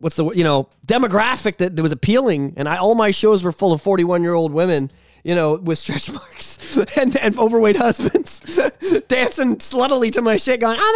what's 0.00 0.16
the 0.16 0.30
you 0.30 0.44
know 0.44 0.68
demographic 0.86 1.56
that, 1.58 1.76
that 1.76 1.82
was 1.82 1.92
appealing, 1.92 2.54
and 2.56 2.68
I 2.68 2.76
all 2.78 2.94
my 2.94 3.10
shows 3.10 3.42
were 3.42 3.52
full 3.52 3.72
of 3.72 3.82
41 3.82 4.22
year 4.22 4.34
old 4.34 4.52
women. 4.52 4.90
You 5.24 5.34
know, 5.34 5.54
with 5.56 5.78
stretch 5.78 6.10
marks 6.12 6.78
and, 6.96 7.14
and 7.16 7.36
overweight 7.38 7.76
husbands 7.76 8.38
dancing 9.08 9.56
sluttily 9.56 10.12
to 10.12 10.22
my 10.22 10.36
shit, 10.36 10.60
going, 10.60 10.78
"Oh 10.80 10.92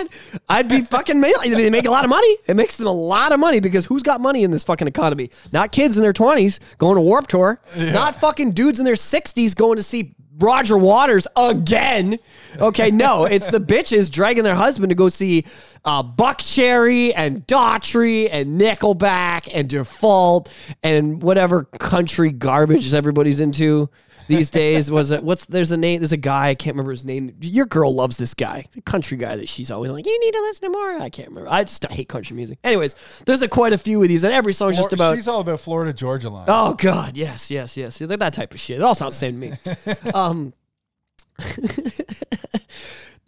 my 0.00 0.02
god!" 0.32 0.40
I'd 0.48 0.68
be 0.68 0.80
fucking. 0.90 1.20
ma- 1.20 1.28
They 1.44 1.68
make 1.70 1.86
a 1.86 1.90
lot 1.90 2.02
of 2.02 2.08
money. 2.10 2.38
It 2.46 2.54
makes 2.56 2.76
them 2.76 2.86
a 2.86 2.92
lot 2.92 3.30
of 3.30 3.38
money 3.38 3.60
because 3.60 3.84
who's 3.86 4.02
got 4.02 4.20
money 4.20 4.42
in 4.42 4.50
this 4.50 4.64
fucking 4.64 4.88
economy? 4.88 5.30
Not 5.52 5.70
kids 5.70 5.96
in 5.96 6.02
their 6.02 6.14
twenties 6.14 6.60
going 6.78 6.96
to 6.96 7.02
Warped 7.02 7.30
Tour. 7.30 7.60
Not 7.76 8.16
fucking 8.16 8.52
dudes 8.52 8.78
in 8.78 8.84
their 8.86 8.96
sixties 8.96 9.54
going 9.54 9.76
to 9.76 9.82
see 9.82 10.14
Roger 10.38 10.78
Waters 10.78 11.26
again. 11.36 12.18
Okay, 12.58 12.90
no, 12.90 13.24
it's 13.30 13.50
the 13.50 13.60
bitches 13.60 14.10
dragging 14.10 14.44
their 14.44 14.54
husband 14.54 14.90
to 14.90 14.94
go 14.94 15.08
see 15.08 15.44
uh, 15.84 16.02
Buckcherry 16.02 17.12
and 17.14 17.46
Daughtry 17.46 18.28
and 18.30 18.60
Nickelback 18.60 19.48
and 19.52 19.68
Default 19.68 20.50
and 20.82 21.22
whatever 21.22 21.64
country 21.64 22.30
garbage 22.32 22.92
everybody's 22.94 23.40
into 23.40 23.88
these 24.28 24.50
days. 24.50 24.90
Was 24.90 25.10
it 25.10 25.24
what's 25.24 25.46
there's 25.46 25.72
a 25.72 25.76
name? 25.76 26.00
There's 26.00 26.12
a 26.12 26.16
guy 26.16 26.48
I 26.48 26.54
can't 26.54 26.74
remember 26.74 26.92
his 26.92 27.04
name. 27.04 27.34
Your 27.40 27.66
girl 27.66 27.94
loves 27.94 28.16
this 28.16 28.34
guy, 28.34 28.66
the 28.72 28.82
country 28.82 29.16
guy 29.16 29.36
that 29.36 29.48
she's 29.48 29.70
always 29.70 29.90
like, 29.90 30.06
you 30.06 30.20
need 30.20 30.32
to 30.32 30.40
listen 30.40 30.70
to 30.70 30.70
more. 30.70 30.92
I 31.00 31.10
can't 31.10 31.28
remember. 31.28 31.50
I 31.50 31.64
just 31.64 31.84
hate 31.90 32.08
country 32.08 32.36
music. 32.36 32.58
Anyways, 32.62 32.94
there's 33.26 33.42
a 33.42 33.48
quite 33.48 33.72
a 33.72 33.78
few 33.78 34.02
of 34.02 34.08
these, 34.08 34.22
and 34.24 34.32
every 34.32 34.52
song's 34.52 34.76
just 34.76 34.92
about. 34.92 35.16
She's 35.16 35.28
all 35.28 35.40
about 35.40 35.60
Florida 35.60 35.92
Georgia 35.92 36.30
line. 36.30 36.46
Oh 36.48 36.74
God, 36.74 37.16
yes, 37.16 37.50
yes, 37.50 37.76
yes. 37.76 37.98
That, 37.98 38.18
that 38.20 38.32
type 38.32 38.54
of 38.54 38.60
shit. 38.60 38.76
It 38.76 38.82
all 38.82 38.94
sounds 38.94 39.18
the 39.18 39.18
same 39.18 39.40
to 39.40 39.48
me. 39.48 40.10
um, 40.14 40.52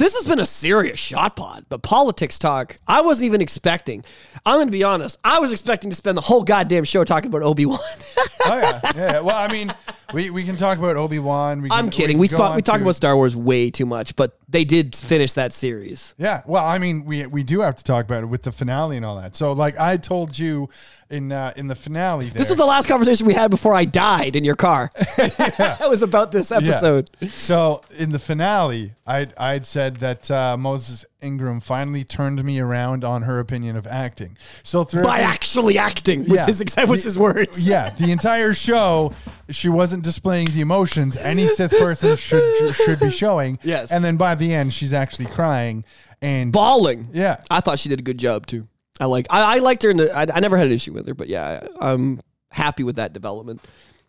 This 0.01 0.15
has 0.15 0.25
been 0.25 0.39
a 0.39 0.47
serious 0.47 0.99
shot 0.99 1.37
pod, 1.37 1.67
but 1.69 1.83
politics 1.83 2.39
talk, 2.39 2.75
I 2.89 3.03
wasn't 3.03 3.27
even 3.27 3.43
expecting. 3.43 4.03
I'm 4.47 4.57
going 4.57 4.67
to 4.67 4.73
be 4.73 4.83
honest. 4.83 5.19
I 5.23 5.41
was 5.41 5.53
expecting 5.53 5.91
to 5.91 5.95
spend 5.95 6.17
the 6.17 6.23
whole 6.23 6.43
goddamn 6.43 6.85
show 6.85 7.05
talking 7.05 7.29
about 7.29 7.43
Obi 7.43 7.67
Wan. 7.67 7.79
oh 8.47 8.57
yeah, 8.57 8.81
yeah. 8.97 9.21
Well, 9.21 9.37
I 9.37 9.53
mean, 9.53 9.71
we, 10.15 10.31
we 10.31 10.45
can 10.45 10.57
talk 10.57 10.79
about 10.79 10.97
Obi 10.97 11.19
Wan. 11.19 11.69
I'm 11.71 11.91
kidding. 11.91 12.17
We, 12.17 12.29
spot, 12.29 12.57
we 12.57 12.63
talk 12.63 12.81
about 12.81 12.97
Star 12.97 13.15
Wars 13.15 13.37
way 13.37 13.71
too 13.71 13.85
much, 13.85 14.17
but 14.17 14.40
they 14.51 14.65
did 14.65 14.97
finish 14.97 15.33
that 15.35 15.53
series. 15.53 16.15
Yeah. 16.19 16.43
Well, 16.45 16.65
I 16.65 16.79
mean, 16.79 17.05
we 17.05 17.27
we 17.27 17.43
do 17.45 17.61
have 17.61 17.77
to 17.77 17.85
talk 17.85 18.05
about 18.05 18.25
it 18.25 18.27
with 18.27 18.43
the 18.43 18.53
finale 18.53 18.97
and 18.97 19.07
all 19.07 19.21
that. 19.21 19.37
So, 19.37 19.53
like 19.53 19.79
I 19.79 19.97
told 19.97 20.37
you 20.39 20.69
in 21.09 21.31
uh, 21.33 21.53
in 21.57 21.69
the 21.69 21.75
finale, 21.77 22.27
there, 22.27 22.41
This 22.41 22.49
was 22.49 22.59
the 22.59 22.67
last 22.67 22.87
conversation 22.89 23.27
we 23.27 23.35
had 23.35 23.51
before 23.51 23.75
I 23.75 23.85
died 23.85 24.35
in 24.37 24.45
your 24.45 24.57
car. 24.57 24.91
It 25.19 25.81
was 25.89 26.03
about 26.03 26.33
this 26.33 26.51
Yeah. 26.51 26.59
episode. 26.59 27.11
So 27.29 27.83
in 27.99 28.11
the 28.13 28.19
finale, 28.19 28.95
I 29.07 29.29
I'd 29.37 29.67
said 29.67 29.97
that 29.97 30.31
uh, 30.31 30.57
Moses 30.57 31.05
Ingram 31.23 31.61
finally 31.61 32.05
turned 32.05 32.43
me 32.45 32.61
around 32.61 33.05
on 33.05 33.23
her 33.23 33.39
opinion 33.39 33.77
of 33.77 33.87
acting. 33.87 34.37
So 34.63 34.85
through 34.85 35.03
By 35.03 35.21
actually 35.21 35.79
acting 35.79 36.21
was 36.25 36.41
Yeah. 36.41 36.47
his 36.47 36.61
exa- 36.63 36.89
was 36.89 37.03
his 37.05 37.19
words. 37.19 37.65
yeah, 37.67 37.91
the 37.91 38.11
entire 38.13 38.55
show, 38.55 39.13
she 39.51 39.69
wasn't 39.69 40.05
displaying 40.05 40.47
the 40.53 40.61
emotions 40.61 41.17
any 41.17 41.47
Sith 41.47 41.73
person 41.79 42.17
should 42.17 42.75
should 42.75 43.01
be 43.01 43.11
showing. 43.11 43.59
Yes. 43.63 43.91
and 43.93 44.05
then 44.05 44.17
by 44.17 44.35
the 44.35 44.53
end, 44.55 44.73
she's 44.73 44.93
actually 44.93 45.27
crying 45.27 45.85
and 46.23 46.53
Bawling. 46.53 47.09
yeah, 47.13 47.41
I 47.51 47.61
thought 47.61 47.79
she 47.79 47.89
did 47.89 47.99
a 47.99 48.03
good 48.03 48.19
job 48.19 48.47
too. 48.47 48.69
I 48.99 49.07
like 49.07 49.27
I, 49.31 49.57
I 49.57 49.59
liked 49.61 49.83
her 49.85 49.91
in 49.91 49.97
the 49.97 50.13
I, 50.17 50.27
I 50.35 50.41
never 50.41 50.57
had 50.57 50.67
an 50.67 50.73
issue 50.73 50.93
with 50.93 51.07
her, 51.07 51.15
but 51.15 51.29
yeah, 51.29 51.61
I, 51.81 51.93
I'm 51.93 52.21
happy 52.51 52.83
with 52.85 52.97
that 52.97 53.13
development. 53.13 53.63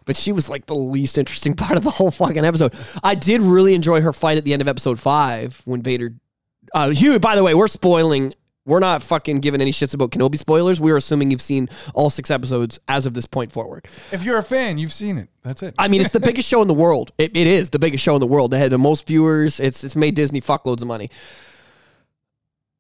But 0.04 0.18
she 0.18 0.32
was 0.32 0.50
like 0.50 0.66
the 0.66 0.76
least 0.76 1.18
interesting 1.20 1.54
part 1.56 1.78
of 1.78 1.84
the 1.84 1.92
whole 1.92 2.10
fucking 2.12 2.44
episode. 2.44 2.74
I 3.04 3.16
did 3.16 3.42
really 3.42 3.76
enjoy 3.76 4.02
her 4.02 4.12
fight 4.12 4.38
at 4.38 4.44
the 4.46 4.52
end 4.54 4.62
of 4.62 4.68
episode 4.68 5.00
five 5.00 5.62
when 5.66 5.82
Vader. 5.82 6.16
Uh, 6.74 6.90
Hugh, 6.90 7.20
by 7.20 7.36
the 7.36 7.44
way, 7.44 7.54
we're 7.54 7.68
spoiling. 7.68 8.34
We're 8.64 8.80
not 8.80 9.02
fucking 9.02 9.40
giving 9.40 9.60
any 9.60 9.72
shits 9.72 9.94
about 9.96 10.12
Kenobi 10.12 10.38
spoilers. 10.38 10.80
We're 10.80 10.96
assuming 10.96 11.32
you've 11.32 11.42
seen 11.42 11.68
all 11.96 12.12
six 12.12 12.30
episodes 12.30 12.80
as 12.88 13.08
of 13.08 13.16
this 13.16 13.26
point 13.26 13.52
forward. 13.52 13.88
if 14.12 14.24
you're 14.24 14.38
a 14.38 14.44
fan, 14.44 14.78
you've 14.78 14.94
seen 14.94 15.18
it. 15.18 15.30
That's 15.42 15.64
it. 15.64 15.74
I 15.80 15.88
mean, 15.88 16.00
it's 16.02 16.12
the 16.12 16.20
biggest 16.32 16.48
show 16.48 16.62
in 16.62 16.68
the 16.68 16.74
world. 16.76 17.12
It, 17.18 17.36
it 17.36 17.48
is 17.48 17.72
the 17.72 17.80
biggest 17.80 18.04
show 18.04 18.14
in 18.14 18.20
the 18.20 18.28
world. 18.28 18.52
They 18.52 18.60
had 18.60 18.72
the 18.72 18.78
most 18.78 19.08
viewers. 19.08 19.60
It's 19.60 19.84
it's 19.84 19.96
made 19.96 20.14
Disney 20.16 20.42
fuckloads 20.42 20.82
of 20.84 20.88
money. 20.88 21.10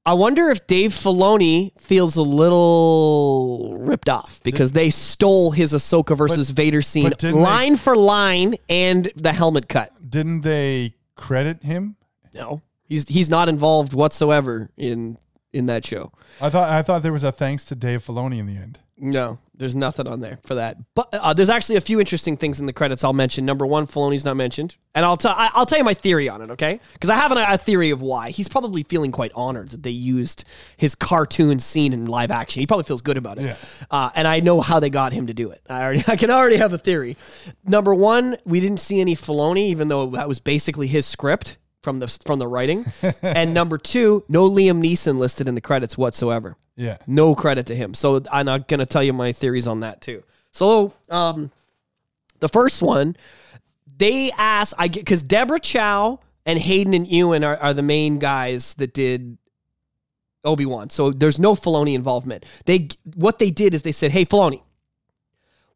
I 0.05 0.13
wonder 0.13 0.49
if 0.49 0.65
Dave 0.65 0.91
Filoni 0.91 1.79
feels 1.79 2.15
a 2.15 2.23
little 2.23 3.77
ripped 3.79 4.09
off 4.09 4.41
because 4.43 4.71
they 4.71 4.89
stole 4.89 5.51
his 5.51 5.73
Ahsoka 5.73 6.17
versus 6.17 6.49
Vader 6.51 6.81
scene 6.81 7.09
but 7.09 7.19
didn't 7.19 7.37
they- 7.37 7.41
line 7.43 7.75
for 7.75 7.95
line 7.95 8.55
and 8.69 9.11
the 9.15 9.31
helmet 9.33 9.67
cut. 9.69 9.91
Didn't 10.09 10.41
they 10.41 10.95
credit 11.15 11.63
him? 11.63 11.97
No, 12.33 12.61
he's 12.91 13.07
he's 13.07 13.29
not 13.29 13.49
involved 13.49 13.93
whatsoever 13.93 14.69
in 14.77 15.17
in 15.53 15.65
that 15.65 15.85
show. 15.85 16.11
I 16.39 16.49
thought 16.49 16.69
I 16.69 16.81
thought 16.81 17.01
there 17.01 17.13
was 17.13 17.23
a 17.23 17.31
thanks 17.31 17.63
to 17.65 17.75
Dave 17.75 18.05
Filoni 18.05 18.37
in 18.37 18.45
the 18.45 18.57
end. 18.57 18.79
No, 19.03 19.39
there's 19.55 19.75
nothing 19.75 20.07
on 20.07 20.19
there 20.19 20.37
for 20.45 20.53
that. 20.55 20.77
But 20.93 21.09
uh, 21.11 21.33
there's 21.33 21.49
actually 21.49 21.77
a 21.77 21.81
few 21.81 21.99
interesting 21.99 22.37
things 22.37 22.59
in 22.59 22.67
the 22.67 22.73
credits 22.73 23.03
I'll 23.03 23.13
mention. 23.13 23.45
Number 23.45 23.65
one, 23.65 23.87
Filoni's 23.87 24.23
not 24.23 24.37
mentioned, 24.37 24.75
and 24.93 25.03
I'll 25.03 25.17
tell 25.17 25.33
I'll 25.35 25.65
tell 25.65 25.79
you 25.79 25.83
my 25.83 25.95
theory 25.95 26.29
on 26.29 26.41
it. 26.41 26.51
Okay, 26.51 26.79
because 26.93 27.09
I 27.09 27.15
have 27.15 27.31
an, 27.31 27.39
a 27.39 27.57
theory 27.57 27.89
of 27.89 28.01
why 28.01 28.29
he's 28.29 28.47
probably 28.47 28.83
feeling 28.83 29.11
quite 29.11 29.31
honored 29.33 29.69
that 29.69 29.81
they 29.81 29.89
used 29.89 30.43
his 30.77 30.93
cartoon 30.93 31.59
scene 31.59 31.93
in 31.93 32.05
live 32.05 32.29
action. 32.29 32.59
He 32.59 32.67
probably 32.67 32.83
feels 32.83 33.01
good 33.01 33.17
about 33.17 33.39
it. 33.39 33.45
Yeah. 33.45 33.55
Uh, 33.89 34.11
and 34.13 34.27
I 34.27 34.41
know 34.41 34.61
how 34.61 34.79
they 34.79 34.89
got 34.89 35.13
him 35.13 35.27
to 35.27 35.33
do 35.33 35.49
it. 35.49 35.61
I 35.69 35.81
already 35.81 36.03
I 36.07 36.17
can 36.17 36.29
already 36.29 36.57
have 36.57 36.73
a 36.73 36.77
theory. 36.77 37.17
Number 37.63 37.95
one, 37.95 38.37
we 38.45 38.59
didn't 38.59 38.81
see 38.81 38.99
any 38.99 39.15
Filoni, 39.15 39.69
even 39.69 39.87
though 39.87 40.07
that 40.11 40.27
was 40.27 40.39
basically 40.39 40.87
his 40.87 41.05
script 41.05 41.57
from 41.81 41.99
the 41.99 42.07
from 42.25 42.39
the 42.39 42.47
writing. 42.47 42.85
and 43.21 43.53
number 43.53 43.77
two, 43.77 44.23
no 44.27 44.49
Liam 44.49 44.83
Neeson 44.83 45.17
listed 45.17 45.47
in 45.47 45.55
the 45.55 45.61
credits 45.61 45.97
whatsoever. 45.97 46.57
Yeah. 46.75 46.97
No 47.07 47.35
credit 47.35 47.65
to 47.67 47.75
him. 47.75 47.93
So 47.93 48.23
I'm 48.31 48.45
not 48.45 48.67
gonna 48.67 48.85
tell 48.85 49.03
you 49.03 49.13
my 49.13 49.31
theories 49.31 49.67
on 49.67 49.81
that 49.81 50.01
too. 50.01 50.23
So 50.51 50.93
um, 51.09 51.51
the 52.39 52.49
first 52.49 52.81
one, 52.81 53.15
they 53.97 54.31
asked 54.31 54.73
I 54.77 54.87
get 54.87 55.01
because 55.01 55.23
Deborah 55.23 55.59
Chow 55.59 56.19
and 56.45 56.59
Hayden 56.59 56.93
and 56.93 57.07
Ewan 57.07 57.43
are, 57.43 57.57
are 57.57 57.73
the 57.73 57.83
main 57.83 58.19
guys 58.19 58.73
that 58.75 58.93
did 58.93 59.37
Obi 60.43 60.65
Wan. 60.65 60.89
So 60.89 61.11
there's 61.11 61.39
no 61.39 61.55
Filoni 61.55 61.93
involvement. 61.93 62.45
They 62.65 62.89
what 63.15 63.39
they 63.39 63.51
did 63.51 63.73
is 63.73 63.83
they 63.83 63.91
said, 63.91 64.11
"Hey 64.11 64.25
Filoni, 64.25 64.61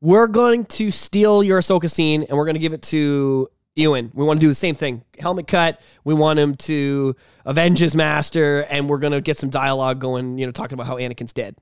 we're 0.02 0.28
going 0.28 0.66
to 0.66 0.92
steal 0.92 1.44
your 1.44 1.60
Ahsoka 1.60 1.90
scene 1.90 2.24
and 2.24 2.38
we're 2.38 2.46
going 2.46 2.56
to 2.56 2.60
give 2.60 2.74
it 2.74 2.82
to 2.84 3.50
Ewan. 3.76 4.10
We 4.14 4.24
want 4.24 4.40
to 4.40 4.42
do 4.46 4.48
the 4.48 4.56
same 4.56 4.76
thing. 4.76 5.04
Helmet 5.20 5.48
cut. 5.48 5.82
We 6.06 6.14
want 6.14 6.40
him 6.40 6.56
to 6.56 7.16
avenge 7.44 7.80
his 7.80 7.94
master, 7.94 8.62
and 8.70 8.90
we're 8.90 9.00
going 9.00 9.12
to 9.12 9.22
get 9.22 9.38
some 9.38 9.50
dialogue 9.50 10.00
going. 10.00 10.38
You 10.38 10.46
know, 10.46 10.52
talking 10.52 10.76
about 10.76 10.88
how 10.88 10.96
Anakin's 10.96 11.34
dead. 11.34 11.56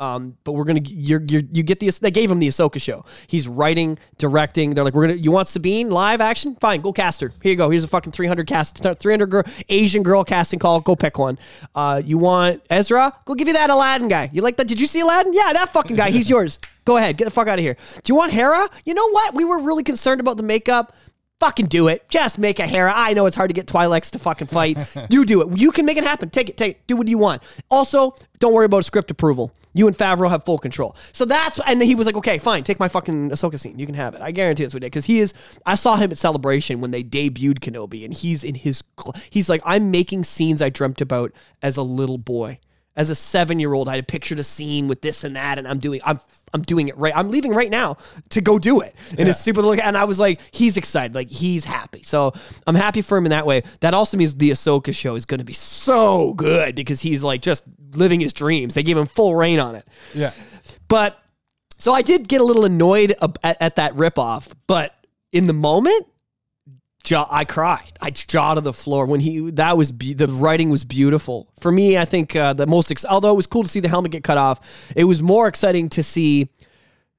Um, 0.00 0.36
but 0.44 0.52
we're 0.52 0.62
gonna 0.62 0.80
you're, 0.84 1.20
you're 1.26 1.42
you 1.50 1.64
get 1.64 1.80
the 1.80 1.90
they 2.00 2.12
gave 2.12 2.30
him 2.30 2.38
the 2.38 2.46
Ahsoka 2.46 2.80
show. 2.80 3.04
He's 3.26 3.48
writing, 3.48 3.98
directing. 4.16 4.74
They're 4.74 4.84
like, 4.84 4.94
we're 4.94 5.08
gonna 5.08 5.18
you 5.18 5.32
want 5.32 5.48
Sabine 5.48 5.90
live 5.90 6.20
action? 6.20 6.54
Fine, 6.60 6.82
go 6.82 6.92
cast 6.92 7.20
her. 7.20 7.32
Here 7.42 7.50
you 7.50 7.56
go. 7.56 7.68
Here's 7.68 7.82
a 7.82 7.88
fucking 7.88 8.12
300 8.12 8.46
cast, 8.46 8.78
300 8.78 9.26
girl 9.26 9.42
Asian 9.68 10.04
girl 10.04 10.22
casting 10.22 10.60
call. 10.60 10.78
Go 10.80 10.94
pick 10.94 11.18
one. 11.18 11.36
Uh, 11.74 12.00
you 12.04 12.16
want 12.16 12.62
Ezra? 12.70 13.12
Go 13.24 13.34
give 13.34 13.48
you 13.48 13.54
that 13.54 13.70
Aladdin 13.70 14.06
guy. 14.06 14.30
You 14.32 14.40
like 14.42 14.56
that? 14.58 14.68
Did 14.68 14.78
you 14.78 14.86
see 14.86 15.00
Aladdin? 15.00 15.32
Yeah, 15.32 15.52
that 15.52 15.70
fucking 15.72 15.96
guy. 15.96 16.10
He's 16.10 16.30
yours. 16.30 16.60
Go 16.84 16.96
ahead, 16.96 17.16
get 17.16 17.24
the 17.24 17.30
fuck 17.32 17.48
out 17.48 17.58
of 17.58 17.62
here. 17.64 17.76
Do 18.02 18.12
you 18.12 18.14
want 18.14 18.32
Hera? 18.32 18.66
You 18.86 18.94
know 18.94 19.10
what? 19.10 19.34
We 19.34 19.44
were 19.44 19.58
really 19.58 19.82
concerned 19.82 20.20
about 20.20 20.36
the 20.36 20.42
makeup. 20.42 20.94
Fucking 21.40 21.66
do 21.66 21.86
it. 21.86 22.08
Just 22.08 22.36
make 22.38 22.58
a 22.58 22.66
Hera. 22.66 22.92
I 22.94 23.12
know 23.14 23.26
it's 23.26 23.36
hard 23.36 23.48
to 23.50 23.54
get 23.54 23.66
Twi'leks 23.66 24.10
to 24.10 24.18
fucking 24.18 24.48
fight. 24.48 24.76
you 25.10 25.24
do 25.24 25.42
it. 25.42 25.60
You 25.60 25.70
can 25.70 25.86
make 25.86 25.96
it 25.96 26.02
happen. 26.02 26.30
Take 26.30 26.48
it. 26.48 26.56
Take 26.56 26.76
it. 26.76 26.86
Do 26.88 26.96
what 26.96 27.06
you 27.06 27.16
want. 27.18 27.42
Also, 27.70 28.14
don't 28.40 28.52
worry 28.52 28.66
about 28.66 28.84
script 28.84 29.10
approval. 29.12 29.52
You 29.72 29.86
and 29.86 29.96
Favreau 29.96 30.28
have 30.28 30.44
full 30.44 30.58
control. 30.58 30.96
So 31.12 31.24
that's 31.24 31.60
and 31.66 31.80
he 31.80 31.94
was 31.94 32.06
like, 32.06 32.16
okay, 32.16 32.38
fine, 32.38 32.64
take 32.64 32.80
my 32.80 32.88
fucking 32.88 33.30
Ahsoka 33.30 33.60
scene. 33.60 33.78
You 33.78 33.86
can 33.86 33.94
have 33.94 34.14
it. 34.16 34.20
I 34.20 34.32
guarantee 34.32 34.64
it's 34.64 34.74
what 34.74 34.82
he 34.82 34.86
did 34.86 34.92
because 34.92 35.04
he 35.04 35.20
is. 35.20 35.32
I 35.64 35.76
saw 35.76 35.94
him 35.96 36.10
at 36.10 36.18
Celebration 36.18 36.80
when 36.80 36.90
they 36.90 37.04
debuted 37.04 37.60
Kenobi, 37.60 38.04
and 38.04 38.12
he's 38.12 38.42
in 38.42 38.56
his. 38.56 38.82
cl- 39.00 39.14
He's 39.30 39.48
like, 39.48 39.60
I'm 39.64 39.92
making 39.92 40.24
scenes 40.24 40.60
I 40.60 40.70
dreamt 40.70 41.00
about 41.00 41.30
as 41.62 41.76
a 41.76 41.82
little 41.82 42.18
boy. 42.18 42.58
As 42.96 43.10
a 43.10 43.14
seven 43.14 43.60
year 43.60 43.74
old, 43.74 43.88
I 43.88 43.94
had 43.94 44.08
pictured 44.08 44.40
a 44.40 44.44
scene 44.44 44.88
with 44.88 45.02
this 45.02 45.22
and 45.22 45.36
that, 45.36 45.56
and 45.58 45.68
I'm 45.68 45.78
doing. 45.78 46.00
I'm 46.04 46.18
I'm 46.52 46.62
doing 46.62 46.88
it 46.88 46.96
right. 46.96 47.12
I'm 47.14 47.30
leaving 47.30 47.52
right 47.52 47.70
now 47.70 47.96
to 48.30 48.40
go 48.40 48.58
do 48.58 48.80
it. 48.80 48.94
And 49.18 49.28
it's 49.28 49.40
stupid 49.40 49.64
look. 49.64 49.78
And 49.78 49.96
I 49.96 50.04
was 50.04 50.18
like, 50.18 50.40
he's 50.52 50.76
excited. 50.76 51.14
Like 51.14 51.30
he's 51.30 51.64
happy. 51.64 52.02
So 52.02 52.32
I'm 52.66 52.74
happy 52.74 53.02
for 53.02 53.18
him 53.18 53.26
in 53.26 53.30
that 53.30 53.46
way. 53.46 53.62
That 53.80 53.94
also 53.94 54.16
means 54.16 54.34
the 54.34 54.50
Ahsoka 54.50 54.94
show 54.94 55.14
is 55.14 55.24
going 55.24 55.38
to 55.38 55.44
be 55.44 55.52
so 55.52 56.34
good 56.34 56.74
because 56.74 57.00
he's 57.00 57.22
like 57.22 57.42
just 57.42 57.64
living 57.92 58.20
his 58.20 58.32
dreams. 58.32 58.74
They 58.74 58.82
gave 58.82 58.96
him 58.96 59.06
full 59.06 59.34
reign 59.34 59.58
on 59.58 59.74
it. 59.74 59.86
Yeah. 60.14 60.32
But 60.88 61.18
so 61.78 61.92
I 61.92 62.02
did 62.02 62.28
get 62.28 62.40
a 62.40 62.44
little 62.44 62.64
annoyed 62.64 63.14
at, 63.42 63.56
at 63.60 63.76
that 63.76 63.94
ripoff. 63.94 64.50
But 64.66 64.94
in 65.32 65.46
the 65.46 65.52
moment, 65.52 66.06
jaw, 67.04 67.26
I 67.30 67.44
cried. 67.44 67.92
I 68.00 68.10
jaw 68.10 68.54
to 68.54 68.60
the 68.60 68.72
floor 68.72 69.06
when 69.06 69.20
he. 69.20 69.50
That 69.50 69.76
was 69.76 69.90
be- 69.90 70.14
the 70.14 70.28
writing 70.28 70.70
was 70.70 70.84
beautiful 70.84 71.48
for 71.60 71.70
me. 71.72 71.96
I 71.98 72.04
think 72.04 72.36
uh, 72.36 72.52
the 72.52 72.66
most. 72.66 72.90
Ex- 72.90 73.04
although 73.04 73.32
it 73.32 73.36
was 73.36 73.46
cool 73.46 73.62
to 73.62 73.68
see 73.68 73.80
the 73.80 73.88
helmet 73.88 74.12
get 74.12 74.24
cut 74.24 74.38
off, 74.38 74.60
it 74.94 75.04
was 75.04 75.22
more 75.22 75.48
exciting 75.48 75.88
to 75.90 76.02
see 76.02 76.48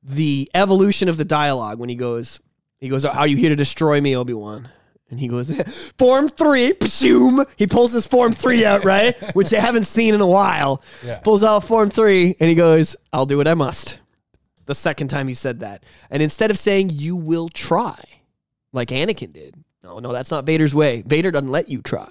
the 0.03 0.49
evolution 0.53 1.09
of 1.09 1.17
the 1.17 1.25
dialogue 1.25 1.79
when 1.79 1.89
he 1.89 1.95
goes. 1.95 2.39
He 2.79 2.89
goes, 2.89 3.05
"Are 3.05 3.27
you 3.27 3.37
here 3.37 3.49
to 3.49 3.55
destroy 3.55 3.99
me, 4.01 4.15
Obi 4.15 4.33
Wan?" 4.33 4.69
And 5.09 5.19
he 5.19 5.27
goes, 5.27 5.49
Form 5.97 6.29
three, 6.29 6.73
pshoom. 6.73 7.47
He 7.57 7.65
pulls 7.67 7.91
his 7.91 8.05
Form 8.05 8.31
three 8.31 8.63
out, 8.63 8.85
right? 8.85 9.17
Which 9.35 9.49
they 9.49 9.59
haven't 9.59 9.85
seen 9.85 10.13
in 10.13 10.21
a 10.21 10.27
while. 10.27 10.83
Yeah. 11.03 11.17
Pulls 11.19 11.43
out 11.43 11.63
Form 11.63 11.89
three, 11.89 12.35
and 12.39 12.47
he 12.47 12.55
goes, 12.55 12.95
I'll 13.11 13.25
do 13.25 13.37
what 13.37 13.47
I 13.47 13.55
must. 13.55 13.99
The 14.65 14.75
second 14.75 15.07
time 15.07 15.27
he 15.27 15.33
said 15.33 15.61
that. 15.61 15.83
And 16.11 16.21
instead 16.21 16.51
of 16.51 16.57
saying, 16.59 16.91
You 16.93 17.15
will 17.15 17.49
try, 17.49 17.99
like 18.71 18.89
Anakin 18.89 19.33
did, 19.33 19.55
no, 19.89 19.99
no, 19.99 20.13
that's 20.13 20.31
not 20.31 20.45
Vader's 20.45 20.73
way. 20.75 21.03
Vader 21.05 21.31
doesn't 21.31 21.49
let 21.49 21.69
you 21.69 21.81
try. 21.81 22.09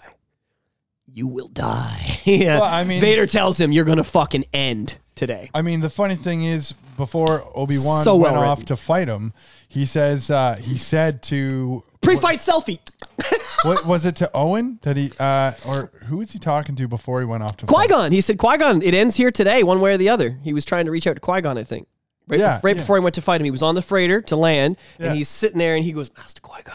You 1.12 1.26
will 1.26 1.48
die. 1.48 2.20
yeah. 2.24 2.60
Well, 2.60 2.64
I 2.72 2.84
mean- 2.84 3.00
Vader 3.00 3.26
tells 3.26 3.58
him, 3.58 3.72
You're 3.72 3.84
going 3.84 3.98
to 3.98 4.04
fucking 4.04 4.44
end 4.52 4.98
today. 5.14 5.50
I 5.54 5.62
mean, 5.62 5.80
the 5.80 5.90
funny 5.90 6.16
thing 6.16 6.44
is, 6.44 6.72
before 6.96 7.44
Obi 7.54 7.76
Wan 7.78 8.02
So 8.04 8.16
went 8.16 8.34
well 8.34 8.42
off 8.44 8.58
written. 8.58 8.76
to 8.76 8.76
fight 8.76 9.08
him, 9.08 9.32
he 9.68 9.86
says 9.86 10.30
uh, 10.30 10.56
he 10.60 10.76
said 10.76 11.22
to 11.24 11.82
Pre 12.00 12.16
fight 12.16 12.40
selfie. 12.40 12.80
what 13.64 13.86
was 13.86 14.04
it 14.04 14.16
to 14.16 14.30
Owen 14.34 14.78
that 14.82 14.96
he 14.96 15.12
uh, 15.18 15.52
or 15.66 15.92
who 16.06 16.18
was 16.18 16.32
he 16.32 16.38
talking 16.40 16.74
to 16.76 16.88
before 16.88 17.20
he 17.20 17.26
went 17.26 17.42
off 17.44 17.56
to 17.58 17.66
Qui 17.66 17.74
fight? 17.76 17.88
Gon. 17.88 18.10
He 18.12 18.20
said, 18.20 18.36
Qui 18.38 18.56
Gon, 18.58 18.82
it 18.82 18.94
ends 18.94 19.14
here 19.16 19.30
today, 19.30 19.62
one 19.62 19.80
way 19.80 19.94
or 19.94 19.96
the 19.96 20.08
other. 20.08 20.38
He 20.42 20.52
was 20.52 20.64
trying 20.64 20.84
to 20.86 20.90
reach 20.90 21.06
out 21.06 21.14
to 21.14 21.20
Qui 21.20 21.40
Gon, 21.40 21.56
I 21.56 21.62
think. 21.62 21.86
Right, 22.26 22.40
Yeah, 22.40 22.60
right 22.62 22.74
yeah. 22.76 22.82
before 22.82 22.96
he 22.96 23.00
went 23.02 23.14
to 23.14 23.22
fight 23.22 23.40
him. 23.40 23.44
He 23.46 23.50
was 23.50 23.62
on 23.62 23.74
the 23.76 23.80
freighter 23.82 24.20
to 24.22 24.36
land, 24.36 24.76
Yeah. 24.98 25.06
and 25.08 25.16
he's 25.16 25.28
sitting 25.28 25.58
there 25.58 25.74
and 25.76 25.84
he 25.84 25.92
goes, 25.92 26.10
Master 26.16 26.40
Qui 26.42 26.62
Gon. 26.64 26.74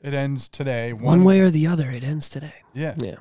It 0.00 0.14
ends 0.14 0.48
today. 0.48 0.92
One 0.92 1.24
way 1.24 1.40
or 1.40 1.50
the 1.50 1.66
other, 1.66 1.90
it 1.90 2.04
ends 2.04 2.28
today. 2.28 2.54
Yeah. 2.72 2.94
Yeah. 2.98 3.16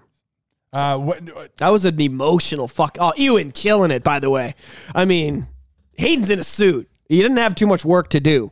Uh, 0.71 0.97
what? 0.97 1.57
That 1.57 1.69
was 1.69 1.85
an 1.85 1.99
emotional 1.99 2.67
fuck. 2.67 2.97
Oh, 2.99 3.13
Ewan 3.17 3.51
killing 3.51 3.89
it, 3.89 4.03
by 4.03 4.19
the 4.19 4.29
way. 4.29 4.53
I 4.93 5.05
mean, 5.05 5.47
Hayden's 5.97 6.29
in 6.29 6.39
a 6.39 6.43
suit. 6.43 6.89
He 7.09 7.21
didn't 7.21 7.37
have 7.37 7.55
too 7.55 7.67
much 7.67 7.83
work 7.85 8.09
to 8.09 8.19
do. 8.19 8.51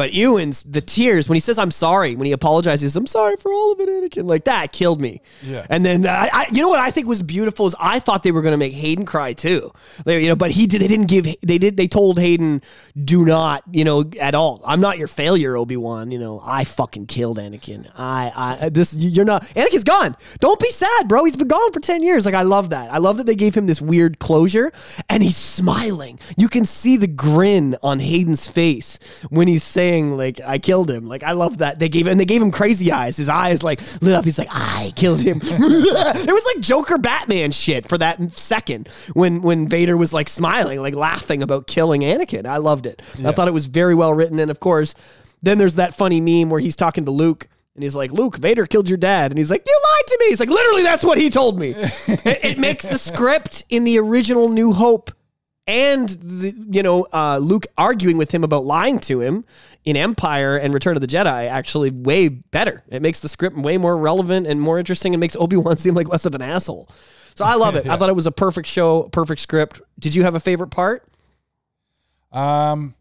But 0.00 0.14
Ewan's 0.14 0.62
the 0.62 0.80
tears 0.80 1.28
when 1.28 1.36
he 1.36 1.40
says 1.40 1.58
I'm 1.58 1.70
sorry 1.70 2.16
when 2.16 2.24
he 2.24 2.32
apologizes 2.32 2.96
I'm 2.96 3.06
sorry 3.06 3.36
for 3.36 3.52
all 3.52 3.72
of 3.72 3.80
it 3.80 3.88
Anakin 3.90 4.26
like 4.26 4.44
that 4.44 4.72
killed 4.72 4.98
me. 4.98 5.20
Yeah. 5.42 5.66
And 5.68 5.84
then 5.84 6.06
uh, 6.06 6.26
I, 6.32 6.46
you 6.50 6.62
know 6.62 6.70
what 6.70 6.80
I 6.80 6.90
think 6.90 7.06
was 7.06 7.20
beautiful 7.22 7.66
is 7.66 7.74
I 7.78 7.98
thought 7.98 8.22
they 8.22 8.32
were 8.32 8.40
going 8.40 8.54
to 8.54 8.56
make 8.56 8.72
Hayden 8.72 9.04
cry 9.04 9.34
too. 9.34 9.70
They, 10.06 10.22
you 10.22 10.28
know, 10.28 10.36
but 10.36 10.52
he 10.52 10.66
did. 10.66 10.80
They 10.80 10.88
didn't 10.88 11.08
give. 11.08 11.26
They 11.42 11.58
did. 11.58 11.76
They 11.76 11.86
told 11.86 12.18
Hayden, 12.18 12.62
do 13.04 13.26
not, 13.26 13.62
you 13.70 13.84
know, 13.84 14.10
at 14.18 14.34
all. 14.34 14.62
I'm 14.64 14.80
not 14.80 14.96
your 14.96 15.06
failure, 15.06 15.54
Obi 15.54 15.76
Wan. 15.76 16.10
You 16.10 16.18
know, 16.18 16.40
I 16.42 16.64
fucking 16.64 17.04
killed 17.04 17.36
Anakin. 17.36 17.86
I, 17.94 18.58
I, 18.62 18.68
this, 18.70 18.94
you're 18.94 19.26
not. 19.26 19.42
Anakin's 19.48 19.84
gone. 19.84 20.16
Don't 20.38 20.58
be 20.58 20.70
sad, 20.70 21.08
bro. 21.08 21.26
He's 21.26 21.36
been 21.36 21.48
gone 21.48 21.72
for 21.72 21.80
ten 21.80 22.02
years. 22.02 22.24
Like 22.24 22.34
I 22.34 22.42
love 22.42 22.70
that. 22.70 22.90
I 22.90 22.96
love 22.96 23.18
that 23.18 23.26
they 23.26 23.36
gave 23.36 23.54
him 23.54 23.66
this 23.66 23.82
weird 23.82 24.18
closure, 24.18 24.72
and 25.10 25.22
he's 25.22 25.36
smiling. 25.36 26.18
You 26.38 26.48
can 26.48 26.64
see 26.64 26.96
the 26.96 27.06
grin 27.06 27.76
on 27.82 27.98
Hayden's 27.98 28.48
face 28.48 28.98
when 29.28 29.46
he's 29.46 29.62
saying 29.62 29.89
like, 29.98 30.40
"I 30.46 30.58
killed 30.58 30.90
him." 30.90 31.06
Like 31.06 31.22
I 31.22 31.32
love 31.32 31.58
that 31.58 31.78
they 31.78 31.88
gave 31.88 32.06
and 32.06 32.18
they 32.18 32.24
gave 32.24 32.42
him 32.42 32.50
crazy 32.50 32.92
eyes. 32.92 33.16
His 33.16 33.28
eyes 33.28 33.62
like 33.62 33.80
lit 34.02 34.14
up. 34.14 34.24
He's 34.24 34.38
like, 34.38 34.48
"I 34.50 34.92
killed 34.96 35.20
him." 35.20 35.40
it 35.42 36.32
was 36.32 36.44
like 36.54 36.60
Joker 36.60 36.98
Batman 36.98 37.52
shit 37.52 37.88
for 37.88 37.98
that 37.98 38.36
second 38.36 38.88
when 39.12 39.42
when 39.42 39.68
Vader 39.68 39.96
was 39.96 40.12
like 40.12 40.28
smiling, 40.28 40.80
like 40.80 40.94
laughing 40.94 41.42
about 41.42 41.66
killing 41.66 42.02
Anakin. 42.02 42.46
I 42.46 42.58
loved 42.58 42.86
it. 42.86 43.02
I 43.24 43.32
thought 43.32 43.48
it 43.48 43.54
was 43.54 43.66
very 43.66 43.94
well 43.94 44.14
written, 44.14 44.38
and 44.38 44.50
of 44.50 44.60
course, 44.60 44.94
then 45.42 45.58
there's 45.58 45.76
that 45.76 45.94
funny 45.94 46.20
meme 46.20 46.50
where 46.50 46.60
he's 46.60 46.76
talking 46.76 47.04
to 47.04 47.10
Luke. 47.10 47.48
And 47.76 47.84
he's 47.84 47.94
like, 47.94 48.10
Luke, 48.10 48.36
Vader 48.36 48.66
killed 48.66 48.88
your 48.88 48.98
dad. 48.98 49.30
And 49.30 49.38
he's 49.38 49.50
like, 49.50 49.62
You 49.64 49.80
lied 49.90 50.06
to 50.08 50.16
me. 50.20 50.26
He's 50.26 50.40
like, 50.40 50.48
Literally, 50.48 50.82
that's 50.82 51.04
what 51.04 51.18
he 51.18 51.30
told 51.30 51.58
me. 51.58 51.70
it, 51.76 52.44
it 52.44 52.58
makes 52.58 52.84
the 52.84 52.98
script 52.98 53.64
in 53.70 53.84
the 53.84 53.98
original 53.98 54.48
New 54.48 54.72
Hope 54.72 55.12
and 55.70 56.08
the, 56.08 56.52
you 56.70 56.82
know 56.82 57.06
uh, 57.12 57.38
Luke 57.38 57.66
arguing 57.78 58.16
with 58.16 58.32
him 58.32 58.42
about 58.42 58.64
lying 58.64 58.98
to 59.00 59.20
him 59.20 59.44
in 59.84 59.96
Empire 59.96 60.56
and 60.56 60.74
Return 60.74 60.96
of 60.96 61.00
the 61.00 61.06
Jedi 61.06 61.48
actually 61.48 61.90
way 61.90 62.28
better. 62.28 62.82
It 62.88 63.00
makes 63.02 63.20
the 63.20 63.28
script 63.28 63.56
way 63.56 63.78
more 63.78 63.96
relevant 63.96 64.46
and 64.46 64.60
more 64.60 64.78
interesting 64.78 65.14
and 65.14 65.20
makes 65.20 65.36
Obi 65.36 65.56
Wan 65.56 65.76
seem 65.78 65.94
like 65.94 66.08
less 66.08 66.24
of 66.26 66.34
an 66.34 66.42
asshole. 66.42 66.88
So 67.34 67.44
I 67.44 67.54
love 67.54 67.74
it. 67.76 67.88
I 67.88 67.96
thought 67.96 68.08
it 68.10 68.16
was 68.16 68.26
a 68.26 68.32
perfect 68.32 68.68
show, 68.68 69.04
perfect 69.04 69.40
script. 69.40 69.80
Did 69.98 70.14
you 70.14 70.22
have 70.24 70.34
a 70.34 70.40
favorite 70.40 70.68
part 70.68 71.06
Um, 72.32 72.94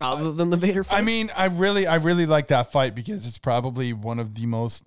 other 0.00 0.32
than 0.32 0.50
the 0.50 0.56
Vader 0.56 0.84
fight? 0.84 0.98
I 0.98 1.02
mean, 1.02 1.30
I 1.36 1.46
really, 1.46 1.86
I 1.86 1.96
really 1.96 2.26
like 2.26 2.48
that 2.48 2.70
fight 2.70 2.94
because 2.94 3.26
it's 3.26 3.38
probably 3.38 3.92
one 3.92 4.18
of 4.18 4.34
the 4.34 4.46
most 4.46 4.84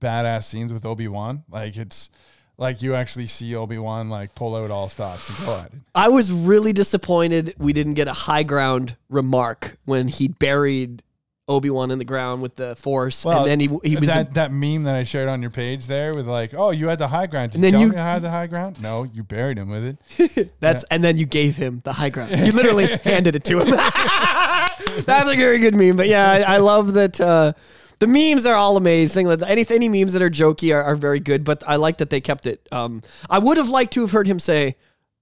badass 0.00 0.44
scenes 0.44 0.72
with 0.72 0.84
Obi 0.84 1.08
Wan. 1.08 1.44
Like 1.48 1.76
it's 1.76 2.10
like 2.56 2.82
you 2.82 2.94
actually 2.94 3.26
see 3.26 3.54
Obi 3.54 3.78
Wan 3.78 4.08
like 4.08 4.34
pull 4.34 4.54
out 4.56 4.70
all 4.70 4.88
stops 4.88 5.28
and 5.38 5.46
go 5.46 5.58
at 5.58 5.66
it. 5.66 5.72
I 5.94 6.08
was 6.08 6.30
really 6.32 6.72
disappointed 6.72 7.54
we 7.58 7.72
didn't 7.72 7.94
get 7.94 8.08
a 8.08 8.12
high 8.12 8.42
ground 8.44 8.96
remark 9.08 9.76
when 9.84 10.08
he 10.08 10.28
buried 10.28 11.02
Obi 11.46 11.68
Wan 11.68 11.90
in 11.90 11.98
the 11.98 12.06
ground 12.06 12.40
with 12.40 12.54
the 12.54 12.74
Force, 12.74 13.26
and 13.26 13.44
then 13.46 13.60
he 13.60 13.68
he 13.84 13.96
was 13.96 14.08
that 14.08 14.32
that 14.32 14.50
meme 14.50 14.84
that 14.84 14.94
I 14.94 15.04
shared 15.04 15.28
on 15.28 15.42
your 15.42 15.50
page 15.50 15.86
there 15.88 16.14
with 16.14 16.26
like, 16.26 16.54
oh, 16.54 16.70
you 16.70 16.88
had 16.88 16.98
the 16.98 17.08
high 17.08 17.26
ground. 17.26 17.52
Did 17.52 17.56
And 17.58 17.64
then 17.64 17.72
tell 17.72 17.82
you- 17.82 17.92
had 17.92 18.22
the 18.22 18.30
high 18.30 18.46
ground? 18.46 18.80
No, 18.80 19.04
you 19.04 19.22
buried 19.22 19.58
him 19.58 19.68
with 19.68 19.98
it. 20.18 20.52
That's 20.60 20.84
and 20.84 21.04
then 21.04 21.18
you 21.18 21.26
gave 21.26 21.56
him 21.56 21.82
the 21.84 21.92
high 21.92 22.08
ground. 22.08 22.30
You 22.30 22.50
literally 22.52 22.86
handed 23.04 23.36
it 23.36 23.44
to 23.44 23.58
him. 23.60 23.70
That's 25.04 25.30
a 25.30 25.36
very 25.36 25.58
good 25.58 25.74
meme. 25.74 25.96
But 25.96 26.08
yeah, 26.08 26.30
I, 26.30 26.54
I 26.54 26.56
love 26.58 26.94
that. 26.94 27.20
Uh, 27.20 27.52
the 27.98 28.06
memes 28.06 28.46
are 28.46 28.54
all 28.54 28.76
amazing. 28.76 29.30
Any 29.42 29.66
any 29.68 29.88
memes 29.88 30.12
that 30.12 30.22
are 30.22 30.30
jokey 30.30 30.74
are, 30.74 30.82
are 30.82 30.96
very 30.96 31.20
good. 31.20 31.44
But 31.44 31.62
I 31.66 31.76
like 31.76 31.98
that 31.98 32.10
they 32.10 32.20
kept 32.20 32.46
it. 32.46 32.66
Um, 32.72 33.02
I 33.30 33.38
would 33.38 33.56
have 33.56 33.68
liked 33.68 33.92
to 33.94 34.00
have 34.02 34.12
heard 34.12 34.26
him 34.26 34.38
say, 34.38 34.76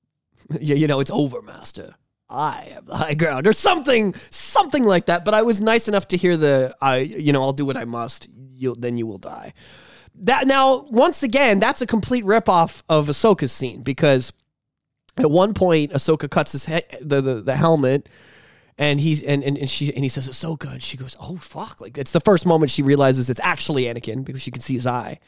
"Yeah, 0.60 0.76
you 0.76 0.86
know, 0.86 1.00
it's 1.00 1.10
over, 1.10 1.42
Master. 1.42 1.94
I 2.28 2.70
have 2.74 2.86
the 2.86 2.96
high 2.96 3.14
ground," 3.14 3.46
or 3.46 3.52
something, 3.52 4.14
something 4.30 4.84
like 4.84 5.06
that. 5.06 5.24
But 5.24 5.34
I 5.34 5.42
was 5.42 5.60
nice 5.60 5.88
enough 5.88 6.08
to 6.08 6.16
hear 6.16 6.36
the, 6.36 6.74
"I, 6.80 6.98
you 6.98 7.32
know, 7.32 7.42
I'll 7.42 7.52
do 7.52 7.66
what 7.66 7.76
I 7.76 7.84
must. 7.84 8.28
You 8.50 8.74
then 8.78 8.96
you 8.96 9.06
will 9.06 9.18
die." 9.18 9.52
That 10.14 10.46
now, 10.46 10.86
once 10.90 11.22
again, 11.22 11.58
that's 11.58 11.80
a 11.80 11.86
complete 11.86 12.24
ripoff 12.24 12.82
of 12.88 13.08
Ahsoka's 13.08 13.52
scene 13.52 13.82
because 13.82 14.32
at 15.16 15.30
one 15.30 15.54
point 15.54 15.92
Ahsoka 15.92 16.30
cuts 16.30 16.52
his 16.52 16.66
head, 16.66 16.84
the, 17.00 17.20
the 17.20 17.34
the 17.42 17.56
helmet, 17.56 18.08
and 18.82 19.00
he's 19.00 19.22
and, 19.22 19.44
and 19.44 19.56
and 19.56 19.70
she 19.70 19.94
and 19.94 20.04
he 20.04 20.08
says 20.08 20.26
it's 20.26 20.36
so 20.36 20.56
good. 20.56 20.82
she 20.82 20.96
goes, 20.96 21.14
"Oh 21.20 21.36
fuck!" 21.36 21.80
Like 21.80 21.96
it's 21.96 22.10
the 22.10 22.20
first 22.20 22.44
moment 22.44 22.72
she 22.72 22.82
realizes 22.82 23.30
it's 23.30 23.40
actually 23.40 23.84
Anakin 23.84 24.24
because 24.24 24.42
she 24.42 24.50
can 24.50 24.60
see 24.60 24.74
his 24.74 24.86
eye, 24.86 25.20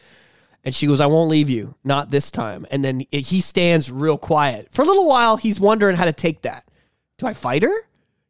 and 0.64 0.74
she 0.74 0.88
goes, 0.88 1.00
"I 1.00 1.06
won't 1.06 1.30
leave 1.30 1.48
you, 1.48 1.76
not 1.84 2.10
this 2.10 2.32
time." 2.32 2.66
And 2.72 2.84
then 2.84 3.04
he 3.12 3.40
stands 3.40 3.92
real 3.92 4.18
quiet 4.18 4.68
for 4.72 4.82
a 4.82 4.84
little 4.84 5.06
while. 5.06 5.36
He's 5.36 5.60
wondering 5.60 5.94
how 5.94 6.04
to 6.04 6.12
take 6.12 6.42
that. 6.42 6.68
Do 7.18 7.26
I 7.26 7.32
fight 7.32 7.62
her? 7.62 7.74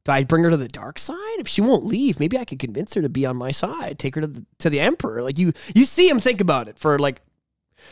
Do 0.04 0.12
I 0.12 0.24
bring 0.24 0.44
her 0.44 0.50
to 0.50 0.58
the 0.58 0.68
dark 0.68 0.98
side? 0.98 1.38
If 1.38 1.48
she 1.48 1.62
won't 1.62 1.86
leave, 1.86 2.20
maybe 2.20 2.36
I 2.36 2.44
could 2.44 2.58
convince 2.58 2.92
her 2.92 3.00
to 3.00 3.08
be 3.08 3.24
on 3.24 3.38
my 3.38 3.50
side. 3.50 3.98
Take 3.98 4.16
her 4.16 4.20
to 4.20 4.26
the 4.26 4.44
to 4.58 4.68
the 4.68 4.80
Emperor. 4.80 5.22
Like 5.22 5.38
you, 5.38 5.54
you 5.74 5.86
see 5.86 6.06
him 6.06 6.18
think 6.18 6.42
about 6.42 6.68
it 6.68 6.78
for 6.78 6.98
like 6.98 7.22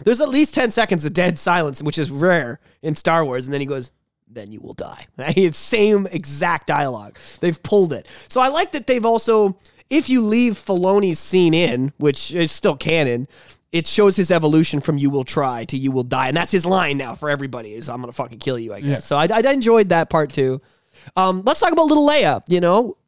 there's 0.04 0.20
at 0.20 0.28
least 0.28 0.54
10 0.54 0.70
seconds 0.70 1.06
of 1.06 1.14
dead 1.14 1.38
silence, 1.38 1.82
which 1.82 1.98
is 1.98 2.10
rare 2.10 2.60
in 2.82 2.94
Star 2.94 3.24
Wars. 3.24 3.46
And 3.46 3.54
then 3.54 3.60
he 3.60 3.66
goes, 3.66 3.90
then 4.34 4.52
you 4.52 4.60
will 4.60 4.72
die. 4.72 5.06
It's 5.36 5.58
same 5.58 6.06
exact 6.10 6.66
dialogue. 6.66 7.18
They've 7.40 7.62
pulled 7.62 7.92
it. 7.92 8.06
So 8.28 8.40
I 8.40 8.48
like 8.48 8.72
that 8.72 8.86
they've 8.86 9.04
also, 9.04 9.56
if 9.90 10.08
you 10.08 10.20
leave 10.22 10.54
Filoni's 10.54 11.18
scene 11.18 11.54
in, 11.54 11.92
which 11.98 12.32
is 12.32 12.52
still 12.52 12.76
canon, 12.76 13.28
it 13.72 13.86
shows 13.86 14.16
his 14.16 14.30
evolution 14.30 14.80
from 14.80 14.98
"you 14.98 15.08
will 15.10 15.24
try" 15.24 15.64
to 15.66 15.78
"you 15.78 15.90
will 15.90 16.02
die," 16.02 16.28
and 16.28 16.36
that's 16.36 16.52
his 16.52 16.66
line 16.66 16.98
now 16.98 17.14
for 17.14 17.30
everybody. 17.30 17.74
Is 17.74 17.88
"I'm 17.88 18.00
gonna 18.00 18.12
fucking 18.12 18.38
kill 18.38 18.58
you." 18.58 18.74
I 18.74 18.80
guess. 18.80 18.88
Yeah. 18.90 18.98
So 18.98 19.16
I, 19.16 19.28
I 19.32 19.52
enjoyed 19.52 19.88
that 19.88 20.10
part 20.10 20.32
too. 20.32 20.60
Um, 21.16 21.42
let's 21.44 21.60
talk 21.60 21.72
about 21.72 21.86
little 21.86 22.06
Leia. 22.06 22.42
You 22.48 22.60
know, 22.60 22.98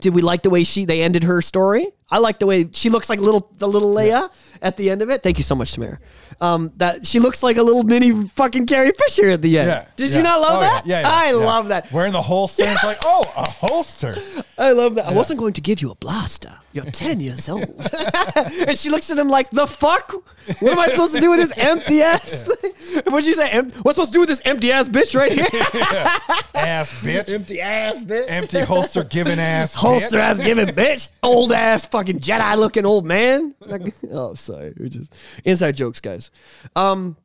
did 0.00 0.14
we 0.14 0.22
like 0.22 0.42
the 0.42 0.50
way 0.50 0.64
she 0.64 0.86
they 0.86 1.02
ended 1.02 1.24
her 1.24 1.42
story? 1.42 1.86
I 2.10 2.18
like 2.18 2.38
the 2.38 2.46
way 2.46 2.68
she 2.72 2.88
looks 2.90 3.10
like 3.10 3.20
little 3.20 3.50
the 3.58 3.68
little 3.68 3.94
Leia 3.94 4.30
at 4.62 4.76
the 4.76 4.88
end 4.90 5.02
of 5.02 5.10
it. 5.10 5.22
Thank 5.22 5.36
you 5.38 5.44
so 5.44 5.54
much, 5.54 5.72
Tamara. 5.72 5.98
Um, 6.40 6.72
that 6.76 7.06
she 7.06 7.18
looks 7.20 7.42
like 7.42 7.56
a 7.56 7.62
little 7.62 7.82
mini 7.82 8.28
fucking 8.28 8.66
Carrie 8.66 8.92
Fisher 8.96 9.30
at 9.30 9.42
the 9.42 9.58
end. 9.58 9.68
Yeah. 9.68 9.84
Did 9.96 10.10
yeah. 10.10 10.16
you 10.18 10.22
not 10.22 10.40
love 10.40 10.58
Oh, 10.58 10.60
that? 10.60 10.86
Yeah, 10.86 11.00
yeah, 11.00 11.10
I 11.10 11.26
yeah. 11.30 11.36
love 11.36 11.68
that. 11.68 11.90
Wearing 11.92 12.12
the 12.12 12.22
holster. 12.22 12.62
It's 12.66 12.84
like, 12.84 12.98
oh, 13.04 13.22
a 13.36 13.48
holster. 13.48 14.14
I 14.58 14.70
love 14.72 14.94
that. 14.94 15.06
I 15.06 15.12
wasn't 15.12 15.38
going 15.40 15.52
to 15.54 15.60
give 15.60 15.82
you 15.82 15.90
a 15.90 15.94
blaster. 15.96 16.52
You're 16.72 16.84
10 16.92 17.20
years 17.20 17.48
old. 17.48 17.62
and 18.36 18.78
she 18.78 18.88
looks 18.90 19.10
at 19.10 19.18
him 19.18 19.28
like, 19.28 19.50
the 19.50 19.66
fuck? 19.66 20.12
What 20.60 20.72
am 20.72 20.78
I 20.78 20.86
supposed 20.88 21.14
to 21.14 21.20
do 21.20 21.30
with 21.30 21.40
this 21.40 21.52
empty 21.56 22.00
ass? 22.02 22.48
What'd 23.06 23.26
you 23.26 23.34
say? 23.34 23.50
Em- 23.50 23.70
What's 23.82 23.96
supposed 23.96 24.12
to 24.12 24.16
do 24.16 24.20
with 24.20 24.28
this 24.28 24.40
empty 24.44 24.70
ass 24.72 24.88
bitch 24.88 25.14
right 25.14 25.32
here? 25.32 25.46
Ass 26.54 27.02
bitch. 27.02 27.32
empty 27.32 27.60
ass 27.60 28.02
bitch. 28.02 28.24
Empty 28.28 28.60
holster 28.60 29.04
giving 29.04 29.38
ass. 29.38 29.74
Holster 29.74 30.18
bitch. 30.18 30.20
ass 30.20 30.38
giving 30.40 30.66
bitch. 30.68 31.08
Old 31.22 31.52
ass 31.52 31.84
fucking 31.98 32.20
Jedi 32.20 32.56
looking 32.56 32.86
old 32.86 33.04
man. 33.04 33.54
Like, 33.60 33.92
oh, 34.12 34.34
sorry. 34.34 34.72
We're 34.78 34.88
just 34.88 35.14
inside 35.44 35.76
jokes, 35.76 36.00
guys. 36.00 36.30
Um, 36.76 37.16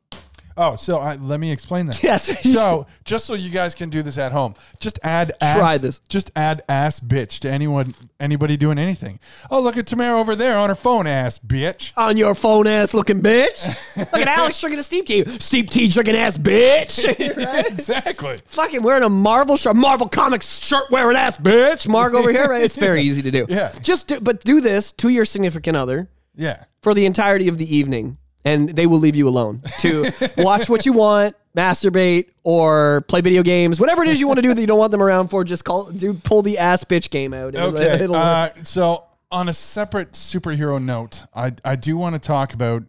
Oh, 0.56 0.76
so 0.76 0.98
I, 0.98 1.16
let 1.16 1.40
me 1.40 1.50
explain 1.50 1.86
that. 1.86 1.94
Yes. 2.04 2.52
so 2.52 2.86
just 3.04 3.24
so 3.24 3.34
you 3.34 3.50
guys 3.50 3.74
can 3.74 3.90
do 3.90 4.02
this 4.02 4.18
at 4.18 4.30
home, 4.30 4.54
just 4.78 4.98
add 5.02 5.32
ass, 5.40 5.56
Try 5.56 5.78
this. 5.78 5.98
Just 6.08 6.30
add 6.36 6.62
ass 6.68 7.00
bitch 7.00 7.40
to 7.40 7.50
anyone, 7.50 7.94
anybody 8.20 8.56
doing 8.56 8.78
anything. 8.78 9.18
Oh, 9.50 9.60
look 9.60 9.76
at 9.76 9.86
Tamara 9.86 10.18
over 10.20 10.36
there 10.36 10.56
on 10.56 10.68
her 10.68 10.74
phone, 10.74 11.06
ass 11.06 11.38
bitch. 11.38 11.92
on 11.96 12.16
your 12.16 12.34
phone 12.34 12.66
ass 12.66 12.94
looking 12.94 13.20
bitch. 13.20 13.66
Look 14.12 14.22
at 14.22 14.28
Alex 14.28 14.60
drinking 14.60 14.78
a 14.80 14.82
steep 14.82 15.06
tea. 15.06 15.24
Steep 15.24 15.70
tea 15.70 15.88
drinking 15.88 16.16
ass 16.16 16.36
bitch. 16.38 17.04
Right? 17.44 17.66
exactly. 17.66 18.38
fucking 18.46 18.82
wearing 18.82 19.02
a 19.02 19.08
Marvel 19.08 19.56
shirt, 19.56 19.74
Marvel 19.76 20.08
Comics 20.08 20.62
shirt 20.64 20.90
wearing 20.90 21.16
ass 21.16 21.36
bitch. 21.36 21.88
Mark 21.88 22.14
over 22.14 22.30
here, 22.30 22.46
right? 22.48 22.62
It's 22.62 22.76
very 22.76 23.02
easy 23.02 23.22
to 23.22 23.30
do. 23.30 23.46
Yeah. 23.48 23.72
Just 23.82 24.08
do, 24.08 24.20
but 24.20 24.44
do 24.44 24.60
this 24.60 24.92
to 24.92 25.08
your 25.08 25.24
significant 25.24 25.76
other 25.76 26.08
Yeah. 26.36 26.64
for 26.82 26.94
the 26.94 27.06
entirety 27.06 27.48
of 27.48 27.58
the 27.58 27.76
evening, 27.76 28.18
and 28.44 28.68
they 28.70 28.86
will 28.86 28.98
leave 28.98 29.16
you 29.16 29.28
alone 29.28 29.62
to 29.80 30.10
watch 30.38 30.68
what 30.68 30.84
you 30.86 30.92
want, 30.92 31.34
masturbate, 31.56 32.26
or 32.42 33.02
play 33.08 33.20
video 33.20 33.42
games, 33.42 33.80
whatever 33.80 34.02
it 34.02 34.08
is 34.08 34.20
you 34.20 34.26
want 34.26 34.38
to 34.38 34.42
do 34.42 34.52
that 34.54 34.60
you 34.60 34.66
don't 34.66 34.78
want 34.78 34.90
them 34.90 35.02
around 35.02 35.28
for. 35.28 35.44
Just 35.44 35.64
call, 35.64 35.84
do 35.90 36.12
pull 36.14 36.42
the 36.42 36.58
ass 36.58 36.84
bitch 36.84 37.10
game 37.10 37.32
out. 37.32 37.54
It'll- 37.54 37.76
Okay. 37.76 37.94
it'll. 38.04 38.16
Uh, 38.16 38.50
so 38.62 39.04
on 39.30 39.48
a 39.48 39.52
separate 39.52 40.12
superhero 40.12 40.82
note, 40.82 41.24
I 41.34 41.52
I 41.64 41.76
do 41.76 41.96
want 41.96 42.14
to 42.14 42.18
talk 42.18 42.52
about 42.54 42.82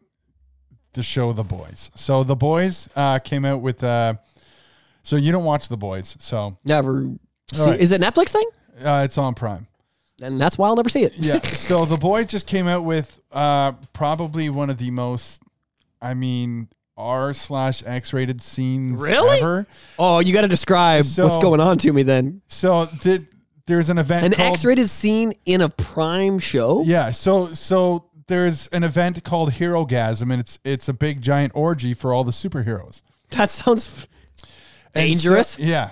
the 0.94 1.04
show 1.04 1.34
The 1.34 1.44
Boys. 1.44 1.90
So 1.96 2.24
The 2.24 2.36
Boys 2.36 2.88
uh, 2.96 3.20
came 3.20 3.46
out 3.46 3.62
with. 3.62 3.84
Uh, 3.84 4.16
so 5.04 5.16
you 5.18 5.32
don't 5.32 5.44
watch 5.44 5.68
The 5.70 5.78
Boys, 5.78 6.16
so 6.20 6.58
Never. 6.66 7.10
See, 7.54 7.62
right. 7.70 7.80
Is 7.80 7.92
it 7.92 8.02
Netflix 8.02 8.30
thing? 8.32 8.50
uh, 8.84 9.04
it's 9.06 9.18
on 9.18 9.36
Prime. 9.36 9.68
And 10.22 10.40
that's 10.42 10.58
why 10.58 10.68
I'll 10.70 10.76
never 10.78 10.88
see 10.90 11.04
it. 11.04 11.14
Yeah. 11.18 11.40
so 11.42 11.84
The 11.86 11.98
Boys 11.98 12.26
just 12.28 12.48
came 12.48 12.68
out 12.68 12.84
with 12.86 13.20
uh, 13.34 13.74
probably 13.94 14.50
one 14.50 14.70
of 14.70 14.78
the 14.78 14.90
most, 14.90 15.44
I 16.02 16.14
mean, 16.14 16.70
R 16.98 17.34
slash 17.34 17.84
X 17.86 18.14
rated 18.14 18.42
scenes 18.42 19.02
Really? 19.02 19.40
ever. 19.40 19.68
Oh, 20.00 20.20
you 20.20 20.34
got 20.34 20.42
to 20.42 20.48
describe 20.48 21.04
So- 21.06 21.26
what's 21.26 21.38
going 21.38 21.60
on 21.60 21.78
to 21.80 21.92
me 21.94 22.04
then. 22.04 22.42
So 22.48 22.86
the, 22.86 23.26
there's 23.68 23.90
an 23.90 23.98
event 23.98 24.26
An 24.28 24.32
called, 24.34 24.50
X-rated 24.56 24.90
scene 24.90 25.34
in 25.46 25.62
a 25.62 25.70
Prime 25.70 26.40
show. 26.40 26.84
Yeah. 26.84 27.12
So 27.12 27.54
so 27.54 28.06
there's 28.28 28.68
an 28.68 28.84
event 28.84 29.24
called 29.24 29.52
Herogasm, 29.54 30.32
and 30.32 30.40
it's 30.40 30.60
it's 30.64 30.88
a 30.88 30.94
big 30.94 31.22
giant 31.22 31.52
orgy 31.56 31.94
for 31.94 32.14
all 32.14 32.24
the 32.24 32.32
superheroes. 32.32 33.02
That 33.32 33.50
sounds 33.50 33.88
f- 33.88 34.08
And 34.94 34.94
so- 34.94 35.00
dangerous. 35.30 35.60
yeah. 35.60 35.92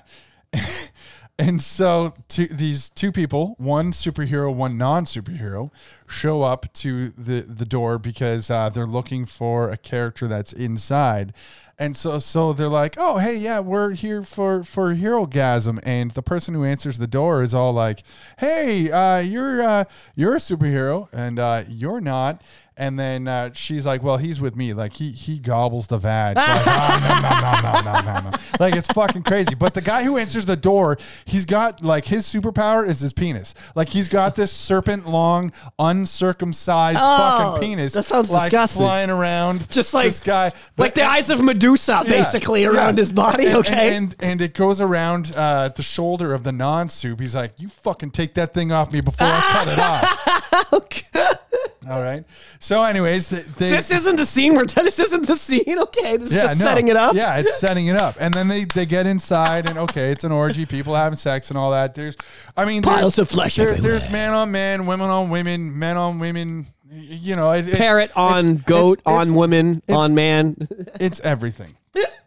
And 1.40 1.64
so 1.64 2.14
two, 2.28 2.46
these 2.46 2.90
two 2.90 3.12
people, 3.12 3.56
one 3.58 3.92
superhero, 3.92 4.54
one 4.54 4.78
non-superhero, 4.78 5.72
show 6.08 6.44
up 6.44 6.72
to 6.74 7.10
the 7.10 7.42
the 7.42 7.66
door 7.66 7.98
because 7.98 8.52
uh, 8.52 8.70
they're 8.70 8.86
looking 8.86 9.26
for 9.26 9.72
a 9.72 9.78
character 9.78 10.28
that's 10.28 10.54
inside. 10.54 11.34
And 11.80 11.98
so 11.98 12.20
so 12.20 12.54
they're 12.54 12.70
like, 12.70 12.96
"Oh, 13.00 13.18
hey, 13.18 13.36
yeah, 13.36 13.62
we're 13.62 13.94
here 13.94 14.22
for 14.22 14.64
for 14.64 14.94
Herogasm." 14.94 15.80
And 15.82 16.12
the 16.12 16.22
person 16.22 16.54
who 16.54 16.64
answers 16.64 17.00
the 17.00 17.08
door 17.08 17.42
is 17.42 17.56
all 17.56 17.74
like, 17.74 18.04
"Hey, 18.38 18.92
uh, 18.92 19.18
you're 19.18 19.64
uh, 19.64 19.86
you're 20.16 20.36
a 20.36 20.40
superhero 20.40 21.08
and 21.12 21.40
uh, 21.40 21.64
you're 21.68 22.02
not." 22.02 22.44
And 22.76 22.98
then 23.00 23.28
uh, 23.28 23.52
she's 23.54 23.86
like, 23.86 24.02
"Well, 24.02 24.18
he's 24.18 24.42
with 24.42 24.56
me. 24.56 24.74
Like 24.74 24.94
he 24.94 25.12
he 25.12 25.38
gobbles 25.40 25.88
the 25.88 25.98
vag. 26.00 26.36
Like, 26.38 26.46
"Ah, 26.66 27.82
no, 27.84 27.92
no, 27.92 28.02
no, 28.02 28.02
no, 28.02 28.12
no, 28.12 28.22
no, 28.24 28.30
no." 28.32 28.38
Like 28.60 28.76
it's 28.76 28.88
fucking 28.88 29.24
crazy. 29.24 29.54
But 29.56 29.74
the 29.76 29.82
guy 29.82 30.04
who 30.04 30.18
answers 30.18 30.46
the 30.46 30.56
door, 30.56 30.98
he's 31.26 31.46
got 31.46 31.84
like 31.84 32.06
his 32.06 32.26
superpower 32.26 32.88
is 32.88 33.00
his 33.00 33.14
penis. 33.14 33.54
Like 33.76 33.90
he's 33.90 34.10
got 34.10 34.36
this 34.36 34.52
serpent 34.52 35.08
long, 35.08 35.52
uncircumcised 35.78 37.00
Oh, 37.02 37.18
fucking 37.54 37.62
penis. 37.70 37.94
that 37.94 38.06
sounds 38.06 38.30
like, 38.30 38.50
disgusting. 38.52 38.82
Flying 38.82 39.10
around, 39.10 39.70
Just 39.70 39.94
like 39.94 40.06
this 40.08 40.20
guy, 40.20 40.52
like 40.78 40.96
the 40.96 41.04
eyes 41.04 41.30
of 41.30 41.44
Medusa, 41.44 42.02
yeah, 42.06 42.10
basically 42.10 42.64
yeah. 42.64 42.70
around 42.70 42.98
his 42.98 43.12
body. 43.12 43.46
And- 43.48 43.56
Okay. 43.64 43.96
and, 43.96 44.16
and 44.20 44.34
and 44.34 44.42
it 44.42 44.56
goes 44.56 44.82
around 44.82 45.32
uh, 45.36 45.70
the 45.70 45.84
shoulder 45.84 46.34
of 46.34 46.44
the 46.44 46.52
non-soup. 46.52 47.20
He's 47.20 47.36
like, 47.36 47.62
"You 47.62 47.70
fucking 47.70 48.10
take 48.12 48.34
that 48.34 48.52
thing 48.54 48.72
off 48.72 48.92
me 48.92 49.00
before 49.00 49.28
I 49.30 49.42
cut 49.42 49.68
it 49.68 49.80
off." 49.80 51.40
All 51.90 52.02
right. 52.02 52.24
So, 52.60 52.84
anyways, 52.84 53.30
they, 53.30 53.42
they 53.42 53.70
this 53.70 53.92
isn't 53.92 54.16
the 54.16 54.26
scene. 54.26 54.56
We're 54.56 54.66
this 54.66 55.00
isn't 55.00 55.26
the 55.28 55.36
scene. 55.36 55.78
Okay, 55.80 56.18
this 56.18 56.32
is 56.32 56.42
just 56.42 56.60
no. 56.60 56.66
setting 56.66 56.88
it 56.88 56.96
up. 56.96 57.16
Yeah, 57.16 57.38
it's 57.38 57.58
setting 57.60 57.88
it 57.88 57.96
up, 57.96 58.16
and 58.20 58.34
then 58.34 58.48
they 58.48 58.66
they 58.66 58.86
get 58.86 59.06
inside, 59.08 59.70
and 59.70 59.78
okay, 59.80 60.12
it's 60.12 60.24
an 60.24 60.32
orgy, 60.32 60.66
people 60.66 60.96
having 60.96 61.18
sex 61.18 61.50
and 61.50 61.58
all 61.58 61.72
that. 61.72 61.96
There's, 61.96 62.16
I 62.56 62.66
mean, 62.66 62.82
there's- 62.82 63.00
Piles 63.00 63.18
of 63.20 63.30
flesh 63.30 63.56
there- 63.56 63.74
There's 63.76 64.12
man 64.12 64.34
on 64.34 64.52
man, 64.52 64.86
women 64.86 65.10
on 65.10 65.30
women, 65.30 65.78
men 65.78 65.98
on 65.98 66.20
women. 66.20 66.68
You 66.90 67.36
know, 67.36 67.52
it, 67.52 67.68
it's, 67.68 67.78
Parrot 67.78 68.12
on 68.16 68.40
it's- 68.48 68.62
goat 68.66 69.00
it's- 69.00 69.14
on 69.16 69.22
it's- 69.24 69.36
woman 69.36 69.82
on 69.90 70.14
man. 70.16 70.56
It's 71.00 71.20
everything. 71.22 71.76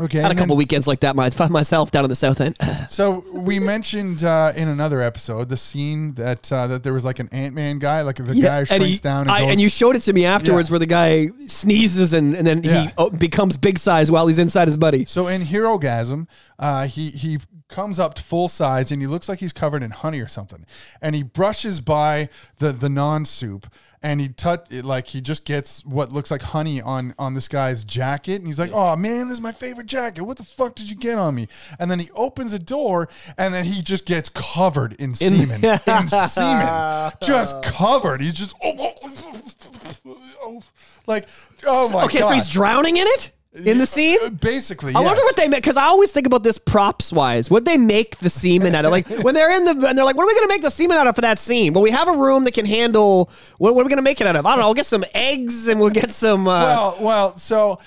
Okay. 0.00 0.18
Had 0.18 0.26
a 0.26 0.30
and 0.30 0.38
couple 0.38 0.54
then- 0.56 0.58
weekends 0.58 0.86
like 0.86 1.00
that 1.00 1.14
my, 1.16 1.30
myself 1.50 1.90
down 1.90 2.04
in 2.04 2.10
the 2.10 2.16
south 2.16 2.40
end. 2.40 2.56
So 2.90 3.24
we 3.32 3.60
mentioned 3.60 4.24
uh, 4.24 4.52
in 4.56 4.66
another 4.68 5.00
episode 5.00 5.48
the 5.48 5.56
scene 5.56 6.14
that 6.14 6.50
uh, 6.50 6.66
that 6.66 6.82
there 6.82 6.92
was 6.92 7.04
like 7.04 7.18
an 7.20 7.28
Ant 7.32 7.54
Man 7.54 7.78
guy, 7.78 8.02
like 8.02 8.16
the 8.16 8.34
guy 8.34 8.58
and, 8.60 8.68
shrinks 8.68 8.86
he- 8.86 8.96
down 8.98 9.22
and 9.22 9.30
I- 9.30 9.40
goes. 9.40 9.50
and 9.52 9.60
you 9.60 9.68
showed 9.68 9.94
it 9.96 10.00
to 10.02 10.12
me 10.12 10.24
afterwards, 10.24 10.68
Yeah. 10.68 10.72
where 10.72 10.78
the 10.80 10.86
guy 10.86 11.28
sneezes 11.46 12.12
and, 12.12 12.34
and 12.34 12.46
then 12.46 12.62
Yeah. 12.64 12.82
he 12.86 12.90
oh, 12.98 13.10
becomes 13.10 13.56
big 13.56 13.78
size 13.78 14.10
while 14.10 14.26
he's 14.26 14.38
inside 14.38 14.66
his 14.68 14.76
buddy. 14.76 15.04
So 15.04 15.28
in 15.28 15.42
Herogasm, 15.42 16.26
uh, 16.58 16.86
he 16.86 17.10
he 17.10 17.38
comes 17.68 17.98
up 18.00 18.14
to 18.14 18.22
full 18.22 18.48
size 18.48 18.90
and 18.90 19.00
he 19.00 19.06
looks 19.06 19.28
like 19.28 19.38
he's 19.38 19.52
covered 19.52 19.82
in 19.82 19.92
honey 19.92 20.20
or 20.20 20.26
something, 20.28 20.66
and 21.00 21.14
he 21.14 21.22
brushes 21.22 21.80
by 21.80 22.28
the 22.58 22.72
the 22.72 22.88
non 22.88 23.24
soup. 23.24 23.66
And 24.02 24.18
he 24.18 24.30
touch 24.30 24.72
like 24.72 25.08
he 25.08 25.20
just 25.20 25.44
gets 25.44 25.84
what 25.84 26.10
looks 26.10 26.30
like 26.30 26.40
honey 26.40 26.80
on 26.80 27.14
on 27.18 27.34
this 27.34 27.48
guy's 27.48 27.84
jacket, 27.84 28.36
and 28.36 28.46
he's 28.46 28.58
like, 28.58 28.70
"Oh 28.72 28.96
man, 28.96 29.28
this 29.28 29.34
is 29.34 29.42
my 29.42 29.52
favorite 29.52 29.86
jacket. 29.86 30.22
What 30.22 30.38
the 30.38 30.44
fuck 30.44 30.74
did 30.74 30.88
you 30.88 30.96
get 30.96 31.18
on 31.18 31.34
me?" 31.34 31.48
And 31.78 31.90
then 31.90 31.98
he 31.98 32.10
opens 32.14 32.54
a 32.54 32.58
door, 32.58 33.10
and 33.36 33.52
then 33.52 33.66
he 33.66 33.82
just 33.82 34.06
gets 34.06 34.30
covered 34.30 34.94
in 34.94 35.14
semen, 35.14 35.62
in 35.62 36.08
semen, 36.08 37.12
just 37.22 37.62
covered. 37.62 38.22
He's 38.22 38.32
just 38.32 38.54
like, 41.06 41.26
oh 41.66 41.90
my 41.92 42.04
okay, 42.04 42.20
god. 42.20 42.28
so 42.28 42.34
he's 42.34 42.48
drowning 42.48 42.96
in 42.96 43.06
it 43.06 43.32
in 43.52 43.78
the 43.78 43.86
scene. 43.86 44.18
Uh, 44.22 44.30
Basically, 44.30 44.94
I 44.94 45.00
wonder 45.00 45.22
what 45.22 45.36
they 45.36 45.48
make 45.48 45.62
because 45.62 45.76
I 45.76 45.84
always 45.84 46.12
think 46.12 46.26
about 46.26 46.42
this 46.42 46.58
props 46.58 47.12
wise. 47.12 47.50
What 47.50 47.64
they 47.64 47.76
make 47.76 48.18
the 48.18 48.30
semen 48.30 48.74
out 48.74 48.84
of? 48.84 48.90
Like 48.92 49.08
when 49.08 49.34
they're 49.34 49.54
in 49.54 49.64
the 49.64 49.88
and 49.88 49.98
they're 49.98 50.04
like, 50.04 50.16
what 50.16 50.24
are 50.24 50.28
we 50.28 50.34
going 50.34 50.48
to 50.48 50.54
make 50.54 50.62
the 50.62 50.70
semen 50.70 50.96
out 50.96 51.06
of 51.06 51.14
for 51.14 51.22
that 51.22 51.38
scene? 51.38 51.72
Well, 51.72 51.82
we 51.82 51.90
have 51.90 52.08
a 52.08 52.16
room 52.16 52.44
that 52.44 52.54
can 52.54 52.66
handle. 52.66 53.30
What, 53.58 53.74
what 53.74 53.82
are 53.82 53.84
we 53.84 53.88
going 53.88 53.96
to 53.96 54.02
make 54.02 54.20
it 54.20 54.26
out 54.26 54.36
of? 54.36 54.46
I 54.46 54.50
don't 54.50 54.60
know. 54.60 54.66
We'll 54.66 54.74
get 54.74 54.86
some 54.86 55.04
eggs 55.14 55.68
and 55.68 55.80
we'll 55.80 55.90
get 55.90 56.10
some. 56.10 56.46
Uh, 56.46 56.62
well, 56.64 56.96
well, 57.00 57.36
so 57.38 57.78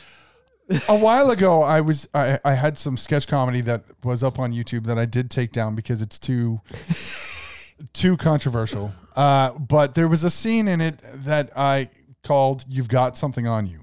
a 0.87 0.97
while 0.97 1.29
ago, 1.31 1.61
I 1.61 1.81
was 1.81 2.07
I, 2.13 2.39
I 2.43 2.53
had 2.53 2.77
some 2.77 2.97
sketch 2.97 3.27
comedy 3.27 3.61
that 3.61 3.83
was 4.03 4.23
up 4.23 4.39
on 4.39 4.53
YouTube 4.53 4.85
that 4.85 4.97
I 4.97 5.05
did 5.05 5.29
take 5.29 5.51
down 5.51 5.75
because 5.75 6.01
it's 6.01 6.19
too 6.19 6.61
too 7.93 8.17
controversial. 8.17 8.91
Uh, 9.15 9.51
but 9.51 9.95
there 9.95 10.07
was 10.07 10.23
a 10.23 10.29
scene 10.29 10.67
in 10.67 10.81
it 10.81 10.99
that 11.03 11.51
I 11.55 11.89
called 12.23 12.65
"You've 12.67 12.87
Got 12.87 13.17
Something 13.17 13.47
on 13.47 13.67
You." 13.67 13.82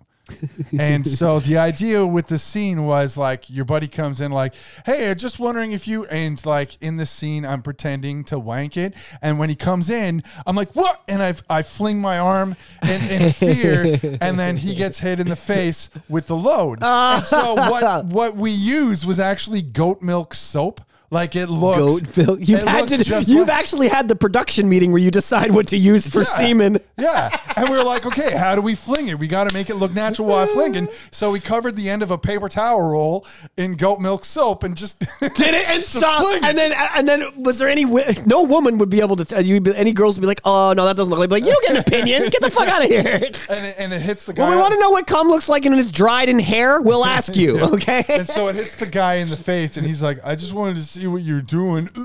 And 0.79 1.07
so 1.07 1.41
the 1.41 1.59
idea 1.59 2.07
with 2.07 2.27
the 2.27 2.39
scene 2.39 2.85
was 2.85 3.17
like 3.17 3.49
your 3.49 3.65
buddy 3.65 3.89
comes 3.89 4.21
in 4.21 4.33
like, 4.33 4.55
"Hey, 4.87 5.11
I'm 5.11 5.17
just 5.17 5.39
wondering 5.39 5.73
if 5.73 5.87
you," 5.87 6.05
and 6.07 6.45
like 6.47 6.81
in 6.81 6.97
the 6.97 7.07
scene, 7.07 7.45
I'm 7.45 7.63
pretending 7.63 8.25
to 8.25 8.39
wank 8.39 8.77
it, 8.77 8.95
and 9.23 9.39
when 9.39 9.49
he 9.49 9.57
comes 9.57 9.91
in, 9.91 10.23
I'm 10.47 10.57
like, 10.57 10.75
"What?" 10.75 11.03
and 11.09 11.23
I 11.23 11.35
I 11.49 11.63
fling 11.63 12.01
my 12.01 12.19
arm 12.19 12.57
in, 12.83 13.03
in 13.11 13.33
fear, 13.33 13.99
and 14.21 14.39
then 14.39 14.57
he 14.57 14.75
gets 14.75 14.99
hit 14.99 15.21
in 15.21 15.29
the 15.29 15.37
face 15.37 15.89
with 16.09 16.27
the 16.27 16.37
load. 16.37 16.79
Ah. 16.83 17.19
and 17.19 17.27
so 17.27 17.55
what 17.55 18.07
what 18.07 18.37
we 18.37 18.51
used 18.51 19.07
was 19.07 19.19
actually 19.19 19.63
goat 19.63 20.03
milk 20.03 20.35
soap. 20.35 20.81
Like 21.13 21.35
it 21.35 21.49
looks 21.49 22.03
goat 22.07 22.17
milk. 22.17 22.39
You've 22.41 22.63
had 22.63 22.87
to. 22.89 23.23
You've 23.27 23.49
like- 23.49 23.59
actually 23.59 23.89
had 23.89 24.07
the 24.07 24.15
production 24.15 24.69
meeting 24.69 24.93
where 24.93 25.03
you 25.03 25.11
decide 25.11 25.51
what 25.51 25.67
to 25.69 25.77
use 25.77 26.09
for 26.09 26.21
Yeah. 26.21 26.25
semen. 26.27 26.79
Yeah. 26.97 27.37
And 27.57 27.69
we 27.69 27.77
were 27.77 27.83
like, 27.83 28.07
okay, 28.11 28.37
how 28.37 28.55
do 28.55 28.61
we 28.61 28.77
fling 28.77 29.09
it? 29.09 29.19
We 29.19 29.27
got 29.27 29.49
to 29.49 29.55
make 29.55 29.71
it 29.71 29.75
look 29.75 29.93
natural 29.93 30.29
while 30.29 30.47
flinging. 30.47 30.89
So 31.11 31.33
we 31.33 31.41
covered 31.41 31.75
the 31.75 31.91
end 31.91 32.05
of 32.05 32.13
a 32.13 32.19
paper 32.19 32.49
towel 32.49 32.81
roll 32.93 33.27
in 33.57 33.75
goat 33.75 33.99
milk 34.01 34.25
soap 34.25 34.63
and 34.63 34.77
just 34.77 35.01
Did 35.21 35.33
it 35.55 35.69
and 35.69 35.83
stop? 35.85 36.25
And 36.45 36.57
then 36.57 36.73
and 36.97 37.09
then 37.09 37.43
was 37.43 37.59
there 37.59 37.69
any? 37.69 37.85
No 38.25 38.45
woman 38.45 38.79
would 38.79 38.91
be 38.91 39.01
able 39.01 39.17
to 39.17 39.23
uh, 39.23 39.25
tell 39.25 39.45
you. 39.45 39.61
Any 39.75 39.93
girls 39.93 40.17
would 40.17 40.21
be 40.23 40.29
like, 40.29 40.43
oh 40.45 40.75
no, 40.77 40.85
that 40.85 40.97
doesn't 40.97 41.11
look 41.11 41.19
like. 41.19 41.31
Like 41.31 41.45
you 41.45 41.51
don't 41.53 41.67
get 41.67 41.73
an 41.77 41.79
opinion. 41.79 42.29
Get 42.29 42.41
the 42.41 42.51
fuck 42.51 42.69
out 42.69 42.85
of 42.85 42.89
here. 42.89 43.03
and 43.51 43.67
it, 43.67 43.75
and 43.79 43.93
it 43.93 44.01
hits 44.01 44.27
the 44.27 44.33
guy. 44.33 44.45
When 44.45 44.51
we 44.57 44.61
want 44.63 44.75
to 44.75 44.79
know 44.81 44.91
what 44.91 45.09
cum 45.09 45.27
looks 45.29 45.49
like 45.49 45.65
and 45.65 45.75
it's 45.79 45.91
dried 45.91 46.29
in 46.29 46.39
hair, 46.39 46.81
we'll 46.81 47.05
ask 47.05 47.35
you. 47.35 47.59
Okay. 47.81 48.05
and 48.09 48.29
so 48.29 48.47
it 48.49 48.55
hits 48.57 48.77
the 48.77 48.87
guy 48.87 49.15
in 49.17 49.29
the 49.29 49.37
face, 49.37 49.77
and 49.77 49.85
he's 49.87 50.03
like, 50.03 50.21
"I 50.23 50.37
just 50.37 50.53
wanted 50.53 50.75
to 50.77 50.83
see 50.83 51.00
what 51.09 51.23
you're 51.23 51.41
doing." 51.43 51.89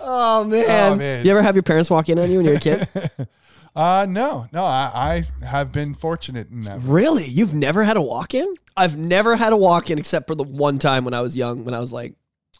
oh 0.00 0.44
man. 0.46 0.92
Oh, 0.92 0.96
man. 0.96 1.24
You 1.24 1.30
ever 1.30 1.42
have 1.42 1.54
your 1.54 1.62
parents 1.62 1.90
walk 1.90 2.08
in 2.08 2.18
on 2.18 2.30
you 2.30 2.38
when 2.38 2.46
you're 2.46 2.56
a 2.56 2.60
kid? 2.60 2.88
Uh, 3.76 4.06
no, 4.08 4.46
no, 4.52 4.62
I, 4.62 5.24
I 5.42 5.44
have 5.44 5.72
been 5.72 5.94
fortunate 5.94 6.48
in 6.48 6.60
that. 6.60 6.78
really? 6.82 7.24
You've 7.24 7.54
never 7.54 7.82
had 7.82 7.96
a 7.96 8.00
walk 8.00 8.32
in? 8.32 8.54
I've 8.76 8.96
never 8.96 9.34
had 9.34 9.52
a 9.52 9.56
walk 9.56 9.90
in 9.90 9.98
except 9.98 10.28
for 10.28 10.36
the 10.36 10.44
one 10.44 10.78
time 10.78 11.04
when 11.04 11.12
I 11.12 11.20
was 11.22 11.36
young, 11.36 11.64
when 11.64 11.74
I 11.74 11.80
was 11.80 11.92
like 11.92 12.14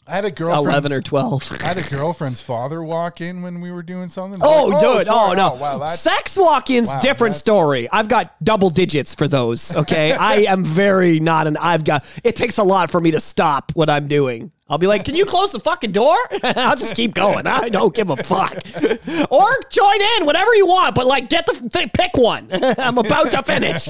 I 0.07 0.11
had 0.11 0.25
a 0.25 0.31
girlfriend. 0.31 0.67
eleven 0.67 0.93
or 0.93 1.01
twelve. 1.01 1.49
I 1.63 1.67
had 1.67 1.77
a 1.77 1.89
girlfriend's 1.89 2.41
father 2.41 2.83
walk 2.83 3.21
in 3.21 3.41
when 3.41 3.61
we 3.61 3.71
were 3.71 3.83
doing 3.83 4.07
something. 4.09 4.39
Oh, 4.43 4.67
Like, 4.67 4.79
dude. 4.81 5.05
sorry. 5.07 5.31
Oh, 5.31 5.33
no. 5.33 5.53
wow, 5.55 5.85
Sex 5.87 6.37
walk-ins, 6.37 6.89
Wow, 6.89 6.99
different 6.99 7.35
story. 7.35 7.89
I've 7.91 8.07
got 8.07 8.35
double 8.43 8.69
digits 8.69 9.15
for 9.15 9.27
those. 9.27 9.75
Okay, 9.75 10.11
I 10.31 10.41
am 10.51 10.63
very 10.63 11.19
not 11.19 11.47
an. 11.47 11.57
I've 11.57 11.83
got. 11.83 12.05
It 12.23 12.35
takes 12.35 12.57
a 12.57 12.63
lot 12.63 12.91
for 12.91 13.01
me 13.01 13.11
to 13.11 13.19
stop 13.19 13.71
what 13.75 13.89
I'm 13.89 14.07
doing. 14.07 14.51
I'll 14.67 14.79
be 14.79 14.87
like, 14.87 15.05
"Can 15.05 15.13
you 15.15 15.25
close 15.25 15.51
the 15.51 15.59
fucking 15.59 15.91
door?" 15.91 16.17
I'll 16.43 16.75
just 16.75 16.95
keep 16.95 17.13
going. 17.13 17.45
I 17.45 17.69
don't 17.69 17.93
give 17.93 18.09
a 18.09 18.17
fuck. 18.17 18.53
or 19.31 19.47
join 19.69 20.01
in, 20.17 20.25
whatever 20.25 20.55
you 20.55 20.65
want. 20.65 20.95
But 20.95 21.05
like, 21.05 21.29
get 21.29 21.45
the 21.45 21.69
th- 21.71 21.93
pick 21.93 22.17
one. 22.17 22.49
I'm 22.79 22.97
about 22.97 23.29
to 23.31 23.43
finish. 23.43 23.87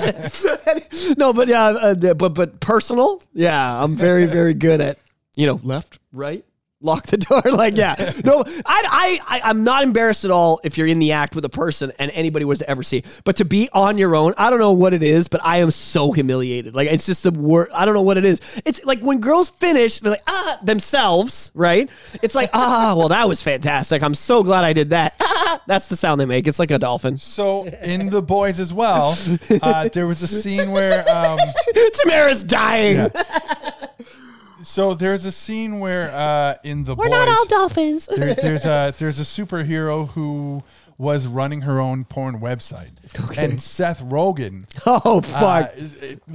no, 1.17 1.31
but 1.33 1.47
yeah, 1.47 1.67
uh, 1.67 2.13
but 2.13 2.33
but 2.33 2.59
personal. 2.59 3.21
Yeah, 3.33 3.83
I'm 3.83 3.95
very 3.95 4.25
very 4.25 4.53
good 4.53 4.81
at 4.81 4.97
you 5.35 5.45
know 5.45 5.59
left, 5.63 5.99
right, 6.11 6.43
lock 6.85 7.07
the 7.07 7.17
door. 7.17 7.41
Like, 7.51 7.75
yeah, 7.75 7.95
no, 8.23 8.43
I, 8.47 8.53
I, 8.65 9.19
I, 9.27 9.41
I'm 9.49 9.63
not 9.63 9.83
embarrassed 9.83 10.23
at 10.25 10.31
all 10.31 10.59
if 10.63 10.77
you're 10.77 10.87
in 10.87 10.99
the 10.99 11.11
act 11.13 11.35
with 11.35 11.43
a 11.45 11.49
person 11.49 11.91
and 11.99 12.11
anybody 12.11 12.45
was 12.45 12.59
to 12.59 12.69
ever 12.69 12.83
see. 12.83 13.03
But 13.23 13.37
to 13.37 13.45
be 13.45 13.69
on 13.73 13.97
your 13.97 14.15
own, 14.15 14.33
I 14.37 14.49
don't 14.49 14.59
know 14.59 14.71
what 14.71 14.93
it 14.93 15.03
is, 15.03 15.27
but 15.27 15.41
I 15.43 15.57
am 15.57 15.71
so 15.71 16.11
humiliated. 16.11 16.75
Like, 16.75 16.89
it's 16.89 17.05
just 17.05 17.23
the 17.23 17.31
word. 17.31 17.69
I 17.73 17.85
don't 17.85 17.93
know 17.93 18.01
what 18.01 18.17
it 18.17 18.25
is. 18.25 18.39
It's 18.65 18.83
like 18.85 19.01
when 19.01 19.19
girls 19.19 19.49
finish, 19.49 19.99
they're 19.99 20.11
like 20.11 20.23
ah 20.27 20.59
themselves, 20.63 21.51
right? 21.53 21.89
It's 22.21 22.35
like 22.35 22.51
ah, 22.53 22.93
well, 22.97 23.09
that 23.09 23.27
was 23.27 23.41
fantastic. 23.41 24.03
I'm 24.03 24.15
so 24.15 24.43
glad 24.43 24.63
I 24.63 24.73
did 24.73 24.91
that. 24.91 25.15
Ah, 25.21 25.61
that's 25.67 25.87
the 25.87 25.95
sound 25.95 26.21
they 26.21 26.25
make. 26.25 26.47
It's 26.47 26.59
like 26.59 26.71
a 26.71 26.79
dolphin. 26.79 27.17
So 27.17 27.65
in 27.65 28.09
the 28.09 28.21
boys 28.21 28.59
as 28.59 28.73
well, 28.73 29.17
uh, 29.61 29.89
there 29.89 30.07
was 30.07 30.21
a 30.21 30.27
scene 30.27 30.71
where. 30.71 31.09
Um, 31.09 31.39
Tamara's 32.03 32.43
dying. 32.43 33.09
so 34.65 34.93
there's 34.93 35.25
a 35.25 35.31
scene 35.31 35.79
where 35.79 36.11
uh, 36.11 36.55
in 36.63 36.83
the 36.83 36.95
We're 36.95 37.05
boys, 37.09 37.11
not 37.11 37.27
all 37.29 37.45
dolphins. 37.45 38.07
there, 38.07 38.33
there's 38.35 38.65
a 38.65 38.93
there's 38.99 39.19
a 39.19 39.23
superhero 39.23 40.09
who 40.09 40.63
was 40.97 41.27
running 41.27 41.61
her 41.61 41.81
own 41.81 42.05
porn 42.05 42.39
website, 42.39 42.91
and 43.37 43.61
Seth 43.61 44.01
Rogen 44.01 44.65
Oh 44.85 45.17
uh, 45.17 45.21
fuck. 45.21 45.73
is, 45.75 45.93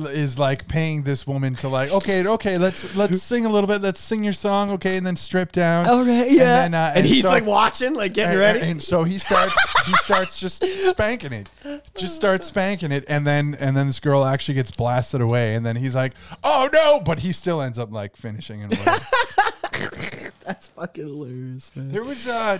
is 0.08 0.38
like 0.38 0.68
paying 0.68 1.02
this 1.02 1.26
woman 1.26 1.54
to 1.56 1.68
like, 1.68 1.92
okay, 1.92 2.26
okay, 2.26 2.58
let's 2.58 2.94
let's 2.94 3.22
sing 3.22 3.46
a 3.46 3.48
little 3.48 3.66
bit, 3.66 3.80
let's 3.80 4.00
sing 4.00 4.22
your 4.22 4.32
song, 4.32 4.70
okay, 4.72 4.96
and 4.96 5.06
then 5.06 5.16
strip 5.16 5.52
down. 5.52 5.88
Okay, 5.88 6.34
yeah. 6.34 6.64
and, 6.64 6.74
then, 6.74 6.74
uh, 6.74 6.92
and 6.94 7.06
he's 7.06 7.22
so- 7.22 7.30
like 7.30 7.46
watching, 7.46 7.94
like 7.94 8.12
getting 8.12 8.32
and, 8.32 8.40
ready. 8.40 8.60
and 8.60 8.82
so 8.82 9.04
he 9.04 9.18
starts 9.18 9.54
he 9.86 9.92
starts 9.94 10.38
just 10.38 10.62
spanking 10.90 11.32
it 11.32 11.48
just 11.96 12.14
starts 12.14 12.46
spanking 12.46 12.92
it 12.92 13.04
and 13.08 13.26
then 13.26 13.56
and 13.58 13.76
then 13.76 13.86
this 13.86 14.00
girl 14.00 14.24
actually 14.24 14.54
gets 14.54 14.70
blasted 14.70 15.20
away 15.20 15.54
and 15.54 15.64
then 15.64 15.76
he's 15.76 15.94
like 15.94 16.12
oh 16.44 16.68
no 16.72 17.00
but 17.00 17.20
he 17.20 17.32
still 17.32 17.62
ends 17.62 17.78
up 17.78 17.90
like 17.92 18.16
finishing 18.16 18.62
and. 18.62 18.72
That's 20.44 20.68
fucking 20.68 21.04
hilarious, 21.04 21.70
man. 21.76 21.92
there 21.92 22.02
was 22.02 22.26
uh 22.26 22.58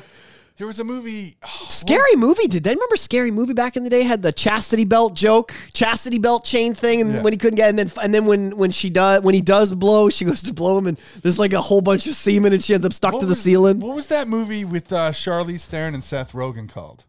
there 0.60 0.66
was 0.66 0.78
a 0.78 0.84
movie 0.84 1.38
Scary 1.70 2.16
movie. 2.16 2.46
Did 2.46 2.64
they 2.64 2.74
remember 2.74 2.96
Scary 2.96 3.30
movie 3.30 3.54
back 3.54 3.78
in 3.78 3.82
the 3.82 3.88
day? 3.88 4.02
Had 4.02 4.20
the 4.20 4.30
chastity 4.30 4.84
belt 4.84 5.14
joke, 5.14 5.54
chastity 5.72 6.18
belt 6.18 6.44
chain 6.44 6.74
thing, 6.74 7.00
and 7.00 7.14
Yeah. 7.14 7.22
when 7.22 7.32
he 7.32 7.38
couldn't 7.38 7.56
get, 7.56 7.70
and 7.70 7.78
then 7.78 7.90
and 8.02 8.14
then 8.14 8.26
when 8.26 8.54
when 8.58 8.70
she 8.70 8.90
does 8.90 9.22
when 9.22 9.34
he 9.34 9.40
does 9.40 9.74
blow, 9.74 10.10
she 10.10 10.26
goes 10.26 10.42
to 10.42 10.52
blow 10.52 10.76
him, 10.76 10.86
and 10.86 10.98
there's 11.22 11.38
like 11.38 11.54
a 11.54 11.62
whole 11.62 11.80
bunch 11.80 12.06
of 12.06 12.14
semen, 12.14 12.52
and 12.52 12.62
she 12.62 12.74
ends 12.74 12.84
up 12.84 12.92
stuck 12.92 13.14
what 13.14 13.20
to 13.20 13.26
the 13.26 13.34
ceiling. 13.34 13.80
what 13.80 13.96
was 13.96 14.08
that 14.08 14.28
movie 14.28 14.62
with 14.66 14.92
uh 14.92 15.12
Charlize 15.12 15.64
Theron 15.64 15.94
and 15.94 16.04
Seth 16.04 16.32
Rogen 16.32 16.68
called 16.68 17.04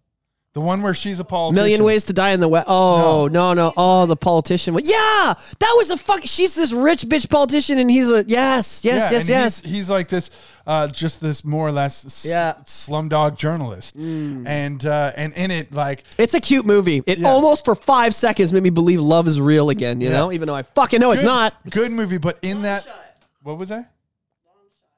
the 0.53 0.59
one 0.61 0.81
where 0.81 0.93
she's 0.93 1.17
a 1.19 1.23
politician 1.23 1.55
Million 1.63 1.83
ways 1.83 2.03
to 2.05 2.13
die 2.13 2.31
in 2.31 2.39
the 2.41 2.47
West. 2.49 2.65
Oh 2.67 3.29
no. 3.31 3.53
no, 3.53 3.71
Oh, 3.77 4.05
the 4.05 4.17
politician. 4.17 4.73
Yeah, 4.83 5.33
that 5.59 5.73
was 5.77 5.89
a 5.91 5.97
fuck. 5.97 6.21
She's 6.25 6.55
this 6.55 6.71
rich 6.73 7.03
bitch 7.03 7.29
politician, 7.29 7.79
and 7.79 7.89
he's 7.89 8.09
a 8.09 8.25
yes, 8.27 8.81
yes, 8.83 8.83
yeah, 8.83 8.93
yes, 9.11 9.19
and 9.21 9.29
yes. 9.29 9.59
He's, 9.61 9.71
he's 9.71 9.89
like 9.89 10.09
this, 10.09 10.29
uh, 10.67 10.87
just 10.89 11.21
this 11.21 11.45
more 11.45 11.67
or 11.67 11.71
less 11.71 12.05
s- 12.05 12.25
Yeah. 12.25 12.53
Mm. 12.53 12.65
slumdog 12.65 13.37
journalist, 13.37 13.95
and 13.95 14.85
uh, 14.85 15.13
and 15.15 15.33
in 15.33 15.51
it, 15.51 15.71
like 15.71 16.03
It's 16.17 16.33
a 16.33 16.41
cute 16.41 16.65
movie. 16.65 17.01
It 17.05 17.19
Yeah. 17.19 17.29
almost 17.29 17.63
for 17.63 17.73
five 17.73 18.13
seconds 18.13 18.51
made 18.51 18.63
me 18.63 18.69
believe 18.71 18.99
love 18.99 19.27
is 19.27 19.39
real 19.39 19.69
again. 19.69 20.01
You 20.01 20.09
know, 20.09 20.31
even 20.33 20.47
though 20.47 20.55
I 20.55 20.63
fucking 20.63 20.99
know 20.99 21.11
it's 21.11 21.23
not. 21.23 21.53
good 21.69 21.91
movie, 21.93 22.17
but 22.17 22.37
in 22.41 22.63
that, 22.63 22.83
shot. 22.83 22.95
what 23.41 23.57
was 23.57 23.69
that? 23.69 23.89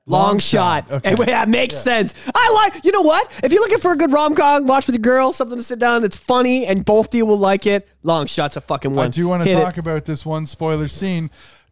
Long, 0.06 0.22
Long 0.28 0.40
shot. 0.40 0.90
Shot. 0.90 0.92
Okay. 0.98 1.10
Anyway, 1.12 1.26
that 1.28 1.48
makes 1.48 1.76
sense. 1.78 2.14
I 2.36 2.52
like. 2.72 2.84
You 2.84 2.92
know 2.92 3.02
what? 3.02 3.32
If 3.42 3.54
you're 3.54 3.62
looking 3.62 3.80
for 3.80 3.94
a 3.94 3.96
good 3.96 4.12
rom 4.12 4.36
com, 4.36 4.68
watch 4.68 4.86
with 4.86 4.96
your 4.96 5.02
girl, 5.02 5.32
something 5.32 5.58
to 5.58 5.64
sit 5.64 5.80
down 5.80 6.02
that's 6.02 6.18
funny, 6.18 6.66
and 6.66 6.84
both 6.84 7.08
of 7.08 7.16
you 7.16 7.26
will 7.26 7.38
like 7.38 7.66
it. 7.66 7.88
Long 8.04 8.26
shot's 8.26 8.58
a 8.58 8.62
fucking 8.62 8.94
one. 8.94 9.06
I 9.06 9.10
do 9.10 9.28
want 9.30 9.44
to 9.44 9.50
Hit 9.50 9.58
it. 9.58 9.62
talk 9.62 9.78
about 9.78 10.04
this 10.06 10.26
one 10.26 10.46
spoiler 10.46 10.90
scene. 10.90 11.30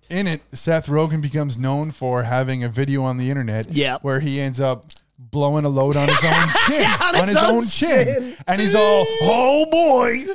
In 0.10 0.28
it, 0.28 0.42
Seth 0.54 0.88
Rogen 0.88 1.22
becomes 1.22 1.58
known 1.58 1.92
for 1.92 2.24
having 2.24 2.64
a 2.64 2.70
video 2.70 3.04
on 3.04 3.18
the 3.18 3.30
internet 3.30 3.72
Yep. 3.72 4.04
where 4.04 4.20
he 4.22 4.42
ends 4.42 4.60
up 4.60 4.86
blowing 5.30 5.66
a 5.66 5.70
load 5.70 5.96
on 5.96 6.08
his 6.08 6.24
own 6.24 6.48
chin. 6.68 6.86
on 7.02 7.16
on 7.16 7.28
his 7.28 7.38
his 7.38 7.38
own 7.38 7.56
own 7.56 7.66
chin. 7.66 8.06
chin. 8.06 8.36
And 8.48 8.62
he's 8.62 8.76
all, 8.76 9.06
oh 9.22 9.66
boy. 9.70 10.26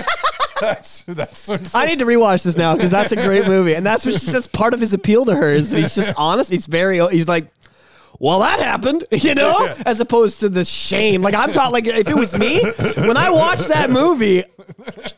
that's 0.60 1.02
that's 1.02 1.48
what's 1.48 1.74
I 1.74 1.86
need 1.86 1.98
to 1.98 2.04
rewatch 2.04 2.44
this 2.44 2.56
now 2.56 2.74
because 2.74 2.90
that's 2.90 3.12
a 3.12 3.16
great 3.16 3.46
movie, 3.46 3.74
and 3.74 3.84
that's 3.84 4.06
what's 4.06 4.24
just 4.24 4.52
part 4.52 4.74
of 4.74 4.80
his 4.80 4.94
appeal 4.94 5.24
to 5.26 5.34
her. 5.34 5.52
Is 5.52 5.70
he's 5.70 5.94
just 5.94 6.14
honest. 6.16 6.50
He's 6.50 6.66
very. 6.66 6.98
He's 7.10 7.28
like. 7.28 7.48
Well, 8.18 8.40
that 8.40 8.60
happened, 8.60 9.04
you 9.12 9.34
know, 9.34 9.64
Yeah. 9.64 9.82
as 9.86 10.00
opposed 10.00 10.40
to 10.40 10.48
the 10.48 10.64
shame. 10.64 11.22
Like 11.22 11.34
I'm 11.34 11.50
taught, 11.52 11.72
like 11.72 11.86
if 11.86 12.08
it 12.08 12.16
was 12.16 12.36
me, 12.38 12.62
when 12.96 13.16
I 13.16 13.30
watched 13.30 13.68
that 13.68 13.90
movie, 13.90 14.44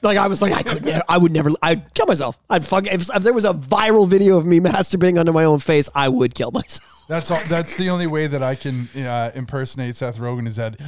like 0.03 0.17
I 0.19 0.27
was 0.27 0.41
like, 0.41 0.53
I 0.55 0.63
could 0.63 0.85
never, 0.85 1.03
I 1.09 1.19
would 1.19 1.33
never, 1.33 1.51
I'd 1.63 1.93
kill 1.95 2.07
myself. 2.07 2.39
I'd 2.49 2.65
fuck 2.65 2.87
if, 2.87 3.09
if 3.15 3.23
there 3.23 3.33
was 3.35 3.45
a 3.45 3.53
viral 3.55 4.09
video 4.09 4.37
of 4.39 4.47
me 4.47 4.61
masturbating 4.61 5.19
under 5.19 5.33
my 5.33 5.45
own 5.45 5.59
face, 5.59 5.89
I 5.95 6.09
would 6.09 6.35
kill 6.35 6.51
myself. 6.51 6.91
That's 7.07 7.31
all. 7.31 7.39
That's 7.51 7.77
the 7.77 7.91
only 7.91 8.07
way 8.07 8.29
that 8.29 8.43
I 8.43 8.55
can 8.55 8.89
uh, 8.97 9.31
impersonate 9.35 9.95
Seth 9.95 10.17
Rogen 10.19 10.49
is 10.49 10.57
that 10.57 10.79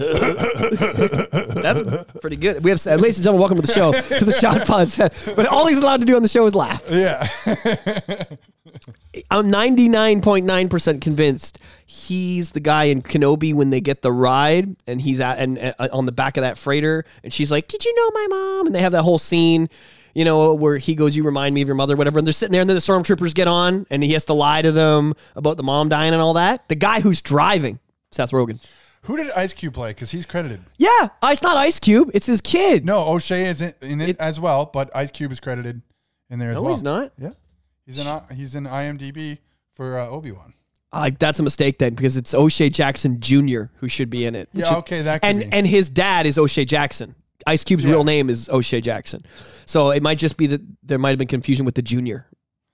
That's 1.63 1.83
pretty 2.23 2.37
good. 2.37 2.65
We 2.65 2.71
have, 2.71 2.87
uh, 2.87 2.95
ladies 2.95 3.19
and 3.19 3.25
gentlemen, 3.25 3.41
welcome 3.41 3.61
to 3.61 3.67
the 3.67 3.71
show, 3.73 3.93
to 3.93 4.25
the 4.25 4.33
Shot 4.33 4.67
Pods. 4.67 4.97
But 4.97 5.47
all 5.47 5.67
he's 5.67 5.77
allowed 5.77 6.01
to 6.01 6.07
do 6.07 6.17
on 6.17 6.23
the 6.23 6.29
show 6.29 6.47
is 6.47 6.55
laugh. 6.55 6.83
yeah. 6.91 7.29
I'm 9.31 9.51
99.9% 9.51 11.01
convinced 11.01 11.59
he's 11.85 12.51
the 12.53 12.61
guy 12.61 12.85
in 12.85 13.03
Kenobi 13.03 13.53
when 13.55 13.71
they 13.71 13.81
get 13.81 14.03
the 14.03 14.13
ride 14.13 14.77
and 14.87 15.01
he's 15.01 15.21
at 15.21 15.39
and 15.39 15.59
uh, 15.79 15.89
on 15.93 16.07
the 16.07 16.13
back 16.13 16.37
of 16.37 16.43
that 16.43 16.57
freighter 16.59 17.05
and 17.25 17.33
she's 17.33 17.51
like, 17.51 17.69
"Did 17.69 17.85
you 17.85 17.95
know 17.95 18.11
my 18.13 18.27
mom?" 18.29 18.67
and 18.67 18.75
they 18.75 18.81
have 18.81 18.93
that 18.93 19.03
whole 19.03 19.19
scene, 19.19 19.69
you 20.15 20.25
know, 20.25 20.55
where 20.55 20.77
he 20.79 20.95
goes, 20.95 21.17
"You 21.17 21.25
remind 21.25 21.55
me 21.55 21.63
of 21.63 21.69
your 21.69 21.75
mother," 21.75 21.97
whatever. 21.97 22.19
And 22.19 22.27
they're 22.27 22.33
sitting 22.33 22.53
there 22.53 22.61
and 22.61 22.71
then 22.71 22.77
the 22.77 22.81
stormtroopers 22.81 23.35
get 23.35 23.49
on 23.49 23.87
and 23.91 24.03
he 24.03 24.13
has 24.13 24.25
to 24.27 24.33
lie 24.33 24.63
to 24.63 24.73
them 24.73 25.15
about 25.35 25.57
the 25.57 25.63
mom 25.63 25.89
dying 25.89 26.13
and 26.13 26.23
all 26.23 26.35
that. 26.35 26.69
The 26.69 26.75
guy 26.77 27.01
who's 27.01 27.21
driving, 27.21 27.81
Seth 28.13 28.31
Rogen. 28.31 28.61
Who 29.03 29.17
did 29.17 29.31
Ice 29.33 29.53
Cube 29.53 29.75
play? 29.75 29.91
Because 29.91 30.11
he's 30.11 30.27
credited. 30.27 30.61
Yeah, 30.79 30.89
uh, 31.23 31.29
it's 31.31 31.43
not 31.43 31.57
Ice 31.57 31.79
Cube, 31.79 32.11
it's 32.13 32.27
his 32.27 32.41
kid. 32.41 32.85
No, 32.85 33.07
O'Shea 33.07 33.47
is 33.47 33.61
in, 33.61 33.73
in 33.81 34.01
it, 34.01 34.09
It- 34.11 34.17
as 34.21 34.41
well, 34.41 34.67
but 34.73 34.91
Ice 34.97 35.13
Cube 35.13 35.31
is 35.31 35.39
credited 35.39 35.83
in 36.29 36.41
there 36.41 36.51
as 36.51 36.57
No, 36.57 36.63
well. 36.63 36.75
he's 36.75 36.83
not. 36.83 37.13
Yeah, 37.17 37.31
he's 37.87 38.05
in 38.05 38.21
he's 38.35 38.55
in 38.55 38.65
IMDb 38.65 39.39
for 39.75 39.99
uh, 39.99 40.07
Obi 40.09 40.33
Wan. 40.33 40.53
Uh, 40.93 41.11
that's 41.19 41.39
a 41.39 41.43
mistake 41.43 41.79
then 41.79 41.95
because 41.95 42.17
it's 42.17 42.33
O'Shea 42.35 42.69
Jackson 42.71 43.21
Jr. 43.21 43.65
who 43.77 43.89
should 43.89 44.09
be 44.11 44.25
in 44.25 44.35
it. 44.35 44.49
Yeah, 44.53 44.77
okay, 44.77 45.03
that 45.03 45.21
could 45.23 45.29
and 45.29 45.41
be. 45.41 45.49
and 45.53 45.67
his 45.67 45.91
dad 45.91 46.27
is 46.27 46.39
O'Shea 46.39 46.65
Jackson. 46.65 47.15
Ice 47.47 47.65
Cube's 47.65 47.85
Yeah. 47.85 47.93
real 47.93 48.05
name 48.05 48.31
is 48.31 48.49
O'Shea 48.49 48.81
Jackson. 48.81 49.25
So 49.67 49.91
it 49.91 50.03
might 50.03 50.19
just 50.19 50.37
be 50.37 50.47
that 50.49 50.61
there 50.83 50.99
might 50.99 51.11
have 51.11 51.19
been 51.19 51.29
confusion 51.29 51.65
with 51.67 51.75
the 51.75 51.83
junior 51.83 52.27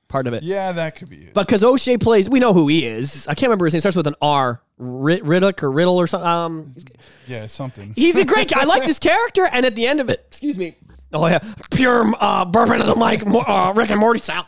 part 0.08 0.26
of 0.26 0.34
it. 0.34 0.42
yeah, 0.42 0.72
that 0.72 0.94
could 0.96 1.08
be 1.10 1.16
it. 1.16 1.34
But 1.34 1.46
because 1.46 1.64
O'Shea 1.64 1.96
plays, 1.98 2.28
we 2.28 2.38
know 2.38 2.52
who 2.52 2.68
he 2.68 2.86
is. 2.86 3.26
I 3.28 3.34
can't 3.34 3.48
remember 3.48 3.64
his 3.64 3.74
name. 3.74 3.80
Starts 3.80 3.96
with 3.96 4.06
an 4.06 4.14
R. 4.22 4.62
Rid- 4.78 5.22
Riddick 5.22 5.62
or 5.62 5.70
Riddle 5.70 5.96
or 5.98 6.06
something. 6.06 6.26
Um, 6.28 6.74
yeah, 7.26 7.46
something. 7.46 7.92
he's 7.96 8.16
a 8.16 8.24
great 8.24 8.50
guy. 8.54 8.60
I 8.60 8.64
like 8.64 8.84
this 8.84 8.98
character. 8.98 9.46
And 9.50 9.64
at 9.66 9.74
the 9.74 9.86
end 9.86 10.00
of 10.00 10.10
it, 10.10 10.24
excuse 10.28 10.56
me. 10.58 10.76
Oh 11.14 11.26
yeah, 11.26 11.40
pure 11.70 12.04
uh, 12.20 12.44
bourbon 12.44 12.80
of 12.80 12.86
the 12.86 12.96
mic, 12.96 13.26
Mo- 13.26 13.44
uh, 13.46 13.72
Rick 13.76 13.90
and 13.90 14.00
Morty 14.00 14.20
style. 14.20 14.46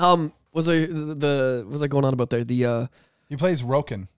Um, 0.00 0.32
was 0.52 0.68
I 0.68 0.80
the, 0.80 1.14
the 1.14 1.66
was 1.68 1.82
I 1.82 1.86
going 1.86 2.04
on 2.04 2.12
about 2.12 2.30
there? 2.30 2.44
The 2.44 2.64
uh, 2.66 2.86
He 3.28 3.36
plays 3.36 3.62
Roken. 3.62 4.08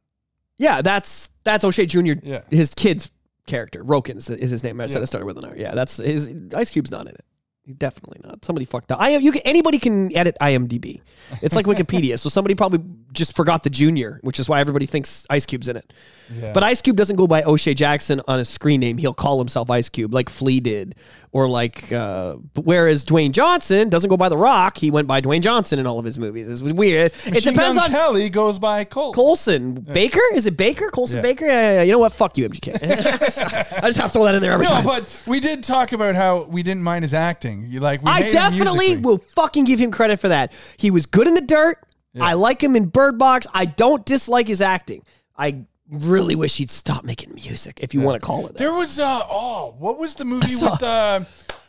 Yeah, 0.58 0.82
that's 0.82 1.30
that's 1.44 1.64
O'Shea 1.64 1.86
Jr. 1.86 2.12
Yeah. 2.22 2.42
his 2.50 2.72
kid's 2.74 3.10
character. 3.46 3.82
Roken 3.84 4.16
is, 4.16 4.30
is 4.30 4.50
his 4.50 4.62
name. 4.62 4.80
I 4.80 4.86
said 4.86 4.98
Yeah. 4.98 5.02
it 5.04 5.06
started 5.08 5.26
with 5.26 5.38
an 5.38 5.44
R. 5.44 5.54
Yeah, 5.56 5.74
that's 5.74 5.96
his. 5.96 6.32
Ice 6.54 6.70
Cube's 6.70 6.90
not 6.90 7.02
in 7.08 7.14
it. 7.14 7.78
Definitely 7.78 8.20
not. 8.24 8.44
Somebody 8.44 8.64
fucked 8.64 8.90
up. 8.92 9.00
I 9.00 9.16
you 9.16 9.30
can, 9.32 9.42
anybody 9.44 9.78
can 9.78 10.14
edit 10.16 10.36
IMDb. 10.40 11.00
It's 11.42 11.54
like 11.54 11.66
Wikipedia. 11.72 12.18
so 12.18 12.28
somebody 12.28 12.54
probably 12.54 12.80
just 13.12 13.36
forgot 13.36 13.62
the 13.62 13.70
junior, 13.70 14.18
which 14.22 14.40
is 14.40 14.48
why 14.48 14.60
everybody 14.60 14.86
thinks 14.86 15.26
Ice 15.30 15.46
Cube's 15.46 15.68
in 15.68 15.76
it. 15.76 15.92
Yeah. 16.34 16.52
But 16.52 16.62
Ice 16.62 16.80
Cube 16.80 16.96
doesn't 16.96 17.16
go 17.16 17.26
by 17.26 17.42
O'Shea 17.42 17.74
Jackson 17.74 18.22
on 18.26 18.38
his 18.38 18.48
screen 18.48 18.80
name. 18.80 18.96
He'll 18.96 19.12
call 19.12 19.38
himself 19.38 19.68
Ice 19.68 19.88
Cube, 19.90 20.14
like 20.14 20.30
Flea 20.30 20.60
did, 20.60 20.94
or 21.32 21.46
like. 21.48 21.92
Uh, 21.92 22.36
whereas 22.62 23.04
Dwayne 23.04 23.32
Johnson 23.32 23.90
doesn't 23.90 24.08
go 24.08 24.16
by 24.16 24.30
The 24.30 24.36
Rock. 24.38 24.78
He 24.78 24.90
went 24.90 25.08
by 25.08 25.20
Dwayne 25.20 25.42
Johnson 25.42 25.78
in 25.78 25.86
all 25.86 25.98
of 25.98 26.06
his 26.06 26.16
movies. 26.18 26.48
It's 26.48 26.62
weird. 26.62 27.12
it 27.26 27.44
depends 27.44 27.76
Gun 27.76 27.84
on 27.84 27.90
Kelly 27.90 28.30
goes 28.30 28.58
by 28.58 28.84
Colt. 28.84 29.14
Colson 29.14 29.74
Baker. 29.74 30.20
Is 30.34 30.46
it 30.46 30.56
Baker? 30.56 30.88
Colson 30.90 31.16
Yeah. 31.16 31.22
Baker? 31.22 31.44
Yeah, 31.46 31.52
yeah, 31.52 31.72
yeah. 31.74 31.82
You 31.82 31.92
know 31.92 31.98
what? 31.98 32.12
Fuck 32.12 32.38
you, 32.38 32.48
MGK. 32.48 32.82
I 33.82 33.88
just 33.88 33.98
have 33.98 34.06
to 34.06 34.08
throw 34.08 34.24
that 34.24 34.34
in 34.34 34.40
there 34.40 34.52
every 34.52 34.64
No, 34.64 34.70
time. 34.72 34.84
but 34.84 35.22
we 35.26 35.38
did 35.38 35.62
talk 35.62 35.92
about 35.92 36.14
how 36.14 36.44
we 36.44 36.62
didn't 36.62 36.82
mind 36.82 37.04
his 37.04 37.12
acting. 37.12 37.66
You 37.68 37.80
like 37.80 38.02
we 38.02 38.10
I 38.10 38.30
definitely 38.30 38.96
will 38.96 39.18
fucking 39.18 39.64
give 39.64 39.78
him 39.80 39.90
credit 39.90 40.18
for 40.18 40.28
that. 40.28 40.52
He 40.78 40.90
was 40.90 41.04
good 41.04 41.26
in 41.28 41.34
the 41.34 41.40
dirt. 41.42 41.78
I 42.20 42.34
like 42.34 42.62
him 42.62 42.76
in 42.76 42.86
Bird 42.86 43.18
Box. 43.18 43.46
I 43.54 43.64
don't 43.64 44.04
dislike 44.04 44.48
his 44.48 44.60
acting. 44.60 45.02
I 45.36 45.64
really 45.90 46.34
wish 46.34 46.56
he'd 46.56 46.70
stop 46.70 47.04
making 47.04 47.34
music, 47.34 47.78
if 47.82 47.94
you 47.94 48.00
want 48.00 48.20
to 48.20 48.26
call 48.26 48.46
it 48.46 48.48
that. 48.48 48.56
There 48.58 48.72
was 48.72 48.98
uh 48.98 49.22
oh, 49.30 49.74
what 49.78 49.98
was 49.98 50.14
the 50.14 50.24
movie 50.24 50.48
saw- 50.52 50.72
with 50.72 50.82
uh 50.82 51.20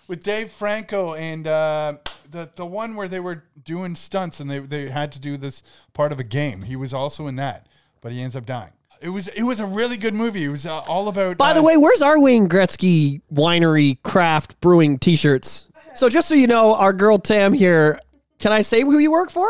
with 0.07 0.23
Dave 0.23 0.51
Franco 0.51 1.13
and 1.13 1.47
uh 1.47 1.97
the 2.29 2.49
the 2.55 2.65
one 2.65 2.95
where 2.95 3.07
they 3.07 3.19
were 3.19 3.43
doing 3.63 3.95
stunts 3.95 4.39
and 4.39 4.49
they 4.49 4.59
they 4.59 4.89
had 4.89 5.11
to 5.13 5.19
do 5.19 5.37
this 5.37 5.63
part 5.93 6.11
of 6.11 6.19
a 6.19 6.23
game. 6.23 6.63
He 6.63 6.75
was 6.75 6.93
also 6.93 7.27
in 7.27 7.35
that, 7.37 7.67
but 8.01 8.11
he 8.11 8.21
ends 8.21 8.35
up 8.35 8.45
dying. 8.45 8.71
It 9.01 9.09
was 9.09 9.27
it 9.29 9.43
was 9.43 9.59
a 9.59 9.65
really 9.65 9.97
good 9.97 10.13
movie. 10.13 10.45
It 10.45 10.49
was 10.49 10.65
uh, 10.65 10.79
all 10.79 11.09
about 11.09 11.37
By 11.37 11.51
uh, 11.51 11.53
the 11.55 11.61
way, 11.63 11.75
where's 11.77 12.01
our 12.01 12.19
Wayne 12.19 12.47
Gretzky 12.47 13.21
Winery 13.33 14.01
Craft 14.03 14.59
Brewing 14.61 14.99
T-shirts? 14.99 15.67
So 15.95 16.09
just 16.09 16.27
so 16.27 16.33
you 16.33 16.47
know, 16.47 16.73
our 16.73 16.91
girl 16.91 17.19
Tam 17.19 17.53
here. 17.53 17.99
Can 18.39 18.51
I 18.51 18.63
say 18.63 18.81
who 18.81 18.97
you 18.97 19.11
work 19.11 19.29
for? 19.29 19.47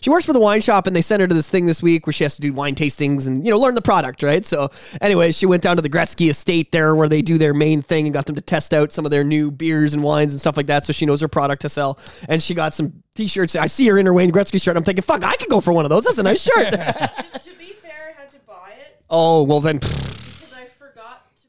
She 0.00 0.10
works 0.10 0.24
for 0.24 0.32
the 0.32 0.40
wine 0.40 0.60
shop, 0.60 0.86
and 0.86 0.94
they 0.94 1.02
sent 1.02 1.20
her 1.20 1.26
to 1.26 1.34
this 1.34 1.48
thing 1.48 1.66
this 1.66 1.82
week 1.82 2.06
where 2.06 2.12
she 2.12 2.24
has 2.24 2.34
to 2.36 2.42
do 2.42 2.52
wine 2.52 2.74
tastings 2.74 3.26
and 3.26 3.44
you 3.44 3.50
know 3.50 3.58
learn 3.58 3.74
the 3.74 3.82
product, 3.82 4.22
right? 4.22 4.44
So, 4.44 4.70
anyways, 5.00 5.36
she 5.36 5.46
went 5.46 5.62
down 5.62 5.76
to 5.76 5.82
the 5.82 5.88
Gretzky 5.90 6.30
estate 6.30 6.72
there 6.72 6.94
where 6.94 7.08
they 7.08 7.22
do 7.22 7.38
their 7.38 7.54
main 7.54 7.82
thing 7.82 8.06
and 8.06 8.14
got 8.14 8.26
them 8.26 8.36
to 8.36 8.42
test 8.42 8.74
out 8.74 8.92
some 8.92 9.04
of 9.04 9.10
their 9.10 9.24
new 9.24 9.50
beers 9.50 9.94
and 9.94 10.02
wines 10.02 10.32
and 10.32 10.40
stuff 10.40 10.56
like 10.56 10.66
that. 10.66 10.84
So 10.84 10.92
she 10.92 11.06
knows 11.06 11.20
her 11.20 11.28
product 11.28 11.62
to 11.62 11.68
sell, 11.68 11.98
and 12.28 12.42
she 12.42 12.54
got 12.54 12.74
some 12.74 13.02
T-shirts. 13.14 13.56
I 13.56 13.66
see 13.66 13.86
her 13.88 13.98
in 13.98 14.06
her 14.06 14.12
Wayne 14.14 14.32
Gretzky 14.32 14.60
shirt. 14.60 14.76
I'm 14.76 14.84
thinking, 14.84 15.02
fuck, 15.02 15.22
I 15.24 15.36
could 15.36 15.48
go 15.48 15.60
for 15.60 15.72
one 15.72 15.84
of 15.84 15.90
those. 15.90 16.04
That's 16.04 16.18
a 16.18 16.22
nice 16.22 16.42
shirt. 16.44 16.72
to, 16.72 16.78
to 16.78 17.58
be 17.58 17.66
fair, 17.66 18.14
I 18.16 18.20
had 18.20 18.30
to 18.32 18.38
buy 18.40 18.72
it 18.78 18.94
oh 19.10 19.42
well, 19.44 19.60
then 19.60 19.76
because 19.76 20.52
I 20.52 20.64
forgot 20.66 21.30
to 21.40 21.46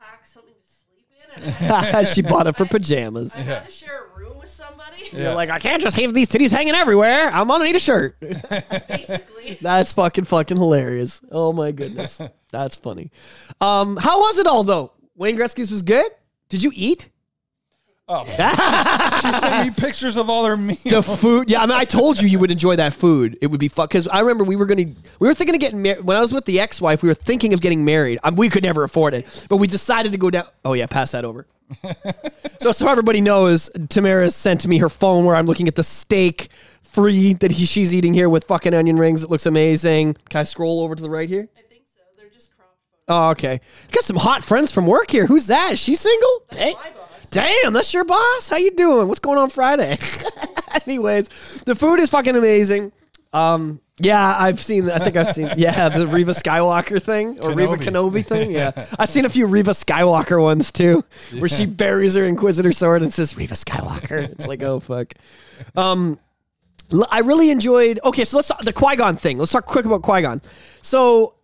pack 0.00 0.24
something 0.26 0.54
to 0.54 0.70
sleep 0.70 1.06
in, 1.34 1.66
and 1.66 1.96
I, 1.96 2.02
she 2.04 2.22
bought 2.22 2.46
it 2.46 2.52
for 2.56 2.64
pajamas. 2.64 3.34
I 3.36 3.40
had 3.40 3.66
to 3.66 3.70
share 3.70 4.06
a 4.14 4.18
room 4.18 4.38
with 4.38 4.48
somebody. 4.48 4.87
Basically. 4.98 5.22
You're 5.22 5.34
like, 5.34 5.50
I 5.50 5.58
can't 5.58 5.80
just 5.82 5.98
have 5.98 6.12
these 6.14 6.28
titties 6.28 6.50
hanging 6.50 6.74
everywhere. 6.74 7.30
I'm 7.30 7.48
gonna 7.48 7.64
need 7.64 7.76
a 7.76 7.80
shirt. 7.80 8.18
Basically. 8.88 9.58
That's 9.62 9.92
fucking 9.92 10.24
fucking 10.24 10.56
hilarious. 10.56 11.20
Oh 11.30 11.52
my 11.52 11.72
goodness. 11.72 12.20
That's 12.50 12.76
funny. 12.76 13.10
Um, 13.60 13.96
how 13.96 14.20
was 14.20 14.38
it 14.38 14.46
all 14.46 14.64
though? 14.64 14.92
Wayne 15.16 15.36
Gretzky's 15.36 15.70
was 15.70 15.82
good? 15.82 16.10
Did 16.48 16.62
you 16.62 16.72
eat? 16.74 17.10
Oh, 18.10 18.24
she 19.20 19.32
sent 19.38 19.66
me 19.66 19.74
pictures 19.74 20.16
of 20.16 20.30
all 20.30 20.42
their 20.42 20.56
meals. 20.56 20.82
The 20.82 21.02
food, 21.02 21.50
yeah. 21.50 21.62
I 21.62 21.66
mean, 21.66 21.76
I 21.76 21.84
told 21.84 22.18
you 22.18 22.26
you 22.26 22.38
would 22.38 22.50
enjoy 22.50 22.76
that 22.76 22.94
food. 22.94 23.36
It 23.42 23.48
would 23.48 23.60
be 23.60 23.68
fun 23.68 23.86
because 23.86 24.08
I 24.08 24.20
remember 24.20 24.44
we 24.44 24.56
were 24.56 24.64
gonna, 24.64 24.86
we 25.20 25.28
were 25.28 25.34
thinking 25.34 25.54
of 25.54 25.60
getting 25.60 25.82
married 25.82 26.04
when 26.04 26.16
I 26.16 26.20
was 26.20 26.32
with 26.32 26.46
the 26.46 26.58
ex-wife. 26.58 27.02
We 27.02 27.08
were 27.08 27.14
thinking 27.14 27.52
of 27.52 27.60
getting 27.60 27.84
married. 27.84 28.18
Um, 28.22 28.36
we 28.36 28.48
could 28.48 28.62
never 28.62 28.82
afford 28.82 29.12
it, 29.12 29.46
but 29.50 29.58
we 29.58 29.66
decided 29.66 30.12
to 30.12 30.18
go 30.18 30.30
down. 30.30 30.46
Oh 30.64 30.72
yeah, 30.72 30.86
pass 30.86 31.10
that 31.10 31.26
over. 31.26 31.46
so 32.60 32.72
so 32.72 32.88
everybody 32.90 33.20
knows, 33.20 33.68
Tamara 33.90 34.30
sent 34.30 34.66
me 34.66 34.78
her 34.78 34.88
phone 34.88 35.26
where 35.26 35.36
I'm 35.36 35.44
looking 35.44 35.68
at 35.68 35.74
the 35.74 35.84
steak 35.84 36.48
free 36.82 37.34
that 37.34 37.50
he, 37.50 37.66
she's 37.66 37.92
eating 37.92 38.14
here 38.14 38.30
with 38.30 38.44
fucking 38.44 38.72
onion 38.72 38.96
rings. 38.98 39.22
It 39.22 39.28
looks 39.28 39.44
amazing. 39.44 40.16
Can 40.30 40.40
I 40.40 40.44
scroll 40.44 40.80
over 40.80 40.94
to 40.94 41.02
the 41.02 41.10
right 41.10 41.28
here? 41.28 41.46
I 41.58 41.60
think 41.68 41.82
so. 41.94 42.02
They're 42.16 42.30
just 42.30 42.56
cropped. 42.56 42.72
Oh, 43.06 43.30
okay. 43.32 43.60
Got 43.92 44.04
some 44.04 44.16
hot 44.16 44.42
friends 44.42 44.72
from 44.72 44.86
work 44.86 45.10
here. 45.10 45.26
Who's 45.26 45.48
that? 45.48 45.72
Is 45.72 45.78
she 45.78 45.94
single? 45.94 46.42
Hey. 46.52 46.74
Damn, 47.30 47.72
that's 47.72 47.92
your 47.92 48.04
boss. 48.04 48.48
How 48.48 48.56
you 48.56 48.70
doing? 48.70 49.08
What's 49.08 49.20
going 49.20 49.38
on 49.38 49.50
Friday? 49.50 49.98
Anyways, 50.86 51.28
the 51.66 51.74
food 51.74 52.00
is 52.00 52.10
fucking 52.10 52.36
amazing. 52.36 52.92
Um, 53.32 53.80
yeah, 53.98 54.36
I've 54.38 54.60
seen. 54.60 54.90
I 54.90 54.98
think 54.98 55.16
I've 55.16 55.28
seen. 55.28 55.50
Yeah, 55.56 55.88
the 55.88 56.06
Reva 56.06 56.32
Skywalker 56.32 57.02
thing 57.02 57.40
or 57.40 57.52
Reva 57.52 57.76
Kenobi. 57.76 58.22
Kenobi 58.22 58.26
thing. 58.26 58.50
Yeah, 58.52 58.72
I've 58.98 59.08
seen 59.08 59.24
a 59.24 59.28
few 59.28 59.46
Reva 59.46 59.72
Skywalker 59.72 60.40
ones 60.40 60.72
too, 60.72 61.04
where 61.38 61.48
she 61.48 61.66
buries 61.66 62.14
her 62.14 62.24
Inquisitor 62.24 62.72
sword 62.72 63.02
and 63.02 63.12
says 63.12 63.36
Reva 63.36 63.54
Skywalker. 63.54 64.22
It's 64.30 64.46
like, 64.46 64.62
oh 64.62 64.80
fuck. 64.80 65.12
Um, 65.76 66.18
I 67.10 67.20
really 67.20 67.50
enjoyed. 67.50 68.00
Okay, 68.04 68.24
so 68.24 68.36
let's 68.38 68.48
talk 68.48 68.62
the 68.62 68.72
Qui 68.72 68.96
Gon 68.96 69.16
thing. 69.16 69.38
Let's 69.38 69.52
talk 69.52 69.66
quick 69.66 69.84
about 69.84 70.02
Qui 70.02 70.22
Gon. 70.22 70.40
So, 70.80 71.34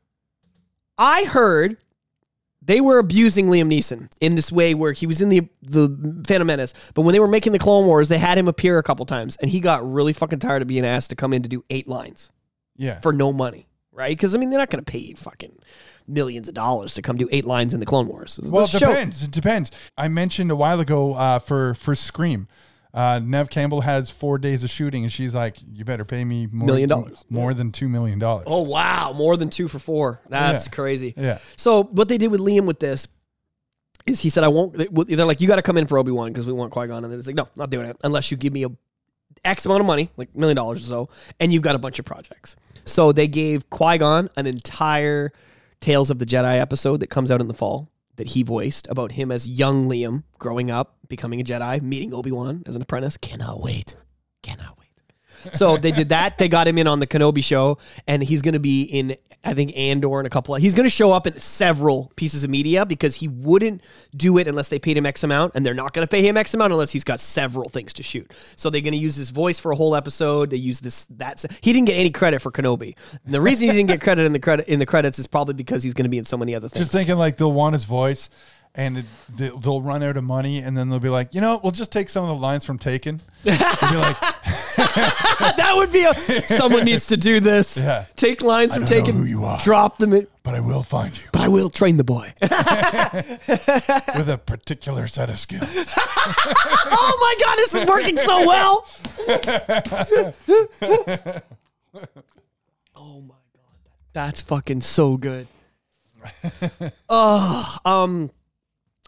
I 0.97 1.25
heard 1.25 1.77
they 2.67 2.81
were 2.81 2.99
abusing 2.99 3.47
Liam 3.49 3.69
Neeson 3.69 4.11
in 4.21 4.37
this 4.37 4.51
way 4.51 4.75
where 4.75 4.93
he 4.93 5.07
was 5.07 5.21
in 5.21 5.29
the 5.29 5.49
the 5.63 6.23
Phantom 6.27 6.47
Menace, 6.47 6.73
but 6.95 7.03
when 7.03 7.13
they 7.13 7.21
were 7.21 7.29
making 7.29 7.53
the 7.53 7.59
Clone 7.59 7.87
Wars, 7.87 8.09
they 8.09 8.19
had 8.19 8.39
him 8.39 8.49
appear 8.49 8.79
a 8.79 8.83
couple 8.83 9.05
times, 9.07 9.37
and 9.37 9.51
he 9.51 9.61
got 9.61 9.89
really 9.91 10.13
fucking 10.13 10.39
tired 10.39 10.63
of 10.63 10.69
being 10.69 10.85
asked 10.87 11.11
to 11.11 11.17
come 11.17 11.33
in 11.33 11.43
to 11.43 11.49
do 11.49 11.65
eight 11.71 11.87
lines 11.89 12.31
Yeah. 12.77 13.01
for 13.01 13.13
no 13.13 13.33
money, 13.33 13.69
right? 13.93 14.17
Because 14.17 14.35
I 14.35 14.39
mean, 14.39 14.51
they're 14.51 14.59
not 14.59 14.71
going 14.71 14.83
to 14.85 14.91
pay 14.91 14.99
you 14.99 15.15
fucking 15.17 15.59
millions 16.07 16.49
of 16.49 16.55
dollars 16.55 16.95
to 16.95 17.03
come 17.03 17.17
do 17.17 17.29
eight 17.33 17.45
lines 17.47 17.73
in 17.75 17.81
the 17.81 17.87
Clone 17.87 18.07
Wars. 18.09 18.39
Well, 18.43 18.65
it 18.65 18.71
The 18.73 18.79
show- 18.79 18.89
depends. 18.89 19.23
It 19.23 19.31
depends. 19.31 19.71
I 19.97 20.09
mentioned 20.09 20.51
a 20.51 20.57
while 20.57 20.81
ago 20.81 21.15
uh, 21.15 21.39
for 21.39 21.75
for 21.75 21.95
Scream. 21.95 22.47
Uh, 22.95 23.19
Neve 23.19 23.51
Campbell 23.51 23.81
has 23.81 24.09
four 24.09 24.39
days 24.39 24.63
of 24.63 24.71
shooting, 24.71 25.03
and 25.03 25.11
she's 25.11 25.35
like, 25.35 25.57
"You 25.73 25.85
better 25.85 26.05
pay 26.05 26.25
me 26.25 26.47
more 26.47 26.67
Million 26.67 26.89
dollars. 26.89 27.25
more 27.29 27.53
than 27.53 27.73
two 27.73 27.89
million 27.89 28.21
dollars." 28.21 28.45
Oh 28.47 28.63
wow, 28.63 29.13
more 29.13 29.37
than 29.37 29.51
two 29.51 29.67
for 29.67 29.81
four. 29.81 30.21
That's 30.29 30.67
Yeah. 30.67 30.71
crazy. 30.73 31.13
Yeah. 31.17 31.39
So 31.57 31.83
what 31.83 32.09
they 32.09 32.19
did 32.19 32.31
with 32.31 32.41
Liam 32.41 32.67
with 32.67 32.79
this 32.79 33.09
is 34.07 34.21
he 34.21 34.31
said, 34.31 34.45
"I 34.45 34.49
won't." 34.49 34.75
They're 35.09 35.27
like, 35.27 35.41
"You 35.41 35.49
got 35.49 35.57
to 35.57 35.63
come 35.63 35.77
in 35.77 35.87
for 35.87 35.99
Obi 35.99 36.13
Wan 36.13 36.31
because 36.33 36.47
we 36.47 36.53
want 36.53 36.71
Qui 36.71 36.87
Gon," 36.87 37.03
and 37.05 37.13
they're 37.13 37.21
like, 37.21 37.35
"No, 37.35 37.49
not 37.57 37.69
doing 37.71 37.87
it 37.87 37.97
unless 38.05 38.31
you 38.31 38.37
give 38.37 38.53
me 38.53 38.65
a 38.65 38.69
X 39.45 39.67
amount 39.67 39.81
of 39.81 39.87
money, 39.87 40.11
like 40.17 40.35
million 40.37 40.55
dollars 40.57 40.85
or 40.85 40.87
so, 40.87 41.09
and 41.41 41.53
you've 41.53 41.63
got 41.63 41.75
a 41.75 41.79
bunch 41.81 41.99
of 41.99 42.05
projects." 42.05 42.55
So 42.85 43.11
they 43.11 43.27
gave 43.27 43.69
Qui 43.71 43.99
Gon 43.99 44.31
an 44.37 44.47
entire 44.47 45.33
Tales 45.81 46.11
of 46.11 46.19
the 46.21 46.27
Jedi 46.27 46.61
episode 46.61 47.01
that 47.01 47.09
comes 47.09 47.31
out 47.31 47.41
in 47.41 47.49
the 47.49 47.55
fall 47.55 47.91
that 48.17 48.29
he 48.29 48.43
voiced 48.43 48.87
about 48.89 49.13
him 49.13 49.31
as 49.33 49.49
young 49.49 49.87
Liam 49.87 50.23
growing 50.39 50.71
up, 50.71 50.97
becoming 51.09 51.41
a 51.41 51.45
Jedi, 51.45 51.83
meeting 51.83 52.15
Obi 52.15 52.33
Wan 52.33 52.63
as 52.67 52.77
an 52.77 52.83
apprentice. 52.83 53.17
Cannot 53.17 53.61
wait. 53.61 53.97
Cannot 54.43 54.79
wait. 54.79 54.85
So 55.53 55.77
they 55.77 55.91
did 55.91 56.09
that. 56.09 56.39
They 56.39 56.49
got 56.49 56.67
him 56.67 56.79
in 56.79 56.87
on 56.87 57.01
the 57.01 57.07
Kenobi 57.07 57.45
show, 57.45 57.79
and 58.07 58.23
he's 58.23 58.41
going 58.41 58.55
to 58.55 58.61
be 58.61 58.83
in, 58.83 59.17
I 59.45 59.53
think, 59.55 59.77
Andor 59.77 60.19
and 60.19 60.27
a 60.27 60.31
couple. 60.31 60.55
Of, 60.55 60.63
he's 60.63 60.75
going 60.75 60.85
to 60.87 60.91
show 60.91 61.13
up 61.13 61.27
in 61.27 61.39
several 61.39 62.11
pieces 62.17 62.45
of 62.45 62.51
media 62.51 62.87
because 62.87 63.15
he 63.17 63.29
wouldn't 63.29 63.83
do 64.17 64.39
it 64.39 64.49
unless 64.49 64.69
they 64.69 64.79
paid 64.79 64.97
him 64.97 65.05
X 65.07 65.23
amount, 65.23 65.53
and 65.55 65.65
they're 65.67 65.75
not 65.75 65.93
going 65.93 66.07
to 66.07 66.11
pay 66.11 66.27
him 66.27 66.37
X 66.37 66.55
amount 66.55 66.73
unless 66.73 66.91
he's 66.91 67.05
got 67.05 67.21
several 67.21 67.69
things 67.69 67.93
to 67.95 68.03
shoot. 68.03 68.31
So 68.57 68.71
they're 68.71 68.81
going 68.81 68.93
to 68.93 68.99
use 68.99 69.17
his 69.17 69.31
voice 69.31 69.59
for 69.59 69.73
a 69.73 69.77
whole 69.77 69.95
episode. 69.95 70.51
They 70.51 70.57
use 70.57 70.81
this. 70.81 71.07
That's 71.11 71.45
he 71.61 71.73
didn't 71.73 71.89
get 71.89 71.95
any 71.97 72.11
credit 72.11 72.41
for 72.41 72.51
Kenobi. 72.51 72.97
And 73.25 73.35
the 73.35 73.41
reason 73.41 73.69
he 73.69 73.75
didn't 73.75 73.89
get 73.89 74.01
credit 74.01 74.25
in 74.25 74.33
the 74.33 74.39
credit 74.41 74.67
in 74.69 74.79
the 74.79 74.87
credits 74.87 75.19
is 75.19 75.27
probably 75.27 75.55
because 75.55 75.83
he's 75.83 75.95
going 75.95 76.05
to 76.05 76.11
be 76.11 76.19
in 76.19 76.25
so 76.25 76.37
many 76.37 76.55
other 76.55 76.69
things. 76.69 76.85
Just 76.87 76.93
thinking 76.93 77.17
like 77.17 77.37
they'll 77.37 77.53
want 77.53 77.75
his 77.75 77.85
voice, 77.85 78.31
and 78.75 78.99
it, 78.99 79.05
they- 79.37 79.51
they'll 79.51 79.83
run 79.83 80.03
out 80.03 80.17
of 80.17 80.25
money, 80.25 80.59
and 80.59 80.77
then 80.77 80.89
they'll 80.89 80.99
be 81.01 81.09
like, 81.09 81.35
you 81.35 81.41
know, 81.41 81.61
we'll 81.63 81.71
just 81.73 81.93
take 81.93 82.09
some 82.09 82.25
of 82.29 82.35
the 82.37 82.43
lines 82.43 82.65
from 82.65 82.79
Taken. 82.79 83.21
And 83.45 83.59
be 83.93 83.97
like, 83.99 84.17
that 84.77 85.73
would 85.77 85.93
be 85.93 86.05
a. 86.05 86.15
Someone 86.49 86.85
needs 86.85 87.07
to 87.07 87.17
do 87.17 87.41
this. 87.41 87.77
Yeah. 87.77 88.05
Take 88.17 88.43
lines 88.43 88.75
from 88.75 88.85
Taken. 88.87 89.17
who 89.17 89.25
you 89.25 89.45
are. 89.45 89.59
Drop 89.61 89.99
them 89.99 90.13
in. 90.13 90.27
but 90.43 90.55
I 90.55 90.61
will 90.61 90.83
find 90.83 91.17
you 91.17 91.25
But 91.33 91.43
I 91.43 91.49
will 91.49 91.71
train 91.71 91.97
the 91.97 92.05
boy. 92.05 92.33
with 92.43 94.29
a 94.29 94.41
particular 94.45 95.07
set 95.07 95.31
of 95.31 95.39
skills. 95.39 95.63
oh 95.69 97.17
my 97.21 97.45
god, 97.45 97.57
this 97.57 97.75
is 97.75 97.85
working 97.87 98.17
so 98.17 98.47
well. 98.47 98.87
oh 102.97 103.21
my 103.21 103.35
god, 103.55 103.91
that's 104.13 104.41
fucking 104.43 104.81
so 104.81 105.17
good. 105.17 105.47
Oh, 107.09 107.77
um, 107.85 108.31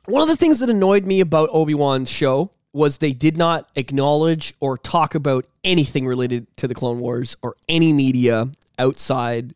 one 0.07 0.23
of 0.23 0.29
the 0.29 0.37
things 0.37 0.59
that 0.61 0.71
annoyed 0.71 1.05
me 1.07 1.21
about 1.21 1.49
Obi 1.53 1.75
Wan's 1.75 2.11
show 2.11 2.51
was 2.77 2.99
they 2.99 3.13
did 3.13 3.37
not 3.37 3.69
acknowledge 3.75 4.55
or 4.61 4.77
talk 4.77 5.15
about 5.15 5.47
anything 5.65 6.07
related 6.07 6.55
to 6.59 6.69
the 6.69 6.75
Clone 6.75 7.01
Wars 7.01 7.37
or 7.43 7.57
any 7.69 7.93
media 7.93 8.49
outside 8.79 9.55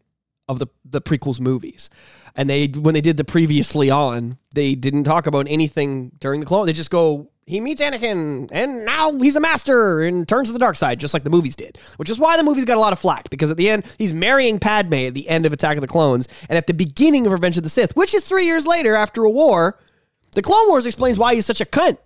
of 0.49 0.59
the 0.59 0.67
the 0.85 1.01
prequels 1.01 1.39
movies. 1.39 1.91
And 2.35 2.49
they 2.49 2.67
when 2.67 2.95
they 2.95 3.01
did 3.01 3.17
the 3.17 3.25
previously 3.25 3.91
on, 3.91 4.39
they 4.55 4.75
didn't 4.75 5.05
talk 5.05 5.27
about 5.27 5.47
anything 5.49 6.13
during 6.19 6.41
the 6.41 6.47
clone. 6.47 6.67
They 6.67 6.73
just 6.73 6.91
go, 6.91 7.31
he 7.47 7.61
meets 7.61 7.83
Anakin, 7.83 8.49
and 8.53 8.85
now 8.85 9.13
he's 9.13 9.37
a 9.37 9.41
master 9.41 10.01
and 10.01 10.27
turns 10.27 10.49
to 10.49 10.53
the 10.53 10.59
dark 10.59 10.77
side, 10.77 10.99
just 10.99 11.13
like 11.13 11.25
the 11.25 11.31
movies 11.31 11.57
did. 11.57 11.79
Which 11.99 12.09
is 12.09 12.19
why 12.19 12.37
the 12.37 12.43
movies 12.43 12.65
got 12.65 12.77
a 12.77 12.81
lot 12.81 12.93
of 12.93 12.99
flack 12.99 13.29
because 13.31 13.51
at 13.51 13.57
the 13.57 13.69
end 13.69 13.85
he's 13.99 14.13
marrying 14.13 14.59
Padme 14.59 14.95
at 14.95 15.15
the 15.15 15.29
end 15.29 15.47
of 15.47 15.53
Attack 15.53 15.77
of 15.77 15.83
the 15.83 15.89
Clones, 15.89 16.27
and 16.49 16.57
at 16.57 16.67
the 16.67 16.75
beginning 16.75 17.27
of 17.27 17.33
Revenge 17.33 17.57
of 17.57 17.63
the 17.63 17.69
Sith, 17.69 17.95
which 17.95 18.15
is 18.15 18.25
three 18.25 18.47
years 18.47 18.67
later 18.67 18.95
after 18.95 19.25
a 19.25 19.31
war, 19.31 19.79
the 20.33 20.43
Clone 20.43 20.69
Wars 20.69 20.87
explains 20.87 21.19
why 21.19 21.35
he's 21.35 21.47
such 21.47 21.61
a 21.61 21.65
cunt. 21.67 21.99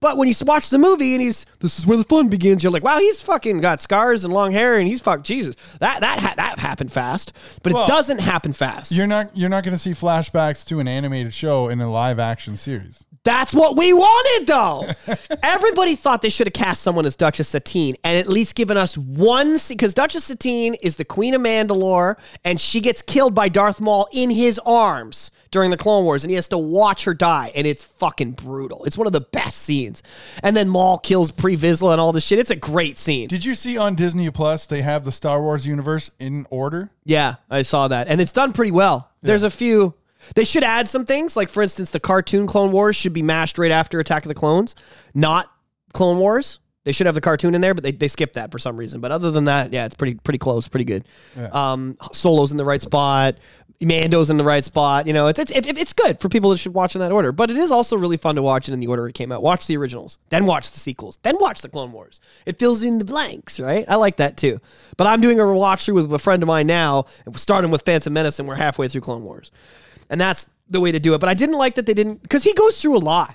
But 0.00 0.16
when 0.16 0.28
you 0.28 0.34
watch 0.46 0.70
the 0.70 0.78
movie 0.78 1.12
and 1.14 1.22
he's 1.22 1.44
this 1.60 1.78
is 1.78 1.86
where 1.86 1.98
the 1.98 2.04
fun 2.04 2.28
begins, 2.28 2.62
you're 2.62 2.72
like, 2.72 2.82
wow, 2.82 2.98
he's 2.98 3.20
fucking 3.20 3.60
got 3.60 3.80
scars 3.80 4.24
and 4.24 4.32
long 4.32 4.52
hair 4.52 4.78
and 4.78 4.86
he's 4.86 5.00
fuck 5.00 5.22
Jesus. 5.22 5.54
That 5.80 6.00
that 6.00 6.20
ha- 6.20 6.34
that 6.36 6.58
happened 6.58 6.90
fast, 6.90 7.32
but 7.62 7.72
Well, 7.74 7.84
it 7.84 7.88
doesn't 7.88 8.20
happen 8.20 8.52
fast. 8.54 8.92
You're 8.92 9.06
not 9.06 9.36
you're 9.36 9.50
not 9.50 9.62
going 9.62 9.74
to 9.74 9.78
see 9.78 9.92
flashbacks 9.92 10.64
to 10.68 10.80
an 10.80 10.88
animated 10.88 11.34
show 11.34 11.68
in 11.68 11.80
a 11.80 11.90
live 11.90 12.18
action 12.18 12.56
series. 12.56 13.04
That's 13.22 13.52
what 13.52 13.76
we 13.76 13.92
wanted, 13.92 14.46
though. 14.46 14.88
Everybody 15.42 15.94
thought 15.94 16.22
they 16.22 16.30
should 16.30 16.46
have 16.46 16.54
cast 16.54 16.80
someone 16.82 17.04
as 17.04 17.16
Duchess 17.16 17.48
Satine 17.48 17.96
and 18.02 18.16
at 18.16 18.28
least 18.28 18.54
given 18.54 18.78
us 18.78 18.96
one 18.96 19.58
because 19.68 19.92
Duchess 19.92 20.24
Satine 20.24 20.74
is 20.76 20.96
the 20.96 21.04
Queen 21.04 21.34
of 21.34 21.42
Mandalore 21.42 22.16
and 22.44 22.58
she 22.58 22.80
gets 22.80 23.02
killed 23.02 23.34
by 23.34 23.50
Darth 23.50 23.78
Maul 23.78 24.08
in 24.12 24.30
his 24.30 24.58
arms 24.60 25.30
during 25.50 25.70
the 25.70 25.76
Clone 25.76 26.04
Wars 26.04 26.24
and 26.24 26.30
he 26.30 26.36
has 26.36 26.48
to 26.48 26.58
watch 26.58 27.04
her 27.04 27.14
die 27.14 27.52
and 27.54 27.66
it's 27.66 27.82
fucking 27.82 28.32
brutal. 28.32 28.84
It's 28.84 28.96
one 28.96 29.06
of 29.06 29.12
the 29.12 29.20
best 29.20 29.58
scenes. 29.58 30.02
And 30.42 30.56
then 30.56 30.68
Maul 30.68 30.98
kills 30.98 31.30
Pre 31.30 31.56
Vizsla 31.56 31.92
and 31.92 32.00
all 32.00 32.12
this 32.12 32.24
shit. 32.24 32.38
It's 32.38 32.50
a 32.50 32.56
great 32.56 32.98
scene. 32.98 33.28
Did 33.28 33.44
you 33.44 33.54
see 33.54 33.76
on 33.76 33.94
Disney 33.94 34.30
Plus 34.30 34.66
they 34.66 34.82
have 34.82 35.04
the 35.04 35.12
Star 35.12 35.42
Wars 35.42 35.66
universe 35.66 36.10
in 36.18 36.46
order? 36.50 36.90
Yeah, 37.04 37.36
I 37.48 37.62
saw 37.62 37.88
that. 37.88 38.08
And 38.08 38.20
it's 38.20 38.32
done 38.32 38.52
pretty 38.52 38.72
well. 38.72 39.10
There's 39.22 39.42
a 39.42 39.50
few. 39.50 39.94
They 40.34 40.44
should 40.44 40.64
add 40.64 40.88
some 40.88 41.04
things. 41.04 41.36
Like, 41.36 41.48
for 41.48 41.62
instance, 41.62 41.90
the 41.90 42.00
cartoon 42.00 42.46
Clone 42.46 42.72
Wars 42.72 42.94
should 42.94 43.12
be 43.12 43.22
mashed 43.22 43.58
right 43.58 43.70
after 43.70 44.00
Attack 44.00 44.24
of 44.24 44.28
the 44.28 44.34
Clones, 44.34 44.74
not 45.14 45.50
Clone 45.92 46.18
Wars. 46.18 46.58
They 46.84 46.92
should 46.92 47.04
have 47.06 47.14
the 47.14 47.20
cartoon 47.20 47.54
in 47.54 47.60
there, 47.60 47.74
but 47.74 47.84
they, 47.84 47.92
they 47.92 48.08
skipped 48.08 48.34
that 48.34 48.50
for 48.50 48.58
some 48.58 48.76
reason. 48.76 49.02
But 49.02 49.12
other 49.12 49.30
than 49.30 49.44
that, 49.44 49.70
yeah, 49.70 49.84
it's 49.84 49.94
pretty 49.94 50.14
pretty 50.14 50.38
close, 50.38 50.66
pretty 50.66 50.86
good. 50.86 51.04
Um, 51.52 51.98
Solo's 52.12 52.52
in 52.52 52.56
the 52.56 52.64
right 52.64 52.80
spot. 52.80 53.36
Mando's 53.82 54.28
in 54.28 54.36
the 54.36 54.44
right 54.44 54.64
spot. 54.64 55.06
You 55.06 55.12
know, 55.12 55.28
it's 55.28 55.38
it's 55.38 55.50
it, 55.50 55.66
it's 55.66 55.92
good 55.92 56.20
for 56.20 56.28
people 56.28 56.50
that 56.50 56.58
should 56.58 56.74
watch 56.74 56.94
in 56.94 57.00
that 57.00 57.12
order. 57.12 57.32
But 57.32 57.50
it 57.50 57.56
is 57.56 57.70
also 57.70 57.96
really 57.96 58.18
fun 58.18 58.34
to 58.34 58.42
watch 58.42 58.68
it 58.68 58.72
in 58.72 58.80
the 58.80 58.86
order 58.86 59.08
it 59.08 59.14
came 59.14 59.32
out. 59.32 59.42
Watch 59.42 59.66
the 59.66 59.76
originals, 59.76 60.18
then 60.28 60.44
watch 60.44 60.70
the 60.70 60.78
sequels, 60.78 61.18
then 61.22 61.36
watch 61.40 61.62
the 61.62 61.68
Clone 61.68 61.92
Wars. 61.92 62.20
It 62.44 62.58
fills 62.58 62.82
in 62.82 62.98
the 62.98 63.04
blanks, 63.04 63.58
right? 63.58 63.84
I 63.88 63.96
like 63.96 64.16
that 64.18 64.36
too. 64.36 64.60
But 64.96 65.06
I'm 65.06 65.20
doing 65.20 65.40
a 65.40 65.52
watch 65.54 65.86
through 65.86 65.94
with 65.94 66.12
a 66.12 66.18
friend 66.18 66.42
of 66.42 66.46
mine 66.46 66.66
now, 66.66 67.06
and 67.24 67.34
we're 67.34 67.38
starting 67.38 67.70
with 67.70 67.82
Phantom 67.86 68.12
Menace, 68.12 68.38
and 68.38 68.46
we're 68.46 68.54
halfway 68.56 68.88
through 68.88 69.00
Clone 69.00 69.24
Wars, 69.24 69.50
and 70.10 70.20
that's 70.20 70.50
the 70.68 70.80
way 70.80 70.92
to 70.92 71.00
do 71.00 71.14
it. 71.14 71.18
But 71.18 71.30
I 71.30 71.34
didn't 71.34 71.56
like 71.56 71.76
that 71.76 71.86
they 71.86 71.94
didn't 71.94 72.22
because 72.22 72.44
he 72.44 72.52
goes 72.52 72.80
through 72.80 72.96
a 72.96 72.98
lot. 72.98 73.34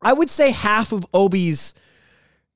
I 0.00 0.12
would 0.12 0.30
say 0.30 0.50
half 0.50 0.92
of 0.92 1.06
Obi's 1.12 1.74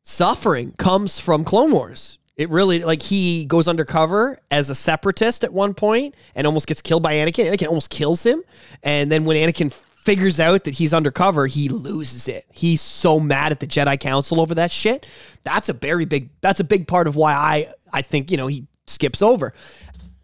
suffering 0.02 0.72
comes 0.78 1.18
from 1.18 1.44
Clone 1.44 1.72
Wars. 1.72 2.17
It 2.38 2.48
really 2.50 2.84
like 2.84 3.02
he 3.02 3.44
goes 3.46 3.66
undercover 3.66 4.38
as 4.48 4.70
a 4.70 4.74
separatist 4.74 5.42
at 5.42 5.52
one 5.52 5.74
point 5.74 6.14
and 6.36 6.46
almost 6.46 6.68
gets 6.68 6.80
killed 6.80 7.02
by 7.02 7.14
Anakin. 7.14 7.52
Anakin 7.52 7.66
almost 7.66 7.90
kills 7.90 8.22
him, 8.24 8.44
and 8.84 9.10
then 9.10 9.24
when 9.24 9.36
Anakin 9.36 9.72
figures 9.72 10.38
out 10.38 10.62
that 10.64 10.74
he's 10.74 10.94
undercover, 10.94 11.48
he 11.48 11.68
loses 11.68 12.28
it. 12.28 12.46
He's 12.52 12.80
so 12.80 13.18
mad 13.18 13.50
at 13.50 13.58
the 13.58 13.66
Jedi 13.66 13.98
Council 13.98 14.40
over 14.40 14.54
that 14.54 14.70
shit. 14.70 15.04
That's 15.42 15.68
a 15.68 15.72
very 15.72 16.04
big. 16.04 16.30
That's 16.40 16.60
a 16.60 16.64
big 16.64 16.86
part 16.86 17.08
of 17.08 17.16
why 17.16 17.34
I 17.34 17.72
I 17.92 18.02
think 18.02 18.30
you 18.30 18.36
know 18.36 18.46
he 18.46 18.68
skips 18.86 19.20
over. 19.20 19.52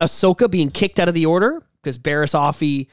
Ahsoka 0.00 0.48
being 0.48 0.70
kicked 0.70 1.00
out 1.00 1.08
of 1.08 1.14
the 1.14 1.26
order 1.26 1.62
because 1.82 1.98
Barriss 1.98 2.32
Offee 2.32 2.86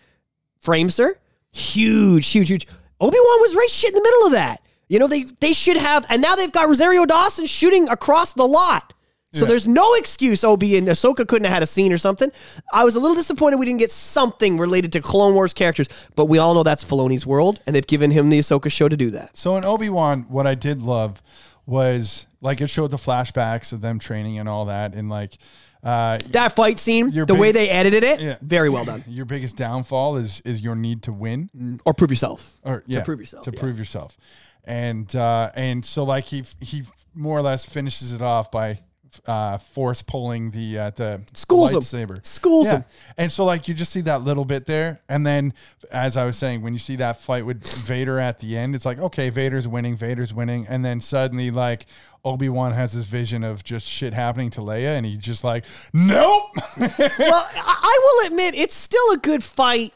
frames 0.59 0.97
her. 0.97 1.15
Huge, 1.51 2.27
huge, 2.27 2.49
huge. 2.49 2.67
Obi 2.99 3.17
Wan 3.17 3.41
was 3.41 3.55
right 3.55 3.69
shit 3.69 3.89
in 3.89 3.95
the 3.95 4.03
middle 4.03 4.25
of 4.25 4.31
that. 4.31 4.63
You 4.87 4.97
know 4.97 5.07
they 5.07 5.25
they 5.39 5.53
should 5.53 5.77
have, 5.77 6.07
and 6.09 6.23
now 6.23 6.35
they've 6.35 6.51
got 6.51 6.67
Rosario 6.67 7.05
Dawson 7.05 7.45
shooting 7.45 7.87
across 7.87 8.33
the 8.33 8.47
lot. 8.47 8.93
So 9.33 9.45
Yeah. 9.45 9.49
there's 9.49 9.67
no 9.67 9.93
excuse 9.93 10.43
Obi 10.43 10.75
and 10.77 10.87
Ahsoka 10.89 11.25
couldn't 11.25 11.45
have 11.45 11.53
had 11.53 11.63
a 11.63 11.67
scene 11.67 11.93
or 11.93 11.97
something. 11.97 12.29
I 12.73 12.83
was 12.83 12.95
a 12.95 12.99
little 12.99 13.15
disappointed 13.15 13.57
we 13.59 13.65
didn't 13.65 13.79
get 13.79 13.91
something 13.91 14.57
related 14.57 14.91
to 14.93 15.01
Clone 15.01 15.33
Wars 15.35 15.53
characters, 15.53 15.87
but 16.15 16.25
we 16.25 16.37
all 16.37 16.53
know 16.53 16.63
that's 16.63 16.83
Filoni's 16.83 17.25
world, 17.25 17.61
and 17.65 17.73
they've 17.73 17.87
given 17.87 18.11
him 18.11 18.27
the 18.29 18.39
Ahsoka 18.39 18.69
show 18.69 18.89
to 18.89 18.97
do 18.97 19.09
that. 19.11 19.37
So 19.37 19.55
in 19.55 19.63
Obi 19.63 19.87
Wan, 19.89 20.25
what 20.27 20.45
I 20.47 20.55
did 20.55 20.81
love 20.81 21.21
was 21.65 22.25
like 22.41 22.59
it 22.59 22.67
showed 22.67 22.91
the 22.91 22.97
flashbacks 22.97 23.71
of 23.71 23.79
them 23.79 23.99
training 23.99 24.37
and 24.37 24.49
all 24.49 24.65
that, 24.65 24.93
and 24.95 25.09
like 25.09 25.37
uh, 25.81 26.17
That 26.31 26.51
fight 26.53 26.77
scene, 26.77 27.09
the 27.11 27.25
big- 27.25 27.37
way 27.39 27.51
they 27.53 27.69
edited 27.69 28.03
it, 28.03 28.19
Yeah. 28.19 28.35
very 28.41 28.69
well 28.69 28.83
done. 28.83 29.03
your 29.07 29.25
biggest 29.25 29.55
downfall 29.55 30.17
is 30.17 30.41
is 30.43 30.61
your 30.61 30.75
need 30.75 31.03
to 31.03 31.13
win. 31.13 31.79
Or 31.85 31.93
prove 31.93 32.11
yourself. 32.11 32.59
or 32.65 32.83
yeah, 32.85 32.99
to 32.99 33.05
prove 33.05 33.19
yourself, 33.21 33.45
To 33.45 33.51
yeah. 33.53 33.59
prove 33.59 33.79
yourself, 33.79 34.17
and 34.65 35.15
uh, 35.15 35.51
and 35.55 35.85
so 35.85 36.03
like 36.03 36.25
he 36.25 36.43
he 36.59 36.83
more 37.15 37.37
or 37.37 37.41
less 37.41 37.63
finishes 37.63 38.11
it 38.11 38.21
off 38.21 38.51
by 38.51 38.79
uh, 39.25 39.57
force 39.57 40.01
pulling 40.01 40.51
the 40.51 40.77
uh, 40.77 40.89
the 40.91 41.21
Schools 41.33 41.73
him. 41.73 41.79
lightsaber. 41.79 42.25
Schools 42.25 42.67
yeah. 42.67 42.77
him. 42.77 42.85
And 43.17 43.31
so 43.31 43.45
like 43.45 43.67
you 43.67 43.73
just 43.73 43.91
see 43.91 44.01
that 44.01 44.23
little 44.23 44.45
bit 44.45 44.65
there, 44.65 45.01
and 45.09 45.25
then 45.25 45.53
as 45.91 46.17
I 46.17 46.25
was 46.25 46.37
saying, 46.37 46.61
when 46.61 46.73
you 46.73 46.79
see 46.79 46.95
that 46.97 47.21
fight 47.21 47.45
with 47.45 47.63
Vader 47.85 48.19
at 48.19 48.39
the 48.39 48.57
end, 48.57 48.75
it's 48.75 48.85
like 48.85 48.99
okay, 48.99 49.29
Vader's 49.29 49.67
winning, 49.67 49.95
Vader's 49.95 50.33
winning, 50.33 50.65
and 50.67 50.83
then 50.83 51.01
suddenly 51.01 51.51
like. 51.51 51.85
Obi 52.23 52.49
Wan 52.49 52.71
has 52.71 52.93
this 52.93 53.05
vision 53.05 53.43
of 53.43 53.63
just 53.63 53.87
shit 53.87 54.13
happening 54.13 54.51
to 54.51 54.61
Leia, 54.61 54.95
and 54.95 55.07
he 55.07 55.17
just 55.17 55.43
like, 55.43 55.65
nope. 55.91 56.51
well, 56.77 57.49
I 57.55 57.99
will 58.03 58.27
admit 58.27 58.53
it's 58.53 58.75
still 58.75 59.11
a 59.13 59.17
good 59.17 59.43
fight, 59.43 59.91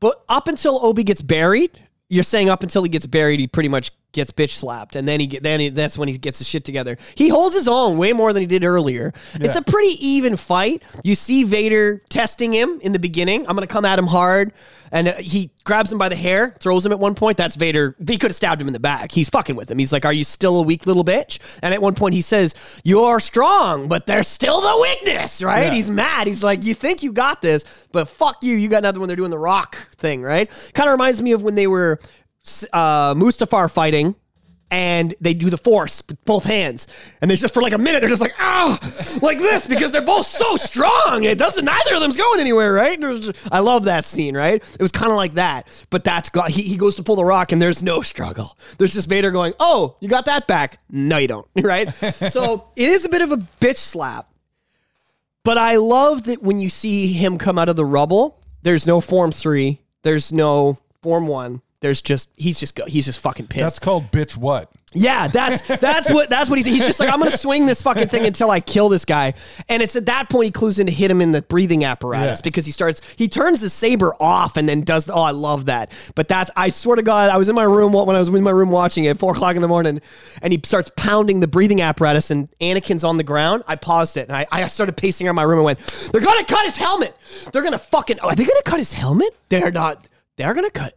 but 0.00 0.24
up 0.28 0.48
until 0.48 0.84
Obi 0.84 1.04
gets 1.04 1.22
buried, 1.22 1.70
you're 2.08 2.24
saying 2.24 2.48
up 2.48 2.64
until 2.64 2.82
he 2.82 2.88
gets 2.88 3.06
buried, 3.06 3.38
he 3.38 3.46
pretty 3.46 3.68
much 3.68 3.92
gets 4.16 4.32
bitch 4.32 4.50
slapped, 4.50 4.96
and 4.96 5.06
then 5.06 5.20
he 5.20 5.26
then 5.38 5.60
he, 5.60 5.68
that's 5.68 5.96
when 5.96 6.08
he 6.08 6.18
gets 6.18 6.38
his 6.38 6.48
shit 6.48 6.64
together. 6.64 6.98
He 7.14 7.28
holds 7.28 7.54
his 7.54 7.68
own 7.68 7.98
way 7.98 8.12
more 8.12 8.32
than 8.32 8.40
he 8.40 8.46
did 8.46 8.64
earlier. 8.64 9.12
It's 9.34 9.54
a 9.54 9.62
pretty 9.62 10.04
even 10.04 10.36
fight. 10.36 10.82
You 11.04 11.14
see 11.14 11.44
Vader 11.44 12.02
testing 12.08 12.52
him 12.52 12.80
in 12.82 12.92
the 12.92 12.98
beginning. 12.98 13.46
I'm 13.46 13.54
gonna 13.54 13.68
come 13.68 13.84
at 13.84 13.98
him 13.98 14.06
hard, 14.06 14.52
and 14.90 15.08
uh, 15.08 15.12
he 15.14 15.50
grabs 15.62 15.92
him 15.92 15.98
by 15.98 16.08
the 16.08 16.16
hair, 16.16 16.56
throws 16.58 16.84
him 16.84 16.90
at 16.90 16.98
one 16.98 17.14
point. 17.14 17.36
That's 17.36 17.54
Vader. 17.54 17.94
He 18.04 18.18
could 18.18 18.30
have 18.30 18.36
stabbed 18.36 18.60
him 18.60 18.66
in 18.66 18.72
the 18.72 18.80
back. 18.80 19.12
He's 19.12 19.28
fucking 19.28 19.54
with 19.54 19.70
him. 19.70 19.78
He's 19.78 19.92
like, 19.92 20.04
"Are 20.04 20.12
you 20.12 20.24
still 20.24 20.58
a 20.58 20.62
weak 20.62 20.86
little 20.86 21.04
bitch?" 21.04 21.38
And 21.62 21.72
at 21.72 21.80
one 21.80 21.94
point 21.94 22.14
he 22.14 22.22
says, 22.22 22.54
"You're 22.82 23.20
strong, 23.20 23.86
but 23.86 24.06
there's 24.06 24.26
still 24.26 24.60
the 24.60 24.78
weakness." 24.82 25.42
Right? 25.42 25.66
Yeah. 25.66 25.74
He's 25.74 25.90
mad. 25.90 26.26
He's 26.26 26.42
like, 26.42 26.64
"You 26.64 26.74
think 26.74 27.02
you 27.04 27.12
got 27.12 27.42
this, 27.42 27.64
but 27.92 28.08
fuck 28.08 28.42
you. 28.42 28.56
You 28.56 28.68
got 28.68 28.82
nothing." 28.82 28.96
When 29.00 29.08
they're 29.08 29.16
doing 29.16 29.30
the 29.30 29.38
rock 29.38 29.76
thing, 29.96 30.22
right? 30.22 30.50
Kind 30.72 30.88
of 30.88 30.92
reminds 30.92 31.20
me 31.20 31.32
of 31.32 31.42
when 31.42 31.54
they 31.54 31.66
were 31.66 32.00
uh, 32.72 33.14
Mustafar 33.14 33.70
fighting. 33.70 34.16
And 34.68 35.14
they 35.20 35.32
do 35.32 35.48
the 35.48 35.58
force 35.58 36.02
with 36.08 36.24
both 36.24 36.42
hands, 36.42 36.88
and 37.20 37.30
they 37.30 37.36
just 37.36 37.54
for 37.54 37.62
like 37.62 37.72
a 37.72 37.78
minute 37.78 38.00
they're 38.00 38.08
just 38.08 38.20
like 38.20 38.34
ah, 38.36 38.80
like 39.22 39.38
this 39.38 39.64
because 39.64 39.92
they're 39.92 40.02
both 40.02 40.26
so 40.26 40.56
strong. 40.56 41.22
It 41.22 41.38
doesn't 41.38 41.64
neither 41.64 41.94
of 41.94 42.00
them's 42.00 42.16
going 42.16 42.40
anywhere, 42.40 42.72
right? 42.72 42.98
I 43.52 43.60
love 43.60 43.84
that 43.84 44.04
scene, 44.04 44.36
right? 44.36 44.56
It 44.56 44.80
was 44.82 44.90
kind 44.90 45.12
of 45.12 45.16
like 45.16 45.34
that, 45.34 45.68
but 45.88 46.02
that's 46.02 46.30
got 46.30 46.50
he, 46.50 46.62
he 46.62 46.76
goes 46.76 46.96
to 46.96 47.04
pull 47.04 47.14
the 47.14 47.24
rock, 47.24 47.52
and 47.52 47.62
there's 47.62 47.80
no 47.80 48.02
struggle. 48.02 48.58
There's 48.76 48.92
just 48.92 49.08
Vader 49.08 49.30
going, 49.30 49.54
"Oh, 49.60 49.98
you 50.00 50.08
got 50.08 50.24
that 50.24 50.48
back? 50.48 50.80
No, 50.90 51.18
you 51.18 51.28
don't." 51.28 51.46
Right? 51.62 51.88
so 51.94 52.66
it 52.74 52.88
is 52.88 53.04
a 53.04 53.08
bit 53.08 53.22
of 53.22 53.30
a 53.30 53.36
bitch 53.36 53.76
slap, 53.76 54.28
but 55.44 55.58
I 55.58 55.76
love 55.76 56.24
that 56.24 56.42
when 56.42 56.58
you 56.58 56.70
see 56.70 57.12
him 57.12 57.38
come 57.38 57.56
out 57.56 57.68
of 57.68 57.76
the 57.76 57.84
rubble, 57.86 58.40
there's 58.62 58.84
no 58.84 59.00
form 59.00 59.30
three, 59.30 59.80
there's 60.02 60.32
no 60.32 60.76
form 61.02 61.28
one. 61.28 61.62
There's 61.86 62.02
just 62.02 62.30
he's 62.36 62.58
just 62.58 62.74
go, 62.74 62.84
he's 62.84 63.04
just 63.04 63.20
fucking 63.20 63.46
pissed. 63.46 63.62
That's 63.62 63.78
called 63.78 64.10
bitch. 64.10 64.36
What? 64.36 64.72
Yeah, 64.92 65.28
that's 65.28 65.60
that's 65.80 66.10
what 66.10 66.28
that's 66.28 66.50
what 66.50 66.58
he's 66.58 66.66
he's 66.66 66.84
just 66.84 66.98
like 66.98 67.08
I'm 67.12 67.20
gonna 67.20 67.30
swing 67.30 67.64
this 67.64 67.80
fucking 67.80 68.08
thing 68.08 68.26
until 68.26 68.50
I 68.50 68.58
kill 68.58 68.88
this 68.88 69.04
guy, 69.04 69.34
and 69.68 69.84
it's 69.84 69.94
at 69.94 70.06
that 70.06 70.28
point 70.28 70.46
he 70.46 70.50
clues 70.50 70.80
in 70.80 70.86
to 70.86 70.92
hit 70.92 71.12
him 71.12 71.20
in 71.20 71.30
the 71.30 71.42
breathing 71.42 71.84
apparatus 71.84 72.40
Yeah. 72.40 72.42
because 72.42 72.66
he 72.66 72.72
starts 72.72 73.02
he 73.14 73.28
turns 73.28 73.60
the 73.60 73.70
saber 73.70 74.14
off 74.18 74.56
and 74.56 74.68
then 74.68 74.80
does 74.80 75.04
the, 75.04 75.14
oh 75.14 75.20
I 75.22 75.30
love 75.30 75.66
that, 75.66 75.92
but 76.16 76.26
that's 76.26 76.50
I 76.56 76.70
swear 76.70 76.96
to 76.96 77.04
God 77.04 77.30
I 77.30 77.36
was 77.36 77.48
in 77.48 77.54
my 77.54 77.62
room 77.62 77.92
when 77.92 78.16
I 78.16 78.18
was 78.18 78.30
in 78.30 78.42
my 78.42 78.50
room 78.50 78.72
watching 78.72 79.04
it 79.04 79.10
at 79.10 79.20
four 79.20 79.30
o'clock 79.30 79.54
in 79.54 79.62
the 79.62 79.68
morning, 79.68 80.00
and 80.42 80.52
he 80.52 80.60
starts 80.64 80.90
pounding 80.96 81.38
the 81.38 81.46
breathing 81.46 81.82
apparatus 81.82 82.32
and 82.32 82.48
Anakin's 82.60 83.04
on 83.04 83.16
the 83.16 83.22
ground. 83.22 83.62
I 83.68 83.76
paused 83.76 84.16
it 84.16 84.26
and 84.28 84.36
I, 84.36 84.44
I 84.50 84.66
started 84.66 84.96
pacing 84.96 85.28
around 85.28 85.36
my 85.36 85.44
room 85.44 85.58
and 85.58 85.66
went 85.66 85.78
they're 86.12 86.20
gonna 86.20 86.44
cut 86.44 86.64
his 86.64 86.76
helmet, 86.76 87.14
they're 87.52 87.62
gonna 87.62 87.78
fucking 87.78 88.18
oh, 88.24 88.30
are 88.30 88.34
they 88.34 88.44
gonna 88.44 88.62
cut 88.64 88.80
his 88.80 88.92
helmet? 88.92 89.36
They're 89.50 89.70
not. 89.70 90.08
They're 90.36 90.52
gonna 90.52 90.68
cut. 90.70 90.92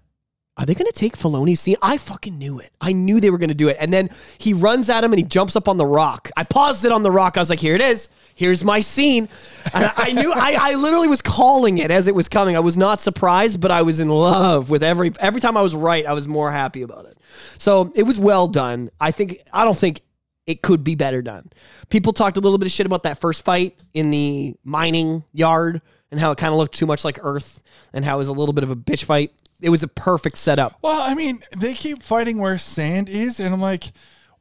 Are 0.59 0.65
they 0.65 0.73
going 0.73 0.87
to 0.87 0.93
take 0.93 1.17
Filoni's 1.17 1.61
scene? 1.61 1.77
I 1.81 1.97
fucking 1.97 2.37
knew 2.37 2.59
it. 2.59 2.69
I 2.81 2.91
knew 2.91 3.21
they 3.21 3.29
were 3.29 3.37
going 3.37 3.47
to 3.47 3.55
do 3.55 3.69
it. 3.69 3.77
And 3.79 3.93
then 3.93 4.09
he 4.37 4.53
runs 4.53 4.89
at 4.89 5.05
him 5.05 5.13
and 5.13 5.17
he 5.17 5.25
jumps 5.25 5.55
up 5.55 5.69
on 5.69 5.77
the 5.77 5.85
rock. 5.85 6.29
I 6.35 6.43
paused 6.43 6.83
it 6.83 6.91
on 6.91 7.01
the 7.01 7.11
rock. 7.11 7.37
I 7.37 7.39
was 7.39 7.49
like, 7.49 7.61
here 7.61 7.75
it 7.75 7.81
is. 7.81 8.09
Here's 8.35 8.61
my 8.61 8.81
scene. 8.81 9.29
And 9.73 9.89
I, 9.95 10.11
knew, 10.11 10.33
I, 10.33 10.57
I 10.59 10.75
literally 10.75 11.07
was 11.07 11.21
calling 11.21 11.77
it 11.77 11.91
as 11.91 12.09
it 12.09 12.15
was 12.15 12.27
coming. 12.27 12.57
I 12.57 12.59
was 12.59 12.77
not 12.77 12.99
surprised, 12.99 13.61
but 13.61 13.71
I 13.71 13.83
was 13.83 14.01
in 14.01 14.09
love 14.09 14.69
with 14.69 14.83
every, 14.83 15.13
every 15.21 15.39
time 15.39 15.55
I 15.55 15.61
was 15.61 15.73
right, 15.73 16.05
I 16.05 16.11
was 16.11 16.27
more 16.27 16.51
happy 16.51 16.81
about 16.81 17.05
it. 17.05 17.17
So 17.57 17.93
it 17.95 18.03
was 18.03 18.19
well 18.19 18.49
done. 18.49 18.89
I 18.99 19.11
think, 19.11 19.39
I 19.53 19.63
don't 19.63 19.77
think 19.77 20.01
it 20.45 20.61
could 20.61 20.83
be 20.83 20.95
better 20.95 21.21
done. 21.21 21.51
People 21.87 22.11
talked 22.11 22.35
a 22.35 22.41
little 22.41 22.57
bit 22.57 22.65
of 22.65 22.73
shit 22.73 22.85
about 22.85 23.03
that 23.03 23.17
first 23.17 23.45
fight 23.45 23.81
in 23.93 24.11
the 24.11 24.55
mining 24.65 25.23
yard 25.31 25.81
and 26.11 26.19
how 26.19 26.31
it 26.31 26.37
kind 26.37 26.51
of 26.51 26.57
looked 26.57 26.75
too 26.75 26.85
much 26.85 27.05
like 27.05 27.17
Earth 27.21 27.61
and 27.93 28.03
how 28.03 28.15
it 28.15 28.17
was 28.17 28.27
a 28.27 28.33
little 28.33 28.51
bit 28.51 28.65
of 28.65 28.71
a 28.71 28.75
bitch 28.75 29.05
fight. 29.05 29.31
It 29.61 29.69
was 29.69 29.83
a 29.83 29.87
perfect 29.87 30.37
setup. 30.37 30.77
Well, 30.81 31.01
I 31.01 31.13
mean, 31.13 31.43
they 31.57 31.73
keep 31.73 32.01
fighting 32.03 32.37
where 32.37 32.57
sand 32.57 33.09
is, 33.09 33.39
and 33.39 33.53
I'm 33.53 33.61
like, 33.61 33.91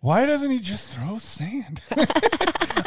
why 0.01 0.27
doesn't 0.27 0.51
he 0.51 0.61
just 0.61 0.95
throw 0.95 1.19
sand? 1.19 1.81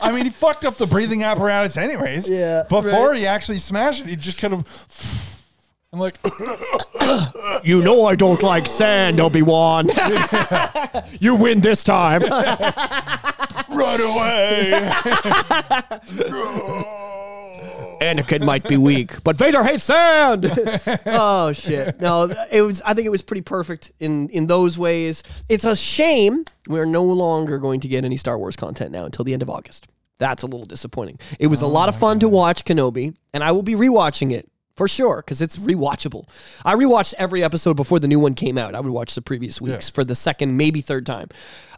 I 0.01 0.11
mean, 0.13 0.23
he 0.23 0.29
fucked 0.29 0.63
up 0.63 0.75
the 0.75 0.87
breathing 0.87 1.23
apparatus, 1.23 1.75
anyways. 1.75 2.29
Yeah, 2.29 2.63
Before 2.69 3.09
right. 3.09 3.17
he 3.17 3.27
actually 3.27 3.57
smashed 3.59 4.01
it, 4.01 4.07
he 4.07 4.15
just 4.15 4.37
kind 4.37 4.53
of. 4.53 5.37
I'm 5.93 5.99
like, 5.99 6.17
You 7.63 7.81
know 7.81 8.05
I 8.05 8.15
don't 8.15 8.41
like 8.41 8.65
sand, 8.65 9.19
Obi 9.19 9.41
Wan. 9.41 9.89
you 11.19 11.35
win 11.35 11.59
this 11.59 11.83
time. 11.83 12.21
run 13.69 14.01
away. 14.01 14.91
Anakin 18.01 18.43
might 18.43 18.67
be 18.67 18.77
weak, 18.77 19.23
but 19.23 19.35
Vader 19.35 19.63
hates 19.63 19.83
sand. 19.83 20.51
oh 21.05 21.53
shit! 21.53 22.01
No, 22.01 22.33
it 22.51 22.63
was. 22.63 22.81
I 22.81 22.95
think 22.95 23.05
it 23.05 23.09
was 23.09 23.21
pretty 23.21 23.43
perfect 23.43 23.91
in 23.99 24.27
in 24.29 24.47
those 24.47 24.77
ways. 24.77 25.21
It's 25.47 25.63
a 25.63 25.75
shame 25.75 26.45
we're 26.67 26.85
no 26.85 27.03
longer 27.03 27.59
going 27.59 27.79
to 27.81 27.87
get 27.87 28.03
any 28.03 28.17
Star 28.17 28.37
Wars 28.37 28.55
content 28.55 28.91
now 28.91 29.05
until 29.05 29.23
the 29.23 29.33
end 29.33 29.43
of 29.43 29.49
August. 29.49 29.87
That's 30.17 30.41
a 30.43 30.47
little 30.47 30.65
disappointing. 30.65 31.19
It 31.39 31.47
was 31.47 31.61
a 31.61 31.65
oh 31.65 31.69
lot 31.69 31.89
of 31.89 31.95
fun 31.95 32.19
to 32.19 32.29
watch 32.29 32.65
Kenobi, 32.65 33.15
and 33.33 33.43
I 33.43 33.51
will 33.51 33.63
be 33.63 33.75
rewatching 33.75 34.31
it 34.31 34.49
for 34.75 34.87
sure 34.87 35.17
because 35.17 35.41
it's 35.41 35.57
rewatchable. 35.57 36.27
I 36.65 36.73
rewatched 36.73 37.13
every 37.19 37.43
episode 37.43 37.75
before 37.75 37.99
the 37.99 38.07
new 38.07 38.19
one 38.19 38.33
came 38.33 38.57
out. 38.57 38.73
I 38.73 38.79
would 38.79 38.91
watch 38.91 39.13
the 39.13 39.21
previous 39.21 39.61
weeks 39.61 39.89
for 39.89 40.03
the 40.03 40.15
second, 40.15 40.57
maybe 40.57 40.81
third 40.81 41.05
time. 41.05 41.29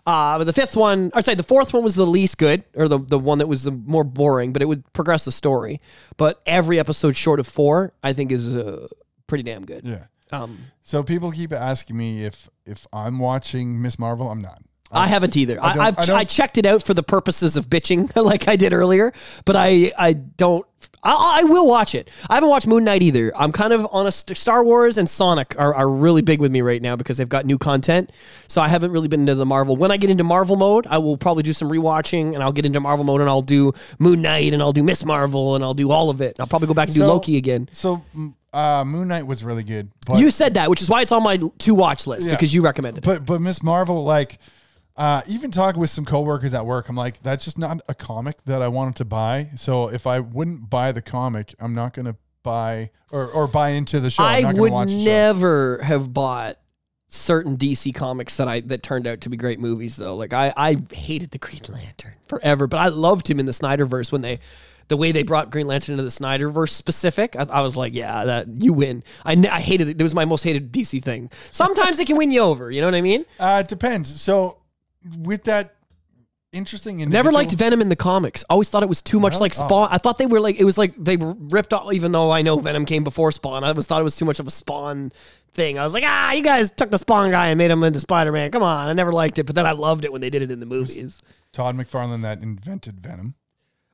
Uh, 0.05 0.37
but 0.37 0.43
the 0.43 0.53
fifth 0.53 0.75
one, 0.75 1.11
or 1.15 1.21
sorry, 1.21 1.35
the 1.35 1.43
fourth 1.43 1.73
one 1.73 1.83
was 1.83 1.95
the 1.95 2.05
least 2.05 2.37
good, 2.37 2.63
or 2.75 2.87
the, 2.89 2.97
the 2.99 3.17
one 3.19 3.37
that 3.37 3.47
was 3.47 3.63
the 3.63 3.71
more 3.71 4.03
boring, 4.03 4.51
but 4.51 4.61
it 4.61 4.65
would 4.65 4.91
progress 4.93 5.23
the 5.25 5.31
story. 5.31 5.79
But 6.17 6.41
every 6.45 6.77
episode 6.79 7.15
short 7.15 7.39
of 7.39 7.47
four, 7.47 7.93
I 8.03 8.11
think, 8.13 8.31
is 8.31 8.53
uh, 8.53 8.87
pretty 9.27 9.43
damn 9.43 9.65
good. 9.65 9.85
yeah. 9.87 10.05
Um, 10.31 10.57
So 10.81 11.03
people 11.03 11.31
keep 11.31 11.53
asking 11.53 11.95
me 11.95 12.25
if 12.25 12.49
if 12.65 12.85
I'm 12.91 13.19
watching 13.19 13.81
Miss 13.81 13.97
Marvel. 13.99 14.29
I'm 14.29 14.41
not. 14.41 14.61
I 14.93 15.07
haven't 15.07 15.35
either. 15.37 15.61
I, 15.61 15.87
I've 15.87 16.09
I 16.09 16.13
I, 16.13 16.23
checked 16.23 16.57
it 16.57 16.65
out 16.65 16.83
for 16.83 16.93
the 16.93 17.03
purposes 17.03 17.55
of 17.55 17.67
bitching, 17.69 18.15
like 18.23 18.47
I 18.47 18.55
did 18.55 18.73
earlier. 18.73 19.13
But 19.45 19.55
I, 19.55 19.91
I 19.97 20.13
don't. 20.13 20.65
I, 21.05 21.41
I 21.41 21.43
will 21.43 21.67
watch 21.67 21.95
it. 21.95 22.09
I 22.29 22.35
haven't 22.35 22.49
watched 22.49 22.65
Moon 22.67 22.85
Knight 22.85 23.01
either. 23.01 23.31
I'm 23.35 23.51
kind 23.51 23.73
of 23.73 23.85
on 23.91 24.07
a 24.07 24.11
Star 24.11 24.63
Wars 24.63 24.97
and 24.97 25.09
Sonic 25.09 25.53
are, 25.59 25.73
are 25.73 25.89
really 25.89 26.21
big 26.21 26.39
with 26.39 26.51
me 26.51 26.61
right 26.61 26.81
now 26.81 26.95
because 26.95 27.17
they've 27.17 27.27
got 27.27 27.45
new 27.45 27.57
content. 27.57 28.11
So 28.47 28.61
I 28.61 28.69
haven't 28.69 28.91
really 28.91 29.09
been 29.09 29.21
into 29.21 29.35
the 29.35 29.45
Marvel. 29.45 29.75
When 29.75 29.91
I 29.91 29.97
get 29.97 30.09
into 30.09 30.23
Marvel 30.23 30.55
mode, 30.55 30.87
I 30.87 30.99
will 30.99 31.17
probably 31.17 31.43
do 31.43 31.51
some 31.51 31.69
rewatching, 31.69 32.33
and 32.33 32.41
I'll 32.43 32.53
get 32.53 32.65
into 32.65 32.79
Marvel 32.79 33.03
mode, 33.03 33.19
and 33.19 33.29
I'll 33.29 33.41
do 33.41 33.73
Moon 33.99 34.21
Knight, 34.21 34.53
and 34.53 34.61
I'll 34.61 34.71
do 34.73 34.83
Miss 34.83 35.03
Marvel, 35.03 35.55
and 35.55 35.63
I'll 35.63 35.73
do 35.73 35.91
all 35.91 36.09
of 36.09 36.21
it. 36.21 36.37
I'll 36.39 36.47
probably 36.47 36.69
go 36.69 36.73
back 36.73 36.87
and 36.87 36.95
do 36.95 37.01
So- 37.01 37.07
Loki 37.07 37.35
again. 37.35 37.67
So 37.73 38.01
mm, 38.15 38.33
uh, 38.53 38.85
Moon 38.85 39.09
Knight 39.09 39.27
was 39.27 39.43
really 39.43 39.63
good, 39.63 39.89
but 40.07 40.19
You 40.19 40.31
said 40.31 40.53
that, 40.53 40.69
which 40.69 40.81
is 40.81 40.89
why 40.89 41.01
it's 41.01 41.11
on 41.11 41.23
my 41.23 41.37
to 41.37 41.75
watch 41.75 42.07
list 42.07 42.27
Yeah. 42.27 42.33
because 42.35 42.53
you 42.53 42.61
recommended 42.61 43.03
it. 43.03 43.07
But 43.07 43.25
but 43.25 43.41
Miss 43.41 43.61
Marvel, 43.61 44.03
like, 44.05 44.37
uh, 44.95 45.21
even 45.27 45.51
talking 45.51 45.81
with 45.81 45.89
some 45.89 46.05
coworkers 46.05 46.53
at 46.53 46.65
work, 46.65 46.87
I'm 46.89 46.95
like, 46.95 47.21
that's 47.21 47.45
just 47.45 47.57
not 47.57 47.81
a 47.87 47.95
comic 47.95 48.43
that 48.45 48.61
I 48.61 48.67
wanted 48.67 48.95
to 48.97 49.05
buy. 49.05 49.49
So 49.55 49.87
if 49.87 50.05
I 50.05 50.19
wouldn't 50.19 50.69
buy 50.69 50.91
the 50.91 51.01
comic, 51.01 51.55
I'm 51.59 51.73
not 51.73 51.93
gonna 51.93 52.15
buy 52.43 52.91
or, 53.11 53.27
or 53.27 53.47
buy 53.47 53.69
into 53.69 53.99
the 53.99 54.11
show. 54.11 54.23
I'm 54.23 54.43
not 54.43 54.55
would 54.55 54.71
watch 54.71 54.89
the 54.89 54.99
show. 54.99 55.05
never 55.05 55.79
have 55.81 56.13
bought 56.13 56.57
certain 57.09 57.57
DC 57.57 57.93
comics 57.93 58.37
that 58.37 58.47
I 58.47 58.59
that 58.61 58.83
turned 58.83 59.07
out 59.07 59.21
to 59.21 59.29
be 59.29 59.37
great 59.37 59.59
movies 59.59 59.95
though. 59.95 60.15
Like 60.15 60.33
I 60.33 60.53
I 60.55 60.77
hated 60.91 61.31
the 61.31 61.37
Green 61.37 61.61
Lantern 61.69 62.13
forever, 62.27 62.67
but 62.67 62.77
I 62.77 62.89
loved 62.89 63.29
him 63.29 63.39
in 63.39 63.45
the 63.45 63.51
Snyderverse 63.51 64.11
when 64.11 64.21
they 64.21 64.39
the 64.89 64.97
way 64.97 65.11
they 65.11 65.23
brought 65.23 65.49
Green 65.49 65.65
Lantern 65.65 65.93
into 65.93 66.03
the 66.03 66.09
Snyderverse 66.09 66.69
specific. 66.69 67.35
I, 67.35 67.47
I 67.49 67.61
was 67.61 67.77
like, 67.77 67.93
yeah, 67.93 68.25
that 68.25 68.47
you 68.61 68.73
win. 68.73 69.03
I 69.25 69.33
I 69.49 69.61
hated 69.61 69.87
it. 69.87 69.99
It 69.99 70.03
was 70.03 70.13
my 70.13 70.25
most 70.25 70.43
hated 70.43 70.71
DC 70.71 71.03
thing. 71.03 71.31
Sometimes 71.51 71.97
they 71.97 72.05
can 72.05 72.17
win 72.17 72.29
you 72.31 72.41
over. 72.41 72.69
You 72.69 72.81
know 72.81 72.87
what 72.87 72.95
I 72.95 73.01
mean? 73.01 73.25
Uh, 73.39 73.63
it 73.63 73.69
depends. 73.69 74.21
So 74.21 74.57
with 75.19 75.43
that 75.45 75.75
interesting, 76.51 76.97
Never 77.09 77.31
liked 77.31 77.51
Venom 77.53 77.81
in 77.81 77.89
the 77.89 77.95
comics. 77.95 78.43
Always 78.49 78.69
thought 78.69 78.83
it 78.83 78.89
was 78.89 79.01
too 79.01 79.19
much 79.19 79.33
Really? 79.33 79.41
like 79.41 79.53
Spawn. 79.55 79.89
I 79.91 79.97
thought 79.97 80.17
they 80.17 80.27
were 80.27 80.39
like 80.39 80.59
it 80.59 80.65
was 80.65 80.77
like 80.77 80.93
they 80.97 81.17
ripped 81.17 81.73
off. 81.73 81.91
Even 81.93 82.11
though 82.11 82.31
I 82.31 82.41
know 82.41 82.59
Venom 82.59 82.85
came 82.85 83.03
before 83.03 83.31
Spawn, 83.31 83.63
I 83.63 83.69
always 83.69 83.87
thought 83.87 83.99
it 84.01 84.03
was 84.03 84.15
too 84.15 84.25
much 84.25 84.39
of 84.39 84.47
a 84.47 84.51
Spawn 84.51 85.11
thing. 85.53 85.77
I 85.79 85.83
was 85.83 85.93
like, 85.93 86.03
ah, 86.05 86.31
you 86.33 86.43
guys 86.43 86.69
took 86.71 86.91
the 86.91 86.97
Spawn 86.97 87.31
guy 87.31 87.47
and 87.47 87.57
made 87.57 87.71
him 87.71 87.83
into 87.83 87.99
Spider 87.99 88.31
Man. 88.31 88.51
Come 88.51 88.63
on, 88.63 88.87
I 88.87 88.93
never 88.93 89.11
liked 89.13 89.39
it, 89.39 89.45
but 89.45 89.55
then 89.55 89.65
I 89.65 89.71
loved 89.71 90.05
it 90.05 90.11
when 90.11 90.21
they 90.21 90.29
did 90.29 90.41
it 90.43 90.51
in 90.51 90.59
the 90.59 90.65
movies. 90.65 91.19
Todd 91.53 91.75
McFarlane 91.75 92.21
that 92.21 92.41
invented 92.41 92.99
Venom. 92.99 93.35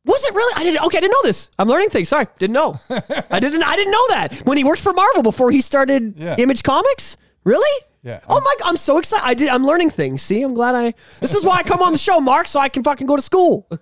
Was 0.06 0.24
it 0.24 0.34
really? 0.34 0.54
I 0.58 0.64
didn't. 0.64 0.84
Okay, 0.86 0.98
I 0.98 1.02
didn't 1.02 1.12
know 1.14 1.24
this. 1.24 1.50
I'm 1.60 1.68
learning 1.68 1.90
things. 1.90 2.10
Sorry, 2.10 2.26
didn't 2.40 2.54
know. 2.54 2.80
I 3.30 3.40
didn't. 3.40 3.64
I 3.64 3.76
didn't 3.76 3.92
know 3.92 4.08
that 4.10 4.38
when 4.46 4.58
he 4.58 4.64
worked 4.64 4.82
for 4.82 4.94
Marvel 4.94 5.24
before 5.24 5.52
he 5.52 5.62
started 5.62 6.16
Yeah. 6.18 6.36
Image 6.38 6.64
Comics. 6.64 7.16
Really? 7.44 7.84
Yeah. 8.02 8.22
Oh 8.30 8.40
my! 8.40 8.56
I'm 8.64 8.78
so 8.78 8.98
excited. 8.98 9.28
I 9.28 9.34
did. 9.34 9.50
I'm 9.50 9.66
learning 9.66 9.90
things. 9.90 10.22
See, 10.22 10.42
I'm 10.42 10.54
glad 10.54 10.74
I. 10.76 10.94
This 11.20 11.36
is 11.36 11.44
why 11.44 11.58
I 11.58 11.64
come 11.64 11.82
on 11.82 11.92
the 11.92 11.98
show, 12.00 12.22
Mark, 12.22 12.48
so 12.48 12.60
I 12.60 12.70
can 12.70 12.84
fucking 12.84 13.08
go 13.08 13.18
to 13.18 13.22
school. 13.22 13.68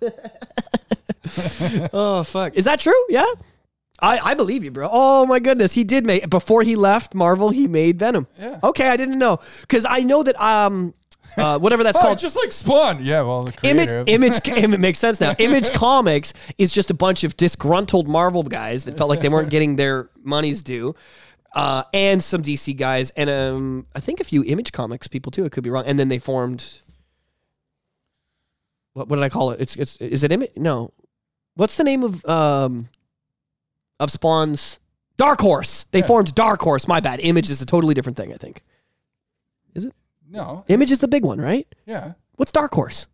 oh 1.93 2.23
fuck! 2.23 2.55
Is 2.55 2.65
that 2.65 2.79
true? 2.79 3.05
Yeah. 3.09 3.25
I, 3.99 4.19
I 4.19 4.33
believe 4.35 4.63
you, 4.63 4.69
bro. 4.69 4.87
Oh 4.91 5.25
my 5.25 5.39
goodness, 5.39 5.73
he 5.73 5.83
did 5.83 6.05
make 6.05 6.29
before 6.29 6.61
he 6.61 6.75
left 6.75 7.15
Marvel. 7.15 7.49
He 7.49 7.67
made 7.67 7.97
Venom. 7.97 8.27
Yeah. 8.39 8.59
Okay, 8.63 8.87
I 8.89 8.95
didn't 8.95 9.17
know 9.17 9.39
because 9.61 9.85
I 9.89 10.01
know 10.01 10.21
that 10.21 10.39
um, 10.39 10.93
uh, 11.35 11.57
whatever 11.57 11.83
that's 11.83 11.97
Oh, 11.97 12.01
called. 12.01 12.19
just 12.19 12.35
like 12.35 12.51
Spawn. 12.51 13.03
Yeah, 13.03 13.23
well, 13.23 13.43
the 13.43 13.53
Image, 13.63 14.07
image, 14.07 14.47
it 14.47 14.79
makes 14.79 14.99
sense 14.99 15.19
now. 15.19 15.33
Image 15.39 15.73
Comics 15.73 16.33
is 16.59 16.71
just 16.71 16.91
a 16.91 16.93
bunch 16.93 17.23
of 17.23 17.35
disgruntled 17.37 18.07
Marvel 18.07 18.43
guys 18.43 18.85
that 18.85 18.97
felt 18.97 19.09
like 19.09 19.21
they 19.21 19.29
weren't 19.29 19.49
getting 19.49 19.77
their 19.77 20.09
money's 20.23 20.61
due, 20.61 20.93
uh, 21.57 21.83
and 21.91 22.23
some 22.23 22.43
DC 22.43 22.77
guys, 22.77 23.09
and 23.11 23.31
um, 23.31 23.87
I 23.95 23.99
think 23.99 24.19
a 24.19 24.23
few 24.23 24.43
Image 24.43 24.71
Comics 24.71 25.07
people 25.07 25.31
too. 25.31 25.43
It 25.43 25.51
could 25.51 25.63
be 25.63 25.71
wrong. 25.71 25.85
And 25.87 25.97
then 25.97 26.07
they 26.07 26.19
formed. 26.19 26.81
What, 28.93 29.07
what 29.07 29.15
did 29.15 29.23
I 29.23 29.29
call 29.29 29.49
it? 29.51 29.59
It's 29.59 29.75
it's 29.75 29.95
is 29.95 30.23
it 30.23 30.31
Image? 30.31 30.51
No, 30.55 30.93
what's 31.55 31.75
the 31.75 31.83
name 31.83 32.03
of 32.03 32.23
um, 32.25 32.89
of 33.99 34.11
Spawn's 34.11 34.77
Dark 35.17 35.41
Horse? 35.41 35.87
They 35.89 36.03
formed 36.03 36.35
Dark 36.35 36.61
Horse. 36.61 36.87
My 36.87 36.99
bad. 36.99 37.19
Image 37.21 37.49
is 37.49 37.59
a 37.59 37.65
totally 37.65 37.95
different 37.95 38.17
thing. 38.17 38.31
I 38.31 38.37
think. 38.37 38.61
Is 39.73 39.85
it 39.85 39.93
no, 40.29 40.63
Image 40.67 40.91
is 40.91 40.99
the 40.99 41.07
big 41.07 41.25
one, 41.25 41.41
right? 41.41 41.67
yeah. 41.87 42.13
What's 42.35 42.51
Dark 42.51 42.75
Horse? 42.75 43.07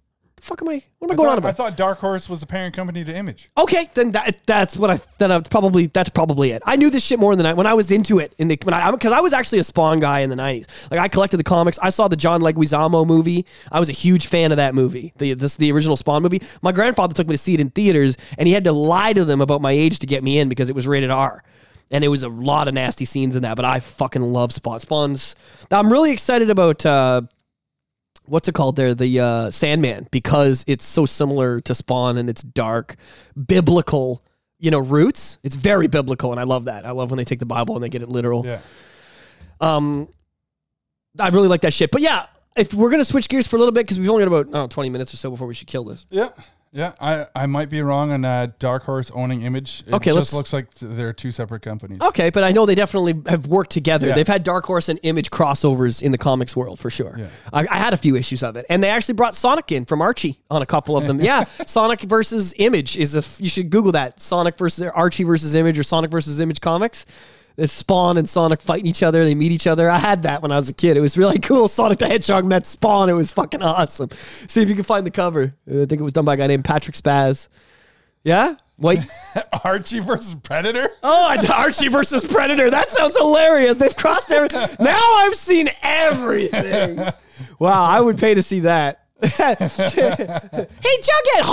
Fuck 0.44 0.62
am 0.62 0.68
I? 0.68 0.84
What 1.00 1.08
am 1.08 1.12
I, 1.12 1.14
I 1.14 1.16
going 1.16 1.18
thought, 1.18 1.32
on 1.32 1.38
about? 1.38 1.48
I 1.48 1.52
thought 1.54 1.78
Dark 1.78 2.00
Horse 2.00 2.28
was 2.28 2.42
the 2.42 2.46
parent 2.46 2.76
company 2.76 3.06
to 3.06 3.16
Image. 3.16 3.50
Okay, 3.58 3.90
then 3.94 4.12
that 4.12 4.42
that's 4.46 4.76
what 4.76 4.90
I 4.90 5.00
then 5.18 5.32
I 5.32 5.40
probably 5.40 5.88
that's 5.88 6.10
probably 6.10 6.52
it. 6.52 6.62
I 6.66 6.76
knew 6.76 6.90
this 6.90 7.02
shit 7.02 7.18
more 7.18 7.38
than 7.38 7.46
I 7.46 7.54
when 7.54 7.66
I 7.66 7.74
was 7.76 7.92
into 7.92 8.20
it 8.20 8.36
in 8.38 8.50
the 8.50 8.60
when 8.64 8.74
I 8.74 8.92
because 8.92 9.14
I 9.14 9.22
was 9.22 9.32
actually 9.32 9.60
a 9.60 9.64
Spawn 9.64 10.02
guy 10.02 10.20
in 10.20 10.30
the 10.30 10.36
nineties. 10.36 10.68
Like 10.92 11.00
I 11.00 11.08
collected 11.08 11.38
the 11.38 11.46
comics. 11.46 11.80
I 11.82 11.92
saw 11.92 12.10
the 12.10 12.18
John 12.18 12.42
Leguizamo 12.42 13.08
movie. 13.08 13.46
I 13.72 13.80
was 13.80 13.88
a 13.88 13.94
huge 13.94 14.28
fan 14.28 14.52
of 14.52 14.58
that 14.58 14.76
movie. 14.76 15.14
The 15.16 15.34
this 15.34 15.56
the 15.56 15.72
original 15.72 15.96
Spawn 15.96 16.22
movie. 16.22 16.42
My 16.62 16.74
grandfather 16.74 17.14
took 17.14 17.28
me 17.28 17.36
to 17.36 17.38
see 17.38 17.54
it 17.54 17.62
in 17.62 17.70
theaters, 17.70 18.18
and 18.38 18.46
he 18.46 18.54
had 18.54 18.66
to 18.66 18.74
lie 18.74 19.14
to 19.14 19.24
them 19.24 19.40
about 19.40 19.62
my 19.62 19.72
age 19.72 20.00
to 20.00 20.08
get 20.08 20.26
me 20.26 20.40
in 20.40 20.50
because 20.50 20.70
it 20.70 20.76
was 20.76 20.86
rated 20.90 21.10
R. 21.10 21.42
And 21.90 22.04
it 22.04 22.10
was 22.10 22.24
a 22.24 22.30
lot 22.30 22.68
of 22.68 22.74
nasty 22.74 23.06
scenes 23.06 23.38
in 23.38 23.44
that, 23.44 23.56
but 23.56 23.64
I 23.64 23.80
fucking 23.80 24.22
love 24.22 24.52
Spawn. 24.52 24.82
Spawn's. 24.82 25.36
I'm 25.72 25.90
really 25.90 26.12
excited 26.12 26.50
about 26.50 26.86
uh, 26.86 27.22
what's 28.26 28.48
it 28.48 28.56
called 28.56 28.76
there? 28.76 28.94
The 28.94 29.20
uh, 29.20 29.52
sandman 29.52 30.08
because 30.12 30.64
it's 30.68 30.86
so 30.86 31.06
similar 31.06 31.62
to 31.62 31.76
spawn 31.76 32.18
and 32.18 32.30
it's 32.30 32.42
dark 32.44 32.96
biblical 33.48 34.24
you 34.60 34.72
know 34.72 34.80
roots. 34.80 35.40
It's 35.44 35.56
very 35.56 35.88
biblical 35.88 36.32
and 36.32 36.40
i 36.40 36.44
love 36.44 36.66
that. 36.66 36.86
I 36.86 36.92
love 36.92 37.12
when 37.12 37.18
they 37.18 37.26
take 37.26 37.40
the 37.40 37.46
bible 37.46 37.76
and 37.76 37.84
they 37.84 37.90
get 37.90 38.02
it 38.02 38.10
literal. 38.10 38.46
Yeah. 38.46 38.60
um 39.60 40.08
i 41.20 41.30
really 41.30 41.48
like 41.48 41.62
that 41.62 41.74
shit. 41.74 41.92
But 41.92 42.02
yeah 42.02 42.28
if 42.56 42.74
we're 42.74 42.90
gonna 42.90 43.06
switch 43.06 43.30
gears 43.30 43.48
for 43.48 43.56
a 43.56 43.60
little 43.60 43.72
bit 43.72 43.86
because 43.86 44.00
we've 44.00 44.10
only 44.10 44.24
got 44.26 44.28
about 44.48 44.64
oh, 44.66 44.68
20 44.68 44.90
minutes 44.90 45.14
or 45.14 45.18
so 45.18 45.32
before 45.32 45.48
we 45.48 45.54
should 45.54 45.68
kill 45.68 45.84
this. 45.84 46.06
Yeah. 46.10 46.30
Yeah. 46.74 46.94
I, 47.00 47.28
I 47.36 47.46
might 47.46 47.70
be 47.70 47.82
wrong 47.84 48.12
on 48.12 48.26
uh, 48.26 48.48
Dark 48.58 48.84
Horse 48.84 49.12
owning 49.14 49.44
Image. 49.44 49.84
It 49.86 49.94
Okay, 49.94 50.12
just 50.12 50.34
looks 50.34 50.52
like 50.54 50.74
th- 50.74 50.92
they're 50.96 51.14
two 51.14 51.32
separate 51.32 51.62
companies. 51.62 52.02
okay 52.02 52.30
but 52.32 52.44
i 52.44 52.52
know 52.52 52.66
they 52.66 52.76
definitely 52.76 53.14
have 53.30 53.46
worked 53.48 53.70
together 53.72 54.08
Yeah. 54.08 54.16
they've 54.16 54.28
had 54.28 54.44
dark 54.44 54.66
horse 54.66 54.90
and 54.90 55.00
image 55.04 55.30
crossovers 55.30 56.02
in 56.02 56.12
the 56.12 56.18
comics 56.18 56.56
world 56.56 56.80
for 56.80 56.90
sure 56.90 57.16
Yeah. 57.18 57.28
I, 57.54 57.68
I 57.70 57.78
had 57.78 57.94
a 57.94 57.98
few 57.98 58.16
issues 58.16 58.42
of 58.44 58.56
it 58.58 58.66
and 58.70 58.84
they 58.84 58.90
actually 58.90 59.14
brought 59.14 59.36
sonic 59.36 59.72
in 59.72 59.86
from 59.86 60.02
archie 60.02 60.40
on 60.50 60.62
a 60.62 60.66
couple 60.66 60.98
of 60.98 61.06
them 61.08 61.22
yeah 61.30 61.46
sonic 61.68 62.02
versus 62.02 62.54
image 62.58 62.98
is 62.98 63.14
a 63.16 63.20
f- 63.20 63.38
you 63.40 63.48
should 63.50 63.70
google 63.70 63.92
that 63.92 64.20
sonic 64.22 64.58
versus 64.58 64.90
archie 64.96 65.24
versus 65.24 65.54
image 65.56 65.78
or 65.78 65.84
sonic 65.84 66.10
versus 66.12 66.40
image 66.40 66.60
comics 66.62 67.06
Spawn 67.66 68.18
and 68.18 68.28
Sonic 68.28 68.62
fighting 68.62 68.88
each 68.88 69.04
other. 69.04 69.24
They 69.24 69.36
meet 69.36 69.52
each 69.52 69.68
other. 69.68 69.90
I 69.90 69.98
had 70.00 70.24
that 70.24 70.42
when 70.42 70.52
I 70.52 70.56
was 70.56 70.70
a 70.70 70.74
kid. 70.74 70.98
It 70.98 71.02
was 71.02 71.18
really 71.18 71.40
cool. 71.42 71.68
Sonic 71.68 72.00
the 72.00 72.08
Hedgehog 72.08 72.46
met 72.46 72.66
Spawn. 72.66 73.10
It 73.10 73.14
was 73.14 73.32
fucking 73.32 73.62
awesome. 73.62 74.10
See 74.12 74.62
if 74.62 74.70
you 74.70 74.76
can 74.76 74.84
find 74.84 75.06
the 75.06 75.12
cover. 75.12 75.54
Uh, 75.70 75.84
I 75.84 75.86
think 75.86 76.00
it 76.00 76.04
was 76.04 76.14
done 76.14 76.26
by 76.26 76.34
a 76.34 76.38
guy 76.38 76.48
named 76.48 76.66
Patrick 76.66 76.96
Spaz. 76.96 77.48
Yeah? 78.24 78.56
Wait. 78.78 79.00
Archie 79.64 80.00
versus 80.00 80.34
Predator? 80.36 80.90
Oh, 81.04 81.36
Archie 81.54 81.90
versus 81.90 82.24
Predator. 82.24 82.70
That 82.72 82.90
sounds 82.90 83.16
hilarious. 83.18 83.78
They've 83.78 83.96
crossed 83.96 84.32
every. 84.32 84.50
Now 84.80 84.98
I've 84.98 85.36
seen 85.36 85.70
everything. 85.84 86.98
Wow, 87.60 87.84
I 87.84 88.02
would 88.02 88.18
pay 88.18 88.34
to 88.34 88.42
see 88.42 88.62
that. 88.62 89.06
hey, 89.22 89.56
Jughead. 91.38 91.44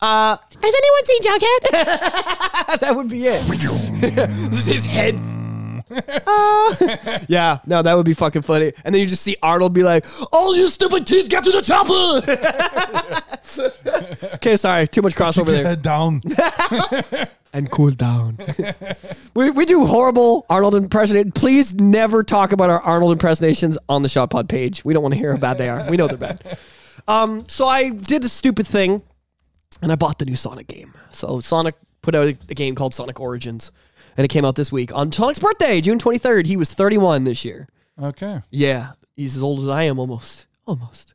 Uh, 0.00 0.36
has 0.36 0.74
anyone 0.74 1.04
seen 1.04 1.22
Jughead? 1.22 2.80
that 2.80 2.92
would 2.94 3.08
be 3.08 3.26
it. 3.26 3.42
this 4.50 4.60
is 4.60 4.66
his 4.66 4.86
head. 4.86 5.20
Uh, 5.90 7.18
yeah, 7.28 7.58
no, 7.66 7.82
that 7.82 7.94
would 7.94 8.06
be 8.06 8.14
fucking 8.14 8.42
funny. 8.42 8.72
And 8.84 8.94
then 8.94 9.00
you 9.00 9.08
just 9.08 9.22
see 9.22 9.36
Arnold 9.42 9.72
be 9.72 9.82
like, 9.82 10.04
"All 10.32 10.54
you 10.54 10.68
stupid 10.68 11.06
kids, 11.06 11.28
get 11.28 11.44
to 11.44 11.50
the 11.50 11.62
chopper!" 11.62 12.20
okay, 14.34 14.56
sorry, 14.56 14.86
too 14.88 15.02
much 15.02 15.14
crossover 15.14 15.46
there 15.46 15.64
head 15.64 15.82
down. 15.82 16.20
and 17.52 17.70
cool 17.70 17.90
down. 17.90 18.38
we, 19.34 19.50
we 19.50 19.64
do 19.64 19.86
horrible 19.86 20.44
Arnold 20.50 20.74
impersonation. 20.74 21.32
Please 21.32 21.74
never 21.74 22.22
talk 22.22 22.52
about 22.52 22.70
our 22.70 22.82
Arnold 22.82 23.12
impersonations 23.12 23.78
on 23.88 24.02
the 24.02 24.08
Shot 24.08 24.30
Pod 24.30 24.48
page. 24.48 24.84
We 24.84 24.92
don't 24.94 25.02
want 25.02 25.14
to 25.14 25.18
hear 25.18 25.32
how 25.32 25.38
bad 25.38 25.58
they 25.58 25.68
are. 25.68 25.88
We 25.88 25.96
know 25.96 26.06
they're 26.06 26.18
bad. 26.18 26.58
Um, 27.06 27.48
so 27.48 27.66
I 27.66 27.88
did 27.88 28.24
a 28.24 28.28
stupid 28.28 28.66
thing, 28.66 29.02
and 29.82 29.92
I 29.92 29.96
bought 29.96 30.18
the 30.18 30.24
new 30.24 30.36
Sonic 30.36 30.66
game. 30.66 30.94
So 31.10 31.40
Sonic 31.40 31.74
put 32.02 32.14
out 32.14 32.26
a, 32.26 32.36
a 32.48 32.54
game 32.54 32.74
called 32.74 32.94
Sonic 32.94 33.20
Origins, 33.20 33.70
and 34.16 34.24
it 34.24 34.28
came 34.28 34.44
out 34.44 34.54
this 34.56 34.72
week 34.72 34.92
on 34.94 35.12
Sonic's 35.12 35.38
birthday, 35.38 35.80
June 35.80 35.98
twenty 35.98 36.18
third. 36.18 36.46
He 36.46 36.56
was 36.56 36.72
thirty 36.72 36.98
one 36.98 37.24
this 37.24 37.44
year. 37.44 37.68
Okay. 38.00 38.40
Yeah, 38.50 38.92
he's 39.16 39.36
as 39.36 39.42
old 39.42 39.60
as 39.60 39.68
I 39.68 39.84
am 39.84 39.98
almost. 39.98 40.46
Almost. 40.66 41.14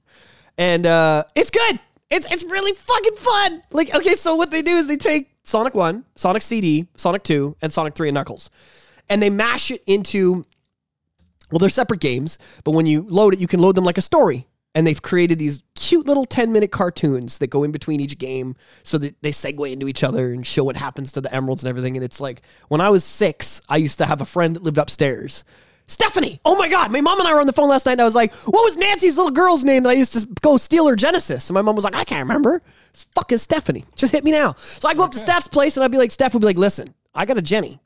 And 0.58 0.86
uh 0.86 1.24
it's 1.36 1.50
good. 1.50 1.80
It's 2.10 2.32
it's 2.32 2.44
really 2.44 2.74
fucking 2.74 3.16
fun. 3.16 3.64
Like 3.72 3.94
okay, 3.94 4.16
so 4.16 4.36
what 4.36 4.52
they 4.52 4.62
do 4.62 4.76
is 4.78 4.88
they 4.88 4.98
take 4.98 5.30
Sonic 5.44 5.74
1, 5.74 6.06
Sonic 6.16 6.42
CD, 6.42 6.88
Sonic 6.96 7.24
2, 7.24 7.58
and 7.62 7.72
Sonic 7.74 7.96
3 7.96 8.10
and 8.10 8.16
Knuckles. 8.16 8.50
And 9.10 9.22
they 9.22 9.30
mash 9.30 9.72
it 9.72 9.84
into 9.86 10.46
well, 11.52 11.60
they're 11.60 11.70
separate 11.70 12.00
games, 12.00 12.40
but 12.64 12.72
when 12.72 12.88
you 12.88 13.06
load 13.08 13.36
it, 13.36 13.40
you 13.40 13.48
can 13.48 13.60
load 13.60 13.76
them 13.76 13.84
like 13.84 13.98
a 13.98 14.02
story. 14.02 14.48
And 14.76 14.88
they've 14.88 15.02
created 15.02 15.38
these 15.38 15.62
cute 15.76 16.08
little 16.08 16.26
10 16.26 16.52
minute 16.52 16.72
cartoons 16.72 17.38
that 17.38 17.48
go 17.48 17.64
in 17.64 17.72
between 17.72 18.00
each 18.00 18.18
game 18.18 18.56
so 18.82 18.98
that 18.98 19.22
they 19.22 19.32
segue 19.32 19.72
into 19.72 19.88
each 19.88 20.04
other 20.04 20.34
and 20.34 20.46
show 20.46 20.64
what 20.64 20.78
happens 20.78 21.12
to 21.12 21.22
the 21.22 21.34
emeralds 21.34 21.64
and 21.64 21.70
everything. 21.70 21.96
And 21.96 22.04
it's 22.04 22.20
like 22.20 22.42
when 22.70 22.82
I 22.82 22.90
was 22.90 23.04
six, 23.04 23.62
I 23.70 23.78
used 23.78 24.00
to 24.00 24.06
have 24.06 24.22
a 24.22 24.26
friend 24.26 24.56
that 24.56 24.64
lived 24.64 24.80
upstairs. 24.80 25.44
Stephanie. 25.86 26.40
Oh 26.46 26.56
my 26.56 26.70
God. 26.70 26.92
My 26.92 27.02
mom 27.02 27.20
and 27.20 27.28
I 27.28 27.34
were 27.34 27.42
on 27.42 27.48
the 27.48 27.54
phone 27.54 27.70
last 27.70 27.86
night 27.86 27.94
and 27.94 28.02
I 28.02 28.06
was 28.06 28.16
like, 28.16 28.34
what 28.34 28.64
was 28.64 28.78
Nancy's 28.78 29.18
little 29.18 29.32
girl's 29.32 29.64
name 29.64 29.84
that 29.84 29.90
I 29.90 29.94
used 29.94 30.14
to 30.14 30.28
go 30.42 30.58
steal 30.58 30.88
her 30.88 30.96
Genesis? 30.96 31.50
And 31.50 31.54
my 31.54 31.62
mom 31.62 31.76
was 31.76 31.84
like, 31.84 31.96
I 31.96 32.04
can't 32.04 32.28
remember. 32.28 32.62
It's 32.92 33.04
fucking 33.16 33.38
Stephanie. 33.40 33.86
Just 33.96 34.12
hit 34.12 34.24
me 34.24 34.32
now. 34.32 34.56
So 34.58 34.88
I 34.88 34.94
go 34.94 35.04
up 35.04 35.12
to 35.12 35.20
Steph's 35.20 35.48
place 35.48 35.78
and 35.78 35.84
I'd 35.84 35.92
be 35.92 35.98
like, 35.98 36.12
Steph 36.12 36.34
would 36.34 36.40
be 36.40 36.46
like, 36.46 36.58
listen, 36.58 36.94
I 37.14 37.26
got 37.26 37.38
a 37.38 37.42
Jenny 37.42 37.80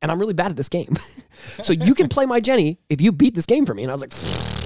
and 0.00 0.10
I'm 0.10 0.18
really 0.18 0.34
bad 0.34 0.50
at 0.50 0.56
this 0.56 0.68
game. 0.68 0.96
so 1.62 1.72
you 1.72 1.94
can 1.94 2.08
play 2.08 2.26
my 2.26 2.40
Jenny 2.40 2.78
if 2.88 3.00
you 3.00 3.12
beat 3.12 3.34
this 3.34 3.46
game 3.46 3.66
for 3.66 3.74
me. 3.74 3.82
And 3.82 3.90
I 3.90 3.94
was 3.94 4.02
like, 4.02 4.61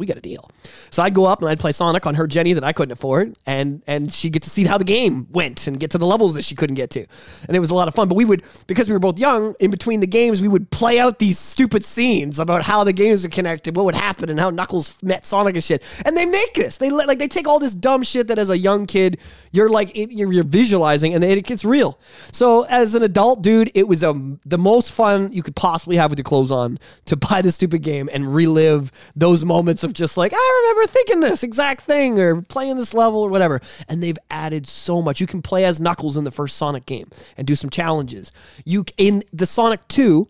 we 0.00 0.06
got 0.06 0.16
a 0.16 0.20
deal. 0.20 0.50
So 0.90 1.02
I'd 1.02 1.14
go 1.14 1.26
up 1.26 1.40
and 1.42 1.48
I'd 1.48 1.60
play 1.60 1.72
Sonic 1.72 2.06
on 2.06 2.14
her 2.16 2.26
Jenny 2.26 2.54
that 2.54 2.64
I 2.64 2.72
couldn't 2.72 2.92
afford, 2.92 3.36
and 3.46 3.82
and 3.86 4.12
she'd 4.12 4.32
get 4.32 4.42
to 4.42 4.50
see 4.50 4.64
how 4.64 4.78
the 4.78 4.84
game 4.84 5.28
went 5.30 5.66
and 5.66 5.78
get 5.78 5.90
to 5.92 5.98
the 5.98 6.06
levels 6.06 6.34
that 6.34 6.42
she 6.44 6.54
couldn't 6.54 6.76
get 6.76 6.90
to, 6.90 7.06
and 7.46 7.56
it 7.56 7.60
was 7.60 7.70
a 7.70 7.74
lot 7.74 7.86
of 7.86 7.94
fun. 7.94 8.08
But 8.08 8.16
we 8.16 8.24
would 8.24 8.42
because 8.66 8.88
we 8.88 8.94
were 8.94 8.98
both 8.98 9.18
young, 9.18 9.54
in 9.60 9.70
between 9.70 10.00
the 10.00 10.06
games, 10.06 10.40
we 10.40 10.48
would 10.48 10.70
play 10.70 10.98
out 10.98 11.18
these 11.18 11.38
stupid 11.38 11.84
scenes 11.84 12.38
about 12.38 12.64
how 12.64 12.82
the 12.82 12.92
games 12.92 13.24
are 13.24 13.28
connected, 13.28 13.76
what 13.76 13.84
would 13.84 13.96
happen, 13.96 14.30
and 14.30 14.40
how 14.40 14.50
Knuckles 14.50 15.00
met 15.02 15.26
Sonic 15.26 15.54
and 15.54 15.62
shit. 15.62 15.82
And 16.04 16.16
they 16.16 16.26
make 16.26 16.54
this, 16.54 16.78
they 16.78 16.90
like 16.90 17.18
they 17.18 17.28
take 17.28 17.46
all 17.46 17.58
this 17.58 17.74
dumb 17.74 18.02
shit 18.02 18.28
that 18.28 18.38
as 18.38 18.50
a 18.50 18.58
young 18.58 18.86
kid 18.86 19.18
you're 19.52 19.68
like 19.68 19.92
you're, 19.94 20.32
you're 20.32 20.44
visualizing, 20.44 21.14
and 21.14 21.22
it 21.22 21.44
gets 21.44 21.64
real. 21.64 21.98
So 22.32 22.64
as 22.64 22.94
an 22.94 23.02
adult 23.02 23.42
dude, 23.42 23.70
it 23.74 23.86
was 23.86 24.02
um 24.02 24.40
the 24.44 24.58
most 24.58 24.92
fun 24.92 25.32
you 25.32 25.42
could 25.42 25.56
possibly 25.56 25.96
have 25.96 26.10
with 26.10 26.18
your 26.18 26.24
clothes 26.24 26.50
on 26.50 26.78
to 27.06 27.16
buy 27.30 27.42
this 27.42 27.56
stupid 27.56 27.82
game 27.82 28.08
and 28.12 28.34
relive 28.34 28.92
those 29.14 29.44
moments 29.44 29.82
of 29.84 29.89
just 29.92 30.16
like 30.16 30.32
I 30.34 30.62
remember 30.62 30.90
thinking 30.90 31.20
this 31.20 31.42
exact 31.42 31.82
thing 31.82 32.18
or 32.18 32.42
playing 32.42 32.76
this 32.76 32.94
level 32.94 33.20
or 33.20 33.28
whatever. 33.28 33.60
And 33.88 34.02
they've 34.02 34.18
added 34.30 34.66
so 34.66 35.02
much. 35.02 35.20
You 35.20 35.26
can 35.26 35.42
play 35.42 35.64
as 35.64 35.80
Knuckles 35.80 36.16
in 36.16 36.24
the 36.24 36.30
first 36.30 36.56
Sonic 36.56 36.86
game 36.86 37.10
and 37.36 37.46
do 37.46 37.54
some 37.54 37.70
challenges. 37.70 38.32
You 38.64 38.84
in 38.96 39.22
the 39.32 39.46
Sonic 39.46 39.86
2 39.88 40.28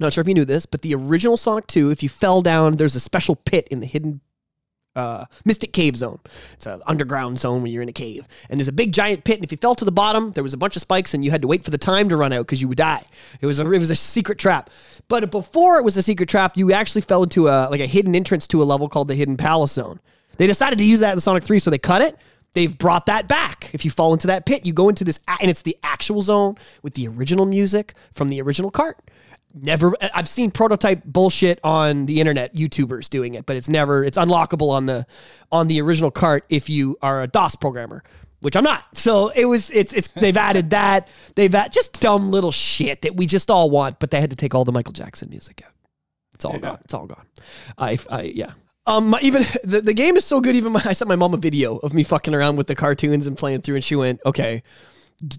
not 0.00 0.12
sure 0.12 0.22
if 0.22 0.28
you 0.28 0.34
knew 0.34 0.44
this, 0.44 0.66
but 0.66 0.82
the 0.82 0.94
original 0.94 1.36
Sonic 1.36 1.66
2, 1.68 1.90
if 1.90 2.02
you 2.02 2.08
fell 2.08 2.42
down, 2.42 2.76
there's 2.76 2.96
a 2.96 3.00
special 3.00 3.36
pit 3.36 3.68
in 3.70 3.78
the 3.80 3.86
hidden 3.86 4.20
uh, 4.96 5.26
Mystic 5.44 5.72
Cave 5.72 5.96
Zone. 5.96 6.20
It's 6.54 6.66
an 6.66 6.82
underground 6.86 7.38
zone 7.38 7.62
where 7.62 7.70
you're 7.70 7.82
in 7.82 7.88
a 7.88 7.92
cave. 7.92 8.26
And 8.48 8.58
there's 8.58 8.68
a 8.68 8.72
big 8.72 8.92
giant 8.92 9.24
pit, 9.24 9.36
and 9.36 9.44
if 9.44 9.52
you 9.52 9.58
fell 9.58 9.74
to 9.74 9.84
the 9.84 9.92
bottom, 9.92 10.32
there 10.32 10.42
was 10.42 10.54
a 10.54 10.58
bunch 10.58 10.76
of 10.76 10.82
spikes, 10.82 11.14
and 11.14 11.24
you 11.24 11.30
had 11.30 11.42
to 11.42 11.48
wait 11.48 11.64
for 11.64 11.70
the 11.70 11.78
time 11.78 12.08
to 12.08 12.16
run 12.16 12.32
out 12.32 12.46
because 12.46 12.60
you 12.60 12.68
would 12.68 12.78
die. 12.78 13.04
It 13.40 13.46
was 13.46 13.58
a 13.58 13.70
it 13.70 13.78
was 13.78 13.90
a 13.90 13.96
secret 13.96 14.38
trap. 14.38 14.70
But 15.08 15.30
before 15.30 15.78
it 15.78 15.84
was 15.84 15.96
a 15.96 16.02
secret 16.02 16.28
trap, 16.28 16.56
you 16.56 16.72
actually 16.72 17.02
fell 17.02 17.22
into 17.22 17.48
a 17.48 17.68
like 17.70 17.80
a 17.80 17.86
hidden 17.86 18.14
entrance 18.14 18.46
to 18.48 18.62
a 18.62 18.64
level 18.64 18.88
called 18.88 19.08
the 19.08 19.14
Hidden 19.14 19.36
Palace 19.36 19.72
Zone. 19.72 20.00
They 20.36 20.46
decided 20.46 20.78
to 20.78 20.84
use 20.84 21.00
that 21.00 21.12
in 21.12 21.20
Sonic 21.20 21.44
3, 21.44 21.58
so 21.60 21.70
they 21.70 21.78
cut 21.78 22.02
it. 22.02 22.16
They've 22.54 22.76
brought 22.76 23.06
that 23.06 23.26
back. 23.28 23.70
If 23.72 23.84
you 23.84 23.90
fall 23.90 24.12
into 24.12 24.28
that 24.28 24.46
pit, 24.46 24.64
you 24.64 24.72
go 24.72 24.88
into 24.88 25.04
this, 25.04 25.20
and 25.40 25.50
it's 25.50 25.62
the 25.62 25.76
actual 25.82 26.22
zone 26.22 26.56
with 26.82 26.94
the 26.94 27.08
original 27.08 27.46
music 27.46 27.94
from 28.12 28.28
the 28.28 28.40
original 28.40 28.70
cart 28.70 28.98
never 29.54 29.94
i've 30.14 30.28
seen 30.28 30.50
prototype 30.50 31.02
bullshit 31.04 31.60
on 31.62 32.06
the 32.06 32.20
internet 32.20 32.54
youtubers 32.54 33.08
doing 33.08 33.34
it 33.34 33.46
but 33.46 33.56
it's 33.56 33.68
never 33.68 34.04
it's 34.04 34.18
unlockable 34.18 34.70
on 34.70 34.86
the 34.86 35.06
on 35.52 35.68
the 35.68 35.80
original 35.80 36.10
cart 36.10 36.44
if 36.48 36.68
you 36.68 36.96
are 37.02 37.22
a 37.22 37.26
dos 37.28 37.54
programmer 37.54 38.02
which 38.40 38.56
i'm 38.56 38.64
not 38.64 38.84
so 38.96 39.28
it 39.28 39.44
was 39.44 39.70
it's 39.70 39.92
it's 39.92 40.08
they've 40.08 40.36
added 40.36 40.70
that 40.70 41.08
they've 41.36 41.54
added 41.54 41.72
just 41.72 42.00
dumb 42.00 42.30
little 42.30 42.52
shit 42.52 43.02
that 43.02 43.14
we 43.14 43.26
just 43.26 43.50
all 43.50 43.70
want 43.70 43.98
but 44.00 44.10
they 44.10 44.20
had 44.20 44.30
to 44.30 44.36
take 44.36 44.54
all 44.54 44.64
the 44.64 44.72
michael 44.72 44.92
jackson 44.92 45.30
music 45.30 45.62
out 45.64 45.70
it's 46.34 46.44
all 46.44 46.58
gone. 46.58 46.78
It's 46.84 46.92
all 46.92 47.06
gone. 47.06 47.26
I, 47.78 47.96
I 48.10 48.22
yeah. 48.22 48.52
Um, 48.86 49.10
my- 49.10 49.20
even 49.22 49.42
the, 49.64 49.80
the 49.80 49.94
game 49.94 50.16
is 50.16 50.24
so 50.24 50.40
good. 50.40 50.56
Even 50.56 50.72
my, 50.72 50.82
I 50.84 50.92
sent 50.92 51.08
my 51.08 51.16
mom 51.16 51.32
a 51.32 51.36
video 51.36 51.76
of 51.76 51.94
me 51.94 52.02
fucking 52.02 52.34
around 52.34 52.56
with 52.56 52.66
the 52.66 52.74
cartoons 52.74 53.26
and 53.28 53.38
playing 53.38 53.62
through, 53.62 53.76
and 53.76 53.84
she 53.84 53.94
went, 53.94 54.20
"Okay, 54.26 54.62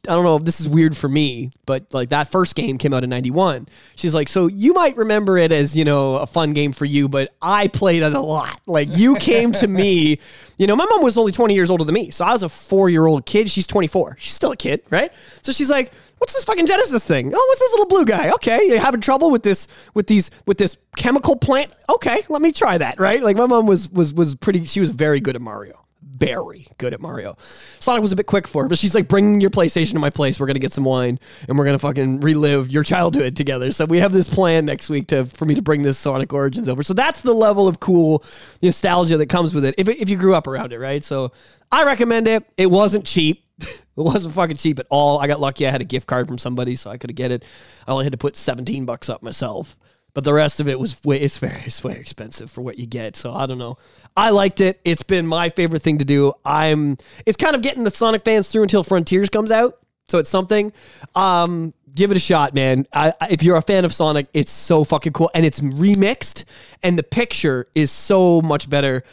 I 0.07 0.15
don't 0.15 0.23
know 0.23 0.35
if 0.35 0.43
this 0.43 0.59
is 0.59 0.67
weird 0.67 0.95
for 0.95 1.07
me, 1.09 1.51
but 1.65 1.93
like 1.93 2.09
that 2.09 2.29
first 2.29 2.55
game 2.55 2.77
came 2.77 2.93
out 2.93 3.03
in 3.03 3.09
'91. 3.09 3.67
She's 3.95 4.13
like, 4.13 4.27
so 4.27 4.47
you 4.47 4.73
might 4.73 4.97
remember 4.97 5.37
it 5.37 5.51
as 5.51 5.75
you 5.75 5.85
know 5.85 6.15
a 6.15 6.27
fun 6.27 6.53
game 6.53 6.71
for 6.71 6.85
you, 6.85 7.07
but 7.07 7.33
I 7.41 7.67
played 7.67 8.03
it 8.03 8.13
a 8.13 8.19
lot. 8.19 8.61
Like 8.65 8.89
you 8.91 9.15
came 9.19 9.51
to 9.53 9.67
me, 9.67 10.19
you 10.57 10.67
know, 10.67 10.75
my 10.75 10.85
mom 10.85 11.03
was 11.03 11.17
only 11.17 11.31
20 11.31 11.53
years 11.53 11.69
older 11.69 11.83
than 11.83 11.93
me, 11.93 12.09
so 12.09 12.25
I 12.25 12.33
was 12.33 12.43
a 12.43 12.49
four 12.49 12.89
year 12.89 13.05
old 13.05 13.25
kid. 13.25 13.49
She's 13.49 13.67
24. 13.67 14.17
She's 14.19 14.33
still 14.33 14.51
a 14.51 14.57
kid, 14.57 14.81
right? 14.89 15.11
So 15.41 15.51
she's 15.51 15.69
like, 15.69 15.91
what's 16.17 16.33
this 16.33 16.43
fucking 16.43 16.65
Genesis 16.65 17.03
thing? 17.03 17.31
Oh, 17.33 17.45
what's 17.49 17.59
this 17.59 17.71
little 17.71 17.87
blue 17.87 18.05
guy? 18.05 18.31
Okay, 18.31 18.65
you 18.65 18.79
having 18.79 19.01
trouble 19.01 19.31
with 19.31 19.43
this 19.43 19.67
with 19.93 20.07
these 20.07 20.31
with 20.45 20.57
this 20.57 20.77
chemical 20.97 21.35
plant? 21.35 21.71
Okay, 21.89 22.23
let 22.29 22.41
me 22.41 22.51
try 22.51 22.77
that. 22.77 22.99
Right? 22.99 23.21
Like 23.21 23.37
my 23.37 23.45
mom 23.45 23.67
was 23.67 23.89
was 23.89 24.13
was 24.13 24.35
pretty. 24.35 24.65
She 24.65 24.79
was 24.79 24.89
very 24.89 25.19
good 25.19 25.35
at 25.35 25.41
Mario. 25.41 25.84
Very 26.17 26.67
good 26.77 26.93
at 26.93 27.01
Mario. 27.01 27.37
Sonic 27.79 28.01
was 28.01 28.11
a 28.11 28.15
bit 28.15 28.25
quick 28.25 28.47
for 28.47 28.63
her, 28.63 28.69
but 28.69 28.77
she's 28.77 28.95
like, 28.95 29.07
bring 29.07 29.41
your 29.41 29.49
PlayStation 29.49 29.93
to 29.93 29.99
my 29.99 30.09
place. 30.09 30.39
We're 30.39 30.47
gonna 30.47 30.59
get 30.59 30.71
some 30.71 30.85
wine 30.85 31.19
and 31.47 31.57
we're 31.57 31.65
gonna 31.65 31.79
fucking 31.79 32.21
relive 32.21 32.71
your 32.71 32.83
childhood 32.83 33.35
together. 33.35 33.71
So 33.71 33.85
we 33.85 33.99
have 33.99 34.13
this 34.13 34.27
plan 34.27 34.65
next 34.65 34.89
week 34.89 35.07
to 35.07 35.25
for 35.25 35.45
me 35.45 35.55
to 35.55 35.61
bring 35.61 35.81
this 35.81 35.97
Sonic 35.97 36.31
Origins 36.31 36.69
over. 36.69 36.83
So 36.83 36.93
that's 36.93 37.21
the 37.21 37.33
level 37.33 37.67
of 37.67 37.79
cool 37.79 38.23
nostalgia 38.61 39.17
that 39.17 39.27
comes 39.27 39.53
with 39.53 39.65
it. 39.65 39.75
If 39.77 39.89
if 39.89 40.09
you 40.09 40.15
grew 40.15 40.35
up 40.35 40.47
around 40.47 40.71
it, 40.71 40.79
right? 40.79 41.03
So 41.03 41.31
I 41.71 41.83
recommend 41.83 42.27
it. 42.27 42.45
It 42.57 42.67
wasn't 42.67 43.05
cheap. 43.05 43.43
It 43.97 44.01
wasn't 44.01 44.33
fucking 44.33 44.57
cheap 44.57 44.77
at 44.79 44.87
all. 44.89 45.19
I 45.19 45.27
got 45.27 45.39
lucky. 45.39 45.65
I 45.65 45.71
had 45.71 45.79
a 45.79 45.85
gift 45.85 46.05
card 46.05 46.27
from 46.27 46.37
somebody, 46.37 46.75
so 46.75 46.89
I 46.89 46.97
could 46.97 47.15
get 47.15 47.31
it. 47.31 47.45
I 47.87 47.91
only 47.93 48.03
had 48.03 48.11
to 48.11 48.17
put 48.17 48.35
17 48.35 48.83
bucks 48.83 49.07
up 49.07 49.23
myself. 49.23 49.77
But 50.15 50.23
the 50.23 50.33
rest 50.33 50.59
of 50.59 50.67
it 50.67 50.79
was 50.79 51.03
way 51.03 51.19
it's 51.21 51.37
very 51.37 51.59
it's 51.65 51.83
way 51.83 51.95
expensive 51.97 52.49
for 52.49 52.61
what 52.61 52.79
you 52.79 52.87
get. 52.87 53.15
So 53.15 53.31
I 53.33 53.45
don't 53.45 53.57
know. 53.59 53.77
I 54.17 54.31
liked 54.31 54.61
it. 54.61 54.79
It's 54.83 55.03
been 55.03 55.27
my 55.27 55.49
favorite 55.49 55.81
thing 55.83 55.99
to 55.99 56.05
do. 56.05 56.33
I'm 56.43 56.97
it's 57.27 57.37
kind 57.37 57.55
of 57.55 57.61
getting 57.61 57.83
the 57.83 57.91
Sonic 57.91 58.23
fans 58.23 58.47
through 58.47 58.63
until 58.63 58.83
Frontiers 58.83 59.29
comes 59.29 59.51
out. 59.51 59.77
So 60.07 60.17
it's 60.19 60.29
something. 60.29 60.71
Um, 61.15 61.73
give 61.93 62.11
it 62.11 62.17
a 62.17 62.19
shot, 62.19 62.53
man. 62.53 62.87
I, 62.93 63.11
I- 63.19 63.27
if 63.31 63.43
you're 63.43 63.57
a 63.57 63.61
fan 63.61 63.83
of 63.85 63.93
Sonic, 63.93 64.27
it's 64.33 64.51
so 64.51 64.83
fucking 64.83 65.13
cool, 65.13 65.29
and 65.35 65.45
it's 65.45 65.59
remixed, 65.59 66.45
and 66.83 66.97
the 66.97 67.03
picture 67.03 67.67
is 67.75 67.91
so 67.91 68.39
much 68.41 68.69
better 68.69 69.03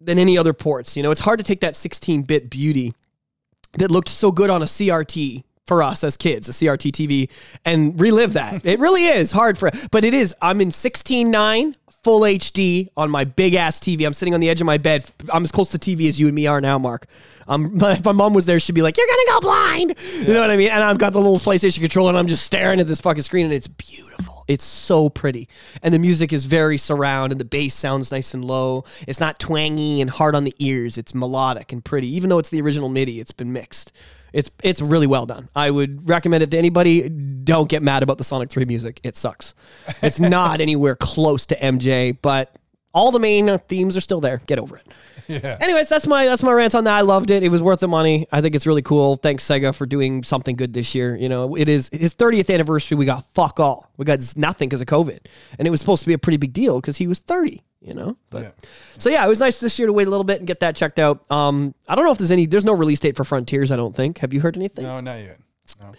than 0.00 0.18
any 0.18 0.36
other 0.38 0.52
ports. 0.52 0.96
You 0.96 1.02
know, 1.02 1.10
it's 1.10 1.22
hard 1.22 1.38
to 1.38 1.44
take 1.44 1.60
that 1.60 1.72
16-bit 1.74 2.50
beauty 2.50 2.92
that 3.78 3.90
looked 3.90 4.10
so 4.10 4.30
good 4.30 4.50
on 4.50 4.60
a 4.62 4.66
CRT 4.66 5.42
for 5.66 5.82
us 5.82 6.04
as 6.04 6.16
kids, 6.16 6.48
a 6.48 6.52
CRT 6.52 6.92
TV, 6.92 7.28
and 7.64 7.98
relive 8.00 8.34
that. 8.34 8.64
it 8.64 8.78
really 8.78 9.06
is 9.06 9.32
hard 9.32 9.58
for, 9.58 9.70
but 9.90 10.04
it 10.04 10.14
is. 10.14 10.34
I'm 10.40 10.60
in 10.60 10.70
16.9 10.70 11.74
full 12.06 12.20
HD 12.20 12.88
on 12.96 13.10
my 13.10 13.24
big 13.24 13.54
ass 13.54 13.80
TV. 13.80 14.06
I'm 14.06 14.12
sitting 14.12 14.32
on 14.32 14.38
the 14.38 14.48
edge 14.48 14.60
of 14.60 14.64
my 14.64 14.78
bed. 14.78 15.04
I'm 15.32 15.42
as 15.42 15.50
close 15.50 15.70
to 15.70 15.78
TV 15.78 16.08
as 16.08 16.20
you 16.20 16.26
and 16.26 16.34
me 16.36 16.46
are 16.46 16.60
now, 16.60 16.78
Mark. 16.78 17.06
Um, 17.48 17.76
if 17.82 18.04
my 18.04 18.12
mom 18.12 18.32
was 18.32 18.46
there, 18.46 18.60
she'd 18.60 18.74
be 18.74 18.82
like, 18.82 18.96
"You're 18.96 19.08
gonna 19.08 19.22
go 19.28 19.40
blind." 19.40 19.94
You 20.14 20.34
know 20.34 20.40
what 20.40 20.50
I 20.50 20.56
mean? 20.56 20.70
And 20.70 20.84
I've 20.84 20.98
got 20.98 21.12
the 21.12 21.18
little 21.18 21.38
PlayStation 21.38 21.80
controller, 21.80 22.10
and 22.10 22.18
I'm 22.18 22.28
just 22.28 22.44
staring 22.44 22.78
at 22.78 22.86
this 22.86 23.00
fucking 23.00 23.22
screen, 23.22 23.46
and 23.46 23.54
it's 23.54 23.66
beautiful. 23.66 24.44
It's 24.46 24.64
so 24.64 25.08
pretty, 25.08 25.48
and 25.82 25.92
the 25.92 25.98
music 25.98 26.32
is 26.32 26.44
very 26.44 26.78
surround, 26.78 27.32
and 27.32 27.40
the 27.40 27.44
bass 27.44 27.74
sounds 27.74 28.12
nice 28.12 28.34
and 28.34 28.44
low. 28.44 28.84
It's 29.08 29.18
not 29.18 29.40
twangy 29.40 30.00
and 30.00 30.08
hard 30.08 30.36
on 30.36 30.44
the 30.44 30.54
ears. 30.60 30.98
It's 30.98 31.12
melodic 31.12 31.72
and 31.72 31.84
pretty, 31.84 32.06
even 32.14 32.30
though 32.30 32.38
it's 32.38 32.50
the 32.50 32.60
original 32.60 32.88
MIDI. 32.88 33.18
It's 33.18 33.32
been 33.32 33.52
mixed. 33.52 33.92
It's 34.36 34.50
it's 34.62 34.82
really 34.82 35.06
well 35.06 35.24
done. 35.24 35.48
I 35.56 35.70
would 35.70 36.06
recommend 36.06 36.42
it 36.42 36.50
to 36.50 36.58
anybody. 36.58 37.08
Don't 37.08 37.70
get 37.70 37.82
mad 37.82 38.02
about 38.02 38.18
the 38.18 38.24
Sonic 38.24 38.50
3 38.50 38.66
music. 38.66 39.00
It 39.02 39.16
sucks. 39.16 39.54
It's 40.02 40.20
not 40.36 40.60
anywhere 40.60 40.94
close 40.94 41.46
to 41.46 41.56
MJ, 41.56 42.14
but 42.20 42.54
all 42.92 43.12
the 43.12 43.18
main 43.18 43.48
uh, 43.48 43.56
themes 43.56 43.96
are 43.96 44.02
still 44.02 44.20
there. 44.20 44.42
Get 44.46 44.58
over 44.58 44.76
it. 44.76 44.86
Yeah. 45.26 45.56
Anyways, 45.58 45.88
that's 45.88 46.06
my 46.06 46.26
that's 46.26 46.42
my 46.42 46.52
rant 46.52 46.74
on 46.74 46.84
that. 46.84 46.92
I 46.92 47.00
loved 47.00 47.30
it. 47.30 47.42
It 47.42 47.48
was 47.48 47.62
worth 47.62 47.80
the 47.80 47.88
money. 47.88 48.26
I 48.30 48.42
think 48.42 48.54
it's 48.54 48.66
really 48.66 48.82
cool. 48.82 49.16
Thanks 49.16 49.42
Sega 49.42 49.74
for 49.74 49.86
doing 49.86 50.22
something 50.22 50.54
good 50.54 50.74
this 50.74 50.94
year. 50.94 51.16
You 51.16 51.30
know, 51.30 51.56
it 51.56 51.70
is 51.70 51.88
his 51.90 52.14
30th 52.14 52.52
anniversary. 52.52 52.98
We 52.98 53.06
got 53.06 53.24
fuck 53.34 53.58
all. 53.58 53.90
We 53.96 54.04
got 54.04 54.20
nothing 54.36 54.68
because 54.68 54.82
of 54.82 54.86
COVID, 54.86 55.18
and 55.58 55.66
it 55.66 55.70
was 55.70 55.80
supposed 55.80 56.02
to 56.02 56.06
be 56.06 56.12
a 56.12 56.18
pretty 56.18 56.36
big 56.36 56.52
deal 56.52 56.80
because 56.80 56.98
he 56.98 57.06
was 57.06 57.20
30. 57.20 57.64
You 57.80 57.94
know, 57.94 58.16
but 58.30 58.42
Yeah. 58.42 58.50
so 58.98 59.10
yeah, 59.10 59.24
it 59.24 59.28
was 59.28 59.38
nice 59.38 59.60
this 59.60 59.78
year 59.78 59.86
to 59.86 59.92
wait 59.92 60.06
a 60.06 60.10
little 60.10 60.24
bit 60.24 60.38
and 60.38 60.46
get 60.46 60.60
that 60.60 60.74
checked 60.76 60.98
out. 60.98 61.24
Um, 61.30 61.74
I 61.86 61.94
don't 61.94 62.04
know 62.04 62.10
if 62.12 62.18
there's 62.18 62.32
any. 62.32 62.46
There's 62.46 62.64
no 62.64 62.72
release 62.74 63.00
date 63.00 63.16
for 63.16 63.24
Frontiers. 63.24 63.70
I 63.70 63.76
don't 63.76 63.94
think. 63.94 64.18
Have 64.18 64.32
you 64.32 64.40
heard 64.40 64.56
anything? 64.56 64.84
No, 64.84 64.98
not 65.00 65.16
yet. 65.18 65.38
No. 65.80 65.92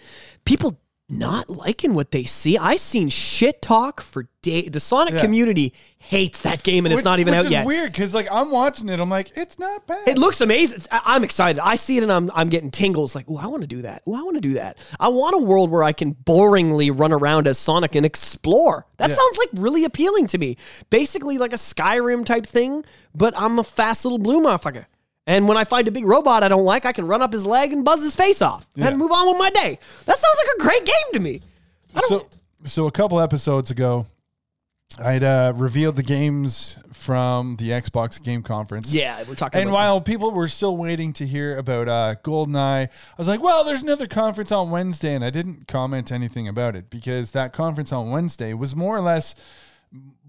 people 0.44 0.78
not 1.10 1.48
liking 1.48 1.94
what 1.94 2.10
they 2.10 2.24
see. 2.24 2.58
I 2.58 2.76
seen 2.76 3.08
shit 3.08 3.62
talk 3.62 4.02
for 4.02 4.28
day. 4.42 4.68
The 4.68 4.78
Sonic 4.78 5.14
Yeah. 5.14 5.20
community 5.22 5.72
hates 5.98 6.42
that 6.42 6.62
game, 6.62 6.84
and 6.84 6.92
it's 6.92 7.02
not 7.02 7.18
even 7.18 7.32
which 7.32 7.38
out 7.40 7.44
is 7.46 7.50
yet. 7.52 7.66
Weird 7.66 7.92
because 7.92 8.14
like 8.14 8.28
I'm 8.30 8.50
watching 8.50 8.90
it, 8.90 9.00
I'm 9.00 9.08
like, 9.08 9.32
it's 9.34 9.58
not 9.58 9.86
bad. 9.86 10.06
It 10.06 10.18
looks 10.18 10.42
amazing. 10.42 10.82
I'm 10.90 11.24
excited. 11.24 11.60
I 11.64 11.76
see 11.76 11.96
it 11.96 12.02
and 12.02 12.12
I'm 12.12 12.30
I'm 12.34 12.50
getting 12.50 12.70
tingles. 12.70 13.14
Like, 13.14 13.24
oh, 13.28 13.38
I 13.38 13.46
want 13.46 13.62
to 13.62 13.66
do 13.66 13.82
that. 13.82 14.02
Oh, 14.06 14.14
I 14.14 14.22
want 14.22 14.34
to 14.36 14.40
do 14.42 14.54
that. 14.54 14.76
I 15.00 15.08
want 15.08 15.34
a 15.34 15.38
world 15.38 15.70
where 15.70 15.82
I 15.82 15.92
can 15.92 16.14
boringly 16.14 16.90
run 16.96 17.12
around 17.12 17.48
as 17.48 17.56
Sonic 17.58 17.94
and 17.94 18.04
explore. 18.04 18.86
That 18.98 19.08
Yeah. 19.08 19.16
sounds 19.16 19.38
like 19.38 19.48
really 19.54 19.84
appealing 19.84 20.26
to 20.28 20.38
me. 20.38 20.58
Basically, 20.90 21.38
like 21.38 21.54
a 21.54 21.56
Skyrim 21.56 22.26
type 22.26 22.46
thing, 22.46 22.84
but 23.14 23.32
I'm 23.36 23.58
a 23.58 23.64
fast 23.64 24.04
little 24.04 24.18
blue 24.18 24.40
motherfucker. 24.42 24.84
And 25.28 25.46
when 25.46 25.56
I 25.58 25.64
find 25.64 25.86
a 25.86 25.90
big 25.92 26.06
robot 26.06 26.42
I 26.42 26.48
don't 26.48 26.64
like, 26.64 26.84
I 26.86 26.92
can 26.92 27.06
run 27.06 27.22
up 27.22 27.32
his 27.32 27.44
leg 27.46 27.72
and 27.72 27.84
buzz 27.84 28.02
his 28.02 28.16
face 28.16 28.42
off 28.42 28.66
Yeah. 28.74 28.88
and 28.88 28.98
move 28.98 29.12
on 29.12 29.28
with 29.28 29.38
my 29.38 29.50
day. 29.50 29.78
That 30.06 30.16
sounds 30.16 30.36
like 30.38 30.56
a 30.56 30.62
great 30.62 30.84
game 30.86 31.12
to 31.12 31.20
me. 31.20 31.42
so 32.08 32.26
so 32.64 32.86
a 32.86 32.90
couple 32.90 33.20
episodes 33.20 33.70
ago, 33.70 34.06
I'd 35.02 35.22
uh, 35.22 35.52
revealed 35.54 35.96
the 35.96 36.02
games 36.02 36.76
from 36.92 37.56
the 37.56 37.68
Xbox 37.70 38.20
Game 38.22 38.42
Conference. 38.42 38.90
Yeah, 38.90 39.22
we're 39.28 39.34
talking. 39.36 39.60
And 39.60 39.70
while 39.70 40.00
people 40.00 40.32
were 40.32 40.48
still 40.48 40.76
waiting 40.76 41.12
to 41.14 41.26
hear 41.26 41.56
about 41.56 41.88
uh, 41.88 42.14
GoldenEye, 42.24 42.88
I 42.88 42.90
was 43.16 43.28
like, 43.28 43.40
well, 43.40 43.62
there's 43.64 43.82
another 43.82 44.06
conference 44.08 44.50
on 44.50 44.70
Wednesday. 44.70 45.14
And 45.14 45.24
I 45.24 45.30
didn't 45.30 45.68
comment 45.68 46.10
anything 46.10 46.48
about 46.48 46.74
it 46.74 46.90
because 46.90 47.30
that 47.32 47.52
conference 47.52 47.92
on 47.92 48.10
Wednesday 48.10 48.54
was 48.54 48.74
more 48.74 48.96
or 48.96 49.00
less 49.02 49.34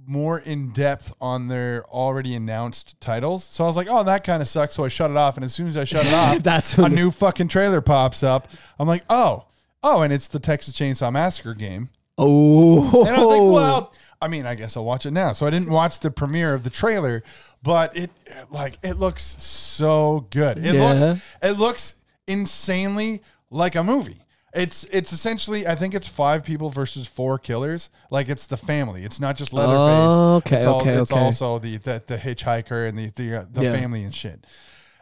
more 0.09 0.39
in 0.39 0.71
depth 0.71 1.13
on 1.21 1.47
their 1.49 1.85
already 1.85 2.33
announced 2.35 2.99
titles. 2.99 3.43
So 3.43 3.63
I 3.63 3.67
was 3.67 3.77
like, 3.77 3.87
oh, 3.89 4.03
that 4.03 4.23
kind 4.23 4.41
of 4.41 4.47
sucks. 4.47 4.75
So 4.75 4.83
I 4.83 4.87
shut 4.87 5.11
it 5.11 5.17
off. 5.17 5.37
And 5.37 5.43
as 5.45 5.53
soon 5.53 5.67
as 5.67 5.77
I 5.77 5.83
shut 5.83 6.05
it 6.05 6.13
off, 6.13 6.39
That's 6.43 6.77
a 6.77 6.89
new 6.89 7.11
fucking 7.11 7.47
trailer 7.49 7.79
pops 7.81 8.23
up. 8.23 8.47
I'm 8.79 8.87
like, 8.87 9.03
oh, 9.09 9.45
oh, 9.83 10.01
and 10.01 10.11
it's 10.11 10.27
the 10.27 10.39
Texas 10.39 10.73
Chainsaw 10.73 11.11
Massacre 11.11 11.53
game. 11.53 11.89
Oh, 12.17 13.05
And 13.05 13.15
I 13.15 13.19
was 13.19 13.29
like, 13.29 13.39
well, 13.53 13.93
I 14.21 14.27
mean, 14.27 14.45
I 14.45 14.55
guess 14.55 14.75
I'll 14.75 14.83
watch 14.83 15.05
it 15.05 15.11
now. 15.11 15.31
So 15.31 15.45
I 15.45 15.49
didn't 15.51 15.69
watch 15.69 15.99
the 15.99 16.11
premiere 16.11 16.53
of 16.53 16.63
the 16.63 16.69
trailer, 16.69 17.23
but 17.63 17.95
it 17.95 18.09
like 18.49 18.77
it 18.83 18.95
looks 18.97 19.23
so 19.41 20.27
good. 20.31 20.57
It 20.57 20.73
Yeah. 20.75 20.93
looks 20.93 21.21
it 21.41 21.51
looks 21.59 21.95
insanely 22.27 23.21
like 23.49 23.75
a 23.75 23.83
movie. 23.83 24.23
It's 24.59 24.83
it's 24.85 25.11
essentially 25.13 25.65
I 25.67 25.75
think 25.75 25.93
it's 25.93 26.07
five 26.07 26.43
people 26.43 26.69
versus 26.69 27.07
four 27.07 27.39
killers. 27.39 27.89
Like 28.11 28.29
it's 28.29 28.45
the 28.47 28.57
family. 28.57 29.03
It's 29.03 29.19
not 29.19 29.37
just 29.37 29.53
Leatherface. 29.53 29.77
Oh, 29.79 30.35
okay, 30.37 30.57
it's 30.57 30.65
all, 30.65 30.81
okay, 30.81 30.93
It's 30.95 31.11
okay. 31.11 31.19
also 31.21 31.59
the 31.59 31.77
the, 31.77 32.03
the 32.05 32.17
hitchhiker 32.17 32.87
and 32.87 32.97
the 32.97 33.07
the, 33.15 33.39
uh, 33.41 33.45
the 33.51 33.63
Yeah. 33.63 33.71
family 33.73 34.03
and 34.03 34.13
shit. 34.13 34.45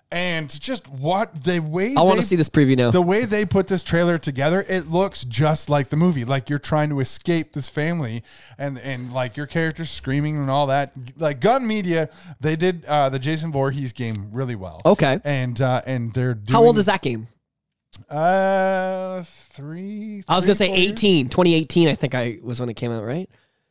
And 0.10 0.50
just 0.62 0.88
what 0.88 1.44
the 1.44 1.60
way 1.60 1.94
I 1.98 2.02
want 2.02 2.16
they- 2.16 2.22
to 2.22 2.28
see 2.28 2.38
this 2.38 2.48
preview 2.48 2.78
now. 2.78 2.92
the 2.92 3.02
way 3.02 3.26
they 3.26 3.44
put 3.46 3.68
this 3.68 3.84
trailer 3.84 4.18
together, 4.18 4.64
it 4.70 4.88
looks 4.90 5.26
just 5.26 5.70
like 5.70 5.90
the 5.90 5.98
movie. 5.98 6.24
Like 6.24 6.50
you're 6.50 6.60
trying 6.60 6.88
to 6.92 7.02
escape 7.02 7.52
this 7.52 7.68
family, 7.68 8.24
and 8.58 8.78
and 8.80 9.12
like 9.12 9.36
your 9.36 9.48
characters 9.48 9.90
screaming 9.90 10.38
and 10.38 10.50
all 10.50 10.68
that. 10.68 10.94
Like 11.18 11.42
Gun 11.42 11.68
Media, 11.68 12.10
they 12.40 12.56
did 12.56 12.86
uh, 12.86 13.10
the 13.10 13.20
Jason 13.20 13.52
Voorhees 13.52 13.92
game 13.92 14.30
really 14.32 14.56
well. 14.56 14.82
Okay. 14.86 15.20
and 15.26 15.60
uh, 15.60 15.82
and 15.86 16.14
they're 16.14 16.36
doing, 16.36 16.54
How 16.54 16.64
old 16.64 16.78
is 16.78 16.86
that 16.86 17.02
game? 17.02 17.28
Uh, 18.10 19.24
three. 19.24 20.24
I 20.28 20.36
was 20.36 20.46
gonna 20.46 20.56
say 20.56 20.68
four 20.68 20.78
years? 20.78 20.92
18, 20.94 21.30
2018. 21.30 21.88
I 21.88 21.96
think 21.96 22.16
I 22.16 22.40
was 22.42 22.60
when 22.60 22.70
it 22.70 22.76
came 22.76 22.92
out, 22.92 23.04
right? 23.04 23.30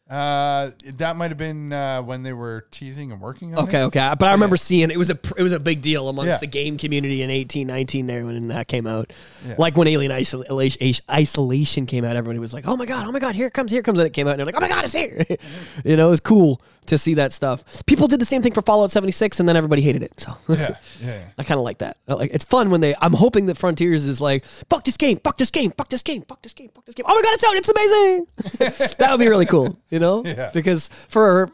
Uh, 0.09 0.71
that 0.99 1.17
might 1.17 1.33
have 1.33 1.37
been 1.39 1.73
uh, 1.73 2.01
when 2.01 2.23
they 2.23 2.33
were 2.33 2.65
teasing 2.71 3.11
and 3.11 3.21
working 3.21 3.57
on 3.59 3.65
Okay, 3.65 3.81
it. 3.81 3.87
okay. 3.87 4.15
But 4.17 4.29
I 4.29 4.33
remember 4.33 4.57
seeing 4.57 4.93
it 4.93 4.97
was 4.97 5.11
a 5.11 5.19
it 5.37 5.43
was 5.43 5.51
a 5.51 5.59
big 5.59 5.83
deal 5.83 6.09
amongst 6.09 6.29
Yeah. 6.29 6.37
the 6.39 6.47
game 6.47 6.79
community 6.79 7.23
in 7.23 7.31
eighteen 7.31 7.67
nineteen 7.67 8.07
there 8.07 8.25
when 8.25 8.47
that 8.49 8.69
came 8.69 8.87
out. 8.87 9.13
Yeah. 9.45 9.57
Like 9.59 9.77
when 9.77 9.89
Alien 9.89 10.13
Isolation, 10.13 10.95
Isolation 11.11 11.87
came 11.87 12.05
out, 12.05 12.15
everybody 12.15 12.39
was 12.39 12.55
like, 12.55 12.69
"Oh 12.69 12.77
my 12.77 12.87
god, 12.87 13.05
oh 13.09 13.11
my 13.11 13.19
god, 13.19 13.35
here 13.35 13.49
it 13.49 13.53
comes, 13.53 13.73
here 13.73 13.81
it 13.81 13.85
comes!" 13.85 13.99
And 13.99 14.07
it 14.07 14.13
came 14.13 14.29
out, 14.29 14.39
and 14.39 14.39
they're 14.39 14.47
like, 14.47 14.55
"Oh 14.57 14.61
my 14.61 14.69
god, 14.69 14.85
it's 14.85 14.93
here!" 14.93 15.25
you 15.85 15.97
know, 15.97 16.07
it 16.07 16.11
was 16.11 16.21
cool 16.21 16.61
to 16.89 16.99
see 16.99 17.15
that 17.15 17.33
stuff. 17.33 17.85
People 17.87 18.07
did 18.07 18.21
the 18.21 18.25
same 18.25 18.43
thing 18.43 18.53
for 18.53 18.63
Fallout 18.63 18.91
seventy 18.91 19.13
six, 19.13 19.41
and 19.41 19.49
then 19.49 19.57
everybody 19.57 19.83
hated 19.83 20.03
it. 20.03 20.13
So 20.19 20.37
Yeah, 20.49 20.77
yeah. 21.03 21.29
I 21.39 21.45
kind 21.45 21.59
of 21.59 21.65
like 21.65 21.79
that. 21.79 21.99
I 22.09 22.15
Like 22.15 22.31
it's 22.33 22.45
fun 22.45 22.71
when 22.71 22.81
they. 22.81 22.95
I'm 23.01 23.13
hoping 23.13 23.47
that 23.47 23.57
Frontiers 23.57 24.05
is 24.05 24.21
like, 24.21 24.45
"Fuck 24.45 24.85
this 24.85 24.97
game, 24.97 25.21
fuck 25.23 25.39
this 25.39 25.51
game, 25.51 25.73
fuck 25.73 25.89
this 25.89 26.03
game, 26.03 26.23
fuck 26.23 26.43
this 26.43 26.53
game, 26.53 26.71
fuck 26.75 26.85
this 26.85 26.95
game." 26.95 27.07
Oh 27.09 27.15
my 27.15 27.23
god, 27.23 27.35
it's 27.35 27.45
out! 27.45 27.57
It's 27.57 27.69
amazing. 27.69 28.97
that 28.99 29.11
would 29.11 29.21
be 29.21 29.29
really 29.29 29.47
cool, 29.47 29.79
you 29.91 29.99
know? 29.99 30.23
Yeah. 30.25 30.51
Because 30.53 30.89
for 31.09 31.51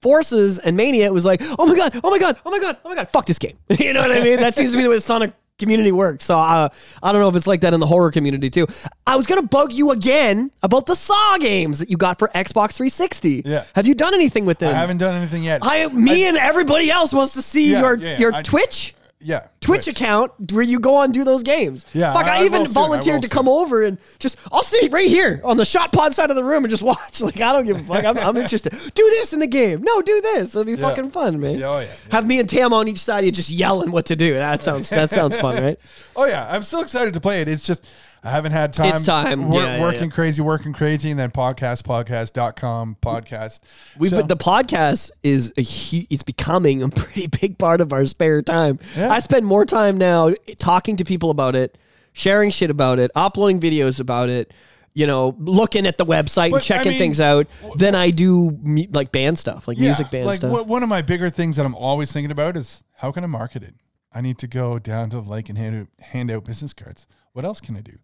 Forces 0.00 0.58
and 0.58 0.76
Mania, 0.76 1.06
it 1.06 1.12
was 1.12 1.24
like, 1.24 1.40
"Oh 1.58 1.66
my 1.66 1.76
god, 1.76 2.00
oh 2.04 2.10
my 2.10 2.18
god, 2.18 2.38
oh 2.44 2.50
my 2.50 2.58
god, 2.58 2.76
oh 2.84 2.88
my 2.88 2.94
god, 2.94 3.10
fuck 3.10 3.26
this 3.26 3.38
game." 3.38 3.56
you 3.78 3.92
know 3.92 4.02
what 4.02 4.12
I 4.12 4.22
mean? 4.22 4.38
That 4.38 4.54
seems 4.54 4.72
to 4.72 4.76
be 4.76 4.82
the 4.82 4.90
way 4.90 4.98
Sonic 4.98 5.32
community 5.64 5.90
works. 5.92 6.24
So 6.26 6.38
uh, 6.38 6.68
I 7.02 7.12
don't 7.12 7.20
know 7.20 7.28
if 7.28 7.36
it's 7.36 7.46
like 7.46 7.62
that 7.62 7.72
in 7.74 7.80
the 7.80 7.86
horror 7.86 8.10
community 8.10 8.50
too. 8.50 8.66
I 9.06 9.16
was 9.16 9.26
gonna 9.26 9.42
bug 9.42 9.72
you 9.72 9.90
again 9.90 10.50
about 10.62 10.86
the 10.86 10.94
Saw 10.94 11.38
games 11.38 11.78
that 11.78 11.90
you 11.90 11.96
got 11.96 12.18
for 12.18 12.28
Xbox 12.28 12.74
360. 12.76 13.42
Yeah. 13.44 13.64
Have 13.74 13.86
you 13.86 13.94
done 13.94 14.14
anything 14.14 14.44
with 14.46 14.58
them? 14.58 14.74
I 14.74 14.78
haven't 14.78 14.98
done 14.98 15.14
anything 15.14 15.42
yet. 15.42 15.60
I, 15.62 15.88
me 15.88 16.26
and 16.26 16.36
everybody 16.36 16.90
else 16.90 17.12
wants 17.12 17.32
to 17.34 17.42
see 17.42 17.72
Yeah, 17.72 17.80
your 17.80 17.96
yeah, 17.96 18.08
yeah. 18.12 18.18
your 18.18 18.34
I- 18.34 18.42
Twitch. 18.42 18.94
Yeah, 19.24 19.46
Twitch, 19.60 19.88
account 19.88 20.30
where 20.52 20.62
you 20.62 20.78
go 20.78 20.96
on 20.96 21.06
and 21.06 21.14
do 21.14 21.24
those 21.24 21.42
games. 21.42 21.84
Yeah, 21.94 22.12
Fuck, 22.12 22.26
I, 22.26 22.36
I- 22.36 22.40
I 22.40 22.44
even 22.44 22.60
will 22.60 22.66
soon, 22.66 22.76
I 22.82 22.86
volunteered 22.86 23.22
to 23.22 23.28
come 23.28 23.48
over 23.48 23.82
and 23.82 23.98
just 24.18 24.36
I'll 24.52 24.62
sit 24.62 24.92
right 24.92 25.08
here 25.08 25.40
on 25.42 25.56
the 25.56 25.64
shot 25.64 25.92
pod 25.92 26.14
side 26.14 26.28
of 26.30 26.36
the 26.36 26.44
room 26.44 26.62
and 26.64 26.70
just 26.70 26.82
watch. 26.92 27.20
Like 27.20 27.40
I 27.40 27.52
don't 27.52 27.64
give 27.64 27.78
a 27.80 27.82
fuck. 27.82 28.04
I'm, 28.04 28.18
I'm 28.18 28.36
interested. 28.36 28.72
Do 28.94 29.02
this 29.02 29.32
in 29.32 29.38
the 29.40 29.46
game. 29.46 29.82
No, 29.82 30.02
do 30.02 30.20
this. 30.20 30.54
It'll 30.54 30.64
be 30.64 30.72
Yeah. 30.72 30.88
fucking 30.88 31.10
fun, 31.10 31.40
man. 31.40 31.58
Yeah, 31.58 31.66
oh, 31.68 31.78
yeah, 31.78 31.86
yeah. 31.86 32.12
Have 32.12 32.26
me 32.26 32.38
and 32.38 32.48
Tam 32.48 32.72
on 32.74 32.86
each 32.86 32.98
side 33.02 33.20
of 33.20 33.24
you 33.24 33.32
just 33.32 33.50
yelling 33.50 33.90
what 33.90 34.06
to 34.06 34.16
do. 34.16 34.34
That 34.34 34.62
sounds 34.62 34.90
that 34.90 35.10
sounds 35.10 35.36
fun, 35.36 35.62
right? 35.64 35.78
Oh 36.14 36.26
yeah, 36.26 36.46
I'm 36.50 36.62
still 36.62 36.80
excited 36.82 37.14
to 37.14 37.20
play 37.20 37.40
it. 37.40 37.48
It's 37.48 37.64
just 37.64 37.86
I 38.24 38.30
haven't 38.30 38.52
had 38.52 38.72
time. 38.72 38.86
It's 38.88 39.04
time. 39.04 39.50
Wor- 39.50 39.60
Yeah, 39.60 39.76
yeah, 39.76 39.82
working 39.82 40.04
yeah. 40.04 40.14
crazy, 40.14 40.40
working 40.42 40.72
crazy, 40.72 41.10
and 41.10 41.20
then 41.20 41.30
podcast, 41.30 41.82
podcast.com, 41.82 42.96
podcast. 43.02 43.60
We've 43.98 44.10
So- 44.10 44.22
the 44.22 44.36
podcast 44.36 45.10
is 45.22 45.52
a 45.56 45.62
hu- 45.62 46.06
it's 46.10 46.22
becoming 46.22 46.82
a 46.82 46.88
pretty 46.88 47.26
big 47.26 47.58
part 47.58 47.80
of 47.80 47.92
our 47.92 48.06
spare 48.06 48.42
time. 48.42 48.78
I 48.96 49.18
spend 49.18 49.46
more 49.46 49.64
time 49.66 49.98
now 49.98 50.32
talking 50.58 50.96
to 50.96 51.04
people 51.04 51.30
about 51.30 51.54
it, 51.54 51.76
sharing 52.12 52.50
shit 52.50 52.70
about 52.70 52.98
it, 52.98 53.10
uploading 53.14 53.60
videos 53.60 54.00
about 54.00 54.28
it, 54.30 54.52
you 54.94 55.06
know, 55.06 55.34
looking 55.38 55.86
at 55.86 55.98
the 55.98 56.06
website 56.06 56.44
and 56.44 56.52
But, 56.52 56.58
I 56.58 56.60
checking 56.64 56.90
mean, 56.92 56.98
things 56.98 57.20
out 57.20 57.46
than 57.76 57.94
I 57.94 58.10
do 58.10 58.56
mu- 58.62 58.86
like 58.92 59.12
band 59.12 59.38
stuff, 59.38 59.68
like 59.68 59.78
music 59.78 60.10
band 60.10 60.26
like 60.26 60.36
stuff. 60.38 60.50
one- 60.52 60.66
one 60.68 60.82
of 60.82 60.88
my 60.88 61.02
bigger 61.02 61.28
things 61.30 61.56
that 61.56 61.66
I'm 61.66 61.74
always 61.74 62.10
thinking 62.12 62.30
about 62.30 62.56
is 62.56 62.82
how 62.98 63.12
can 63.12 63.22
I 63.24 63.26
market 63.26 63.62
it? 63.62 63.74
I 64.12 64.20
need 64.20 64.38
to 64.38 64.46
go 64.46 64.78
down 64.78 65.10
to 65.10 65.20
the 65.20 65.28
lake 65.28 65.48
and 65.48 65.58
hand 65.58 65.76
out, 65.76 66.04
hand 66.06 66.30
out 66.30 66.44
business 66.44 66.72
cards. 66.72 67.06
What 67.32 67.44
else 67.44 67.60
can 67.60 67.76
I 67.76 67.80
do? 67.80 67.94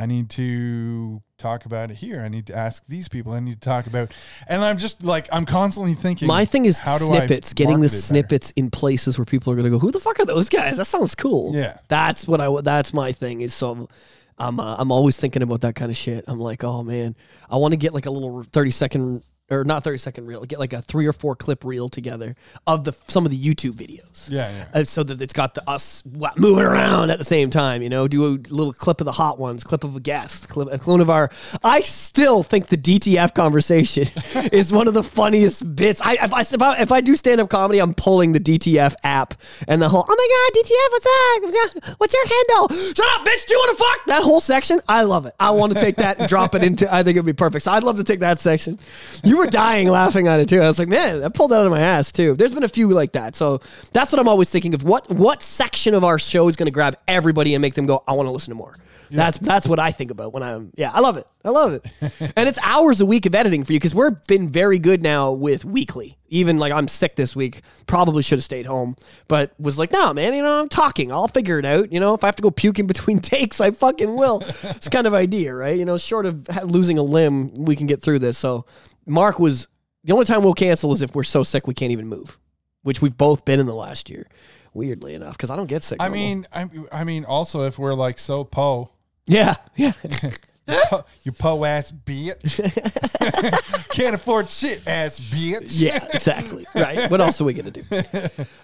I 0.00 0.06
need 0.06 0.30
to 0.30 1.22
talk 1.36 1.66
about 1.66 1.90
it 1.90 1.98
here. 1.98 2.22
I 2.22 2.28
need 2.28 2.46
to 2.46 2.56
ask 2.56 2.82
these 2.88 3.06
people. 3.06 3.34
I 3.34 3.40
need 3.40 3.60
to 3.60 3.68
talk 3.68 3.86
about, 3.86 4.12
and 4.48 4.64
I'm 4.64 4.78
just 4.78 5.04
like 5.04 5.28
I'm 5.30 5.44
constantly 5.44 5.92
thinking. 5.92 6.26
My 6.26 6.46
thing 6.46 6.64
is 6.64 6.78
how 6.78 6.96
snippets, 6.96 7.52
getting 7.52 7.80
the 7.80 7.86
it 7.86 7.90
better? 7.90 8.00
snippets 8.00 8.50
in 8.52 8.70
places 8.70 9.18
where 9.18 9.26
people 9.26 9.52
are 9.52 9.56
going 9.56 9.64
to 9.64 9.70
go, 9.70 9.78
"Who 9.78 9.90
the 9.90 10.00
fuck 10.00 10.18
are 10.18 10.24
those 10.24 10.48
guys? 10.48 10.78
That 10.78 10.86
sounds 10.86 11.14
cool." 11.14 11.54
Yeah. 11.54 11.76
that's 11.88 12.26
what 12.26 12.40
I. 12.40 12.48
That's 12.62 12.94
my 12.94 13.12
thing. 13.12 13.42
Is 13.42 13.52
so. 13.52 13.88
I'm 14.38 14.58
uh, 14.58 14.76
I'm 14.78 14.90
always 14.90 15.18
thinking 15.18 15.42
about 15.42 15.60
that 15.60 15.74
kind 15.74 15.90
of 15.90 15.98
shit. 15.98 16.24
I'm 16.26 16.40
like, 16.40 16.64
oh 16.64 16.82
man, 16.82 17.14
I 17.50 17.56
want 17.56 17.72
to 17.72 17.76
get 17.76 17.92
like 17.92 18.06
a 18.06 18.10
little 18.10 18.42
30 18.42 18.70
second 18.70 19.22
or 19.50 19.64
not 19.64 19.84
30 19.84 19.98
second 19.98 20.26
reel, 20.26 20.44
get 20.44 20.58
like 20.58 20.72
a 20.72 20.82
three 20.82 21.06
or 21.06 21.12
four 21.12 21.34
clip 21.34 21.64
reel 21.64 21.88
together 21.88 22.36
of 22.66 22.84
the 22.84 22.92
some 23.08 23.24
of 23.24 23.30
the 23.30 23.38
YouTube 23.38 23.72
videos. 23.72 24.30
Yeah, 24.30 24.50
yeah. 24.50 24.80
Uh, 24.80 24.84
so 24.84 25.02
that 25.02 25.20
it's 25.20 25.32
got 25.32 25.54
the 25.54 25.68
us 25.68 26.02
moving 26.36 26.64
around 26.64 27.10
at 27.10 27.18
the 27.18 27.24
same 27.24 27.50
time, 27.50 27.82
you 27.82 27.88
know, 27.88 28.06
do 28.08 28.26
a 28.26 28.38
little 28.52 28.72
clip 28.72 29.00
of 29.00 29.04
the 29.04 29.12
hot 29.12 29.38
ones, 29.38 29.64
clip 29.64 29.84
of 29.84 29.96
a 29.96 30.00
guest, 30.00 30.48
clip 30.48 30.68
a 30.70 30.78
clone 30.78 31.00
of 31.00 31.10
our. 31.10 31.30
I 31.64 31.80
still 31.80 32.42
think 32.42 32.68
the 32.68 32.76
DTF 32.76 33.34
conversation 33.34 34.06
is 34.52 34.72
one 34.72 34.88
of 34.88 34.94
the 34.94 35.02
funniest 35.02 35.74
bits. 35.74 36.00
I 36.02 36.14
if 36.14 36.32
I 36.32 36.40
if 36.40 36.62
I, 36.62 36.80
if 36.80 36.92
I 36.92 37.00
do 37.00 37.16
stand 37.16 37.40
up 37.40 37.50
comedy, 37.50 37.80
I'm 37.80 37.94
pulling 37.94 38.32
the 38.32 38.40
DTF 38.40 38.94
app 39.02 39.34
and 39.66 39.82
the 39.82 39.88
whole. 39.88 40.06
Oh 40.08 40.16
my 40.16 40.28
god, 40.30 40.60
DTF, 40.60 40.92
what's 40.92 41.04
that? 41.04 41.94
What's 41.98 42.14
your 42.14 42.26
handle? 42.26 42.94
Shut 42.94 43.20
up, 43.20 43.26
bitch. 43.26 43.46
Do 43.46 43.54
you 43.54 43.58
want 43.58 43.78
to 43.78 43.84
fuck 43.84 44.06
that 44.06 44.22
whole 44.22 44.40
section? 44.40 44.80
I 44.88 45.02
love 45.02 45.26
it. 45.26 45.34
I 45.40 45.50
want 45.50 45.72
to 45.72 45.80
take 45.80 45.96
that 45.96 46.18
and 46.18 46.28
drop 46.28 46.54
it 46.54 46.62
into. 46.62 46.92
I 46.92 47.02
think 47.02 47.16
it'd 47.16 47.26
be 47.26 47.32
perfect. 47.32 47.64
So 47.64 47.72
I'd 47.72 47.82
love 47.82 47.96
to 47.96 48.04
take 48.04 48.20
that 48.20 48.38
section. 48.38 48.78
You 49.24 49.39
were 49.40 49.46
dying 49.46 49.88
laughing 49.88 50.28
at 50.28 50.40
it 50.40 50.48
too. 50.48 50.60
I 50.60 50.66
was 50.66 50.78
like, 50.78 50.88
man, 50.88 51.22
I 51.24 51.28
pulled 51.28 51.50
that 51.50 51.60
out 51.60 51.66
of 51.66 51.72
my 51.72 51.80
ass 51.80 52.12
too. 52.12 52.34
There's 52.34 52.54
been 52.54 52.64
a 52.64 52.68
few 52.68 52.88
like 52.90 53.12
that. 53.12 53.34
So 53.34 53.60
that's 53.92 54.12
what 54.12 54.20
I'm 54.20 54.28
always 54.28 54.50
thinking 54.50 54.74
of. 54.74 54.84
What 54.84 55.08
what 55.10 55.42
section 55.42 55.94
of 55.94 56.04
our 56.04 56.18
show 56.18 56.48
is 56.48 56.56
going 56.56 56.66
to 56.66 56.72
grab 56.72 56.96
everybody 57.08 57.54
and 57.54 57.62
make 57.62 57.74
them 57.74 57.86
go, 57.86 58.02
I 58.06 58.12
want 58.12 58.26
to 58.26 58.30
listen 58.30 58.50
to 58.50 58.56
more. 58.56 58.76
That's 59.10 59.38
that's 59.38 59.66
what 59.66 59.78
I 59.78 59.90
think 59.90 60.10
about 60.10 60.32
when 60.32 60.42
I'm. 60.42 60.72
Yeah, 60.76 60.90
I 60.92 61.00
love 61.00 61.16
it. 61.16 61.26
I 61.44 61.50
love 61.50 61.72
it. 61.72 61.84
and 62.36 62.48
it's 62.48 62.58
hours 62.62 63.00
a 63.00 63.06
week 63.06 63.26
of 63.26 63.34
editing 63.34 63.64
for 63.64 63.72
you 63.72 63.78
because 63.78 63.94
we're 63.94 64.10
been 64.10 64.48
very 64.48 64.78
good 64.78 65.02
now 65.02 65.32
with 65.32 65.64
weekly. 65.64 66.16
Even 66.28 66.58
like 66.58 66.72
I'm 66.72 66.86
sick 66.86 67.16
this 67.16 67.34
week. 67.34 67.62
Probably 67.86 68.22
should 68.22 68.38
have 68.38 68.44
stayed 68.44 68.66
home, 68.66 68.94
but 69.26 69.52
was 69.58 69.78
like, 69.78 69.92
no, 69.92 70.14
man. 70.14 70.34
You 70.34 70.42
know, 70.42 70.60
I'm 70.60 70.68
talking. 70.68 71.10
I'll 71.10 71.28
figure 71.28 71.58
it 71.58 71.64
out. 71.64 71.92
You 71.92 71.98
know, 71.98 72.14
if 72.14 72.22
I 72.22 72.28
have 72.28 72.36
to 72.36 72.42
go 72.42 72.50
puke 72.50 72.78
in 72.78 72.86
between 72.86 73.18
takes, 73.20 73.60
I 73.60 73.72
fucking 73.72 74.14
will. 74.14 74.42
it's 74.62 74.88
kind 74.88 75.06
of 75.06 75.14
idea, 75.14 75.54
right? 75.54 75.76
You 75.76 75.84
know, 75.84 75.98
short 75.98 76.26
of 76.26 76.48
losing 76.70 76.98
a 76.98 77.02
limb, 77.02 77.52
we 77.54 77.74
can 77.74 77.86
get 77.86 78.02
through 78.02 78.20
this. 78.20 78.38
So 78.38 78.64
Mark 79.10 79.38
was 79.38 79.68
the 80.04 80.12
only 80.12 80.24
time 80.24 80.42
we'll 80.42 80.54
cancel 80.54 80.92
is 80.92 81.02
if 81.02 81.14
we're 81.14 81.24
so 81.24 81.42
sick 81.42 81.66
we 81.66 81.74
can't 81.74 81.92
even 81.92 82.06
move, 82.06 82.38
which 82.82 83.02
we've 83.02 83.16
both 83.16 83.44
been 83.44 83.60
in 83.60 83.66
the 83.66 83.74
last 83.74 84.08
year. 84.08 84.26
Weirdly 84.72 85.14
enough, 85.14 85.32
because 85.32 85.50
I 85.50 85.56
don't 85.56 85.66
get 85.66 85.82
sick. 85.82 86.00
I 86.00 86.04
normal. 86.04 86.20
mean, 86.20 86.46
I, 86.52 86.68
I 86.92 87.04
mean, 87.04 87.24
also 87.24 87.62
if 87.66 87.76
we're 87.76 87.94
like 87.94 88.20
so 88.20 88.44
po, 88.44 88.90
yeah, 89.26 89.56
yeah. 89.74 89.92
po 90.68 91.04
you 91.24 91.32
po 91.32 91.64
ass 91.64 91.90
bitch, 91.90 92.60
can't 93.90 94.14
afford 94.14 94.48
shit 94.48 94.86
ass 94.86 95.18
bitch. 95.18 95.72
Yeah, 95.80 96.06
exactly. 96.14 96.66
Right. 96.72 97.10
What 97.10 97.20
else 97.20 97.40
are 97.40 97.44
we 97.44 97.52
gonna 97.52 97.72
do? 97.72 97.82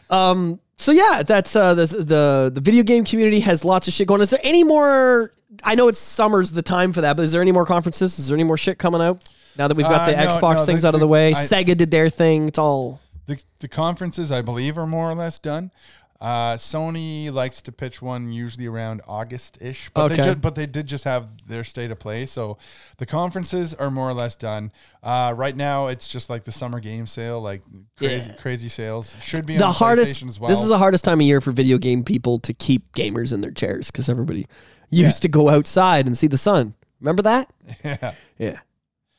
Um. 0.08 0.60
So 0.78 0.92
yeah, 0.92 1.24
that's 1.26 1.56
uh 1.56 1.74
the 1.74 1.86
the 1.86 2.52
the 2.54 2.60
video 2.60 2.84
game 2.84 3.04
community 3.04 3.40
has 3.40 3.64
lots 3.64 3.88
of 3.88 3.94
shit 3.94 4.06
going. 4.06 4.20
On. 4.20 4.22
Is 4.22 4.30
there 4.30 4.38
any 4.44 4.62
more? 4.62 5.32
I 5.64 5.74
know 5.74 5.88
it's 5.88 5.98
summer's 5.98 6.52
the 6.52 6.62
time 6.62 6.92
for 6.92 7.00
that, 7.00 7.16
but 7.16 7.24
is 7.24 7.32
there 7.32 7.42
any 7.42 7.52
more 7.52 7.66
conferences? 7.66 8.20
Is 8.20 8.28
there 8.28 8.36
any 8.36 8.44
more 8.44 8.56
shit 8.56 8.78
coming 8.78 9.00
out 9.00 9.28
now 9.58 9.68
that 9.68 9.76
we've 9.76 9.86
got 9.86 10.02
Uh, 10.08 10.10
the 10.12 10.16
no, 10.16 10.30
Xbox 10.30 10.56
no, 10.56 10.64
things 10.66 10.82
the- 10.82 10.88
out 10.88 10.94
of 10.94 11.00
the 11.00 11.06
the- 11.06 11.10
way? 11.10 11.30
I- 11.32 11.44
Sega 11.44 11.76
did 11.76 11.90
their 11.90 12.08
thing. 12.08 12.48
It's 12.48 12.58
all 12.58 13.00
The, 13.26 13.42
the 13.60 13.68
conferences, 13.68 14.30
I 14.30 14.42
believe, 14.42 14.78
are 14.78 14.86
more 14.86 15.10
or 15.10 15.14
less 15.14 15.38
done. 15.38 15.70
Uh, 16.18 16.54
Sony 16.56 17.30
likes 17.30 17.60
to 17.60 17.70
pitch 17.72 18.00
one 18.00 18.32
usually 18.32 18.66
around 18.66 19.02
August 19.06 19.58
ish, 19.60 19.90
but 19.92 20.10
Okay. 20.12 20.16
they 20.16 20.22
ju- 20.30 20.36
but 20.36 20.54
they 20.54 20.64
did 20.64 20.86
just 20.86 21.04
have 21.04 21.28
their 21.46 21.62
state 21.62 21.90
of 21.90 21.98
play, 21.98 22.24
so 22.24 22.56
the 22.96 23.04
conferences 23.04 23.74
are 23.74 23.90
more 23.90 24.08
or 24.08 24.14
less 24.14 24.34
done. 24.34 24.72
Uh, 25.02 25.34
right 25.36 25.54
now, 25.54 25.88
it's 25.88 26.08
just 26.08 26.30
like 26.30 26.44
the 26.44 26.52
summer 26.52 26.80
game 26.80 27.06
sale, 27.06 27.42
like 27.42 27.60
crazy 27.98 28.30
crazy 28.40 28.68
sales. 28.70 29.14
Should 29.20 29.44
be 29.46 29.58
the 29.58 29.66
on 29.66 29.72
hardest. 29.74 30.24
PlayStation 30.24 30.28
as 30.30 30.40
well. 30.40 30.48
This 30.48 30.62
is 30.62 30.68
the 30.70 30.78
hardest 30.78 31.04
time 31.04 31.20
of 31.20 31.26
year 31.26 31.42
for 31.42 31.52
video 31.52 31.76
game 31.76 32.02
people 32.02 32.38
to 32.40 32.54
keep 32.54 32.94
gamers 32.94 33.30
in 33.30 33.42
their 33.42 33.50
chairs 33.50 33.90
because 33.90 34.08
everybody 34.08 34.46
used 34.88 35.20
to 35.20 35.28
go 35.28 35.50
outside 35.50 36.06
and 36.06 36.16
see 36.16 36.28
the 36.28 36.38
sun. 36.38 36.72
Remember 36.98 37.20
that? 37.24 37.50
yeah. 37.84 38.14
Yeah. 38.38 38.56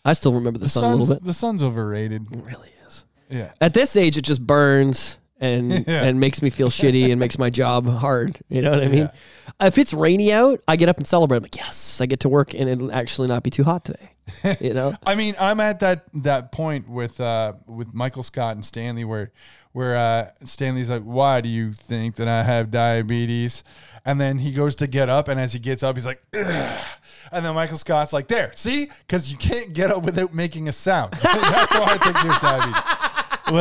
I 0.07 0.13
still 0.13 0.33
remember 0.33 0.57
the, 0.59 0.65
The 0.65 0.69
sun 0.69 0.83
a 0.93 0.95
little 0.95 1.15
bit. 1.15 1.23
the 1.23 1.33
sun's 1.33 1.61
overrated. 1.61 2.25
It 2.31 2.39
really 2.43 2.69
is. 2.87 3.05
Yeah. 3.29 3.51
At 3.61 3.73
this 3.73 3.95
age, 3.95 4.17
it 4.17 4.21
just 4.23 4.45
burns 4.45 5.19
and 5.39 5.71
Yeah. 5.87 6.03
and 6.03 6.19
makes 6.19 6.41
me 6.41 6.49
feel 6.49 6.69
shitty 6.69 7.11
and 7.11 7.19
makes 7.19 7.37
my 7.37 7.49
job 7.49 7.87
hard. 7.89 8.39
You 8.49 8.61
know 8.61 8.71
what 8.71 8.81
I 8.83 8.87
mean? 8.87 9.09
If 9.59 9.77
it's 9.77 9.93
rainy 9.93 10.31
out, 10.33 10.61
I 10.67 10.75
get 10.77 10.89
up 10.89 10.97
and 10.97 11.05
celebrate. 11.05 11.37
I'm 11.37 11.43
like, 11.43 11.55
yes, 11.57 11.99
I 12.01 12.05
get 12.07 12.21
to 12.21 12.29
work 12.29 12.53
and 12.55 12.69
it'll 12.69 12.91
actually 12.91 13.27
not 13.27 13.43
be 13.43 13.49
too 13.49 13.63
hot 13.63 13.85
today. 13.85 14.11
You 14.59 14.73
know? 14.73 14.93
I 15.05 15.15
mean, 15.15 15.35
I'm 15.39 15.59
at 15.61 15.79
that 15.81 16.05
that 16.15 16.51
point 16.51 16.89
with 16.89 17.19
uh 17.21 17.53
with 17.65 17.93
Michael 17.93 18.23
Scott 18.23 18.55
and 18.57 18.65
Stanley 18.65 19.05
where 19.05 19.31
where 19.71 19.95
uh 19.95 20.29
Stanley's 20.43 20.89
like, 20.89 21.03
"Why 21.03 21.39
do 21.39 21.47
you 21.47 21.71
think 21.73 22.15
that 22.15 22.27
I 22.27 22.43
have 22.43 22.69
diabetes?" 22.69 23.63
And 24.07 24.21
then 24.21 24.37
he 24.39 24.53
goes 24.53 24.73
to 24.77 24.87
get 24.87 25.09
up, 25.09 25.27
and 25.27 25.37
as 25.37 25.51
he 25.51 25.59
gets 25.59 25.83
up, 25.83 25.97
he's 25.97 26.05
like, 26.05 26.21
Ugh. 26.33 26.79
and 27.33 27.43
then 27.45 27.53
Michael 27.53 27.77
Scott's 27.77 28.13
like, 28.13 28.29
"There, 28.29 28.51
see, 28.55 28.89
because 29.05 29.29
you 29.29 29.37
can't 29.37 29.73
get 29.73 29.91
up 29.91 30.03
without 30.03 30.33
making 30.33 30.69
a 30.69 30.71
sound. 30.71 31.11
That's 31.21 31.73
why 31.73 31.87
I 31.91 31.97
think 31.97 32.23
you 32.23 32.29
have 32.29 32.41
diabetes." 32.41 33.06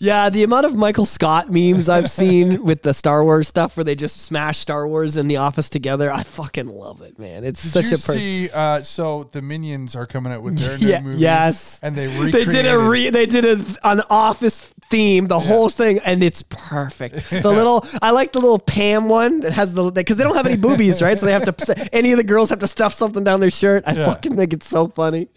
Yeah, 0.00 0.28
the 0.28 0.42
amount 0.42 0.66
of 0.66 0.74
Michael 0.74 1.06
Scott 1.06 1.50
memes 1.50 1.88
I've 1.88 2.10
seen 2.10 2.62
with 2.64 2.82
the 2.82 2.92
Star 2.92 3.22
Wars 3.24 3.48
stuff 3.48 3.76
where 3.76 3.84
they 3.84 3.94
just 3.94 4.20
smash 4.20 4.58
Star 4.58 4.86
Wars 4.88 5.16
and 5.16 5.30
The 5.30 5.36
Office 5.36 5.70
together, 5.70 6.10
I 6.10 6.24
fucking 6.24 6.66
love 6.66 7.00
it, 7.00 7.18
man. 7.18 7.44
It's 7.44 7.62
Did 7.62 7.70
such 7.70 7.84
you 7.86 7.94
a 7.94 7.98
per- 7.98 8.18
see? 8.18 8.50
Uh, 8.50 8.82
so 8.82 9.28
the 9.32 9.40
Minions 9.40 9.94
are 9.96 10.06
coming 10.06 10.32
out 10.32 10.42
with 10.42 10.58
their 10.58 10.76
new 10.78 10.88
yeah, 10.88 11.00
movie. 11.00 11.20
yes. 11.20 11.78
and 11.82 11.96
they 11.96 12.08
They 12.30 12.44
did 12.44 12.66
a 12.66 12.78
re- 12.78 13.10
they 13.10 13.26
did 13.26 13.44
a, 13.44 13.64
an 13.88 14.02
Office 14.10 14.72
theme, 14.90 15.26
the 15.26 15.40
whole 15.40 15.70
thing, 15.70 16.00
and 16.00 16.22
it's 16.22 16.42
perfect. 16.42 17.30
The 17.30 17.50
little 17.50 17.86
I 18.02 18.10
like 18.10 18.32
the 18.32 18.40
little 18.40 18.58
Pam 18.58 19.08
one 19.08 19.40
that 19.40 19.52
has 19.52 19.72
the 19.72 19.90
because 19.90 20.16
they 20.16 20.24
don't 20.24 20.36
have 20.36 20.46
any 20.46 20.56
boobies, 20.56 21.00
right? 21.00 21.18
So 21.18 21.26
they 21.26 21.32
have 21.32 21.44
to 21.54 21.88
any 21.94 22.10
of 22.12 22.18
the 22.18 22.24
girls 22.24 22.50
have 22.50 22.58
to 22.58 22.68
stuff 22.68 22.92
something 22.92 23.24
down 23.24 23.40
their 23.40 23.50
shirt. 23.50 23.84
I 23.86 23.94
Yeah. 23.94 24.06
fucking 24.06 24.36
think 24.36 24.52
it's 24.52 24.68
so 24.68 24.88
funny. 24.88 25.28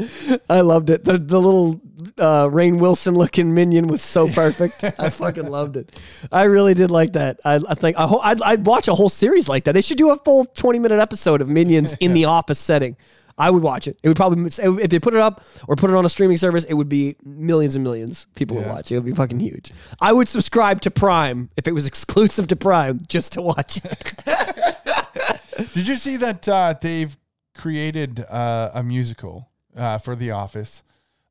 I 0.50 0.62
loved 0.88 0.90
it. 0.90 1.04
The 1.06 1.18
the 1.18 1.40
little 1.42 1.82
uh, 2.18 2.48
Rainn 2.48 2.80
Wilson 2.80 3.16
looking 3.16 3.54
minion 3.54 3.88
was 3.88 4.02
so 4.02 4.28
perfect. 4.34 4.84
I 4.84 5.10
fucking 5.10 5.48
loved 5.48 5.76
it. 5.78 6.00
I 6.32 6.44
really 6.44 6.74
did 6.74 6.92
like 6.92 7.14
that. 7.14 7.40
I, 7.46 7.56
I 7.68 7.76
think 7.76 7.98
I 7.98 8.08
ho- 8.08 8.22
I'd, 8.24 8.42
I'd 8.42 8.66
watch 8.66 8.88
a 8.88 8.96
whole 8.96 9.10
series 9.10 9.48
like 9.50 9.66
that. 9.66 9.74
They 9.74 9.82
should 9.82 9.98
do 9.98 10.12
a 10.12 10.18
full 10.18 10.46
twenty 10.46 10.80
minute 10.80 11.00
episode 11.00 11.42
of 11.42 11.50
minions 11.50 11.94
in 12.00 12.14
the 12.14 12.26
office 12.38 12.60
setting. 12.60 12.98
I 13.40 13.52
would 13.52 13.62
watch 13.62 13.88
it. 13.88 14.00
It 14.02 14.08
would 14.08 14.18
probably 14.18 14.46
if 14.48 14.90
they 14.90 14.98
put 15.00 15.14
it 15.14 15.20
up 15.20 15.44
or 15.68 15.76
put 15.76 15.92
it 15.92 15.96
on 15.96 16.04
a 16.06 16.10
streaming 16.10 16.38
service, 16.38 16.64
it 16.64 16.74
would 16.74 16.90
be 16.90 17.18
millions 17.24 17.76
and 17.76 17.84
millions. 17.84 18.26
People 18.36 18.58
would 18.58 18.66
Yeah. 18.66 18.74
watch 18.74 18.92
it. 18.92 18.96
It 18.96 18.98
would 18.98 19.06
be 19.06 19.12
fucking 19.14 19.40
huge. 19.40 19.72
I 20.02 20.12
would 20.12 20.28
subscribe 20.28 20.82
to 20.82 20.90
Prime 20.92 21.50
if 21.56 21.68
it 21.68 21.74
was 21.74 21.86
exclusive 21.86 22.48
to 22.48 22.56
Prime 22.56 23.02
just 23.08 23.34
to 23.34 23.44
watch 23.44 23.80
it. 23.86 24.16
Did 25.76 25.88
you 25.88 25.96
see 25.98 26.18
that 26.18 26.48
uh, 26.48 26.74
they've 26.82 27.16
created 27.56 28.22
uh, 28.28 28.72
a 28.74 28.82
musical 28.82 29.50
uh, 29.78 29.98
for 29.98 30.16
The 30.16 30.32
Office, 30.32 30.84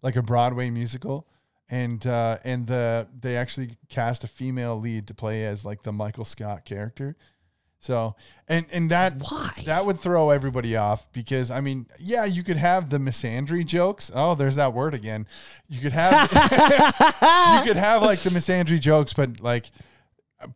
like 0.03 0.17
a 0.17 0.23
Broadway 0.23 0.71
musical, 0.71 1.27
and 1.69 2.07
uh, 2.07 2.39
and 2.45 2.67
the 2.67 3.09
they 3.19 3.37
actually 3.37 3.77
cast 3.89 4.25
a 4.25 4.29
female 4.29 4.79
lead 4.79 5.07
to 5.09 5.15
play 5.15 5.45
as 5.45 5.65
like 5.65 5.83
the 5.83 5.93
Michael 5.93 6.25
Scott 6.25 6.65
character. 6.65 7.17
So 7.79 8.17
and 8.49 8.67
and 8.73 8.91
that 8.91 9.15
Why? 9.21 9.51
that 9.65 9.85
would 9.87 10.01
throw 10.01 10.31
everybody 10.31 10.77
off 10.77 11.11
because 11.13 11.51
I 11.51 11.61
mean 11.61 11.87
yeah 11.99 12.25
you 12.25 12.43
could 12.43 12.57
have 12.57 12.91
the 12.91 12.99
misandry 12.99 13.65
jokes 13.65 14.11
oh 14.13 14.35
there's 14.35 14.57
that 14.57 14.73
word 14.73 14.95
again 14.95 15.29
you 15.69 15.81
could 15.81 15.93
have 15.93 16.23
you 16.33 17.69
could 17.69 17.77
have 17.77 18.03
like 18.03 18.21
the 18.21 18.31
misandry 18.31 18.81
jokes 18.81 19.13
but 19.13 19.41
like 19.41 19.71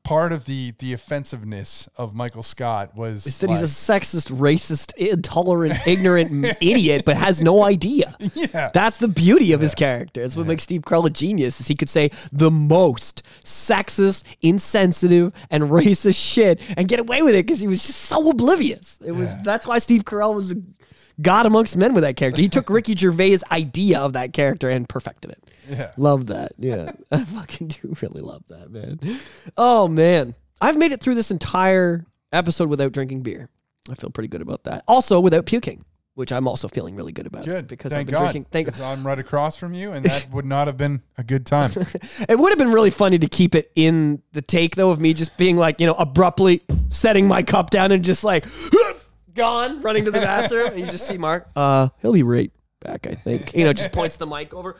part 0.02 0.32
of 0.32 0.44
the 0.44 0.72
the 0.78 0.92
offensiveness 0.92 1.88
of 1.96 2.14
Michael 2.14 2.42
Scott 2.42 2.96
was 2.96 3.26
Is 3.26 3.38
that 3.38 3.50
like, 3.50 3.58
he's 3.58 3.88
a 3.88 3.92
sexist, 3.92 4.30
racist, 4.32 4.94
intolerant, 4.96 5.86
ignorant 5.86 6.44
idiot, 6.60 7.04
but 7.04 7.16
has 7.16 7.42
no 7.42 7.62
idea. 7.62 8.16
Yeah. 8.34 8.70
That's 8.72 8.98
the 8.98 9.08
beauty 9.08 9.52
of 9.52 9.60
his 9.60 9.74
character. 9.74 10.22
That's 10.22 10.36
what 10.36 10.46
makes 10.46 10.62
Steve 10.62 10.82
Carell 10.82 11.06
a 11.06 11.10
genius. 11.10 11.60
Is 11.60 11.68
he 11.68 11.74
could 11.74 11.88
say 11.88 12.10
the 12.32 12.50
most 12.50 13.22
sexist, 13.44 14.24
insensitive, 14.40 15.32
and 15.50 15.64
racist 15.64 16.16
shit 16.16 16.60
and 16.76 16.88
get 16.88 17.00
away 17.00 17.22
with 17.22 17.34
it 17.34 17.46
because 17.46 17.60
he 17.60 17.68
was 17.68 17.84
just 17.84 18.00
so 18.00 18.30
oblivious. 18.30 18.98
It 19.04 19.12
was 19.12 19.36
that's 19.42 19.66
why 19.66 19.78
Steve 19.78 20.04
Carell 20.04 20.34
was 20.34 20.52
a 20.52 20.56
god 21.20 21.46
amongst 21.46 21.76
men 21.76 21.94
with 21.94 22.02
that 22.04 22.16
character. 22.16 22.40
He 22.40 22.48
took 22.48 22.68
Ricky 22.70 22.94
Gervais' 22.96 23.38
idea 23.50 23.98
of 24.00 24.12
that 24.14 24.32
character 24.32 24.70
and 24.70 24.88
perfected 24.88 25.30
it. 25.32 25.44
Yeah. 25.68 25.92
Love 25.96 26.26
that. 26.28 26.52
Yeah. 26.58 26.92
I 27.10 27.24
fucking 27.24 27.68
do 27.68 27.94
really 28.02 28.22
love 28.22 28.42
that, 28.48 28.70
man. 28.70 28.98
Oh 29.56 29.88
man. 29.88 30.34
I've 30.60 30.76
made 30.76 30.92
it 30.92 31.00
through 31.00 31.14
this 31.14 31.30
entire 31.30 32.04
episode 32.32 32.68
without 32.68 32.92
drinking 32.92 33.22
beer. 33.22 33.48
I 33.90 33.94
feel 33.94 34.10
pretty 34.10 34.28
good 34.28 34.42
about 34.42 34.64
that. 34.64 34.84
Also 34.86 35.20
without 35.20 35.46
puking, 35.46 35.84
which 36.14 36.32
I'm 36.32 36.46
also 36.46 36.68
feeling 36.68 36.96
really 36.96 37.12
good 37.12 37.26
about. 37.26 37.44
Good. 37.44 37.66
Because 37.66 37.92
Thank 37.92 38.00
I've 38.00 38.06
been 38.06 38.12
God. 38.14 38.20
drinking. 38.20 38.46
Thank 38.50 38.68
'cause 38.68 38.80
I'm 38.80 39.06
right 39.06 39.18
across 39.18 39.56
from 39.56 39.72
you, 39.72 39.92
and 39.92 40.04
that 40.04 40.26
would 40.32 40.44
not 40.44 40.66
have 40.66 40.76
been 40.76 41.02
a 41.16 41.24
good 41.24 41.46
time. 41.46 41.70
It 42.28 42.38
would 42.38 42.50
have 42.50 42.58
been 42.58 42.72
really 42.72 42.90
funny 42.90 43.18
to 43.18 43.26
keep 43.26 43.54
it 43.54 43.72
in 43.74 44.22
the 44.32 44.42
take 44.42 44.76
though 44.76 44.90
of 44.90 45.00
me 45.00 45.14
just 45.14 45.36
being 45.38 45.56
like, 45.56 45.80
you 45.80 45.86
know, 45.86 45.94
abruptly 45.94 46.60
setting 46.88 47.26
my 47.26 47.42
cup 47.42 47.70
down 47.70 47.90
and 47.92 48.04
just 48.04 48.22
like 48.22 48.44
gone, 49.40 49.80
running 49.80 50.04
to 50.04 50.10
the 50.10 50.20
bathroom. 50.20 50.68
and 50.68 50.78
you 50.78 50.86
just 50.86 51.06
see 51.06 51.16
Mark. 51.18 51.48
Uh, 51.56 51.88
he'll 52.00 52.12
be 52.12 52.22
right 52.22 52.52
back, 52.80 53.06
I 53.06 53.14
think. 53.14 53.54
You 53.54 53.64
know, 53.64 53.72
just 53.72 53.90
points 53.92 54.16
the 54.16 54.26
mic 54.26 54.52
over. 54.54 54.76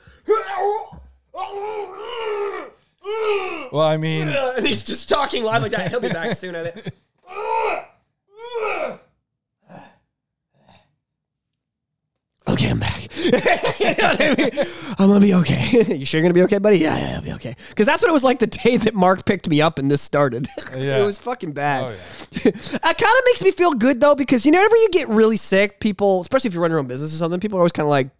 well, 3.72 3.86
I 3.86 3.96
mean, 3.96 4.28
and 4.56 4.66
he's 4.66 4.84
just 4.84 5.08
talking 5.08 5.42
live 5.44 5.62
like 5.62 5.72
that. 5.72 5.90
He'll 5.90 6.00
be 6.00 6.08
back 6.10 6.36
soon 6.36 6.54
at 6.54 6.66
it. 6.66 6.94
Okay, 12.50 12.70
I'm 12.70 12.78
back. 12.78 13.06
You 13.80 13.86
know 13.96 14.08
what 14.10 14.20
I 14.20 14.34
mean? 14.34 14.66
I'm 14.98 15.08
gonna 15.08 15.20
be 15.20 15.34
okay. 15.34 15.94
you 15.96 16.04
sure 16.04 16.18
you're 16.20 16.22
gonna 16.24 16.34
be 16.34 16.42
okay, 16.42 16.58
buddy? 16.58 16.78
Yeah, 16.78 16.98
yeah, 16.98 17.16
I'll 17.16 17.22
be 17.22 17.32
okay. 17.32 17.56
Because 17.70 17.86
that's 17.86 18.02
what 18.02 18.10
it 18.10 18.12
was 18.12 18.22
like 18.24 18.38
the 18.38 18.46
day 18.46 18.76
that 18.76 18.94
Mark 18.94 19.24
picked 19.24 19.48
me 19.48 19.60
up 19.62 19.78
and 19.78 19.90
this 19.90 20.02
started. 20.02 20.46
Yeah. 20.76 20.98
it 21.02 21.04
was 21.04 21.18
fucking 21.18 21.52
bad. 21.52 21.84
Oh, 21.84 21.90
it 22.44 22.54
kind 22.54 22.84
of 22.84 23.24
makes 23.26 23.42
me 23.42 23.50
feel 23.50 23.72
good 23.72 24.00
though, 24.00 24.14
because 24.14 24.46
you 24.46 24.52
know, 24.52 24.58
whenever 24.58 24.76
you 24.76 24.88
get 24.92 25.08
really 25.08 25.36
sick, 25.36 25.80
people, 25.80 26.20
especially 26.20 26.48
if 26.48 26.54
you 26.54 26.60
run 26.60 26.70
your 26.70 26.78
own 26.78 26.86
business 26.86 27.12
or 27.12 27.16
something, 27.16 27.40
people 27.40 27.58
are 27.58 27.62
always 27.62 27.72
kind 27.72 27.84
of 27.86 27.90
like, 27.90 28.10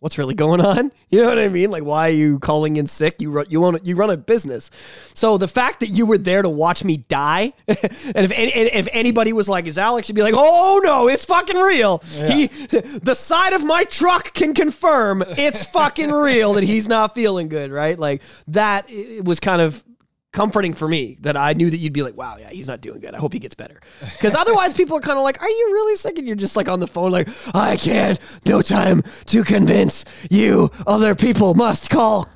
what's 0.00 0.18
really 0.18 0.34
going 0.34 0.60
on? 0.60 0.90
You 1.12 1.22
know 1.22 1.28
what 1.28 1.38
I 1.40 1.48
mean? 1.48 1.72
Like, 1.72 1.82
why 1.82 2.08
are 2.08 2.12
you 2.12 2.38
calling 2.38 2.76
in 2.76 2.86
sick? 2.86 3.20
You 3.20 3.32
run, 3.32 3.46
you 3.48 3.64
own, 3.64 3.80
you 3.82 3.96
run 3.96 4.10
a 4.10 4.16
business. 4.16 4.70
So 5.12 5.38
the 5.38 5.48
fact 5.48 5.80
that 5.80 5.88
you 5.88 6.06
were 6.06 6.18
there 6.18 6.40
to 6.40 6.48
watch 6.48 6.84
me 6.84 6.98
die, 6.98 7.52
and 7.66 7.78
if 8.14 8.30
any, 8.30 8.52
and 8.52 8.70
if 8.72 8.86
anybody 8.92 9.32
was 9.32 9.48
like, 9.48 9.66
"Is 9.66 9.76
Alex?" 9.76 10.08
You'd 10.08 10.14
be 10.14 10.22
like, 10.22 10.34
"Oh 10.36 10.80
no, 10.84 11.08
it's 11.08 11.24
fucking 11.24 11.56
real." 11.56 11.98
He, 12.12 12.46
the 13.02 13.14
side 13.14 13.54
of 13.54 13.64
my 13.64 13.82
truck 13.82 14.32
can 14.32 14.54
confirm 14.54 15.24
it's 15.26 15.66
fucking 15.66 16.12
real 16.12 16.52
that 16.52 16.62
he's 16.62 16.86
not 16.86 17.12
feeling 17.12 17.48
good, 17.48 17.72
right? 17.72 17.98
Like 17.98 18.22
that 18.46 18.84
it 18.88 19.24
was 19.24 19.40
kind 19.40 19.60
of 19.60 19.82
comforting 20.32 20.74
for 20.74 20.86
me 20.86 21.16
that 21.20 21.36
I 21.36 21.54
knew 21.54 21.70
that 21.70 21.76
you'd 21.78 21.92
be 21.92 22.02
like, 22.02 22.16
wow, 22.16 22.36
yeah, 22.38 22.50
he's 22.50 22.68
not 22.68 22.80
doing 22.80 23.00
good. 23.00 23.14
I 23.14 23.18
hope 23.18 23.32
he 23.32 23.38
gets 23.38 23.54
better. 23.54 23.80
Because 24.00 24.34
otherwise, 24.34 24.74
people 24.74 24.96
are 24.96 25.00
kind 25.00 25.18
of 25.18 25.24
like, 25.24 25.40
are 25.42 25.48
you 25.48 25.70
really 25.72 25.96
sick? 25.96 26.18
And 26.18 26.26
you're 26.26 26.36
just 26.36 26.56
like 26.56 26.68
on 26.68 26.80
the 26.80 26.86
phone, 26.86 27.10
like, 27.10 27.28
I 27.54 27.76
can't, 27.76 28.18
no 28.46 28.62
time 28.62 29.02
to 29.26 29.42
convince 29.42 30.04
you. 30.30 30.70
Other 30.86 31.14
people 31.14 31.54
must 31.54 31.90
call. 31.90 32.28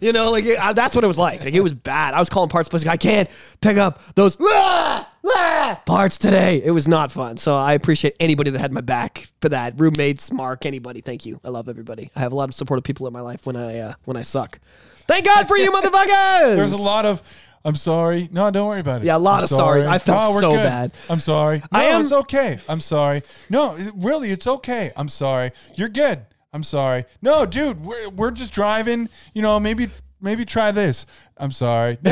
You 0.00 0.12
know, 0.12 0.30
like 0.30 0.46
I, 0.46 0.72
that's 0.72 0.94
what 0.94 1.04
it 1.04 1.06
was 1.06 1.18
like. 1.18 1.44
Like 1.44 1.52
it 1.52 1.60
was 1.60 1.74
bad. 1.74 2.14
I 2.14 2.18
was 2.18 2.30
calling 2.30 2.48
parts. 2.48 2.72
Like, 2.72 2.86
I 2.86 2.96
can't 2.96 3.28
pick 3.60 3.76
up 3.76 4.00
those 4.14 4.38
ah, 4.40 5.10
ah, 5.26 5.82
parts 5.84 6.16
today. 6.16 6.62
It 6.64 6.70
was 6.70 6.88
not 6.88 7.12
fun. 7.12 7.36
So 7.36 7.54
I 7.54 7.74
appreciate 7.74 8.16
anybody 8.18 8.50
that 8.52 8.58
had 8.58 8.72
my 8.72 8.80
back 8.80 9.28
for 9.42 9.50
that. 9.50 9.78
Roommates, 9.78 10.32
Mark, 10.32 10.64
anybody. 10.64 11.02
Thank 11.02 11.26
you. 11.26 11.40
I 11.44 11.50
love 11.50 11.68
everybody. 11.68 12.10
I 12.16 12.20
have 12.20 12.32
a 12.32 12.36
lot 12.36 12.48
of 12.48 12.54
supportive 12.54 12.84
people 12.84 13.06
in 13.06 13.12
my 13.12 13.20
life 13.20 13.44
when 13.44 13.56
I 13.56 13.78
uh, 13.80 13.94
when 14.04 14.16
I 14.16 14.22
suck. 14.22 14.58
Thank 15.06 15.26
God 15.26 15.48
for 15.48 15.56
you, 15.56 15.70
motherfuckers. 15.76 16.56
there's 16.56 16.72
a 16.72 16.76
lot 16.76 17.04
of. 17.04 17.22
I'm 17.64 17.76
sorry. 17.76 18.28
No, 18.32 18.50
don't 18.50 18.66
worry 18.66 18.80
about 18.80 19.02
it. 19.02 19.04
Yeah, 19.06 19.16
a 19.16 19.18
lot 19.18 19.38
I'm 19.38 19.44
of 19.44 19.50
sorry. 19.50 19.86
I 19.86 19.98
felt 19.98 20.18
Oh, 20.34 20.40
so 20.40 20.50
good. 20.50 20.64
bad. 20.64 20.92
I'm 21.08 21.20
sorry. 21.20 21.58
No, 21.60 21.66
I 21.72 21.84
am- 21.84 22.02
it's 22.02 22.12
okay. 22.12 22.58
I'm 22.68 22.80
sorry. 22.80 23.22
No, 23.50 23.76
really, 23.94 24.32
it's 24.32 24.48
okay. 24.48 24.90
I'm 24.96 25.08
sorry. 25.08 25.52
You're 25.76 25.88
good. 25.88 26.22
I'm 26.52 26.64
sorry. 26.64 27.04
No, 27.22 27.46
dude, 27.46 27.84
we're, 27.84 28.08
we're 28.10 28.30
just 28.32 28.52
driving. 28.52 29.08
You 29.32 29.42
know, 29.42 29.60
maybe 29.60 29.90
maybe 30.22 30.44
try 30.44 30.70
this. 30.70 31.04
I'm 31.36 31.50
sorry. 31.50 31.96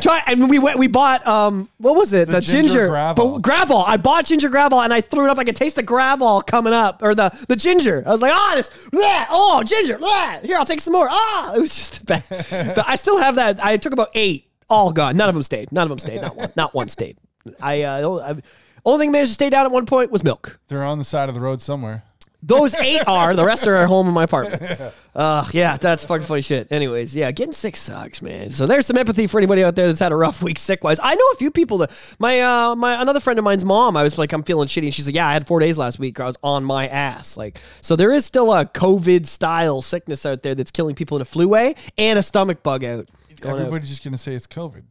Try 0.00 0.22
and 0.26 0.48
we 0.48 0.58
went. 0.58 0.78
We 0.78 0.86
bought 0.86 1.26
um, 1.26 1.68
what 1.76 1.96
was 1.96 2.12
it? 2.14 2.28
The, 2.28 2.40
ginger 2.40 2.68
ginger, 2.68 2.88
gravel. 2.88 3.32
But 3.32 3.42
gravel. 3.42 3.78
I 3.78 3.98
bought 3.98 4.24
ginger 4.24 4.48
gravel 4.48 4.80
and 4.80 4.92
I 4.92 5.02
threw 5.02 5.26
it 5.26 5.30
up. 5.30 5.38
I 5.38 5.44
could 5.44 5.56
taste 5.56 5.76
the 5.76 5.82
gravel 5.82 6.40
coming 6.40 6.72
up, 6.72 7.02
or 7.02 7.14
the 7.14 7.30
the 7.48 7.56
ginger. 7.56 8.02
I 8.06 8.10
was 8.10 8.22
like, 8.22 8.32
ah, 8.34 8.52
this, 8.56 8.70
bleh, 8.70 9.26
oh, 9.28 9.62
ginger. 9.62 9.98
bleh. 9.98 10.44
Here, 10.44 10.56
I'll 10.56 10.64
take 10.64 10.80
some 10.80 10.94
more. 10.94 11.08
Ah, 11.10 11.54
it 11.54 11.60
was 11.60 11.74
just 11.74 12.06
bad. 12.06 12.24
but 12.74 12.88
I 12.88 12.96
still 12.96 13.18
have 13.18 13.34
that. 13.34 13.62
I 13.62 13.76
took 13.76 13.92
about 13.92 14.08
eight, 14.14 14.50
all 14.70 14.92
gone. 14.92 15.16
None 15.16 15.28
of 15.28 15.34
them 15.34 15.42
stayed. 15.42 15.70
None 15.70 15.82
of 15.82 15.90
them 15.90 15.98
stayed. 15.98 16.22
Not 16.22 16.36
one. 16.36 16.52
Not 16.56 16.74
one 16.74 16.88
stayed. 16.88 17.18
I 17.60 17.82
uh, 17.82 18.18
I, 18.18 18.42
only 18.84 19.04
thing 19.04 19.12
managed 19.12 19.30
to 19.30 19.34
stay 19.34 19.50
down 19.50 19.66
at 19.66 19.72
one 19.72 19.84
point 19.84 20.10
was 20.10 20.24
milk. 20.24 20.58
they're 20.68 20.84
on 20.84 20.98
the 20.98 21.04
side 21.04 21.28
of 21.28 21.34
the 21.34 21.40
road 21.40 21.60
somewhere. 21.60 22.04
Those 22.42 22.74
eight 22.76 23.02
are. 23.08 23.34
The 23.34 23.44
rest 23.44 23.66
are 23.66 23.74
at 23.76 23.88
home 23.88 24.08
in 24.08 24.14
my 24.14 24.24
apartment. 24.24 24.80
Uh, 25.18 25.44
yeah, 25.50 25.76
that's 25.76 26.04
fucking 26.04 26.24
funny 26.24 26.42
shit. 26.42 26.70
Anyways, 26.70 27.12
yeah, 27.12 27.32
getting 27.32 27.50
sick 27.50 27.74
sucks, 27.74 28.22
man. 28.22 28.50
So 28.50 28.66
there's 28.66 28.86
some 28.86 28.96
empathy 28.96 29.26
for 29.26 29.38
anybody 29.38 29.64
out 29.64 29.74
there 29.74 29.88
that's 29.88 29.98
had 29.98 30.12
a 30.12 30.14
rough 30.16 30.40
week 30.44 30.60
sick 30.60 30.84
wise. 30.84 31.00
I 31.02 31.12
know 31.16 31.24
a 31.32 31.34
few 31.34 31.50
people 31.50 31.78
that 31.78 31.90
my 32.20 32.40
uh 32.40 32.76
my 32.76 33.02
another 33.02 33.18
friend 33.18 33.36
of 33.36 33.44
mine's 33.44 33.64
mom. 33.64 33.96
I 33.96 34.04
was 34.04 34.16
like, 34.16 34.32
I'm 34.32 34.44
feeling 34.44 34.68
shitty, 34.68 34.84
and 34.84 34.94
she's 34.94 35.06
like, 35.08 35.16
Yeah, 35.16 35.26
I 35.26 35.32
had 35.32 35.44
four 35.44 35.58
days 35.58 35.76
last 35.76 35.98
week. 35.98 36.20
I 36.20 36.26
was 36.26 36.36
on 36.44 36.62
my 36.62 36.86
ass. 36.86 37.36
Like, 37.36 37.58
so 37.80 37.96
there 37.96 38.12
is 38.12 38.24
still 38.24 38.52
a 38.54 38.64
COVID 38.64 39.26
style 39.26 39.82
sickness 39.82 40.24
out 40.24 40.44
there 40.44 40.54
that's 40.54 40.70
killing 40.70 40.94
people 40.94 41.16
in 41.16 41.22
a 41.22 41.24
flu 41.24 41.48
way 41.48 41.74
and 41.96 42.16
a 42.16 42.22
stomach 42.22 42.62
bug 42.62 42.84
out. 42.84 43.08
going 43.40 43.54
out. 43.54 43.58
Everybody's 43.62 43.88
just 43.88 44.04
gonna 44.04 44.18
say 44.18 44.34
it's 44.34 44.46
COVID. 44.46 44.84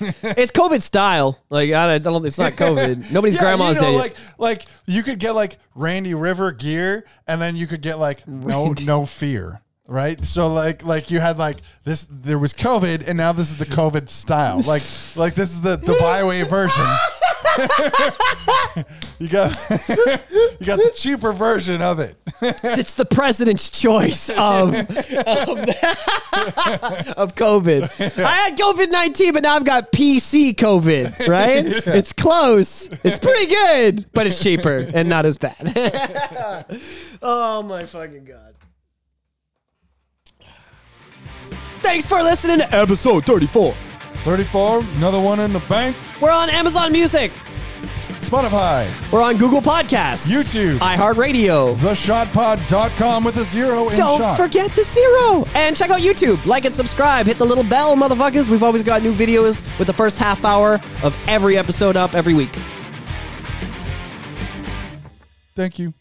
It's 0.00 0.52
COVID 0.52 0.82
style. 0.82 1.38
Like 1.50 1.70
I 1.72 1.98
don't. 1.98 2.24
It's 2.26 2.38
not 2.38 2.52
COVID. 2.52 3.10
Nobody's 3.12 3.34
Yeah, 3.34 3.40
grandma's 3.40 3.76
you 3.76 3.82
know, 3.82 3.90
yet. 3.92 3.98
like 3.98 4.14
like 4.38 4.66
you 4.86 5.02
could 5.02 5.18
get 5.18 5.34
like 5.34 5.58
Randy 5.74 6.14
River 6.14 6.52
gear, 6.52 7.04
and 7.26 7.40
then 7.40 7.56
you 7.56 7.66
could 7.66 7.82
get 7.82 7.98
like 7.98 8.26
no 8.26 8.74
no 8.84 9.06
fear, 9.06 9.60
right? 9.86 10.24
So 10.24 10.52
like 10.52 10.84
like 10.84 11.10
you 11.10 11.20
had 11.20 11.38
like 11.38 11.58
this. 11.84 12.06
There 12.10 12.38
was 12.38 12.54
COVID, 12.54 13.06
and 13.06 13.16
now 13.16 13.32
this 13.32 13.50
is 13.50 13.58
the 13.58 13.66
COVID 13.66 14.08
style. 14.08 14.56
Like 14.60 14.82
like 15.16 15.34
this 15.34 15.50
is 15.52 15.60
the 15.60 15.76
the 15.76 15.96
byway 16.00 16.42
version. 16.42 16.84
You 19.18 19.28
got 19.28 19.50
you 19.70 20.66
got 20.66 20.78
the 20.78 20.92
cheaper 20.94 21.32
version 21.32 21.82
of 21.82 21.98
it. 22.00 22.16
it's 22.40 22.94
the 22.94 23.04
president's 23.04 23.70
choice 23.70 24.28
of 24.30 24.74
of, 24.74 24.88
of 27.16 27.34
COVID. 27.34 28.24
I 28.24 28.36
had 28.36 28.56
COVID 28.56 28.90
nineteen, 28.90 29.32
but 29.32 29.42
now 29.42 29.56
I've 29.56 29.64
got 29.64 29.92
PC 29.92 30.54
COVID. 30.54 31.28
Right? 31.28 31.66
It's 32.02 32.12
close. 32.12 32.88
It's 33.04 33.18
pretty 33.18 33.46
good, 33.46 34.06
but 34.12 34.26
it's 34.26 34.42
cheaper 34.42 34.88
and 34.94 35.08
not 35.08 35.26
as 35.26 35.36
bad. 35.36 35.72
oh 37.22 37.62
my 37.62 37.84
fucking 37.84 38.24
god! 38.24 38.54
Thanks 41.80 42.06
for 42.06 42.22
listening 42.22 42.58
to 42.58 42.74
episode 42.74 43.24
thirty-four. 43.24 43.74
Thirty 44.24 44.44
four, 44.44 44.80
another 44.96 45.20
one 45.20 45.40
in 45.40 45.52
the 45.52 45.58
bank. 45.60 45.96
We're 46.20 46.30
on 46.30 46.48
Amazon 46.50 46.92
Music. 46.92 47.32
Spotify, 48.20 48.88
We're 49.12 49.20
on 49.20 49.36
Google 49.36 49.60
Podcasts, 49.60 50.26
YouTube. 50.26 50.78
iHeartRadio. 50.78 51.74
theshotpod.com 51.76 53.24
with 53.24 53.36
a 53.36 53.44
zero 53.44 53.88
in 53.90 53.96
Don't 53.96 54.20
shot. 54.20 54.36
forget 54.38 54.70
the 54.72 54.84
zero. 54.84 55.44
And 55.54 55.76
check 55.76 55.90
out 55.90 56.00
YouTube. 56.00 56.42
Like 56.46 56.64
and 56.64 56.74
subscribe. 56.74 57.26
Hit 57.26 57.36
the 57.36 57.44
little 57.44 57.64
bell, 57.64 57.94
motherfuckers. 57.94 58.48
We've 58.48 58.62
always 58.62 58.82
got 58.82 59.02
new 59.02 59.12
videos 59.12 59.62
with 59.78 59.86
the 59.86 59.92
first 59.92 60.18
half 60.18 60.44
hour 60.46 60.80
of 61.02 61.14
every 61.28 61.58
episode 61.58 61.94
up 61.96 62.14
every 62.14 62.32
week. 62.32 62.56
Thank 65.54 65.78
you. 65.78 65.92